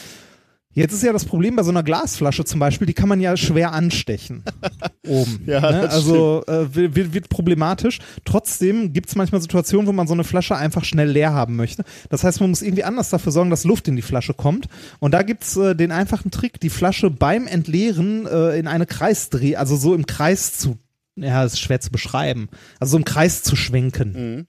Jetzt 0.75 0.93
ist 0.95 1.03
ja 1.03 1.13
das 1.13 1.27
Problem 1.27 1.57
bei 1.57 1.63
so 1.63 1.71
einer 1.71 1.83
Glasflasche 1.83 2.45
zum 2.45 2.59
Beispiel, 2.59 2.87
die 2.87 2.95
kann 2.95 3.09
man 3.09 3.21
ja 3.21 3.37
schwer 3.37 3.73
anstechen. 3.73 4.43
Oben. 5.07 5.43
Ja, 5.47 5.61
ne? 5.61 5.91
Also 5.91 6.45
äh, 6.47 6.75
wird, 6.75 7.13
wird- 7.15 7.29
problematisch. 7.29 7.99
Trotzdem 8.25 8.93
gibt 8.93 9.09
es 9.09 9.17
manchmal 9.17 9.43
Situationen, 9.43 9.87
wo 9.87 9.93
man 9.93 10.07
so 10.07 10.15
eine 10.15 10.25
Flasche 10.25 10.57
einfach 10.57 10.85
schnell 10.85 11.11
leer 11.11 11.35
haben 11.35 11.57
möchte. 11.57 11.85
Das 12.09 12.25
heißt, 12.25 12.41
man 12.41 12.51
muss 12.51 12.63
irgendwie 12.63 12.85
anders 12.85 13.11
dafür 13.11 13.33
sorgen, 13.33 13.51
dass 13.51 13.65
Luft 13.65 13.87
in 13.89 13.97
die 13.97 14.03
Flasche 14.03 14.33
kommt. 14.35 14.69
Und 14.99 15.13
da 15.13 15.23
gibt's 15.23 15.57
äh, 15.57 15.75
den 15.77 15.93
einfachen 15.93 16.31
Trick, 16.31 16.59
die 16.61 16.71
Flasche 16.71 17.11
beim 17.11 17.47
Entleeren 17.47 18.27
äh, 18.27 18.59
in 18.59 18.67
eine 18.67 18.87
Kreisdreh, 18.87 19.57
also 19.57 19.77
so 19.77 19.95
im 19.95 20.07
Kreis 20.07 20.57
zu, 20.59 20.79
ja, 21.17 21.45
ist 21.45 21.61
schwer 21.61 21.81
zu 21.81 21.91
beschreiben, 21.91 22.49
also 22.81 22.93
so 22.93 22.97
im 22.97 23.05
Kreis 23.05 23.43
zu 23.43 23.57
schwenken. 23.57 24.13
Mhm. 24.39 24.47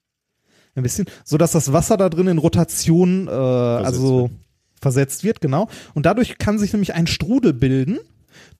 Ein 0.75 0.83
bisschen, 0.83 1.05
so 1.23 1.37
dass 1.37 1.51
das 1.51 1.71
Wasser 1.73 1.97
da 1.97 2.09
drin 2.09 2.27
in 2.27 2.37
Rotation, 2.39 3.27
äh, 3.27 3.31
also 3.31 4.31
versetzt 4.83 5.23
wird, 5.23 5.41
genau. 5.41 5.67
Und 5.95 6.05
dadurch 6.05 6.37
kann 6.37 6.59
sich 6.59 6.71
nämlich 6.71 6.93
ein 6.93 7.07
Strudel 7.07 7.53
bilden, 7.53 7.97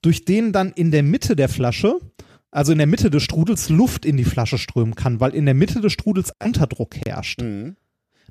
durch 0.02 0.24
den 0.24 0.52
dann 0.52 0.72
in 0.72 0.90
der 0.90 1.04
Mitte 1.04 1.36
der 1.36 1.48
Flasche, 1.48 2.00
also 2.50 2.72
in 2.72 2.78
der 2.78 2.88
Mitte 2.88 3.10
des 3.10 3.22
Strudels, 3.22 3.68
Luft 3.68 4.04
in 4.04 4.16
die 4.16 4.24
Flasche 4.24 4.58
strömen 4.58 4.96
kann, 4.96 5.20
weil 5.20 5.34
in 5.34 5.44
der 5.44 5.54
Mitte 5.54 5.80
des 5.80 5.92
Strudels 5.92 6.32
Unterdruck 6.42 6.96
herrscht. 7.06 7.42
Mhm. 7.42 7.76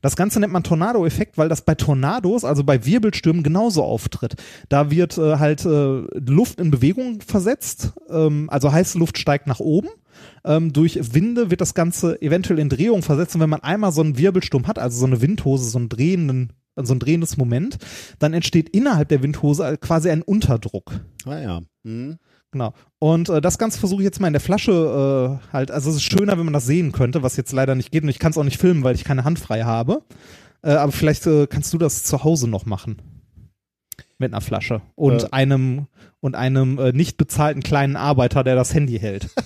Das 0.04 0.18
Ganze 0.18 0.42
nennt 0.42 0.52
man 0.52 0.64
Tornado-Effekt, 0.64 1.38
weil 1.38 1.48
das 1.48 1.62
bei 1.62 1.76
Tornados, 1.76 2.44
also 2.44 2.66
bei 2.66 2.86
Wirbelstürmen, 2.86 3.42
genauso 3.42 3.84
auftritt. 3.84 4.36
Da 4.68 4.92
wird 4.92 5.18
äh, 5.18 5.38
halt 5.38 5.64
äh, 5.64 6.02
Luft 6.20 6.60
in 6.60 6.72
Bewegung 6.72 7.22
versetzt, 7.22 7.94
ähm, 8.10 8.50
also 8.50 8.74
heiße 8.74 8.98
Luft 9.00 9.18
steigt 9.18 9.48
nach 9.48 9.62
oben. 9.62 9.88
Ähm, 10.44 10.74
durch 10.74 11.14
Winde 11.14 11.50
wird 11.52 11.62
das 11.62 11.74
Ganze 11.74 12.22
eventuell 12.22 12.60
in 12.60 12.68
Drehung 12.68 13.02
versetzt. 13.02 13.36
Und 13.36 13.42
wenn 13.42 13.50
man 13.50 13.64
einmal 13.64 13.94
so 13.94 14.02
einen 14.02 14.18
Wirbelsturm 14.18 14.68
hat, 14.68 14.78
also 14.78 15.00
so 15.00 15.06
eine 15.06 15.22
Windhose, 15.22 15.70
so 15.70 15.80
einen 15.80 15.88
drehenden, 15.88 16.52
so 16.76 16.94
ein 16.94 17.00
drehendes 17.00 17.38
Moment, 17.38 17.78
dann 18.20 18.34
entsteht 18.34 18.70
innerhalb 18.70 19.10
der 19.10 19.22
Windhose 19.24 19.78
quasi 19.78 20.10
ein 20.10 20.22
Unterdruck. 20.22 20.92
Ah 21.26 21.40
ja. 21.40 21.62
Mhm. 21.84 22.18
Genau. 22.52 22.74
Und 23.00 23.30
äh, 23.30 23.42
das 23.42 23.58
Ganze 23.58 23.80
versuche 23.80 24.02
ich 24.02 24.06
jetzt 24.06 24.20
mal 24.22 24.28
in 24.28 24.34
der 24.34 24.40
Flasche 24.42 25.40
äh, 25.42 25.54
halt, 25.54 25.72
also 25.72 25.90
es 25.90 25.96
ist 25.98 26.04
schöner, 26.04 26.38
wenn 26.38 26.46
man 26.46 26.54
das 26.54 26.66
sehen 26.68 26.92
könnte, 26.92 27.24
was 27.24 27.36
jetzt 27.36 27.52
leider 27.52 27.74
nicht 27.76 27.92
geht. 27.92 28.04
Und 28.04 28.10
ich 28.10 28.20
kann 28.20 28.32
es 28.32 28.38
auch 28.38 28.44
nicht 28.44 28.60
filmen, 28.60 28.84
weil 28.84 28.94
ich 28.96 29.04
keine 29.04 29.24
Hand 29.24 29.40
frei 29.40 29.64
habe. 29.64 30.04
Äh, 30.62 30.72
aber 30.74 30.92
vielleicht 30.92 31.26
äh, 31.26 31.48
kannst 31.48 31.74
du 31.74 31.78
das 31.80 32.04
zu 32.04 32.24
Hause 32.24 32.48
noch 32.48 32.66
machen. 32.66 33.02
Mit 34.20 34.32
einer 34.32 34.42
Flasche. 34.42 34.82
Und 34.96 35.24
Äh. 35.24 35.28
einem 35.32 35.88
und 36.20 36.36
einem 36.36 36.78
äh, 36.78 36.92
nicht 36.94 37.18
bezahlten 37.18 37.64
kleinen 37.64 37.96
Arbeiter, 37.96 38.44
der 38.44 38.56
das 38.56 38.74
Handy 38.74 39.00
hält. 39.00 39.30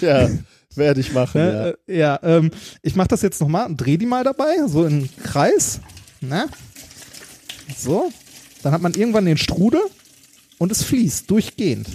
Ja, 0.00 0.28
werde 0.74 1.00
ich 1.00 1.12
machen. 1.12 1.40
ja. 1.40 1.52
Ne? 1.52 1.76
Äh, 1.86 1.98
ja, 1.98 2.18
ähm, 2.22 2.50
ich 2.82 2.96
mache 2.96 3.08
das 3.08 3.22
jetzt 3.22 3.40
nochmal 3.40 3.66
und 3.66 3.76
drehe 3.78 3.98
die 3.98 4.06
mal 4.06 4.24
dabei, 4.24 4.54
so 4.66 4.84
im 4.86 5.08
Kreis. 5.22 5.80
Ne? 6.20 6.46
So. 7.76 8.10
Dann 8.62 8.72
hat 8.72 8.82
man 8.82 8.94
irgendwann 8.94 9.24
den 9.26 9.36
Strudel 9.38 9.80
und 10.58 10.72
es 10.72 10.82
fließt 10.82 11.30
durchgehend. 11.30 11.88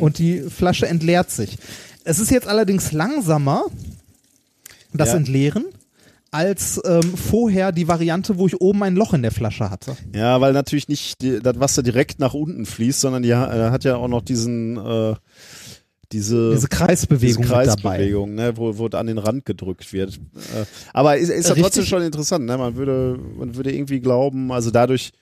Und 0.00 0.18
die 0.18 0.40
Flasche 0.42 0.86
entleert 0.86 1.30
sich. 1.30 1.56
Es 2.04 2.18
ist 2.18 2.30
jetzt 2.30 2.46
allerdings 2.46 2.92
langsamer, 2.92 3.64
das 4.92 5.10
Ja. 5.10 5.16
Entleeren, 5.16 5.64
als 6.30 6.80
ähm, 6.84 7.14
vorher 7.16 7.72
die 7.72 7.88
Variante, 7.88 8.36
wo 8.36 8.46
ich 8.46 8.60
oben 8.60 8.82
ein 8.82 8.96
Loch 8.96 9.14
in 9.14 9.22
der 9.22 9.30
Flasche 9.30 9.70
hatte. 9.70 9.96
Ja, 10.14 10.40
weil 10.42 10.52
natürlich 10.52 10.88
nicht 10.88 11.22
die, 11.22 11.40
das 11.40 11.58
Wasser 11.58 11.82
direkt 11.82 12.18
nach 12.18 12.34
unten 12.34 12.66
fließt, 12.66 13.00
sondern 13.00 13.22
die 13.22 13.30
äh, 13.30 13.34
hat 13.70 13.84
ja 13.84 13.96
auch 13.96 14.08
noch 14.08 14.22
diesen 14.22 14.76
äh, 14.76 15.14
diese, 16.12 16.52
Diese 16.52 16.68
Kreisbewegung, 16.68 17.42
diese. 17.42 17.52
Kreisbewegung, 17.52 18.34
ne, 18.34 18.56
wo, 18.56 18.78
wo 18.78 18.86
an 18.86 19.06
den 19.06 19.18
Rand 19.18 19.44
gedrückt 19.44 19.92
wird. 19.92 20.16
Äh, 20.16 20.64
aber 20.94 21.18
ist, 21.18 21.28
ist 21.28 21.48
ja 21.48 21.54
trotzdem 21.54 21.84
schon 21.84 22.02
interessant, 22.02 22.46
ne? 22.46 22.56
Man 22.56 22.76
würde, 22.76 23.18
man 23.36 23.54
würde 23.56 23.74
irgendwie 23.74 24.00
glauben, 24.00 24.50
also 24.50 24.70
dadurch, 24.70 25.12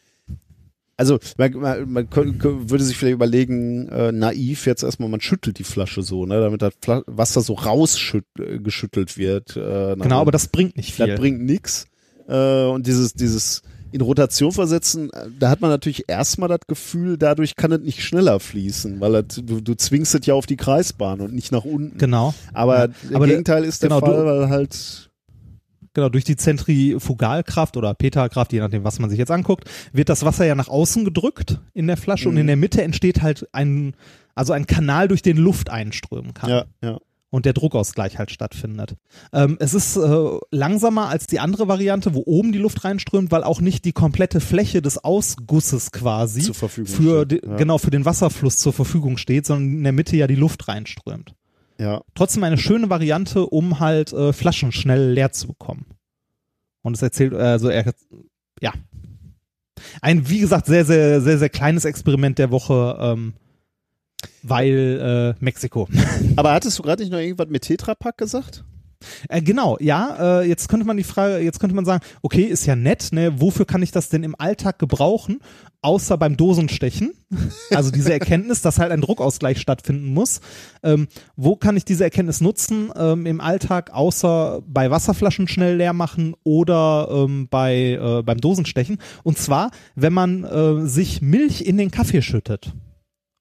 also 0.96 1.18
man, 1.36 1.52
man, 1.54 1.92
man 1.92 2.08
könnt- 2.10 2.38
könnt- 2.38 2.70
würde 2.70 2.84
sich 2.84 2.96
vielleicht 2.96 3.14
überlegen, 3.14 3.88
äh, 3.88 4.12
naiv 4.12 4.64
jetzt 4.66 4.82
erstmal, 4.82 5.08
man 5.08 5.20
schüttelt 5.20 5.58
die 5.58 5.64
Flasche 5.64 6.02
so, 6.02 6.24
ne, 6.24 6.40
damit 6.40 6.62
das 6.62 6.74
Fla 6.80 7.02
Wasser 7.06 7.40
so 7.42 7.54
rausgeschüttelt 7.54 9.18
wird. 9.18 9.56
Äh, 9.56 9.96
Genau, 9.98 10.20
aber 10.20 10.30
das 10.32 10.48
bringt 10.48 10.76
nicht 10.76 10.94
viel. 10.94 11.06
Das 11.08 11.18
bringt 11.18 11.42
nix. 11.42 11.86
Äh, 12.28 12.64
und 12.66 12.86
dieses, 12.86 13.12
dieses 13.14 13.62
in 13.92 14.00
Rotation 14.00 14.52
versetzen, 14.52 15.10
äh, 15.12 15.28
da 15.38 15.48
hat 15.50 15.60
man 15.60 15.70
natürlich 15.70 16.04
erstmal 16.08 16.48
das 16.48 16.60
Gefühl, 16.66 17.16
dadurch 17.18 17.56
kann 17.56 17.72
es 17.72 17.80
nicht 17.80 18.02
schneller 18.02 18.40
fließen, 18.40 19.00
weil 19.00 19.12
das, 19.22 19.36
du, 19.42 19.60
du 19.60 19.74
zwingst 19.74 20.14
es 20.14 20.26
ja 20.26 20.34
auf 20.34 20.46
die 20.46 20.56
Kreisbahn 20.56 21.20
und 21.20 21.34
nicht 21.34 21.52
nach 21.52 21.64
unten. 21.64 21.98
genau. 21.98 22.34
Aber 22.52 22.86
Ja. 22.88 22.94
Aber 23.14 23.26
der- 23.26 23.36
Gegenteil 23.36 23.64
ist 23.64 23.82
der 23.82 23.88
genau, 23.90 24.00
du- 24.00 24.06
Fall, 24.06 24.24
weil 24.26 24.48
halt 24.48 25.02
Genau, 25.94 26.10
durch 26.10 26.24
die 26.24 26.36
Zentrifugalkraft 26.36 27.76
oder 27.78 27.94
Peterkraft, 27.94 28.52
je 28.52 28.60
nachdem, 28.60 28.84
was 28.84 28.98
man 28.98 29.08
sich 29.08 29.18
jetzt 29.18 29.30
anguckt, 29.30 29.64
wird 29.94 30.08
das 30.10 30.24
Wasser 30.26 30.44
ja 30.44 30.54
nach 30.54 30.68
außen 30.68 31.04
gedrückt 31.06 31.58
in 31.72 31.86
der 31.86 31.96
Flasche 31.96 32.28
und 32.28 32.34
Mhm. 32.34 32.40
in 32.42 32.46
der 32.48 32.56
Mitte 32.56 32.82
entsteht 32.82 33.22
halt 33.22 33.48
ein, 33.52 33.94
also 34.34 34.52
ein 34.52 34.66
Kanal, 34.66 35.08
durch 35.08 35.22
den 35.22 35.38
Luft 35.38 35.70
einströmen 35.70 36.34
kann. 36.34 36.50
ja, 36.50 36.64
ja. 36.82 36.98
Und 37.30 37.44
der 37.44 37.52
Druckausgleich 37.52 38.18
halt 38.18 38.30
stattfindet. 38.30 38.96
Ähm, 39.32 39.56
es 39.58 39.74
ist 39.74 39.96
äh, 39.96 40.38
langsamer 40.52 41.08
als 41.08 41.26
die 41.26 41.40
andere 41.40 41.66
Variante, 41.66 42.14
wo 42.14 42.22
oben 42.24 42.52
die 42.52 42.58
Luft 42.58 42.84
reinströmt, 42.84 43.32
weil 43.32 43.42
auch 43.42 43.60
nicht 43.60 43.84
die 43.84 43.92
komplette 43.92 44.40
Fläche 44.40 44.80
des 44.80 45.02
Ausgusses 45.02 45.90
quasi 45.90 46.52
für 46.54 47.26
die, 47.26 47.40
ja. 47.44 47.56
genau 47.56 47.78
für 47.78 47.90
den 47.90 48.04
Wasserfluss 48.04 48.58
zur 48.58 48.72
Verfügung 48.72 49.16
steht, 49.16 49.44
sondern 49.44 49.78
in 49.78 49.82
der 49.82 49.92
Mitte 49.92 50.16
ja 50.16 50.28
die 50.28 50.36
Luft 50.36 50.68
reinströmt 50.68 51.34
Ja, 51.78 52.02
trotzdem 52.14 52.44
eine 52.44 52.58
schöne 52.58 52.90
Variante, 52.90 53.44
um 53.44 53.80
halt 53.80 54.12
äh, 54.12 54.32
Flaschen 54.32 54.70
schnell 54.70 55.10
leer 55.10 55.32
zu 55.32 55.48
bekommen. 55.48 55.86
Und 56.82 56.94
es 56.94 57.02
erzählt, 57.02 57.34
also 57.34 57.68
er, 57.68 57.92
ja. 58.60 58.72
Ein, 60.00 60.28
wie 60.28 60.38
gesagt, 60.38 60.66
sehr, 60.66 60.84
sehr, 60.84 61.20
sehr, 61.20 61.38
sehr 61.38 61.48
kleines 61.48 61.84
Experiment 61.84 62.38
der 62.38 62.52
Woche, 62.52 62.96
ähm, 63.00 63.34
weil 64.42 65.34
äh, 65.38 65.44
Mexiko. 65.44 65.88
aber 66.36 66.52
hattest 66.52 66.78
du 66.78 66.82
gerade 66.82 67.02
nicht 67.02 67.12
noch 67.12 67.18
irgendwas 67.18 67.48
mit 67.48 67.62
Tetrapack 67.62 68.18
gesagt? 68.18 68.64
Äh, 69.28 69.42
genau, 69.42 69.76
ja, 69.80 70.40
äh, 70.40 70.48
jetzt 70.48 70.68
könnte 70.68 70.86
man 70.86 70.96
die 70.96 71.04
Frage, 71.04 71.38
jetzt 71.38 71.60
könnte 71.60 71.76
man 71.76 71.84
sagen, 71.84 72.02
okay, 72.22 72.42
ist 72.42 72.66
ja 72.66 72.76
nett, 72.76 73.08
ne, 73.12 73.40
wofür 73.40 73.66
kann 73.66 73.82
ich 73.82 73.90
das 73.90 74.08
denn 74.08 74.22
im 74.22 74.34
Alltag 74.38 74.78
gebrauchen, 74.78 75.40
außer 75.82 76.16
beim 76.16 76.36
Dosenstechen? 76.36 77.12
Also 77.70 77.90
diese 77.90 78.12
Erkenntnis, 78.12 78.62
dass 78.62 78.78
halt 78.78 78.92
ein 78.92 79.00
Druckausgleich 79.00 79.60
stattfinden 79.60 80.14
muss. 80.14 80.40
Ähm, 80.82 81.08
wo 81.34 81.56
kann 81.56 81.76
ich 81.76 81.84
diese 81.84 82.04
Erkenntnis 82.04 82.40
nutzen 82.40 82.90
ähm, 82.96 83.26
im 83.26 83.40
Alltag, 83.40 83.90
außer 83.92 84.62
bei 84.66 84.90
Wasserflaschen 84.90 85.48
schnell 85.48 85.76
leer 85.76 85.92
machen 85.92 86.34
oder 86.44 87.08
ähm, 87.10 87.48
bei, 87.50 87.98
äh, 88.00 88.22
beim 88.22 88.38
Dosenstechen? 88.38 88.98
Und 89.24 89.38
zwar, 89.38 89.70
wenn 89.94 90.12
man 90.12 90.44
äh, 90.44 90.86
sich 90.86 91.20
Milch 91.20 91.62
in 91.62 91.76
den 91.76 91.90
Kaffee 91.90 92.22
schüttet. 92.22 92.72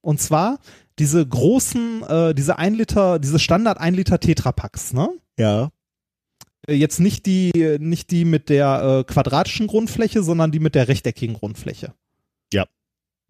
Und 0.05 0.21
zwar 0.21 0.59
diese 0.99 1.25
großen, 1.25 2.03
äh, 2.03 2.35
diese 2.35 2.59
1 2.59 2.77
Liter, 2.77 3.17
diese 3.17 3.39
Standard 3.39 3.79
1 3.79 3.97
Liter 3.97 4.19
Tetrapacks, 4.19 4.93
ne? 4.93 5.09
Ja. 5.37 5.71
Äh, 6.67 6.75
Jetzt 6.75 6.99
nicht 6.99 7.25
die, 7.25 7.77
nicht 7.79 8.11
die 8.11 8.23
mit 8.23 8.49
der 8.49 8.99
äh, 8.99 9.11
quadratischen 9.11 9.65
Grundfläche, 9.65 10.21
sondern 10.21 10.51
die 10.51 10.59
mit 10.59 10.75
der 10.75 10.87
rechteckigen 10.87 11.33
Grundfläche. 11.33 11.93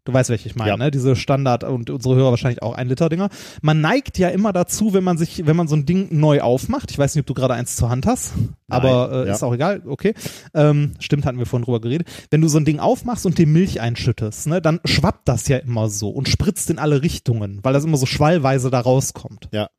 Du 0.06 0.14
weißt, 0.14 0.30
welche 0.30 0.48
ich 0.48 0.56
meine, 0.56 0.70
Ja. 0.70 0.78
ne? 0.78 0.92
Diese 0.92 1.16
Standard 1.16 1.64
und 1.64 1.90
unsere 1.90 2.16
Hörer 2.16 2.30
wahrscheinlich 2.30 2.62
auch 2.62 2.76
ein 2.76 2.88
Liter 2.88 3.10
Dinger. 3.10 3.30
Man 3.62 3.82
neigt 3.82 4.20
ja 4.20 4.30
immer 4.30 4.54
dazu, 4.54 4.94
wenn 4.94 5.04
man 5.04 5.18
sich, 5.18 5.48
wenn 5.48 5.56
man 5.56 5.68
so 5.68 5.76
ein 5.76 5.88
Ding 5.88 6.08
neu 6.12 6.42
aufmacht. 6.42 6.92
Ich 6.92 6.98
weiß 6.98 7.16
nicht, 7.16 7.22
ob 7.22 7.26
du 7.26 7.34
gerade 7.34 7.56
eins 7.56 7.76
zur 7.76 7.90
Hand 7.90 8.06
hast, 8.06 8.34
aber 8.70 9.12
äh, 9.12 9.28
ja. 9.28 9.34
ist 9.34 9.44
auch 9.44 9.54
egal. 9.54 9.82
Okay, 9.86 10.14
ähm, 10.54 10.92
stimmt, 11.00 11.26
hatten 11.26 11.40
wir 11.40 11.48
vorhin 11.48 11.66
drüber 11.66 11.82
geredet. 11.82 12.08
Wenn 12.30 12.42
du 12.42 12.48
so 12.48 12.60
ein 12.60 12.66
Ding 12.66 12.80
aufmachst 12.80 13.26
und 13.26 13.40
die 13.40 13.48
Milch 13.48 13.82
einschüttest, 13.82 14.46
ne, 14.48 14.62
dann 14.62 14.80
schwappt 14.86 15.28
das 15.28 15.48
ja 15.48 15.58
immer 15.58 15.90
so 15.90 16.10
und 16.10 16.30
spritzt 16.30 16.70
in 16.70 16.78
alle 16.78 17.02
Richtungen, 17.02 17.60
weil 17.64 17.74
das 17.74 17.84
immer 17.84 17.98
so 17.98 18.06
schwallweise 18.06 18.70
da 18.70 18.82
rauskommt. 18.82 19.50
Ja. 19.52 19.70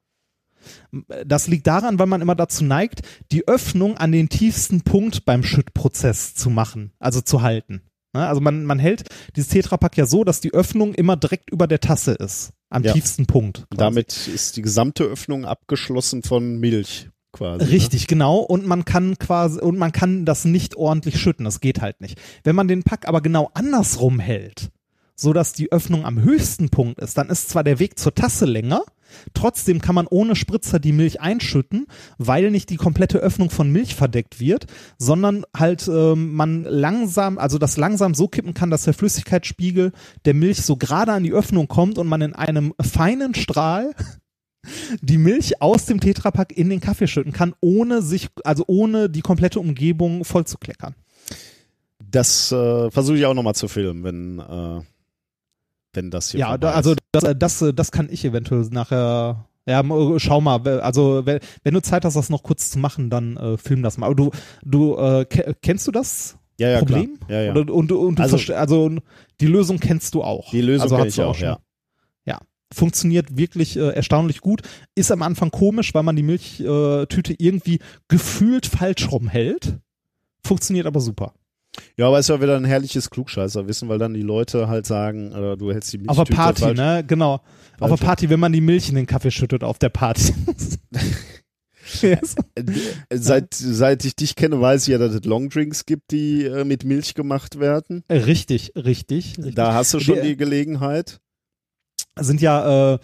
Das 1.25 1.47
liegt 1.47 1.69
daran, 1.69 2.01
weil 2.01 2.07
man 2.07 2.21
immer 2.21 2.35
dazu 2.35 2.65
neigt, 2.65 3.03
die 3.31 3.47
Öffnung 3.47 3.97
an 3.97 4.11
den 4.11 4.29
tiefsten 4.29 4.83
Punkt 4.83 5.25
beim 5.25 5.45
Schüttprozess 5.45 6.35
zu 6.35 6.51
machen, 6.51 6.91
also 6.99 7.21
zu 7.21 7.43
halten. 7.43 7.83
Ne? 8.17 8.27
Also 8.27 8.41
man, 8.41 8.65
man 8.65 8.79
hält 8.79 9.05
dieses 9.37 9.51
Tetrapack 9.51 9.97
ja 9.97 10.07
so, 10.07 10.25
dass 10.25 10.41
die 10.41 10.53
Öffnung 10.53 10.95
immer 10.95 11.17
direkt 11.17 11.51
über 11.51 11.67
der 11.67 11.81
Tasse 11.81 12.13
ist, 12.13 12.51
am 12.71 12.83
Ja. 12.83 12.93
tiefsten 12.93 13.27
Punkt. 13.27 13.59
quasi. 13.71 13.79
Damit 13.79 14.29
ist 14.29 14.57
die 14.57 14.63
gesamte 14.63 15.05
Öffnung 15.05 15.45
abgeschlossen 15.45 16.23
von 16.23 16.59
Milch 16.59 17.09
quasi. 17.33 17.65
ne? 17.65 17.71
Richtig, 17.71 18.07
genau. 18.07 18.39
Und 18.39 18.67
man 18.67 18.85
kann 18.85 19.19
quasi, 19.19 19.61
und 19.61 19.79
man 19.79 19.93
kann 19.93 20.25
das 20.25 20.45
nicht 20.45 20.77
ordentlich 20.77 21.19
schütten. 21.21 21.45
Das 21.45 21.61
geht 21.61 21.81
halt 21.81 22.01
nicht. 22.01 22.19
Wenn 22.45 22.57
man 22.57 22.69
den 22.69 22.83
Pack 22.83 23.07
aber 23.09 23.21
genau 23.21 23.51
andersrum 23.55 24.19
hält, 24.19 24.71
so 25.15 25.33
dass 25.33 25.53
die 25.53 25.71
Öffnung 25.73 26.05
am 26.05 26.23
höchsten 26.23 26.69
Punkt 26.71 27.01
ist, 27.01 27.17
dann 27.19 27.29
ist 27.31 27.49
zwar 27.51 27.65
der 27.65 27.79
Weg 27.79 27.99
zur 27.99 28.15
Tasse 28.15 28.45
länger, 28.47 28.83
trotzdem 29.35 29.81
kann 29.81 29.95
man 29.95 30.07
ohne 30.07 30.37
Spritzer 30.37 30.79
die 30.79 30.93
Milch 30.93 31.21
einschütten, 31.21 31.87
weil 32.19 32.51
nicht 32.51 32.71
die 32.71 32.77
komplette 32.77 33.19
Öffnung 33.19 33.51
von 33.51 33.71
Milch 33.71 33.95
verdeckt 33.95 34.41
wird, 34.41 34.67
sondern 34.99 35.45
halt 35.57 35.89
ähm, 35.89 36.35
man 36.35 36.65
langsam, 36.65 37.39
also 37.39 37.59
das 37.59 37.77
langsam 37.77 38.15
so 38.15 38.29
kippen 38.29 38.55
kann, 38.55 38.71
dass 38.71 38.85
der 38.85 38.95
Flüssigkeitsspiegel 38.95 39.93
der 40.25 40.35
Milch 40.35 40.63
so 40.63 40.77
gerade 40.77 41.13
an 41.13 41.25
die 41.25 41.33
Öffnung 41.33 41.69
kommt 41.69 41.99
und 41.99 42.07
man 42.07 42.23
in 42.23 42.35
einem 42.35 42.73
feinen 42.81 43.35
Strahl 43.35 43.95
die 45.01 45.19
Milch 45.19 45.63
aus 45.63 45.87
dem 45.87 46.01
Tetrapack 46.01 46.53
in 46.53 46.71
den 46.71 46.81
Kaffee 46.81 47.07
schütten 47.07 47.33
kann, 47.33 47.55
ohne 47.61 48.03
sich, 48.03 48.29
also 48.45 48.65
ohne 48.67 49.09
die 49.09 49.21
komplette 49.21 49.61
Umgebung 49.61 50.25
voll 50.25 50.47
zu 50.47 50.59
kleckern. 50.59 50.95
Das 51.99 52.53
äh, 52.53 52.91
versuche 52.91 53.19
ich 53.19 53.27
auch 53.27 53.35
nochmal 53.35 53.55
zu 53.55 53.69
filmen, 53.69 54.05
wenn, 54.05 54.39
äh, 54.39 54.83
wenn 55.97 56.11
das 56.11 56.31
hier 56.31 56.41
Ja, 56.41 56.59
da, 56.59 56.73
also 56.73 56.95
das, 57.13 57.25
äh, 57.25 57.35
das, 57.37 57.63
äh, 57.63 57.75
das 57.75 57.91
kann 57.91 58.09
ich 58.11 58.25
eventuell 58.25 58.63
nachher. 58.71 59.47
Ja, 59.69 59.81
m- 59.81 60.19
schau 60.19 60.41
mal, 60.41 60.61
also 60.81 61.27
we- 61.27 61.41
wenn 61.65 61.75
du 61.75 61.83
Zeit 61.83 62.05
hast, 62.05 62.15
das 62.15 62.31
noch 62.31 62.45
kurz 62.45 62.71
zu 62.71 62.79
machen, 62.79 63.11
dann 63.11 63.37
äh, 63.37 63.57
film 63.57 63.83
das 63.83 63.99
mal. 63.99 64.07
Aber 64.07 64.15
du, 64.15 64.31
du 64.65 64.97
äh, 64.97 65.25
ke 65.25 65.57
kennst 65.61 65.87
du 65.89 65.91
das 65.91 66.39
ja, 66.59 66.69
ja, 66.71 66.79
Problem? 66.79 67.19
Klar. 67.27 67.31
Ja, 67.43 67.47
ja. 67.47 67.51
Oder, 67.57 67.75
und, 67.75 67.91
und 67.91 68.19
du 68.19 68.23
Also- 68.23 68.55
also 68.55 68.91
die 69.41 69.47
Lösung 69.47 69.81
kennst 69.81 70.15
du 70.15 70.23
auch. 70.23 70.51
Die 70.53 70.61
Lösung 70.61 70.83
also 70.85 70.97
kenn 70.97 71.05
hast 71.07 71.11
ich 71.11 71.17
du 71.17 71.23
auch, 71.25 71.35
schon. 71.35 71.45
ja. 71.49 71.59
Ja, 72.27 72.39
funktioniert 72.73 73.37
wirklich 73.37 73.77
äh, 73.77 73.89
erstaunlich 73.91 74.41
gut. 74.41 74.63
Ist 74.95 75.11
am 75.11 75.23
Anfang 75.23 75.51
komisch, 75.51 75.95
weil 75.95 76.03
man 76.05 76.15
die 76.17 76.23
Milchtüte 76.23 77.03
äh, 77.03 77.07
Tüte 77.07 77.35
irgendwie 77.39 77.81
gefühlt 78.09 78.67
falsch 78.67 79.11
rumhält. 79.11 79.79
Funktioniert 80.45 80.87
aber 80.87 81.01
super. 81.01 81.35
Ja, 81.97 82.07
aber 82.09 82.19
ist 82.19 82.29
ja 82.29 82.41
wieder 82.41 82.57
ein 82.57 82.65
herrliches 82.65 83.11
Klugscheißerwissen, 83.11 83.89
weil 83.89 83.99
dann 83.99 84.15
die 84.15 84.23
Leute 84.23 84.69
halt 84.69 84.87
sagen, 84.87 85.33
äh, 85.33 85.57
du 85.57 85.73
hältst 85.73 85.93
die 85.93 86.01
Auf 86.09 86.17
der 86.25 86.35
Party, 86.35 86.63
falsch. 86.63 86.77
ne? 86.79 87.05
Genau. 87.07 87.41
Auf 87.81 87.91
der. 87.99 88.05
Party, 88.07 88.31
wenn 88.31 88.41
man 88.41 88.53
die 88.53 88.61
Milch 88.61 88.89
in 88.89 88.95
den 88.95 89.07
Kaffee 89.07 89.31
schüttet 89.31 89.63
auf 89.65 89.79
der 89.79 89.89
Party. 89.91 90.33
yes. 92.03 92.35
Äh, 92.55 92.65
Seit, 93.19 93.55
seit 93.55 94.05
ich 94.05 94.17
dich 94.17 94.35
kenne, 94.35 94.61
weiß 94.61 94.83
ich 94.83 94.89
ja, 94.89 94.99
dass 94.99 95.15
es 95.15 95.25
Longdrinks 95.25 95.87
gibt, 95.87 96.11
die 96.11 96.45
äh, 96.45 96.65
mit 96.65 96.85
Milch 96.85 97.15
gemacht 97.15 97.61
werden. 97.61 98.03
Richtig, 98.11 98.73
richtig. 98.77 99.37
richtig. 99.39 99.55
Da 99.55 99.75
hast 99.75 99.95
du 99.95 100.01
schon 100.01 100.17
Die- 100.17 100.29
die 100.29 100.37
Gelegenheit. 100.37 101.21
sind 102.19 102.41
ja 102.41 102.95
äh, 102.95 102.99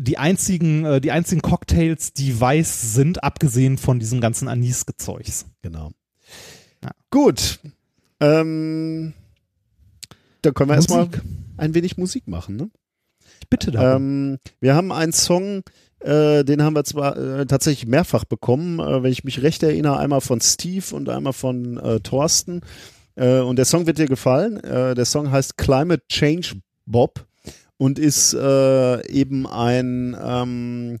die 0.00 0.18
einzigen, 0.18 0.84
äh, 0.84 1.00
die 1.00 1.10
einzigen 1.12 1.40
Cocktails, 1.40 2.12
die 2.12 2.38
weiß 2.38 2.92
sind, 2.94 3.24
abgesehen 3.24 3.78
von 3.78 3.98
diesem 3.98 4.20
ganzen 4.20 4.48
Anis-Gezeugs. 4.48 5.46
Genau. 5.62 5.92
Ja. 6.84 6.90
Gut. 7.10 7.60
Ähm, 8.20 9.14
dann 10.42 10.54
können 10.54 10.70
wir 10.70 10.76
erstmal 10.76 11.08
ein 11.56 11.74
wenig 11.74 11.96
Musik 11.96 12.28
machen. 12.28 12.56
Ne? 12.56 12.70
Ich 13.40 13.48
bitte 13.48 13.70
darum. 13.70 14.02
Ähm, 14.02 14.38
wir 14.60 14.74
haben 14.74 14.92
einen 14.92 15.12
Song, 15.12 15.62
äh, 16.00 16.44
den 16.44 16.62
haben 16.62 16.74
wir 16.74 16.84
zwar 16.84 17.16
äh, 17.16 17.46
tatsächlich 17.46 17.88
mehrfach 17.88 18.24
bekommen, 18.24 18.78
äh, 18.78 19.02
wenn 19.02 19.12
ich 19.12 19.24
mich 19.24 19.42
recht 19.42 19.62
erinnere, 19.62 19.98
einmal 19.98 20.20
von 20.20 20.40
Steve 20.40 20.94
und 20.94 21.08
einmal 21.08 21.32
von 21.32 21.78
äh, 21.78 22.00
Thorsten. 22.00 22.62
Äh, 23.16 23.40
und 23.40 23.56
der 23.56 23.64
Song 23.64 23.86
wird 23.86 23.98
dir 23.98 24.06
gefallen. 24.06 24.62
Äh, 24.62 24.94
der 24.94 25.04
Song 25.04 25.30
heißt 25.30 25.56
Climate 25.56 26.02
Change 26.08 26.60
Bob 26.86 27.26
und 27.76 27.98
ist 28.00 28.34
eben 28.34 29.46
ein 29.46 30.16
ähm, 30.20 30.98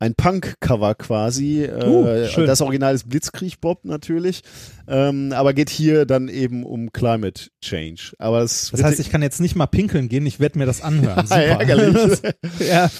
ein 0.00 0.14
Punk-Cover 0.14 0.94
quasi. 0.94 1.68
Uh, 1.70 2.06
äh, 2.06 2.46
das 2.46 2.62
Original 2.62 2.94
ist 2.94 3.08
Blitzkrieg 3.08 3.60
Bob 3.60 3.84
natürlich, 3.84 4.42
ähm, 4.88 5.32
aber 5.32 5.52
geht 5.52 5.68
hier 5.68 6.06
dann 6.06 6.28
eben 6.28 6.64
um 6.64 6.90
Climate 6.90 7.50
Change. 7.60 8.14
Aber 8.18 8.40
es 8.40 8.70
das 8.72 8.82
heißt, 8.82 8.98
ich 8.98 9.10
kann 9.10 9.22
jetzt 9.22 9.40
nicht 9.40 9.54
mal 9.54 9.66
pinkeln 9.66 10.08
gehen, 10.08 10.26
ich 10.26 10.40
werde 10.40 10.58
mir 10.58 10.66
das 10.66 10.80
anhören. 10.80 11.26
Super. 11.26 11.40
Ärgerlich. 11.40 12.18
ja. 12.58 12.90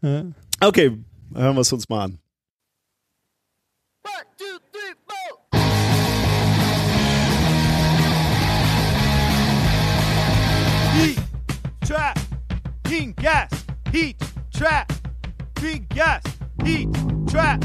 Ja. 0.00 0.24
Okay, 0.60 0.96
hören 1.34 1.54
wir 1.54 1.60
es 1.60 1.72
uns 1.72 1.88
mal 1.88 2.04
an. 2.04 2.18
Heat, 10.94 11.16
trap, 11.86 12.18
heat, 12.88 13.16
gas, 13.16 13.48
heat, 13.92 14.16
trap, 14.52 14.88
gas, 15.94 16.22
heat, 16.64 16.88
trap, 17.28 17.60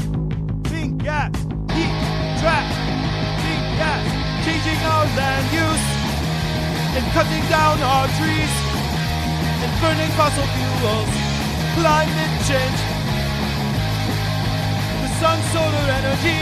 big 0.70 0.98
gas, 0.98 1.34
heat, 1.74 1.94
trap, 2.40 2.66
big 3.42 3.62
gas, 3.78 4.04
changing 4.44 4.80
our 4.86 5.06
land 5.16 5.46
use 5.52 5.86
and 6.96 7.04
cutting 7.12 7.44
down 7.50 7.78
our 7.82 8.06
trees 8.18 8.54
and 9.62 9.70
burning 9.80 10.12
fossil 10.18 10.46
fuels, 10.54 11.12
climate 11.78 12.34
change, 12.46 12.80
the 15.02 15.10
sun, 15.20 15.38
solar 15.54 15.86
energy, 15.98 16.40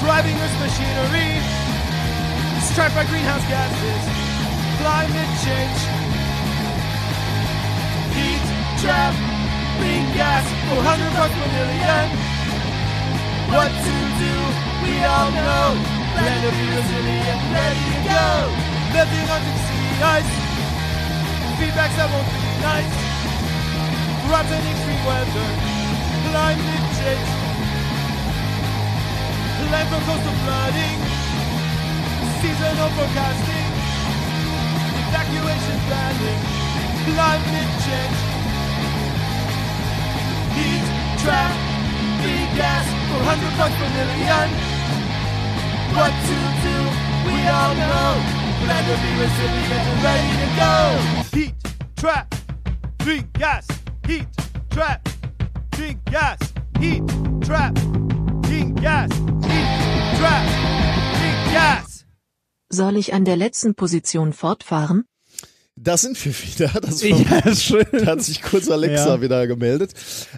driving 0.00 0.36
Earth's 0.36 0.58
machinery, 0.60 1.66
trapped 2.76 2.94
by 2.94 3.06
greenhouse 3.06 3.40
gases. 3.48 4.26
Climate 4.76 5.32
change. 5.40 5.80
Heat 8.12 8.44
trap, 8.82 9.14
big 9.80 10.02
gas, 10.14 10.44
400 10.72 11.12
parts 11.16 11.34
per 11.34 11.48
million. 11.52 12.06
What 13.52 13.70
to 13.70 13.96
do? 14.20 14.34
We 14.82 14.94
all 15.04 15.30
know. 15.30 15.76
Plan 16.16 16.38
to 16.44 16.50
be 16.52 16.64
resilient, 16.76 17.40
ready 17.52 17.80
to 17.80 17.98
go. 18.08 18.28
Melting 18.92 19.28
onto 19.28 19.54
sea 19.66 20.02
ice. 20.02 20.32
Feedbacks 21.58 21.96
that 21.96 22.08
won't 22.12 22.28
be 22.28 22.40
nice. 22.60 22.94
And 24.26 24.66
extreme 24.68 25.04
weather. 25.06 25.50
Climate 26.28 26.86
change. 26.98 27.32
Landfill 29.72 30.02
coastal 30.06 30.36
flooding. 30.44 30.98
Seasonal 32.40 32.90
forecasting 32.96 33.76
evacuation 35.08 35.78
planning, 35.86 36.40
climate 37.08 37.72
change, 37.86 38.35
heat 40.56 40.86
trap, 41.22 41.52
big 42.22 42.48
gas, 42.56 42.86
400 43.12 43.58
bucks 43.58 43.76
per 43.80 43.90
million. 43.96 44.48
What 45.96 46.12
to 46.28 46.36
do? 46.66 46.76
We 47.26 47.36
all 47.48 47.74
know. 47.74 48.12
To 48.66 48.96
be 49.04 49.12
resilient 49.24 49.84
and 49.90 49.98
ready 50.02 50.30
to 50.42 50.48
go. 50.62 50.74
Heat 51.38 51.54
trap, 51.96 52.34
big 53.04 53.32
gas, 53.32 53.66
heat 54.06 54.28
trap, 54.70 55.08
big 55.76 56.04
gas, 56.04 56.38
heat 56.80 57.02
trap, 57.42 57.78
Think 58.48 58.80
yes. 58.80 59.10
Heat. 59.50 59.68
Trap. 60.18 60.44
Think 61.20 61.52
yes. 61.52 62.06
Soll 62.70 62.96
ich 62.96 63.12
an 63.12 63.24
der 63.24 63.36
letzten 63.36 63.74
Position 63.74 64.32
fortfahren? 64.32 65.04
Da 65.86 65.96
sind 65.96 66.22
wir 66.24 66.32
wieder. 66.32 66.68
Das 66.80 67.02
war, 67.02 67.44
Ja, 67.44 67.54
schön. 67.54 67.86
da 67.92 68.06
hat 68.06 68.22
sich 68.22 68.42
kurz 68.42 68.68
Alexa 68.68 69.14
Ja. 69.14 69.20
wieder 69.20 69.46
gemeldet. 69.46 69.92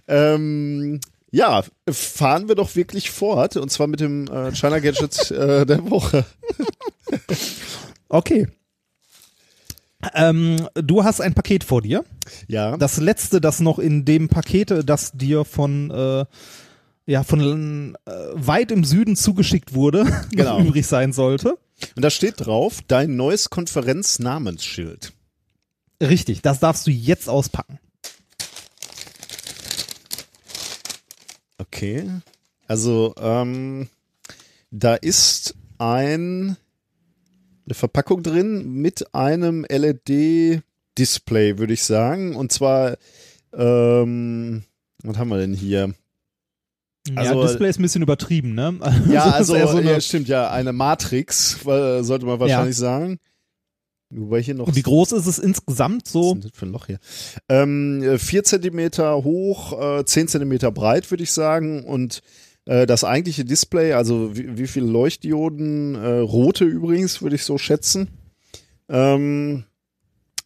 Ähm, 0.07 1.01
ja, 1.31 1.63
fahren 1.91 2.49
wir 2.49 2.55
doch 2.55 2.77
wirklich 2.77 3.11
fort 3.11 3.57
und 3.57 3.71
zwar 3.71 3.87
mit 3.87 4.01
dem 4.01 4.27
äh, 4.29 4.55
China 4.55 4.79
Gadget 4.79 5.31
äh, 5.31 5.65
der 5.65 5.91
Woche. 5.91 6.27
Okay. 8.11 8.49
Ähm, 10.15 10.69
du 10.75 11.03
hast 11.03 11.21
ein 11.23 11.33
Paket 11.35 11.65
vor 11.65 11.81
dir. 11.81 12.05
Ja. 12.47 12.77
Das 12.77 12.99
letzte, 12.99 13.41
das 13.41 13.61
noch 13.61 13.79
in 13.79 14.05
dem 14.05 14.29
Paket, 14.29 14.87
das 14.89 15.13
dir 15.13 15.45
von 15.47 15.91
äh, 15.91 16.25
ja 17.07 17.25
von 17.25 17.97
äh, 18.05 18.11
weit 18.35 18.71
im 18.71 18.85
Süden 18.85 19.17
zugeschickt 19.17 19.73
wurde, 19.75 20.05
Genau. 20.31 20.61
übrig 20.61 20.87
sein 20.87 21.15
sollte. 21.15 21.57
Und 21.97 22.05
da 22.05 22.11
steht 22.11 22.35
drauf, 22.45 22.81
dein 22.87 23.17
neues 23.17 23.49
Konferenznamensschild. 23.51 25.13
Richtig, 26.01 26.43
das 26.43 26.61
darfst 26.61 26.87
du 26.87 26.91
jetzt 26.91 27.29
auspacken. 27.29 27.79
Okay. 31.59 32.09
Also, 32.67 33.15
ähm, 33.21 33.89
da 34.71 34.95
ist 34.95 35.55
ein, 35.79 36.57
eine 37.67 37.75
Verpackung 37.75 38.23
drin 38.23 38.75
mit 38.75 39.15
einem 39.15 39.65
LED-Display, 39.69 41.59
würde 41.59 41.73
ich 41.73 41.83
sagen. 41.83 42.37
Und 42.37 42.53
zwar, 42.53 42.97
ähm, 43.53 44.63
was 45.03 45.17
haben 45.17 45.29
wir 45.31 45.39
denn 45.39 45.55
hier? 45.55 45.95
Also- 47.17 47.41
ja, 47.41 47.47
Display 47.47 47.71
ist 47.71 47.79
ein 47.79 47.83
bisschen 47.83 48.03
übertrieben, 48.03 48.55
ne? 48.55 48.79
Ja, 49.09 49.25
Das 49.39 49.49
ist 49.49 49.51
also, 49.51 49.73
so 49.73 49.79
eine, 49.79 49.93
ja, 49.93 50.01
stimmt, 50.01 50.29
ja, 50.29 50.51
eine 50.51 50.73
Matrix, 50.73 51.59
sollte 51.63 52.27
man 52.27 52.39
wahrscheinlich 52.39 52.77
sagen. 52.77 53.19
Wobei 54.11 54.41
hier 54.41 54.55
noch. 54.55 54.75
Wie 54.75 54.83
groß 54.83 55.13
ist 55.13 55.27
es 55.27 55.39
insgesamt 55.39 56.07
Was 56.07 56.13
so? 56.13 56.23
ist 56.23 56.35
denn 56.35 56.41
das 56.41 56.59
für 56.59 56.67
ein 56.67 56.73
Loch 56.73 56.87
hier? 56.87 56.99
Ähm, 57.49 58.03
äh, 58.03 58.19
vier 58.19 58.43
Zentimeter 58.43 59.23
hoch, 59.23 59.79
äh, 59.79 60.05
zehn 60.05 60.29
Zentimeter 60.29 60.71
breit, 60.73 61.11
würde 61.11 61.25
ich 61.25 61.33
sagen. 61.33 61.85
Und 61.85 62.23
äh, 62.65 62.87
das 62.87 63.05
eigentliche 63.05 63.45
Display, 63.45 63.93
also 63.93 64.37
wie, 64.37 64.57
wie 64.57 64.67
viele 64.67 64.87
Leuchtdioden, 64.87 65.95
äh, 65.95 66.19
rote 66.21 66.65
übrigens, 66.65 67.21
würde 67.21 67.37
ich 67.37 67.45
so 67.45 67.59
schätzen. 67.59 68.09
Ähm, 68.89 69.65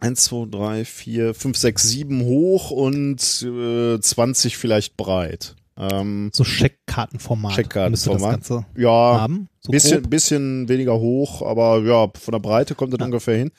1, 0.00 0.24
2, 0.24 0.46
3, 0.50 0.84
4, 0.84 1.34
5, 1.34 1.56
6, 1.56 1.82
7 1.84 2.24
hoch 2.24 2.72
und 2.72 3.20
äh, 3.42 4.00
20 4.00 4.56
vielleicht 4.56 4.96
breit. 4.96 5.54
Ähm, 5.76 6.30
So 6.34 6.44
Scheckkartenformat. 6.44 7.52
Scheckkartenformat. 7.54 7.90
Müsste 7.90 8.10
das 8.10 8.22
Ganze 8.62 8.66
ja, 8.80 8.90
haben. 8.90 9.48
So 9.60 9.72
bisschen, 9.72 10.00
grob. 10.02 10.10
bisschen 10.10 10.68
weniger 10.68 10.98
hoch, 10.98 11.42
aber 11.42 11.80
ja, 11.82 12.08
von 12.18 12.32
der 12.32 12.40
Breite 12.40 12.74
kommt 12.74 12.92
das 12.92 13.00
Ja. 13.00 13.06
ungefähr 13.06 13.36
hin. 13.38 13.50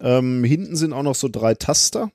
Ähm, 0.00 0.42
hinten 0.44 0.76
sind 0.76 0.92
auch 0.92 1.02
noch 1.02 1.14
so 1.14 1.28
drei 1.28 1.54
Taster. 1.54 2.10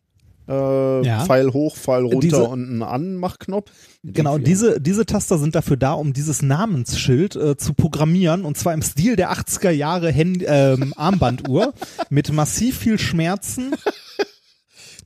Äh, 0.48 1.06
Ja. 1.06 1.26
Pfeil 1.26 1.54
hoch, 1.54 1.76
Pfeil 1.76 2.04
runter 2.04 2.20
Diese- 2.20 2.44
und 2.44 2.78
ein 2.78 2.84
Anmachknopf. 2.84 3.72
Genau, 4.04 4.38
diese, 4.38 4.80
diese 4.80 5.06
Taster 5.06 5.38
sind 5.40 5.56
dafür 5.56 5.78
da, 5.78 5.94
um 5.94 6.14
dieses 6.14 6.42
Namensschild 6.44 7.36
äh, 7.36 7.58
zu 7.58 7.74
programmieren 7.74 8.46
und 8.46 8.56
zwar 8.58 8.74
im 8.76 8.82
Stil 8.84 9.16
der 9.16 9.32
80er 9.32 9.72
Jahre 9.72 10.14
Hand, 10.14 10.44
ähm, 10.46 10.94
Armbanduhr 10.98 11.74
mit 12.10 12.32
massiv 12.32 12.78
viel 12.78 13.00
Schmerzen. 13.00 13.74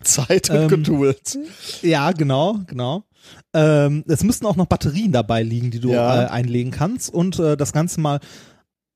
Zeit 0.02 0.50
und 0.50 0.56
ähm, 0.58 0.68
Geduld. 0.70 1.38
Ja, 1.82 2.12
genau, 2.14 2.60
genau. 2.68 3.04
Ähm, 3.54 4.04
es 4.08 4.24
müssten 4.24 4.46
auch 4.46 4.56
noch 4.56 4.66
Batterien 4.68 5.12
dabei 5.12 5.44
liegen, 5.44 5.72
die 5.72 5.80
du 5.80 5.92
Ja. 5.92 6.24
äh, 6.24 6.28
einlegen 6.28 6.72
kannst 6.72 7.14
und 7.14 7.40
äh, 7.40 7.56
das 7.58 7.74
Ganze 7.74 8.00
mal 8.00 8.20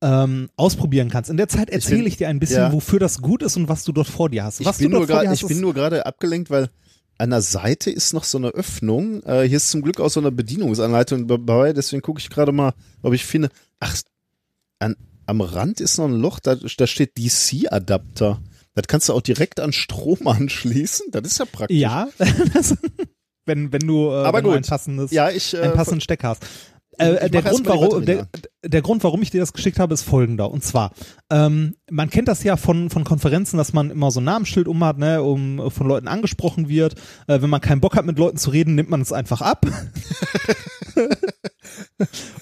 ähm, 0.01 0.49
ausprobieren 0.57 1.09
kannst. 1.09 1.29
In 1.29 1.37
der 1.37 1.47
Zeit 1.47 1.69
erzähle 1.69 1.99
bin- 1.99 2.07
ich, 2.07 2.17
dir 2.17 2.27
ein 2.29 2.39
bisschen, 2.39 2.57
ja. 2.57 2.73
wofür 2.73 2.99
das 2.99 3.21
gut 3.21 3.41
ist 3.41 3.55
und 3.57 3.69
was 3.69 3.83
du 3.83 3.91
dort 3.93 4.07
vor 4.07 4.29
dir 4.29 4.43
hast. 4.43 4.59
Ich 4.59 4.65
Was 4.65 4.79
ich 4.79 4.87
bin 4.89 5.61
nur 5.61 5.73
gerade 5.73 6.05
abgelenkt, 6.05 6.49
weil 6.49 6.69
an 7.17 7.29
der 7.29 7.41
Seite 7.41 7.89
ist 7.91 8.11
noch 8.13 8.23
so 8.25 8.37
eine 8.37 8.49
Öffnung. 8.49 9.23
Äh, 9.23 9.43
hier 9.47 9.57
ist 9.57 9.69
zum 9.69 9.81
Glück 9.81 9.99
auch 10.01 10.09
so 10.09 10.19
eine 10.19 10.31
Bedienungsanleitung 10.31 11.27
dabei, 11.27 11.71
deswegen 11.71 12.01
gucke 12.01 12.19
ich 12.19 12.29
gerade 12.29 12.51
mal, 12.51 12.73
ob 13.01 13.13
ich 13.13 13.23
finde. 13.25 13.49
Ach, 13.79 13.95
an, 14.79 14.95
am 15.25 15.39
Rand 15.39 15.79
ist 15.79 15.97
noch 15.99 16.05
ein 16.05 16.19
Loch, 16.19 16.39
da, 16.39 16.55
da 16.55 16.87
steht 16.87 17.17
DC-Adapter. 17.17 18.41
Das 18.75 18.87
kannst 18.87 19.07
du 19.07 19.13
auch 19.13 19.21
direkt 19.21 19.59
an 19.61 19.71
Strom 19.71 20.27
anschließen. 20.27 21.07
Das 21.11 21.21
ist 21.25 21.37
ja 21.39 21.45
praktisch. 21.45 21.77
ja, 21.77 22.07
das, 22.53 22.75
wenn, 23.45 23.71
wenn 23.73 23.81
du, 23.87 24.09
äh, 24.09 24.23
Aber 24.25 24.37
wenn 24.37 24.43
du 24.45 24.49
gut. 24.51 24.57
ein 24.57 24.63
passendes 24.63 25.11
Ja, 25.11 25.29
ich. 25.29 25.53
Äh, 25.53 25.61
einen 25.61 25.73
passenden 25.73 26.01
Stecker 26.01 26.29
hast. 26.29 26.45
Ich 26.97 27.05
Äh, 27.05 27.29
der, 27.29 27.41
Grund, 27.41 27.65
warum, 27.67 28.05
der, 28.05 28.27
der 28.63 28.81
Grund, 28.81 29.03
warum 29.03 29.21
ich 29.21 29.31
dir 29.31 29.39
das 29.39 29.53
geschickt 29.53 29.79
habe, 29.79 29.93
ist 29.93 30.03
folgender. 30.03 30.51
Und 30.51 30.63
zwar, 30.63 30.91
ähm, 31.29 31.75
man 31.89 32.09
kennt 32.09 32.27
das 32.27 32.43
ja 32.43 32.57
von, 32.57 32.89
von 32.89 33.03
Konferenzen, 33.03 33.57
dass 33.57 33.73
man 33.73 33.89
immer 33.89 34.11
so 34.11 34.19
ein 34.21 34.25
Namensschild 34.25 34.67
um 34.67 34.83
hat, 34.83 34.97
ne, 34.97 35.21
um 35.23 35.59
äh, 35.59 35.69
von 35.69 35.87
Leuten 35.87 36.07
angesprochen 36.07 36.69
wird. 36.69 36.95
Äh, 37.27 37.41
wenn 37.41 37.49
man 37.49 37.61
keinen 37.61 37.81
Bock 37.81 37.95
hat, 37.95 38.05
mit 38.05 38.17
Leuten 38.19 38.37
zu 38.37 38.51
reden, 38.51 38.75
nimmt 38.75 38.89
man 38.89 39.01
es 39.01 39.11
einfach 39.11 39.41
ab. 39.41 39.65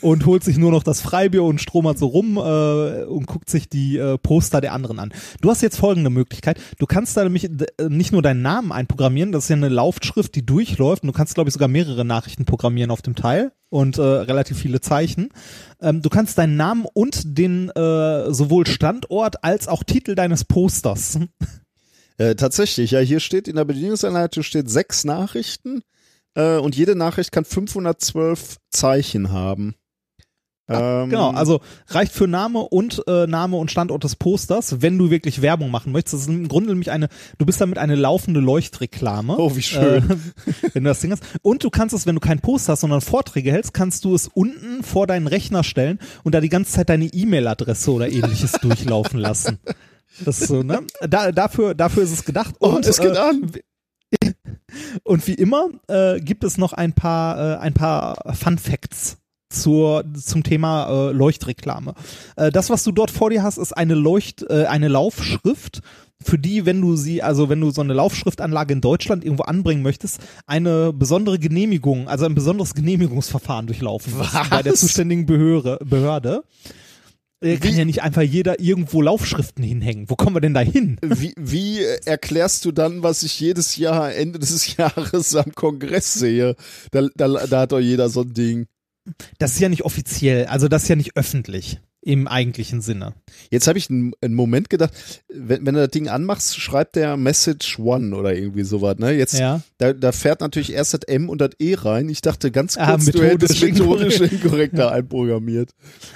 und 0.01 0.25
holt 0.25 0.43
sich 0.43 0.57
nur 0.57 0.71
noch 0.71 0.83
das 0.83 1.01
Freibier 1.01 1.43
und 1.43 1.61
stromert 1.61 1.97
so 1.97 2.07
rum 2.07 2.37
äh, 2.37 3.03
und 3.03 3.27
guckt 3.27 3.49
sich 3.49 3.69
die 3.69 3.97
äh, 3.97 4.17
Poster 4.17 4.61
der 4.61 4.73
anderen 4.73 4.99
an. 4.99 5.13
Du 5.41 5.49
hast 5.49 5.61
jetzt 5.61 5.77
folgende 5.77 6.09
Möglichkeit. 6.09 6.59
Du 6.79 6.85
kannst 6.85 7.15
da 7.17 7.23
nämlich 7.23 7.45
äh, 7.45 7.49
nicht 7.89 8.11
nur 8.11 8.21
deinen 8.21 8.41
Namen 8.41 8.71
einprogrammieren, 8.71 9.31
das 9.31 9.45
ist 9.45 9.49
ja 9.49 9.55
eine 9.55 9.69
Laufschrift, 9.69 10.35
die 10.35 10.45
durchläuft 10.45 11.03
und 11.03 11.07
du 11.07 11.13
kannst, 11.13 11.35
glaube 11.35 11.49
ich, 11.49 11.53
sogar 11.53 11.67
mehrere 11.67 12.05
Nachrichten 12.05 12.45
programmieren 12.45 12.91
auf 12.91 13.01
dem 13.01 13.15
Teil 13.15 13.51
und 13.71 13.97
äh, 13.97 14.01
relativ 14.01 14.59
viele 14.59 14.81
Zeichen. 14.81 15.29
Ähm, 15.81 16.01
du 16.01 16.09
kannst 16.09 16.37
deinen 16.37 16.57
Namen 16.57 16.85
und 16.93 17.37
den 17.37 17.69
äh, 17.69 18.31
sowohl 18.31 18.67
Standort 18.67 19.43
als 19.43 19.67
auch 19.67 19.83
Titel 19.83 20.13
deines 20.13 20.45
Posters. 20.45 21.17
Äh, 22.17 22.35
tatsächlich, 22.35 22.91
ja, 22.91 22.99
hier 22.99 23.19
steht 23.19 23.47
in 23.47 23.55
der 23.55 23.65
Bedienungsanleitung 23.65 24.43
steht 24.43 24.69
sechs 24.69 25.05
Nachrichten 25.05 25.81
äh, 26.35 26.57
und 26.57 26.75
jede 26.75 26.95
Nachricht 26.95 27.31
kann 27.31 27.45
512 27.45 28.57
Zeichen 28.69 29.31
haben. 29.31 29.73
Ähm, 30.71 31.09
Genau, 31.09 31.31
also 31.31 31.61
reicht 31.87 32.13
für 32.13 32.27
Name 32.27 32.59
und 32.59 33.03
äh, 33.07 33.27
Name 33.27 33.57
und 33.57 33.71
Standort 33.71 34.03
des 34.03 34.15
Posters, 34.15 34.81
wenn 34.81 34.97
du 34.97 35.09
wirklich 35.09 35.41
Werbung 35.41 35.71
machen 35.71 35.91
möchtest. 35.91 36.13
Das 36.13 36.21
ist 36.21 36.27
im 36.29 36.47
Grunde 36.47 36.69
nämlich 36.69 36.91
eine, 36.91 37.09
du 37.37 37.45
bist 37.45 37.59
damit 37.61 37.77
eine 37.77 37.95
laufende 37.95 38.39
Leuchtreklame. 38.39 39.37
Oh, 39.37 39.55
wie 39.55 39.61
schön. 39.61 40.09
Äh, 40.09 40.15
wenn 40.73 40.83
du 40.83 40.89
das 40.89 40.99
Ding 40.99 41.11
hast. 41.11 41.23
Und 41.41 41.63
du 41.63 41.69
kannst 41.69 41.93
es, 41.95 42.05
wenn 42.05 42.15
du 42.15 42.21
keinen 42.21 42.39
Poster 42.39 42.73
hast, 42.73 42.81
sondern 42.81 43.01
Vorträge 43.01 43.51
hältst, 43.51 43.73
kannst 43.73 44.05
du 44.05 44.15
es 44.15 44.27
unten 44.27 44.83
vor 44.83 45.07
deinen 45.07 45.27
Rechner 45.27 45.63
stellen 45.63 45.99
und 46.23 46.35
da 46.35 46.41
die 46.41 46.49
ganze 46.49 46.71
Zeit 46.71 46.89
deine 46.89 47.05
E-Mail-Adresse 47.05 47.91
oder 47.91 48.09
ähnliches 48.09 48.51
durchlaufen 48.61 49.19
lassen. 49.19 49.59
Das 50.25 50.41
ist 50.41 50.47
so, 50.47 50.63
ne? 50.63 50.81
Da, 51.07 51.31
dafür, 51.31 51.73
dafür 51.73 52.03
ist 52.03 52.11
es 52.11 52.25
gedacht. 52.25 52.55
Oh, 52.59 52.69
Und, 52.69 52.85
es 52.85 52.99
geht 52.99 53.15
äh, 53.15 53.17
an. 53.17 53.51
und 55.03 55.25
wie 55.27 55.33
immer 55.33 55.69
äh, 55.87 56.19
gibt 56.19 56.43
es 56.43 56.57
noch 56.57 56.73
ein 56.73 56.93
paar, 56.93 57.57
äh, 57.57 57.57
ein 57.59 57.73
paar 57.73 58.35
Fun 58.35 58.57
Facts 58.57 59.20
zur, 59.51 60.03
zum 60.13 60.43
Thema 60.43 61.09
äh, 61.09 61.11
Leuchtreklame. 61.11 61.93
Äh, 62.35 62.51
das, 62.51 62.69
was 62.69 62.83
du 62.83 62.91
dort 62.91 63.11
vor 63.11 63.29
dir 63.29 63.43
hast, 63.43 63.57
ist 63.57 63.73
eine 63.77 63.93
Leucht, 63.95 64.43
äh, 64.49 64.65
eine 64.65 64.87
Laufschrift, 64.87 65.81
für 66.23 66.37
die, 66.37 66.67
wenn 66.67 66.81
du 66.81 66.95
sie, 66.95 67.23
also 67.23 67.49
wenn 67.49 67.59
du 67.61 67.71
so 67.71 67.81
eine 67.81 67.93
Laufschriftanlage 67.93 68.73
in 68.73 68.81
Deutschland 68.81 69.23
irgendwo 69.25 69.41
anbringen 69.43 69.81
möchtest, 69.81 70.19
eine 70.45 70.93
besondere 70.93 71.39
Genehmigung, 71.39 72.07
also 72.07 72.25
ein 72.25 72.35
besonderes 72.35 72.75
Genehmigungsverfahren 72.75 73.65
durchlaufen 73.65 74.15
musst 74.17 74.33
Was? 74.35 74.49
bei 74.49 74.61
der 74.61 74.75
zuständigen 74.75 75.25
Behörde. 75.25 75.79
Behörde. 75.83 76.43
Äh, 77.43 77.57
Kann 77.57 77.73
Wie- 77.73 77.77
ja 77.79 77.85
nicht 77.85 78.03
einfach 78.03 78.21
jeder 78.21 78.59
irgendwo 78.59 79.01
Laufschriften 79.01 79.63
hinhängen. 79.63 80.11
Wo 80.11 80.15
kommen 80.15 80.35
wir 80.35 80.41
denn 80.41 80.53
da 80.53 80.59
hin? 80.59 80.97
Wie, 81.01 81.33
wie 81.39 81.79
äh, 81.79 81.99
erklärst 82.05 82.65
du 82.65 82.71
dann, 82.71 83.01
was 83.01 83.23
ich 83.23 83.39
jedes 83.39 83.75
Jahr 83.77 84.13
Ende 84.13 84.37
des 84.37 84.75
Jahres 84.77 85.35
am 85.35 85.51
Kongress 85.55 86.13
sehe? 86.13 86.55
Da, 86.91 87.07
da, 87.15 87.27
da 87.47 87.61
hat 87.61 87.71
doch 87.71 87.79
jeder 87.79 88.09
so 88.09 88.21
ein 88.21 88.33
Ding. 88.35 88.67
Das 89.39 89.53
ist 89.53 89.59
ja 89.59 89.69
nicht 89.69 89.83
offiziell, 89.83 90.45
also 90.45 90.67
das 90.67 90.83
ist 90.83 90.89
ja 90.89 90.95
nicht 90.95 91.15
öffentlich 91.15 91.79
im 92.03 92.27
eigentlichen 92.27 92.81
Sinne. 92.81 93.13
Jetzt 93.51 93.67
habe 93.67 93.77
ich 93.77 93.89
einen, 93.89 94.13
einen 94.21 94.33
Moment 94.33 94.69
gedacht, 94.71 94.91
wenn, 95.29 95.65
wenn 95.65 95.75
du 95.75 95.81
das 95.81 95.91
Ding 95.91 96.09
anmachst, 96.09 96.59
schreibt 96.59 96.95
der 96.95 97.15
Message 97.15 97.77
One 97.77 98.15
oder 98.15 98.33
irgendwie 98.35 98.63
sowas. 98.63 98.97
Ne? 98.97 99.11
Jetzt, 99.11 99.37
Ja. 99.37 99.61
da, 99.77 99.93
da 99.93 100.11
fährt 100.11 100.41
natürlich 100.41 100.73
erst 100.73 100.95
das 100.95 101.01
M 101.03 101.29
und 101.29 101.39
das 101.41 101.51
E 101.59 101.75
rein. 101.75 102.09
Ich 102.09 102.21
dachte 102.21 102.49
ganz 102.49 102.75
Ah, 102.77 102.91
kurz, 102.91 103.05
du 103.05 103.23
hättest 103.23 103.61
methodisch 103.61 104.19
methodisch 104.19 104.31
inkorrekt 104.31 104.75
da 104.79 104.89
einprogrammiert. 104.89 105.69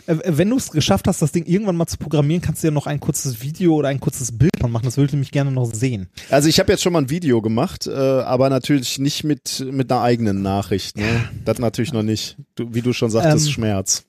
Äh, 0.07 0.15
Wenn 0.25 0.49
du 0.49 0.57
es 0.57 0.71
geschafft 0.71 1.07
hast, 1.07 1.21
das 1.21 1.31
Ding 1.31 1.45
irgendwann 1.45 1.75
mal 1.75 1.85
zu 1.85 1.97
programmieren, 1.97 2.41
kannst 2.41 2.63
du 2.63 2.67
ja 2.67 2.71
noch 2.71 2.87
ein 2.87 2.99
kurzes 2.99 3.41
Video 3.43 3.75
oder 3.75 3.89
ein 3.89 3.99
kurzes 3.99 4.35
Bild 4.35 4.51
von 4.59 4.71
machen. 4.71 4.85
Das 4.85 4.97
würde 4.97 5.05
ich 5.07 5.13
nämlich 5.13 5.31
gerne 5.31 5.51
noch 5.51 5.71
sehen. 5.71 6.07
Also 6.31 6.49
ich 6.49 6.59
habe 6.59 6.71
jetzt 6.71 6.81
schon 6.81 6.93
mal 6.93 7.03
ein 7.03 7.09
Video 7.11 7.41
gemacht, 7.43 7.85
äh, 7.85 7.91
aber 7.91 8.49
natürlich 8.49 8.97
nicht 8.97 9.23
mit, 9.23 9.63
mit 9.71 9.91
einer 9.91 10.01
eigenen 10.01 10.41
Nachricht. 10.41 10.97
Ne? 10.97 11.29
Das 11.45 11.59
natürlich 11.59 11.93
noch 11.93 12.01
nicht. 12.03 12.37
Du, 12.55 12.73
wie 12.73 12.81
du 12.81 12.91
schon 12.91 13.11
sagtest, 13.11 13.45
Ähm, 13.47 13.51
Schmerz. 13.53 14.03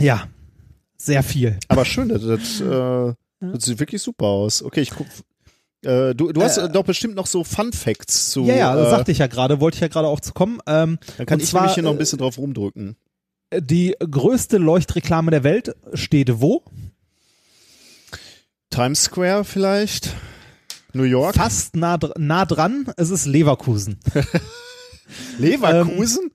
Ja, 0.00 0.24
sehr 1.06 1.22
viel. 1.22 1.58
Aber 1.68 1.84
schön, 1.84 2.08
das, 2.08 2.22
das, 2.22 2.60
äh, 2.60 3.14
das 3.40 3.64
sieht 3.64 3.78
wirklich 3.80 4.02
super 4.02 4.26
aus. 4.26 4.62
Okay, 4.62 4.80
ich 4.82 4.90
guck. 4.90 5.06
Äh, 5.84 6.14
du, 6.14 6.32
du 6.32 6.42
hast 6.42 6.58
Äh, 6.58 6.68
doch 6.68 6.84
bestimmt 6.84 7.14
noch 7.14 7.26
so 7.26 7.44
Fun 7.44 7.72
Facts 7.72 8.30
zu. 8.30 8.44
ja, 8.44 8.54
ja, 8.56 8.76
das 8.76 8.88
äh, 8.88 8.90
sagte 8.90 9.12
ich 9.12 9.18
ja 9.18 9.26
gerade, 9.26 9.60
wollte 9.60 9.76
ich 9.76 9.80
ja 9.80 9.88
gerade 9.88 10.08
auch 10.08 10.20
zu 10.20 10.32
kommen. 10.32 10.58
Ähm, 10.66 10.98
Dann 11.16 11.26
kann 11.26 11.40
ich 11.40 11.46
zwar, 11.46 11.62
nämlich 11.62 11.74
hier 11.74 11.82
noch 11.84 11.90
ein 11.92 11.96
äh, 11.96 11.98
bisschen 12.00 12.18
drauf 12.18 12.38
rumdrücken. 12.38 12.96
Die 13.54 13.94
größte 13.98 14.58
Leuchtreklame 14.58 15.30
der 15.30 15.44
Welt 15.44 15.74
steht 15.94 16.40
wo? 16.40 16.64
Times 18.70 19.04
Square 19.04 19.44
vielleicht? 19.44 20.12
New 20.92 21.04
York? 21.04 21.36
Fast 21.36 21.76
nah, 21.76 21.98
nah 22.16 22.44
dran. 22.46 22.90
Es 22.96 23.10
ist 23.10 23.26
Leverkusen. 23.26 23.98
Leverkusen? 25.38 26.32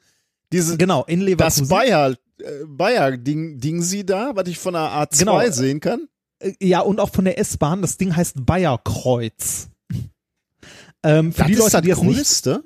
Diese, 0.51 0.77
Genau, 0.77 1.03
in 1.05 1.21
Leverkusen. 1.21 1.63
das 1.63 1.69
Bayer, 1.69 2.15
äh, 2.41 2.65
Bayer 2.67 3.17
Ding, 3.17 3.59
Ding 3.59 3.81
sie 3.81 4.05
da, 4.05 4.31
was 4.35 4.47
ich 4.47 4.57
von 4.59 4.73
der 4.73 4.83
A2 4.91 5.19
Genau. 5.19 5.41
sehen 5.51 5.79
kann? 5.79 6.07
Äh, 6.39 6.53
Ja, 6.61 6.81
und 6.81 6.99
auch 6.99 7.09
von 7.11 7.25
der 7.25 7.37
S-Bahn. 7.39 7.81
Das 7.81 7.97
Ding 7.97 8.15
heißt 8.15 8.45
Bayerkreuz. 8.45 9.69
Ähm, 11.03 11.31
für 11.33 11.39
Das 11.39 11.47
die 11.47 11.53
ist 11.53 11.59
Leute, 11.59 11.71
das 11.71 11.81
die 11.81 11.89
das 11.89 12.01
nicht, 12.03 12.17
größte? 12.17 12.63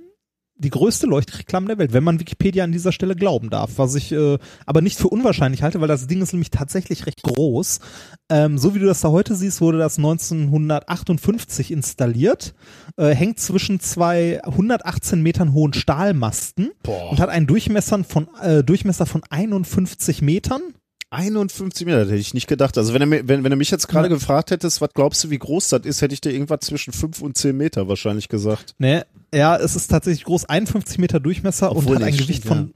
Die 0.58 0.70
größte 0.70 1.06
Leuchtreklame 1.06 1.68
der 1.68 1.78
Welt, 1.78 1.92
wenn 1.94 2.04
man 2.04 2.20
Wikipedia 2.20 2.64
an 2.64 2.72
dieser 2.72 2.92
Stelle 2.94 3.16
glauben 3.16 3.50
darf, 3.50 3.72
was 3.76 3.94
ich 3.96 4.12
äh, 4.14 4.38
aber 4.66 4.82
nicht 4.82 4.98
für 4.98 5.10
unwahrscheinlich 5.10 5.64
halte, 5.64 5.82
weil 5.82 5.88
das 5.90 6.08
Ding 6.08 6.22
ist 6.22 6.32
nämlich 6.32 6.50
tatsächlich 6.50 7.06
recht 7.06 7.24
groß. 7.24 7.80
Ähm, 8.30 8.58
so 8.58 8.74
wie 8.74 8.80
du 8.80 8.86
das 8.86 9.02
da 9.02 9.10
heute 9.10 9.36
siehst, 9.36 9.60
wurde 9.60 9.78
das 9.78 9.98
1958 9.98 11.72
installiert, 11.72 12.54
äh, 12.98 13.10
hängt 13.14 13.40
zwischen 13.40 13.80
zwei 13.80 14.42
118 14.44 15.22
Metern 15.22 15.54
hohen 15.54 15.74
Stahlmasten 15.74 16.72
Boah. 16.84 17.12
und 17.12 17.20
hat 17.20 17.30
einen 17.30 17.48
Durchmesser 17.48 18.04
von, 18.04 18.28
äh, 18.42 18.64
Durchmesser 18.64 19.06
von 19.06 19.24
51 19.30 20.22
Metern. 20.22 20.62
51 21.12 21.86
Meter, 21.86 22.00
das 22.00 22.08
hätte 22.10 22.20
ich 22.20 22.34
nicht 22.34 22.48
gedacht. 22.48 22.78
Also 22.78 22.94
wenn 22.94 23.10
du, 23.10 23.28
wenn, 23.28 23.44
wenn 23.44 23.52
du 23.52 23.56
mich 23.56 23.72
jetzt 23.72 23.88
gerade 23.88 24.08
Ja. 24.10 24.14
gefragt 24.14 24.52
hättest, 24.52 24.82
was 24.82 24.90
glaubst 24.94 25.24
du, 25.24 25.30
wie 25.30 25.38
groß 25.38 25.70
das 25.70 25.82
ist, 25.86 26.02
hätte 26.02 26.14
ich 26.14 26.20
dir 26.20 26.32
irgendwas 26.32 26.62
zwischen 26.62 26.92
5 26.92 27.22
und 27.22 27.38
10 27.38 27.56
Meter 27.56 27.88
wahrscheinlich 27.88 28.28
gesagt. 28.28 28.74
Ne, 28.80 29.06
ja, 29.36 29.58
es 29.58 29.76
ist 29.76 29.88
tatsächlich 29.88 30.24
groß, 30.24 30.46
51 30.46 30.98
Meter 30.98 31.20
Durchmesser 31.20 31.72
Obwohl, 31.72 31.96
und 31.96 31.96
hat 31.96 32.00
nee, 32.00 32.06
ein 32.08 32.14
stimmt, 32.14 32.28
Gewicht 32.28 32.46
von 32.46 32.74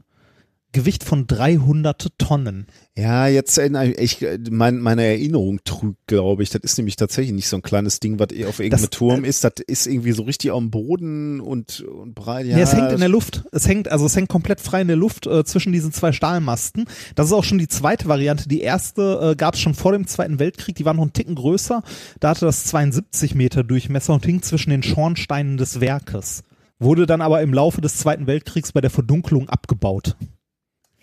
Gewicht 0.72 1.04
von 1.04 1.26
300 1.26 2.10
Tonnen. 2.20 2.68
Ja, 2.96 3.26
jetzt 3.26 3.58
erinnere 3.58 3.88
ich, 3.88 4.22
ich 4.22 4.52
mein, 4.52 4.80
meine 4.80 5.04
Erinnerung 5.04 5.62
trügt, 5.64 6.06
glaube 6.06 6.44
ich. 6.44 6.52
Das 6.52 6.62
ist 6.62 6.78
nämlich 6.78 6.96
tatsächlich 6.96 7.34
nicht 7.34 7.48
so 7.48 7.56
ein 7.56 7.64
kleines 7.64 8.00
Ding, 8.00 8.20
was 8.20 8.32
eh 8.34 8.46
auf 8.46 8.60
irgendeinem 8.60 8.84
Das, 8.84 8.90
Turm 8.92 9.24
ist. 9.24 9.44
Das 9.44 9.54
ist 9.66 9.88
irgendwie 9.88 10.12
so 10.12 10.24
richtig 10.24 10.52
am 10.52 10.70
Boden 10.70 11.40
und, 11.40 11.82
und 11.82 12.14
breit. 12.14 12.46
Ja, 12.46 12.58
Ja, 12.58 12.64
es 12.64 12.74
hängt 12.74 12.92
in 12.92 13.00
der 13.00 13.10
Luft. 13.10 13.46
Es 13.52 13.68
hängt, 13.68 13.88
also 13.92 14.06
es 14.06 14.16
hängt 14.16 14.30
komplett 14.30 14.62
frei 14.62 14.82
in 14.82 14.88
der 14.88 14.98
Luft 14.98 15.26
äh, 15.26 15.44
zwischen 15.44 15.74
diesen 15.74 15.92
zwei 15.92 16.12
Stahlmasten. 16.12 16.86
Das 17.16 17.26
ist 17.26 17.34
auch 17.34 17.44
schon 17.44 17.58
die 17.58 17.68
zweite 17.68 18.08
Variante. 18.08 18.48
Die 18.48 18.62
erste 18.62 19.32
äh, 19.32 19.36
gab 19.36 19.56
es 19.56 19.62
schon 19.62 19.74
vor 19.74 19.94
dem 19.94 20.06
Zweiten 20.06 20.38
Weltkrieg. 20.38 20.76
Die 20.76 20.86
war 20.86 20.94
noch 20.94 21.02
einen 21.02 21.14
Ticken 21.14 21.34
größer. 21.34 21.82
Da 22.20 22.30
hatte 22.30 22.46
das 22.46 22.66
72 22.66 23.34
Meter 23.34 23.64
Durchmesser 23.64 24.14
und 24.14 24.24
hing 24.24 24.44
zwischen 24.44 24.70
den 24.70 24.84
Schornsteinen 24.84 25.58
des 25.58 25.82
Werkes. 25.82 26.44
Wurde 26.80 27.06
dann 27.06 27.22
aber 27.22 27.42
im 27.42 27.54
Laufe 27.54 27.82
des 27.82 27.98
Zweiten 27.98 28.26
Weltkriegs 28.28 28.72
bei 28.72 28.82
der 28.82 28.90
Verdunklung 28.90 29.50
abgebaut. 29.50 30.16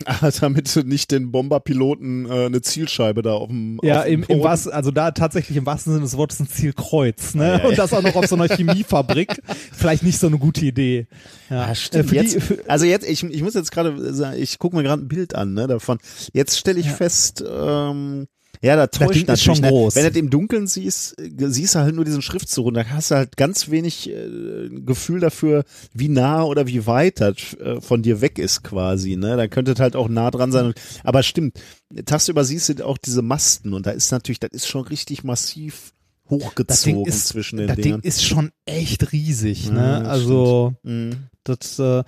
Ah, 0.05 0.29
damit 0.41 0.75
du 0.75 0.83
nicht 0.83 1.09
den 1.09 1.31
Bomberpiloten 1.31 2.27
äh, 2.29 2.45
eine 2.45 2.61
Zielscheibe 2.61 3.23
da 3.23 3.33
auf 3.33 3.47
dem 3.47 3.79
Ja, 3.81 4.01
auf 4.01 4.05
dem 4.05 4.21
im, 4.23 4.29
im 4.29 4.43
was, 4.43 4.67
also 4.67 4.91
da 4.91 5.09
tatsächlich 5.09 5.57
im 5.57 5.65
wahrsten 5.65 5.91
Sinne 5.93 6.03
des 6.05 6.15
Wortes 6.15 6.39
ein 6.39 6.47
Zielkreuz, 6.47 7.33
ne? 7.33 7.47
Ja, 7.47 7.57
ja, 7.57 7.67
Und 7.67 7.77
das 7.79 7.93
auch 7.93 8.03
noch 8.03 8.15
auf 8.15 8.27
so 8.27 8.35
einer 8.35 8.47
Chemiefabrik. 8.47 9.41
Vielleicht 9.73 10.03
nicht 10.03 10.19
so 10.19 10.27
eine 10.27 10.37
gute 10.37 10.63
Idee. 10.65 11.07
Ja, 11.49 11.63
Ah, 11.65 11.73
stimmt. 11.75 12.11
Äh, 12.11 12.15
jetzt, 12.15 12.37
also 12.67 12.85
jetzt, 12.85 13.09
ich, 13.09 13.23
ich 13.23 13.41
muss 13.41 13.55
jetzt 13.55 13.71
gerade 13.71 14.13
sagen, 14.13 14.39
ich 14.39 14.59
gucke 14.59 14.75
mir 14.75 14.83
gerade 14.83 15.01
ein 15.01 15.07
Bild 15.07 15.33
an, 15.33 15.55
ne, 15.55 15.65
davon. 15.65 15.97
Jetzt 16.31 16.59
stelle 16.59 16.79
ich 16.79 16.85
Ja. 16.85 16.93
fest, 16.93 17.43
ähm, 17.49 18.27
ja, 18.61 18.75
da 18.75 18.87
täuscht 18.87 19.15
Ding 19.27 19.27
ist 19.27 19.43
schon 19.43 19.59
ne? 19.59 19.69
groß. 19.69 19.95
Wenn 19.95 20.03
du 20.03 20.09
das 20.11 20.19
im 20.19 20.29
Dunkeln 20.29 20.65
siehst, 20.67 21.19
äh, 21.19 21.29
siehst 21.49 21.75
du 21.75 21.79
halt 21.79 21.93
nur 21.95 22.05
diesen 22.05 22.21
Schriftzug 22.23 22.65
und 22.65 22.73
da 22.73 22.85
hast 22.85 23.11
du 23.11 23.15
halt 23.15 23.37
ganz 23.37 23.69
wenig 23.69 24.09
äh, 24.09 24.69
Gefühl 24.69 25.19
dafür, 25.19 25.63
wie 25.93 26.09
nah 26.09 26.43
oder 26.43 26.65
wie 26.67 26.87
weit 26.87 27.21
das 27.21 27.53
äh, 27.59 27.79
von 27.81 28.01
dir 28.01 28.19
weg 28.21 28.39
ist 28.39 28.63
quasi, 28.63 29.15
ne. 29.15 29.37
Da 29.37 29.47
könnte 29.47 29.73
es 29.73 29.79
halt 29.79 29.95
auch 29.95 30.09
nah 30.09 30.31
dran 30.31 30.51
sein. 30.51 30.73
Aber 31.03 31.21
stimmt, 31.23 31.59
tagsüber 32.05 32.43
siehst 32.43 32.69
du 32.69 32.85
auch 32.85 32.97
diese 32.97 33.21
Masten 33.21 33.73
und 33.73 33.85
da 33.85 33.91
ist 33.91 34.11
natürlich, 34.11 34.39
das 34.39 34.51
ist 34.53 34.67
schon 34.67 34.81
richtig 34.83 35.23
massiv 35.23 35.93
das 36.29 36.41
hochgezogen 36.43 37.05
ist, 37.05 37.27
zwischen 37.27 37.57
den 37.57 37.67
das 37.67 37.75
Dingern. 37.77 38.01
Ding 38.01 38.09
ist 38.09 38.23
schon 38.25 38.51
echt 38.65 39.11
riesig, 39.13 39.67
Ja, 39.67 39.71
ne? 39.71 39.99
das 39.99 40.07
Also, 40.09 40.73
Mhm. 40.83 41.11
das 41.43 41.79
äh, 41.79 42.03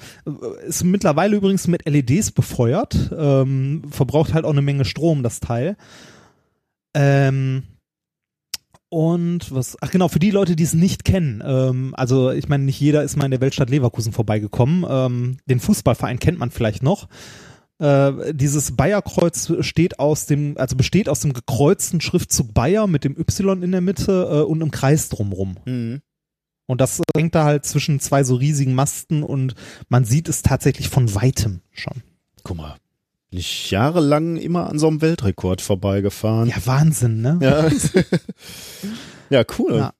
ist 0.67 0.83
mittlerweile 0.83 1.37
übrigens 1.37 1.67
mit 1.67 1.87
LEDs 1.87 2.31
befeuert, 2.31 2.97
ähm, 3.17 3.83
verbraucht 3.89 4.33
halt 4.33 4.43
auch 4.45 4.51
eine 4.51 4.61
Menge 4.61 4.83
Strom, 4.83 5.23
das 5.23 5.39
Teil. 5.39 5.77
Ähm, 6.93 7.63
und 8.89 9.53
was, 9.53 9.77
ach 9.81 9.91
genau, 9.91 10.07
für 10.07 10.19
die 10.19 10.31
Leute, 10.31 10.55
die 10.55 10.63
es 10.63 10.73
nicht 10.73 11.03
kennen, 11.03 11.43
ähm, 11.45 11.93
also 11.95 12.31
ich 12.31 12.49
meine, 12.49 12.63
nicht 12.63 12.79
jeder 12.79 13.03
ist 13.03 13.17
mal 13.17 13.25
in 13.25 13.31
der 13.31 13.41
Weltstadt 13.41 13.69
Leverkusen 13.69 14.13
vorbeigekommen. 14.13 14.83
Ähm, 14.89 15.37
den 15.45 15.59
Fußballverein 15.59 16.19
kennt 16.19 16.39
man 16.39 16.49
vielleicht 16.49 16.81
noch. 16.81 17.07
Äh, 17.77 18.33
dieses 18.33 18.75
Bayerkreuz 18.75 19.53
steht 19.61 19.99
aus 19.99 20.25
dem, 20.25 20.57
also 20.57 20.75
besteht 20.75 21.07
aus 21.07 21.21
dem 21.21 21.33
gekreuzten 21.33 22.01
Schriftzug 22.01 22.53
Bayer 22.53 22.87
mit 22.87 23.03
dem 23.03 23.17
Y 23.17 23.61
in 23.61 23.71
der 23.71 23.81
Mitte 23.81 24.27
äh, 24.29 24.41
und 24.41 24.61
einem 24.61 24.71
Kreis 24.71 25.09
drumrum. 25.09 25.57
Mhm. 25.65 26.01
Und 26.67 26.81
das 26.81 27.01
hängt 27.15 27.35
da 27.35 27.45
halt 27.45 27.65
zwischen 27.65 27.99
zwei 27.99 28.23
so 28.23 28.35
riesigen 28.35 28.73
Masten 28.73 29.23
und 29.23 29.55
man 29.87 30.03
sieht 30.03 30.29
es 30.29 30.41
tatsächlich 30.41 30.89
von 30.89 31.15
weitem 31.15 31.61
schon. 31.71 32.03
Guck 32.43 32.57
mal, 32.57 32.75
bin 33.29 33.39
ich 33.39 33.69
jahrelang 33.71 34.37
immer 34.37 34.69
an 34.69 34.79
so 34.79 34.87
einem 34.87 35.01
Weltrekord 35.01 35.61
vorbeigefahren. 35.61 36.49
Ja, 36.49 36.55
Wahnsinn, 36.65 37.21
ne? 37.21 37.37
Ja, 37.41 37.69
ja 39.29 39.43
cool. 39.57 39.77
Ja. 39.77 39.93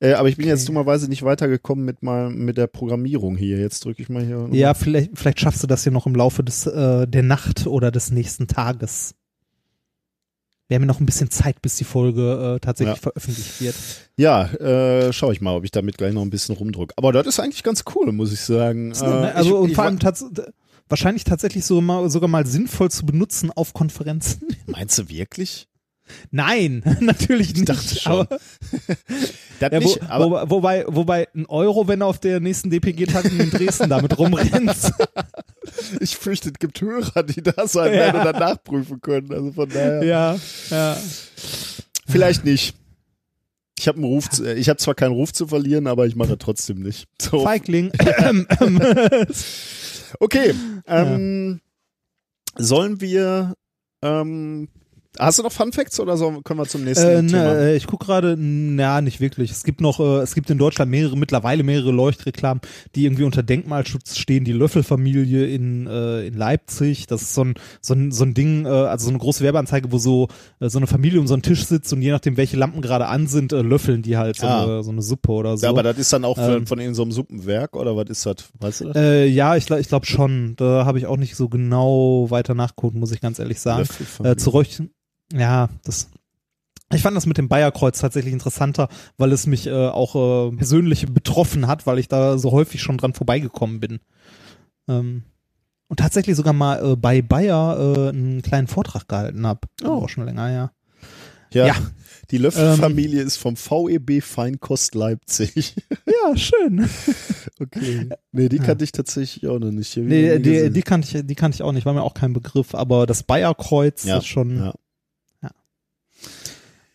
Äh, 0.00 0.12
aber 0.14 0.28
ich 0.28 0.36
bin 0.36 0.46
jetzt 0.46 0.60
Okay. 0.60 0.66
dummerweise 0.68 1.08
nicht 1.08 1.24
weitergekommen 1.24 1.84
mit 1.84 2.02
mal 2.02 2.30
mit 2.30 2.56
der 2.56 2.68
Programmierung 2.68 3.36
hier. 3.36 3.58
Jetzt 3.58 3.84
drücke 3.84 4.00
ich 4.00 4.08
mal 4.08 4.24
hier. 4.24 4.48
Ja, 4.52 4.74
vielleicht, 4.74 5.10
vielleicht 5.18 5.40
schaffst 5.40 5.62
du 5.62 5.66
das 5.66 5.84
ja 5.84 5.90
noch 5.90 6.06
im 6.06 6.14
Laufe 6.14 6.44
des, 6.44 6.66
äh, 6.66 7.06
der 7.08 7.22
Nacht 7.24 7.66
oder 7.66 7.90
des 7.90 8.10
nächsten 8.10 8.46
Tages. 8.46 9.14
Wir 10.68 10.74
haben 10.76 10.82
ja 10.82 10.86
noch 10.86 11.00
ein 11.00 11.06
bisschen 11.06 11.30
Zeit, 11.30 11.60
bis 11.62 11.76
die 11.76 11.84
Folge 11.84 12.56
äh, 12.56 12.60
tatsächlich 12.60 12.96
Ja. 12.96 13.02
veröffentlicht 13.02 13.60
wird. 13.60 13.74
Ja, 14.18 14.44
äh, 14.52 15.12
schau 15.12 15.32
ich 15.32 15.40
mal, 15.40 15.56
ob 15.56 15.64
ich 15.64 15.70
damit 15.70 15.96
gleich 15.98 16.12
noch 16.12 16.22
ein 16.22 16.30
bisschen 16.30 16.54
rumdrücke. 16.54 16.92
Aber 16.96 17.12
das 17.12 17.26
ist 17.26 17.40
eigentlich 17.40 17.62
ganz 17.62 17.84
cool, 17.94 18.12
muss 18.12 18.32
ich 18.32 18.40
sagen. 18.40 18.92
Äh, 18.92 18.96
also 19.34 19.64
ich, 19.64 19.70
und 19.70 19.74
vor 19.74 19.84
allem 19.84 19.98
tats 19.98 20.24
wahrscheinlich 20.88 21.24
tatsächlich 21.24 21.64
so 21.64 21.80
mal, 21.80 22.08
sogar 22.10 22.28
mal 22.28 22.46
sinnvoll 22.46 22.90
zu 22.90 23.04
benutzen 23.06 23.50
auf 23.54 23.72
Konferenzen. 23.74 24.42
meinst 24.66 24.98
du 24.98 25.08
wirklich? 25.08 25.68
Nein, 26.30 26.82
natürlich 27.00 27.54
nicht. 27.54 27.68
dachte 27.68 27.94
schon. 28.00 28.12
Aber, 28.12 28.28
Das 29.60 29.72
ja, 29.72 29.82
wo, 29.82 29.88
nicht, 29.88 30.02
aber 30.08 30.48
wobei, 30.50 30.84
wobei, 30.86 31.28
ein 31.34 31.44
Euro, 31.46 31.88
wenn 31.88 31.98
du 32.00 32.06
auf 32.06 32.18
der 32.20 32.38
nächsten 32.40 32.70
DPG-Tagung 32.70 33.38
in 33.40 33.50
Dresden 33.50 33.90
damit 33.90 34.16
rumrennst. 34.16 34.92
ich 36.00 36.16
fürchte, 36.16 36.50
es 36.50 36.58
gibt 36.60 36.80
Hörer, 36.80 37.24
die 37.24 37.42
da 37.42 37.66
sein 37.66 37.92
Ja. 37.92 38.12
dann 38.12 38.38
nachprüfen 38.38 39.00
können. 39.00 39.32
Also 39.32 39.52
von 39.52 39.68
daher. 39.68 40.02
ja, 40.04 40.38
ja. 40.70 40.96
Vielleicht 42.06 42.44
nicht. 42.44 42.76
Ich 43.78 43.86
habe 43.88 43.96
einen 43.96 44.04
Ruf, 44.04 44.28
zu- 44.28 44.44
äh, 44.44 44.54
ich 44.54 44.68
habe 44.68 44.78
zwar 44.78 44.94
keinen 44.94 45.12
Ruf 45.12 45.32
zu 45.32 45.46
verlieren, 45.46 45.86
aber 45.86 46.06
ich 46.06 46.16
mache 46.16 46.36
trotzdem 46.38 46.80
nicht. 46.82 47.06
So. 47.22 47.40
Feigling. 47.44 47.90
Okay. 50.20 50.54
Ähm, 50.86 51.60
Sollen 52.56 53.00
wir 53.00 53.54
ähm, 54.02 54.68
Hast 55.18 55.38
du 55.38 55.42
noch 55.42 55.52
Fun 55.52 55.72
Facts 55.72 55.98
oder 56.00 56.16
so, 56.16 56.40
können 56.42 56.60
wir 56.60 56.66
zum 56.66 56.84
nächsten 56.84 57.06
Äh, 57.06 57.26
Thema? 57.26 57.54
ne, 57.54 57.60
äh, 57.70 57.76
ich 57.76 57.86
gucke 57.86 58.06
gerade, 58.06 58.36
na, 58.38 59.00
nicht 59.00 59.20
wirklich. 59.20 59.50
Es 59.50 59.64
gibt 59.64 59.80
noch, 59.80 59.98
äh, 60.00 60.18
es 60.22 60.34
gibt 60.34 60.48
in 60.50 60.58
Deutschland 60.58 60.90
mehrere, 60.90 61.16
mittlerweile 61.16 61.62
mehrere 61.62 61.90
Leuchtreklamen, 61.90 62.60
die 62.94 63.04
irgendwie 63.04 63.24
unter 63.24 63.42
Denkmalschutz 63.42 64.16
stehen. 64.16 64.44
Die 64.44 64.52
Löffelfamilie 64.52 65.46
in, 65.46 65.86
äh, 65.86 66.26
in 66.26 66.34
Leipzig, 66.34 67.06
das 67.06 67.22
ist 67.22 67.34
so 67.34 67.44
ein, 67.44 67.54
so 67.80 67.94
ein, 67.94 68.12
so 68.12 68.24
ein 68.24 68.34
Ding, 68.34 68.64
äh, 68.64 68.68
also 68.68 69.04
so 69.06 69.10
eine 69.10 69.18
große 69.18 69.42
Werbeanzeige, 69.42 69.90
wo 69.90 69.98
so, 69.98 70.28
äh, 70.60 70.68
so 70.68 70.78
eine 70.78 70.86
Familie 70.86 71.20
um 71.20 71.26
so 71.26 71.34
einen 71.34 71.42
Tisch 71.42 71.64
sitzt 71.66 71.92
und 71.92 72.00
je 72.02 72.10
nachdem, 72.12 72.36
welche 72.36 72.56
Lampen 72.56 72.80
gerade 72.80 73.06
an 73.06 73.26
sind, 73.26 73.52
äh, 73.52 73.60
löffeln 73.62 74.02
die 74.02 74.16
halt 74.16 74.36
so, 74.36 74.46
Ah. 74.46 74.62
eine, 74.64 74.82
so 74.84 74.90
eine 74.90 75.02
Suppe 75.02 75.32
oder 75.32 75.56
so. 75.56 75.64
Ja, 75.66 75.70
aber 75.70 75.82
das 75.82 75.98
ist 75.98 76.12
dann 76.12 76.24
auch 76.24 76.36
von, 76.36 76.44
Ähm. 76.52 76.66
von 76.66 76.78
irgendeinem 76.78 76.94
so 76.94 77.02
einem 77.02 77.12
Suppenwerk 77.12 77.74
oder 77.76 77.96
was 77.96 78.08
ist 78.08 78.24
das? 78.24 78.36
Weißt 78.60 78.80
du 78.82 78.84
das? 78.86 78.96
äh, 78.96 79.26
ja, 79.26 79.56
ich, 79.56 79.68
ich 79.70 79.88
glaube 79.88 80.06
schon. 80.06 80.54
Da 80.56 80.84
habe 80.84 80.98
ich 80.98 81.06
auch 81.06 81.16
nicht 81.16 81.34
so 81.36 81.48
genau 81.48 82.26
weiter 82.30 82.54
nachguckt, 82.54 82.96
muss 82.96 83.12
ich 83.12 83.20
ganz 83.20 83.38
ehrlich 83.38 83.60
sagen. 83.60 83.88
Äh, 84.22 84.36
zu 84.36 84.50
Röch- 84.50 84.82
ja, 85.32 85.68
das. 85.84 86.08
Ich 86.92 87.02
fand 87.02 87.16
das 87.16 87.26
mit 87.26 87.36
dem 87.36 87.48
Bayerkreuz 87.48 87.98
tatsächlich 88.00 88.32
interessanter, 88.32 88.88
weil 89.18 89.32
es 89.32 89.46
mich 89.46 89.66
äh, 89.66 89.88
auch 89.88 90.14
äh, 90.52 90.56
persönlich 90.56 91.06
betroffen 91.06 91.66
hat, 91.66 91.86
weil 91.86 91.98
ich 91.98 92.08
da 92.08 92.38
so 92.38 92.50
häufig 92.50 92.80
schon 92.80 92.96
dran 92.96 93.12
vorbeigekommen 93.12 93.78
bin. 93.78 94.00
Ähm, 94.88 95.24
und 95.88 95.98
tatsächlich 95.98 96.36
sogar 96.36 96.54
mal 96.54 96.92
äh, 96.92 96.96
bei 96.96 97.20
Bayer 97.20 97.78
äh, 97.78 98.08
einen 98.08 98.40
kleinen 98.40 98.68
Vortrag 98.68 99.06
gehalten 99.06 99.46
habe. 99.46 99.60
Oh. 99.84 100.04
Auch 100.04 100.08
schon 100.08 100.24
länger, 100.24 100.50
ja. 100.50 100.72
ja. 101.52 101.66
ja. 101.66 101.74
Die 102.30 102.38
Löffelfamilie 102.38 103.22
ist 103.22 103.38
vom 103.38 103.56
VEB 103.56 104.22
Feinkost 104.22 104.94
Leipzig. 104.94 105.74
Ja, 106.06 106.36
schön. 106.36 106.88
Okay. 107.60 108.08
Nee, 108.32 108.48
die 108.48 108.58
kannte 108.58 108.82
ich 108.82 108.92
tatsächlich 108.92 109.46
auch 109.46 109.58
noch 109.58 109.70
nicht. 109.70 109.96
Nee, 109.96 110.38
die, 110.38 110.70
die, 110.70 110.82
kannte 110.82 111.18
ich, 111.18 111.26
die 111.26 111.34
kannte 111.34 111.54
ich 111.54 111.62
auch 111.62 111.72
nicht, 111.72 111.86
war 111.86 111.92
mir 111.94 112.02
auch 112.02 112.14
kein 112.14 112.32
Begriff, 112.32 112.74
aber 112.74 113.06
das 113.06 113.22
Bayerkreuz 113.22 114.04
Ja, 114.04 114.18
ist 114.18 114.26
schon 114.26 114.56
ja. 114.56 114.74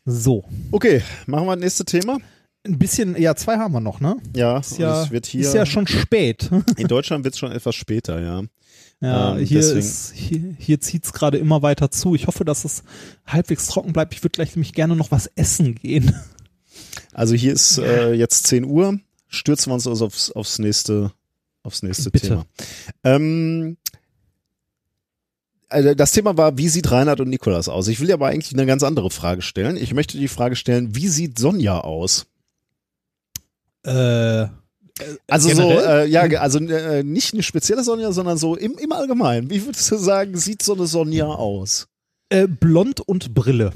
So. 0.06 0.44
Okay, 0.72 1.02
machen 1.28 1.46
wir 1.48 1.56
das 1.56 1.64
nächste 1.64 1.86
Thema. 1.86 2.18
Ein 2.66 2.80
bisschen, 2.80 3.20
ja, 3.22 3.36
zwei 3.36 3.58
haben 3.58 3.74
wir 3.74 3.82
noch, 3.82 4.00
ne? 4.00 4.16
Ja, 4.36 4.60
Ist 4.60 4.78
ja, 4.78 5.04
es 5.04 5.12
wird 5.12 5.26
hier, 5.26 5.42
ist 5.42 5.54
ja 5.54 5.66
schon 5.66 5.86
spät. 5.88 6.50
in 6.78 6.88
Deutschland 6.88 7.24
wird 7.26 7.34
es 7.34 7.40
schon 7.40 7.52
etwas 7.52 7.76
später, 7.76 8.22
ja. 8.22 8.42
Ja, 9.02 9.36
Ähm, 9.38 9.46
hier, 9.46 9.60
deswegen- 9.60 9.80
ist, 9.80 10.14
hier, 10.14 10.56
hier 10.58 10.80
zieht's 10.80 11.12
gerade 11.12 11.38
immer 11.38 11.62
weiter 11.62 11.92
zu. 11.92 12.16
Ich 12.16 12.28
hoffe, 12.28 12.46
dass 12.46 12.64
es 12.64 12.84
halbwegs 13.28 13.68
trocken 13.68 13.92
bleibt. 13.92 14.14
Ich 14.14 14.24
würde 14.24 14.32
gleich 14.32 14.56
nämlich 14.56 14.74
gerne 14.74 14.96
noch 14.96 15.12
was 15.12 15.28
essen 15.36 15.76
gehen. 15.76 16.16
Also 17.12 17.36
hier 17.36 17.52
ist 17.54 17.78
äh, 17.80 18.14
jetzt 18.14 18.48
10 18.48 18.64
Uhr, 18.64 18.98
stürzen 19.28 19.70
wir 19.72 19.76
uns 19.76 19.86
also 19.88 20.06
aufs, 20.06 20.32
aufs 20.32 20.58
nächste, 20.58 21.12
aufs 21.64 21.84
nächste 21.84 22.12
Bitte. 22.12 22.28
Thema. 22.28 22.46
Ähm, 23.04 23.78
also 25.74 25.94
das 25.94 26.12
Thema 26.12 26.38
war, 26.38 26.58
wie 26.58 26.70
sieht 26.70 26.90
Reinhard 26.92 27.20
und 27.20 27.30
Nikolas 27.30 27.68
aus? 27.68 27.88
Ich 27.88 28.00
will 28.00 28.08
dir 28.08 28.14
aber 28.14 28.28
eigentlich 28.28 28.54
eine 28.54 28.66
ganz 28.66 28.84
andere 28.84 29.10
Frage 29.10 29.42
stellen. 29.42 29.76
Ich 29.78 29.94
möchte 29.94 30.18
die 30.18 30.28
Frage 30.28 30.56
stellen, 30.56 30.96
wie 30.96 31.08
sieht 31.08 31.38
Sonja 31.40 31.80
aus? 31.82 32.26
Äh, 33.86 34.46
Also 35.28 35.50
Generell? 35.50 35.80
so, 35.80 35.86
äh, 35.86 36.06
ja, 36.08 36.22
also 36.40 36.60
äh, 36.60 37.04
nicht 37.04 37.34
eine 37.34 37.44
spezielle 37.44 37.84
Sonja, 37.84 38.12
sondern 38.12 38.38
so 38.38 38.56
im, 38.56 38.78
im 38.78 38.92
Allgemeinen. 38.92 39.50
Wie 39.50 39.66
würdest 39.66 39.92
du 39.92 39.98
sagen, 39.98 40.38
sieht 40.38 40.62
so 40.64 40.74
eine 40.76 40.86
Sonja 40.88 41.26
aus? 41.28 41.88
äh, 42.30 42.48
blond 42.48 43.00
und 43.02 43.34
Brille. 43.34 43.72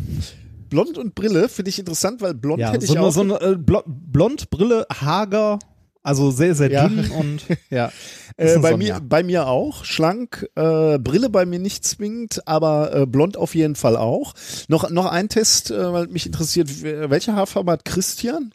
Blond 0.69 0.97
und 0.97 1.13
Brille 1.15 1.47
finde 1.49 1.69
ich 1.69 1.79
interessant, 1.79 2.21
weil 2.21 2.33
blond 2.33 2.59
Ja, 2.59 2.71
hätte 2.71 2.85
so 2.85 2.93
ich 2.93 2.99
auch. 2.99 3.11
so 3.11 3.21
eine 3.21 3.39
äh, 3.41 3.55
Blo 3.55 3.83
blond, 3.85 4.49
Brille, 4.49 4.85
hager, 4.93 5.59
also 6.07 6.31
sehr, 6.31 6.55
sehr 6.55 6.71
Ja. 6.71 6.87
dünn 6.87 7.11
und 7.11 7.41
ja. 7.69 7.91
Äh, 8.37 8.59
bei, 8.59 8.77
mir, 8.77 9.01
bei 9.03 9.23
mir 9.23 9.47
auch. 9.47 9.83
Schlank, 9.83 10.47
äh, 10.55 10.97
Brille 10.99 11.29
bei 11.29 11.45
mir 11.45 11.59
nicht 11.59 11.83
zwingend, 11.83 12.47
aber 12.47 12.95
äh, 12.95 13.05
blond 13.05 13.35
auf 13.35 13.55
jeden 13.55 13.75
Fall 13.75 13.97
auch. 13.97 14.33
Noch, 14.69 14.89
noch 14.89 15.05
ein 15.07 15.27
Test, 15.27 15.69
äh, 15.71 15.91
weil 15.91 16.07
mich 16.07 16.25
interessiert, 16.25 16.69
welche 16.81 17.33
Haarfarbe 17.33 17.73
hat 17.73 17.83
Christian? 17.85 18.53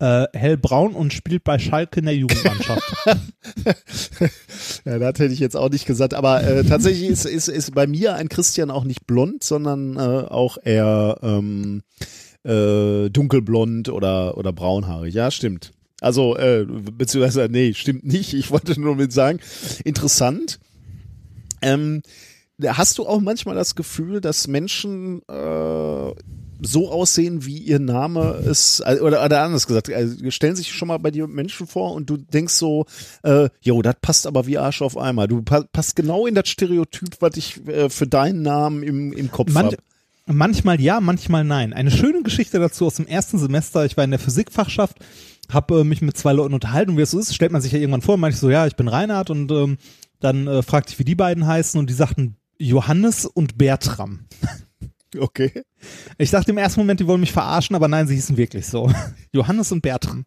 Äh, 0.00 0.26
hellbraun 0.34 0.94
und 0.94 1.12
spielt 1.12 1.44
bei 1.44 1.58
Schalke 1.58 2.00
in 2.00 2.06
der 2.06 2.16
Jugendmannschaft. 2.16 2.82
Ja, 4.84 4.98
das 4.98 5.18
hätte 5.18 5.32
ich 5.34 5.40
jetzt 5.40 5.56
auch 5.56 5.68
nicht 5.68 5.84
gesagt, 5.86 6.14
aber 6.14 6.42
äh, 6.42 6.64
tatsächlich 6.64 7.08
ist, 7.10 7.26
ist, 7.26 7.48
ist 7.48 7.74
bei 7.74 7.86
mir 7.86 8.14
ein 8.14 8.28
Christian 8.30 8.70
auch 8.70 8.84
nicht 8.84 9.06
blond, 9.06 9.44
sondern 9.44 9.98
auch 9.98 10.56
eher 10.62 11.18
ähm, 11.22 11.82
äh, 12.44 13.10
dunkelblond 13.10 13.90
oder, 13.90 14.38
oder 14.38 14.52
braunhaarig. 14.52 15.14
Ja, 15.14 15.30
stimmt. 15.30 15.72
Also, 16.00 16.36
äh, 16.36 16.66
beziehungsweise, 16.66 17.48
nee, 17.50 17.74
stimmt 17.74 18.04
nicht. 18.04 18.34
Ich 18.34 18.50
wollte 18.50 18.80
nur 18.80 18.96
mit 18.96 19.12
sagen, 19.12 19.40
interessant. 19.84 20.58
Ähm, 21.62 22.02
hast 22.64 22.98
du 22.98 23.06
auch 23.06 23.20
manchmal 23.20 23.54
das 23.54 23.74
Gefühl, 23.74 24.20
dass 24.20 24.46
Menschen 24.46 25.22
äh, 25.28 26.12
so 26.62 26.90
aussehen, 26.90 27.44
wie 27.46 27.58
ihr 27.58 27.78
Name 27.78 28.42
ist, 28.44 28.80
äh, 28.84 28.98
oder, 29.00 29.24
oder 29.24 29.42
anders 29.42 29.66
gesagt, 29.66 29.92
also 29.92 30.30
stellen 30.30 30.56
sich 30.56 30.72
schon 30.72 30.88
mal 30.88 30.98
bei 30.98 31.10
dir 31.10 31.26
Menschen 31.26 31.66
vor 31.66 31.94
und 31.94 32.10
du 32.10 32.16
denkst 32.16 32.54
so, 32.54 32.86
äh, 33.22 33.48
jo, 33.60 33.82
das 33.82 33.96
passt 34.00 34.26
aber 34.26 34.46
wie 34.46 34.58
Arsch 34.58 34.82
auf 34.82 34.96
einmal. 34.96 35.28
Du 35.28 35.42
pa 35.42 35.64
passt 35.72 35.96
genau 35.96 36.26
in 36.26 36.34
das 36.34 36.48
Stereotyp, 36.48 37.16
was 37.20 37.36
ich 37.36 37.66
äh, 37.66 37.88
für 37.88 38.06
deinen 38.06 38.42
Namen 38.42 38.82
im, 38.82 39.12
im 39.12 39.30
Kopf 39.30 39.54
habe. 39.54 39.76
manchmal 40.26 40.80
ja, 40.80 41.00
manchmal 41.00 41.44
nein. 41.44 41.72
Eine 41.72 41.90
schöne 41.90 42.22
Geschichte 42.22 42.58
dazu 42.58 42.86
aus 42.86 42.96
dem 42.96 43.06
ersten 43.06 43.38
Semester. 43.38 43.84
Ich 43.84 43.96
war 43.96 44.04
in 44.04 44.10
der 44.10 44.20
Physikfachschaft, 44.20 44.98
habe 45.52 45.80
äh, 45.80 45.84
mich 45.84 46.02
mit 46.02 46.16
zwei 46.16 46.32
Leuten 46.32 46.54
unterhalten 46.54 46.92
und 46.92 46.96
wie 46.96 47.02
es 47.02 47.10
so 47.10 47.18
ist, 47.18 47.34
stellt 47.34 47.52
man 47.52 47.60
sich 47.62 47.72
ja 47.72 47.78
irgendwann 47.78 48.02
vor, 48.02 48.18
ich 48.28 48.36
so, 48.36 48.50
ja, 48.50 48.66
ich 48.66 48.76
bin 48.76 48.88
Reinhard 48.88 49.30
und 49.30 49.50
ähm, 49.50 49.78
dann 50.20 50.46
äh, 50.46 50.62
fragte 50.62 50.92
ich, 50.92 50.98
wie 50.98 51.04
die 51.04 51.14
beiden 51.14 51.46
heißen 51.46 51.78
und 51.78 51.88
die 51.88 51.94
sagten 51.94 52.36
Johannes 52.58 53.26
und 53.26 53.58
Bertram. 53.58 54.26
Okay. 55.18 55.64
Ich 56.18 56.30
dachte 56.30 56.52
im 56.52 56.58
ersten 56.58 56.78
Moment, 56.78 57.00
die 57.00 57.06
wollen 57.08 57.18
mich 57.18 57.32
verarschen, 57.32 57.74
aber 57.74 57.88
nein, 57.88 58.06
sie 58.06 58.14
hießen 58.14 58.36
wirklich 58.36 58.68
so. 58.68 58.92
Johannes 59.32 59.72
und 59.72 59.82
Bertram. 59.82 60.24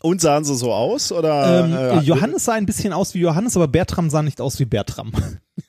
Und 0.00 0.20
sahen 0.20 0.44
sie 0.44 0.54
so 0.54 0.72
aus? 0.72 1.10
Oder, 1.10 1.64
Ähm, 1.64 1.72
äh, 1.72 2.00
Johannes 2.02 2.44
sah 2.44 2.52
ein 2.52 2.66
bisschen 2.66 2.92
aus 2.92 3.14
wie 3.14 3.18
Johannes, 3.18 3.56
aber 3.56 3.66
Bertram 3.66 4.10
sah 4.10 4.22
nicht 4.22 4.40
aus 4.40 4.60
wie 4.60 4.64
Bertram. 4.64 5.10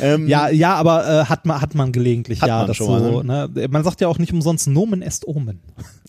ähm, 0.00 0.28
Ja, 0.28 0.48
ja, 0.48 0.74
aber 0.74 1.06
äh, 1.06 1.24
hat 1.26 1.46
man 1.46 1.60
hat 1.60 1.74
man 1.74 1.92
gelegentlich, 1.92 2.40
Hat 2.42 2.48
ja, 2.48 2.58
man 2.58 2.66
das 2.68 2.76
schon 2.76 2.86
so. 3.02 3.22
mal, 3.22 3.48
Ne? 3.48 3.68
Man 3.68 3.84
sagt 3.84 4.00
ja 4.00 4.08
auch 4.08 4.18
nicht 4.18 4.32
umsonst 4.32 4.66
Nomen 4.68 5.02
est 5.02 5.26
Omen. 5.26 5.60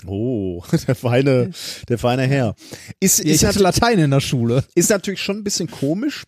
Oh, 0.06 0.64
der 0.88 0.96
feine, 0.96 1.52
der 1.90 1.98
feine 1.98 2.24
Herr. 2.24 2.56
Ist, 3.00 3.20
Ja, 3.20 3.26
ist, 3.32 3.42
ich 3.42 3.46
hatte 3.48 3.60
Latein 3.60 4.00
in 4.00 4.12
der 4.12 4.20
Schule. 4.20 4.64
ist 4.76 4.90
natürlich 4.90 5.22
schon 5.22 5.38
ein 5.38 5.44
bisschen 5.44 5.70
komisch, 5.70 6.24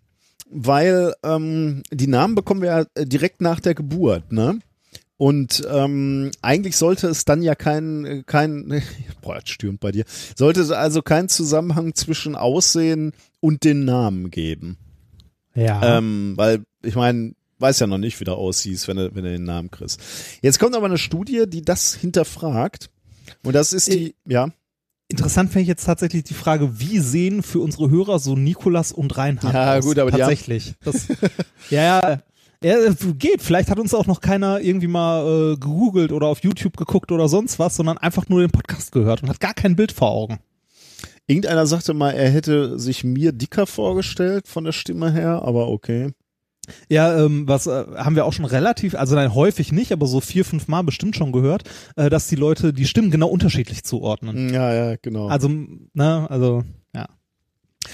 weil 0.50 1.14
ähm, 1.24 1.84
die 1.92 2.08
Namen 2.08 2.36
bekommen 2.36 2.62
wir 2.62 2.70
ja 2.70 2.86
äh, 2.96 3.06
direkt 3.06 3.42
nach 3.42 3.60
der 3.60 3.76
Geburt, 3.76 4.32
ne? 4.32 4.60
Und 5.18 5.66
ähm, 5.72 6.32
eigentlich 6.42 6.76
sollte 6.76 7.08
es 7.08 7.24
dann 7.24 7.42
ja 7.42 7.56
kein, 7.56 8.24
kein, 8.26 8.82
boah, 9.22 9.36
das 9.40 9.48
stürmt 9.50 9.80
bei 9.80 9.92
dir, 9.94 10.04
sollte 10.36 10.60
es 10.62 10.72
also 10.72 11.02
keinen 11.02 11.30
Zusammenhang 11.30 11.96
zwischen 11.96 12.36
Aussehen 12.36 13.14
und 13.40 13.64
den 13.64 13.86
Namen 13.86 14.30
geben. 14.30 14.78
Ja. 15.54 15.98
Ähm, 16.00 16.34
weil, 16.36 16.66
ich 16.84 16.96
meine, 16.96 17.34
weiß 17.60 17.80
ja 17.80 17.88
noch 17.88 17.98
nicht, 17.98 18.20
wie 18.20 18.24
du 18.26 18.34
aussiehst, 18.34 18.88
wenn 18.88 18.98
du, 18.98 19.16
wenn 19.16 19.24
du 19.24 19.32
den 19.32 19.44
Namen 19.44 19.72
kriegst. 19.72 20.00
Jetzt 20.42 20.60
kommt 20.60 20.76
aber 20.76 20.86
eine 20.86 20.98
Studie, 20.98 21.46
die 21.48 21.62
das 21.62 21.96
hinterfragt. 21.96 22.90
Und 23.44 23.54
das 23.54 23.74
ist 23.74 23.92
die, 23.92 24.16
ja. 24.26 24.50
Interessant 25.08 25.52
finde 25.52 25.62
ich 25.64 25.68
jetzt 25.68 25.86
tatsächlich 25.86 26.24
die 26.24 26.34
Frage, 26.34 26.80
wie 26.80 26.98
sehen 27.00 27.44
für 27.44 27.60
unsere 27.60 27.92
Hörer 27.92 28.18
so 28.18 28.36
Nikolas 28.36 28.92
und 28.92 29.16
Reinhard 29.18 29.54
Ja, 29.54 29.76
aus? 29.78 29.86
gut, 29.86 30.00
aber 30.00 30.10
die 30.12 30.18
tatsächlich. 30.18 30.74
Das, 30.84 31.08
ja, 31.70 32.02
ja, 32.02 32.22
ja, 32.64 32.94
geht. 33.18 33.44
Vielleicht 33.44 33.70
hat 33.70 33.78
uns 33.80 33.94
auch 33.94 34.08
noch 34.08 34.20
keiner 34.20 34.62
irgendwie 34.62 34.88
mal 34.88 35.54
äh, 35.54 35.58
gegoogelt 35.58 36.12
oder 36.12 36.26
auf 36.28 36.44
YouTube 36.44 36.76
geguckt 36.78 37.12
oder 37.12 37.28
sonst 37.30 37.60
was, 37.60 37.76
sondern 37.76 38.00
einfach 38.00 38.30
nur 38.30 38.42
den 38.42 38.50
Podcast 38.50 38.92
gehört 38.92 39.22
und 39.22 39.30
hat 39.30 39.40
gar 39.40 39.54
kein 39.54 39.76
Bild 39.76 39.92
vor 39.92 40.10
Augen. 40.10 40.40
Irgendeiner 41.28 41.68
sagte 41.68 41.94
mal, 41.94 42.12
er 42.12 42.30
hätte 42.30 42.80
sich 42.80 43.04
mir 43.04 43.32
dicker 43.32 43.68
vorgestellt 43.68 44.48
von 44.48 44.64
der 44.64 44.72
Stimme 44.72 45.12
her, 45.12 45.44
aber 45.44 45.68
okay. 45.68 46.12
Ja, 46.90 47.18
ähm, 47.18 47.48
was 47.48 47.68
äh, 47.68 47.86
haben 47.96 48.16
wir 48.16 48.26
auch 48.26 48.34
schon 48.34 48.46
relativ, 48.46 48.96
also 48.96 49.16
nein, 49.16 49.34
häufig 49.34 49.72
nicht, 49.72 49.92
aber 49.92 50.08
so 50.08 50.20
vier, 50.20 50.46
fünf 50.46 50.68
Mal 50.68 50.84
bestimmt 50.84 51.16
schon 51.16 51.32
gehört, 51.32 51.64
äh, 51.96 52.10
dass 52.10 52.28
die 52.28 52.36
Leute 52.36 52.74
die 52.74 52.86
Stimmen 52.86 53.12
genau 53.12 53.28
unterschiedlich 53.28 53.84
zuordnen. 53.84 54.54
Ja, 54.54 54.74
ja, 54.74 54.96
genau. 55.02 55.28
Also, 55.28 55.50
ne, 55.50 56.30
also, 56.30 56.64
ja. 56.94 57.08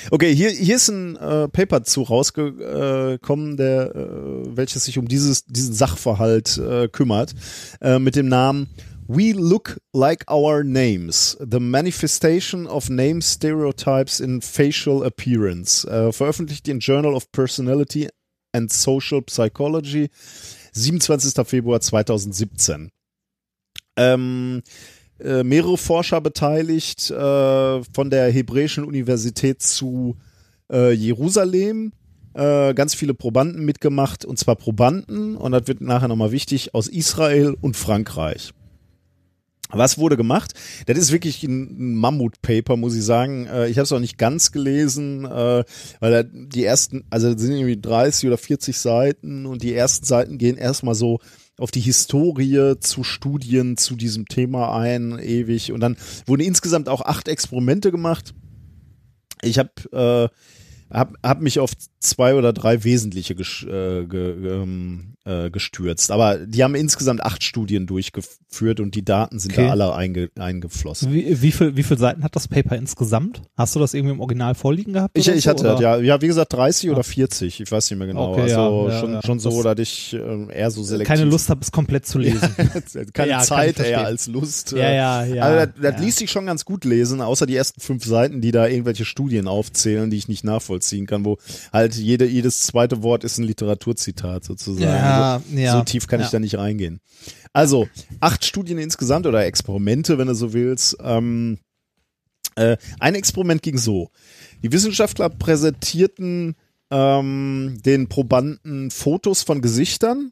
Okay, 0.10 0.34
hier, 0.34 0.50
hier 0.50 0.78
ist 0.78 0.90
ein 0.90 1.16
äh, 1.18 1.48
Paper 1.50 1.84
zu 1.84 2.04
rausgekommen, 2.04 3.58
der, 3.58 3.96
äh, 3.96 4.56
welches 4.56 4.86
sich 4.86 4.98
um 4.98 5.08
dieses, 5.08 5.46
diesen 5.46 5.74
Sachverhalt 5.74 6.58
äh, 6.58 6.88
kümmert, 6.88 7.34
äh, 7.82 8.00
mit 8.00 8.16
dem 8.16 8.30
Namen 8.30 8.70
We 9.08 9.34
Look 9.34 9.82
Like 9.94 10.32
Our 10.32 10.64
Names, 10.64 11.38
The 11.40 11.60
Manifestation 11.60 12.66
of 12.66 12.90
Name 12.90 13.22
Stereotypes 13.22 14.22
in 14.22 14.42
Facial 14.42 15.04
Appearance, 15.04 15.86
äh, 15.86 16.14
veröffentlicht 16.14 16.68
in 16.70 16.80
Journal 16.80 17.14
of 17.14 17.30
Personality 17.34 18.08
and 18.54 18.72
Social 18.72 19.22
Psychology, 19.22 20.10
27. 20.74 21.46
Februar 21.46 21.82
2017. 21.82 22.90
Ähm, 23.98 24.62
äh, 25.20 25.44
mehrere 25.44 25.78
Forscher 25.78 26.22
beteiligt 26.22 27.12
äh, 27.12 27.84
von 27.84 28.10
der 28.10 28.32
Hebräischen 28.32 28.84
Universität 28.84 29.62
zu 29.62 30.18
äh, 30.72 30.92
Jerusalem. 30.92 31.94
Äh, 32.34 32.74
ganz 32.74 32.96
viele 32.96 33.14
Probanden 33.14 33.66
mitgemacht 33.66 34.24
und 34.24 34.40
zwar 34.40 34.56
Probanden 34.56 35.36
und 35.36 35.52
das 35.52 35.68
wird 35.68 35.82
nachher 35.82 36.08
nochmal 36.08 36.32
wichtig 36.32 36.74
aus 36.74 36.88
Israel 36.88 37.56
und 37.60 37.76
Frankreich. 37.76 38.54
Was 39.72 39.98
wurde 39.98 40.18
gemacht? 40.18 40.54
Das 40.86 40.98
ist 40.98 41.12
wirklich 41.12 41.44
ein 41.44 41.96
Mammut-Paper, 41.96 42.78
muss 42.78 42.96
ich 42.96 43.04
sagen. 43.04 43.48
Äh, 43.48 43.70
Ich 43.70 43.78
habe 43.78 43.84
es 43.84 43.92
auch 43.92 44.00
nicht 44.00 44.18
ganz 44.18 44.52
gelesen, 44.52 45.26
äh, 45.26 45.64
weil 46.00 46.24
die 46.32 46.64
ersten, 46.64 47.04
also 47.10 47.36
sind 47.38 47.52
irgendwie 47.54 47.80
30 47.80 48.28
oder 48.28 48.38
40 48.38 48.78
Seiten 48.78 49.46
und 49.46 49.64
die 49.64 49.74
ersten 49.74 50.06
Seiten 50.06 50.38
gehen 50.38 50.58
erstmal 50.58 50.96
so 50.96 51.20
auf 51.58 51.72
die 51.72 51.80
Historie 51.80 52.76
zu 52.80 53.04
Studien 53.04 53.78
zu 53.78 53.96
diesem 53.96 54.26
Thema 54.26 54.76
ein, 54.76 55.20
ewig. 55.20 55.72
Und 55.72 55.82
dann 55.82 55.96
wurden 56.26 56.42
insgesamt 56.42 56.90
auch 56.90 57.02
acht 57.02 57.28
Experimente 57.28 57.92
gemacht. 57.92 58.34
Ich 59.44 59.60
habe 59.60 59.72
äh, 60.32 60.36
hab, 60.92 61.14
hab 61.24 61.42
mich 61.42 61.60
auf 61.60 61.72
zwei 62.00 62.36
oder 62.36 62.54
drei 62.54 62.84
wesentliche 62.84 63.36
ges 63.36 63.64
äh, 63.64 64.06
ge 64.06 64.32
ähm, 64.62 65.14
äh, 65.26 65.50
gestürzt. 65.52 66.12
Aber 66.12 66.38
die 66.40 66.64
haben 66.64 66.74
insgesamt 66.76 67.22
acht 67.24 67.44
Studien 67.44 67.86
durchgeführt 67.88 68.80
und 68.80 68.96
die 68.96 69.06
Daten 69.06 69.38
sind 69.40 69.54
Okay. 69.54 69.66
da 69.66 69.72
alle 69.72 69.94
einge 69.96 70.30
eingeflossen. 70.40 71.14
Wie, 71.14 71.42
wie, 71.42 71.52
viel, 71.52 71.76
wie 71.78 71.84
viele 71.84 72.00
Seiten 72.00 72.24
hat 72.24 72.36
das 72.36 72.48
Paper 72.48 72.76
insgesamt? 72.76 73.42
Hast 73.56 73.76
du 73.76 73.80
das 73.80 73.94
irgendwie 73.94 74.14
im 74.16 74.20
Original 74.20 74.56
vorliegen 74.56 74.94
gehabt? 74.94 75.16
Ich, 75.18 75.28
ich 75.28 75.44
so, 75.44 75.50
hatte 75.52 75.64
das, 75.64 75.80
ja. 75.80 75.98
Ja, 75.98 76.22
wie 76.22 76.28
gesagt, 76.28 76.52
30 76.54 76.90
Ah. 76.90 76.94
oder 76.94 77.04
40, 77.04 77.62
ich 77.62 77.72
weiß 77.72 77.90
nicht 77.92 77.98
mehr 78.00 78.08
genau. 78.08 78.32
Okay, 78.32 78.42
also 78.54 78.90
ja, 78.90 79.00
schon, 79.00 79.14
ja. 79.14 79.22
schon 79.24 79.40
so, 79.40 79.62
Das- 79.64 79.76
dass 79.76 79.80
ich 79.88 80.14
ähm, 80.14 80.50
eher 80.52 80.72
so 80.72 80.82
selektiv. 80.84 81.16
Keine 81.16 81.30
Lust 81.30 81.50
habe, 81.50 81.62
es 81.62 81.72
komplett 81.72 82.06
zu 82.08 82.18
lesen. 82.18 82.50
Keine 83.14 83.40
Zeit 83.44 83.80
eher 83.80 84.06
als 84.06 84.28
Lust. 84.28 84.72
Ja, 84.72 84.92
ja, 84.92 85.24
ja, 85.26 85.44
Also 85.44 85.72
das, 85.80 85.94
das 85.94 86.02
ließ 86.02 86.16
sich 86.18 86.32
schon 86.32 86.46
ganz 86.48 86.66
gut 86.66 86.84
lesen, 86.84 87.22
außer 87.22 87.46
die 87.46 87.56
ersten 87.56 87.80
fünf 87.80 88.04
Seiten, 88.06 88.42
die 88.42 88.52
da 88.52 88.68
irgendwelche 88.68 89.06
Studien 89.06 89.48
aufzählen, 89.48 90.10
die 90.10 90.18
ich 90.18 90.28
nicht 90.28 90.44
nachvollziehen 90.44 90.81
nachvollziehen 90.82 91.06
kann, 91.06 91.26
wo 91.26 91.38
halt 91.72 91.96
jede, 91.96 92.26
jedes 92.26 92.62
zweite 92.62 93.04
Wort 93.04 93.24
ist 93.24 93.38
ein 93.38 93.44
Literaturzitat 93.44 94.44
sozusagen. 94.44 94.84
Ja, 94.84 95.36
also, 95.36 95.58
ja, 95.58 95.78
so 95.78 95.84
tief 95.84 96.08
kann 96.08 96.20
ich 96.20 96.28
ja. 96.28 96.32
da 96.34 96.40
nicht 96.40 96.58
reingehen. 96.58 97.00
Also, 97.54 97.88
acht 98.20 98.46
Studien 98.46 98.78
insgesamt 98.78 99.28
oder 99.28 99.46
Experimente, 99.46 100.18
wenn 100.18 100.28
du 100.28 100.36
so 100.36 100.54
willst. 100.54 100.98
Ähm, 101.02 101.60
äh, 102.56 102.78
ein 103.00 103.16
Experiment 103.16 103.62
ging 103.62 103.78
so. 103.78 104.10
Die 104.64 104.72
Wissenschaftler 104.72 105.30
präsentierten 105.30 106.56
ähm, 106.90 107.78
den 107.86 108.08
Probanden 108.08 108.92
Fotos 108.92 109.44
von 109.44 109.62
Gesichtern 109.62 110.32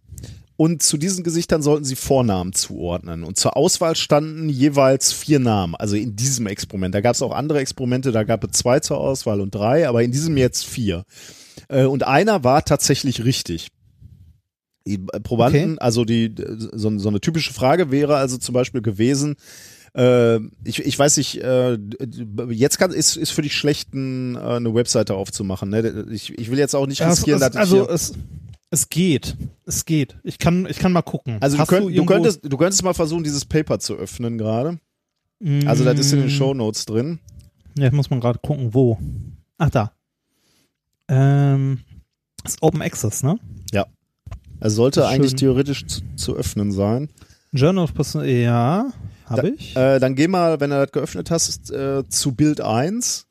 und 0.59 0.83
zu 0.83 0.97
diesen 0.97 1.23
Gesichtern 1.23 1.61
sollten 1.61 1.85
sie 1.85 1.95
Vornamen 1.95 2.51
zuordnen. 2.51 3.23
Und 3.23 3.37
zur 3.37 3.55
Auswahl 3.55 3.95
standen 3.95 4.49
jeweils 4.49 5.13
vier 5.13 5.39
Namen, 5.39 5.73
also 5.75 5.95
in 5.95 6.17
diesem 6.17 6.47
Experiment. 6.47 6.93
Da 6.93 6.99
gab 6.99 7.15
es 7.15 7.21
auch 7.21 7.31
andere 7.31 7.61
Experimente, 7.61 8.11
da 8.11 8.25
gab 8.25 8.43
es 8.43 8.51
zwei 8.57 8.81
zur 8.81 8.97
Auswahl 8.97 9.39
und 9.39 9.55
drei, 9.55 9.87
aber 9.87 10.03
in 10.03 10.11
diesem 10.11 10.35
jetzt 10.35 10.65
vier. 10.65 11.05
Äh, 11.69 11.85
und 11.85 12.03
einer 12.03 12.43
war 12.43 12.65
tatsächlich 12.65 13.23
richtig. 13.23 13.69
Die 14.85 14.95
äh, 15.13 15.21
Probanden, 15.21 15.75
Okay. 15.75 15.79
also 15.79 16.03
die 16.03 16.35
so, 16.37 16.99
so 16.99 17.07
eine 17.07 17.21
typische 17.21 17.53
Frage 17.53 17.89
wäre 17.89 18.17
also 18.17 18.37
zum 18.37 18.51
Beispiel 18.51 18.81
gewesen, 18.81 19.37
äh, 19.95 20.39
ich, 20.65 20.85
ich 20.85 20.99
weiß 20.99 21.15
nicht, 21.15 21.41
äh, 21.41 21.77
jetzt 22.49 22.79
kann, 22.79 22.91
ist, 22.91 23.15
ist 23.15 23.31
für 23.31 23.43
dich 23.43 23.55
schlecht, 23.55 23.93
ein, 23.93 24.35
äh, 24.35 24.39
eine 24.39 24.75
Webseite 24.75 25.13
aufzumachen. 25.13 25.69
Ne? 25.69 26.05
Ich, 26.11 26.37
ich 26.37 26.51
will 26.51 26.59
jetzt 26.59 26.75
auch 26.75 26.85
nicht 26.85 26.99
Ja, 26.99 27.09
es, 27.09 27.19
riskieren, 27.19 27.39
dass 27.39 27.53
ich 27.53 27.59
also 27.59 27.87
es, 27.87 28.11
es 28.71 28.89
geht. 28.89 29.35
Es 29.65 29.85
geht. 29.85 30.17
Ich 30.23 30.37
kann, 30.37 30.65
ich 30.69 30.77
kann 30.79 30.91
mal 30.91 31.01
gucken. 31.01 31.37
also 31.41 31.57
du, 31.57 31.65
könnt, 31.65 31.85
du, 31.85 31.89
irgendwo- 31.89 32.13
könntest, 32.13 32.39
du 32.43 32.57
könntest 32.57 32.83
mal 32.83 32.93
versuchen, 32.93 33.23
dieses 33.23 33.45
Paper 33.45 33.79
zu 33.79 33.95
öffnen 33.95 34.37
gerade. 34.37 34.79
Also 35.65 35.85
das 35.85 35.99
ist 35.99 36.11
in 36.11 36.19
den 36.19 36.27
Mm, 36.27 36.31
Show 36.31 36.53
Notes 36.53 36.85
drin. 36.85 37.19
Ja, 37.77 37.87
ich 37.87 37.93
muss 37.93 38.09
mal 38.09 38.19
gerade 38.19 38.39
gucken, 38.39 38.73
wo. 38.73 38.99
Ach, 39.57 39.69
da. 39.69 39.93
Ähm, 41.07 41.79
ist 42.43 42.61
Open 42.61 42.81
Access, 42.81 43.23
ne? 43.23 43.37
Es 44.61 44.73
sollte 44.73 45.07
eigentlich 45.07 45.35
theoretisch 45.35 45.85
zu, 45.87 46.01
zu 46.17 46.35
öffnen 46.35 46.73
sein. 46.73 47.07
Journal 47.53 47.85
of 47.85 47.93
Person, 47.93 48.25
ja, 48.27 48.91
Da- 49.29 49.29
habe 49.29 49.49
ich. 49.51 49.73
Äh, 49.77 49.99
dann 49.99 50.15
geh 50.15 50.27
mal, 50.27 50.59
wenn 50.59 50.69
du 50.71 50.75
das 50.75 50.91
geöffnet 50.91 51.31
hast, 51.31 51.71
äh, 51.71 52.03
zu 52.09 52.33
Bild 52.33 52.59
1. 52.59 53.25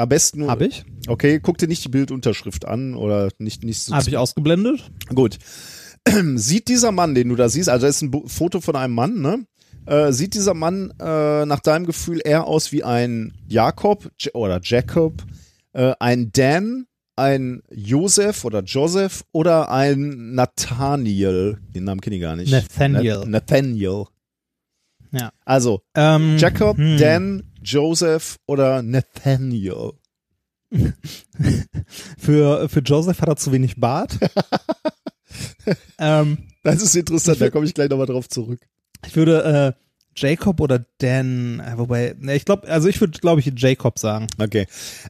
Am 0.00 0.08
besten 0.08 0.48
habe 0.48 0.66
ich. 0.66 0.84
Okay, 1.08 1.40
guck 1.40 1.58
dir 1.58 1.68
nicht 1.68 1.84
die 1.84 1.88
Bildunterschrift 1.90 2.66
an 2.66 2.94
oder 2.94 3.28
nicht, 3.38 3.64
nicht 3.64 3.80
so 3.82 3.94
Habe 3.94 4.08
ich 4.08 4.16
ausgeblendet. 4.16 4.90
Gut. 5.14 5.38
Sieht 6.36 6.68
dieser 6.68 6.90
Mann, 6.92 7.14
den 7.14 7.28
du 7.28 7.36
da 7.36 7.48
siehst, 7.50 7.68
also 7.68 7.86
das 7.86 7.96
ist 7.96 8.02
ein 8.02 8.10
Bo- 8.10 8.26
Foto 8.26 8.60
von 8.62 8.76
einem 8.76 8.94
Mann, 8.94 9.20
ne? 9.20 9.44
Äh, 9.86 10.12
sieht 10.12 10.34
dieser 10.34 10.54
Mann 10.54 10.92
äh, 11.00 11.46
nach 11.46 11.60
deinem 11.60 11.84
Gefühl 11.86 12.20
eher 12.24 12.46
aus 12.46 12.70
wie 12.70 12.84
ein 12.84 13.32
Jakob 13.48 14.10
J 14.18 14.34
oder 14.34 14.60
Jacob, 14.62 15.22
äh, 15.72 15.94
ein 15.98 16.30
Dan, 16.32 16.86
ein 17.16 17.62
Joseph 17.70 18.44
oder 18.44 18.62
Joseph 18.62 19.24
oder 19.32 19.70
ein 19.70 20.34
Nathaniel? 20.34 21.58
Den 21.74 21.84
Namen 21.84 22.00
kenne 22.00 22.16
ich 22.16 22.22
gar 22.22 22.36
nicht. 22.36 22.52
Nathaniel. 22.52 23.20
Na 23.24 23.38
Nathaniel. 23.40 24.04
Ja. 25.12 25.32
Also 25.44 25.80
Ähm, 25.94 26.36
Jacob, 26.38 26.76
hm. 26.76 26.98
Dan, 26.98 27.42
Joseph 27.62 28.36
oder 28.46 28.82
Nathaniel. 28.82 29.92
Für, 32.16 32.68
für 32.68 32.80
Joseph 32.80 33.20
hat 33.20 33.28
er 33.28 33.36
zu 33.36 33.50
wenig 33.50 33.80
Bart. 33.80 34.16
ähm, 35.98 36.38
Das 36.62 36.80
ist 36.80 36.94
interessant, 36.94 37.40
da 37.40 37.50
komme 37.50 37.66
ich 37.66 37.74
gleich 37.74 37.88
nochmal 37.90 38.06
drauf 38.06 38.28
zurück. 38.28 38.60
ich 39.04 39.16
würde 39.16 39.74
äh, 39.76 39.89
Jacob 40.20 40.60
oder 40.60 40.84
Dan, 40.98 41.60
äh, 41.60 41.78
wobei, 41.78 42.14
ne, 42.18 42.34
ich 42.36 42.44
glaube, 42.44 42.68
also 42.68 42.88
ich 42.88 43.00
würde, 43.00 43.18
glaube 43.18 43.40
ich, 43.40 43.52
Jacob 43.56 43.98
sagen. 43.98 44.26
Okay. 44.38 44.66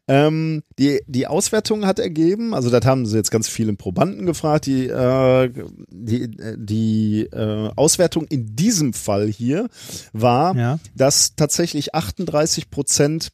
Ähm, 0.08 0.62
die, 0.78 1.00
die 1.06 1.26
Auswertung 1.26 1.84
hat 1.86 1.98
ergeben, 1.98 2.54
also 2.54 2.70
das 2.70 2.84
haben 2.86 3.06
sie 3.06 3.16
jetzt 3.16 3.30
ganz 3.30 3.48
vielen 3.48 3.76
Probanden 3.76 4.24
gefragt, 4.26 4.66
die, 4.66 4.86
äh, 4.86 5.50
die, 5.88 6.22
äh, 6.38 6.56
die 6.58 7.22
äh, 7.32 7.70
Auswertung 7.76 8.26
in 8.28 8.54
diesem 8.54 8.92
Fall 8.92 9.26
hier 9.28 9.68
war, 10.12 10.54
Ja. 10.56 10.78
dass 10.94 11.34
tatsächlich 11.34 11.94
38 11.94 12.70
Prozent 12.70 13.30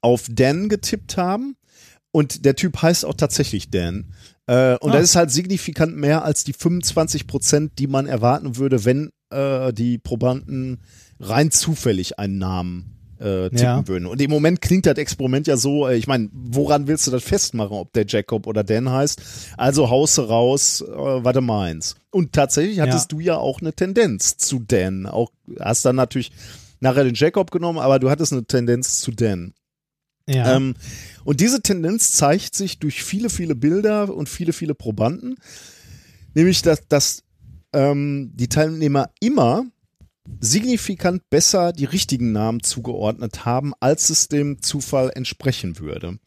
auf 0.00 0.26
Dan 0.30 0.68
getippt 0.68 1.16
haben 1.16 1.56
und 2.10 2.44
der 2.44 2.56
Typ 2.56 2.82
heißt 2.82 3.04
auch 3.04 3.14
tatsächlich 3.14 3.70
Dan. 3.70 4.12
Äh, 4.46 4.76
und 4.78 4.90
Ah. 4.90 4.94
das 4.94 5.04
ist 5.04 5.16
halt 5.16 5.30
signifikant 5.30 5.96
mehr 5.96 6.24
als 6.24 6.44
die 6.44 6.52
25 6.52 7.26
Prozent, 7.26 7.78
die 7.78 7.86
man 7.86 8.06
erwarten 8.06 8.56
würde, 8.56 8.84
wenn 8.84 9.10
äh, 9.34 9.72
die 9.72 9.98
Probanden 9.98 10.80
rein 11.20 11.50
zufällig 11.50 12.18
einen 12.18 12.38
Namen 12.38 12.90
äh, 13.18 13.48
tippen 13.50 13.58
Ja. 13.58 13.88
würden. 13.88 14.06
Und 14.06 14.20
im 14.20 14.30
Moment 14.30 14.60
klingt 14.60 14.86
das 14.86 14.96
Experiment 14.98 15.46
ja 15.46 15.56
so, 15.56 15.86
äh, 15.86 15.96
ich 15.96 16.06
meine, 16.06 16.28
woran 16.32 16.86
willst 16.88 17.06
du 17.06 17.10
das 17.10 17.22
festmachen, 17.22 17.76
ob 17.76 17.92
der 17.92 18.04
Jacob 18.06 18.46
oder 18.46 18.64
Dan 18.64 18.90
heißt? 18.90 19.20
Also 19.56 19.88
haust 19.88 20.18
du 20.18 20.22
raus, 20.22 20.80
äh, 20.82 20.86
was 20.94 21.32
du 21.32 21.40
meinst. 21.40 21.96
Und 22.10 22.32
tatsächlich 22.32 22.80
hattest 22.80 23.12
du 23.12 23.20
ja 23.20 23.36
auch 23.36 23.60
eine 23.60 23.72
Tendenz 23.72 24.36
zu 24.36 24.58
Dan. 24.60 25.06
Auch 25.06 25.30
hast 25.60 25.84
dann 25.84 25.96
natürlich 25.96 26.32
nachher 26.80 27.04
den 27.04 27.14
Jacob 27.14 27.50
genommen, 27.50 27.78
aber 27.78 27.98
du 27.98 28.10
hattest 28.10 28.32
eine 28.32 28.44
Tendenz 28.44 28.98
zu 29.00 29.10
Dan. 29.12 29.54
Ja. 30.28 30.56
Ähm, 30.56 30.74
und 31.24 31.40
diese 31.40 31.60
Tendenz 31.60 32.12
zeigt 32.12 32.54
sich 32.54 32.78
durch 32.78 33.02
viele, 33.02 33.30
viele 33.30 33.54
Bilder 33.54 34.14
und 34.14 34.28
viele, 34.28 34.52
viele 34.52 34.74
Probanden. 34.74 35.36
Nämlich, 36.34 36.62
dass, 36.62 36.86
dass 36.88 37.23
ähm, 37.74 38.30
die 38.34 38.48
Teilnehmer 38.48 39.10
immer 39.20 39.66
signifikant 40.40 41.28
besser 41.28 41.72
die 41.72 41.84
richtigen 41.84 42.32
Namen 42.32 42.62
zugeordnet 42.62 43.44
haben, 43.44 43.72
als 43.80 44.08
es 44.10 44.28
dem 44.28 44.62
Zufall 44.62 45.10
entsprechen 45.14 45.78
würde. 45.78 46.18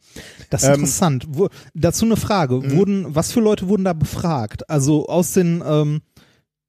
Das 0.50 0.62
ist 0.62 0.68
ähm, 0.68 0.74
interessant. 0.76 1.26
Wo, 1.28 1.48
dazu 1.74 2.04
eine 2.04 2.16
Frage. 2.16 2.56
Mhm. 2.56 2.76
Wurden, 2.76 3.14
was 3.14 3.32
für 3.32 3.40
Leute 3.40 3.68
wurden 3.68 3.84
da 3.84 3.92
befragt? 3.92 4.70
Also 4.70 5.06
aus 5.08 5.32
den, 5.32 5.62
ähm, 5.66 6.02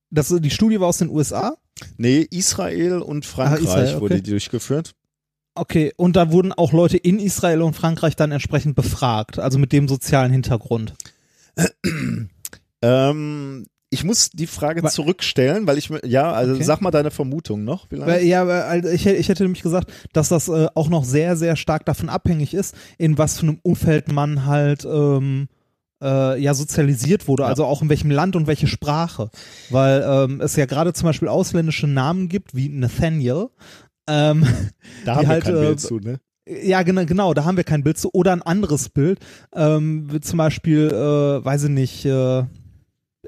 das, 0.10 0.36
die 0.40 0.50
Studie 0.50 0.80
war 0.80 0.88
aus 0.88 0.98
den 0.98 1.10
USA? 1.10 1.56
Nee, 1.98 2.28
Israel 2.30 3.00
und 3.00 3.26
Frankreich 3.26 3.60
Ah, 3.60 3.64
Israel, 3.64 3.90
okay. 3.90 4.02
wurde 4.02 4.22
die 4.22 4.32
durchgeführt. 4.32 4.96
Okay, 5.56 5.92
und 5.98 6.16
da 6.16 6.32
wurden 6.32 6.54
auch 6.54 6.72
Leute 6.72 6.98
in 6.98 7.20
Israel 7.20 7.62
und 7.62 7.76
Frankreich 7.76 8.16
dann 8.16 8.32
entsprechend 8.32 8.76
befragt, 8.76 9.40
also 9.40 9.60
mit 9.60 9.72
dem 9.72 9.88
sozialen 9.88 10.32
Hintergrund. 10.32 10.94
Ähm, 12.82 13.66
ich 13.92 14.04
muss 14.04 14.30
die 14.30 14.48
Frage 14.48 14.84
Wa- 14.84 14.90
zurückstellen, 14.90 15.66
weil 15.68 15.78
ich, 15.78 15.90
ja, 16.06 16.32
also 16.32 16.54
Okay. 16.54 16.64
sag 16.64 16.82
mal 16.82 16.92
deine 16.92 17.12
Vermutung 17.12 17.64
noch. 17.64 17.88
Vielleicht. 17.90 18.26
Ja, 18.26 18.44
also 18.46 18.90
ich, 18.90 19.06
hätte- 19.06 19.18
ich 19.18 19.30
hätte 19.30 19.44
nämlich 19.44 19.64
gesagt, 19.64 19.92
dass 20.14 20.30
das 20.30 20.48
äh, 20.48 20.68
auch 20.76 20.90
noch 20.90 21.04
sehr, 21.06 21.36
sehr 21.36 21.56
stark 21.56 21.86
davon 21.86 22.10
abhängig 22.10 22.54
ist, 22.54 22.76
in 22.98 23.18
was 23.18 23.38
für 23.40 23.48
einem 23.48 23.60
Umfeld 23.64 24.12
man 24.12 24.46
halt 24.46 24.86
ähm, 24.86 25.48
äh, 26.04 26.40
ja 26.42 26.54
sozialisiert 26.54 27.28
wurde, 27.28 27.46
also 27.46 27.66
auch 27.66 27.82
in 27.82 27.90
welchem 27.90 28.12
Land 28.12 28.36
und 28.36 28.46
welche 28.48 28.68
Sprache. 28.68 29.32
Weil 29.72 30.04
ähm, 30.08 30.40
es 30.42 30.56
ja 30.56 30.66
gerade 30.66 30.94
zum 30.94 31.08
Beispiel 31.08 31.28
ausländische 31.28 31.88
Namen 31.88 32.30
gibt, 32.30 32.56
wie 32.56 32.70
Nathaniel. 32.70 33.48
Ähm, 34.08 34.46
da 35.06 35.16
haben 35.16 35.22
wir 35.24 35.28
halt, 35.30 35.44
kein 35.46 35.56
äh, 35.56 35.60
Bild 35.62 35.80
zu, 35.82 35.98
ne? 36.00 36.20
Ja, 36.48 36.82
genau, 36.84 37.06
genau, 37.06 37.34
da 37.36 37.44
haben 37.46 37.58
wir 37.58 37.64
kein 37.64 37.84
Bild 37.84 37.98
zu. 37.98 38.10
Oder 38.14 38.32
ein 38.34 38.42
anderes 38.42 38.90
Bild. 38.90 39.20
Ähm, 39.54 40.08
zum 40.22 40.38
Beispiel, 40.38 40.88
äh, 40.88 41.46
weiß 41.46 41.66
ich 41.66 41.70
nicht, 41.70 42.06
äh, 42.06 42.44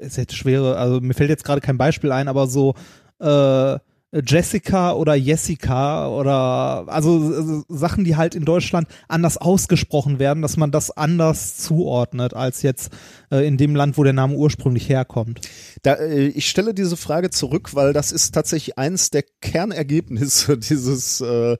ist 0.02 0.16
jetzt 0.16 0.36
schwere, 0.36 0.76
also 0.76 1.00
mir 1.00 1.14
fällt 1.14 1.30
jetzt 1.30 1.44
gerade 1.44 1.60
kein 1.60 1.78
Beispiel 1.78 2.12
ein, 2.12 2.28
aber 2.28 2.46
so 2.46 2.74
äh, 3.20 3.78
Jessica 4.14 4.92
oder 4.92 5.14
Jessica 5.14 6.08
oder 6.08 6.84
also 6.86 7.32
äh, 7.32 7.74
Sachen, 7.74 8.04
die 8.04 8.16
halt 8.16 8.34
in 8.34 8.44
Deutschland 8.44 8.86
anders 9.08 9.38
ausgesprochen 9.38 10.18
werden, 10.18 10.42
dass 10.42 10.58
man 10.58 10.70
das 10.70 10.90
anders 10.90 11.56
zuordnet 11.56 12.34
als 12.34 12.60
jetzt 12.60 12.92
äh, 13.30 13.46
in 13.46 13.56
dem 13.56 13.74
Land, 13.74 13.96
wo 13.96 14.04
der 14.04 14.12
Name 14.12 14.34
ursprünglich 14.34 14.90
herkommt. 14.90 15.40
Da, 15.80 15.94
äh, 15.94 16.26
ich 16.26 16.50
stelle 16.50 16.74
diese 16.74 16.98
Frage 16.98 17.30
zurück, 17.30 17.74
weil 17.74 17.94
das 17.94 18.12
ist 18.12 18.32
tatsächlich 18.32 18.76
eins 18.76 19.10
der 19.10 19.24
Kernergebnisse 19.40 20.58
dieses, 20.58 21.22
äh, 21.22 21.56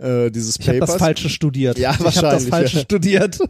äh, 0.00 0.30
dieses 0.30 0.56
Ich 0.58 0.68
habe 0.68 0.80
Papers. 0.80 0.94
das 0.94 1.02
Falsche 1.02 1.28
studiert. 1.28 1.78
Ja, 1.78 1.90
ich 1.90 1.98
habe 1.98 2.04
das 2.04 2.22
wahrscheinlich, 2.22 2.48
Falsche 2.48 2.76
ja. 2.76 2.82
studiert. 2.82 3.38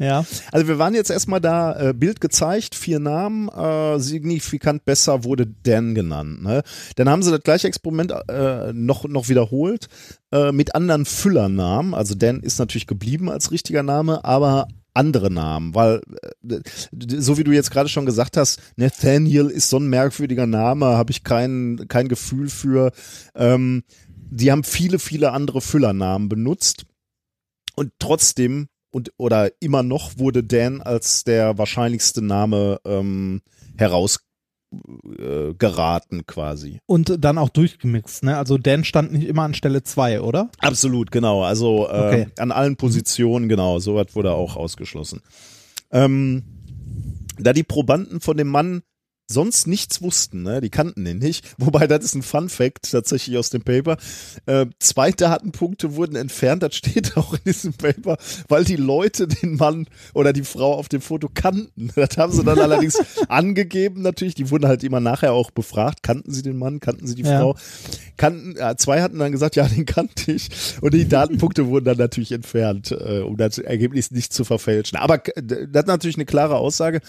Ja. 0.00 0.24
Also 0.52 0.68
wir 0.68 0.78
waren 0.78 0.94
jetzt 0.94 1.10
erstmal 1.10 1.40
da, 1.40 1.88
äh, 1.88 1.92
Bild 1.92 2.20
gezeigt, 2.20 2.76
vier 2.76 3.00
Namen, 3.00 3.48
äh, 3.48 3.98
signifikant 3.98 4.84
besser 4.84 5.24
wurde 5.24 5.44
Dan 5.64 5.96
genannt. 5.96 6.44
Ne? 6.44 6.62
Dann 6.94 7.08
haben 7.08 7.24
sie 7.24 7.32
das 7.32 7.42
gleiche 7.42 7.66
Experiment 7.66 8.12
äh, 8.28 8.72
noch, 8.72 9.08
noch 9.08 9.28
wiederholt 9.28 9.88
äh, 10.30 10.52
mit 10.52 10.76
anderen 10.76 11.04
Füllernamen. 11.04 11.94
Also 11.94 12.14
Dan 12.14 12.40
ist 12.42 12.60
natürlich 12.60 12.86
geblieben 12.86 13.28
als 13.28 13.50
richtiger 13.50 13.82
Name, 13.82 14.24
aber 14.24 14.68
andere 14.94 15.32
Namen, 15.32 15.74
weil 15.74 16.00
äh, 16.48 16.60
so 16.92 17.38
wie 17.38 17.44
du 17.44 17.52
jetzt 17.52 17.70
gerade 17.70 17.88
schon 17.88 18.06
gesagt 18.06 18.36
hast, 18.36 18.60
Nathaniel 18.76 19.46
ist 19.46 19.68
so 19.70 19.78
ein 19.78 19.88
merkwürdiger 19.88 20.46
Name, 20.46 20.86
habe 20.86 21.10
ich 21.10 21.24
kein, 21.24 21.86
kein 21.88 22.08
Gefühl 22.08 22.48
für. 22.48 22.92
Ähm, 23.34 23.82
die 24.30 24.50
haben 24.50 24.64
viele, 24.64 24.98
viele 24.98 25.32
andere 25.32 25.60
Füllernamen 25.60 26.28
benutzt 26.28 26.84
und 27.74 27.92
trotzdem 27.98 28.68
und 28.90 29.12
oder 29.18 29.50
immer 29.60 29.82
noch 29.82 30.18
wurde 30.18 30.42
Dan 30.42 30.80
als 30.80 31.24
der 31.24 31.58
wahrscheinlichste 31.58 32.22
Name 32.22 32.80
ähm, 32.86 33.42
äh, 33.78 35.54
geraten 35.54 36.26
quasi. 36.26 36.80
Und 36.86 37.24
dann 37.24 37.38
auch 37.38 37.48
durchgemixt, 37.48 38.22
ne? 38.22 38.36
Also 38.36 38.58
Dan 38.58 38.84
stand 38.84 39.12
nicht 39.12 39.26
immer 39.26 39.42
an 39.42 39.54
Stelle 39.54 39.82
2, 39.82 40.20
oder? 40.20 40.50
Absolut, 40.58 41.10
genau. 41.10 41.42
Also 41.42 41.88
äh, 41.88 42.06
Okay. 42.06 42.26
an 42.38 42.52
allen 42.52 42.76
Positionen, 42.76 43.48
genau, 43.48 43.78
so 43.78 43.94
was 43.94 44.14
wurde 44.14 44.32
auch 44.32 44.56
ausgeschlossen. 44.56 45.20
Ähm, 45.90 46.44
da 47.38 47.52
die 47.52 47.62
Probanden 47.62 48.20
von 48.20 48.36
dem 48.36 48.48
Mann 48.48 48.82
sonst 49.30 49.66
nichts 49.66 50.00
wussten, 50.00 50.42
ne? 50.42 50.60
die 50.60 50.70
kannten 50.70 51.06
ihn 51.06 51.18
nicht, 51.18 51.44
wobei 51.58 51.86
das 51.86 52.04
ist 52.04 52.14
ein 52.14 52.22
Fun 52.22 52.48
Fact 52.48 52.90
tatsächlich 52.90 53.36
aus 53.36 53.50
dem 53.50 53.62
Paper. 53.62 53.98
Äh, 54.46 54.66
zwei 54.78 55.10
Datenpunkte 55.10 55.94
wurden 55.94 56.16
entfernt, 56.16 56.62
das 56.62 56.74
steht 56.74 57.16
auch 57.16 57.34
in 57.34 57.40
diesem 57.44 57.74
Paper, 57.74 58.16
weil 58.48 58.64
die 58.64 58.76
Leute 58.76 59.28
den 59.28 59.56
Mann 59.56 59.86
oder 60.14 60.32
die 60.32 60.44
Frau 60.44 60.74
auf 60.74 60.88
dem 60.88 61.00
Foto 61.00 61.28
kannten. 61.32 61.90
Das 61.98 62.16
haben 62.16 62.32
sie 62.32 62.44
dann 62.44 62.58
allerdings 62.58 62.96
angegeben 63.28 64.02
natürlich, 64.02 64.34
die 64.34 64.50
wurden 64.50 64.66
halt 64.66 64.84
immer 64.84 65.00
nachher 65.00 65.32
auch 65.32 65.50
befragt, 65.50 66.02
kannten 66.02 66.32
sie 66.32 66.42
den 66.42 66.56
Mann, 66.56 66.80
kannten 66.80 67.06
sie 67.06 67.16
die 67.16 67.22
Ja. 67.22 67.40
Frau, 67.40 67.56
kannten, 68.16 68.56
äh, 68.56 68.76
zwei 68.76 69.02
hatten 69.02 69.18
dann 69.18 69.32
gesagt, 69.32 69.56
ja, 69.56 69.66
den 69.66 69.84
kannte 69.84 70.32
ich 70.32 70.48
und 70.80 70.94
die 70.94 71.08
Datenpunkte 71.08 71.66
wurden 71.66 71.84
dann 71.84 71.98
natürlich 71.98 72.32
entfernt, 72.32 72.92
äh, 72.92 73.20
um 73.20 73.36
das 73.36 73.58
Ergebnis 73.58 74.10
nicht 74.10 74.32
zu 74.32 74.44
verfälschen. 74.44 74.96
Aber 74.96 75.26
äh, 75.36 75.42
das 75.42 75.82
ist 75.82 75.88
natürlich 75.88 76.16
eine 76.16 76.26
klare 76.26 76.56
Aussage. 76.56 77.00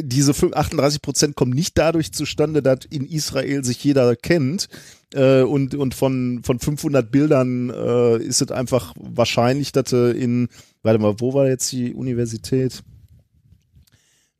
Diese 0.00 0.32
38 0.32 1.02
Prozent 1.02 1.36
kommen 1.36 1.52
nicht 1.52 1.78
dadurch 1.78 2.12
zustande, 2.12 2.62
dass 2.62 2.80
in 2.90 3.06
Israel 3.06 3.64
sich 3.64 3.82
jeder 3.84 4.16
kennt 4.16 4.68
äh, 5.14 5.42
und, 5.42 5.74
und 5.74 5.94
von, 5.94 6.40
von 6.42 6.58
500 6.58 7.10
Bildern 7.10 7.70
äh, 7.70 8.16
ist 8.18 8.42
es 8.42 8.50
einfach 8.50 8.94
wahrscheinlich, 8.98 9.72
dass 9.72 9.92
in, 9.92 10.48
warte 10.82 10.98
mal, 10.98 11.14
wo 11.18 11.34
war 11.34 11.48
jetzt 11.48 11.70
die 11.72 11.94
Universität? 11.94 12.82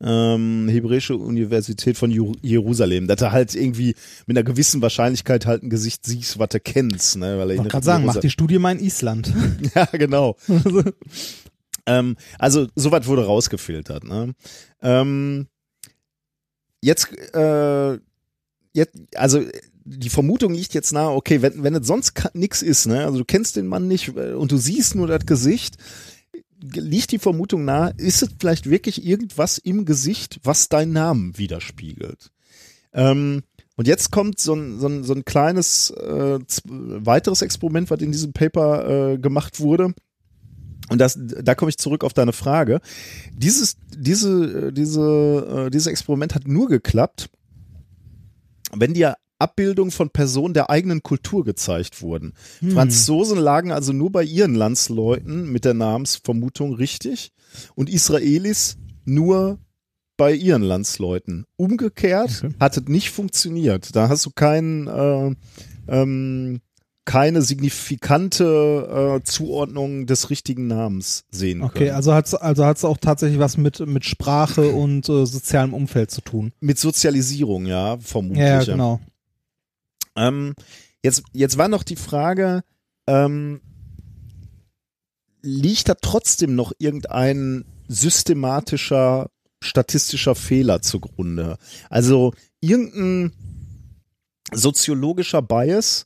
ähm, 0.01 0.67
Hebräische 0.69 1.17
Universität 1.17 1.97
von 1.97 2.11
Ju- 2.11 2.37
Jerusalem, 2.41 3.07
dass 3.07 3.17
du 3.19 3.31
halt 3.31 3.53
irgendwie 3.53 3.95
mit 4.27 4.37
einer 4.37 4.45
gewissen 4.45 4.81
Wahrscheinlichkeit 4.81 5.45
halt 5.45 5.63
ein 5.63 5.69
Gesicht 5.69 6.05
siehst, 6.05 6.39
was 6.39 6.49
du 6.49 6.59
kennst, 6.59 7.17
ne? 7.17 7.37
Weil 7.37 7.51
Ich 7.51 7.63
gerade 7.63 7.85
sagen, 7.85 8.05
mach 8.05 8.15
die 8.17 8.29
Studie 8.29 8.59
mal 8.59 8.71
in 8.77 8.79
Island. 8.85 9.33
ja, 9.75 9.85
genau. 9.91 10.37
ähm, 11.89 12.17
also 12.37 12.67
soweit 12.75 13.07
wurde 13.07 13.25
rausgefiltert. 13.25 14.03
Ne? 14.03 14.35
Ähm, 14.81 15.47
jetzt, 16.81 17.07
äh, 17.33 17.99
jetzt, 18.73 18.95
also 19.15 19.41
die 19.85 20.09
Vermutung 20.09 20.53
liegt 20.53 20.75
jetzt 20.75 20.93
nahe, 20.93 21.09
okay, 21.09 21.41
wenn, 21.41 21.63
wenn 21.63 21.73
es 21.73 21.87
sonst 21.87 22.13
nix 22.33 22.61
ist, 22.61 22.85
ne, 22.85 23.05
also 23.05 23.17
du 23.17 23.25
kennst 23.25 23.55
den 23.55 23.67
Mann 23.67 23.87
nicht 23.87 24.15
äh, 24.15 24.33
und 24.33 24.51
du 24.51 24.57
siehst 24.57 24.93
nur 24.93 25.07
das 25.07 25.25
Gesicht, 25.25 25.77
liegt 26.61 27.11
die 27.11 27.19
Vermutung 27.19 27.65
nahe, 27.65 27.93
ist 27.97 28.21
es 28.21 28.29
vielleicht 28.39 28.69
wirklich 28.69 29.03
irgendwas 29.03 29.57
im 29.57 29.85
Gesicht, 29.85 30.39
was 30.43 30.69
deinen 30.69 30.93
Namen 30.93 31.37
widerspiegelt. 31.37 32.31
Ähm, 32.93 33.41
und 33.75 33.87
jetzt 33.87 34.11
kommt 34.11 34.39
so 34.39 34.53
ein, 34.53 34.77
so 34.77 34.87
ein, 34.87 35.03
so 35.03 35.13
ein 35.13 35.25
kleines 35.25 35.89
äh, 35.91 36.37
weiteres 36.65 37.41
Experiment, 37.41 37.89
was 37.89 38.01
in 38.01 38.11
diesem 38.11 38.33
Paper 38.33 39.13
äh, 39.13 39.17
gemacht 39.17 39.59
wurde. 39.59 39.93
Und 40.89 40.99
das, 40.99 41.17
da 41.19 41.55
komme 41.55 41.69
ich 41.69 41.77
zurück 41.77 42.03
auf 42.03 42.13
deine 42.13 42.33
Frage. 42.33 42.81
Dieses, 43.33 43.77
diese, 43.95 44.67
äh, 44.67 44.71
diese, 44.73 45.65
äh, 45.67 45.69
dieses 45.69 45.87
Experiment 45.87 46.35
hat 46.35 46.47
nur 46.47 46.67
geklappt, 46.67 47.29
wenn 48.73 48.93
dir 48.93 49.15
Abbildungen 49.39 49.91
von 49.91 50.09
Personen 50.09 50.53
der 50.53 50.69
eigenen 50.69 51.01
Kultur 51.01 51.45
gezeigt 51.45 52.01
wurden. 52.01 52.33
Franzosen 52.73 53.39
lagen 53.39 53.71
also 53.71 53.93
nur 53.93 54.11
bei 54.11 54.23
ihren 54.23 54.53
Landsleuten 54.53 55.49
mit 55.49 55.63
der 55.63 55.73
Namensvermutung 55.73 56.73
richtig 56.73 57.31
und 57.75 57.89
Israelis 57.89 58.77
nur 59.05 59.57
bei 60.17 60.33
ihren 60.33 60.61
Landsleuten. 60.61 61.45
Umgekehrt 61.55 62.43
Okay. 62.43 62.53
hat 62.59 62.75
es 62.75 62.83
nicht 62.87 63.11
funktioniert. 63.11 63.95
Da 63.95 64.09
hast 64.09 64.25
du 64.25 64.31
keinen, 64.31 64.87
äh, 64.87 65.35
ähm, 65.87 66.59
keine 67.09 67.41
signifikante 67.41 69.17
äh, 69.17 69.23
Zuordnung 69.23 70.05
des 70.05 70.29
richtigen 70.29 70.67
Namens 70.67 71.25
sehen 71.31 71.63
Okay, 71.63 71.85
können. 71.85 71.95
also 71.95 72.13
hat's 72.13 72.35
also 72.35 72.65
hat's 72.65 72.85
auch 72.85 72.97
tatsächlich 72.97 73.39
was 73.39 73.57
mit 73.57 73.79
mit 73.79 74.05
Sprache 74.05 74.69
und 74.75 75.09
äh, 75.09 75.25
sozialem 75.25 75.73
Umfeld 75.73 76.11
zu 76.11 76.21
tun. 76.21 76.53
Mit 76.59 76.77
Sozialisierung, 76.77 77.65
ja, 77.65 77.97
vermutlich. 77.97 78.45
Ja, 78.45 78.59
ja 78.59 78.63
genau. 78.63 78.99
Ähm, 80.15 80.53
jetzt, 81.01 81.23
jetzt 81.33 81.57
war 81.57 81.67
noch 81.67 81.81
die 81.81 81.95
Frage, 81.95 82.61
ähm, 83.07 83.61
liegt 85.41 85.89
da 85.89 85.95
trotzdem 85.99 86.53
noch 86.53 86.73
irgendein 86.77 87.65
systematischer 87.87 89.31
statistischer 89.63 90.35
Fehler 90.35 90.83
zugrunde? 90.83 91.57
Also 91.89 92.33
irgendein 92.61 93.33
soziologischer 94.53 95.41
Bias, 95.41 96.05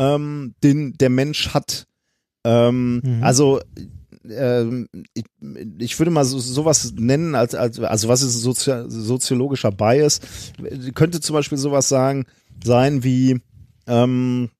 ähm, 0.00 0.54
den 0.62 0.94
der 0.94 1.10
Mensch 1.10 1.50
hat. 1.50 1.86
Ähm, 2.44 3.02
Mhm. 3.04 3.22
Also 3.22 3.60
ähm, 4.28 4.88
ich, 5.14 5.24
ich 5.78 5.98
würde 5.98 6.10
mal 6.10 6.24
so, 6.24 6.38
sowas 6.38 6.92
nennen, 6.96 7.34
als, 7.34 7.54
als 7.54 7.78
also 7.80 8.08
was 8.08 8.22
ist 8.22 8.40
Sozia 8.40 8.88
soziologischer 8.88 9.72
Bias? 9.72 10.20
Könnte 10.94 11.20
zum 11.20 11.34
Beispiel 11.34 11.58
sowas 11.58 11.88
sagen, 11.88 12.26
sein 12.64 13.04
wie 13.04 13.40
ähm, 13.86 14.50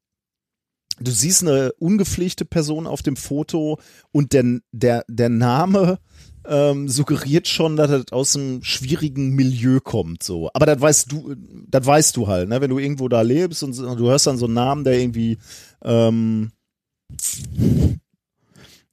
du 0.98 1.10
siehst 1.10 1.42
eine 1.42 1.72
ungepflegte 1.78 2.44
Person 2.44 2.86
auf 2.86 3.02
dem 3.02 3.16
Foto 3.16 3.78
und 4.12 4.32
der, 4.32 4.60
der, 4.72 5.04
der 5.08 5.28
Name 5.28 5.98
ähm, 6.46 6.88
suggeriert 6.88 7.48
schon, 7.48 7.76
dass 7.76 7.90
das 7.90 8.12
aus 8.12 8.36
einem 8.36 8.62
schwierigen 8.62 9.30
Milieu 9.30 9.80
kommt, 9.80 10.22
so. 10.22 10.50
Aber 10.54 10.66
das 10.66 10.80
weißt 10.80 11.12
du, 11.12 11.34
das 11.68 11.86
weißt 11.86 12.16
du 12.16 12.28
halt, 12.28 12.48
ne? 12.48 12.60
Wenn 12.60 12.70
du 12.70 12.78
irgendwo 12.78 13.08
da 13.08 13.22
lebst 13.22 13.62
und, 13.62 13.78
und 13.78 13.98
du 13.98 14.08
hörst 14.08 14.26
dann 14.26 14.38
so 14.38 14.46
einen 14.46 14.54
Namen, 14.54 14.84
der 14.84 14.98
irgendwie 14.98 15.38
ähm, 15.82 16.52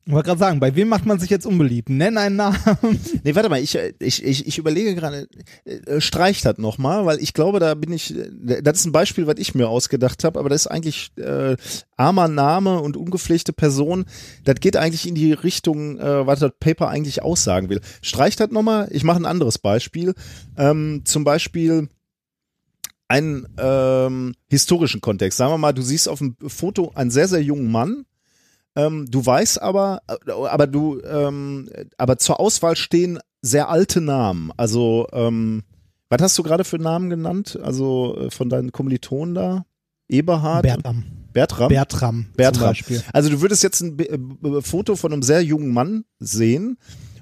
Ich 0.08 0.14
wollte 0.14 0.28
gerade 0.28 0.40
sagen, 0.40 0.62
bei 0.62 0.74
wem 0.74 0.88
macht 0.88 1.06
man 1.06 1.20
sich 1.20 1.30
jetzt 1.30 1.46
unbeliebt? 1.46 1.90
Nenn 1.90 2.18
einen 2.18 2.38
Namen. 2.38 2.58
Nee, 3.24 3.36
warte 3.36 3.50
mal, 3.50 3.60
ich, 3.60 3.76
äh, 3.76 3.92
ich, 4.00 4.24
ich, 4.24 4.48
ich 4.48 4.58
überlege 4.58 4.96
gerade, 4.96 5.28
äh, 5.66 6.00
streich 6.00 6.42
das 6.42 6.58
nochmal, 6.60 7.06
weil 7.06 7.20
ich 7.20 7.34
glaube, 7.34 7.60
da 7.60 7.74
bin 7.74 7.92
ich, 7.92 8.16
äh, 8.16 8.62
das 8.62 8.80
ist 8.80 8.86
ein 8.86 8.94
Beispiel, 8.94 9.28
was 9.28 9.36
ich 9.38 9.54
mir 9.54 9.68
ausgedacht 9.68 10.24
habe, 10.24 10.40
aber 10.40 10.48
das 10.48 10.62
ist 10.62 10.68
eigentlich 10.68 11.12
äh, 11.18 11.58
armer 11.98 12.30
Name 12.30 12.80
und 12.80 12.96
ungepflegte 12.96 13.52
Person, 13.52 14.06
das 14.46 14.56
geht 14.62 14.78
eigentlich 14.78 15.06
in 15.10 15.16
die 15.16 15.34
Richtung, 15.34 16.00
äh, 16.00 16.26
was 16.26 16.40
das 16.40 16.52
Paper 16.58 16.88
eigentlich 16.88 17.22
aussagen 17.22 17.68
will. 17.70 17.82
Streich 18.02 18.38
das 18.38 18.50
nochmal, 18.52 18.88
ich 18.92 19.04
mache 19.04 19.18
ein 19.18 19.26
anderes 19.26 19.58
Beispiel. 19.58 20.14
Ähm, 20.58 21.02
zum 21.04 21.26
Beispiel 21.26 21.90
einen 23.10 23.48
ähm, 23.58 24.36
historischen 24.50 25.02
Kontext. 25.02 25.38
Sagen 25.38 25.52
wir 25.52 25.58
mal, 25.58 25.74
du 25.74 25.82
siehst 25.82 26.08
auf 26.08 26.20
dem 26.20 26.38
Foto 26.48 26.92
einen 26.96 27.12
sehr, 27.12 27.28
sehr 27.28 27.42
jungen 27.42 27.72
Mann, 27.72 28.06
ähm, 28.78 29.08
du 29.10 29.26
weißt 29.26 29.62
aber, 29.62 30.02
äh, 30.08 30.32
aber 30.32 30.68
du, 30.68 31.02
ähm, 31.02 31.68
aber 31.98 32.18
zur 32.18 32.40
Auswahl 32.40 32.76
stehen 32.76 33.18
sehr 33.42 33.70
alte 33.70 34.02
Namen. 34.02 34.52
Also, 34.56 35.08
ähm, 35.14 35.64
was 36.10 36.22
hast 36.22 36.38
du 36.38 36.44
gerade 36.44 36.64
für 36.64 36.78
Namen 36.78 37.10
genannt? 37.10 37.58
Also 37.62 38.16
äh, 38.18 38.30
von 38.30 38.50
deinen 38.50 38.72
Kommilitonen 38.72 39.34
da? 39.34 39.66
Eberhard? 40.08 40.62
Bertram. 40.62 41.04
Bertram? 41.34 41.70
Bertram. 41.70 42.26
Bertram. 42.36 42.76
Also 43.14 43.30
du 43.30 43.42
würdest 43.42 43.64
jetzt 43.64 43.82
ein 43.82 43.98
äh, 44.00 44.62
Foto 44.62 44.96
von 44.96 45.12
einem 45.12 45.24
sehr 45.24 45.44
jungen 45.44 45.74
Mann 45.74 46.06
sehen 46.20 46.78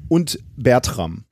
und 0.09 0.39
Bertram. 0.57 1.23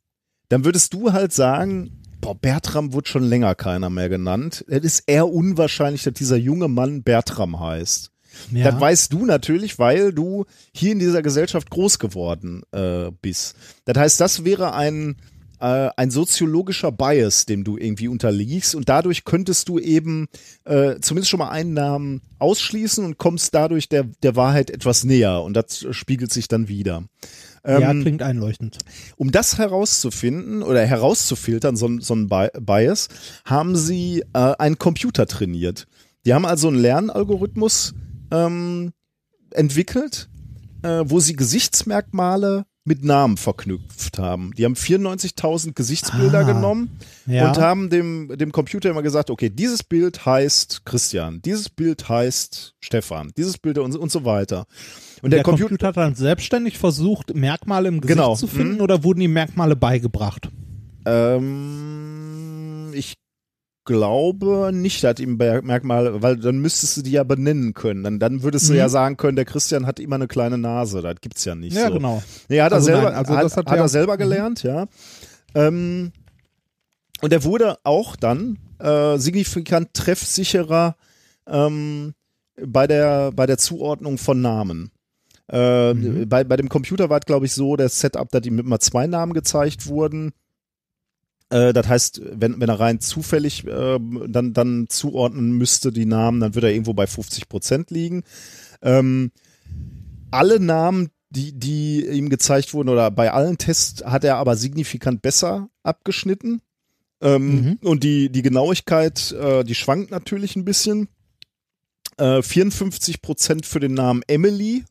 Dann 0.48 0.64
würdest 0.64 0.94
du 0.94 1.12
halt 1.12 1.34
sagen, 1.34 2.00
boah, 2.22 2.36
Bertram 2.36 2.94
wird 2.94 3.10
schon 3.10 3.24
länger 3.24 3.56
keiner 3.56 3.90
mehr 3.90 4.08
genannt. 4.08 4.64
Es 4.68 4.84
ist 4.84 5.04
eher 5.06 5.28
unwahrscheinlich, 5.28 6.04
dass 6.04 6.14
dieser 6.14 6.38
junge 6.38 6.70
Mann 6.70 7.04
Bertram 7.04 7.60
heißt. 7.60 8.13
Ja. 8.52 8.72
Das 8.72 8.80
weißt 8.82 9.14
du 9.14 9.26
natürlich, 9.26 9.80
weil 9.80 10.14
du 10.14 10.46
hier 10.74 10.92
in 10.92 11.00
dieser 11.00 11.22
Gesellschaft 11.22 11.70
groß 11.70 12.00
geworden 12.00 12.64
äh, 12.72 13.12
bist. 13.22 13.56
Das 13.86 13.98
heißt, 13.98 14.20
das 14.22 14.44
wäre 14.46 14.74
ein, 14.74 15.16
äh, 15.60 15.90
ein 15.96 16.12
soziologischer 16.12 16.92
Bias, 16.92 17.46
dem 17.46 17.64
du 17.64 17.78
irgendwie 17.78 18.08
unterliegst 18.08 18.76
und 18.76 18.90
dadurch 18.90 19.24
könntest 19.24 19.70
du 19.70 19.80
eben 19.80 20.28
äh, 20.66 20.96
zumindest 21.02 21.30
schon 21.30 21.40
mal 21.40 21.50
einen 21.50 21.74
Namen 21.74 22.22
ausschließen 22.40 23.04
und 23.06 23.18
kommst 23.18 23.54
dadurch 23.54 23.88
der, 23.90 24.04
der 24.24 24.36
Wahrheit 24.36 24.70
etwas 24.70 25.04
näher 25.04 25.42
und 25.42 25.54
das 25.56 25.86
spiegelt 25.92 26.32
sich 26.34 26.48
dann 26.48 26.68
wieder. 26.68 27.04
ja, 27.66 27.92
Ähm, 27.92 28.02
klingt 28.02 28.22
einleuchtend. 28.24 28.80
um 29.16 29.32
das 29.32 29.58
herauszufinden 29.58 30.64
oder 30.64 30.86
herauszufiltern, 30.86 31.78
so, 31.78 31.88
ein- 31.88 32.02
so 32.02 32.14
ein 32.16 32.28
Bi- 32.28 32.50
Bias, 32.60 33.08
haben 33.46 33.78
sie 33.78 34.24
äh, 34.34 34.54
einen 34.60 34.78
Computer 34.80 35.28
trainiert. 35.28 35.88
Die 36.26 36.34
haben 36.34 36.46
also 36.46 36.68
einen 36.70 36.78
Lernalgorithmus 36.80 37.94
ähm, 38.34 38.92
entwickelt, 39.52 40.30
äh, 40.82 41.04
wo 41.06 41.20
sie 41.20 41.36
Gesichtsmerkmale 41.36 42.66
mit 42.86 43.02
Namen 43.02 43.38
verknüpft 43.38 44.20
haben. 44.20 44.52
Die 44.58 44.66
haben 44.66 44.74
94.000 44.76 45.72
Gesichtsbilder 45.74 46.40
Ah, 46.40 46.44
genommen 46.44 47.00
ja. 47.26 47.48
und 47.48 47.58
haben 47.58 47.90
dem, 47.90 48.30
dem 48.38 48.52
Computer 48.52 48.90
immer 48.90 49.02
gesagt, 49.02 49.30
okay, 49.30 49.50
dieses 49.50 49.84
Bild 49.84 50.26
heißt 50.26 50.86
Christian, 50.86 51.42
dieses 51.42 51.70
Bild 51.70 52.10
heißt 52.10 52.76
Stefan, 52.82 53.32
dieses 53.38 53.58
Bild 53.58 53.78
und, 53.78 53.96
und 53.96 54.12
so 54.12 54.26
weiter. 54.26 54.66
Und 55.22 55.32
der, 55.32 55.38
der, 55.38 55.44
Computer, 55.46 55.88
hat 55.88 55.96
dann 55.96 56.16
selbstständig 56.16 56.78
versucht, 56.78 57.34
Merkmale 57.34 57.88
im 57.88 58.02
Gesicht 58.02 58.18
Genau. 58.18 58.36
zu 58.36 58.48
finden 58.48 58.76
Mhm. 58.76 58.82
oder 58.82 59.06
wurden 59.06 59.22
die 59.22 59.30
Merkmale 59.30 59.78
beigebracht? 59.78 60.50
Ähm, 61.06 62.92
ich 62.94 63.16
glaube 63.86 64.72
nicht, 64.74 65.04
hat 65.04 65.20
ihm 65.20 65.36
Merkmal, 65.38 66.22
weil 66.22 66.38
dann 66.38 66.60
müsstest 66.60 66.98
du 66.98 67.02
die 67.02 67.12
ja 67.12 67.24
benennen 67.24 67.74
können. 67.74 68.04
Dann, 68.04 68.20
dann 68.20 68.44
würdest 68.44 68.70
du 68.70 68.74
Mhm. 68.74 68.80
ja 68.80 68.90
sagen 68.90 69.18
können, 69.18 69.36
der 69.36 69.46
Christian 69.46 69.86
hat 69.86 70.00
immer 70.00 70.16
eine 70.16 70.28
kleine 70.28 70.58
Nase. 70.58 71.02
Das 71.02 71.16
gibt's 71.22 71.44
ja 71.46 71.56
nicht 71.56 71.76
Ja, 71.76 71.88
so. 71.88 71.94
genau. 71.96 72.24
Nee, 72.50 72.62
hat 72.62 72.72
er 72.72 72.76
Also 72.76 72.86
selber, 72.86 73.04
nein, 73.10 73.14
also 73.16 73.36
hat, 73.36 73.44
das 73.44 73.58
hat 73.58 73.66
hat, 73.68 73.76
er- 73.78 73.84
er 73.84 73.90
selber 73.90 74.18
gelernt, 74.18 74.64
ja. 74.64 74.88
Ähm, 75.56 76.12
und 77.22 77.32
er 77.34 77.44
wurde 77.44 77.78
auch 77.84 78.16
dann 78.16 78.58
äh, 78.80 79.18
signifikant 79.18 79.94
treffsicherer 79.94 80.96
ähm, 81.48 82.14
bei 82.62 82.88
der 82.88 83.32
bei 83.32 83.46
der 83.46 83.58
Zuordnung 83.58 84.18
von 84.18 84.42
Namen. 84.42 84.92
Äh, 85.52 85.94
Mhm. 85.94 86.30
bei, 86.30 86.44
bei 86.44 86.56
dem 86.56 86.70
Computer 86.70 87.10
war 87.10 87.20
es, 87.20 87.26
glaube 87.26 87.46
ich, 87.46 87.54
so, 87.54 87.76
das 87.76 88.00
Setup, 88.00 88.30
dass 88.32 88.46
ihm 88.46 88.60
immer 88.60 88.80
zwei 88.80 89.08
Namen 89.08 89.34
gezeigt 89.34 89.88
wurden. 89.88 90.32
Äh, 91.54 91.72
das 91.72 91.88
heißt, 91.88 92.22
wenn, 92.34 92.60
wenn 92.60 92.70
er 92.70 92.80
rein 92.80 93.00
zufällig 93.00 93.66
äh, 93.68 94.00
dann, 94.28 94.54
dann 94.54 94.88
zuordnen 94.90 95.52
müsste, 95.52 95.92
die 95.92 96.06
Namen, 96.06 96.40
dann 96.40 96.56
würde 96.56 96.68
er 96.68 96.74
irgendwo 96.74 96.96
bei 96.96 97.06
50 97.06 97.48
Prozent 97.48 97.92
liegen. 97.92 98.24
Ähm, 98.82 99.32
alle 100.32 100.60
Namen, 100.60 101.10
die, 101.30 101.54
die 101.54 102.08
ihm 102.08 102.30
gezeigt 102.30 102.74
wurden, 102.74 102.90
oder 102.90 103.12
bei 103.12 103.32
allen 103.32 103.60
Tests 103.60 104.04
hat 104.04 104.24
er 104.24 104.38
aber 104.38 104.56
signifikant 104.56 105.22
besser 105.22 105.70
abgeschnitten. 105.84 106.62
Ähm, 107.22 107.56
Mhm. 107.56 107.78
Und 107.84 108.04
die, 108.04 108.32
die 108.32 108.42
Genauigkeit, 108.42 109.32
äh, 109.34 109.64
die 109.64 109.76
schwankt 109.76 110.10
natürlich 110.10 110.56
ein 110.56 110.66
bisschen. 110.66 111.08
Äh, 112.18 112.42
54 112.42 113.22
Prozent 113.22 113.68
für 113.68 113.80
den 113.80 113.94
Namen 113.94 114.24
Emily, 114.28 114.86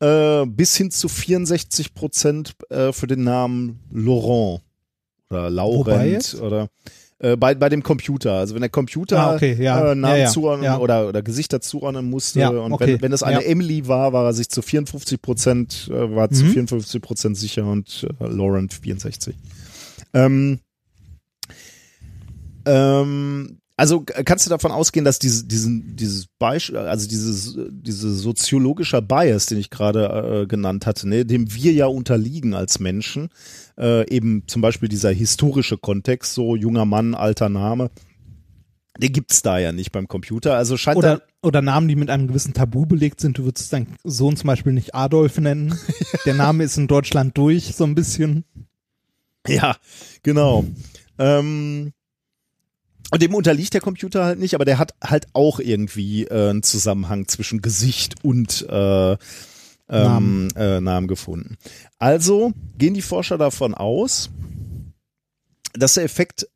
äh, 0.00 0.46
bis 0.46 0.76
hin 0.76 0.90
zu 0.90 1.08
64 1.08 1.92
Prozent 1.92 2.54
äh, 2.70 2.92
für 2.92 3.06
den 3.06 3.22
Namen 3.22 3.80
Laurent 3.90 4.62
oder 5.34 5.50
Laurent 5.50 6.36
oder 6.40 6.68
äh, 7.18 7.36
bei, 7.36 7.54
bei 7.54 7.68
dem 7.68 7.82
Computer. 7.82 8.32
Also 8.34 8.54
wenn 8.54 8.60
der 8.62 8.70
Computer 8.70 9.18
Ah, 9.18 9.34
okay, 9.34 9.56
ja. 9.60 9.92
äh, 9.92 9.94
Namen 9.94 10.16
Ja, 10.16 10.24
ja, 10.24 10.30
zuordnen 10.30 10.76
oder, 10.78 11.08
oder 11.08 11.22
Gesichter 11.22 11.60
zuordnen 11.60 12.10
musste 12.10 12.40
und 12.60 12.72
okay, 12.72 12.94
wenn, 12.94 13.02
wenn 13.02 13.12
es 13.12 13.22
eine. 13.22 13.44
Emily 13.44 13.86
war, 13.88 14.12
war 14.12 14.24
er 14.26 14.32
sich 14.32 14.48
zu 14.48 14.62
54 14.62 15.20
Prozent, 15.22 15.88
äh, 15.92 16.14
war 16.14 16.30
zu 16.30 16.44
Mhm. 16.44 16.50
54 16.50 17.00
Prozent 17.02 17.36
sicher 17.36 17.64
und 17.66 18.06
äh, 18.20 18.26
Laurent 18.26 18.74
64. 18.74 19.34
Ähm, 20.12 20.60
ähm, 22.66 23.58
also 23.76 24.02
kannst 24.02 24.46
du 24.46 24.50
davon 24.50 24.70
ausgehen, 24.70 25.04
dass 25.04 25.18
diese, 25.18 25.44
diesen, 25.46 25.96
dieses 25.96 26.26
Beispiel, 26.38 26.78
also 26.78 27.08
dieses, 27.08 27.58
diese 27.70 28.14
soziologischer 28.14 29.02
Bias, 29.02 29.46
den 29.46 29.58
ich 29.58 29.70
gerade 29.70 30.42
äh, 30.42 30.46
genannt 30.46 30.86
hatte, 30.86 31.08
ne, 31.08 31.24
dem 31.26 31.52
wir 31.52 31.72
ja 31.72 31.86
unterliegen 31.86 32.54
als 32.54 32.78
Menschen, 32.78 33.30
äh, 33.76 34.08
eben 34.08 34.44
zum 34.46 34.62
Beispiel 34.62 34.88
dieser 34.88 35.10
historische 35.10 35.76
Kontext, 35.76 36.34
so 36.34 36.54
junger 36.54 36.84
Mann, 36.84 37.14
alter 37.14 37.48
Name, 37.48 37.90
den 38.98 39.12
gibt's 39.12 39.42
da 39.42 39.58
ja 39.58 39.72
nicht 39.72 39.90
beim 39.90 40.06
Computer. 40.06 40.56
Also 40.56 40.76
scheint 40.76 40.96
Oder, 40.96 41.22
oder 41.42 41.60
Namen, 41.60 41.88
die 41.88 41.96
mit 41.96 42.10
einem 42.10 42.28
gewissen 42.28 42.54
Tabu 42.54 42.86
belegt 42.86 43.20
sind. 43.20 43.38
Du 43.38 43.44
würdest 43.44 43.72
deinen 43.72 43.96
Sohn 44.04 44.36
zum 44.36 44.46
Beispiel 44.46 44.72
nicht 44.72 44.94
Adolf 44.94 45.38
nennen. 45.38 45.76
Der 46.26 46.34
Name 46.34 46.62
ist 46.62 46.76
in 46.76 46.86
Deutschland 46.86 47.36
durch, 47.36 47.74
so 47.74 47.82
ein 47.82 47.96
bisschen. 47.96 48.44
ja, 49.48 49.76
genau. 50.22 50.64
Ähm, 51.18 51.92
und 53.10 53.22
dem 53.22 53.34
unterliegt 53.34 53.74
der 53.74 53.80
Computer 53.80 54.24
halt 54.24 54.38
nicht, 54.38 54.54
aber 54.54 54.64
der 54.64 54.78
hat 54.78 54.94
halt 55.02 55.26
auch 55.34 55.60
irgendwie 55.60 56.24
äh, 56.24 56.50
einen 56.50 56.62
Zusammenhang 56.62 57.28
zwischen 57.28 57.62
Gesicht 57.62 58.24
und 58.24 58.66
äh, 58.68 59.12
ähm, 59.12 59.18
Namen. 59.88 60.50
Äh, 60.56 60.80
Namen 60.80 61.08
gefunden. 61.08 61.56
Also 61.98 62.52
gehen 62.78 62.94
die 62.94 63.02
Forscher 63.02 63.38
davon 63.38 63.74
aus, 63.74 64.30
dass 65.74 65.94
der 65.94 66.04
Effekt 66.04 66.48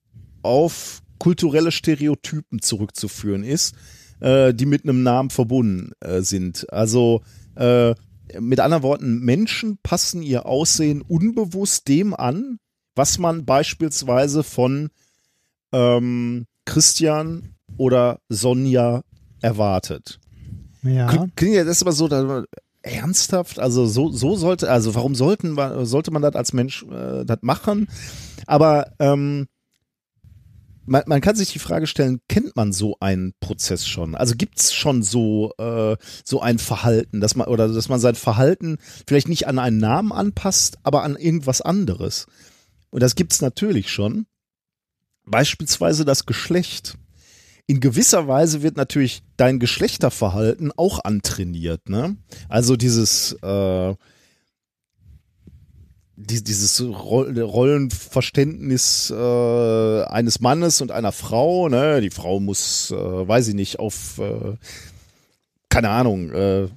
auf 0.42 1.02
kulturelle 1.18 1.72
Stereotypen 1.72 2.62
zurückzuführen 2.62 3.44
ist, 3.44 3.74
äh, 4.20 4.54
die 4.54 4.66
mit 4.66 4.84
einem 4.84 5.02
Namen 5.02 5.30
verbunden 5.30 5.92
äh, 6.00 6.22
sind. 6.22 6.72
Also 6.72 7.22
äh, 7.56 7.94
mit 8.38 8.60
anderen 8.60 8.82
Worten, 8.82 9.20
Menschen 9.20 9.78
passen 9.82 10.22
ihr 10.22 10.46
Aussehen 10.46 11.02
unbewusst 11.02 11.88
dem 11.88 12.14
an, 12.14 12.58
was 12.94 13.18
man 13.18 13.44
beispielsweise 13.44 14.42
von 14.42 14.90
ähm, 15.72 16.47
Christian 16.64 17.55
oder 17.76 18.18
Sonja 18.28 19.02
erwartet. 19.40 20.18
Ja. 20.82 21.06
Klingt- 21.08 21.55
ja 21.55 21.64
das 21.64 21.76
ist 21.78 21.82
aber 21.82 21.92
so, 21.92 22.08
man, 22.08 22.44
ernsthaft, 22.82 23.58
also 23.58 23.86
so, 23.86 24.10
so 24.10 24.36
sollte, 24.36 24.70
also 24.70 24.94
warum 24.94 25.14
sollten 25.14 25.56
sollte 25.86 26.10
man 26.10 26.22
das 26.22 26.34
als 26.34 26.52
Mensch 26.52 26.84
äh, 26.84 27.24
das 27.24 27.38
machen? 27.42 27.88
Aber 28.47 28.92
ähm, 28.98 29.47
man, 30.86 31.02
man 31.06 31.20
kann 31.20 31.36
sich 31.36 31.52
die 31.52 31.58
Frage 31.58 31.86
stellen, 31.86 32.20
kennt 32.28 32.56
man 32.56 32.72
so 32.72 32.97
einen 33.00 33.34
Prozess 33.40 33.86
schon? 33.86 34.14
Also 34.14 34.34
gibt 34.36 34.58
es 34.58 34.72
schon 34.72 35.02
so, 35.02 35.52
äh, 35.58 35.97
so 36.24 36.40
ein 36.40 36.58
Verhalten, 36.58 37.20
dass 37.20 37.34
man, 37.36 37.48
oder 37.48 37.68
dass 37.68 37.88
man 37.88 38.00
sein 38.00 38.14
Verhalten 38.14 38.78
vielleicht 39.06 39.28
nicht 39.28 39.47
an 39.47 39.58
einen 39.58 39.78
Namen 39.78 40.12
anpasst, 40.12 40.78
aber 40.82 41.02
an 41.02 41.16
irgendwas 41.16 41.60
anderes? 41.60 42.26
Und 42.90 43.02
das 43.02 43.14
gibt's 43.16 43.42
natürlich 43.42 43.90
schon. 43.90 44.26
Beispielsweise 45.31 46.05
das 46.05 46.26
Geschlecht. 46.26 46.97
In 47.66 47.81
gewisser 47.81 48.26
Weise 48.26 48.62
wird 48.62 48.76
natürlich 48.76 49.23
dein 49.36 49.58
Geschlechterverhalten 49.58 50.73
auch 50.76 51.05
antrainiert, 51.05 51.89
ne? 51.89 52.16
Also 52.48 52.76
dieses, 52.76 53.34
äh, 53.42 53.94
die, 56.16 56.42
dieses 56.42 56.81
Roll- 56.81 57.39
Rollenverständnis 57.39 59.10
äh, 59.10 60.02
eines 60.05 60.40
Mannes 60.40 60.81
und 60.81 60.90
einer 60.90 61.12
Frau, 61.12 61.68
ne? 61.68 62.00
Die 62.00 62.10
Frau 62.10 62.40
muss, 62.40 62.90
äh, 62.90 62.94
weiß 62.97 63.48
ich 63.48 63.55
nicht, 63.55 63.78
auf 63.78 64.18
äh, 64.18 64.57
keine 65.70 65.90
Ahnung, 65.90 66.30
äh, 66.32 66.68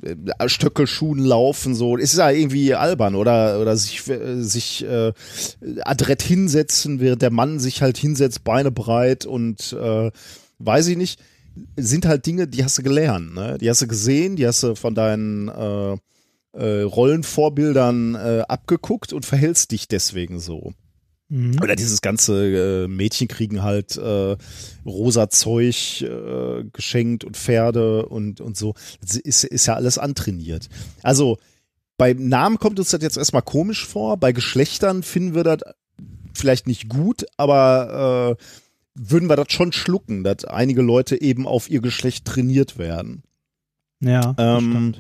Stöckelschuhen 0.48 1.20
laufen, 1.20 1.76
so, 1.76 1.96
ist 1.96 2.18
ja 2.18 2.30
irgendwie 2.30 2.76
albern 2.76 3.16
oder, 3.16 3.60
oder 3.62 3.78
sich, 3.78 4.08
äh, 4.10 4.42
sich 4.42 4.86
äh, 4.86 5.14
adrett 5.82 6.22
hinsetzen, 6.22 7.00
während 7.00 7.22
der 7.22 7.32
Mann 7.32 7.60
sich 7.60 7.82
halt 7.82 7.98
hinsetzt, 7.98 8.44
Beine 8.44 8.72
breit 8.72 9.26
und 9.26 9.74
äh, 9.74 10.12
weiß 10.60 10.88
ich 10.88 10.98
nicht, 10.98 11.22
sind 11.78 12.06
halt 12.06 12.26
Dinge, 12.26 12.48
die 12.48 12.64
hast 12.64 12.78
du 12.78 12.84
gelernt, 12.84 13.34
ne? 13.34 13.58
Die 13.60 13.70
hast 13.70 13.82
du 13.82 13.88
gesehen, 13.88 14.36
die 14.36 14.48
hast 14.48 14.64
du 14.64 14.76
von 14.76 14.96
deinen 14.96 15.50
äh, 15.50 15.98
äh, 16.54 16.82
Rollenvorbildern 16.84 18.16
äh, 18.16 18.44
abgeguckt 18.48 19.14
und 19.14 19.26
verhältst 19.26 19.72
dich 19.72 19.88
deswegen 19.88 20.40
so. 20.40 20.74
Mhm. 21.32 21.60
Oder 21.64 21.78
dieses 21.78 22.02
ganze 22.02 22.84
äh, 22.84 22.88
Mädchen 22.90 23.30
kriegen 23.30 23.64
halt 23.64 23.96
äh, 23.96 24.36
rosa 24.86 25.30
Zeug 25.30 26.02
äh, 26.02 26.66
geschenkt 26.74 27.24
und 27.24 27.38
Pferde 27.38 28.06
und, 28.06 28.42
und 28.42 28.58
so. 28.58 28.76
Das 29.00 29.16
ist, 29.16 29.46
ist 29.46 29.66
ja 29.66 29.76
alles 29.76 29.98
antrainiert. 29.98 30.68
Also 31.04 31.38
bei 31.96 32.12
Namen 32.12 32.60
kommt 32.60 32.80
uns 32.80 32.90
das 32.90 33.02
jetzt 33.02 33.16
erstmal 33.16 33.44
komisch 33.44 33.88
vor. 33.88 34.18
Bei 34.18 34.34
Geschlechtern 34.34 35.04
finden 35.04 35.34
wir 35.34 35.46
das 35.46 35.60
vielleicht 36.34 36.68
nicht 36.68 36.90
gut, 36.90 37.26
aber 37.38 38.38
äh, 38.38 38.44
würden 38.96 39.30
wir 39.30 39.38
das 39.38 39.54
schon 39.54 39.72
schlucken, 39.72 40.26
dass 40.26 40.44
einige 40.44 40.82
Leute 40.82 41.22
eben 41.22 41.48
auf 41.48 41.70
ihr 41.70 41.80
Geschlecht 41.80 42.26
trainiert 42.26 42.78
werden. 42.78 43.24
Ja. 44.02 44.36
Ähm, 44.38 44.96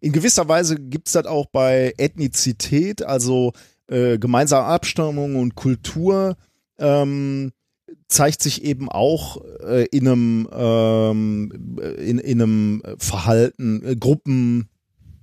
in 0.00 0.10
gewisser 0.10 0.48
Weise 0.48 0.74
gibt's 0.74 1.12
das 1.12 1.26
auch 1.26 1.46
bei 1.46 1.94
Ethnizität, 1.98 3.04
also 3.04 3.52
äh, 3.92 4.18
gemeinsame 4.18 4.66
Abstammung 4.66 5.36
und 5.36 5.54
Kultur 5.54 6.36
ähm, 6.78 7.52
zeigt 8.08 8.42
sich 8.42 8.64
eben 8.64 8.88
auch 8.88 9.42
äh, 9.66 9.86
in 9.86 10.08
einem 10.08 10.48
ähm, 10.52 11.78
in, 11.98 12.18
in 12.18 12.42
einem 12.42 12.82
Verhalten, 12.98 13.82
äh, 13.84 13.96
Gruppen 13.96 14.68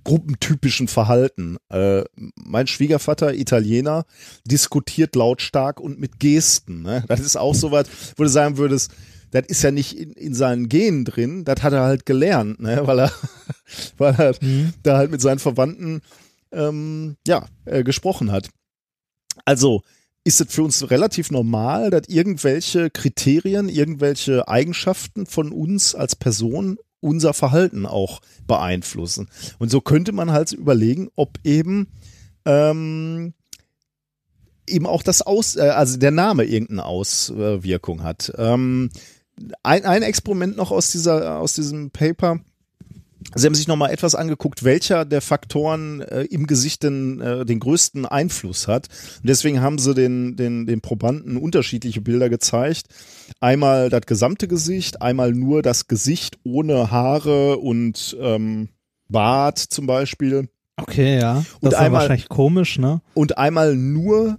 gruppentypischen 0.04 0.88
Verhalten. 0.88 1.58
Äh, 1.68 2.04
mein 2.34 2.66
Schwiegervater, 2.66 3.34
Italiener, 3.34 4.04
diskutiert 4.44 5.14
lautstark 5.14 5.78
und 5.78 6.00
mit 6.00 6.18
Gesten. 6.18 6.82
Ne? 6.82 7.04
Das 7.06 7.20
ist 7.20 7.36
auch 7.36 7.54
so 7.54 7.70
was, 7.70 7.86
wo 8.16 8.22
du 8.22 8.28
sagen 8.28 8.56
würdest, 8.56 8.92
das 9.30 9.44
ist 9.46 9.62
ja 9.62 9.70
nicht 9.70 9.96
in, 9.96 10.12
in 10.12 10.34
seinen 10.34 10.68
Genen 10.68 11.04
drin, 11.04 11.44
das 11.44 11.62
hat 11.62 11.74
er 11.74 11.82
halt 11.82 12.06
gelernt, 12.06 12.60
ne? 12.60 12.80
weil 12.86 12.98
er, 13.00 13.12
weil 13.98 14.14
er 14.14 14.34
Mhm. 14.40 14.72
da 14.82 14.96
halt 14.96 15.10
mit 15.10 15.20
seinen 15.20 15.38
Verwandten 15.38 16.00
ähm, 16.50 17.16
ja, 17.26 17.46
äh, 17.66 17.84
gesprochen 17.84 18.32
hat. 18.32 18.48
Also 19.44 19.82
ist 20.24 20.40
es 20.40 20.52
für 20.52 20.62
uns 20.62 20.90
relativ 20.90 21.30
normal, 21.30 21.90
dass 21.90 22.08
irgendwelche 22.08 22.90
Kriterien, 22.90 23.68
irgendwelche 23.68 24.48
Eigenschaften 24.48 25.26
von 25.26 25.52
uns 25.52 25.94
als 25.94 26.14
Person 26.14 26.78
unser 27.00 27.32
Verhalten 27.32 27.86
auch 27.86 28.20
beeinflussen. 28.46 29.28
Und 29.58 29.70
so 29.70 29.80
könnte 29.80 30.12
man 30.12 30.30
halt 30.32 30.52
überlegen, 30.52 31.08
ob 31.16 31.38
eben 31.44 31.88
ähm, 32.44 33.32
eben 34.66 34.86
auch 34.86 35.02
das 35.02 35.22
Aus, 35.22 35.56
äh, 35.56 35.60
also 35.60 35.98
der 35.98 36.10
Name 36.10 36.44
irgendeine 36.44 36.84
Auswirkung 36.84 38.02
hat. 38.02 38.32
Ähm, 38.36 38.90
ein, 39.62 39.84
ein 39.84 40.02
Experiment 40.02 40.56
noch 40.56 40.70
aus 40.70 40.90
dieser, 40.90 41.38
aus 41.38 41.54
diesem 41.54 41.90
Paper 41.90 42.40
Sie 43.34 43.46
haben 43.46 43.54
sich 43.54 43.68
nochmal 43.68 43.90
etwas 43.92 44.14
angeguckt, 44.14 44.64
welcher 44.64 45.04
der 45.04 45.20
Faktoren 45.20 46.00
äh, 46.00 46.22
im 46.22 46.46
Gesicht 46.46 46.82
den, 46.82 47.20
äh, 47.20 47.44
den 47.44 47.60
größten 47.60 48.06
Einfluss 48.06 48.66
hat. 48.66 48.88
Und 49.22 49.28
deswegen 49.28 49.60
haben 49.60 49.78
sie 49.78 49.94
den, 49.94 50.36
den, 50.36 50.66
den 50.66 50.80
Probanden 50.80 51.36
unterschiedliche 51.36 52.00
Bilder 52.00 52.28
gezeigt. 52.28 52.86
Einmal 53.40 53.88
das 53.90 54.02
gesamte 54.02 54.48
Gesicht, 54.48 55.02
einmal 55.02 55.32
nur 55.32 55.62
das 55.62 55.86
Gesicht 55.86 56.38
ohne 56.44 56.90
Haare 56.90 57.58
und 57.58 58.16
ähm, 58.20 58.70
Bart 59.08 59.58
zum 59.58 59.86
Beispiel. 59.86 60.48
Okay, 60.76 61.18
ja. 61.20 61.34
Das 61.34 61.46
Und 61.60 61.68
ist 61.72 61.74
einmal- 61.74 62.00
wahrscheinlich 62.02 62.28
komisch, 62.28 62.78
ne? 62.78 63.00
Und 63.14 63.36
einmal 63.38 63.76
nur 63.76 64.38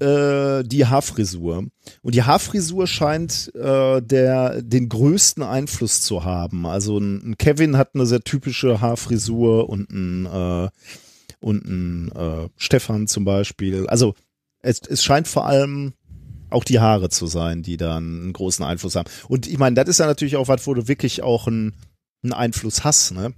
äh, 0.00 0.62
die 0.64 0.86
Haarfrisur. 0.86 1.66
Und 2.02 2.14
die 2.14 2.22
Haarfrisur 2.22 2.86
scheint 2.86 3.52
äh, 3.54 4.00
der 4.02 4.62
den 4.62 4.88
größten 4.88 5.42
Einfluss 5.42 6.00
zu 6.00 6.24
haben. 6.24 6.66
Also 6.66 6.98
ein, 6.98 7.30
ein 7.30 7.38
Kevin 7.38 7.76
hat 7.76 7.94
eine 7.94 8.06
sehr 8.06 8.20
typische 8.20 8.80
Haarfrisur 8.80 9.68
und 9.68 9.90
ein 9.90 10.26
äh, 10.26 10.68
und 11.40 11.64
ein 11.64 12.12
äh, 12.12 12.48
Stefan 12.56 13.06
zum 13.06 13.24
Beispiel. 13.24 13.86
Also 13.86 14.14
es, 14.60 14.80
es 14.88 15.04
scheint 15.04 15.28
vor 15.28 15.46
allem 15.46 15.94
auch 16.50 16.64
die 16.64 16.80
Haare 16.80 17.10
zu 17.10 17.26
sein, 17.26 17.62
die 17.62 17.76
da 17.76 17.96
einen 17.96 18.32
großen 18.32 18.64
Einfluss 18.64 18.96
haben. 18.96 19.10
Und 19.28 19.46
ich 19.46 19.58
meine, 19.58 19.74
das 19.74 19.88
ist 19.88 20.00
ja 20.00 20.06
natürlich 20.06 20.36
auch 20.36 20.48
was, 20.48 20.66
wo 20.66 20.74
du 20.74 20.88
wirklich 20.88 21.22
auch 21.22 21.46
einen, 21.46 21.74
einen 22.22 22.32
Einfluss 22.32 22.84
hast, 22.84 23.12
ne? 23.12 23.32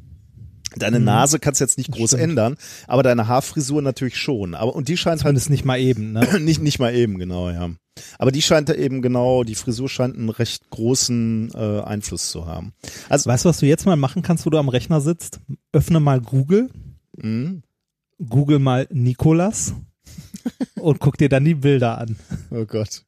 Deine 0.77 0.99
Mhm. 1.01 1.05
Nase 1.07 1.39
kannst 1.39 1.61
jetzt 1.61 1.79
nicht 1.79 1.91
groß 1.91 2.11
stimmt. 2.11 2.23
ändern, 2.23 2.57
aber 2.87 3.03
deine 3.03 3.27
Haarfrisur 3.27 3.83
natürlich 3.83 4.17
schon. 4.17 4.55
Aber 4.55 4.75
und 4.75 4.89
die 4.89 4.97
scheint 4.97 5.17
halt 5.25 5.31
Zumindest 5.31 5.51
nicht 5.51 5.65
mal 5.65 5.79
eben, 5.81 6.13
ne? 6.13 6.21
nicht 6.41 6.63
nicht 6.63 6.79
mal 6.79 6.95
eben 6.95 7.19
genau, 7.19 7.51
ja. 7.51 7.71
Aber 8.19 8.31
die 8.31 8.41
scheint 8.41 8.69
da 8.69 8.75
eben 8.75 9.03
genau, 9.03 9.43
die 9.45 9.55
Frisur 9.57 9.89
scheint 9.89 10.17
einen 10.17 10.29
recht 10.31 10.71
großen 10.71 11.51
äh, 11.55 11.81
Einfluss 11.83 12.31
zu 12.31 12.47
haben. 12.47 12.73
Also 13.09 13.29
Weißt 13.29 13.45
du, 13.45 13.49
was 13.49 13.59
du 13.59 13.67
jetzt 13.67 13.85
mal 13.85 13.97
machen 13.97 14.23
kannst, 14.23 14.47
wo 14.47 14.51
du 14.51 14.59
am 14.59 14.69
Rechner 14.69 15.01
sitzt? 15.01 15.41
Öffne 15.73 16.01
mal 16.01 16.21
Google, 16.21 16.71
mh, 17.17 17.61
Google 18.29 18.59
mal 18.61 18.87
Nikolas 18.91 19.75
und 20.77 21.01
guck 21.01 21.19
dir 21.19 21.29
dann 21.29 21.45
die 21.45 21.55
Bilder 21.55 21.99
an. 21.99 22.17
oh 22.51 22.65
Gott. 22.65 23.03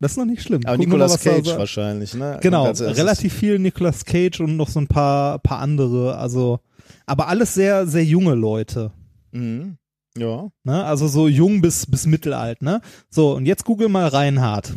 Das 0.00 0.12
ist 0.12 0.16
noch 0.16 0.24
nicht 0.26 0.42
schlimm. 0.42 0.60
Aber 0.64 0.76
Guck 0.76 0.86
mal, 0.88 0.94
Nicolas 0.96 1.20
da 1.22 1.30
Cage 1.30 1.48
wahrscheinlich, 1.58 2.14
ne? 2.14 2.38
Genau, 2.40 2.64
Also, 2.66 2.84
das 2.84 2.92
ist- 2.94 2.98
relativ 3.00 3.34
viel 3.34 3.58
Nicolas 3.58 4.04
Cage 4.04 4.40
und 4.40 4.56
noch 4.56 4.68
so 4.68 4.78
ein 4.80 4.86
paar, 4.86 5.38
paar 5.40 5.58
andere. 5.58 6.16
Also, 6.18 6.60
aber 7.06 7.28
alles 7.28 7.54
sehr, 7.54 7.86
sehr 7.86 8.04
junge 8.04 8.34
Leute. 8.34 8.92
Mhm. 9.32 9.76
Ja. 10.16 10.48
Ne? 10.64 10.84
Also 10.84 11.06
so 11.08 11.28
jung 11.28 11.60
bis, 11.60 11.86
bis 11.86 12.06
mittelalt. 12.06 12.62
Ne? 12.62 12.80
So, 13.10 13.34
und 13.34 13.46
jetzt 13.46 13.64
google 13.64 13.88
mal 13.88 14.06
Reinhard. 14.08 14.72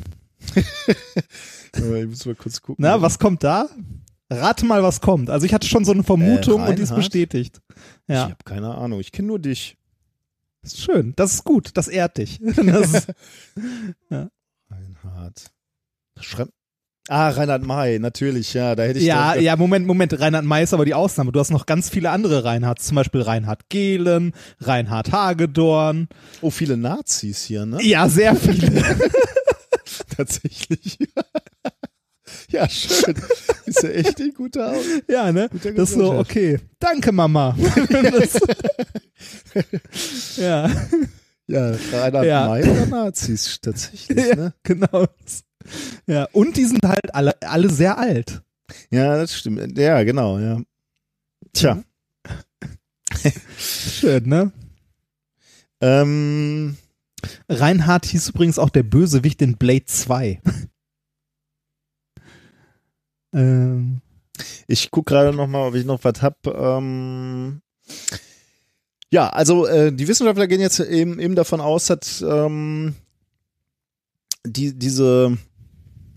Ich 1.75 2.05
muss 2.07 2.25
mal 2.25 2.35
kurz 2.35 2.61
gucken. 2.61 2.83
Na, 2.83 3.01
was 3.01 3.17
kommt 3.19 3.43
da? 3.43 3.69
Rate 4.29 4.65
mal, 4.65 4.81
was 4.83 5.01
kommt. 5.01 5.29
Also 5.29 5.45
ich 5.45 5.53
hatte 5.53 5.67
schon 5.67 5.83
so 5.85 5.91
eine 5.91 6.03
Vermutung 6.03 6.63
Äh, 6.65 6.69
und 6.69 6.79
die 6.79 6.83
ist 6.83 6.95
bestätigt. 6.95 7.61
Ich 8.07 8.13
Ja, 8.15 8.23
habe 8.23 8.35
keine 8.45 8.75
Ahnung. 8.75 8.99
Ich 8.99 9.11
kenne 9.11 9.27
nur 9.29 9.39
dich. 9.39 9.77
ist 10.63 10.79
schön. 10.81 11.13
Das 11.15 11.33
ist 11.33 11.43
gut. 11.43 11.71
Das 11.75 11.87
ehrt 11.87 12.17
dich. 12.17 12.39
Das 12.65 12.93
ist, 12.93 13.07
Reinhard. 15.21 15.51
Schreib. 16.19 16.49
Ah, 17.07 17.29
Reinhard 17.29 17.63
May, 17.63 17.99
natürlich, 17.99 18.53
ja, 18.53 18.75
da 18.75 18.83
hätte 18.83 18.99
ich 18.99 19.05
ja, 19.05 19.35
ja, 19.35 19.55
Moment, 19.55 19.87
Moment. 19.87 20.17
Reinhard 20.19 20.45
May 20.45 20.63
ist 20.63 20.73
aber 20.73 20.85
die 20.85 20.93
Ausnahme. 20.93 21.31
Du 21.31 21.39
hast 21.39 21.49
noch 21.49 21.65
ganz 21.65 21.89
viele 21.89 22.11
andere 22.11 22.43
Reinhards. 22.43 22.85
Zum 22.85 22.95
Beispiel 22.95 23.21
Reinhard 23.21 23.69
Gehlen, 23.69 24.33
Reinhard 24.59 25.11
Hagedorn. 25.11 26.07
Oh, 26.41 26.51
viele 26.51 26.77
Nazis 26.77 27.41
hier, 27.43 27.65
ne? 27.65 27.81
Ja, 27.81 28.07
sehr 28.07 28.35
viele. 28.35 28.83
Tatsächlich. 30.15 30.99
ja, 32.49 32.69
schön. 32.69 33.15
Ist 33.65 33.81
ja 33.83 33.89
echt 33.89 34.21
ein 34.21 34.33
guter 34.33 34.73
ja, 35.07 35.31
ne? 35.31 35.49
Guter 35.51 35.73
Das 35.73 35.89
ist 35.89 35.97
so, 35.97 36.13
okay. 36.13 36.59
Danke, 36.79 37.11
Mama. 37.11 37.57
ja. 40.37 40.69
Ja, 41.51 41.75
Reinhard 41.93 42.25
Ja. 42.25 42.51
Oder 42.51 42.85
Nazis, 42.87 43.59
tatsächlich, 43.61 44.17
Ja, 44.27 44.35
ne? 44.35 44.53
genau. 44.63 45.05
Ja, 46.07 46.27
und 46.31 46.57
die 46.57 46.65
sind 46.65 46.83
halt 46.83 47.13
alle, 47.13 47.39
alle 47.41 47.69
sehr 47.69 47.97
alt. 47.97 48.41
Ja, 48.89 49.17
das 49.17 49.37
stimmt. 49.37 49.77
Ja, 49.77 50.03
genau, 50.03 50.39
ja. 50.39 50.61
Tja. 51.53 51.83
Schön, 53.57 54.27
ne? 54.27 54.51
Ähm, 55.81 56.77
Reinhard 57.49 58.05
hieß 58.05 58.29
übrigens 58.29 58.59
auch 58.59 58.69
der 58.69 58.83
Bösewicht 58.83 59.41
in 59.41 59.57
Blade 59.57 59.85
2. 59.85 60.41
ähm, 63.33 64.01
ich 64.67 64.91
guck 64.91 65.07
gerade 65.07 65.35
noch 65.35 65.47
mal, 65.47 65.67
ob 65.67 65.75
ich 65.75 65.85
noch 65.85 66.03
was 66.03 66.21
hab. 66.21 66.45
Ähm, 66.47 67.61
ja, 69.11 69.29
also 69.29 69.67
äh, 69.67 69.91
die 69.91 70.07
Wissenschaftler 70.07 70.47
gehen 70.47 70.61
jetzt 70.61 70.79
eben, 70.79 71.19
eben 71.19 71.35
davon 71.35 71.61
aus, 71.61 71.87
dass 71.87 72.21
ähm, 72.21 72.95
die, 74.45 74.73
diese 74.73 75.37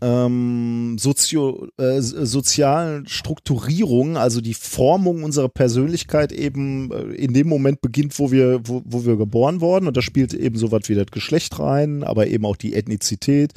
ähm, 0.04 0.96
sozio, 0.98 1.66
äh, 1.78 2.00
sozialen 2.02 3.06
Strukturierung, 3.06 4.18
also 4.18 4.42
die 4.42 4.52
Formung 4.52 5.22
unserer 5.22 5.48
Persönlichkeit 5.48 6.30
eben 6.30 6.90
äh, 6.92 7.14
in 7.14 7.32
dem 7.32 7.48
Moment 7.48 7.80
beginnt, 7.80 8.18
wo 8.18 8.30
wir, 8.30 8.60
wo, 8.64 8.82
wo 8.84 9.06
wir 9.06 9.16
geboren 9.16 9.62
worden 9.62 9.86
und 9.86 9.96
da 9.96 10.02
spielt 10.02 10.34
eben 10.34 10.58
so 10.58 10.70
was 10.70 10.90
wie 10.90 10.94
das 10.94 11.06
Geschlecht 11.06 11.58
rein, 11.58 12.04
aber 12.04 12.26
eben 12.26 12.44
auch 12.44 12.56
die 12.56 12.74
Ethnizität 12.74 13.54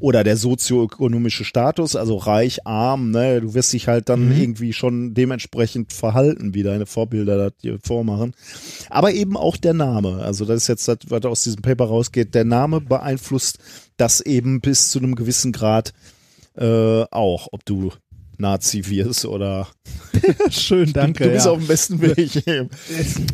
oder 0.00 0.24
der 0.24 0.36
sozioökonomische 0.36 1.44
Status, 1.44 1.94
also 1.94 2.16
reich, 2.16 2.66
arm, 2.66 3.12
ne, 3.12 3.40
du 3.40 3.54
wirst 3.54 3.72
dich 3.72 3.86
halt 3.86 4.08
dann 4.08 4.30
Mhm. 4.30 4.40
irgendwie 4.40 4.72
schon 4.72 5.14
dementsprechend 5.14 5.92
verhalten, 5.92 6.54
wie 6.54 6.64
deine 6.64 6.86
Vorbilder 6.86 7.36
das 7.36 7.56
dir 7.62 7.78
vormachen. 7.80 8.34
Aber 8.90 9.12
eben 9.12 9.36
auch 9.36 9.56
der 9.56 9.74
Name, 9.74 10.22
also 10.22 10.44
das 10.44 10.62
ist 10.62 10.68
jetzt 10.68 10.88
das, 10.88 10.98
was 11.08 11.24
aus 11.24 11.44
diesem 11.44 11.62
Paper 11.62 11.84
rausgeht, 11.84 12.34
der 12.34 12.44
Name 12.44 12.80
beeinflusst 12.80 13.58
das 13.96 14.20
eben 14.20 14.60
bis 14.60 14.90
zu 14.90 14.98
einem 14.98 15.14
gewissen 15.14 15.52
Grad 15.52 15.92
äh, 16.56 17.04
auch, 17.10 17.48
ob 17.52 17.64
du 17.64 17.92
Nazi 18.38 18.86
wirst 18.88 19.24
oder 19.26 19.68
schön, 20.50 20.92
danke. 20.92 21.24
du 21.24 21.30
bist 21.30 21.46
ja. 21.46 21.52
auf 21.52 21.58
dem 21.58 21.66
besten 21.68 22.00
Weg. 22.00 22.42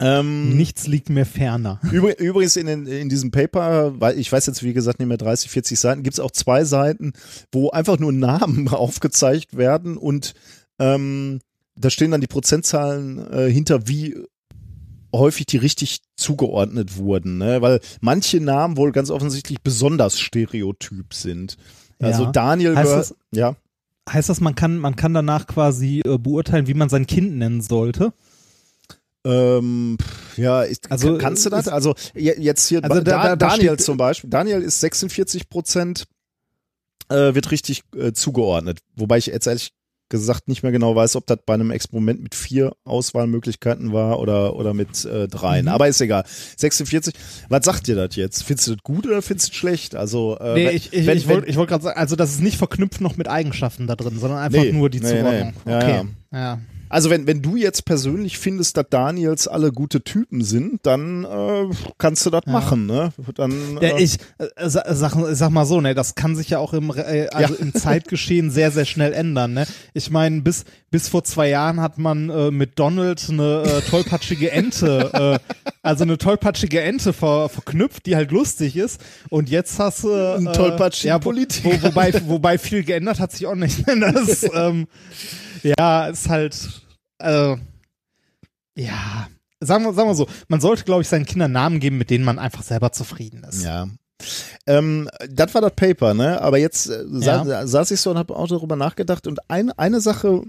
ähm, 0.00 0.56
Nichts 0.56 0.86
liegt 0.86 1.08
mir 1.08 1.24
ferner. 1.24 1.80
Übr- 1.90 2.18
Übrigens 2.18 2.56
in, 2.56 2.66
den, 2.66 2.86
in 2.86 3.08
diesem 3.08 3.30
Paper, 3.30 3.98
weil 4.00 4.18
ich 4.18 4.30
weiß 4.30 4.46
jetzt 4.46 4.62
wie 4.62 4.72
gesagt 4.72 4.98
nicht 4.98 5.08
mehr 5.08 5.16
30, 5.16 5.50
40 5.50 5.78
Seiten, 5.78 6.02
gibt 6.02 6.14
es 6.14 6.20
auch 6.20 6.30
zwei 6.30 6.64
Seiten, 6.64 7.12
wo 7.52 7.70
einfach 7.70 7.98
nur 7.98 8.12
Namen 8.12 8.68
aufgezeigt 8.68 9.56
werden 9.56 9.96
und 9.96 10.34
ähm, 10.78 11.40
da 11.78 11.90
stehen 11.90 12.10
dann 12.10 12.20
die 12.20 12.26
Prozentzahlen 12.26 13.30
äh, 13.32 13.50
hinter, 13.50 13.86
wie 13.88 14.16
häufig 15.18 15.46
die 15.46 15.56
richtig 15.58 16.00
zugeordnet 16.16 16.96
wurden, 16.96 17.38
ne? 17.38 17.60
weil 17.62 17.80
manche 18.00 18.40
Namen 18.40 18.76
wohl 18.76 18.92
ganz 18.92 19.10
offensichtlich 19.10 19.60
besonders 19.62 20.18
stereotyp 20.20 21.12
sind. 21.14 21.56
Also 22.00 22.24
Ja. 22.24 22.32
Daniel, 22.32 22.76
Heißt 22.76 22.92
das- 22.92 23.14
ja, 23.32 23.56
Heißt 24.08 24.28
das, 24.28 24.40
man 24.40 24.54
kann, 24.54 24.78
man 24.78 24.94
kann 24.94 25.14
danach 25.14 25.48
quasi 25.48 26.00
äh, 26.06 26.16
beurteilen, 26.16 26.68
wie 26.68 26.74
man 26.74 26.88
sein 26.88 27.06
Kind 27.08 27.36
nennen 27.38 27.60
sollte? 27.60 28.12
Ähm, 29.24 29.98
ja, 30.36 30.62
ist, 30.62 30.90
Also, 30.90 31.18
kannst 31.18 31.44
du 31.44 31.50
das? 31.50 31.66
ist- 31.66 31.72
Also 31.72 31.94
je- 32.14 32.38
jetzt 32.38 32.68
hier 32.68 32.84
Also 32.84 33.00
da- 33.00 33.22
da 33.30 33.36
Daniel 33.36 33.70
steht- 33.74 33.80
zum 33.80 33.96
Beispiel. 33.96 34.30
Daniel 34.30 34.62
ist 34.62 34.78
46 34.80 35.48
Prozent, 35.48 36.04
äh, 37.08 37.34
wird 37.34 37.50
richtig 37.50 37.82
äh, 37.96 38.12
zugeordnet. 38.12 38.78
Wobei 38.94 39.18
ich 39.18 39.26
jetzt 39.26 39.46
ehrlich 39.48 39.72
gesagt 40.08 40.48
nicht 40.48 40.62
mehr 40.62 40.72
genau 40.72 40.94
weiß, 40.94 41.16
ob 41.16 41.26
das 41.26 41.38
bei 41.44 41.54
einem 41.54 41.70
Experiment 41.70 42.22
mit 42.22 42.34
vier 42.34 42.72
Auswahlmöglichkeiten 42.84 43.92
war 43.92 44.20
oder, 44.20 44.54
oder 44.56 44.74
mit 44.74 45.04
äh, 45.04 45.26
dreien. 45.28 45.64
Mhm. 45.66 45.70
Aber 45.72 45.88
ist 45.88 46.00
egal. 46.00 46.24
46. 46.56 47.14
Was 47.48 47.64
sagt 47.64 47.86
dir 47.86 47.96
das 47.96 48.14
jetzt? 48.16 48.42
Findest 48.44 48.68
du 48.68 48.74
das 48.74 48.82
gut 48.82 49.06
oder 49.06 49.22
findest 49.22 49.48
du 49.48 49.50
das 49.52 49.56
schlecht? 49.58 49.94
Also, 49.96 50.38
äh, 50.38 50.54
Nee, 50.54 50.66
wenn- 50.66 50.76
ich, 50.76 50.92
ich, 50.92 51.06
wenn- 51.06 51.18
ich 51.18 51.28
wollte 51.28 51.56
wollt 51.56 51.68
gerade 51.68 51.84
sagen, 51.84 51.98
also 51.98 52.16
das 52.16 52.30
ist 52.30 52.40
nicht 52.40 52.56
verknüpft 52.56 53.00
noch 53.00 53.16
mit 53.16 53.28
Eigenschaften 53.28 53.86
da 53.86 53.96
drin, 53.96 54.18
sondern 54.18 54.38
einfach 54.40 54.62
Nee, 54.62 54.72
nur 54.72 54.90
die 54.90 55.00
nee, 55.00 55.08
Zuordnung. 55.08 55.52
nee. 55.64 55.70
Ja, 55.72 55.78
okay. 55.78 56.02
Ja. 56.32 56.58
Also 56.88 57.10
wenn, 57.10 57.26
wenn 57.26 57.42
du 57.42 57.56
jetzt 57.56 57.84
persönlich 57.84 58.38
findest, 58.38 58.76
dass 58.76 58.86
Daniels 58.90 59.48
alle 59.48 59.72
gute 59.72 60.02
Typen 60.02 60.42
sind, 60.44 60.80
dann 60.84 61.24
äh, 61.24 61.64
kannst 61.98 62.24
du 62.26 62.30
das 62.30 62.42
Ja. 62.46 62.52
machen, 62.52 62.86
ne? 62.86 63.12
Dann, 63.34 63.52
Ja, 63.80 63.96
äh, 63.96 64.02
ich 64.02 64.18
äh, 64.38 64.68
sa- 64.68 64.84
sag, 64.94 65.14
sag 65.32 65.50
mal 65.50 65.66
so, 65.66 65.80
ne, 65.80 65.94
das 65.94 66.14
kann 66.14 66.36
sich 66.36 66.50
ja 66.50 66.58
auch 66.58 66.72
im, 66.74 66.90
äh, 66.90 67.28
also 67.32 67.54
Ja. 67.54 67.60
im 67.60 67.74
Zeitgeschehen 67.74 68.50
sehr, 68.50 68.70
sehr 68.70 68.84
schnell 68.84 69.12
ändern. 69.12 69.54
Ne? 69.54 69.66
Ich 69.94 70.10
meine, 70.10 70.42
bis, 70.42 70.64
bis 70.90 71.08
vor 71.08 71.24
zwei 71.24 71.48
Jahren 71.48 71.80
hat 71.80 71.98
man 71.98 72.30
äh, 72.30 72.50
mit 72.50 72.78
Donald 72.78 73.24
eine 73.28 73.62
äh, 73.64 73.80
tollpatschige 73.90 74.50
Ente, 74.52 75.40
äh, 75.42 75.52
also 75.82 76.04
eine 76.04 76.18
tollpatschige 76.18 76.80
Ente 76.80 77.12
ver, 77.12 77.48
verknüpft, 77.48 78.06
die 78.06 78.16
halt 78.16 78.30
lustig 78.30 78.76
ist. 78.76 79.00
Und 79.28 79.48
jetzt 79.50 79.78
hast 79.78 80.04
du 80.04 80.10
äh, 80.10 80.34
Einen 80.36 80.52
tollpatschigen 80.52 81.08
ja, 81.08 81.16
wo, 81.16 81.30
Politiker. 81.30 81.82
Wo, 81.82 81.88
wobei, 81.88 82.12
wobei 82.26 82.58
viel 82.58 82.84
geändert 82.84 83.18
hat 83.20 83.32
sich 83.32 83.46
auch 83.46 83.54
nicht. 83.56 83.84
Das, 83.86 84.46
ähm, 84.54 84.86
ja, 85.66 86.06
ist 86.06 86.28
halt, 86.28 86.82
äh, 87.18 87.56
ja, 88.76 89.28
sagen 89.60 89.84
wir, 89.84 89.92
sagen 89.92 90.08
wir 90.08 90.14
so, 90.14 90.28
man 90.48 90.60
sollte, 90.60 90.84
glaube 90.84 91.02
ich, 91.02 91.08
seinen 91.08 91.26
Kindern 91.26 91.52
Namen 91.52 91.80
geben, 91.80 91.98
mit 91.98 92.10
denen 92.10 92.24
man 92.24 92.38
einfach 92.38 92.62
selber 92.62 92.92
zufrieden 92.92 93.44
ist. 93.44 93.64
Ja. 93.64 93.88
Ähm, 94.66 95.08
das 95.28 95.54
war 95.54 95.60
das 95.60 95.74
Paper, 95.74 96.14
ne? 96.14 96.40
Aber 96.40 96.58
jetzt 96.58 96.88
äh, 96.88 97.04
sa 97.06 97.66
saß 97.66 97.90
ich 97.90 98.00
so 98.00 98.10
und 98.10 98.18
habe 98.18 98.34
auch 98.34 98.48
darüber 98.48 98.76
nachgedacht 98.76 99.26
und 99.26 99.50
ein, 99.50 99.70
eine 99.72 100.00
Sache 100.00 100.42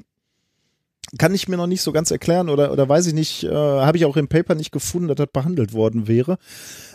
kann 1.17 1.33
ich 1.33 1.47
mir 1.47 1.57
noch 1.57 1.67
nicht 1.67 1.81
so 1.81 1.91
ganz 1.91 2.11
erklären 2.11 2.49
oder, 2.49 2.71
oder 2.71 2.87
weiß 2.87 3.07
ich 3.07 3.13
nicht, 3.13 3.43
äh, 3.43 3.49
habe 3.53 3.97
ich 3.97 4.05
auch 4.05 4.17
im 4.17 4.27
Paper 4.27 4.55
nicht 4.55 4.71
gefunden, 4.71 5.07
dass 5.07 5.15
das 5.15 5.29
behandelt 5.31 5.73
worden 5.73 6.07
wäre. 6.07 6.37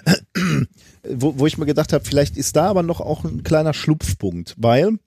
wo, 1.09 1.39
wo 1.39 1.47
ich 1.47 1.59
mir 1.59 1.67
gedacht 1.67 1.93
habe, 1.93 2.05
vielleicht 2.05 2.37
ist 2.37 2.57
da 2.57 2.67
aber 2.67 2.83
noch 2.83 3.01
auch 3.01 3.25
ein 3.25 3.43
kleiner 3.43 3.75
Schlupfpunkt, 3.75 4.55
weil 4.59 4.99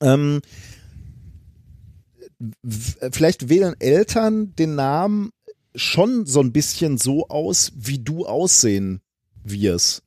ähm, 0.00 0.40
vielleicht 3.10 3.48
wählen 3.48 3.74
Eltern 3.78 4.54
den 4.56 4.74
Namen 4.74 5.30
schon 5.74 6.26
so 6.26 6.40
ein 6.40 6.52
bisschen 6.52 6.98
so 6.98 7.28
aus, 7.28 7.72
wie 7.76 7.98
du 7.98 8.26
aussehen 8.26 9.00
wirst. 9.44 10.02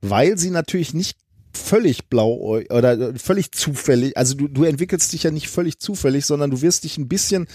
Weil 0.00 0.38
sie 0.38 0.50
natürlich 0.50 0.94
nicht 0.94 1.18
völlig 1.52 2.06
blau 2.08 2.60
oder 2.70 3.14
völlig 3.14 3.52
zufällig, 3.52 4.16
also 4.16 4.34
du, 4.34 4.48
du 4.48 4.64
entwickelst 4.64 5.12
dich 5.12 5.22
ja 5.22 5.30
nicht 5.30 5.48
völlig 5.48 5.78
zufällig, 5.78 6.26
sondern 6.26 6.50
du 6.50 6.62
wirst 6.62 6.84
dich 6.84 6.98
ein 6.98 7.08
bisschen 7.08 7.46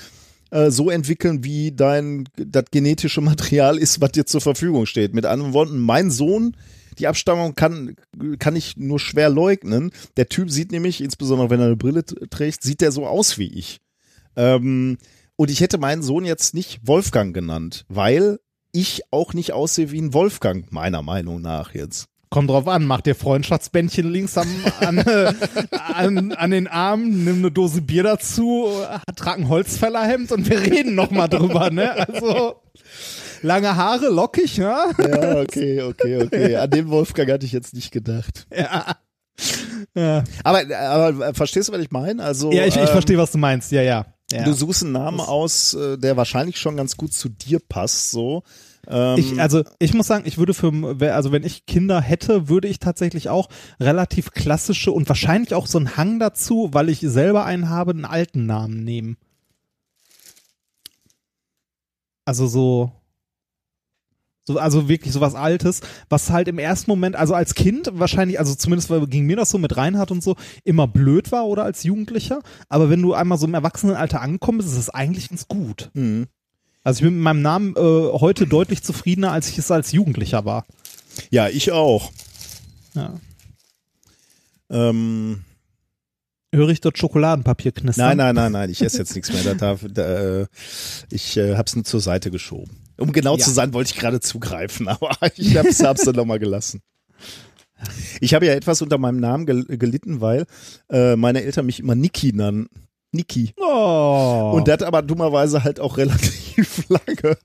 äh, 0.52 0.72
so 0.72 0.90
entwickeln, 0.90 1.44
wie 1.44 1.72
dein 1.72 2.26
das 2.38 2.66
genetische 2.72 3.22
Material 3.22 3.78
ist, 3.78 4.02
was 4.02 4.12
dir 4.12 4.26
zur 4.26 4.42
Verfügung 4.42 4.86
steht. 4.86 5.14
Mit 5.14 5.26
anderen 5.26 5.54
Worten, 5.54 5.80
mein 5.80 6.12
Sohn, 6.12 6.56
die 6.98 7.08
Abstammung 7.08 7.56
kann, 7.56 7.96
kann 8.40 8.56
ich 8.56 8.78
nur 8.78 9.00
schwer 9.00 9.30
leugnen. 9.30 9.92
Der 10.18 10.28
Typ 10.28 10.50
sieht 10.50 10.72
nämlich, 10.72 11.02
insbesondere 11.02 11.50
wenn 11.50 11.60
er 11.60 11.68
eine 11.68 11.76
Brille 11.76 12.04
trägt, 12.04 12.64
sieht 12.64 12.82
der 12.82 12.92
so 12.92 13.06
aus 13.06 13.38
wie 13.38 13.54
ich. 13.54 13.80
Ähm, 14.36 14.98
und 15.36 15.50
ich 15.50 15.62
hätte 15.62 15.78
meinen 15.78 16.04
Sohn 16.04 16.26
jetzt 16.26 16.54
nicht 16.54 16.82
Wolfgang 16.86 17.34
genannt, 17.34 17.86
weil 17.88 18.40
ich 18.72 19.04
auch 19.12 19.34
nicht 19.34 19.54
aussehe 19.54 19.92
wie 19.92 20.02
ein 20.02 20.14
Wolfgang, 20.14 20.72
meiner 20.72 21.02
Meinung 21.02 21.42
nach 21.42 21.74
jetzt. 21.74 22.06
Kommt 22.30 22.52
drauf 22.52 22.68
an, 22.68 22.86
mach 22.86 23.02
dir 23.02 23.16
Freundschaftsbändchen 23.16 24.08
links 24.12 24.38
am, 24.38 24.48
an, 24.82 25.00
an, 25.96 26.32
an 26.34 26.52
den 26.52 26.68
Arm, 26.68 27.24
nimm 27.24 27.38
eine 27.38 27.52
Dose 27.52 27.82
Bier 27.82 28.04
dazu, 28.04 28.70
trag 29.16 29.40
ein 29.40 29.50
Holzfällerhemd 29.50 30.32
und 30.32 30.48
wir 30.48 30.60
reden 30.62 30.94
nochmal 30.94 31.28
drüber, 31.28 31.72
ne? 31.72 31.92
Also, 32.08 32.62
lange 33.42 33.76
Haare, 33.76 34.10
lockig, 34.10 34.60
ne? 34.60 34.76
Ja, 35.00 35.40
okay, 35.42 35.82
okay, 35.82 36.22
okay. 36.22 36.56
An 36.58 36.70
den 36.70 36.90
Wolfgang 36.90 37.32
hatte 37.32 37.48
ich 37.48 37.52
jetzt 37.52 37.74
nicht 37.74 37.92
gedacht. 37.92 38.46
Ja. 38.56 38.98
Ja, 39.96 40.24
Aber, 40.44 40.64
aber 40.78 41.34
verstehst 41.34 41.70
du, 41.70 41.74
was 41.74 41.82
ich 41.82 41.92
meine? 41.92 42.24
Also, 42.24 42.52
ja 42.52 42.66
ich, 42.66 42.76
ich 42.76 42.82
ähm, 42.82 42.88
verstehe, 42.90 43.18
was 43.18 43.32
du 43.32 43.38
meinst, 43.38 43.72
ja, 43.72 43.82
ja. 43.82 44.06
Ja. 44.32 44.44
Du 44.44 44.54
suchst 44.54 44.84
einen 44.84 44.92
Namen 44.92 45.20
aus, 45.20 45.74
äh, 45.74 45.98
der 45.98 46.16
wahrscheinlich 46.18 46.58
schon 46.58 46.78
ganz 46.78 46.98
gut 46.98 47.14
zu 47.14 47.30
dir 47.30 47.60
passt, 47.60 48.12
so. 48.12 48.44
Ähm, 48.88 49.18
Ich, 49.18 49.40
also 49.42 49.64
ich 49.80 49.94
muss 49.94 50.08
sagen, 50.08 50.26
ich 50.28 50.38
würde 50.38 50.54
für, 50.54 50.72
also 51.14 51.32
wenn 51.32 51.44
ich 51.44 51.66
Kinder 51.66 52.00
hätte, 52.00 52.48
würde 52.48 52.68
ich 52.68 52.80
tatsächlich 52.80 53.30
auch 53.30 53.50
relativ 53.80 54.32
klassische 54.32 54.92
und 54.92 55.10
wahrscheinlich 55.10 55.54
auch 55.54 55.68
so 55.68 55.80
einen 55.80 55.98
Hang 55.98 56.20
dazu, 56.20 56.70
weil 56.74 56.90
ich 56.90 57.00
selber 57.02 57.46
einen 57.46 57.70
habe, 57.70 57.92
einen 57.92 58.06
alten 58.06 58.46
Namen 58.46 58.84
nehmen. 58.84 59.18
Also 62.26 62.46
so, 62.46 62.92
so 64.50 64.58
also 64.58 64.90
wirklich 64.90 65.14
sowas 65.14 65.36
Altes, 65.36 65.82
was 66.10 66.32
halt 66.32 66.48
im 66.48 66.58
ersten 66.58 66.90
Moment, 66.90 67.16
also 67.16 67.36
als 67.36 67.54
Kind 67.54 67.92
wahrscheinlich, 67.94 68.40
also 68.40 68.56
zumindest 68.56 68.92
ging 69.12 69.28
mir 69.28 69.36
das 69.36 69.52
so 69.52 69.60
mit 69.60 69.78
Reinhard 69.78 70.10
und 70.10 70.24
so, 70.24 70.36
immer 70.64 70.88
blöd 70.88 71.32
war 71.32 71.46
oder 71.46 71.64
als 71.64 71.84
Jugendlicher. 71.84 72.42
Aber 72.68 72.90
wenn 72.90 73.00
du 73.00 73.14
einmal 73.14 73.38
so 73.38 73.46
im 73.46 73.54
Erwachsenenalter 73.54 74.22
angekommen 74.22 74.58
bist, 74.58 74.72
ist 74.72 74.78
es 74.78 74.90
eigentlich 74.90 75.30
ganz 75.30 75.48
gut. 75.48 75.92
mhm. 75.94 76.28
Also 76.82 77.00
ich 77.00 77.04
bin 77.04 77.16
mit 77.16 77.24
meinem 77.24 77.42
Namen 77.42 77.76
äh, 77.76 77.80
heute 77.80 78.48
deutlich 78.48 78.82
zufriedener, 78.82 79.34
als 79.34 79.50
ich 79.50 79.58
es 79.58 79.70
als 79.70 79.92
Jugendlicher 79.92 80.46
war. 80.46 80.66
Ja, 81.30 81.50
ich 81.50 81.72
auch. 81.74 82.12
Ja. 82.96 83.14
Ähm, 84.72 85.44
Höre 86.56 86.70
ich 86.70 86.82
dort 86.82 86.98
Schokoladenpapier 86.98 87.74
knistern? 87.74 88.18
nein, 88.18 88.18
nein, 88.18 88.36
nein, 88.36 88.52
nein, 88.54 88.70
ich 88.72 88.82
esse 88.82 88.98
jetzt 88.98 89.14
nichts 89.14 89.32
mehr. 89.32 89.44
Da 89.44 89.54
darf, 89.54 89.86
da, 89.92 90.42
äh, 90.42 90.48
ich 91.12 91.38
äh, 91.38 91.56
hab's 91.56 91.76
nur 91.76 91.84
zur 91.84 92.00
Seite 92.00 92.32
geschoben. 92.32 92.72
Um 93.00 93.12
genau 93.12 93.38
Ja. 93.38 93.44
zu 93.46 93.52
sein, 93.52 93.74
wollte 93.74 93.92
ich 93.94 94.00
gerade 94.00 94.20
zugreifen, 94.20 94.88
aber 94.90 95.12
ich 95.36 95.58
hab's, 95.58 95.84
hab's 95.84 96.04
dann 96.04 96.16
nochmal 96.16 96.40
gelassen. 96.40 96.82
Ich 98.20 98.34
habe 98.34 98.46
ja 98.46 98.54
etwas 98.54 98.82
unter 98.82 98.98
meinem 98.98 99.20
Namen 99.20 99.46
gel 99.46 99.64
gelitten, 99.66 100.20
weil 100.20 100.46
äh, 100.92 101.16
meine 101.16 101.44
Eltern 101.44 101.66
mich 101.66 101.80
immer 101.80 101.96
Niki 101.96 102.34
nannten. 102.34 102.70
Niki. 103.12 103.54
Oh. 103.58 104.52
Und 104.54 104.68
das 104.68 104.84
aber 104.84 105.02
dummerweise 105.02 105.64
halt 105.64 105.80
auch 105.80 105.98
relativ 105.98 106.88
lange. 106.90 107.38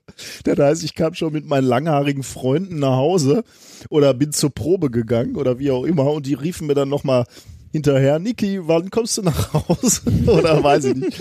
Das 0.43 0.59
heißt, 0.59 0.83
ich 0.83 0.93
kam 0.93 1.13
schon 1.15 1.33
mit 1.33 1.45
meinen 1.45 1.65
langhaarigen 1.65 2.21
Freunden 2.23 2.79
nach 2.79 2.97
Hause 2.97 3.43
oder 3.89 4.13
bin 4.13 4.31
zur 4.31 4.51
Probe 4.53 4.91
gegangen 4.91 5.37
oder 5.37 5.57
wie 5.57 5.71
auch 5.71 5.85
immer 5.85 6.11
und 6.11 6.25
die 6.27 6.33
riefen 6.35 6.67
mir 6.67 6.75
dann 6.75 6.89
nochmal 6.89 7.25
hinterher, 7.71 8.19
Niki, 8.19 8.59
wann 8.67 8.89
kommst 8.91 9.17
du 9.17 9.21
nach 9.23 9.53
Hause? 9.53 10.01
oder 10.27 10.61
weiß 10.63 10.85
ich 10.85 10.95
nicht. 10.95 11.19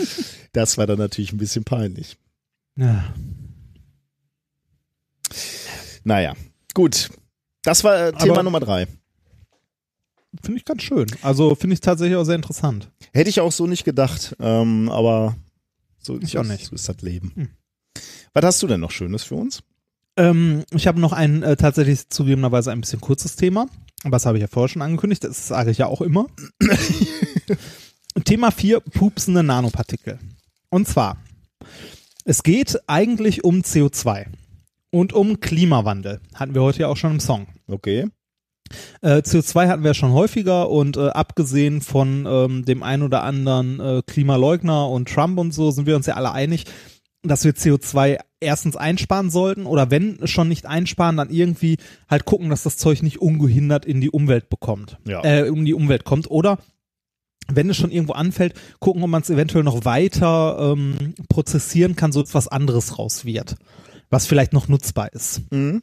Das 0.52 0.76
war 0.76 0.86
dann 0.86 0.98
natürlich 0.98 1.32
ein 1.32 1.38
bisschen 1.38 1.64
peinlich. 1.64 2.16
ja. 2.76 3.04
Naja, 6.04 6.34
gut. 6.74 7.10
Das 7.62 7.82
war 7.84 8.08
äh, 8.08 8.12
Thema 8.12 8.34
Aber- 8.34 8.42
Nummer 8.42 8.60
drei. 8.60 8.86
Finde 10.42 10.58
ich 10.58 10.64
ganz 10.64 10.82
schön. 10.82 11.06
Also 11.22 11.54
finde 11.54 11.74
ich 11.74 11.80
tatsächlich 11.80 12.16
auch 12.16 12.24
sehr 12.24 12.34
interessant. 12.34 12.90
Hätte 13.12 13.30
ich 13.30 13.40
auch 13.40 13.52
so 13.52 13.66
nicht 13.68 13.84
gedacht, 13.84 14.34
ähm, 14.40 14.90
aber 14.90 15.36
so, 16.00 16.18
Ich 16.20 16.32
so, 16.32 16.40
auch 16.40 16.44
nicht. 16.44 16.66
so 16.66 16.74
ist 16.74 16.88
das 16.88 17.00
Leben. 17.02 17.30
Hm. 17.36 17.48
Was 18.32 18.44
hast 18.44 18.62
du 18.62 18.66
denn 18.66 18.80
noch 18.80 18.90
Schönes 18.90 19.22
für 19.22 19.36
uns? 19.36 19.62
Ähm, 20.16 20.64
ich 20.72 20.88
habe 20.88 21.00
noch 21.00 21.12
ein 21.12 21.42
äh, 21.44 21.56
tatsächlich 21.56 22.08
zugegebenerweise 22.08 22.72
ein 22.72 22.80
bisschen 22.80 23.00
kurzes 23.00 23.36
Thema. 23.36 23.66
Was 24.02 24.26
habe 24.26 24.36
ich 24.36 24.42
ja 24.42 24.48
vorher 24.48 24.68
schon 24.68 24.82
angekündigt, 24.82 25.22
das 25.24 25.46
sage 25.48 25.70
ich 25.70 25.78
ja 25.78 25.86
auch 25.86 26.00
immer. 26.00 26.26
Thema 28.24 28.50
4, 28.50 28.80
pupsende 28.80 29.42
Nanopartikel. 29.42 30.18
Und 30.70 30.88
zwar, 30.88 31.16
es 32.24 32.42
geht 32.42 32.80
eigentlich 32.88 33.44
um 33.44 33.60
CO2 33.62 34.26
und 34.94 35.12
um 35.12 35.40
Klimawandel. 35.40 36.20
Hatten 36.34 36.54
wir 36.54 36.62
heute 36.62 36.80
ja 36.80 36.88
auch 36.88 36.96
schon 36.96 37.12
im 37.12 37.20
Song. 37.20 37.46
Okay. 37.66 38.06
Äh, 39.02 39.18
CO2 39.18 39.68
hatten 39.68 39.84
wir 39.84 39.92
schon 39.94 40.12
häufiger 40.12 40.70
und 40.70 40.96
äh, 40.96 41.08
abgesehen 41.08 41.80
von 41.80 42.26
ähm, 42.28 42.64
dem 42.64 42.82
ein 42.82 43.02
oder 43.02 43.22
anderen 43.24 43.80
äh, 43.80 44.02
Klimaleugner 44.06 44.88
und 44.88 45.08
Trump 45.08 45.38
und 45.38 45.52
so 45.52 45.70
sind 45.70 45.86
wir 45.86 45.96
uns 45.96 46.06
ja 46.06 46.14
alle 46.14 46.32
einig, 46.32 46.64
dass 47.22 47.44
wir 47.44 47.52
CO2 47.52 48.18
erstens 48.40 48.76
einsparen 48.76 49.30
sollten 49.30 49.66
oder 49.66 49.90
wenn 49.90 50.26
schon 50.26 50.48
nicht 50.48 50.66
einsparen, 50.66 51.16
dann 51.16 51.30
irgendwie 51.30 51.76
halt 52.08 52.24
gucken, 52.24 52.48
dass 52.50 52.62
das 52.62 52.76
Zeug 52.76 53.02
nicht 53.02 53.20
ungehindert 53.20 53.84
in 53.84 54.00
die 54.00 54.10
Umwelt 54.10 54.48
bekommt, 54.48 54.98
Ja. 55.06 55.22
äh, 55.24 55.50
um 55.50 55.64
die 55.64 55.74
Umwelt 55.74 56.04
kommt 56.04 56.30
oder 56.30 56.58
wenn 57.52 57.68
es 57.68 57.76
schon 57.76 57.90
irgendwo 57.90 58.14
anfällt, 58.14 58.54
gucken, 58.80 59.02
ob 59.02 59.10
man 59.10 59.20
es 59.22 59.28
eventuell 59.28 59.64
noch 59.64 59.84
weiter 59.84 60.72
ähm, 60.72 61.14
prozessieren 61.28 61.96
kann, 61.96 62.12
so 62.12 62.22
dass 62.22 62.34
was 62.34 62.48
anderes 62.48 62.98
raus 62.98 63.26
wird, 63.26 63.56
was 64.14 64.26
vielleicht 64.26 64.52
noch 64.52 64.68
nutzbar 64.68 65.12
ist. 65.12 65.42
Mhm. 65.52 65.82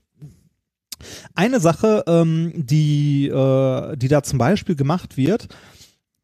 Eine 1.35 1.60
Sache, 1.60 2.03
ähm, 2.08 2.53
die, 2.56 3.27
äh, 3.27 3.98
die 3.98 4.08
da 4.08 4.24
zum 4.24 4.40
Beispiel 4.40 4.76
gemacht 4.76 5.18
wird, 5.18 5.50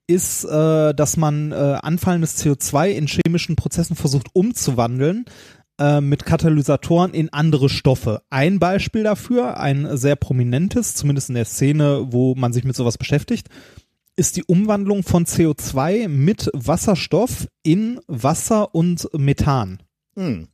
ist, 0.08 0.46
äh, 0.46 0.94
dass 0.94 1.18
man 1.18 1.52
äh, 1.52 1.56
anfallendes 1.56 2.42
CO2 2.42 2.92
in 2.92 3.08
chemischen 3.08 3.58
Prozessen 3.58 3.96
versucht 3.96 4.28
umzuwandeln 4.34 5.26
äh, 5.80 6.00
mit 6.00 6.26
Katalysatoren 6.26 7.14
in 7.14 7.34
andere 7.34 7.68
Stoffe. 7.68 8.22
Ein 8.30 8.60
Beispiel 8.60 9.04
dafür, 9.04 9.60
ein 9.60 9.98
sehr 9.98 10.16
prominentes, 10.16 10.96
zumindest 10.96 11.28
in 11.30 11.36
der 11.36 11.46
Szene, 11.46 12.08
wo 12.10 12.36
man 12.36 12.54
sich 12.54 12.64
mit 12.64 12.76
sowas 12.76 12.98
beschäftigt, 12.98 13.50
ist 14.16 14.38
die 14.38 14.46
Umwandlung 14.46 15.04
von 15.04 15.26
CO2 15.26 16.08
mit 16.08 16.50
Wasserstoff 16.54 17.48
in 17.64 18.00
Wasser 18.08 18.74
und 18.74 19.10
Methan. 19.14 19.84
Hm. 20.16 20.48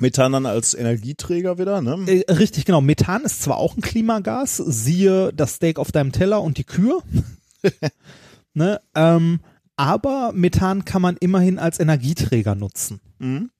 Methan 0.00 0.32
dann 0.32 0.46
als 0.46 0.74
Energieträger 0.74 1.58
wieder, 1.58 1.80
ne? 1.80 2.04
Äh, 2.06 2.32
richtig, 2.32 2.64
genau. 2.64 2.80
Methan 2.80 3.22
ist 3.22 3.42
zwar 3.42 3.58
auch 3.58 3.76
ein 3.76 3.80
Klimagas, 3.80 4.56
siehe 4.56 5.32
das 5.32 5.54
Steak 5.54 5.78
auf 5.78 5.92
deinem 5.92 6.12
Teller 6.12 6.42
und 6.42 6.58
die 6.58 6.64
Kühe. 6.64 6.98
ne, 8.54 8.80
ähm, 8.94 9.40
aber 9.76 10.32
Methan 10.34 10.84
kann 10.84 11.02
man 11.02 11.16
immerhin 11.16 11.58
als 11.58 11.80
Energieträger 11.80 12.54
nutzen. 12.54 13.00
Mhm. 13.18 13.50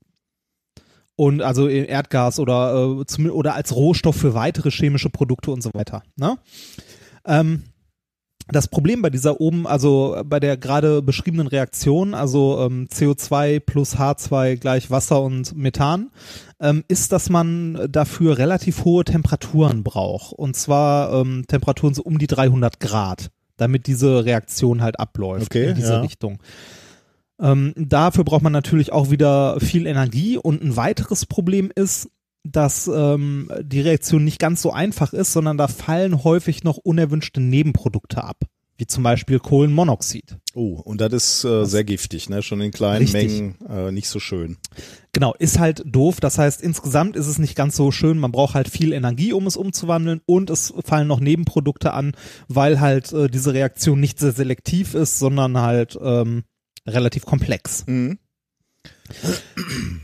Und 1.17 1.43
also 1.43 1.69
Erdgas 1.69 2.41
oder, 2.41 2.75
äh, 2.75 3.29
oder 3.29 3.55
als 3.55 3.75
Rohstoff 3.75 4.17
für 4.17 4.35
weitere 4.35 4.71
chemische 4.71 5.11
Produkte 5.11 5.53
und 5.53 5.63
so 5.63 5.71
weiter. 5.73 6.03
Ne? 6.17 6.39
Ähm, 7.25 7.63
das 8.49 8.69
Problem 8.69 9.03
bei 9.03 9.11
dieser 9.11 9.41
oben, 9.41 9.67
also 9.67 10.21
bei 10.25 10.39
der 10.39 10.57
gerade 10.57 11.03
beschriebenen 11.03 11.47
Reaktion, 11.47 12.15
also 12.15 12.61
ähm, 12.61 12.89
CO2 12.93 13.61
plus 13.61 13.97
H2 13.97 14.57
gleich 14.57 14.91
Wasser 14.91 15.23
und 15.23 15.57
Methan, 15.57 16.11
ähm, 16.61 16.85
ist, 16.89 17.13
dass 17.13 17.31
man 17.31 17.89
dafür 17.91 18.39
relativ 18.39 18.85
hohe 18.85 19.05
Temperaturen 19.05 19.83
braucht. 19.83 20.33
Und 20.33 20.57
zwar 20.57 21.13
ähm, 21.15 21.45
Temperaturen 21.49 21.95
so 21.95 22.03
um 22.03 22.19
die 22.19 22.27
300 22.27 22.81
Grad, 22.81 23.31
damit 23.57 23.87
diese 23.87 24.25
Reaktion 24.25 24.83
halt 24.83 25.01
abläuft 25.01 25.47
Okay, 25.47 25.71
in 25.71 25.75
diese 25.75 25.95
ja. 25.95 26.01
Richtung. 26.01 26.39
Ähm, 27.41 27.73
dafür 27.77 28.25
braucht 28.25 28.43
man 28.43 28.53
natürlich 28.53 28.93
auch 28.93 29.11
wieder 29.11 29.59
viel 29.59 29.87
Energie 29.87 30.37
und 30.39 30.63
ein 30.63 30.77
weiteres 30.77 31.27
Problem 31.27 31.71
ist, 31.75 32.09
dass 32.45 32.87
ähm, 32.89 33.51
die 33.63 33.81
Reaktion 33.81 34.25
nicht 34.25 34.39
ganz 34.39 34.63
so 34.63 34.71
einfach 34.73 35.13
ist, 35.13 35.33
sondern 35.33 35.57
da 35.59 35.67
fallen 35.67 36.23
häufig 36.25 36.63
noch 36.63 36.77
unerwünschte 36.77 37.41
Nebenprodukte 37.41 38.23
ab. 38.23 38.45
wie 38.77 38.87
zum 38.87 39.05
Beispiel 39.05 39.39
Kohlenmonoxid. 39.39 40.37
Oh, 40.55 40.81
und 40.85 41.01
das 41.01 41.13
ist 41.13 41.45
äh, 41.45 41.65
sehr 41.65 41.85
giftig, 41.85 42.29
ne? 42.29 42.43
Schon 42.43 42.61
in 42.61 42.73
kleinen 42.73 43.07
Richtig. 43.07 43.31
Mengen 43.31 43.57
äh, 43.69 43.93
nicht 43.93 44.09
so 44.09 44.19
schön. 44.19 44.57
Genau, 45.13 45.33
ist 45.39 45.59
halt 45.61 45.83
doof. 45.87 46.19
Das 46.21 46.39
heißt, 46.39 46.61
insgesamt 46.61 47.15
ist 47.17 47.29
es 47.29 47.39
nicht 47.39 47.55
ganz 47.55 47.77
so 47.77 47.93
schön. 47.93 48.19
Man 48.19 48.33
braucht 48.33 48.55
halt 48.55 48.69
viel 48.69 48.93
Energie, 48.93 49.33
um 49.33 49.47
es 49.47 49.57
umzuwandeln 49.57 50.21
und 50.27 50.51
es 50.51 50.75
fallen 50.85 51.07
noch 51.07 51.21
Nebenprodukte 51.21 51.93
an, 51.93 52.13
weil 52.49 52.81
halt 52.81 53.13
äh, 53.13 53.29
diese 53.29 53.55
Reaktion 53.55 54.01
nicht 54.01 54.19
sehr 54.19 54.33
selektiv 54.33 54.95
ist, 54.95 55.21
sondern 55.21 55.59
halt 55.59 55.97
ähm, 56.03 56.43
relativ 56.87 57.25
komplex. 57.25 57.85
Mhm. 57.87 58.19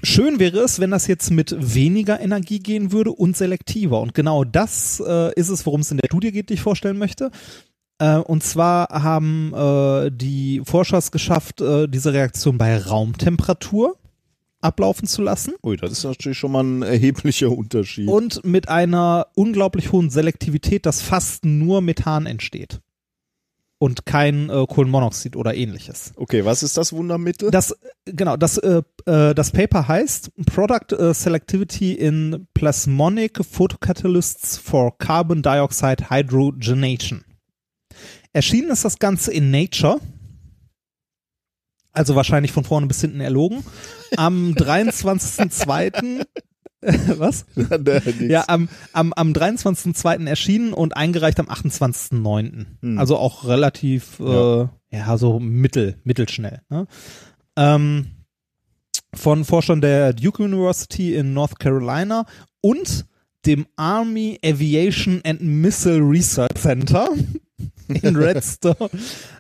Schön 0.03 0.39
wäre 0.39 0.61
es, 0.61 0.81
wenn 0.81 0.91
das 0.91 1.07
jetzt 1.07 1.31
mit 1.31 1.55
weniger 1.59 2.21
Energie 2.21 2.59
gehen 2.59 2.93
würde 2.93 3.13
und 3.13 3.37
selektiver. 3.37 4.01
Und 4.01 4.15
genau 4.15 4.45
das 4.45 5.03
äh, 5.07 5.33
ist 5.35 5.49
es, 5.49 5.67
worum 5.67 5.81
es 5.81 5.91
in 5.91 5.99
der 5.99 6.07
Studie 6.07 6.33
geht, 6.33 6.51
die 6.51 6.55
ich 6.55 6.63
vorstellen 6.63 6.99
möchte. 6.99 7.31
Äh, 7.99 8.17
und 8.17 8.43
zwar 8.43 8.89
haben 8.89 9.53
äh, 9.55 10.11
die 10.11 10.63
Forscher 10.65 10.99
es 10.99 11.11
geschafft, 11.11 11.61
äh, 11.61 11.87
diese 11.89 12.13
Reaktion 12.13 12.59
bei 12.59 12.79
Raumtemperatur 12.79 13.97
ablaufen 14.63 15.07
zu 15.09 15.23
lassen 15.23 15.55
Ui, 15.63 15.77
das 15.77 15.93
ist 15.93 16.05
natürlich 16.05 16.37
schon 16.37 16.53
mal 16.53 16.63
ein 16.63 16.83
erheblicher 16.83 17.51
Unterschied. 17.51 18.09
und 18.09 18.45
mit 18.45 18.69
einer 18.69 19.29
unglaublich 19.35 19.91
hohen 19.93 20.11
Selektivität, 20.11 20.85
dass 20.87 21.01
fast 21.01 21.45
nur 21.45 21.81
Methan 21.81 22.27
entsteht. 22.27 22.81
Und 23.83 24.05
kein 24.05 24.51
äh, 24.51 24.67
Kohlenmonoxid 24.69 25.37
oder 25.37 25.55
ähnliches. 25.55 26.13
okay, 26.17 26.45
was 26.45 26.63
ist 26.63 26.77
das 26.77 26.93
Wundermittel? 26.93 27.51
Das, 27.51 27.75
genau, 28.05 28.37
das, 28.37 28.59
äh, 28.59 28.83
äh, 29.07 29.35
das 29.35 29.53
Paper 29.53 29.89
heißt 29.89 30.33
Product 30.45 30.95
äh, 30.99 31.15
Selectivity 31.15 31.95
in 31.95 32.47
Plasmonic 32.53 33.43
Photocatalysts 33.43 34.59
for 34.59 34.99
Carbon 34.99 35.43
Dioxide 35.43 36.11
Hydrogenation. 36.11 37.25
Erschienen 38.35 38.71
ist 38.71 38.85
das 38.85 38.99
Ganze 38.99 39.33
in 39.33 39.51
Nature. 39.51 39.99
Also 41.93 42.15
wahrscheinlich 42.15 42.53
von 42.53 42.65
vorne 42.65 42.87
bis 42.87 43.01
hinten 43.01 43.21
erlogen. 43.21 43.65
Am 44.17 44.53
23.02. 44.59 46.27
Was? 47.19 47.45
Ja, 48.21 48.45
am, 48.49 48.69
am, 48.93 49.13
am 49.13 49.33
23.02. 49.33 50.27
erschienen 50.27 50.73
und 50.73 50.97
eingereicht 50.97 51.39
am 51.39 51.49
28.09. 51.49 52.67
Hm. 52.81 52.99
Also 52.99 53.17
auch 53.17 53.47
relativ, 53.47 54.19
Ja. 54.19 54.63
äh, 54.63 54.69
ja, 54.91 55.19
so 55.19 55.39
mittel, 55.39 55.97
mittelschnell. 56.05 56.63
Ne? 56.71 56.87
Ähm, 57.57 58.07
von 59.15 59.45
Forschern 59.45 59.81
der 59.81 60.13
Duke 60.15 60.43
University 60.43 61.15
in 61.15 61.35
North 61.35 61.59
Carolina 61.59 62.25
und 62.63 63.05
dem 63.47 63.67
Army 63.77 64.39
Aviation 64.45 65.21
and 65.25 65.43
Missile 65.43 66.01
Research 66.01 66.55
Center 66.57 67.09
in 67.89 68.17
Redstone, 68.17 68.91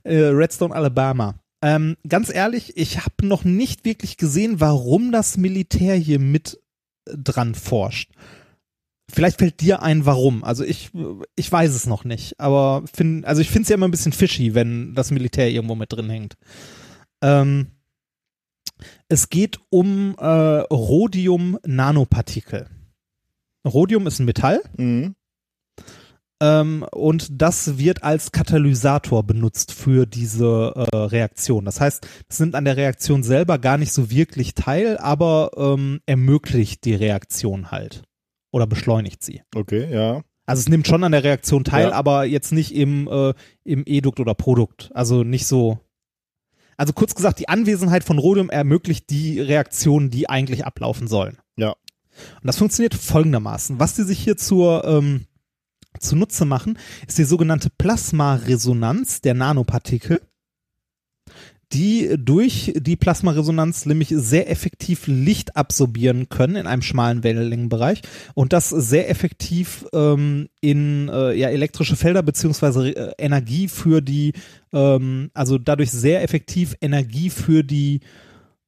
äh, 0.04 0.16
Redstone 0.24 0.74
Alabama. 0.74 1.34
Ähm, 1.62 1.96
ganz 2.08 2.32
ehrlich, 2.32 2.76
ich 2.76 2.98
habe 2.98 3.26
noch 3.26 3.44
nicht 3.44 3.84
wirklich 3.84 4.16
gesehen, 4.16 4.60
warum 4.60 5.12
das 5.12 5.36
Militär 5.36 5.94
hier 5.94 6.18
mit 6.18 6.58
dran 7.16 7.54
forscht. 7.54 8.10
Vielleicht 9.12 9.38
fällt 9.38 9.60
dir 9.60 9.82
ein, 9.82 10.06
warum. 10.06 10.44
Also 10.44 10.62
ich, 10.64 10.90
ich 11.34 11.50
weiß 11.50 11.74
es 11.74 11.86
noch 11.86 12.04
nicht. 12.04 12.38
Aber 12.38 12.84
find, 12.92 13.24
also 13.24 13.42
ich 13.42 13.50
finde 13.50 13.64
es 13.64 13.70
ja 13.70 13.74
immer 13.74 13.88
ein 13.88 13.90
bisschen 13.90 14.12
fishy, 14.12 14.54
wenn 14.54 14.94
das 14.94 15.10
Militär 15.10 15.50
irgendwo 15.50 15.74
mit 15.74 15.92
drin 15.92 16.08
hängt. 16.08 16.36
Ähm, 17.22 17.72
es 19.08 19.28
geht 19.28 19.58
um 19.68 20.14
äh, 20.18 20.24
Rhodium-Nanopartikel. 20.24 22.68
Rhodium 23.66 24.06
ist 24.06 24.20
ein 24.20 24.26
Metall 24.26 24.62
Mhm. 24.76 25.16
Ähm, 26.40 26.84
und 26.92 27.28
das 27.40 27.78
wird 27.78 28.02
als 28.02 28.32
Katalysator 28.32 29.22
benutzt 29.24 29.72
für 29.72 30.06
diese 30.06 30.72
äh, 30.92 30.96
Reaktion. 30.96 31.64
Das 31.64 31.80
heißt, 31.80 32.06
es 32.28 32.40
nimmt 32.40 32.54
an 32.54 32.64
der 32.64 32.76
Reaktion 32.76 33.22
selber 33.22 33.58
gar 33.58 33.78
nicht 33.78 33.92
so 33.92 34.10
wirklich 34.10 34.54
teil, 34.54 34.96
aber 34.98 35.50
ähm, 35.56 36.00
ermöglicht 36.06 36.84
die 36.84 36.94
Reaktion 36.94 37.70
halt 37.70 38.02
oder 38.52 38.66
beschleunigt 38.66 39.22
sie. 39.22 39.42
Okay, 39.54 39.92
ja. 39.92 40.22
Also 40.46 40.60
es 40.60 40.68
nimmt 40.68 40.88
schon 40.88 41.04
an 41.04 41.12
der 41.12 41.22
Reaktion 41.22 41.62
teil, 41.62 41.88
Ja. 41.88 41.92
aber 41.92 42.24
jetzt 42.24 42.52
nicht 42.52 42.74
im, 42.74 43.06
äh, 43.06 43.34
im 43.62 43.84
Edukt 43.86 44.18
oder 44.18 44.34
Produkt. 44.34 44.90
Also 44.94 45.22
nicht 45.22 45.46
so. 45.46 45.78
Also 46.76 46.92
kurz 46.94 47.14
gesagt, 47.14 47.38
die 47.38 47.48
Anwesenheit 47.48 48.02
von 48.02 48.18
Rhodium 48.18 48.48
ermöglicht 48.50 49.10
die 49.10 49.38
Reaktionen, 49.38 50.10
die 50.10 50.28
eigentlich 50.28 50.64
ablaufen 50.64 51.06
sollen. 51.06 51.36
Ja. 51.56 51.70
Und 51.70 52.46
das 52.46 52.56
funktioniert 52.56 52.94
folgendermaßen. 52.94 53.78
Was 53.78 53.94
die 53.94 54.02
sich 54.02 54.18
hier 54.18 54.36
zur 54.36 54.84
ähm, 54.84 55.26
zunutze 55.98 56.44
machen, 56.44 56.78
ist 57.06 57.18
die 57.18 57.24
sogenannte 57.24 57.70
Plasmaresonanz 57.76 59.20
der 59.20 59.34
Nanopartikel, 59.34 60.20
die 61.72 62.16
durch 62.18 62.72
die 62.76 62.96
Plasmaresonanz 62.96 63.86
nämlich 63.86 64.08
sehr 64.08 64.50
effektiv 64.50 65.06
Licht 65.06 65.56
absorbieren 65.56 66.28
können 66.28 66.56
in 66.56 66.66
einem 66.66 66.82
schmalen 66.82 67.22
Wellenlängenbereich 67.22 68.02
und 68.34 68.52
das 68.52 68.70
sehr 68.70 69.08
effektiv 69.08 69.86
ähm, 69.92 70.48
in 70.60 71.08
äh, 71.08 71.32
ja, 71.34 71.48
elektrische 71.48 71.96
Felder 71.96 72.22
beziehungsweise 72.22 72.88
äh, 72.88 73.12
Energie 73.18 73.68
für 73.68 74.00
die, 74.00 74.32
ähm, 74.72 75.30
also 75.32 75.58
dadurch 75.58 75.92
sehr 75.92 76.22
effektiv 76.22 76.76
Energie 76.80 77.30
für 77.30 77.62
die 77.62 78.00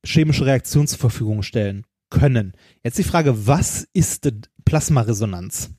chemische 0.04 0.46
Reaktion 0.46 0.86
zur 0.86 0.98
Verfügung 0.98 1.42
stellen 1.42 1.84
können. 2.08 2.52
Jetzt 2.84 2.98
die 2.98 3.04
Frage, 3.04 3.46
was 3.46 3.88
ist 3.94 4.30
Plasmaresonanz? 4.64 5.70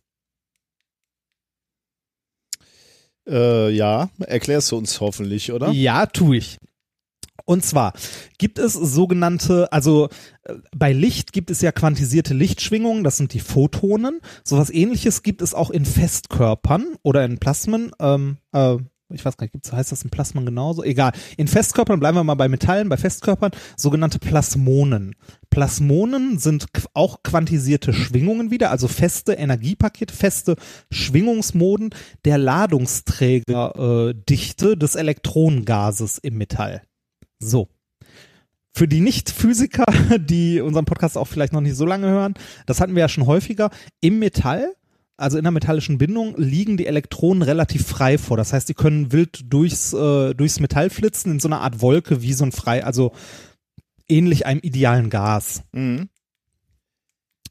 Äh, 3.28 3.70
ja, 3.72 4.10
erklärst 4.20 4.72
du 4.72 4.78
uns 4.78 5.00
hoffentlich, 5.00 5.52
oder? 5.52 5.72
Ja, 5.72 6.06
tue 6.06 6.38
ich. 6.38 6.58
Und 7.46 7.66
zwar 7.66 7.94
gibt 8.38 8.58
es 8.58 8.74
sogenannte, 8.74 9.72
also 9.72 10.10
äh, 10.44 10.56
bei 10.76 10.94
Licht 10.94 11.34
gibt 11.34 11.50
es 11.50 11.62
ja 11.62 11.72
quantisierte 11.72 12.34
Lichtschwingungen, 12.34 13.04
das 13.04 13.18
sind 13.18 13.34
die 13.34 13.40
Photonen. 13.40 14.22
Sowas 14.44 14.70
ähnliches 14.70 15.24
gibt 15.24 15.42
es 15.42 15.54
auch 15.54 15.70
in 15.70 15.86
Festkörpern 15.86 16.96
oder 17.02 17.26
in 17.26 17.40
Plasmen. 17.40 17.92
Ähm, 18.00 18.38
äh, 18.54 18.78
ich 19.14 19.26
weiß 19.26 19.38
gar 19.38 19.46
nicht, 19.46 19.54
gibt's, 19.54 19.72
heißt 19.72 19.92
das 19.92 20.04
in 20.04 20.10
Plasmen 20.10 20.46
genauso? 20.46 20.84
Egal. 20.84 21.14
In 21.38 21.48
Festkörpern 21.48 22.00
bleiben 22.00 22.18
wir 22.18 22.24
mal 22.24 22.34
bei 22.36 22.50
Metallen, 22.50 22.90
bei 22.90 22.98
Festkörpern, 22.98 23.52
sogenannte 23.78 24.20
Plasmonen. 24.20 25.16
Plasmonen 25.50 26.38
sind 26.40 26.66
auch 26.94 27.24
quantisierte 27.24 27.94
Schwingungen 27.94 28.52
wieder, 28.52 28.72
also 28.72 28.88
feste 28.88 29.34
Energiepakete, 29.34 30.14
feste 30.14 30.56
Schwingungsmoden 30.92 31.92
der 32.26 32.38
Ladungsträgerdichte 32.38 34.72
äh, 34.72 34.78
des 34.78 34.96
Elektronengases 34.96 36.18
im 36.18 36.38
Metall. 36.38 36.82
So. 37.40 37.70
Für 38.76 38.88
die 38.88 39.02
Nicht-Physiker, 39.02 39.86
die 40.18 40.60
unseren 40.60 40.86
Podcast 40.86 41.18
auch 41.18 41.28
vielleicht 41.28 41.54
noch 41.54 41.62
nicht 41.62 41.76
so 41.76 41.86
lange 41.86 42.08
hören, 42.08 42.34
das 42.66 42.82
hatten 42.82 42.96
wir 42.96 43.02
ja 43.02 43.10
schon 43.10 43.28
häufiger, 43.28 43.70
im 44.02 44.18
Metall, 44.18 44.74
also 45.18 45.38
in 45.38 45.44
der 45.44 45.52
metallischen 45.52 45.98
Bindung, 45.98 46.36
liegen 46.38 46.78
die 46.78 46.88
Elektronen 46.88 47.44
relativ 47.44 47.86
frei 47.86 48.18
vor. 48.18 48.38
Das 48.38 48.54
heißt, 48.54 48.68
die 48.68 48.74
können 48.74 49.12
wild 49.12 49.52
durchs, 49.54 49.94
äh, 49.94 50.34
durchs 50.34 50.60
Metall 50.60 50.90
flitzen 50.90 51.32
in 51.32 51.40
so 51.40 51.48
einer 51.48 51.62
Art 51.62 51.82
Wolke 51.82 52.22
wie 52.22 52.34
so 52.34 52.46
ein 52.46 52.52
frei, 52.52 52.84
also 52.84 53.14
ähnlich 54.08 54.46
einem 54.46 54.60
idealen 54.62 55.10
Gas. 55.10 55.64
Mhm. 55.72 56.10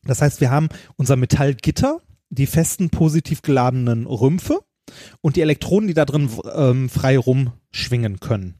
Das 0.04 0.20
heißt, 0.20 0.40
wir 0.40 0.50
haben 0.50 0.68
unser 0.96 1.16
Metallgitter, 1.16 2.00
die 2.30 2.46
festen 2.46 2.90
positiv 2.90 3.42
geladenen 3.42 4.06
Rümpfe 4.06 4.60
und 5.20 5.36
die 5.36 5.42
Elektronen, 5.42 5.86
die 5.86 5.94
da 5.94 6.04
drin 6.04 6.28
ähm, 6.54 6.88
frei 6.88 7.16
rumschwingen 7.18 8.18
können 8.18 8.56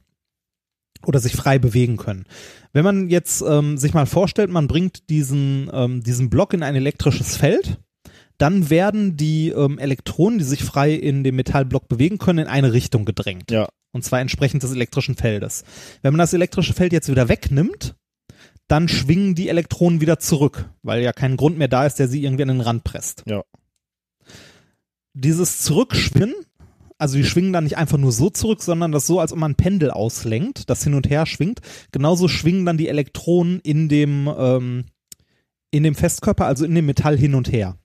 oder 1.05 1.19
sich 1.19 1.33
frei 1.33 1.59
bewegen 1.59 1.97
können. 1.97 2.25
Wenn 2.71 2.85
man 2.85 3.09
jetzt 3.09 3.43
ähm, 3.45 3.77
sich 3.77 3.93
mal 3.93 4.05
vorstellt, 4.05 4.49
man 4.49 4.67
bringt 4.67 5.09
diesen, 5.09 5.69
ähm, 5.73 6.01
diesen 6.01 6.29
Block 6.29 6.53
in 6.53 6.63
ein 6.63 6.75
elektrisches 6.75 7.35
Feld, 7.35 7.79
dann 8.43 8.69
werden 8.69 9.15
die 9.15 9.51
ähm, 9.51 9.79
Elektronen, 9.79 10.37
die 10.37 10.43
sich 10.43 10.65
frei 10.65 10.91
in 10.91 11.23
dem 11.23 11.37
Metallblock 11.37 11.87
bewegen 11.87 12.17
können, 12.17 12.39
in 12.39 12.47
eine 12.47 12.73
Richtung 12.73 13.05
gedrängt. 13.05 13.49
Ja. 13.49 13.69
Und 13.93 14.03
zwar 14.03 14.19
entsprechend 14.19 14.63
des 14.63 14.73
elektrischen 14.73 15.15
Feldes. 15.15 15.63
Wenn 16.01 16.11
man 16.11 16.19
das 16.19 16.33
elektrische 16.33 16.73
Feld 16.73 16.91
jetzt 16.91 17.09
wieder 17.09 17.29
wegnimmt, 17.29 17.95
dann 18.67 18.89
schwingen 18.89 19.33
die 19.33 19.47
Elektronen 19.47 20.01
wieder 20.01 20.19
zurück, 20.19 20.69
weil 20.81 21.01
ja 21.01 21.13
kein 21.13 21.37
Grund 21.37 21.57
mehr 21.57 21.69
da 21.69 21.85
ist, 21.85 21.99
der 21.99 22.09
sie 22.09 22.21
irgendwie 22.21 22.43
an 22.43 22.49
den 22.49 22.59
Rand 22.59 22.83
presst. 22.83 23.23
Ja. 23.27 23.45
Dieses 25.13 25.61
Zurückschwingen, 25.61 26.35
also 26.97 27.15
die 27.15 27.23
schwingen 27.23 27.53
dann 27.53 27.63
nicht 27.63 27.77
einfach 27.77 27.97
nur 27.97 28.11
so 28.11 28.29
zurück, 28.29 28.61
sondern 28.61 28.91
das 28.91 29.07
so, 29.07 29.21
als 29.21 29.31
ob 29.31 29.39
man 29.39 29.51
ein 29.51 29.55
Pendel 29.55 29.89
auslenkt, 29.89 30.69
das 30.69 30.83
hin 30.83 30.95
und 30.95 31.09
her 31.09 31.25
schwingt. 31.27 31.61
Genauso 31.93 32.27
schwingen 32.27 32.65
dann 32.65 32.77
die 32.77 32.89
Elektronen 32.89 33.61
in 33.61 33.87
dem, 33.87 34.29
ähm, 34.37 34.83
in 35.71 35.83
dem 35.83 35.95
Festkörper, 35.95 36.45
also 36.45 36.65
in 36.65 36.75
dem 36.75 36.87
Metall 36.87 37.17
hin 37.17 37.35
und 37.35 37.49
her. 37.49 37.77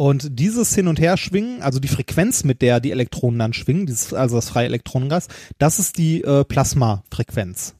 Und 0.00 0.38
dieses 0.38 0.72
Hin- 0.76 0.86
und 0.86 1.00
Herschwingen, 1.00 1.60
also 1.60 1.80
die 1.80 1.88
Frequenz, 1.88 2.44
mit 2.44 2.62
der 2.62 2.78
die 2.78 2.92
Elektronen 2.92 3.40
dann 3.40 3.52
schwingen, 3.52 3.84
dieses, 3.84 4.14
also 4.14 4.36
das 4.36 4.50
freie 4.50 4.66
Elektronengas, 4.66 5.26
das 5.58 5.80
ist 5.80 5.98
die 5.98 6.22
äh, 6.22 6.44
Plasmafrequenz. 6.44 7.74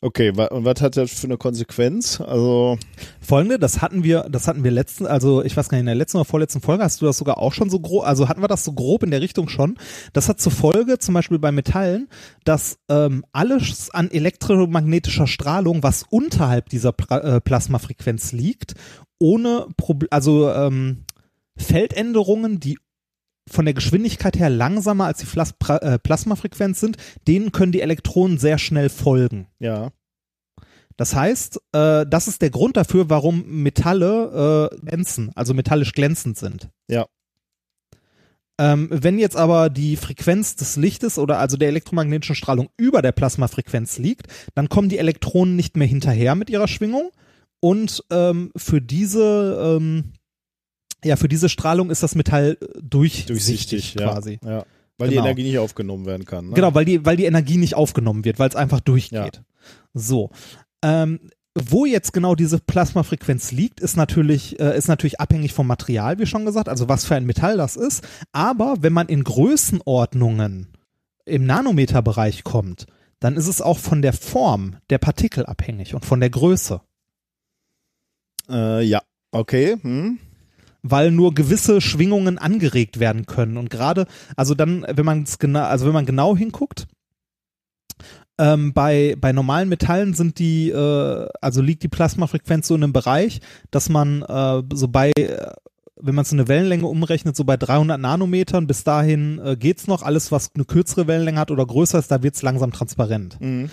Okay, 0.00 0.36
wa 0.36 0.44
und 0.46 0.64
was 0.64 0.80
hat 0.80 0.96
das 0.96 1.10
für 1.18 1.26
eine 1.26 1.38
Konsequenz? 1.38 2.20
Also, 2.20 2.78
Folgende, 3.20 3.58
das 3.58 3.82
hatten 3.82 4.04
wir, 4.04 4.28
das 4.30 4.46
hatten 4.46 4.62
wir 4.62 4.70
letzten, 4.70 5.06
also 5.06 5.42
ich 5.42 5.56
weiß 5.56 5.68
gar 5.68 5.76
nicht, 5.76 5.80
in 5.80 5.86
der 5.86 5.96
letzten 5.96 6.18
oder 6.18 6.24
vorletzten 6.24 6.60
Folge 6.60 6.84
hast 6.84 7.00
du 7.02 7.06
das 7.06 7.18
sogar 7.18 7.38
auch 7.38 7.52
schon 7.52 7.68
so 7.68 7.80
grob, 7.80 8.04
also 8.06 8.28
hatten 8.28 8.40
wir 8.40 8.46
das 8.46 8.64
so 8.64 8.72
grob 8.72 9.02
in 9.02 9.10
der 9.10 9.20
Richtung 9.20 9.48
schon. 9.48 9.76
Das 10.12 10.28
hat 10.28 10.40
zur 10.40 10.52
Folge, 10.52 10.98
zum 10.98 11.14
Beispiel 11.14 11.40
bei 11.40 11.50
Metallen, 11.50 12.08
dass 12.44 12.78
ähm, 12.88 13.24
alles 13.32 13.90
an 13.90 14.08
elektromagnetischer 14.08 15.26
Strahlung, 15.26 15.82
was 15.82 16.04
unterhalb 16.08 16.68
dieser 16.68 16.92
Pla 16.92 17.18
äh, 17.18 17.40
Plasmafrequenz 17.40 18.30
liegt, 18.30 18.74
ohne 19.18 19.66
Proble 19.76 20.06
also 20.12 20.48
ähm, 20.48 21.06
Feldänderungen, 21.56 22.60
die 22.60 22.78
von 23.50 23.64
der 23.64 23.74
Geschwindigkeit 23.74 24.38
her 24.38 24.50
langsamer 24.50 25.06
als 25.06 25.18
die 25.18 25.26
pra 25.58 25.76
äh, 25.78 25.98
Plasmafrequenz 25.98 26.80
sind, 26.80 26.96
denen 27.26 27.52
können 27.52 27.72
die 27.72 27.80
Elektronen 27.80 28.38
sehr 28.38 28.58
schnell 28.58 28.88
folgen. 28.88 29.48
ja. 29.58 29.90
Das 30.98 31.14
heißt, 31.14 31.60
äh, 31.72 32.06
das 32.06 32.26
ist 32.26 32.42
der 32.42 32.50
Grund 32.50 32.76
dafür, 32.76 33.08
warum 33.08 33.44
Metalle 33.46 34.70
äh, 34.72 34.76
glänzen, 34.80 35.30
also 35.36 35.54
metallisch 35.54 35.92
glänzend 35.92 36.36
sind. 36.36 36.70
Ja. 36.90 37.06
Ähm, 38.60 38.88
wenn 38.90 39.20
jetzt 39.20 39.36
aber 39.36 39.70
die 39.70 39.94
Frequenz 39.96 40.56
des 40.56 40.76
Lichtes 40.76 41.16
oder 41.16 41.38
also 41.38 41.56
der 41.56 41.68
elektromagnetischen 41.68 42.34
Strahlung 42.34 42.68
über 42.76 43.00
der 43.00 43.12
Plasmafrequenz 43.12 43.98
liegt, 43.98 44.26
dann 44.56 44.68
kommen 44.68 44.88
die 44.88 44.98
Elektronen 44.98 45.54
nicht 45.54 45.76
mehr 45.76 45.86
hinterher 45.86 46.34
mit 46.34 46.50
ihrer 46.50 46.66
Schwingung 46.66 47.12
und 47.60 48.02
ähm, 48.10 48.50
für 48.56 48.82
diese 48.82 49.78
ähm, 49.78 50.12
ja 51.04 51.16
für 51.16 51.28
diese 51.28 51.48
Strahlung 51.48 51.90
ist 51.90 52.02
das 52.02 52.14
Metall 52.14 52.56
äh, 52.60 52.66
durchsichtig, 52.82 53.26
Durchsichtig, 53.26 53.94
ja. 53.94 54.12
quasi. 54.12 54.38
Ja. 54.44 54.64
Weil 54.98 55.10
Genau. 55.10 55.22
die 55.22 55.28
Energie 55.28 55.42
nicht 55.44 55.58
aufgenommen 55.58 56.06
werden 56.06 56.24
kann. 56.26 56.48
Ne? 56.48 56.54
Genau, 56.54 56.74
weil 56.74 56.84
die, 56.84 57.04
weil 57.04 57.16
die 57.16 57.24
Energie 57.26 57.56
nicht 57.56 57.74
aufgenommen 57.76 58.24
wird, 58.24 58.38
weil 58.38 58.48
es 58.48 58.56
einfach 58.56 58.80
durchgeht. 58.80 59.42
So. 59.94 60.30
Ähm, 60.82 61.20
wo 61.54 61.86
jetzt 61.86 62.12
genau 62.12 62.34
diese 62.34 62.58
Plasmafrequenz 62.58 63.52
liegt, 63.52 63.80
ist 63.80 63.96
natürlich, 63.96 64.58
äh, 64.60 64.76
ist 64.76 64.88
natürlich 64.88 65.20
abhängig 65.20 65.52
vom 65.52 65.66
Material, 65.66 66.18
wie 66.18 66.26
schon 66.26 66.44
gesagt, 66.44 66.68
also 66.68 66.88
was 66.88 67.04
für 67.04 67.14
ein 67.16 67.26
Metall 67.26 67.56
das 67.56 67.76
ist. 67.76 68.06
Aber 68.32 68.76
wenn 68.80 68.92
man 68.92 69.08
in 69.08 69.24
Größenordnungen 69.24 70.68
im 71.24 71.46
Nanometerbereich 71.46 72.44
kommt, 72.44 72.86
dann 73.20 73.36
ist 73.36 73.48
es 73.48 73.60
auch 73.60 73.78
von 73.78 74.02
der 74.02 74.12
Form 74.12 74.76
der 74.90 74.98
Partikel 74.98 75.46
abhängig 75.46 75.94
und 75.94 76.04
von 76.04 76.20
der 76.20 76.30
Größe. 76.30 76.80
Äh, 78.48 78.82
ja. 78.84 79.02
Okay. 79.30 79.76
Hm. 79.80 80.18
Weil 80.82 81.10
nur 81.10 81.34
gewisse 81.34 81.80
Schwingungen 81.80 82.38
angeregt 82.38 83.00
werden 83.00 83.26
können. 83.26 83.56
Und 83.56 83.70
gerade, 83.70 84.06
also 84.36 84.54
dann, 84.54 84.86
wenn 84.88 85.04
man 85.04 85.22
es 85.22 85.38
genau, 85.38 85.64
also 85.64 85.86
wenn 85.86 85.92
man 85.92 86.06
genau 86.06 86.36
hinguckt, 86.36 86.86
ähm, 88.38 88.72
bei, 88.72 89.16
bei 89.20 89.32
normalen 89.32 89.68
Metallen 89.68 90.14
sind 90.14 90.38
die, 90.38 90.70
äh, 90.70 91.28
also 91.40 91.60
liegt 91.60 91.82
die 91.82 91.88
Plasmafrequenz 91.88 92.68
so 92.68 92.76
in 92.76 92.84
einem 92.84 92.92
Bereich, 92.92 93.40
dass 93.70 93.88
man 93.88 94.22
äh, 94.22 94.62
so 94.72 94.88
bei, 94.88 95.10
äh, 95.18 95.50
wenn 96.00 96.14
man 96.14 96.22
es 96.22 96.30
in 96.30 96.38
eine 96.38 96.46
Wellenlänge 96.46 96.86
umrechnet, 96.86 97.34
so 97.34 97.42
bei 97.42 97.56
300 97.56 98.00
Nanometern, 98.00 98.68
bis 98.68 98.84
dahin 98.84 99.40
äh, 99.44 99.56
geht's 99.56 99.88
noch. 99.88 100.02
Alles, 100.02 100.30
was 100.30 100.52
eine 100.54 100.64
kürzere 100.64 101.08
Wellenlänge 101.08 101.40
hat 101.40 101.50
oder 101.50 101.66
größer 101.66 101.98
ist, 101.98 102.12
da 102.12 102.22
wird's 102.22 102.42
langsam 102.42 102.70
transparent. 102.70 103.40
Mhm. 103.40 103.70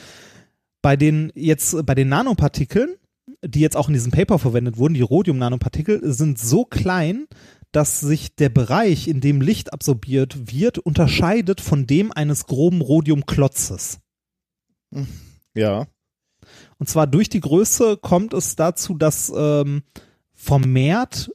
Bei 0.81 0.95
den 0.95 1.31
jetzt, 1.35 1.85
bei 1.85 1.93
den 1.93 2.09
Nanopartikeln, 2.09 2.95
die 3.43 3.59
jetzt 3.59 3.75
auch 3.75 3.87
in 3.87 3.93
diesem 3.93 4.11
Paper 4.11 4.39
verwendet 4.39 4.77
wurden, 4.77 4.93
die 4.93 5.01
Rhodium-Nanopartikel, 5.01 6.01
sind 6.13 6.39
so 6.39 6.65
klein, 6.65 7.27
dass 7.71 7.99
sich 7.99 8.35
der 8.35 8.49
Bereich, 8.49 9.07
in 9.07 9.19
dem 9.19 9.41
Licht 9.41 9.73
absorbiert 9.73 10.51
wird, 10.51 10.77
unterscheidet 10.79 11.59
von 11.59 11.87
dem 11.87 12.11
eines 12.11 12.45
groben 12.45 12.81
Rhodiumklotzes. 12.81 13.99
Ja. 15.53 15.87
Und 16.77 16.89
zwar 16.89 17.07
durch 17.07 17.29
die 17.29 17.41
Größe 17.41 17.97
kommt 17.97 18.33
es 18.33 18.55
dazu, 18.55 18.93
dass 18.93 19.31
ähm, 19.35 19.83
vermehrt 20.33 21.31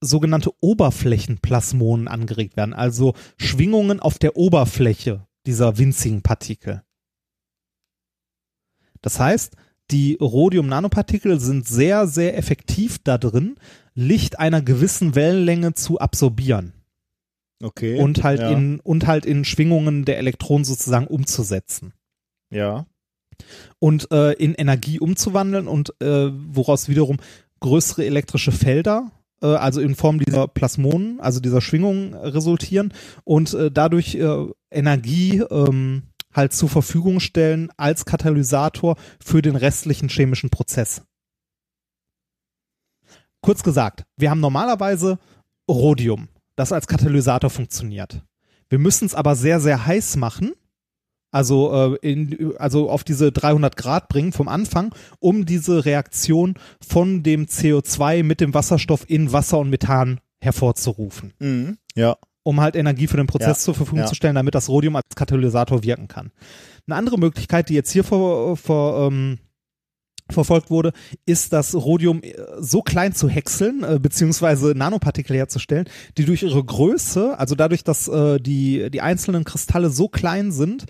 sogenannte 0.00 0.52
Oberflächenplasmonen 0.60 2.08
angeregt 2.08 2.56
werden, 2.56 2.74
also 2.74 3.14
Schwingungen 3.36 4.00
auf 4.00 4.18
der 4.18 4.36
Oberfläche 4.36 5.26
dieser 5.46 5.78
winzigen 5.78 6.22
Partikel. 6.22 6.82
Das 9.00 9.18
heißt, 9.20 9.56
die 9.90 10.16
Rhodium-Nanopartikel 10.20 11.40
sind 11.40 11.68
sehr, 11.68 12.06
sehr 12.06 12.36
effektiv 12.36 12.98
da 13.02 13.18
drin, 13.18 13.56
Licht 13.94 14.38
einer 14.38 14.62
gewissen 14.62 15.14
Wellenlänge 15.14 15.74
zu 15.74 15.98
absorbieren 15.98 16.72
Okay. 17.62 17.98
und 18.00 18.22
halt 18.24 18.40
ja. 18.40 18.50
in 18.50 18.80
und 18.80 19.06
halt 19.06 19.24
in 19.24 19.44
Schwingungen 19.44 20.04
der 20.04 20.18
Elektronen 20.18 20.64
sozusagen 20.64 21.06
umzusetzen 21.06 21.92
Ja. 22.50 22.86
und 23.78 24.10
äh, 24.10 24.32
in 24.32 24.54
Energie 24.54 24.98
umzuwandeln 24.98 25.68
und 25.68 25.94
äh, 26.02 26.30
woraus 26.32 26.88
wiederum 26.88 27.18
größere 27.60 28.04
elektrische 28.04 28.52
Felder, 28.52 29.10
äh, 29.40 29.46
also 29.46 29.80
in 29.80 29.94
Form 29.94 30.18
dieser 30.18 30.48
Plasmonen, 30.48 31.20
also 31.20 31.40
dieser 31.40 31.60
Schwingungen 31.60 32.14
resultieren 32.14 32.92
und 33.22 33.54
äh, 33.54 33.70
dadurch 33.70 34.16
äh, 34.16 34.46
Energie 34.70 35.38
ähm, 35.50 36.02
halt 36.34 36.52
zur 36.52 36.68
Verfügung 36.68 37.20
stellen 37.20 37.70
als 37.76 38.04
Katalysator 38.04 38.96
für 39.24 39.42
den 39.42 39.56
restlichen 39.56 40.08
chemischen 40.08 40.50
Prozess. 40.50 41.02
Kurz 43.40 43.62
gesagt, 43.62 44.04
wir 44.16 44.30
haben 44.30 44.40
normalerweise 44.40 45.18
Rhodium, 45.70 46.28
das 46.56 46.72
als 46.72 46.86
Katalysator 46.86 47.50
funktioniert. 47.50 48.22
Wir 48.68 48.78
müssen 48.78 49.04
es 49.04 49.14
aber 49.14 49.36
sehr, 49.36 49.60
sehr 49.60 49.86
heiß 49.86 50.16
machen, 50.16 50.52
also, 51.34 51.96
äh, 51.96 52.12
in, 52.12 52.56
also 52.58 52.88
auf 52.88 53.02
diese 53.02 53.32
300 53.32 53.76
Grad 53.76 54.08
bringen 54.08 54.32
vom 54.32 54.46
Anfang, 54.46 54.94
um 55.18 55.44
diese 55.44 55.84
Reaktion 55.84 56.54
von 56.80 57.24
dem 57.24 57.46
CO2 57.46 58.22
mit 58.22 58.40
dem 58.40 58.54
Wasserstoff 58.54 59.10
in 59.10 59.32
Wasser 59.32 59.58
und 59.58 59.68
Methan 59.68 60.20
hervorzurufen, 60.40 61.32
Mhm. 61.40 61.78
Ja. 61.96 62.16
Um 62.44 62.60
halt 62.60 62.76
Energie 62.76 63.08
für 63.08 63.16
den 63.16 63.26
Prozess 63.26 63.48
Ja, 63.48 63.54
zur 63.64 63.74
Verfügung 63.74 64.00
ja. 64.00 64.06
zu 64.06 64.14
stellen, 64.14 64.36
damit 64.36 64.54
das 64.54 64.68
Rhodium 64.68 64.94
als 64.94 65.06
Katalysator 65.16 65.82
wirken 65.82 66.06
kann. 66.06 66.30
Eine 66.86 66.96
andere 66.96 67.18
Möglichkeit, 67.18 67.68
die 67.68 67.74
jetzt 67.74 67.90
hier 67.90 68.04
vor, 68.04 68.56
vor, 68.56 69.08
ähm, 69.08 69.38
verfolgt 70.30 70.70
wurde, 70.70 70.92
ist 71.26 71.52
das 71.52 71.74
Rhodium 71.74 72.22
äh, 72.22 72.34
so 72.58 72.82
klein 72.82 73.14
zu 73.14 73.28
häckseln, 73.28 73.82
äh, 73.82 73.98
beziehungsweise 73.98 74.72
Nanopartikel 74.74 75.36
herzustellen, 75.36 75.88
die 76.16 76.24
durch 76.24 76.42
ihre 76.42 76.62
Größe, 76.64 77.38
also 77.38 77.54
dadurch, 77.54 77.84
dass 77.84 78.08
äh, 78.08 78.38
die, 78.38 78.90
die 78.90 79.00
einzelnen 79.00 79.44
Kristalle 79.44 79.90
so 79.90 80.08
klein 80.08 80.52
sind, 80.52 80.84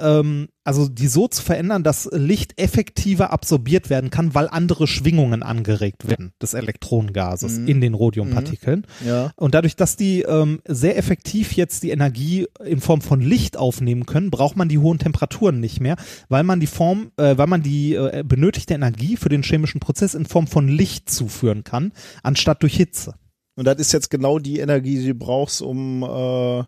ähm, 0.00 0.48
also 0.64 0.88
die 0.88 1.06
so 1.08 1.28
zu 1.28 1.42
verändern, 1.42 1.82
dass 1.82 2.08
Licht 2.12 2.60
effektiver 2.60 3.32
absorbiert 3.32 3.90
werden 3.90 4.10
kann, 4.10 4.34
weil 4.34 4.48
andere 4.48 4.86
Schwingungen 4.86 5.42
angeregt 5.42 6.08
werden 6.08 6.32
des 6.40 6.54
Elektronengases 6.54 7.58
Mhm. 7.58 7.68
in 7.68 7.80
den 7.80 7.94
Rhodiumpartikeln. 7.94 8.86
Ja. 9.06 9.32
Und 9.36 9.54
dadurch, 9.54 9.76
dass 9.76 9.96
die 9.96 10.22
ähm, 10.22 10.60
sehr 10.66 10.96
effektiv 10.96 11.52
jetzt 11.52 11.82
die 11.82 11.90
Energie 11.90 12.46
in 12.64 12.80
Form 12.80 13.00
von 13.00 13.20
Licht 13.20 13.56
aufnehmen 13.56 14.06
können, 14.06 14.30
braucht 14.30 14.56
man 14.56 14.68
die 14.68 14.78
hohen 14.78 14.98
Temperaturen 14.98 15.60
nicht 15.60 15.80
mehr, 15.80 15.96
weil 16.28 16.44
man 16.44 16.60
die 16.60 16.66
Form, 16.66 17.12
äh, 17.16 17.36
weil 17.36 17.46
man 17.46 17.62
die 17.62 17.94
äh, 17.94 18.22
benötigte 18.26 18.74
Energie 18.74 19.16
für 19.16 19.28
den 19.28 19.42
chemischen 19.42 19.80
Prozess 19.80 20.14
in 20.14 20.26
Form 20.26 20.46
von 20.46 20.68
Licht 20.68 21.10
zuführen 21.10 21.64
kann, 21.64 21.92
anstatt 22.22 22.62
durch 22.62 22.76
Hitze. 22.76 23.14
Und 23.56 23.66
das 23.66 23.78
ist 23.78 23.92
jetzt 23.92 24.10
genau 24.10 24.38
die 24.38 24.60
Energie, 24.60 24.98
die 25.00 25.08
du 25.08 25.14
brauchst, 25.14 25.60
um, 25.60 26.02
äh, 26.02 26.64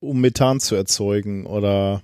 um 0.00 0.20
Methan 0.20 0.60
zu 0.60 0.74
erzeugen, 0.74 1.46
oder? 1.46 2.02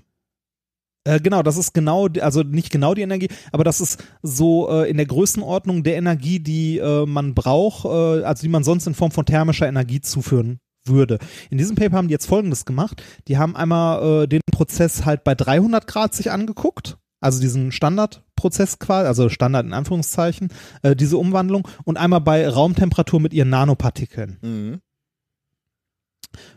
Äh, 1.07 1.21
genau, 1.21 1.43
das 1.45 1.57
ist 1.57 1.73
genau, 1.73 2.09
also 2.21 2.43
nicht 2.43 2.71
genau 2.71 2.93
die 2.93 3.03
Energie, 3.03 3.29
aber 3.53 3.63
das 3.63 3.81
ist 3.81 4.03
so 4.23 4.69
äh, 4.69 4.91
in 4.91 4.97
der 4.97 5.07
Größenordnung 5.07 5.85
der 5.85 5.97
Energie, 5.97 6.41
die 6.41 6.79
äh, 6.79 7.07
man 7.07 7.35
braucht, 7.35 7.85
äh, 7.85 8.25
also 8.25 8.43
die 8.43 8.49
man 8.49 8.65
sonst 8.65 8.89
in 8.89 8.95
Form 8.95 9.13
von 9.13 9.25
thermischer 9.25 9.69
Energie 9.69 10.01
zuführen 10.01 10.59
würde. 10.85 11.19
In 11.49 11.59
diesem 11.59 11.77
Paper 11.77 11.97
haben 11.97 12.09
die 12.09 12.13
jetzt 12.13 12.27
Folgendes 12.27 12.65
gemacht. 12.65 13.03
Die 13.29 13.39
haben 13.39 13.55
einmal 13.55 14.25
äh, 14.25 14.27
den 14.27 14.41
Prozess 14.51 15.05
halt 15.05 15.23
bei 15.23 15.37
300 15.37 15.87
Grad 15.87 16.13
sich 16.13 16.33
angeguckt, 16.33 16.99
also 17.21 17.41
diesen 17.41 17.71
Standardprozess 17.71 18.81
quasi, 18.81 19.07
also 19.07 19.29
Standard 19.29 19.65
in 19.65 19.73
Anführungszeichen, 19.75 20.49
diese 20.97 21.19
Umwandlung 21.19 21.67
und 21.85 21.97
einmal 21.99 22.21
bei 22.21 22.49
Raumtemperatur 22.49 23.21
mit 23.21 23.33
ihren 23.33 23.51
Nanopartikeln 23.51 24.39
Mhm. 24.43 24.81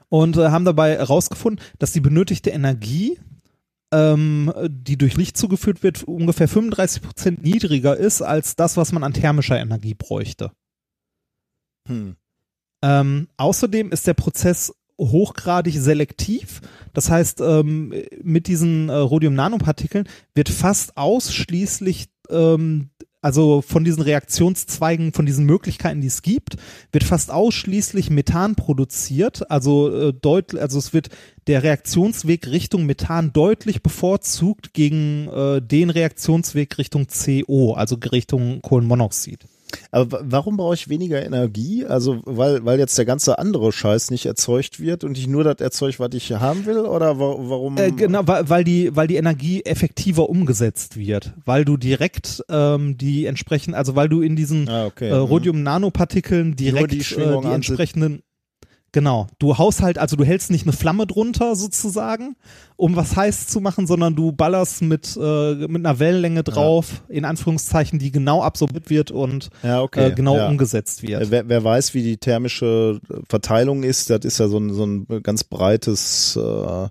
und 0.09 0.37
haben 0.37 0.65
dabei 0.65 0.97
herausgefunden, 0.97 1.63
dass 1.79 1.91
die 1.91 2.01
benötigte 2.01 2.49
Energie, 2.49 3.19
ähm, 3.91 4.53
die 4.67 4.97
durch 4.97 5.17
Licht 5.17 5.37
zugeführt 5.37 5.83
wird, 5.83 6.03
ungefähr 6.03 6.47
35 6.47 7.01
Prozent 7.01 7.43
niedriger 7.43 7.97
ist 7.97 8.21
als 8.21 8.55
das, 8.55 8.77
was 8.77 8.91
man 8.91 9.03
an 9.03 9.13
thermischer 9.13 9.59
Energie 9.59 9.93
bräuchte. 9.93 10.51
Hm. 11.87 12.15
Ähm, 12.81 13.27
außerdem 13.37 13.91
ist 13.91 14.07
der 14.07 14.13
Prozess 14.13 14.73
hochgradig 14.99 15.75
selektiv. 15.79 16.61
Das 16.93 17.09
heißt, 17.09 17.41
ähm, 17.41 17.93
mit 18.21 18.47
diesen 18.47 18.89
äh, 18.89 18.93
Rhodium-Nanopartikeln 18.93 20.07
wird 20.33 20.49
fast 20.49 20.97
ausschließlich 20.97 22.09
ähm, 22.29 22.89
also 23.21 23.61
von 23.61 23.83
diesen 23.83 24.01
Reaktionszweigen, 24.01 25.11
von 25.13 25.25
diesen 25.25 25.45
Möglichkeiten, 25.45 26.01
die 26.01 26.07
es 26.07 26.21
gibt, 26.21 26.55
wird 26.91 27.03
fast 27.03 27.31
ausschließlich 27.31 28.09
Methan 28.09 28.55
produziert. 28.55 29.49
Also 29.51 29.93
äh, 29.93 30.13
deutlich, 30.13 30.61
also 30.61 30.79
es 30.79 30.93
wird 30.93 31.09
der 31.47 31.63
Reaktionsweg 31.63 32.47
Richtung 32.47 32.85
Methan 32.85 33.33
deutlich 33.33 33.83
bevorzugt 33.83 34.73
gegen 34.73 35.27
äh, 35.27 35.61
den 35.61 35.89
Reaktionsweg 35.89 36.77
Richtung 36.77 37.07
CO, 37.07 37.73
also 37.73 37.97
Richtung 38.11 38.61
Kohlenmonoxid. 38.61 39.45
Aber 39.91 40.11
wa- 40.11 40.21
warum 40.23 40.57
brauche 40.57 40.75
ich 40.75 40.89
weniger 40.89 41.23
Energie? 41.23 41.85
Also, 41.85 42.21
weil, 42.25 42.63
weil 42.65 42.79
jetzt 42.79 42.97
der 42.97 43.05
ganze 43.05 43.39
andere 43.39 43.71
Scheiß 43.71 44.11
nicht 44.11 44.25
erzeugt 44.25 44.79
wird 44.79 45.03
und 45.03 45.17
ich 45.17 45.27
nur 45.27 45.43
das 45.43 45.59
erzeuge, 45.59 45.99
was 45.99 46.09
ich 46.13 46.31
haben 46.31 46.65
will? 46.65 46.79
Oder 46.79 47.19
wa 47.19 47.35
warum? 47.37 47.77
Äh, 47.77 47.91
genau, 47.91 48.21
weil, 48.27 48.49
weil 48.49 48.63
die, 48.63 48.95
weil 48.95 49.07
die 49.07 49.15
Energie 49.17 49.61
effektiver 49.63 50.29
umgesetzt 50.29 50.97
wird, 50.97 51.33
weil 51.45 51.65
du 51.65 51.77
direkt 51.77 52.43
ähm, 52.49 52.97
die 52.97 53.25
entsprechend, 53.25 53.75
also 53.75 53.95
weil 53.95 54.09
du 54.09 54.21
in 54.21 54.35
diesen 54.35 54.67
Ah, 54.69 54.85
okay. 54.85 55.09
äh, 55.09 55.13
Rhodium-Nanopartikeln 55.15 56.55
direkt 56.55 56.91
die 56.91 56.97
äh, 56.99 57.41
die 57.41 57.47
entsprechenden 57.53 58.21
Genau, 58.91 59.27
du 59.37 59.57
haust 59.59 59.83
halt, 59.83 59.99
also 59.99 60.15
du 60.15 60.23
hältst 60.23 60.49
nicht 60.49 60.63
eine 60.63 60.73
Flamme 60.73 61.05
drunter 61.05 61.55
sozusagen, 61.55 62.35
um 62.75 62.95
was 62.95 63.15
heiß 63.15 63.45
zu 63.47 63.61
machen, 63.61 63.85
sondern 63.85 64.15
du 64.15 64.31
ballerst 64.31 64.81
mit, 64.81 65.15
äh, 65.21 65.53
mit 65.67 65.85
einer 65.85 65.99
Wellenlänge 65.99 66.43
drauf, 66.43 67.03
in 67.07 67.23
Anführungszeichen, 67.23 67.99
die 67.99 68.11
genau 68.11 68.41
absorbiert 68.41 68.89
wird 68.89 69.11
und 69.11 69.49
Ja, 69.61 69.81
okay. 69.83 70.07
äh, 70.07 70.11
genau 70.15 70.37
ja. 70.37 70.47
umgesetzt 70.47 71.03
wird. 71.03 71.29
Wer, 71.29 71.47
wer 71.47 71.63
weiß, 71.63 71.93
wie 71.93 72.01
die 72.01 72.17
thermische 72.17 72.99
Verteilung 73.29 73.83
ist, 73.83 74.09
das 74.09 74.25
ist 74.25 74.39
ja 74.39 74.47
so 74.47 74.57
ein, 74.57 74.73
so 74.73 74.85
ein 74.85 75.05
ganz 75.21 75.43
breites, 75.43 76.35
äh, 76.35 76.87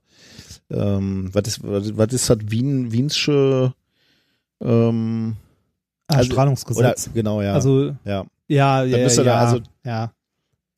ähm, 0.71 1.31
was 1.33 1.49
ist, 1.49 1.61
was, 1.65 2.13
ist 2.13 2.31
das 2.31 2.39
Wien, 2.47 2.93
Wiensche, 2.93 3.73
ähm, 4.63 5.37
Ah, 6.07 6.17
also- 6.17 6.27
oder, 6.29 6.35
Strahlungsgesetz. 6.35 7.11
genau, 7.13 7.43
ja. 7.43 7.53
Also, 7.55 7.87
ja. 8.05 8.25
ja, 8.47 8.85
ja, 8.85 8.99
ja, 8.99 9.23
da 9.25 9.39
also- 9.41 9.61
ja. 9.85 10.13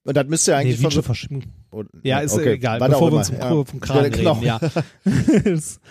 Und 0.04 0.16
das 0.16 0.26
müsste 0.28 0.52
ja 0.52 0.56
Nee, 0.58 0.62
eigentlich 0.64 0.76
von 0.76 0.84
Wiensche 0.84 0.96
so, 0.96 1.02
Verschiebung. 1.02 1.42
oh, 1.72 1.84
Ja, 2.02 2.20
ist 2.20 2.32
okay, 2.34 2.52
egal, 2.54 2.80
was 2.80 2.88
bevor 2.90 3.12
wir 3.12 3.18
uns 3.18 3.28
ja. 3.30 3.64
vom 3.64 3.80
Kran 3.80 4.10
Genau. 4.10 4.32
reden, 4.32 4.44
ja. 4.46 4.60
Es- 5.44 5.80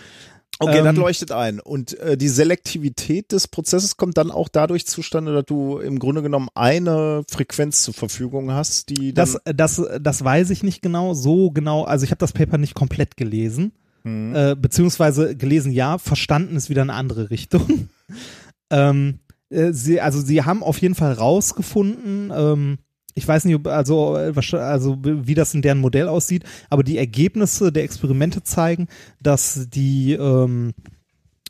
Okay, 0.62 0.78
das 0.82 0.88
Ähm, 0.88 0.96
leuchtet 0.96 1.32
ein. 1.32 1.58
Und 1.58 1.98
äh, 2.00 2.18
die 2.18 2.28
Selektivität 2.28 3.32
des 3.32 3.48
Prozesses 3.48 3.96
kommt 3.96 4.18
dann 4.18 4.30
auch 4.30 4.48
dadurch 4.50 4.86
zustande, 4.86 5.32
dass 5.32 5.46
du 5.46 5.78
im 5.78 5.98
Grunde 5.98 6.20
genommen 6.20 6.48
eine 6.54 7.22
Frequenz 7.30 7.82
zur 7.82 7.94
Verfügung 7.94 8.50
hast, 8.52 8.90
die 8.90 9.14
dann, 9.14 9.26
Das, 9.46 9.78
das, 9.78 9.82
das 10.02 10.22
weiß 10.22 10.50
ich 10.50 10.62
nicht 10.62 10.82
genau, 10.82 11.14
so 11.14 11.50
genau, 11.50 11.84
also 11.84 12.04
ich 12.04 12.10
habe 12.10 12.18
das 12.18 12.34
Paper 12.34 12.58
nicht 12.58 12.74
komplett 12.74 13.16
gelesen, 13.16 13.72
Mhm. 14.04 14.34
äh, 14.34 14.54
beziehungsweise 14.54 15.34
gelesen 15.36 15.72
ja, 15.72 15.96
verstanden 15.96 16.56
ist 16.56 16.68
wieder 16.68 16.82
eine 16.82 16.92
andere 16.94 17.30
Richtung. 17.30 17.88
ähm, 18.70 19.20
äh, 19.48 19.72
sie, 19.72 20.00
also 20.02 20.20
sie 20.20 20.42
haben 20.42 20.62
auf 20.62 20.78
jeden 20.82 20.94
Fall 20.94 21.12
rausgefunden, 21.14 22.30
ähm, 22.34 22.78
ich 23.20 23.28
weiß 23.28 23.44
nicht, 23.44 23.66
also, 23.66 24.16
äh, 24.16 24.32
also 24.56 24.96
wie 25.02 25.34
das 25.34 25.52
in 25.52 25.60
deren 25.60 25.78
Modell 25.78 26.08
aussieht, 26.08 26.44
aber 26.70 26.82
die 26.82 26.96
Ergebnisse 26.96 27.70
der 27.70 27.84
Experimente 27.84 28.42
zeigen, 28.42 28.88
dass 29.20 29.68
die 29.68 30.14
ähm, 30.14 30.72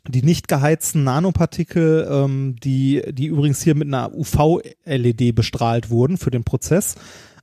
die 0.07 0.23
nicht 0.23 0.47
geheizten 0.47 1.03
Nanopartikel, 1.03 2.07
ähm, 2.11 2.55
die, 2.61 3.03
die 3.11 3.27
übrigens 3.27 3.61
hier 3.61 3.75
mit 3.75 3.87
einer 3.87 4.11
UV-LED 4.13 5.35
bestrahlt 5.35 5.91
wurden 5.91 6.17
für 6.17 6.31
den 6.31 6.43
Prozess, 6.43 6.95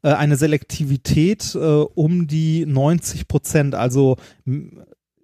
äh, 0.02 0.08
eine 0.08 0.36
Selektivität 0.36 1.55
äh, 1.55 1.58
um 1.58 2.26
die 2.26 2.66
90 2.66 3.28
Prozent, 3.28 3.74
also 3.74 4.16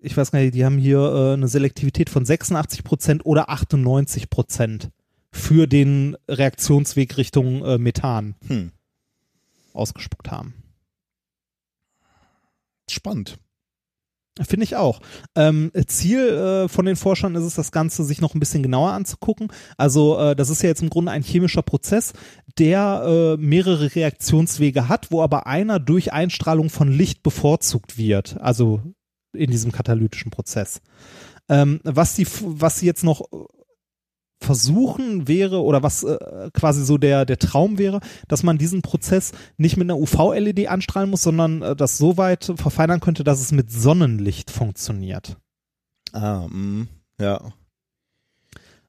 ich 0.01 0.17
weiß 0.17 0.31
gar 0.31 0.39
nicht, 0.39 0.55
die 0.55 0.65
haben 0.65 0.79
hier 0.79 1.01
äh, 1.01 1.33
eine 1.33 1.49
Selektivität 1.49 2.09
von 2.09 2.25
86 2.25 2.85
Prozent 2.85 3.27
oder 3.27 3.51
98 3.51 4.31
Prozent 4.31 4.91
für 5.33 5.67
den 5.67 6.17
Reaktionsweg 6.29 7.17
Richtung 7.17 7.65
äh, 7.65 7.79
Methan 7.79 8.37
Hm. 8.47 8.71
Ausgespuckt 9.75 10.31
haben. 10.31 10.55
spannend. 12.91 13.39
Finde 14.43 14.65
ich 14.65 14.75
auch. 14.75 15.01
Ähm, 15.37 15.71
Ziel 15.87 16.29
äh, 16.29 16.69
von 16.69 16.87
den 16.87 16.97
Forschern 16.97 17.37
ist 17.37 17.45
es, 17.45 17.55
das 17.55 17.71
Ganze 17.71 18.03
sich 18.03 18.21
noch 18.21 18.35
ein 18.35 18.41
bisschen 18.41 18.65
genauer 18.65 18.91
anzugucken. 18.91 19.53
Also 19.77 20.19
äh, 20.19 20.35
das 20.35 20.51
ist 20.51 20.61
ja 20.63 20.69
jetzt 20.69 20.83
im 20.83 20.91
Grunde 20.91 21.13
ein 21.13 21.23
chemischer 21.23 21.63
Prozess, 21.63 22.15
der 22.59 23.05
äh, 23.07 23.37
mehrere 23.41 23.95
Reaktionswege 23.95 24.89
hat, 24.89 25.13
wo 25.13 25.23
aber 25.23 25.47
einer 25.47 25.79
durch 25.79 26.13
Einstrahlung 26.13 26.69
von 26.69 26.91
Licht 26.91 27.23
bevorzugt 27.23 27.97
wird. 27.97 28.37
Also 28.41 28.83
in 29.33 29.53
diesem 29.53 29.71
katalytischen 29.71 30.33
Prozess. 30.33 30.81
Ähm, 31.49 31.81
was 31.85 32.17
die, 32.17 32.27
was 32.43 32.81
sie 32.81 32.87
jetzt 32.87 33.05
noch 33.05 33.23
versuchen 34.41 35.27
wäre 35.29 35.63
oder 35.63 35.83
was 35.83 36.03
äh, 36.05 36.51
quasi 36.53 36.85
so 36.85 36.99
der 36.99 37.25
der 37.25 37.39
Traum 37.39 37.79
wäre, 37.79 38.01
dass 38.29 38.43
man 38.43 38.59
diesen 38.59 38.83
Prozess 38.83 39.33
nicht 39.57 39.77
mit 39.77 39.87
einer 39.87 39.99
UV-LED 39.99 40.69
anstrahlen 40.69 41.11
muss, 41.11 41.23
sondern 41.23 41.63
äh, 41.63 41.77
das 41.77 41.99
so 41.99 42.17
weit 42.17 42.53
verfeinern 42.57 43.01
könnte, 43.01 43.25
dass 43.25 43.41
es 43.41 43.53
mit 43.53 43.71
Sonnenlicht 43.71 44.51
funktioniert. 44.51 45.37
Ah, 46.13 46.47
mh, 46.49 46.87
ja. 47.21 47.41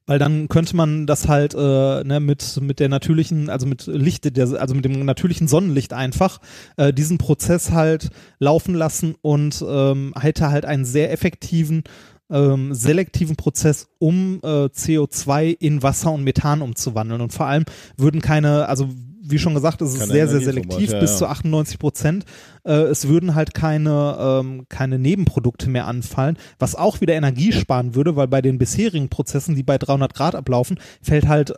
Weil 0.08 0.20
dann 0.20 0.48
könnte 0.48 0.76
man 0.76 1.06
das 1.08 1.26
halt 1.26 1.54
äh, 1.54 2.04
ne, 2.04 2.20
mit 2.20 2.60
mit 2.60 2.78
der 2.78 2.88
natürlichen, 2.88 3.50
also 3.50 3.66
mit 3.66 3.88
Licht, 3.88 4.36
der, 4.36 4.48
also 4.60 4.74
mit 4.74 4.84
dem 4.84 5.04
natürlichen 5.04 5.48
Sonnenlicht 5.48 5.92
einfach 5.92 6.38
äh, 6.76 6.92
diesen 6.92 7.18
Prozess 7.18 7.72
halt 7.72 8.10
laufen 8.38 8.74
lassen 8.76 9.16
und 9.20 9.64
ähm, 9.66 10.14
hätte 10.16 10.50
halt 10.50 10.64
einen 10.64 10.84
sehr 10.84 11.10
effektiven 11.10 11.82
ähm, 12.30 12.74
selektiven 12.74 13.36
Prozess, 13.36 13.88
um 13.98 14.40
äh, 14.42 14.66
CO2 14.66 15.56
in 15.58 15.82
Wasser 15.82 16.12
und 16.12 16.24
Methan 16.24 16.62
umzuwandeln. 16.62 17.20
Und 17.20 17.32
vor 17.32 17.46
allem 17.46 17.64
würden 17.96 18.20
keine, 18.20 18.68
also 18.68 18.88
wie 19.28 19.38
schon 19.38 19.54
gesagt, 19.54 19.82
es 19.82 19.92
ist 19.92 19.98
Keine 19.98 20.12
sehr, 20.12 20.28
sehr 20.28 20.40
selektiv, 20.40 20.92
ja, 20.92 21.00
bis 21.00 21.12
ja. 21.12 21.16
zu 21.16 21.26
98 21.26 21.78
Prozent. 21.78 22.24
Äh, 22.64 22.72
es 22.72 23.08
würden 23.08 23.34
halt 23.34 23.54
keine, 23.54 24.16
ähm, 24.18 24.66
keine 24.68 24.98
Nebenprodukte 24.98 25.68
mehr 25.68 25.86
anfallen, 25.86 26.38
was 26.58 26.74
auch 26.74 27.00
wieder 27.00 27.14
Energie 27.14 27.52
sparen 27.52 27.94
würde, 27.94 28.16
weil 28.16 28.28
bei 28.28 28.42
den 28.42 28.58
bisherigen 28.58 29.08
Prozessen, 29.08 29.54
die 29.54 29.62
bei 29.62 29.78
300 29.78 30.14
Grad 30.14 30.34
ablaufen, 30.34 30.78
fällt 31.02 31.26
halt 31.26 31.50
äh, 31.50 31.54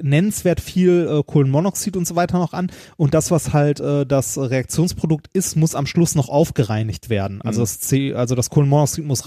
nennenswert 0.00 0.60
viel 0.60 1.08
äh, 1.10 1.22
Kohlenmonoxid 1.24 1.96
und 1.96 2.06
so 2.06 2.14
weiter 2.14 2.38
noch 2.38 2.52
an 2.52 2.70
und 2.96 3.14
das 3.14 3.30
was 3.30 3.52
halt 3.52 3.80
äh, 3.80 4.06
das 4.06 4.38
Reaktionsprodukt 4.38 5.28
ist, 5.32 5.56
muss 5.56 5.74
am 5.74 5.86
Schluss 5.86 6.14
noch 6.14 6.28
aufgereinigt 6.28 7.08
werden. 7.08 7.42
Also 7.42 7.60
Mhm. 7.60 7.62
das 7.64 7.80
C, 7.80 8.14
also 8.14 8.34
das 8.34 8.50
Kohlenmonoxid 8.50 9.04
muss 9.04 9.26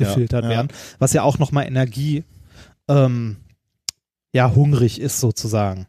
rausgefiltert 0.00 0.44
Ja, 0.44 0.50
ja. 0.50 0.56
werden, 0.56 0.68
was 0.98 1.12
ja 1.12 1.22
auch 1.22 1.38
nochmal 1.38 1.66
Energie 1.66 2.24
ähm, 2.88 3.36
ja 4.32 4.54
hungrig 4.54 5.00
ist 5.00 5.20
sozusagen. 5.20 5.86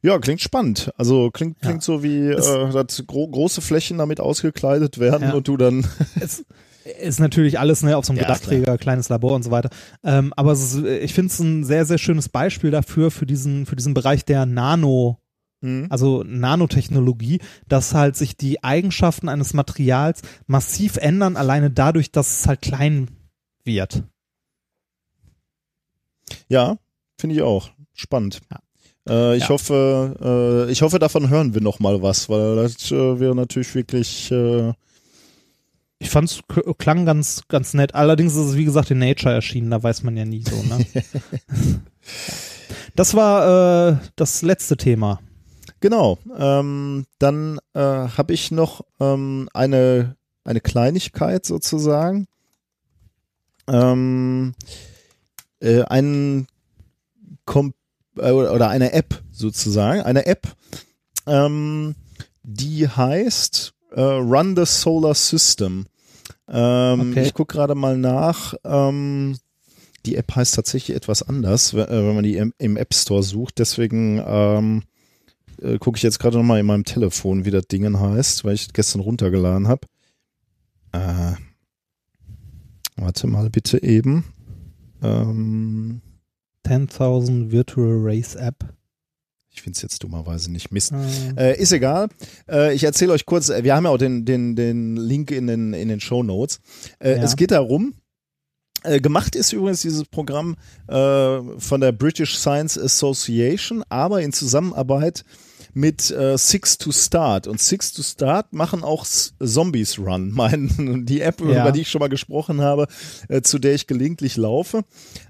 Ja, 0.00 0.18
klingt 0.18 0.40
spannend. 0.40 0.92
Also 0.96 1.30
klingt, 1.30 1.56
Ja. 1.60 1.68
klingt 1.68 1.82
so 1.82 2.02
wie, 2.02 2.28
Es- 2.28 2.46
äh, 2.46 2.70
dass 2.70 3.04
gro 3.06 3.26
große 3.28 3.60
Flächen 3.60 3.98
damit 3.98 4.20
ausgekleidet 4.20 4.98
werden 4.98 5.28
Ja. 5.28 5.34
und 5.34 5.48
du 5.48 5.56
dann. 5.56 5.86
es 6.20 6.44
ist 7.00 7.18
natürlich 7.20 7.58
alles 7.58 7.82
ne, 7.82 7.96
auf 7.96 8.04
so 8.04 8.12
einem 8.12 8.18
Ja, 8.18 8.22
Gedachträger, 8.24 8.78
kleines 8.78 9.08
Labor 9.08 9.32
und 9.32 9.42
so 9.42 9.50
weiter. 9.50 9.70
Ähm, 10.04 10.32
aber 10.36 10.52
ist, 10.52 10.76
ich 10.84 11.12
finde 11.14 11.32
es 11.32 11.38
ein 11.40 11.64
sehr, 11.64 11.84
sehr 11.84 11.98
schönes 11.98 12.28
Beispiel 12.28 12.70
dafür, 12.70 13.10
für 13.10 13.26
diesen, 13.26 13.66
für 13.66 13.76
diesen 13.76 13.92
Bereich 13.94 14.24
der 14.24 14.46
Nano. 14.46 15.18
Also 15.90 16.22
Nanotechnologie, 16.24 17.40
dass 17.68 17.92
halt 17.94 18.14
sich 18.16 18.36
die 18.36 18.62
Eigenschaften 18.62 19.28
eines 19.28 19.54
Materials 19.54 20.22
massiv 20.46 20.96
ändern, 20.98 21.36
alleine 21.36 21.70
dadurch, 21.70 22.12
dass 22.12 22.40
es 22.40 22.46
halt 22.46 22.62
klein 22.62 23.10
wird. 23.64 24.04
Ja, 26.48 26.78
finde 27.18 27.36
ich 27.36 27.42
auch. 27.42 27.70
Spannend. 27.94 28.40
Ja. 28.50 28.58
Äh, 29.32 29.36
ich 29.36 29.44
Ja. 29.44 29.48
hoffe, 29.50 30.66
äh, 30.68 30.72
ich 30.72 30.82
hoffe, 30.82 30.98
davon 30.98 31.28
hören 31.28 31.54
wir 31.54 31.60
noch 31.60 31.80
mal 31.80 32.02
was, 32.02 32.28
weil 32.28 32.56
das 32.56 32.90
äh, 32.92 33.18
wäre 33.18 33.34
natürlich 33.34 33.74
wirklich. 33.74 34.30
Äh, 34.30 34.72
Ich 36.00 36.10
fand's 36.10 36.40
k- 36.46 36.74
klang 36.78 37.04
ganz, 37.06 37.42
ganz 37.48 37.74
nett. 37.74 37.96
Allerdings 37.96 38.34
ist 38.34 38.50
es, 38.50 38.56
wie 38.56 38.64
gesagt, 38.64 38.92
in 38.92 38.98
Nature 39.00 39.34
erschienen, 39.34 39.70
da 39.72 39.82
weiß 39.82 40.04
man 40.04 40.16
ja 40.16 40.24
nie 40.24 40.44
so, 40.44 40.54
ne? 40.62 40.86
das 42.94 43.14
war 43.14 43.88
äh, 43.90 43.96
das 44.14 44.42
letzte 44.42 44.76
Thema. 44.76 45.20
Genau. 45.80 46.18
Ähm, 46.36 47.06
dann 47.18 47.58
äh, 47.74 47.80
habe 47.80 48.32
ich 48.32 48.50
noch 48.50 48.84
ähm, 49.00 49.48
eine, 49.54 50.16
eine 50.44 50.60
Kleinigkeit 50.60 51.46
sozusagen. 51.46 52.26
Ähm, 53.68 54.54
äh, 55.60 55.82
ein 55.82 56.46
Kom 57.44 57.74
äh, 58.16 58.30
oder 58.30 58.68
eine 58.68 58.92
App 58.92 59.22
sozusagen. 59.30 60.00
Eine 60.02 60.26
App, 60.26 60.48
ähm, 61.26 61.94
die 62.42 62.88
heißt 62.88 63.74
äh, 63.92 64.00
Run 64.00 64.56
the 64.56 64.64
Solar 64.64 65.14
System. 65.14 65.86
Ähm, 66.48 67.10
Okay. 67.10 67.24
Ich 67.24 67.34
gucke 67.34 67.54
gerade 67.54 67.74
mal 67.74 67.96
nach. 67.96 68.54
Ähm, 68.64 69.36
die 70.06 70.16
App 70.16 70.34
heißt 70.34 70.54
tatsächlich 70.54 70.96
etwas 70.96 71.22
anders, 71.22 71.74
wenn 71.74 71.88
äh, 71.88 72.06
wenn 72.06 72.14
man 72.14 72.24
die 72.24 72.36
im, 72.36 72.54
im 72.58 72.76
App 72.76 72.94
Store 72.94 73.22
sucht. 73.22 73.58
Deswegen 73.58 74.22
ähm, 74.26 74.82
äh, 75.62 75.78
gucke 75.78 75.96
ich 75.96 76.02
jetzt 76.02 76.18
gerade 76.18 76.36
nochmal 76.36 76.60
in 76.60 76.66
meinem 76.66 76.84
Telefon, 76.84 77.44
wie 77.44 77.50
das 77.50 77.66
Ding 77.66 77.98
heißt, 77.98 78.44
weil 78.44 78.54
ich 78.54 78.66
es 78.66 78.72
gestern 78.72 79.00
runtergeladen 79.00 79.68
habe. 79.68 79.86
Äh, 80.92 81.32
warte 82.96 83.26
mal 83.26 83.50
bitte 83.50 83.82
eben. 83.82 84.24
Ähm, 85.02 86.00
10.000 86.66 87.50
Virtual 87.50 87.98
Race 88.00 88.34
App. 88.34 88.74
Ich 89.50 89.62
finde 89.62 89.76
es 89.76 89.82
jetzt 89.82 90.02
dummerweise 90.04 90.52
nicht. 90.52 90.70
Mist. 90.70 90.92
Äh, 90.92 91.52
Äh, 91.52 91.60
ist 91.60 91.72
egal. 91.72 92.08
Äh, 92.48 92.74
ich 92.74 92.84
erzähle 92.84 93.12
euch 93.12 93.26
kurz, 93.26 93.48
äh, 93.48 93.64
wir 93.64 93.74
haben 93.74 93.84
ja 93.84 93.90
auch 93.90 93.98
den, 93.98 94.24
den, 94.24 94.54
den 94.54 94.96
Link 94.96 95.30
in 95.30 95.46
den, 95.46 95.72
in 95.72 95.88
den 95.88 96.00
Show 96.00 96.22
Notes. 96.22 96.60
Äh, 97.00 97.16
Ja. 97.16 97.22
Es 97.22 97.36
geht 97.36 97.50
darum, 97.50 97.94
äh, 98.84 99.00
gemacht 99.00 99.34
ist 99.34 99.52
übrigens 99.52 99.82
dieses 99.82 100.04
Programm 100.04 100.56
äh, 100.86 101.40
von 101.58 101.80
der 101.80 101.92
British 101.92 102.36
Science 102.36 102.78
Association, 102.78 103.82
aber 103.88 104.22
in 104.22 104.32
Zusammenarbeit 104.32 105.24
mit 105.78 106.10
äh, 106.10 106.36
Six 106.36 106.76
to 106.78 106.90
Start. 106.90 107.46
Und 107.46 107.60
Six 107.60 107.92
to 107.92 108.02
Start 108.02 108.52
machen 108.52 108.82
auch 108.82 109.04
S- 109.04 109.34
Zombies 109.42 109.98
Run, 109.98 110.30
mein, 110.34 111.04
die 111.06 111.20
App, 111.20 111.40
Ja. 111.40 111.62
über 111.62 111.72
die 111.72 111.82
ich 111.82 111.90
schon 111.90 112.00
mal 112.00 112.08
gesprochen 112.08 112.60
habe, 112.60 112.88
äh, 113.28 113.42
zu 113.42 113.58
der 113.60 113.74
ich 113.74 113.86
gelegentlich 113.86 114.36
laufe, 114.36 114.82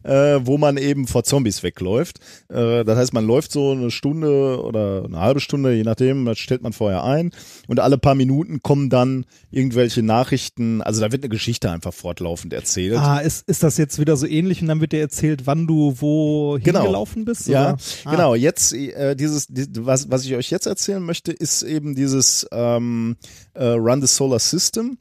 äh, 0.04 0.40
wo 0.42 0.56
man 0.56 0.78
eben 0.78 1.06
vor 1.06 1.22
Zombies 1.24 1.62
wegläuft. 1.62 2.18
Äh, 2.48 2.84
das 2.84 2.96
heißt, 2.96 3.12
man 3.12 3.26
läuft 3.26 3.52
so 3.52 3.72
eine 3.72 3.90
Stunde 3.90 4.62
oder 4.62 5.04
eine 5.04 5.18
halbe 5.20 5.40
Stunde, 5.40 5.74
je 5.74 5.82
nachdem, 5.84 6.24
das 6.24 6.38
stellt 6.38 6.62
man 6.62 6.72
vorher 6.72 7.04
ein. 7.04 7.30
Und 7.66 7.80
alle 7.80 7.98
paar 7.98 8.14
Minuten 8.14 8.62
kommen 8.62 8.88
dann 8.88 9.26
irgendwelche 9.50 10.02
Nachrichten, 10.02 10.80
also 10.80 11.00
da 11.02 11.12
wird 11.12 11.22
eine 11.24 11.28
Geschichte 11.28 11.70
einfach 11.70 11.92
fortlaufend 11.92 12.52
erzählt. 12.54 12.96
ah, 12.98 13.18
ist, 13.18 13.46
ist 13.48 13.62
das 13.62 13.76
jetzt 13.76 13.98
wieder 13.98 14.16
so 14.16 14.26
ähnlich 14.26 14.62
und 14.62 14.68
dann 14.68 14.80
wird 14.80 14.92
dir 14.92 15.00
erzählt, 15.00 15.46
wann 15.46 15.66
du 15.66 15.94
wo 15.98 16.58
Genau. 16.62 16.80
hingelaufen 16.80 17.24
bist? 17.26 17.48
Ja, 17.48 17.74
oder? 17.74 17.78
Ah, 18.04 18.10
genau. 18.12 18.34
Jetzt, 18.34 18.72
äh, 18.72 19.14
dieses, 19.14 19.46
die, 19.48 19.66
was, 19.80 20.10
was 20.10 20.24
ich 20.24 20.37
euch 20.38 20.50
jetzt 20.50 20.66
erzählen 20.66 21.02
möchte, 21.02 21.32
ist 21.32 21.62
eben 21.62 21.94
dieses 21.94 22.46
ähm, 22.52 23.16
äh, 23.54 23.64
Run 23.64 24.00
the 24.00 24.06
Solar 24.06 24.38
System. 24.38 24.98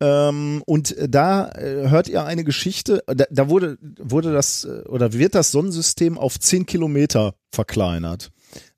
Ähm, 0.00 0.62
und 0.66 0.96
da 1.08 1.48
äh, 1.52 1.88
hört 1.88 2.08
ihr 2.08 2.24
eine 2.24 2.44
Geschichte, 2.44 3.04
da, 3.06 3.24
da 3.30 3.48
wurde, 3.48 3.78
wurde 4.00 4.32
das 4.32 4.64
äh, 4.64 4.82
oder 4.88 5.12
wird 5.12 5.34
das 5.34 5.52
Sonnensystem 5.52 6.18
auf 6.18 6.38
10 6.40 6.66
Kilometer 6.66 7.34
verkleinert. 7.50 8.30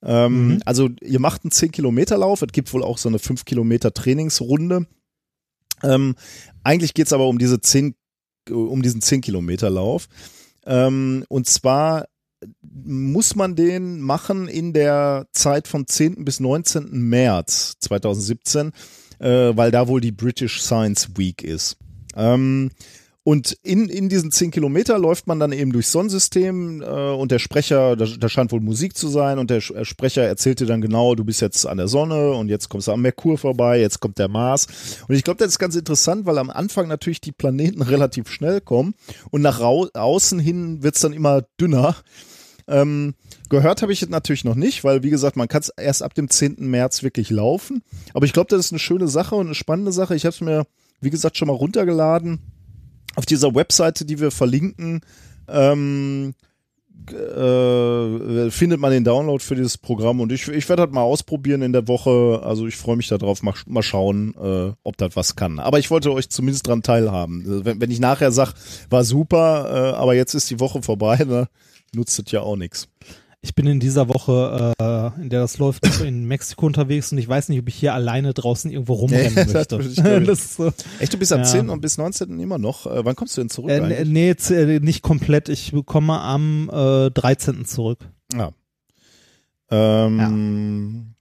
Ähm, 0.02 0.60
Also 0.66 0.90
ihr 1.02 1.20
macht 1.20 1.44
einen 1.44 1.50
10 1.50 1.72
Kilometer 1.72 2.18
Lauf, 2.18 2.42
es 2.42 2.52
gibt 2.52 2.72
wohl 2.74 2.82
auch 2.84 2.98
so 2.98 3.08
eine 3.08 3.18
5 3.18 3.44
Kilometer 3.46 3.94
Trainingsrunde. 3.94 4.86
Ähm, 5.82 6.14
eigentlich 6.62 6.94
geht's 6.94 7.12
aber 7.12 7.26
um 7.26 7.38
diese 7.38 7.60
10, 7.60 7.94
um 8.50 8.82
diesen 8.82 9.00
10 9.00 9.22
Kilometer 9.22 9.70
Lauf. 9.70 10.08
Ähm, 10.66 11.24
und 11.28 11.48
zwar 11.48 12.06
muss 12.62 13.36
man 13.36 13.56
den 13.56 14.00
machen 14.00 14.48
in 14.48 14.72
der 14.72 15.26
Zeit 15.32 15.68
vom 15.68 15.86
10. 15.86 16.24
bis 16.24 16.40
19. 16.40 16.90
März 16.90 17.74
2017, 17.80 18.72
äh, 19.18 19.52
weil 19.54 19.70
da 19.70 19.88
wohl 19.88 20.00
die 20.00 20.12
British 20.12 20.62
Science 20.62 21.10
Week 21.16 21.42
ist. 21.42 21.76
Ähm, 22.16 22.70
und 23.26 23.56
in, 23.62 23.88
in 23.88 24.10
diesen 24.10 24.30
10 24.30 24.50
Kilometer 24.50 24.98
läuft 24.98 25.26
man 25.26 25.40
dann 25.40 25.50
eben 25.50 25.72
durchs 25.72 25.90
Sonnensystem 25.92 26.82
äh, 26.82 26.84
und 26.84 27.32
der 27.32 27.38
Sprecher, 27.38 27.96
da, 27.96 28.04
da 28.04 28.28
scheint 28.28 28.52
wohl 28.52 28.60
Musik 28.60 28.98
zu 28.98 29.08
sein 29.08 29.38
und 29.38 29.48
der 29.48 29.56
äh, 29.56 29.84
Sprecher 29.86 30.22
erzählte 30.22 30.66
dann 30.66 30.82
genau, 30.82 31.14
du 31.14 31.24
bist 31.24 31.40
jetzt 31.40 31.66
an 31.66 31.78
der 31.78 31.88
Sonne 31.88 32.32
und 32.32 32.50
jetzt 32.50 32.68
kommst 32.68 32.86
du 32.86 32.92
am 32.92 33.00
Merkur 33.00 33.38
vorbei, 33.38 33.80
jetzt 33.80 34.00
kommt 34.00 34.18
der 34.18 34.28
Mars. 34.28 34.66
Und 35.08 35.14
ich 35.14 35.24
glaube, 35.24 35.38
das 35.38 35.48
ist 35.48 35.58
ganz 35.58 35.74
interessant, 35.74 36.26
weil 36.26 36.36
am 36.36 36.50
Anfang 36.50 36.86
natürlich 36.86 37.22
die 37.22 37.32
Planeten 37.32 37.80
relativ 37.82 38.28
schnell 38.28 38.60
kommen 38.60 38.94
und 39.30 39.40
nach 39.40 39.60
außen 39.60 40.38
hin 40.38 40.82
wird's 40.82 41.00
dann 41.00 41.14
immer 41.14 41.44
dünner. 41.58 41.96
Ähm, 42.66 43.14
gehört 43.48 43.82
habe 43.82 43.92
ich 43.92 44.02
es 44.02 44.08
natürlich 44.08 44.44
noch 44.44 44.54
nicht, 44.54 44.84
weil 44.84 45.02
wie 45.02 45.10
gesagt, 45.10 45.36
man 45.36 45.48
kann 45.48 45.60
es 45.60 45.68
erst 45.68 46.02
ab 46.02 46.14
dem 46.14 46.30
10. 46.30 46.56
März 46.58 47.02
wirklich 47.02 47.30
laufen. 47.30 47.82
Aber 48.14 48.26
ich 48.26 48.32
glaube, 48.32 48.48
das 48.48 48.66
ist 48.66 48.72
eine 48.72 48.78
schöne 48.78 49.08
Sache 49.08 49.34
und 49.34 49.46
eine 49.46 49.54
spannende 49.54 49.92
Sache. 49.92 50.14
Ich 50.14 50.24
habe 50.24 50.34
es 50.34 50.40
mir, 50.40 50.66
wie 51.00 51.10
gesagt, 51.10 51.36
schon 51.36 51.48
mal 51.48 51.54
runtergeladen. 51.54 52.40
Auf 53.16 53.26
dieser 53.26 53.54
Webseite, 53.54 54.04
die 54.04 54.18
wir 54.18 54.30
verlinken, 54.30 55.02
ähm, 55.48 56.34
äh, 57.10 58.50
findet 58.50 58.80
man 58.80 58.90
den 58.90 59.04
Download 59.04 59.42
für 59.42 59.54
dieses 59.54 59.76
Programm 59.76 60.20
und 60.20 60.32
ich, 60.32 60.48
ich 60.48 60.68
werde 60.68 60.86
das 60.86 60.94
mal 60.94 61.02
ausprobieren 61.02 61.62
in 61.62 61.72
der 61.72 61.86
Woche. 61.86 62.40
Also 62.42 62.66
ich 62.66 62.76
freue 62.76 62.96
mich 62.96 63.08
darauf, 63.08 63.42
mal, 63.42 63.54
mal 63.66 63.82
schauen, 63.82 64.34
äh, 64.40 64.72
ob 64.82 64.96
das 64.96 65.14
was 65.14 65.36
kann. 65.36 65.58
Aber 65.58 65.78
ich 65.78 65.90
wollte 65.90 66.12
euch 66.12 66.30
zumindest 66.30 66.66
dran 66.66 66.82
teilhaben. 66.82 67.64
Wenn, 67.64 67.80
wenn 67.80 67.90
ich 67.90 68.00
nachher 68.00 68.32
sage, 68.32 68.54
war 68.88 69.04
super, 69.04 69.92
äh, 69.94 69.96
aber 69.96 70.14
jetzt 70.14 70.34
ist 70.34 70.50
die 70.50 70.60
Woche 70.60 70.82
vorbei, 70.82 71.18
ne, 71.26 71.48
nutzt 71.94 72.18
es 72.18 72.30
ja 72.32 72.40
auch 72.40 72.56
nichts. 72.56 72.88
Ich 73.40 73.54
bin 73.54 73.66
in 73.66 73.78
dieser 73.78 74.08
Woche, 74.08 74.72
äh, 74.78 75.20
in 75.20 75.28
der 75.28 75.40
das 75.42 75.58
läuft, 75.58 75.84
in 76.00 76.24
Mexiko 76.24 76.64
unterwegs 76.64 77.12
und 77.12 77.18
ich 77.18 77.28
weiß 77.28 77.50
nicht, 77.50 77.58
ob 77.60 77.68
ich 77.68 77.74
hier 77.74 77.92
alleine 77.92 78.32
draußen 78.32 78.70
irgendwo 78.70 78.94
rumrennen 78.94 79.34
Ja, 79.36 79.44
das 79.64 79.80
möchte. 79.80 80.20
das 80.22 80.56
so. 80.56 80.72
Echt, 80.98 81.12
du 81.12 81.18
bist 81.18 81.30
am 81.30 81.40
Ja. 81.40 81.44
10. 81.44 81.68
und 81.68 81.82
bis 81.82 81.98
19. 81.98 82.40
immer 82.40 82.56
noch. 82.56 82.86
Äh, 82.86 83.04
wann 83.04 83.14
kommst 83.16 83.36
du 83.36 83.42
denn 83.42 83.50
zurück 83.50 83.70
Äh, 83.70 84.04
nee, 84.06 84.30
äh, 84.30 84.80
nicht 84.80 85.02
komplett. 85.02 85.50
Ich 85.50 85.74
komme 85.84 86.18
am 86.20 86.70
äh, 86.72 87.10
13. 87.10 87.66
zurück. 87.66 87.98
Ja. 88.34 88.52
Ähm, 89.70 91.14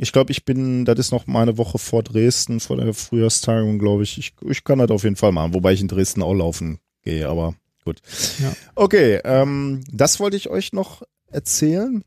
Ich 0.00 0.12
glaube, 0.12 0.32
ich 0.32 0.44
bin, 0.44 0.84
das 0.84 0.98
ist 0.98 1.12
noch 1.12 1.26
meine 1.26 1.56
Woche 1.56 1.78
vor 1.78 2.02
Dresden, 2.02 2.60
vor 2.60 2.76
der 2.76 2.92
Frühjahrstagung, 2.94 3.78
glaube 3.78 4.02
ich. 4.02 4.18
ich. 4.18 4.34
Ich 4.48 4.64
kann 4.64 4.80
das 4.80 4.90
auf 4.90 5.04
jeden 5.04 5.16
Fall 5.16 5.32
machen, 5.32 5.54
wobei 5.54 5.72
ich 5.72 5.80
in 5.80 5.88
Dresden 5.88 6.22
auch 6.22 6.34
laufen 6.34 6.78
gehe, 7.02 7.28
aber 7.28 7.54
gut. 7.84 8.00
Ja. 8.40 8.52
Okay, 8.74 9.20
ähm, 9.24 9.84
das 9.90 10.20
wollte 10.20 10.36
ich 10.36 10.48
euch 10.50 10.72
noch 10.72 11.02
erzählen. 11.30 12.04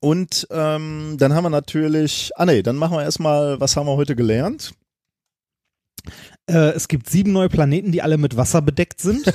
Und 0.00 0.46
ähm, 0.50 1.16
dann 1.18 1.32
haben 1.34 1.44
wir 1.44 1.50
natürlich, 1.50 2.30
ah 2.36 2.44
nee, 2.44 2.62
dann 2.62 2.76
machen 2.76 2.96
wir 2.96 3.02
erstmal, 3.02 3.60
was 3.60 3.76
haben 3.76 3.86
wir 3.86 3.96
heute 3.96 4.14
gelernt? 4.14 4.74
Äh, 6.46 6.70
es 6.70 6.88
gibt 6.88 7.08
sieben 7.08 7.32
neue 7.32 7.48
Planeten, 7.48 7.92
die 7.92 8.02
alle 8.02 8.18
mit 8.18 8.36
Wasser 8.36 8.62
bedeckt 8.62 9.00
sind. 9.00 9.26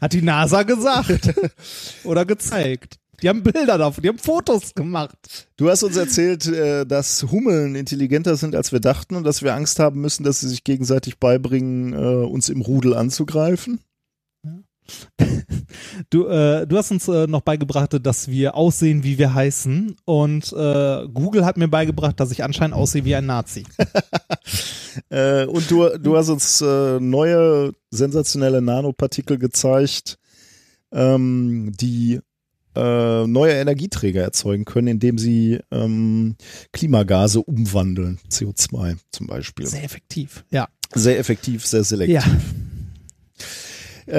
Hat 0.00 0.12
die 0.12 0.22
NASA 0.22 0.62
gesagt. 0.62 1.34
Oder 2.04 2.24
gezeigt. 2.24 2.98
Die 3.22 3.28
haben 3.28 3.42
Bilder 3.42 3.78
davon, 3.78 4.02
die 4.02 4.08
haben 4.08 4.18
Fotos 4.18 4.74
gemacht. 4.74 5.48
Du 5.56 5.70
hast 5.70 5.82
uns 5.82 5.96
erzählt, 5.96 6.46
äh, 6.46 6.84
dass 6.84 7.24
Hummeln 7.30 7.74
intelligenter 7.74 8.36
sind, 8.36 8.54
als 8.54 8.72
wir 8.72 8.80
dachten 8.80 9.16
und 9.16 9.24
dass 9.24 9.42
wir 9.42 9.54
Angst 9.54 9.78
haben 9.78 10.00
müssen, 10.00 10.24
dass 10.24 10.40
sie 10.40 10.48
sich 10.48 10.64
gegenseitig 10.64 11.18
beibringen, 11.18 11.92
äh, 11.92 12.26
uns 12.26 12.48
im 12.48 12.60
Rudel 12.60 12.94
anzugreifen. 12.94 13.80
Du, 16.10 16.26
äh, 16.26 16.66
du 16.66 16.76
hast 16.76 16.90
uns 16.90 17.08
äh, 17.08 17.26
noch 17.26 17.40
beigebracht, 17.40 17.98
dass 18.00 18.28
wir 18.28 18.54
aussehen, 18.54 19.02
wie 19.02 19.18
wir 19.18 19.34
heißen. 19.34 19.96
Und 20.04 20.52
äh, 20.52 21.08
Google 21.12 21.44
hat 21.44 21.56
mir 21.56 21.68
beigebracht, 21.68 22.20
dass 22.20 22.30
ich 22.30 22.44
anscheinend 22.44 22.76
aussehe 22.76 23.04
wie 23.04 23.14
ein 23.14 23.26
Nazi. 23.26 23.64
Äh, 25.10 25.44
und 25.44 25.70
du, 25.70 25.90
du 25.98 26.16
hast 26.16 26.30
uns 26.30 26.62
neue 26.62 27.72
sensationelle 27.90 28.62
Nanopartikel 28.62 29.36
gezeigt, 29.36 30.18
ähm, 30.90 31.72
die 31.78 32.20
äh, 32.76 33.26
neue 33.26 33.54
Energieträger 33.54 34.22
erzeugen 34.22 34.64
können, 34.64 34.88
indem 34.88 35.18
sie 35.18 35.60
ähm, 35.70 36.36
Klimagase 36.72 37.40
umwandeln, 37.40 38.18
CO2 38.30 38.96
zum 39.10 39.26
Beispiel. 39.26 39.66
Sehr 39.66 39.84
effektiv. 39.84 40.44
Ja. 40.50 40.68
Sehr 40.94 41.18
effektiv, 41.18 41.66
sehr 41.66 41.82
selektiv. 41.82 42.14
Ja. 42.14 42.24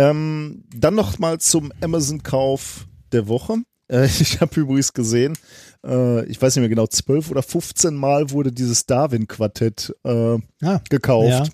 Ähm, 0.10 0.64
dann 0.76 0.96
noch 0.96 1.18
mal 1.20 1.40
zum 1.40 1.72
Amazon-Kauf 1.82 2.88
der 3.12 3.28
Woche. 3.28 3.58
Äh, 3.88 4.06
ich 4.20 4.42
habe 4.42 4.60
übrigens 4.60 4.94
gesehen, 4.94 5.38
äh, 5.86 6.26
ich 6.26 6.42
weiß 6.42 6.56
nicht 6.56 6.62
mehr 6.62 6.70
genau, 6.70 6.88
12 6.88 7.32
oder 7.32 7.44
15 7.44 7.96
Mal 7.96 8.32
wurde 8.32 8.52
dieses 8.52 8.86
Darwin-Quartett 8.86 9.96
äh, 10.04 10.38
Ah, 10.62 10.82
gekauft. 10.90 11.52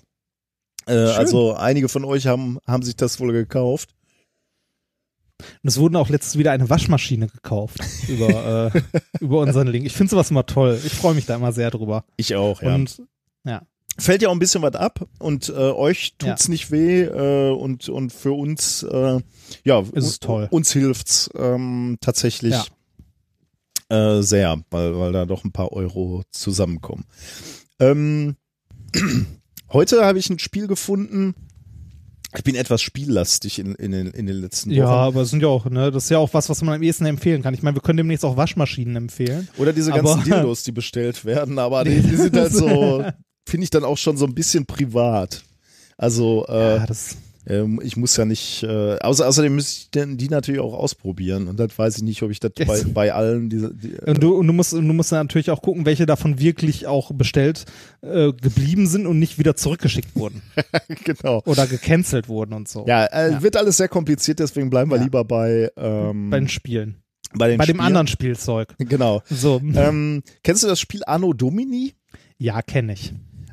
Äh, 0.86 0.92
Schön. 0.92 1.08
also 1.08 1.54
einige 1.54 1.88
von 1.88 2.04
euch 2.04 2.26
haben, 2.26 2.58
haben 2.66 2.82
sich 2.82 2.96
das 2.96 3.18
wohl 3.20 3.32
gekauft. 3.32 3.93
Und 5.62 5.68
es 5.68 5.78
wurden 5.78 5.96
auch 5.96 6.08
letztens 6.08 6.38
wieder 6.38 6.52
eine 6.52 6.68
Waschmaschine 6.70 7.26
gekauft 7.28 7.78
über, 8.08 8.70
äh, 8.74 8.82
über 9.20 9.40
unseren 9.40 9.68
Link. 9.68 9.86
Ich 9.86 9.92
finde 9.94 10.10
sowas 10.10 10.30
immer 10.30 10.46
toll. 10.46 10.80
Ich 10.84 10.92
freue 10.94 11.14
mich 11.14 11.26
da 11.26 11.36
immer 11.36 11.52
sehr 11.52 11.70
drüber. 11.70 12.04
Ich 12.16 12.34
auch, 12.36 12.62
Und 12.62 13.02
ja. 13.44 13.62
Fällt 13.96 14.22
ja 14.22 14.28
auch 14.28 14.32
ein 14.32 14.40
bisschen 14.40 14.62
was 14.62 14.74
ab 14.74 15.06
und 15.20 15.50
äh, 15.50 15.52
euch 15.52 16.14
tut's 16.18 16.48
nicht 16.48 16.72
weh 16.72 17.02
äh, 17.02 17.52
und, 17.52 17.88
und 17.88 18.12
für 18.12 18.32
uns, 18.32 18.82
äh, 18.82 19.20
ja, 19.62 19.80
Ist 19.92 20.06
es 20.06 20.18
toll. 20.18 20.48
uns 20.50 20.72
hilft's 20.72 21.30
ähm, 21.36 21.98
tatsächlich 22.00 22.56
äh, 23.90 24.20
sehr, 24.22 24.60
weil, 24.70 24.98
weil 24.98 25.12
da 25.12 25.26
doch 25.26 25.44
ein 25.44 25.52
paar 25.52 25.72
Euro 25.72 26.24
zusammenkommen. 26.32 27.04
Ähm, 27.78 28.36
heute 29.72 30.04
habe 30.04 30.18
ich 30.18 30.28
ein 30.28 30.40
Spiel 30.40 30.66
gefunden. 30.66 31.34
Ich 32.36 32.44
bin 32.44 32.54
etwas 32.56 32.82
spiellastig 32.82 33.58
in, 33.58 33.74
in, 33.76 33.92
den, 33.92 34.08
in 34.08 34.26
den 34.26 34.36
letzten 34.36 34.70
Wochen. 34.70 34.78
Ja, 34.78 34.88
aber 34.88 35.22
es 35.22 35.30
sind 35.30 35.40
ja 35.40 35.48
auch, 35.48 35.66
ne, 35.66 35.90
das 35.90 36.04
ist 36.04 36.10
ja 36.10 36.18
auch 36.18 36.34
was, 36.34 36.48
was 36.48 36.62
man 36.62 36.74
am 36.74 36.82
ehesten 36.82 37.06
empfehlen 37.06 37.42
kann. 37.42 37.54
Ich 37.54 37.62
meine, 37.62 37.76
wir 37.76 37.82
können 37.82 37.98
demnächst 37.98 38.24
auch 38.24 38.36
Waschmaschinen 38.36 38.96
empfehlen. 38.96 39.48
Oder 39.56 39.72
diese 39.72 39.92
ganzen 39.92 40.24
Dildos, 40.24 40.64
die 40.64 40.72
bestellt 40.72 41.24
werden, 41.24 41.58
aber 41.58 41.84
die, 41.84 42.00
die 42.00 42.16
sind 42.16 42.36
halt 42.36 42.52
so, 42.52 43.04
finde 43.46 43.64
ich 43.64 43.70
dann 43.70 43.84
auch 43.84 43.98
schon 43.98 44.16
so 44.16 44.26
ein 44.26 44.34
bisschen 44.34 44.66
privat. 44.66 45.44
Also, 45.96 46.44
äh, 46.48 46.76
ja, 46.78 46.86
das, 46.86 47.16
Ähm, 47.46 47.78
ich 47.84 47.96
muss 47.96 48.16
ja 48.16 48.24
nicht, 48.24 48.62
äh, 48.62 48.98
außer, 49.00 49.28
außerdem 49.28 49.54
müsste 49.54 49.80
ich 49.80 49.90
denn 49.90 50.16
die 50.16 50.28
natürlich 50.28 50.60
auch 50.60 50.72
ausprobieren 50.72 51.46
und 51.48 51.60
dann 51.60 51.68
weiß 51.76 51.96
ich 51.98 52.02
nicht, 52.02 52.22
ob 52.22 52.30
ich 52.30 52.40
das 52.40 52.52
bei, 52.54 52.82
bei 52.84 53.12
allen 53.12 53.50
diese, 53.50 53.74
die, 53.74 53.94
Und 54.06 54.22
du, 54.22 54.34
und 54.36 54.46
du 54.46 54.52
musst, 54.54 54.72
du 54.72 54.80
musst 54.80 55.12
natürlich 55.12 55.50
auch 55.50 55.60
gucken, 55.60 55.84
welche 55.84 56.06
davon 56.06 56.38
wirklich 56.40 56.86
auch 56.86 57.12
bestellt 57.12 57.66
äh, 58.00 58.32
geblieben 58.32 58.86
sind 58.86 59.06
und 59.06 59.18
nicht 59.18 59.38
wieder 59.38 59.56
zurückgeschickt 59.56 60.16
wurden 60.16 60.40
genau. 61.04 61.42
oder 61.44 61.66
gecancelt 61.66 62.28
wurden 62.28 62.54
und 62.54 62.66
so. 62.68 62.86
Ja, 62.86 63.04
äh, 63.06 63.32
Ja. 63.32 63.42
wird 63.42 63.56
alles 63.56 63.76
sehr 63.76 63.88
kompliziert, 63.88 64.38
deswegen 64.38 64.70
bleiben 64.70 64.90
wir 64.90 64.96
Ja. 64.96 65.02
lieber 65.04 65.24
bei, 65.24 65.70
ähm, 65.76 66.30
Bei 66.30 66.38
den 66.38 66.48
Spielen. 66.48 66.96
bei, 67.34 67.56
Bei 67.58 67.66
dem 67.66 67.80
anderen 67.80 68.06
Spielzeug. 68.06 68.74
Genau. 68.78 69.22
So. 69.28 69.60
Ähm, 69.74 70.22
kennst 70.42 70.62
du 70.62 70.66
das 70.66 70.80
Spiel 70.80 71.02
Anno 71.06 71.32
Domini? 71.34 71.92
ja, 72.38 72.62
kenne 72.62 72.94
ich. 72.94 73.12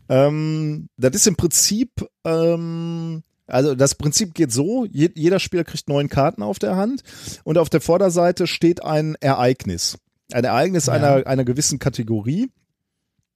Ähm, 0.09 0.87
das 0.97 1.15
ist 1.15 1.27
im 1.27 1.35
Prinzip, 1.35 1.89
ähm, 2.25 3.23
also 3.51 3.75
das 3.75 3.95
Prinzip 3.95 4.33
geht 4.33 4.51
so, 4.51 4.85
je, 4.91 5.09
jeder 5.15 5.39
Spieler 5.39 5.63
kriegt 5.63 5.87
neun 5.89 6.09
Karten 6.09 6.41
auf 6.43 6.59
der 6.59 6.75
Hand 6.75 7.01
und 7.43 7.57
auf 7.57 7.69
der 7.69 7.81
Vorderseite 7.81 8.47
steht 8.47 8.83
ein 8.83 9.15
Ereignis. 9.19 9.97
Ein 10.31 10.43
Ereignis 10.45 10.85
Ja. 10.87 10.93
einer, 10.93 11.27
einer 11.27 11.43
gewissen 11.43 11.77
Kategorie. 11.79 12.49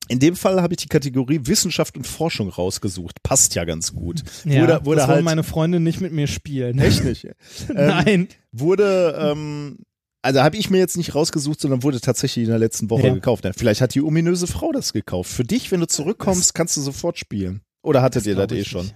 In 0.07 0.19
dem 0.19 0.35
Fall 0.35 0.61
habe 0.61 0.73
ich 0.73 0.77
die 0.77 0.87
Kategorie 0.87 1.41
Wissenschaft 1.45 1.97
und 1.97 2.05
Forschung 2.05 2.49
rausgesucht. 2.49 3.23
Passt 3.23 3.55
ja 3.55 3.65
ganz 3.65 3.93
gut. 3.93 4.21
Ja, 4.43 4.61
wurde 4.61 4.85
wurde 4.85 4.95
das 4.97 5.07
wollen 5.07 5.15
halt 5.15 5.25
meine 5.25 5.43
Freunde 5.43 5.79
nicht 5.79 5.99
mit 5.99 6.11
mir 6.13 6.27
spielen. 6.27 6.77
echt 6.79 7.03
nicht. 7.03 7.25
Ähm, 7.69 7.75
Nein. 7.75 8.27
wurde, 8.51 9.17
ähm, 9.19 9.79
also 10.21 10.41
habe 10.43 10.57
ich 10.57 10.69
mir 10.69 10.77
jetzt 10.77 10.95
nicht 10.97 11.15
rausgesucht, 11.15 11.59
sondern 11.59 11.81
wurde 11.81 11.99
tatsächlich 12.01 12.43
in 12.45 12.49
der 12.51 12.59
letzten 12.59 12.89
Woche 12.91 13.07
Ja. 13.07 13.13
gekauft. 13.15 13.45
Vielleicht 13.57 13.81
hat 13.81 13.95
die 13.95 14.01
ominöse 14.03 14.45
Frau 14.47 14.71
das 14.71 14.93
gekauft. 14.93 15.31
Für 15.31 15.43
dich, 15.43 15.71
wenn 15.71 15.79
du 15.79 15.87
zurückkommst, 15.87 16.53
kannst 16.53 16.77
du 16.77 16.81
sofort 16.81 17.17
spielen. 17.17 17.61
Oder 17.81 18.01
hattet 18.03 18.25
ihr 18.27 18.35
das 18.35 18.51
eh 18.51 18.59
ich 18.59 18.67
schon? 18.67 18.91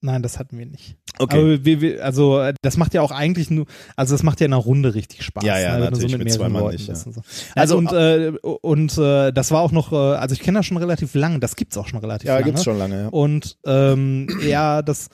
Nein, 0.00 0.22
das 0.22 0.38
hatten 0.38 0.58
wir 0.58 0.66
nicht. 0.66 0.96
Okay. 1.18 1.38
Aber 1.38 1.64
wir, 1.64 1.80
wir, 1.80 2.04
also 2.04 2.38
äh, 2.38 2.52
das 2.60 2.76
macht 2.76 2.92
ja 2.92 3.00
auch 3.00 3.10
eigentlich 3.10 3.50
nur, 3.50 3.64
also 3.96 4.14
das 4.14 4.22
macht 4.22 4.40
ja 4.40 4.46
in 4.46 4.52
einer 4.52 4.60
Runde 4.62 4.94
richtig 4.94 5.22
Spaß. 5.22 5.44
Ja, 5.44 5.58
ja, 5.58 5.78
ne, 5.78 5.84
natürlich, 5.86 6.10
so 6.12 6.18
mit 6.18 6.24
mit 6.24 6.32
zwei 6.34 6.48
Mann 6.50 6.62
Leuten 6.62 6.76
nicht, 6.76 6.88
ja. 6.88 6.94
und 6.94 7.14
so. 7.14 7.22
Also- 7.54 7.76
Also 7.76 7.78
und 7.78 7.92
äh, 7.92 8.32
und 8.42 8.98
äh, 8.98 9.32
das 9.32 9.50
war 9.50 9.62
auch 9.62 9.72
noch, 9.72 9.92
äh, 9.92 9.96
also 9.96 10.34
ich 10.34 10.40
kenne 10.40 10.58
das 10.58 10.66
schon 10.66 10.76
relativ 10.76 11.14
lang. 11.14 11.40
Das 11.40 11.56
gibt's 11.56 11.78
auch 11.78 11.88
schon 11.88 12.00
relativ 12.00 12.28
ja, 12.28 12.34
lange. 12.34 12.44
gibt's 12.44 12.64
schon 12.64 12.76
lange, 12.76 13.02
ja. 13.04 13.08
Und 13.08 13.56
ähm, 13.64 14.28
ja, 14.46 14.82
das 14.82 15.08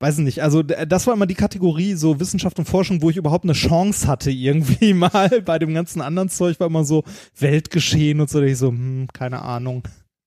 weiß 0.00 0.18
ich 0.18 0.24
nicht. 0.24 0.42
Also 0.42 0.62
das 0.64 1.06
war 1.06 1.14
immer 1.14 1.26
die 1.26 1.34
Kategorie 1.36 1.94
so 1.94 2.18
Wissenschaft 2.18 2.58
und 2.58 2.64
Forschung, 2.64 3.00
wo 3.02 3.10
ich 3.10 3.16
überhaupt 3.16 3.44
eine 3.44 3.52
Chance 3.52 4.08
hatte 4.08 4.30
irgendwie 4.32 4.92
mal. 4.94 5.42
Bei 5.44 5.58
dem 5.60 5.72
ganzen 5.74 6.00
anderen 6.02 6.28
Zeug 6.28 6.58
war 6.58 6.66
immer 6.66 6.84
so 6.84 7.04
Weltgeschehen 7.38 8.20
und 8.20 8.28
so. 8.28 8.40
Da 8.40 8.46
ich 8.46 8.58
so, 8.58 8.68
hm, 8.68 9.06
keine 9.12 9.42
Ahnung. 9.42 9.82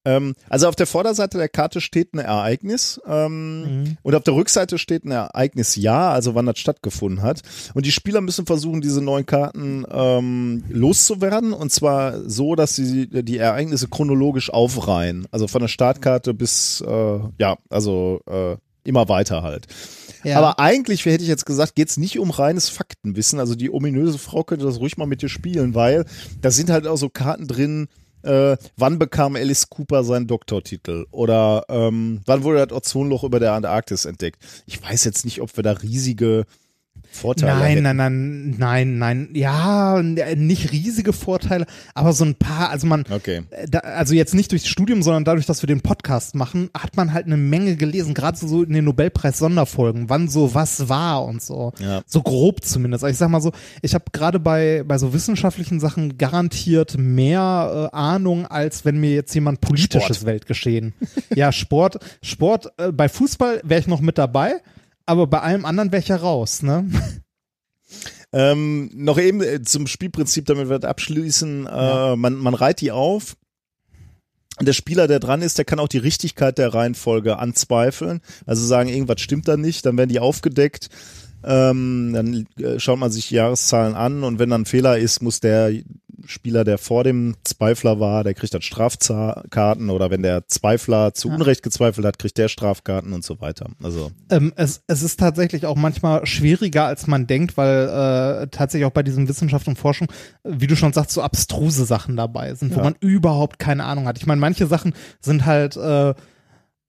Ähm, 0.08 0.36
also 0.50 0.70
auf 0.70 0.76
der 0.76 0.88
Vorderseite 0.88 1.38
der 1.38 1.50
Karte 1.50 1.82
steht 1.82 2.14
ein 2.14 2.20
Ereignis 2.20 3.02
ähm, 3.06 3.58
Mhm. 3.58 3.98
und 4.04 4.16
auf 4.16 4.24
der 4.24 4.36
Rückseite 4.36 4.78
steht 4.78 5.04
ein 5.04 5.12
Ereignisjahr, 5.12 6.12
also 6.14 6.34
wann 6.34 6.46
das 6.46 6.60
stattgefunden 6.60 7.22
hat. 7.22 7.42
Und 7.74 7.86
die 7.86 7.92
Spieler 7.92 8.22
müssen 8.22 8.46
versuchen, 8.46 8.80
diese 8.80 9.02
neun 9.02 9.26
Karten 9.26 9.86
ähm, 9.92 10.64
loszuwerden 10.70 11.52
und 11.52 11.72
zwar 11.72 12.30
so, 12.30 12.56
dass 12.56 12.76
sie 12.76 13.08
die 13.08 13.38
Ereignisse 13.38 13.90
chronologisch 13.90 14.50
aufreihen. 14.50 15.28
Also 15.32 15.48
von 15.48 15.62
der 15.62 15.68
Startkarte 15.68 16.34
bis, 16.34 16.82
äh, 16.88 17.20
ja, 17.38 17.58
also 17.70 18.22
äh, 18.30 18.56
immer 18.86 19.10
weiter 19.10 19.44
halt. 19.44 19.68
Ja. 20.24 20.38
Aber 20.38 20.60
eigentlich, 20.60 21.06
hätte 21.06 21.24
ich 21.24 21.30
jetzt 21.30 21.46
gesagt, 21.46 21.76
geht's 21.76 21.98
nicht 21.98 22.18
um 22.20 22.32
reines 22.32 22.70
Faktenwissen. 22.70 23.40
Also 23.40 23.56
die 23.56 23.70
ominöse 23.72 24.18
Frau 24.18 24.44
könnte 24.44 24.66
das 24.66 24.80
ruhig 24.80 24.98
mal 24.98 25.06
mit 25.06 25.22
dir 25.22 25.30
spielen, 25.30 25.76
weil 25.76 26.06
da 26.42 26.50
sind 26.52 26.70
halt 26.70 26.88
auch 26.88 26.98
so 26.98 27.10
Karten 27.10 27.48
drin, 27.48 27.88
äh, 28.28 28.58
wann 28.76 29.00
bekam 29.00 29.36
Alice 29.36 29.70
Cooper 29.70 30.04
seinen 30.04 30.28
Doktortitel? 30.28 31.06
Oder 31.12 31.66
ähm, 31.70 32.22
wann 32.26 32.44
wurde 32.44 32.68
das 32.68 32.78
Ozonloch 32.78 33.24
über 33.24 33.40
der 33.40 33.54
Antarktis 33.54 34.06
entdeckt? 34.06 34.44
Ich 34.66 34.82
weiß 34.82 35.04
jetzt 35.06 35.26
nicht, 35.26 35.42
ob 35.42 35.56
wir 35.56 35.64
da 35.64 35.72
riesige 35.72 36.46
Vorteile 37.18 37.60
Nein, 37.60 37.72
hätten. 37.72 37.84
nein, 37.84 37.96
nein, 37.98 38.56
nein, 38.58 38.98
nein. 38.98 39.30
Ja, 39.34 40.00
n- 40.00 40.16
nicht 40.48 40.72
riesige 40.72 41.14
Vorteile, 41.14 41.66
aber 41.94 42.14
so 42.14 42.24
ein 42.26 42.36
paar, 42.36 42.70
also 42.70 42.88
man, 42.88 43.04
Okay. 43.10 43.42
äh, 43.52 43.68
da, 43.70 43.80
also 43.80 44.14
jetzt 44.14 44.34
nicht 44.36 44.52
durchs 44.52 44.68
Studium, 44.68 45.02
sondern 45.02 45.26
dadurch, 45.26 45.46
dass 45.46 45.62
wir 45.64 45.68
den 45.68 45.82
Podcast 45.82 46.36
machen, 46.36 46.70
hat 46.78 46.96
man 46.96 47.14
halt 47.14 47.26
eine 47.26 47.38
Menge 47.38 47.76
gelesen, 47.76 48.14
gerade 48.14 48.38
so 48.38 48.64
in 48.64 48.74
den 48.74 48.86
Nobelpreis-Sonderfolgen, 48.86 50.10
wann 50.10 50.28
so 50.30 50.54
was 50.54 50.90
war 50.90 51.26
und 51.26 51.42
so. 51.42 51.74
Ja. 51.80 52.02
So 52.06 52.22
grob 52.22 52.64
zumindest. 52.64 53.04
Also 53.04 53.12
ich 53.12 53.18
sag 53.18 53.30
mal 53.30 53.42
so, 53.42 53.52
ich 53.82 53.94
habe 53.94 54.06
gerade 54.12 54.40
bei, 54.40 54.84
bei 54.88 54.98
so 54.98 55.14
wissenschaftlichen 55.14 55.80
Sachen 55.80 56.18
garantiert 56.18 56.98
mehr 56.98 57.90
äh, 57.92 57.96
Ahnung, 57.96 58.46
als 58.46 58.86
wenn 58.86 59.00
mir 59.00 59.12
jetzt 59.14 59.34
jemand 59.34 59.62
politisches 59.62 60.18
Sport. 60.18 60.26
Weltgeschehen. 60.26 60.94
ja, 61.36 61.52
Sport, 61.52 61.98
Sport, 62.22 62.72
äh, 62.78 62.92
bei 62.92 63.10
Fußball 63.10 63.62
wäre 63.64 63.80
ich 63.82 63.88
noch 63.88 64.02
mit 64.02 64.18
dabei, 64.18 64.56
aber 65.08 65.26
bei 65.26 65.40
allem 65.40 65.66
anderen 65.66 65.92
wäre 65.92 66.02
ich 66.02 66.10
ja 66.10 66.18
raus, 66.18 66.62
ne? 66.62 66.88
Ähm, 68.34 68.92
noch 68.94 69.18
eben 69.18 69.42
äh, 69.42 69.62
zum 69.62 69.88
Spielprinzip, 69.88 70.46
damit 70.46 70.70
wir 70.70 70.80
das 70.80 70.90
abschließen. 70.90 71.64
Ja. 71.64 72.14
Äh, 72.14 72.16
man, 72.18 72.36
man 72.36 72.54
reiht 72.54 72.82
die 72.82 72.92
auf. 72.92 73.38
Der 74.60 74.74
Spieler, 74.74 75.08
der 75.08 75.20
dran 75.20 75.42
ist, 75.42 75.58
der 75.58 75.66
kann 75.66 75.80
auch 75.80 75.88
die 75.88 75.98
Richtigkeit 76.00 76.58
der 76.58 76.74
Reihenfolge 76.74 77.38
anzweifeln. 77.38 78.22
Also 78.46 78.66
sagen, 78.66 78.90
irgendwas 78.90 79.22
stimmt 79.22 79.48
da 79.48 79.56
nicht, 79.56 79.86
dann 79.86 79.98
werden 79.98 80.10
die 80.10 80.20
aufgedeckt. 80.20 80.90
Ähm, 81.44 82.12
dann 82.14 82.48
äh, 82.60 82.80
schaut 82.80 83.00
man 83.00 83.12
sich 83.12 83.32
Jahreszahlen 83.32 83.96
an 83.96 84.24
und 84.24 84.40
wenn 84.40 84.50
dann 84.50 84.64
ein 84.64 84.66
Fehler 84.66 84.98
ist, 84.98 85.22
muss 85.22 85.40
der 85.40 85.72
Spieler, 86.28 86.64
der 86.64 86.78
vor 86.78 87.04
dem 87.04 87.36
Zweifler 87.44 88.00
war, 88.00 88.24
der 88.24 88.34
kriegt 88.34 88.54
dann 88.54 88.62
Strafkarten 88.62 89.90
oder 89.90 90.10
wenn 90.12 90.24
der 90.24 90.48
Zweifler 90.48 91.14
zu 91.14 91.30
Unrecht 91.30 91.64
gezweifelt 91.64 92.06
hat, 92.06 92.20
kriegt 92.20 92.38
der 92.38 92.48
Strafkarten 92.48 93.14
und 93.14 93.24
so 93.24 93.40
weiter. 93.42 93.70
Also 93.82 94.12
Ähm, 94.30 94.54
es, 94.56 94.82
es 94.88 95.02
ist 95.04 95.20
tatsächlich 95.20 95.66
auch 95.66 95.76
manchmal 95.76 96.26
schwieriger, 96.26 96.86
als 96.86 97.08
man 97.08 97.28
denkt, 97.28 97.58
weil 97.58 97.88
äh, 98.44 98.48
tatsächlich 98.48 98.86
auch 98.86 98.92
bei 98.94 99.04
diesem 99.04 99.28
Wissenschaft 99.28 99.68
und 99.68 99.78
Forschung, 99.78 100.08
wie 100.44 100.68
du 100.68 100.76
schon 100.76 100.94
sagst, 100.94 101.12
so 101.12 101.22
abstruse 101.22 101.86
Sachen 101.86 102.16
dabei 102.18 102.54
sind, 102.56 102.74
wo 102.74 102.80
Ja. 102.80 102.84
man 102.84 102.96
überhaupt 103.00 103.60
keine 103.60 103.84
Ahnung 103.86 104.08
hat. 104.08 104.18
Ich 104.18 104.26
meine, 104.26 104.42
manche 104.42 104.68
Sachen 104.68 104.94
sind 105.22 105.46
halt, 105.46 105.76
äh, 105.78 106.14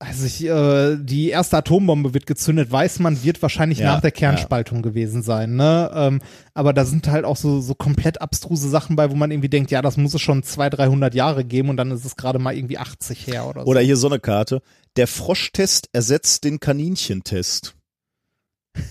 also 0.01 0.27
ich, 0.27 0.45
äh, 0.45 0.97
die 0.97 1.31
erste 1.31 1.57
Atombombe 1.57 2.15
wird 2.15 2.27
gezündet, 2.27 2.71
weiß 2.71 3.01
man, 3.01 3.25
wird 3.25 3.43
wahrscheinlich 3.43 3.79
Ja, 3.81 3.95
nach 3.95 4.01
der 4.01 4.13
Kernspaltung 4.13 4.81
gewesen 4.81 5.23
sein, 5.23 5.57
ne? 5.57 5.91
Ähm, 5.93 6.21
aber 6.55 6.73
da 6.73 6.85
sind 6.85 7.09
halt 7.09 7.25
auch 7.25 7.37
so, 7.37 7.61
so 7.61 7.75
komplett 7.75 8.21
abstruse 8.21 8.69
Sachen 8.69 8.95
bei, 8.95 9.11
wo 9.11 9.17
man 9.17 9.33
irgendwie 9.33 9.49
denkt, 9.49 9.73
ja, 9.73 9.83
das 9.83 9.97
muss 9.97 10.15
es 10.15 10.21
schon 10.21 10.45
200, 10.45 10.79
300 10.79 11.15
Jahre 11.15 11.45
geben 11.45 11.69
und 11.69 11.77
dann 11.77 11.91
ist 11.91 12.05
es 12.05 12.17
gerade 12.17 12.39
mal 12.39 12.57
irgendwie 12.57 12.79
80 12.79 13.27
her 13.27 13.49
oder 13.49 13.63
so. 13.65 13.67
Oder 13.67 13.81
hier 13.81 13.97
so 13.97 14.07
eine 14.07 14.21
Karte. 14.21 14.63
Der 14.97 15.09
Froschtest 15.09 15.89
ersetzt 15.93 16.45
den 16.45 16.61
Kaninchentest. 16.61 17.75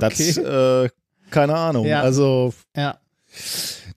Das, 0.00 0.20
äh, 0.38 0.88
keine 1.30 1.56
Ahnung. 1.56 1.84
Ja. 1.84 2.02
Also, 2.02 2.54
ja. 2.76 2.98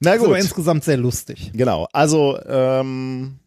na 0.00 0.14
Ist 0.14 0.20
aber 0.20 0.30
gut. 0.30 0.38
insgesamt 0.38 0.82
sehr 0.82 0.96
lustig. 0.96 1.52
Genau. 1.54 1.86
Also, 1.92 2.40
ähm, 2.44 3.38
äh, 3.38 3.41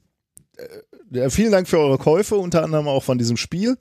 vielen 1.29 1.51
Dank 1.51 1.67
für 1.67 1.79
eure 1.79 1.97
Käufe, 1.97 2.35
unter 2.35 2.63
anderem 2.63 2.87
auch 2.87 3.03
von 3.03 3.17
diesem 3.17 3.37
Spiel. 3.37 3.77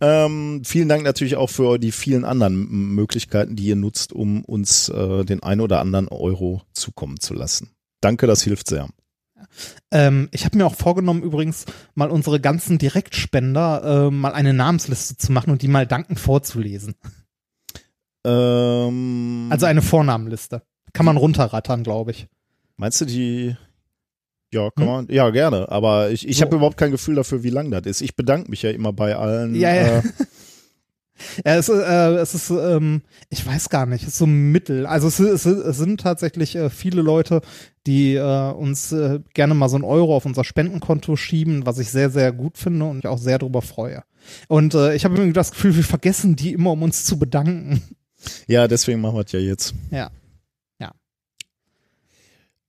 Ähm, 0.00 0.62
vielen 0.64 0.88
Dank 0.88 1.02
natürlich 1.02 1.36
auch 1.36 1.50
für 1.50 1.78
die 1.78 1.92
vielen 1.92 2.24
anderen 2.24 2.94
Möglichkeiten, 2.94 3.56
die 3.56 3.64
ihr 3.64 3.76
nutzt, 3.76 4.12
um 4.12 4.44
uns 4.44 4.88
äh, 4.88 5.24
den 5.24 5.42
ein 5.42 5.60
oder 5.60 5.80
anderen 5.80 6.08
Euro 6.08 6.62
zukommen 6.72 7.20
zu 7.20 7.34
lassen. 7.34 7.70
Danke, 8.00 8.26
das 8.26 8.42
hilft 8.42 8.68
sehr. 8.68 8.88
Ähm, 9.90 10.28
ich 10.32 10.44
habe 10.44 10.56
mir 10.56 10.66
auch 10.66 10.74
vorgenommen, 10.74 11.22
übrigens 11.22 11.64
mal 11.94 12.10
unsere 12.10 12.40
ganzen 12.40 12.78
Direktspender 12.78 14.06
äh, 14.08 14.10
mal 14.10 14.32
eine 14.32 14.52
Namensliste 14.52 15.16
zu 15.16 15.32
machen 15.32 15.50
und 15.50 15.62
die 15.62 15.68
mal 15.68 15.86
dankend 15.86 16.20
vorzulesen. 16.20 16.94
Ähm, 18.24 19.48
Also 19.50 19.66
eine 19.66 19.82
Vornamenliste. 19.82 20.62
Kann 20.92 21.06
man 21.06 21.16
runterrattern, 21.16 21.82
glaube 21.82 22.12
ich. 22.12 22.28
Meinst 22.76 23.00
du 23.00 23.04
die? 23.04 23.56
Ja, 24.52 24.70
kann 24.70 24.86
Hm? 24.86 24.92
man. 24.92 25.06
Ja, 25.10 25.30
gerne. 25.30 25.68
Aber 25.70 26.10
ich, 26.10 26.26
ich 26.26 26.38
So. 26.38 26.44
habe 26.44 26.56
überhaupt 26.56 26.76
kein 26.78 26.90
Gefühl 26.90 27.14
dafür, 27.16 27.42
wie 27.42 27.50
lang 27.50 27.70
das 27.70 27.82
ist. 27.86 28.00
Ich 28.00 28.16
bedanke 28.16 28.50
mich 28.50 28.62
ja 28.62 28.70
immer 28.70 28.92
bei 28.92 29.14
allen. 29.16 29.54
Ja, 29.54 29.74
ja. 29.74 29.98
Äh, 29.98 30.02
Ja, 31.44 31.56
es, 31.56 31.68
ist, 31.68 31.80
äh, 31.80 32.14
es 32.14 32.32
ist, 32.36 32.50
ähm, 32.50 33.02
ich 33.28 33.44
weiß 33.44 33.70
gar 33.70 33.86
nicht, 33.86 34.02
es 34.02 34.10
ist 34.10 34.18
so 34.18 34.26
mittel. 34.28 34.86
Also 34.86 35.08
es, 35.08 35.18
ist, 35.18 35.46
es 35.46 35.76
sind 35.76 35.98
tatsächlich 36.00 36.54
äh, 36.54 36.70
viele 36.70 37.02
Leute, 37.02 37.40
die 37.88 38.14
äh, 38.14 38.52
uns 38.52 38.92
äh, 38.92 39.18
gerne 39.34 39.54
mal 39.54 39.68
so 39.68 39.74
einen 39.74 39.84
Euro 39.84 40.14
auf 40.14 40.26
unser 40.26 40.44
Spendenkonto 40.44 41.16
schieben, 41.16 41.66
was 41.66 41.80
ich 41.80 41.90
sehr, 41.90 42.10
sehr 42.10 42.30
gut 42.30 42.56
finde 42.56 42.84
und 42.84 42.98
ich 43.00 43.08
auch 43.08 43.18
sehr 43.18 43.40
darüber 43.40 43.62
freue. 43.62 44.04
Und 44.46 44.74
äh, 44.74 44.94
ich 44.94 45.04
habe 45.04 45.16
irgendwie 45.16 45.32
das 45.32 45.50
Gefühl, 45.50 45.74
wir 45.74 45.82
vergessen 45.82 46.36
die 46.36 46.52
immer, 46.52 46.70
um 46.70 46.84
uns 46.84 47.04
zu 47.04 47.18
bedanken. 47.18 47.82
ja, 48.46 48.68
deswegen 48.68 49.00
machen 49.00 49.16
wir 49.16 49.24
es 49.24 49.32
ja 49.32 49.40
jetzt. 49.40 49.74
Ja. 49.90 50.12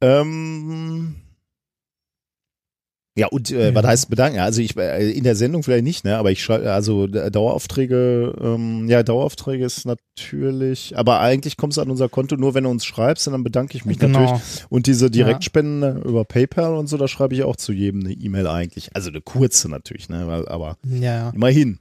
Ähm, 0.01 1.15
ja, 3.19 3.27
und 3.27 3.51
äh, 3.51 3.67
Ja. 3.69 3.75
was 3.75 3.85
heißt 3.85 4.09
bedanken? 4.09 4.39
Also 4.39 4.61
ich 4.61 4.75
äh, 4.77 5.11
in 5.11 5.23
der 5.23 5.35
Sendung 5.35 5.61
vielleicht 5.63 5.83
nicht, 5.83 6.05
ne? 6.05 6.17
Aber 6.17 6.31
ich 6.31 6.43
schreibe, 6.43 6.71
also 6.71 7.05
äh, 7.05 7.29
Daueraufträge, 7.29 8.33
ähm, 8.41 8.87
ja, 8.89 9.03
Daueraufträge 9.03 9.63
ist 9.65 9.85
natürlich, 9.85 10.97
aber 10.97 11.19
eigentlich 11.19 11.57
kommst 11.57 11.77
du 11.77 11.81
an 11.81 11.91
unser 11.91 12.09
Konto 12.09 12.35
nur, 12.37 12.53
wenn 12.53 12.63
du 12.63 12.69
uns 12.69 12.85
schreibst, 12.85 13.27
und 13.27 13.33
dann 13.33 13.43
bedanke 13.43 13.75
ich 13.77 13.85
mich 13.85 13.99
Genau. 13.99 14.19
natürlich. 14.19 14.41
Und 14.69 14.87
diese 14.87 15.11
Direktspenden 15.11 15.83
äh, 16.03 16.07
über 16.07 16.25
PayPal 16.25 16.73
und 16.75 16.87
so, 16.87 16.97
da 16.97 17.07
schreibe 17.07 17.35
ich 17.35 17.43
auch 17.43 17.55
zu 17.57 17.73
jedem 17.73 18.01
eine 18.05 18.13
E-Mail 18.13 18.47
eigentlich. 18.47 18.89
Also 18.95 19.09
eine 19.09 19.21
kurze 19.21 19.69
natürlich, 19.69 20.09
ne? 20.09 20.45
Aber 20.47 20.77
Ja. 20.83 21.29
immerhin. 21.31 21.79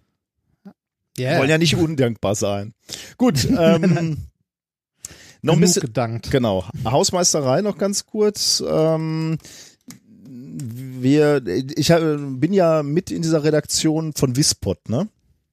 Yeah. 1.18 1.38
Wollen 1.40 1.50
ja 1.50 1.58
nicht 1.58 1.74
undankbar 1.76 2.34
sein. 2.36 2.74
Gut, 3.16 3.44
ähm, 3.58 4.18
noch 5.42 5.54
ein 5.54 5.60
bisschen, 5.60 5.82
gedankt. 5.82 6.30
genau. 6.30 6.64
Hausmeisterei 6.84 7.60
noch 7.62 7.76
ganz 7.78 8.06
kurz. 8.06 8.62
Ähm, 8.68 9.38
wir, 11.02 11.42
ich 11.76 11.90
hab- 11.90 12.00
bin 12.40 12.52
ja 12.52 12.82
mit 12.82 13.10
in 13.10 13.22
dieser 13.22 13.44
Redaktion 13.44 14.12
von 14.14 14.36
Wispod, 14.36 14.88
ne? 14.88 15.08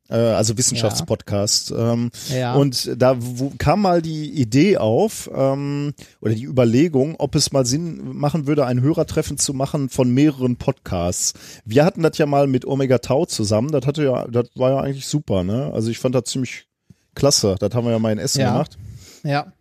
Äh, 0.08 0.16
Also 0.18 0.56
Wissenschaftspodcast. 0.58 1.74
Ähm, 1.76 2.12
Ja. 2.32 2.54
Und 2.56 2.92
da 3.02 3.18
kam 3.58 3.82
mal 3.82 4.02
die 4.04 4.30
Idee 4.40 4.78
auf 4.78 5.30
ähm, 5.36 5.94
oder 6.22 6.36
die 6.36 6.44
Überlegung, 6.46 7.16
ob 7.18 7.34
es 7.36 7.52
mal 7.52 7.66
Sinn 7.66 8.16
machen 8.16 8.46
würde, 8.46 8.66
ein 8.68 8.82
Hörertreffen 8.82 9.38
zu 9.40 9.54
machen 9.56 9.90
von 9.90 10.12
mehreren 10.12 10.58
Podcasts. 10.58 11.34
Wir 11.66 11.86
hatten 11.86 12.04
das 12.04 12.18
ja 12.20 12.28
mal 12.28 12.46
mit 12.46 12.66
Omega 12.66 13.00
Tau 13.00 13.26
zusammen. 13.26 13.72
Das 13.72 13.86
hatte 13.88 14.04
ja, 14.04 14.28
das 14.28 14.50
war 14.56 14.72
ja 14.72 14.80
eigentlich 14.80 15.08
super, 15.08 15.44
ne? 15.44 15.72
Also 15.74 15.90
ich 15.90 15.98
fand 15.98 16.14
das 16.14 16.26
ziemlich 16.26 16.68
klasse. 17.16 17.56
Das 17.60 17.74
haben 17.74 17.86
wir 17.86 17.92
ja 17.92 18.00
mal 18.00 18.12
in 18.12 18.20
Essen 18.20 18.42
Ja. 18.42 18.52
gemacht. 18.52 18.78
Ja. 19.24 19.54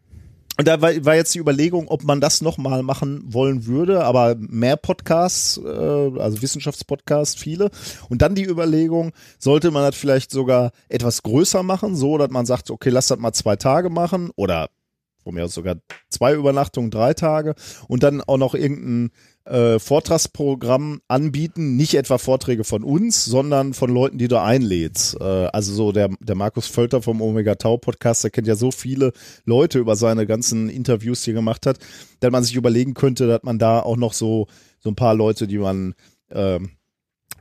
Und 0.57 0.69
da 0.69 0.81
war, 0.81 0.93
war 1.05 1.17
jetzt 1.17 1.35
die 1.35 1.41
Überlegung, 1.41 1.89
ob 1.89 2.05
man 2.05 2.21
das 2.21 2.41
nochmal 2.41 2.85
machen 2.85 3.23
wollen 3.27 3.67
würde, 3.67 4.05
aber 4.05 4.37
mehr 4.39 4.77
Podcasts, 4.77 5.59
äh, 5.59 5.69
also 5.69 6.43
Wissenschaftspodcasts, 6.43 7.35
viele. 7.35 7.71
Und 8.09 8.23
dann 8.23 8.37
die 8.37 8.45
Überlegung, 8.45 9.13
sollte 9.39 9.73
man 9.73 9.83
das 9.83 9.97
vielleicht 9.97 10.31
sogar 10.31 10.71
etwas 10.89 11.23
größer 11.23 11.65
machen, 11.65 11.97
so 11.97 12.19
dass 12.19 12.31
man 12.31 12.47
sagt, 12.47 12.71
okay, 12.71 12.91
lass 12.91 13.09
das 13.09 13.19
mal 13.19 13.33
zwei 13.33 13.57
Tage 13.57 13.91
machen 13.91 14.31
oder 14.37 14.69
von 15.25 15.35
mir 15.35 15.45
aus 15.45 15.55
sogar 15.55 15.77
zwei 16.11 16.35
Übernachtungen, 16.35 16.91
drei 16.91 17.15
Tage 17.15 17.55
und 17.89 18.03
dann 18.03 18.21
auch 18.21 18.37
noch 18.37 18.55
irgendein 18.55 19.11
äh, 19.45 19.79
Vortragsprogramm 19.79 21.01
anbieten, 21.09 21.77
nicht 21.77 21.95
etwa 21.95 22.19
Vorträge 22.19 22.65
von 22.65 22.83
uns, 22.83 23.25
sondern 23.25 23.75
von 23.75 23.91
Leuten, 23.91 24.19
die 24.19 24.29
du 24.29 24.41
einlädst. 24.41 25.21
Äh, 25.21 25.25
also 25.25 25.73
so 25.73 25.93
der, 25.93 26.11
der 26.21 26.35
Markus 26.35 26.67
Völter 26.67 27.03
vom 27.03 27.21
Omega 27.21 27.55
Tau 27.55 27.77
Podcast, 27.77 28.25
der 28.25 28.31
kennt 28.31 28.47
ja 28.47 28.55
so 28.55 28.71
viele 28.71 29.13
Leute 29.45 29.79
über 29.79 29.97
seine 29.97 30.27
ganzen 30.27 30.69
Interviews, 30.69 31.23
die 31.23 31.31
er 31.31 31.35
gemacht 31.35 31.67
hat, 31.67 31.79
dass 32.21 32.33
man 32.33 32.43
sich 32.43 32.57
überlegen 32.57 32.95
könnte, 32.95 33.27
dass 33.27 33.43
man 33.43 33.59
da 33.59 33.81
auch 33.81 33.97
noch 33.97 34.13
so, 34.13 34.47
so 34.79 34.91
ein 34.91 34.97
paar 34.97 35.15
Leute, 35.15 35.47
die 35.47 35.59
man 35.59 35.95
ähm, 36.31 36.71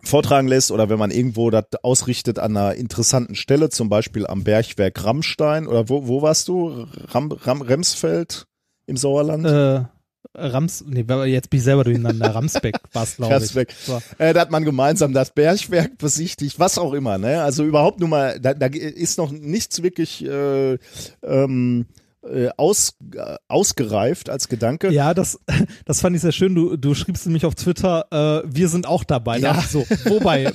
vortragen 0.03 0.48
lässt 0.48 0.72
oder 0.72 0.90
wenn 0.90 0.99
man 0.99 1.11
irgendwo 1.11 1.49
das 1.49 1.65
ausrichtet 1.82 2.38
an 2.38 2.57
einer 2.57 2.75
interessanten 2.75 3.35
Stelle, 3.35 3.69
zum 3.69 3.90
Beispiel 3.90 4.27
am 4.27 4.43
Bergwerk 4.43 5.03
Rammstein 5.06 5.67
oder 5.67 5.88
wo, 5.88 6.07
wo 6.07 6.22
warst 6.22 6.49
du? 6.49 6.85
Ram, 7.07 7.32
Ram, 7.32 7.61
Remsfeld 7.61 8.45
im 8.85 8.98
Sauerland? 8.98 9.45
Äh, 9.45 9.85
Rams, 10.36 10.84
nee, 10.88 11.06
jetzt 11.26 11.50
bin 11.50 11.58
ich 11.60 11.64
selber 11.64 11.84
durcheinander. 11.84 12.34
Ramsbeck 12.34 12.76
war 12.92 13.03
es, 13.03 13.18
glaube 13.18 13.34
ich. 13.34 13.42
Ramsbeck. 13.42 13.72
So. 13.72 14.02
Äh, 14.18 14.34
da 14.34 14.42
hat 14.42 14.52
man 14.52 14.66
gemeinsam 14.66 15.14
das 15.14 15.32
Bergwerk 15.32 15.98
besichtigt, 15.98 16.60
was 16.60 16.78
auch 16.78 16.94
immer, 16.94 17.18
ne? 17.18 17.44
Also 17.44 17.64
überhaupt 17.64 18.00
nur 18.00 18.10
mal, 18.10 18.40
da, 18.40 18.53
da 18.53 18.66
ist 18.68 19.18
noch 19.18 19.32
nichts 19.32 19.84
wirklich 19.84 20.26
äh, 20.26 20.78
ähm, 21.24 21.86
äh, 22.24 22.50
aus, 22.58 22.93
äh, 23.16 23.35
ausgereift 23.48 24.30
als 24.30 24.48
Gedanke. 24.48 24.92
Ja, 24.92 25.14
das, 25.14 25.40
das 25.85 26.02
fand 26.02 26.16
ich 26.16 26.22
sehr 26.22 26.32
schön. 26.32 26.56
Du, 26.56 26.77
du 26.77 26.93
schriebst 26.93 27.26
nämlich 27.26 27.45
auf 27.45 27.56
Twitter, 27.56 28.06
äh, 28.11 28.48
wir 28.48 28.69
sind 28.69 28.88
auch 28.88 29.03
dabei. 29.03 29.40
Da 29.40 29.56
Ja. 29.56 29.61
So, 29.61 29.85
wobei, 30.06 30.52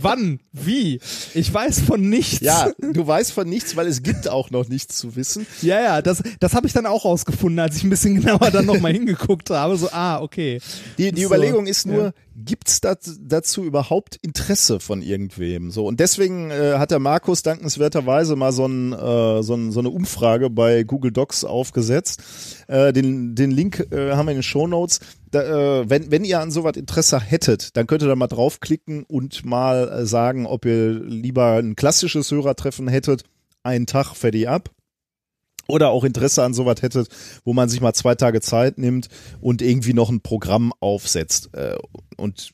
wann, 0.00 0.40
wie? 0.52 1.00
Ich 1.34 1.52
weiß 1.52 1.80
von 1.80 2.08
nichts. 2.08 2.40
Ja, 2.40 2.70
du 2.78 3.06
weißt 3.06 3.32
von 3.32 3.48
nichts, 3.48 3.76
weil 3.76 3.86
es 3.86 4.02
gibt 4.02 4.28
auch 4.28 4.50
noch 4.50 4.68
nichts 4.68 4.96
zu 4.96 5.16
wissen. 5.16 5.46
ja, 5.62 5.80
ja, 5.80 6.02
das, 6.02 6.22
das 6.40 6.54
habe 6.54 6.66
ich 6.66 6.72
dann 6.72 6.86
auch 6.86 7.04
rausgefunden, 7.04 7.58
als 7.60 7.76
ich 7.76 7.84
ein 7.84 7.90
bisschen 7.90 8.14
genauer 8.20 8.50
dann 8.50 8.66
nochmal 8.66 8.92
hingeguckt 8.92 9.50
habe. 9.50 9.76
So, 9.76 9.88
ah, 9.92 10.20
okay. 10.20 10.60
Die, 10.98 11.12
die 11.12 11.22
So, 11.22 11.28
Überlegung 11.28 11.66
ist 11.66 11.86
nur, 11.86 12.04
ja. 12.04 12.12
Gibt's 12.36 12.80
da, 12.80 12.94
dazu 13.20 13.64
überhaupt 13.64 14.16
Interesse 14.16 14.80
von 14.80 15.02
irgendwem? 15.02 15.70
So 15.70 15.86
und 15.86 16.00
deswegen 16.00 16.50
äh, 16.50 16.74
hat 16.78 16.90
der 16.90 16.98
Markus 16.98 17.42
dankenswerterweise 17.42 18.36
mal 18.36 18.52
so, 18.52 18.66
ein, 18.66 18.92
äh, 18.92 19.42
so, 19.42 19.54
ein, 19.54 19.72
so 19.72 19.80
eine 19.80 19.90
Umfrage 19.90 20.50
bei 20.50 20.82
Google 20.82 21.12
Docs 21.12 21.44
aufgesetzt. 21.44 22.22
Äh, 22.66 22.92
den, 22.92 23.34
den 23.34 23.50
Link 23.50 23.86
äh, 23.90 24.12
haben 24.12 24.26
wir 24.26 24.32
in 24.32 24.38
den 24.38 24.42
Show 24.42 24.66
Notes. 24.66 25.00
Äh, 25.32 25.88
wenn, 25.88 26.10
wenn 26.10 26.24
ihr 26.24 26.40
an 26.40 26.50
sowas 26.50 26.76
Interesse 26.76 27.20
hättet, 27.20 27.76
dann 27.76 27.86
könnt 27.86 28.02
ihr 28.02 28.08
da 28.08 28.16
mal 28.16 28.26
draufklicken 28.26 29.04
und 29.04 29.44
mal 29.44 29.88
äh, 29.88 30.06
sagen, 30.06 30.46
ob 30.46 30.64
ihr 30.64 30.92
lieber 30.92 31.56
ein 31.56 31.76
klassisches 31.76 32.30
Hörertreffen 32.30 32.88
hättet, 32.88 33.24
einen 33.62 33.86
Tag 33.86 34.14
fertig 34.14 34.48
ab 34.48 34.70
oder 35.68 35.90
auch 35.90 36.04
Interesse 36.04 36.42
an 36.42 36.54
sowas 36.54 36.82
hättet, 36.82 37.08
wo 37.44 37.52
man 37.52 37.68
sich 37.68 37.80
mal 37.80 37.94
zwei 37.94 38.14
Tage 38.14 38.40
Zeit 38.40 38.78
nimmt 38.78 39.08
und 39.40 39.62
irgendwie 39.62 39.94
noch 39.94 40.10
ein 40.10 40.20
Programm 40.20 40.72
aufsetzt. 40.80 41.50
Äh, 41.54 41.76
Und 42.16 42.52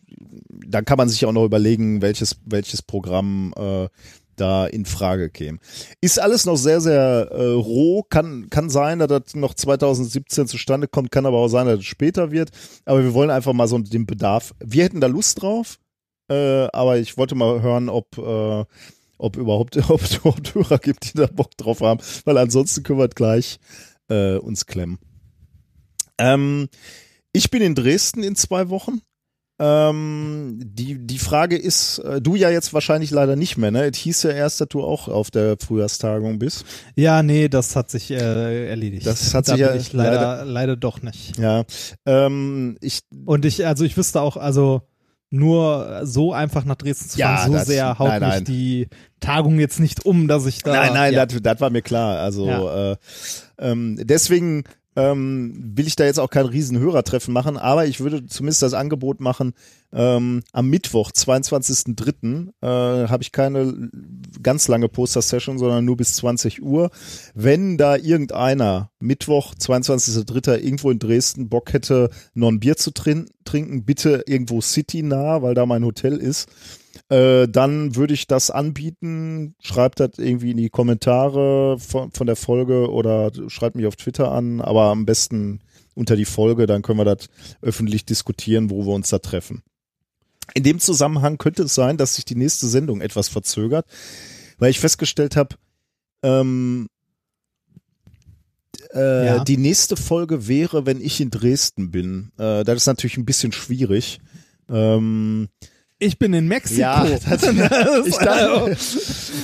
dann 0.49 0.85
kann 0.85 0.99
man 0.99 1.09
sich 1.09 1.25
auch 1.27 1.33
noch 1.33 1.45
überlegen, 1.45 2.03
welches, 2.03 2.37
welches 2.45 2.83
Programm 2.83 3.53
äh, 3.57 3.89
da 4.37 4.67
in 4.67 4.87
Frage 4.87 5.29
käme. 5.29 5.59
Ist 6.01 6.19
alles 6.19 6.47
noch 6.47 6.57
sehr, 6.57 6.81
sehr 6.81 7.29
äh, 7.31 7.53
roh, 7.53 8.03
kann, 8.09 8.49
kann 8.49 8.71
sein, 8.71 8.99
dass 8.99 9.09
das 9.09 9.35
noch 9.35 9.53
2017 9.55 10.47
zustande 10.47 10.89
kommt, 10.89 11.11
kann 11.11 11.27
aber 11.27 11.39
auch 11.39 11.49
sein, 11.49 11.67
dass 11.67 11.81
es 11.81 11.85
später 11.85 12.31
wird. 12.31 12.51
Aber 12.87 13.03
wir 13.03 13.13
wollen 13.13 13.31
einfach 13.31 13.53
mal 13.53 13.69
so 13.69 13.79
den 13.79 14.07
Bedarf. 14.07 14.55
Wir 14.65 14.85
hätten 14.85 15.01
da 15.01 15.09
Lust 15.09 15.43
drauf, 15.43 15.79
aber 16.29 16.99
ich 16.99 17.17
wollte 17.19 17.35
mal 17.35 17.61
hören, 17.61 17.89
ob, 17.89 18.17
ob 19.21 19.37
überhaupt, 19.37 19.77
ob 19.91 20.03
es 20.03 20.17
überhaupt 20.17 20.55
Hörer 20.55 20.79
gibt, 20.79 21.13
die 21.13 21.19
da 21.19 21.27
Bock 21.27 21.57
drauf 21.57 21.81
haben, 21.81 22.01
weil 22.25 22.39
ansonsten 22.39 22.83
können 22.83 22.99
wir 22.99 23.09
gleich 23.09 23.59
äh, 24.09 24.37
uns 24.37 24.67
klemmen. 24.67 24.99
Ähm, 26.19 26.69
ich 27.33 27.51
bin 27.51 27.63
in 27.63 27.75
Dresden 27.75 28.23
in 28.23 28.37
zwei 28.37 28.69
Wochen. 28.71 29.01
Ähm, 29.63 30.59
die, 30.65 31.07
die 31.07 31.19
Frage 31.19 31.57
ist, 31.59 31.99
äh, 31.99 32.23
du 32.23 32.35
ja 32.35 32.49
jetzt 32.49 32.73
wahrscheinlich 32.73 33.11
leider 33.11 33.37
nicht 33.37 33.59
mehr, 33.59 33.71
ne? 33.71 33.91
Es 33.91 33.99
hieß 33.99 34.23
ja 34.23 34.31
erst, 34.31 34.59
dass 34.63 34.69
du 34.69 34.83
auch 34.83 35.09
auf 35.09 35.31
der 35.31 35.59
Frühjahrstagung 35.61 36.39
bist. 36.39 36.65
Ja, 36.97 37.23
nee, 37.23 37.51
das 37.51 37.77
hat 37.77 37.91
sich 37.91 38.11
äh, 38.11 38.69
erledigt. 38.71 39.07
Das 39.07 39.35
hat 39.35 39.49
da 39.49 39.53
sich 39.53 39.61
ja 39.61 39.75
ich 39.75 39.93
leider, 39.93 40.47
leider, 40.47 40.77
doch 40.77 41.03
nicht. 41.03 41.37
Ja. 41.37 41.65
Ähm, 42.07 42.79
ich, 42.81 43.01
Und 43.27 43.45
ich, 43.45 43.67
also 43.67 43.85
ich 43.85 43.99
wüsste 43.99 44.23
auch, 44.23 44.39
also 44.39 44.81
nur 45.31 46.01
so 46.05 46.33
einfach 46.33 46.65
nach 46.65 46.75
Dresden 46.77 47.09
zu 47.11 47.19
Ja, 47.19 47.37
fahren, 47.37 47.53
so 47.53 47.59
das- 47.59 47.67
sehr 47.69 47.99
haut 47.99 48.09
nein, 48.09 48.21
mich 48.21 48.29
nein. 48.31 48.45
die 48.45 48.89
Tagung 49.21 49.59
jetzt 49.61 49.79
nicht 49.81 50.05
um, 50.05 50.27
dass 50.29 50.45
ich 50.47 50.63
da. 50.63 50.73
nein, 50.73 50.93
nein, 50.95 51.15
ja. 51.15 51.25
das, 51.27 51.41
das 51.41 51.61
war 51.61 51.71
mir 51.71 51.83
klar. 51.83 52.19
Also 52.19 52.47
Ja. 52.49 52.93
äh, 52.93 52.97
ähm, 53.59 53.97
deswegen 54.01 54.65
ähm, 54.97 55.73
will 55.77 55.87
ich 55.87 55.97
da 55.97 56.05
jetzt 56.05 56.19
auch 56.19 56.31
kein 56.31 56.47
riesen 56.47 56.79
Hörertreffen 56.79 57.33
machen, 57.33 57.57
aber 57.57 57.87
ich 57.87 58.01
würde 58.01 58.27
zumindest 58.27 58.63
das 58.63 58.75
Angebot 58.75 59.21
machen, 59.21 59.55
ähm, 59.93 60.43
am 60.53 60.69
Mittwoch, 60.69 61.11
22.03. 61.13 62.49
Äh, 62.61 63.09
habe 63.09 63.23
ich 63.23 63.33
keine 63.33 63.91
ganz 64.43 64.69
lange 64.69 64.89
Poster-Session, 64.89 65.59
sondern 65.59 65.85
nur 65.85 65.97
bis 65.97 66.15
20 66.15 66.63
Uhr. 66.63 66.91
Wenn 67.35 67.79
da 67.79 67.97
irgendeiner 67.97 68.91
Mittwoch, 69.01 69.55
22.03. 69.55 70.59
irgendwo 70.59 70.91
in 70.91 70.99
Dresden 70.99 71.49
Bock 71.49 71.73
hätte, 71.73 72.11
noch 72.35 72.49
ein 72.49 72.61
Bier 72.61 72.77
zu 72.77 72.91
trin 72.93 73.27
trinken, 73.45 73.85
bitte 73.85 74.25
irgendwo 74.27 74.61
city-nah, 74.61 75.43
weil 75.43 75.55
da 75.55 75.67
mein 75.67 75.85
Hotel 75.85 76.17
ist, 76.17 76.49
äh, 77.11 77.49
dann 77.49 77.97
würde 77.97 78.15
ich 78.15 78.27
das 78.27 78.51
anbieten. 78.51 79.55
Schreibt 79.61 80.01
das 80.01 80.11
irgendwie 80.17 80.53
in 80.53 80.57
die 80.57 80.71
Kommentare 80.71 81.79
von, 81.79 82.11
von 82.13 82.27
der 82.27 82.37
Folge 82.37 82.91
oder 82.91 83.31
schreibt 83.49 83.77
mich 83.77 83.87
auf 83.87 83.97
Twitter 83.97 84.31
an, 84.33 84.61
aber 84.61 84.85
am 84.85 85.05
besten 85.05 85.61
unter 85.95 86.17
die 86.17 86.25
Folge, 86.25 86.67
dann 86.67 86.83
können 86.83 86.99
wir 86.99 87.05
das 87.05 87.29
öffentlich 87.61 88.05
diskutieren, 88.07 88.71
wo 88.71 88.87
wir 88.87 88.95
uns 88.95 89.11
da 89.11 89.19
treffen. 89.19 89.63
In 90.55 90.63
dem 90.63 90.79
Zusammenhang 90.81 91.37
könnte 91.37 91.65
es 91.65 91.75
sein, 91.75 91.97
dass 91.97 92.15
sich 92.15 92.25
die 92.25 92.37
nächste 92.37 92.67
Sendung 92.69 93.01
etwas 93.01 93.29
verzögert, 93.29 93.87
weil 94.59 94.71
ich 94.71 94.81
festgestellt 94.81 95.37
habe, 95.37 95.57
ähm, 96.23 96.87
äh, 98.95 99.27
Ja. 99.27 99.45
die 99.45 99.57
nächste 99.57 99.97
Folge 99.97 100.49
wäre, 100.49 100.87
wenn 100.87 101.01
ich 101.01 101.21
in 101.21 101.31
Dresden 101.31 101.91
bin. 101.91 102.31
Äh, 102.39 102.65
das 102.65 102.77
ist 102.79 102.87
natürlich 102.87 103.17
ein 103.17 103.25
bisschen 103.25 103.53
schwierig. 103.53 104.21
Ähm, 104.69 105.49
Ich 106.03 106.19
bin 106.19 106.33
in 106.33 106.49
Mexiko. 106.49 106.81
ja, 106.81 107.05
das, 107.29 107.43
ich, 108.07 108.17
dachte, 108.17 108.77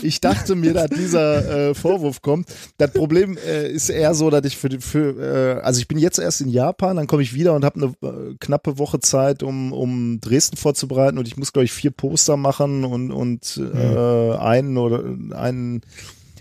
ich 0.02 0.20
dachte 0.22 0.54
mir, 0.54 0.72
dass 0.72 0.88
dieser 0.88 1.68
äh, 1.68 1.74
Vorwurf 1.74 2.22
kommt. 2.22 2.48
Das 2.78 2.92
Problem 2.92 3.36
äh, 3.36 3.70
ist 3.70 3.90
eher 3.90 4.14
so, 4.14 4.30
dass 4.30 4.44
ich 4.46 4.56
für, 4.56 4.70
für 4.80 5.58
äh, 5.58 5.60
also 5.60 5.80
ich 5.80 5.86
bin 5.86 5.98
jetzt 5.98 6.18
erst 6.18 6.40
in 6.40 6.48
Japan, 6.48 6.96
dann 6.96 7.06
komme 7.06 7.22
ich 7.22 7.34
wieder 7.34 7.52
und 7.52 7.64
habe 7.64 7.94
eine 8.00 8.10
äh, 8.10 8.34
knappe 8.40 8.78
Woche 8.78 9.00
Zeit, 9.00 9.42
um, 9.42 9.74
um 9.74 10.18
Dresden 10.22 10.56
vorzubereiten 10.56 11.18
und 11.18 11.28
ich 11.28 11.36
muss, 11.36 11.52
glaube 11.52 11.66
ich, 11.66 11.72
vier 11.72 11.90
Poster 11.90 12.38
machen 12.38 12.84
und, 12.84 13.12
und 13.12 13.60
äh, 13.74 14.36
einen 14.36 14.78
oder 14.78 15.04
einen, 15.36 15.82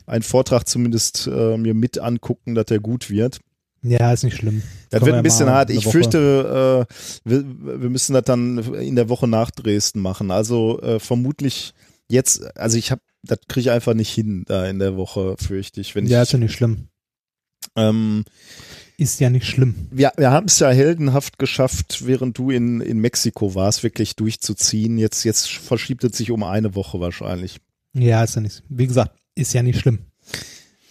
einen 0.05 0.23
Vortrag 0.23 0.65
zumindest 0.65 1.27
äh, 1.27 1.57
mir 1.57 1.73
mit 1.73 1.99
angucken, 1.99 2.55
dass 2.55 2.67
der 2.67 2.79
gut 2.79 3.09
wird. 3.09 3.41
Ja, 3.87 4.11
ist 4.13 4.23
nicht 4.23 4.37
schlimm. 4.37 4.63
Das 4.89 4.99
Können 4.99 5.05
wird 5.07 5.13
wir 5.15 5.17
ein 5.19 5.23
bisschen 5.23 5.49
hart. 5.49 5.69
Ich 5.69 5.85
Woche- 5.85 5.91
fürchte, 5.91 6.87
äh, 6.89 6.93
wir, 7.29 7.43
wir 7.81 7.89
müssen 7.89 8.13
das 8.13 8.23
dann 8.23 8.57
in 8.75 8.95
der 8.95 9.09
Woche 9.09 9.27
nach 9.27 9.51
Dresden 9.51 9.99
machen. 9.99 10.31
Also 10.31 10.81
äh, 10.81 10.99
vermutlich 10.99 11.73
jetzt, 12.09 12.57
also 12.57 12.77
ich 12.77 12.89
habe, 12.91 13.01
das 13.23 13.39
kriege 13.47 13.61
ich 13.69 13.71
einfach 13.71 13.93
nicht 13.93 14.11
hin 14.13 14.43
da 14.47 14.65
in 14.67 14.79
der 14.79 14.95
Woche, 14.95 15.35
fürchte 15.37 15.81
ich. 15.81 15.93
Wenn 15.93 16.07
Ja, 16.07 16.19
ich 16.21 16.29
ist 16.29 16.33
ja 16.33 16.39
nicht 16.39 16.53
schlimm. 16.53 16.87
ähm, 17.75 18.23
Ist 18.97 19.19
ja 19.19 19.29
nicht 19.29 19.45
schlimm. 19.45 19.75
wir, 19.91 20.11
wir 20.17 20.31
haben 20.31 20.45
es 20.47 20.57
ja 20.59 20.69
heldenhaft 20.69 21.37
geschafft, 21.37 22.05
während 22.07 22.37
du 22.37 22.49
in, 22.51 22.81
in 22.81 22.99
Mexiko 22.99 23.53
warst, 23.55 23.83
wirklich 23.83 24.15
durchzuziehen. 24.15 24.97
Jetzt, 24.97 25.23
jetzt 25.25 25.49
verschiebt 25.49 26.03
es 26.03 26.17
sich 26.17 26.31
um 26.31 26.43
eine 26.43 26.73
Woche 26.75 26.99
wahrscheinlich. 26.99 27.59
Ja, 27.93 28.23
ist 28.23 28.35
ja 28.35 28.41
nicht. 28.41 28.63
Wie 28.69 28.87
gesagt, 28.87 29.15
ist 29.35 29.53
ja 29.53 29.61
nicht 29.63 29.79
schlimm. 29.79 29.99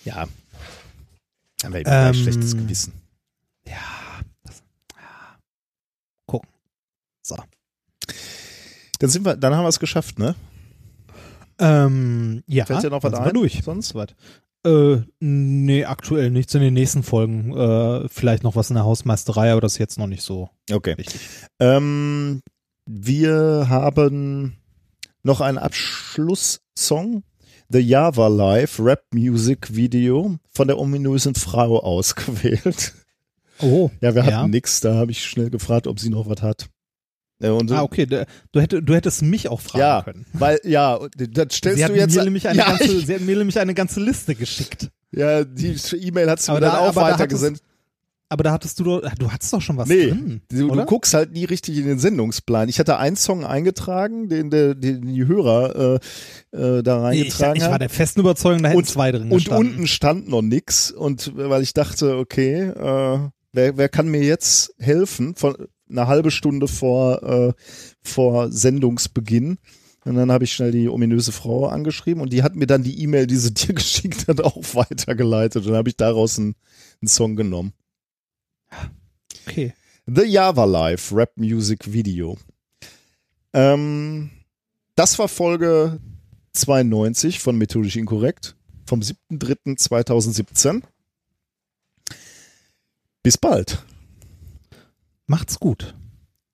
Ja. 0.04 0.26
Eben 1.66 1.86
ein 1.86 2.08
Ähm, 2.08 2.14
schlechtes 2.14 2.56
Gewissen. 2.56 2.92
Gucken. 6.26 6.48
So. 7.22 7.36
Dann 8.98 9.10
sind 9.10 9.24
wir, 9.24 9.36
dann 9.36 9.54
haben 9.54 9.64
wir 9.64 9.68
es 9.68 9.80
geschafft, 9.80 10.18
ne? 10.18 10.34
Ähm, 11.58 12.42
ja. 12.46 12.64
Fällt 12.66 12.82
dir 12.82 12.90
noch 12.90 13.02
was 13.02 13.12
dann 13.12 13.24
ein? 13.24 13.34
durch. 13.34 13.62
Sonst 13.62 13.94
was? 13.94 14.08
Äh, 14.66 15.02
nee, 15.20 15.84
aktuell 15.84 16.30
nichts 16.30 16.54
in 16.54 16.62
den 16.62 16.74
nächsten 16.74 17.02
Folgen. 17.02 17.54
Äh, 17.56 18.08
vielleicht 18.08 18.42
noch 18.42 18.56
was 18.56 18.70
in 18.70 18.74
der 18.74 18.84
Hausmeisterei, 18.84 19.52
aber 19.52 19.60
das 19.60 19.72
ist 19.72 19.78
jetzt 19.78 19.98
noch 19.98 20.06
nicht 20.06 20.22
so 20.22 20.48
Okay. 20.70 20.96
wichtig. 20.96 21.20
Ähm, 21.60 22.40
wir 22.86 23.66
haben 23.68 24.56
noch 25.22 25.40
einen 25.40 25.58
Abschlusssong. 25.58 27.22
The 27.70 27.78
Java 27.80 28.28
Live 28.28 28.78
Rap 28.78 29.02
Music 29.12 29.74
Video 29.74 30.36
von 30.52 30.68
der 30.68 30.78
ominösen 30.78 31.34
Frau 31.34 31.80
ausgewählt. 31.82 32.92
Oh. 33.60 33.90
Ja, 34.00 34.14
wir 34.14 34.22
hatten 34.22 34.30
Ja. 34.32 34.48
nix. 34.48 34.80
Da 34.80 34.94
habe 34.94 35.10
ich 35.12 35.24
schnell 35.24 35.50
gefragt, 35.50 35.86
ob 35.86 35.98
sie 36.00 36.10
noch 36.10 36.28
was 36.28 36.42
hat. 36.42 36.66
Ja, 37.40 37.52
und 37.52 37.70
Ah, 37.72 37.82
okay. 37.82 38.06
Du, 38.06 38.24
du, 38.52 38.60
hätte, 38.60 38.82
du 38.82 38.94
hättest 38.94 39.22
mich 39.22 39.48
auch 39.48 39.60
fragen 39.60 39.78
ja, 39.80 40.02
können. 40.02 40.26
weil, 40.32 40.60
ja, 40.64 40.98
das 41.16 41.56
stellst 41.56 41.78
Sie 41.80 41.86
du 41.86 41.94
jetzt. 41.96 42.14
mir 42.14 42.24
nämlich 42.24 42.46
eine 42.48 42.58
ja, 42.58 42.64
ganze, 42.68 42.84
ich, 42.84 43.06
sie 43.06 43.14
hat 43.14 43.20
mir 43.22 43.36
nämlich 43.36 43.58
eine 43.58 43.74
ganze 43.74 44.00
Liste 44.00 44.34
geschickt. 44.34 44.88
ja, 45.10 45.44
die 45.44 45.76
E-Mail 45.96 46.30
hat 46.30 46.40
sie 46.40 46.50
mir 46.52 46.56
Aber 46.58 46.60
dann 46.66 46.72
da- 46.74 46.78
auch 46.80 46.88
aber 46.88 47.00
da 47.02 47.12
weitergesendet. 47.12 47.62
Aber 48.30 48.42
da 48.42 48.52
hattest 48.52 48.80
du 48.80 48.84
doch, 48.84 49.00
du 49.18 49.30
hattest 49.30 49.52
doch 49.52 49.60
schon 49.60 49.76
was 49.76 49.88
Nee, 49.88 50.06
drin. 50.08 50.40
Du, 50.50 50.68
du 50.68 50.84
guckst 50.86 51.14
halt 51.14 51.32
nie 51.32 51.44
richtig 51.44 51.76
in 51.78 51.86
den 51.86 51.98
Sendungsplan. 51.98 52.68
Ich 52.68 52.78
hatte 52.78 52.96
einen 52.98 53.16
Song 53.16 53.44
eingetragen, 53.44 54.28
den, 54.28 54.50
der, 54.50 54.74
den 54.74 55.02
die 55.06 55.26
Hörer 55.26 56.00
äh, 56.52 56.56
äh, 56.78 56.82
da 56.82 57.10
Nee, 57.10 57.16
ich, 57.22 57.38
reingetragen 57.40 57.56
ich 57.56 57.62
war 57.62 57.72
haben. 57.72 57.78
der 57.80 57.90
festen 57.90 58.20
Überzeugung, 58.20 58.62
da 58.62 58.70
hätten 58.70 58.78
Und- 58.78 58.88
zwei 58.88 59.12
drin 59.12 59.24
Und 59.30 59.38
gestanden. 59.38 59.68
unten 59.74 59.86
stand 59.86 60.28
noch 60.28 60.42
nix. 60.42 60.90
Und 60.90 61.32
weil 61.36 61.62
ich 61.62 61.74
dachte, 61.74 62.16
okay, 62.16 62.62
äh, 62.62 63.18
wer, 63.52 63.76
wer 63.76 63.88
kann 63.90 64.08
mir 64.08 64.22
jetzt 64.22 64.74
helfen? 64.78 65.34
Von 65.36 65.54
eine 65.88 66.06
halbe 66.06 66.30
Stunde 66.30 66.66
vor, 66.66 67.22
äh, 67.22 67.52
vor 68.02 68.50
Sendungsbeginn. 68.50 69.58
Und 70.06 70.14
dann 70.16 70.32
habe 70.32 70.44
ich 70.44 70.52
schnell 70.52 70.70
die 70.72 70.88
ominöse 70.88 71.30
Frau 71.32 71.66
angeschrieben 71.66 72.20
und 72.22 72.32
die 72.32 72.42
hat 72.42 72.56
mir 72.56 72.66
dann 72.66 72.82
die 72.82 73.00
E-Mail, 73.02 73.26
die 73.26 73.36
sie 73.36 73.52
dir 73.54 73.74
geschickt 73.74 74.28
hat, 74.28 74.40
auch 74.40 74.56
weitergeleitet. 74.74 75.62
Und 75.64 75.68
dann 75.68 75.76
habe 75.76 75.88
ich 75.90 75.96
daraus 75.96 76.38
einen, 76.38 76.54
einen 77.00 77.08
Song 77.08 77.36
genommen. 77.36 77.72
Okay. 79.46 79.74
The 80.06 80.22
Java 80.24 80.64
Live 80.64 81.12
Rap 81.12 81.32
Music 81.36 81.92
Video. 81.92 82.36
Ähm, 83.52 84.30
das 84.96 85.18
war 85.18 85.28
Folge 85.28 86.00
92 86.52 87.40
von 87.40 87.56
Methodisch 87.56 87.96
Inkorrekt 87.96 88.56
vom 88.86 89.00
7.3.2017. 89.00 90.82
Bis 93.22 93.38
bald. 93.38 93.82
Macht's 95.26 95.58
gut. 95.58 95.94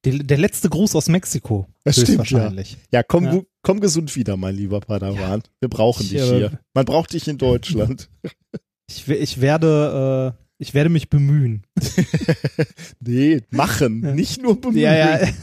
Der, 0.04 0.18
der 0.18 0.38
letzte 0.38 0.68
Gruß 0.70 0.94
aus 0.96 1.08
Mexiko. 1.08 1.66
Das 1.84 1.96
stimmt, 1.96 2.20
höchstwahrscheinlich. 2.20 2.78
Ja, 2.92 3.02
komm, 3.02 3.24
Ja. 3.24 3.40
komm 3.62 3.80
gesund 3.80 4.14
wieder, 4.16 4.36
mein 4.36 4.54
lieber 4.54 4.80
Padawan. 4.80 5.42
Wir 5.58 5.68
brauchen 5.68 6.02
Ich, 6.04 6.10
dich 6.10 6.20
äh, 6.22 6.36
hier. 6.38 6.60
Man 6.72 6.84
braucht 6.86 7.12
dich 7.12 7.28
in 7.28 7.38
Deutschland. 7.38 8.08
Ich, 8.92 9.06
ich 9.06 9.40
werde, 9.40 10.34
äh, 10.36 10.49
ich 10.60 10.74
werde 10.74 10.90
mich 10.90 11.08
bemühen. 11.08 11.64
nee, 13.00 13.40
machen, 13.50 14.14
nicht 14.14 14.42
nur 14.42 14.60
bemühen. 14.60 14.82
Ja, 14.82 14.94
ja. 14.94 15.28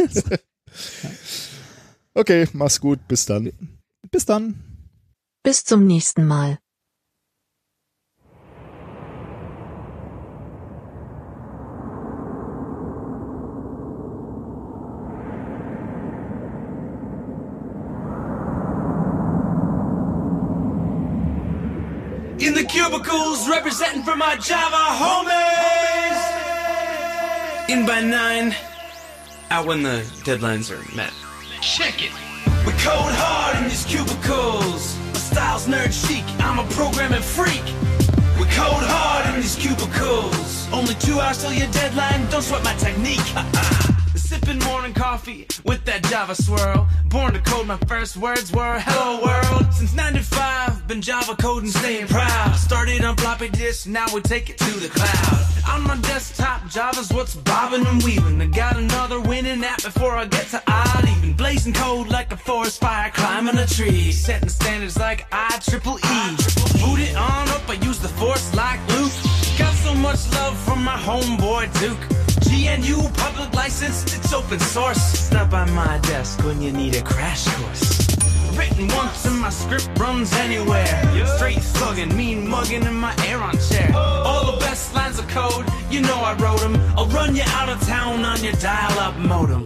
Okay, 2.13 2.47
mach's 2.53 2.81
gut, 2.81 3.07
bis 3.07 3.25
dann. 3.25 3.51
Bis 4.09 4.25
dann. 4.25 4.55
Bis 5.43 5.63
zum 5.63 5.85
nächsten 5.85 6.25
Mal. 6.25 6.57
In 22.47 22.53
the 22.53 22.63
cubicles, 22.63 23.49
representing 23.49 24.03
for 24.03 24.15
my 24.15 24.37
Java 24.37 24.85
homies. 25.01 26.17
In 27.67 27.85
by 27.85 27.99
nine, 27.99 28.55
out 29.51 29.65
when 29.65 29.83
the 29.83 29.99
deadlines 30.23 30.71
are 30.71 30.81
met. 30.95 31.11
Check 31.59 32.01
it. 32.01 32.13
We 32.65 32.71
code 32.71 33.13
hard 33.19 33.57
in 33.57 33.65
these 33.65 33.83
cubicles. 33.83 34.97
My 35.11 35.19
style's 35.19 35.67
nerd 35.67 35.91
chic. 35.91 36.23
I'm 36.39 36.59
a 36.59 36.67
programming 36.71 37.21
freak. 37.21 37.65
We 38.39 38.45
code 38.55 38.85
hard 38.95 39.35
in 39.35 39.41
these 39.41 39.57
cubicles. 39.57 40.69
Only 40.71 40.93
two 40.93 41.19
hours 41.19 41.41
till 41.41 41.51
your 41.51 41.69
deadline. 41.71 42.29
Don't 42.29 42.43
sweat 42.43 42.63
my 42.63 42.75
technique. 42.75 43.19
Uh-uh. 43.35 43.96
Sipping 44.27 44.59
morning 44.59 44.93
coffee 44.93 45.47
with 45.63 45.85
that 45.85 46.03
Java 46.03 46.35
swirl. 46.35 46.89
Born 47.05 47.31
to 47.31 47.39
code, 47.39 47.65
my 47.65 47.77
first 47.87 48.17
words 48.17 48.51
were 48.51 48.77
hello 48.77 49.23
world. 49.23 49.73
Since 49.73 49.93
95, 49.93 50.85
been 50.85 51.01
Java 51.01 51.33
coding, 51.37 51.69
staying 51.69 52.07
proud. 52.07 52.53
Started 52.57 53.05
on 53.05 53.15
floppy 53.15 53.47
disk, 53.47 53.87
now 53.87 54.05
we 54.13 54.19
take 54.19 54.49
it 54.49 54.57
to 54.57 54.71
the 54.81 54.89
cloud. 54.89 55.73
On 55.73 55.81
my 55.87 55.95
desktop, 56.01 56.67
Java's 56.67 57.09
what's 57.13 57.35
bobbing 57.35 57.87
and 57.87 58.03
weaving. 58.03 58.41
I 58.41 58.47
got 58.47 58.75
another 58.75 59.21
winning 59.21 59.63
app 59.63 59.81
before 59.81 60.17
I 60.17 60.25
get 60.25 60.47
to 60.47 60.61
odd 60.67 61.07
even. 61.07 61.31
Blazing 61.31 61.71
code 61.71 62.09
like 62.09 62.29
a 62.33 62.37
forest 62.37 62.81
fire, 62.81 63.09
climbing 63.11 63.57
a 63.57 63.65
tree. 63.65 64.11
Setting 64.11 64.49
standards 64.49 64.97
like 64.97 65.25
I 65.31 65.57
triple 65.59 65.99
E. 65.99 66.35
Boot 66.83 66.99
it 66.99 67.15
on 67.15 67.47
up, 67.47 67.69
I 67.69 67.79
use 67.81 67.99
the 67.99 68.09
force 68.09 68.53
like 68.53 68.85
Luke. 68.89 69.13
Got 69.57 69.73
so 69.75 69.95
much 69.95 70.29
love 70.33 70.57
from 70.65 70.83
my 70.83 70.97
homeboy 70.97 71.79
Duke. 71.79 72.26
GNU 72.49 73.09
public 73.13 73.53
licensed, 73.53 74.15
it's 74.17 74.33
open 74.33 74.59
source. 74.59 75.01
Stop 75.01 75.49
by 75.49 75.65
my 75.71 75.97
desk 75.99 76.43
when 76.43 76.61
you 76.61 76.71
need 76.71 76.95
a 76.95 77.01
crash 77.01 77.45
course. 77.55 78.07
Written 78.57 78.87
once 78.89 79.25
and 79.25 79.37
my 79.39 79.49
script 79.49 79.89
runs 79.99 80.33
anywhere. 80.33 80.87
Straight 81.37 81.57
thuggin', 81.57 82.15
mean 82.15 82.47
mugging 82.47 82.83
in 82.83 82.93
my 82.95 83.13
Aeron 83.27 83.57
chair. 83.69 83.91
Oh. 83.93 84.23
All 84.25 84.51
the 84.51 84.59
best 84.59 84.95
lines 84.95 85.19
of 85.19 85.27
code, 85.27 85.65
you 85.91 86.01
know 86.01 86.15
I 86.15 86.33
wrote 86.35 86.59
them. 86.61 86.75
I'll 86.97 87.07
run 87.07 87.35
you 87.35 87.43
out 87.45 87.69
of 87.69 87.79
town 87.85 88.25
on 88.25 88.43
your 88.43 88.53
dial 88.53 88.97
up 88.99 89.15
modem. 89.17 89.63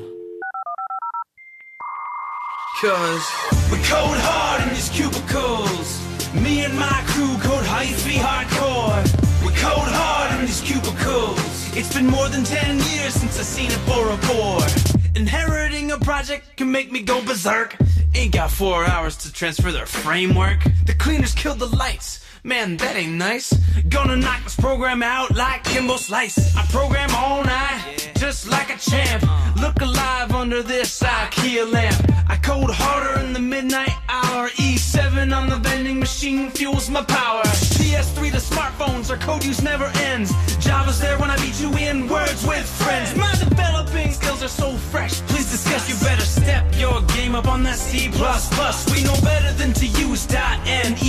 Cause 2.82 3.26
we 3.72 3.78
code 3.78 4.20
hard 4.28 4.64
in 4.64 4.70
these 4.70 4.90
cubicles. 4.90 6.02
Me 6.34 6.66
and 6.66 6.78
my 6.78 7.04
crew 7.08 7.38
code 7.48 7.66
hyphy 7.66 8.18
hardcore. 8.18 9.04
We 9.46 9.54
code 9.54 9.92
hard 10.00 10.40
in 10.40 10.46
these 10.48 10.62
cubicles. 10.62 11.51
It's 11.74 11.94
been 11.94 12.08
more 12.08 12.28
than 12.28 12.44
10 12.44 12.80
years 12.92 13.14
since 13.14 13.40
I 13.40 13.44
seen 13.44 13.72
a 13.72 13.78
Bora 13.88 14.18
board. 14.28 14.70
Inheriting 15.16 15.92
a 15.92 15.98
project 15.98 16.58
can 16.58 16.70
make 16.70 16.92
me 16.92 17.02
go 17.02 17.24
berserk. 17.24 17.78
Ain't 18.14 18.34
got 18.34 18.52
four 18.52 18.84
hours 18.86 19.16
to 19.18 19.32
transfer 19.32 19.72
their 19.72 19.86
framework. 19.86 20.60
The 20.86 20.94
cleaners 20.94 21.34
killed 21.34 21.60
the 21.60 21.68
lights. 21.68 22.26
Man, 22.44 22.78
that 22.78 22.96
ain't 22.96 23.14
nice. 23.14 23.54
Gonna 23.90 24.16
knock 24.16 24.44
this 24.44 24.56
program 24.56 25.04
out 25.04 25.36
like 25.36 25.64
Kimbo 25.64 25.98
Slice. 25.98 26.56
I 26.56 26.66
program 26.72 27.12
all 27.14 27.44
night, 27.44 28.12
just 28.18 28.50
like 28.50 28.74
a 28.74 28.80
champ. 28.80 29.24
Uh. 29.28 29.54
Look 29.62 29.80
alive 29.82 30.32
under 30.32 30.64
this 30.64 31.04
IKEA 31.04 31.72
lamp. 31.72 32.04
I 32.28 32.38
code 32.38 32.72
harder 32.72 33.20
in 33.20 33.34
the 33.34 33.40
midnight 33.40 33.94
hour. 34.10 34.50
E7 34.50 35.38
on 35.38 35.50
the 35.50 35.58
vending 35.58 36.00
machine 36.00 36.50
fuels 36.50 36.90
my 36.90 37.04
power. 37.04 37.44
PS3 37.78 38.32
to 38.32 38.38
smartphones, 38.38 39.12
our 39.12 39.18
code 39.18 39.46
use 39.46 39.62
never 39.62 39.86
ends. 40.10 40.32
Java's 40.58 41.00
there 41.00 41.20
when 41.20 41.30
I 41.30 41.36
beat 41.38 41.62
you 41.62 41.72
in 41.78 42.08
words 42.08 42.44
with 42.44 42.66
friends. 42.66 43.16
My 43.16 43.32
developing 43.36 44.14
skills 44.14 44.42
are 44.42 44.48
so 44.48 44.72
fresh. 44.78 45.22
Please 45.28 45.52
discuss. 45.52 45.88
You 45.88 45.96
better 46.04 46.26
step 46.26 46.66
your 46.80 47.04
game 47.14 47.36
up 47.36 47.48
on 47.48 47.62
that 47.64 47.78
C++. 47.78 48.10
We 48.10 49.04
know 49.04 49.22
better 49.22 49.54
than 49.54 49.74
to 49.74 49.86
use 49.86 50.28
.net. 50.32 51.02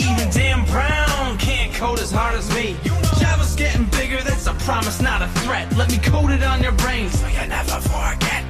Even 0.00 0.30
Dan 0.58 0.66
Brown 0.72 1.38
can't 1.38 1.72
code 1.74 2.00
as 2.00 2.10
hard 2.10 2.34
as 2.34 2.48
me. 2.54 2.76
Java's 3.20 3.54
getting 3.54 3.84
bigger. 3.86 4.20
That's 4.22 4.46
a 4.46 4.54
promise, 4.54 5.00
not 5.00 5.22
a 5.22 5.28
threat. 5.42 5.70
Let 5.76 5.90
me 5.90 5.98
code 5.98 6.30
it 6.30 6.42
on 6.42 6.62
your 6.62 6.72
brain 6.72 7.08
so 7.10 7.26
you 7.28 7.46
never 7.46 7.78
forget. 7.80 8.44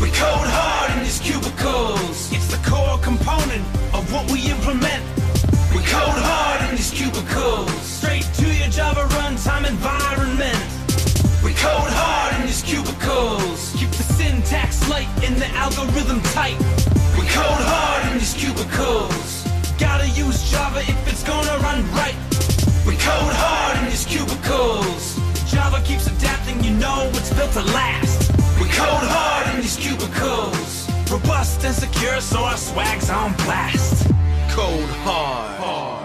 We 0.00 0.08
code 0.10 0.48
hard 0.58 0.92
in 0.92 1.04
these 1.04 1.20
cubicles. 1.20 2.32
It's 2.32 2.48
the 2.48 2.60
core 2.68 2.98
component 2.98 3.64
of 3.94 4.04
what 4.12 4.30
we 4.30 4.50
implement. 4.50 5.02
We 5.72 5.80
code 5.88 6.20
hard 6.28 6.68
in 6.68 6.76
these 6.76 6.90
cubicles. 6.90 7.70
Straight 7.80 8.28
to 8.34 8.46
your 8.46 8.68
Java 8.68 9.04
runtime 9.16 9.66
environment. 9.66 10.60
We 11.42 11.52
code 11.54 11.92
hard 11.96 12.40
in 12.40 12.46
these 12.46 12.62
cubicles. 12.62 13.72
Keep 13.78 13.90
the 13.90 14.02
syntax 14.02 14.86
light 14.90 15.08
and 15.24 15.36
the 15.36 15.48
algorithm 15.56 16.20
tight. 16.36 16.58
We 17.16 17.24
code 17.32 17.64
hard 17.72 18.12
in 18.12 18.18
these 18.18 18.34
cubicles. 18.34 19.43
Gotta 19.78 20.08
use 20.08 20.50
Java 20.50 20.80
if 20.80 21.08
it's 21.10 21.24
gonna 21.24 21.58
run 21.58 21.82
right. 21.92 22.14
We 22.86 22.94
code 22.94 23.34
hard 23.42 23.78
in 23.78 23.86
these 23.86 24.04
cubicles. 24.04 25.18
Java 25.50 25.80
keeps 25.84 26.06
adapting, 26.06 26.62
you 26.62 26.72
know 26.74 27.10
it's 27.14 27.32
built 27.32 27.52
to 27.52 27.62
last. 27.72 28.30
We 28.60 28.66
code 28.68 29.08
hard 29.16 29.54
in 29.54 29.62
these 29.62 29.76
cubicles. 29.76 30.88
Robust 31.10 31.64
and 31.64 31.74
secure, 31.74 32.20
so 32.20 32.38
our 32.40 32.56
swag's 32.56 33.10
on 33.10 33.32
blast. 33.44 34.10
Cold 34.50 34.90
hard. 35.04 36.03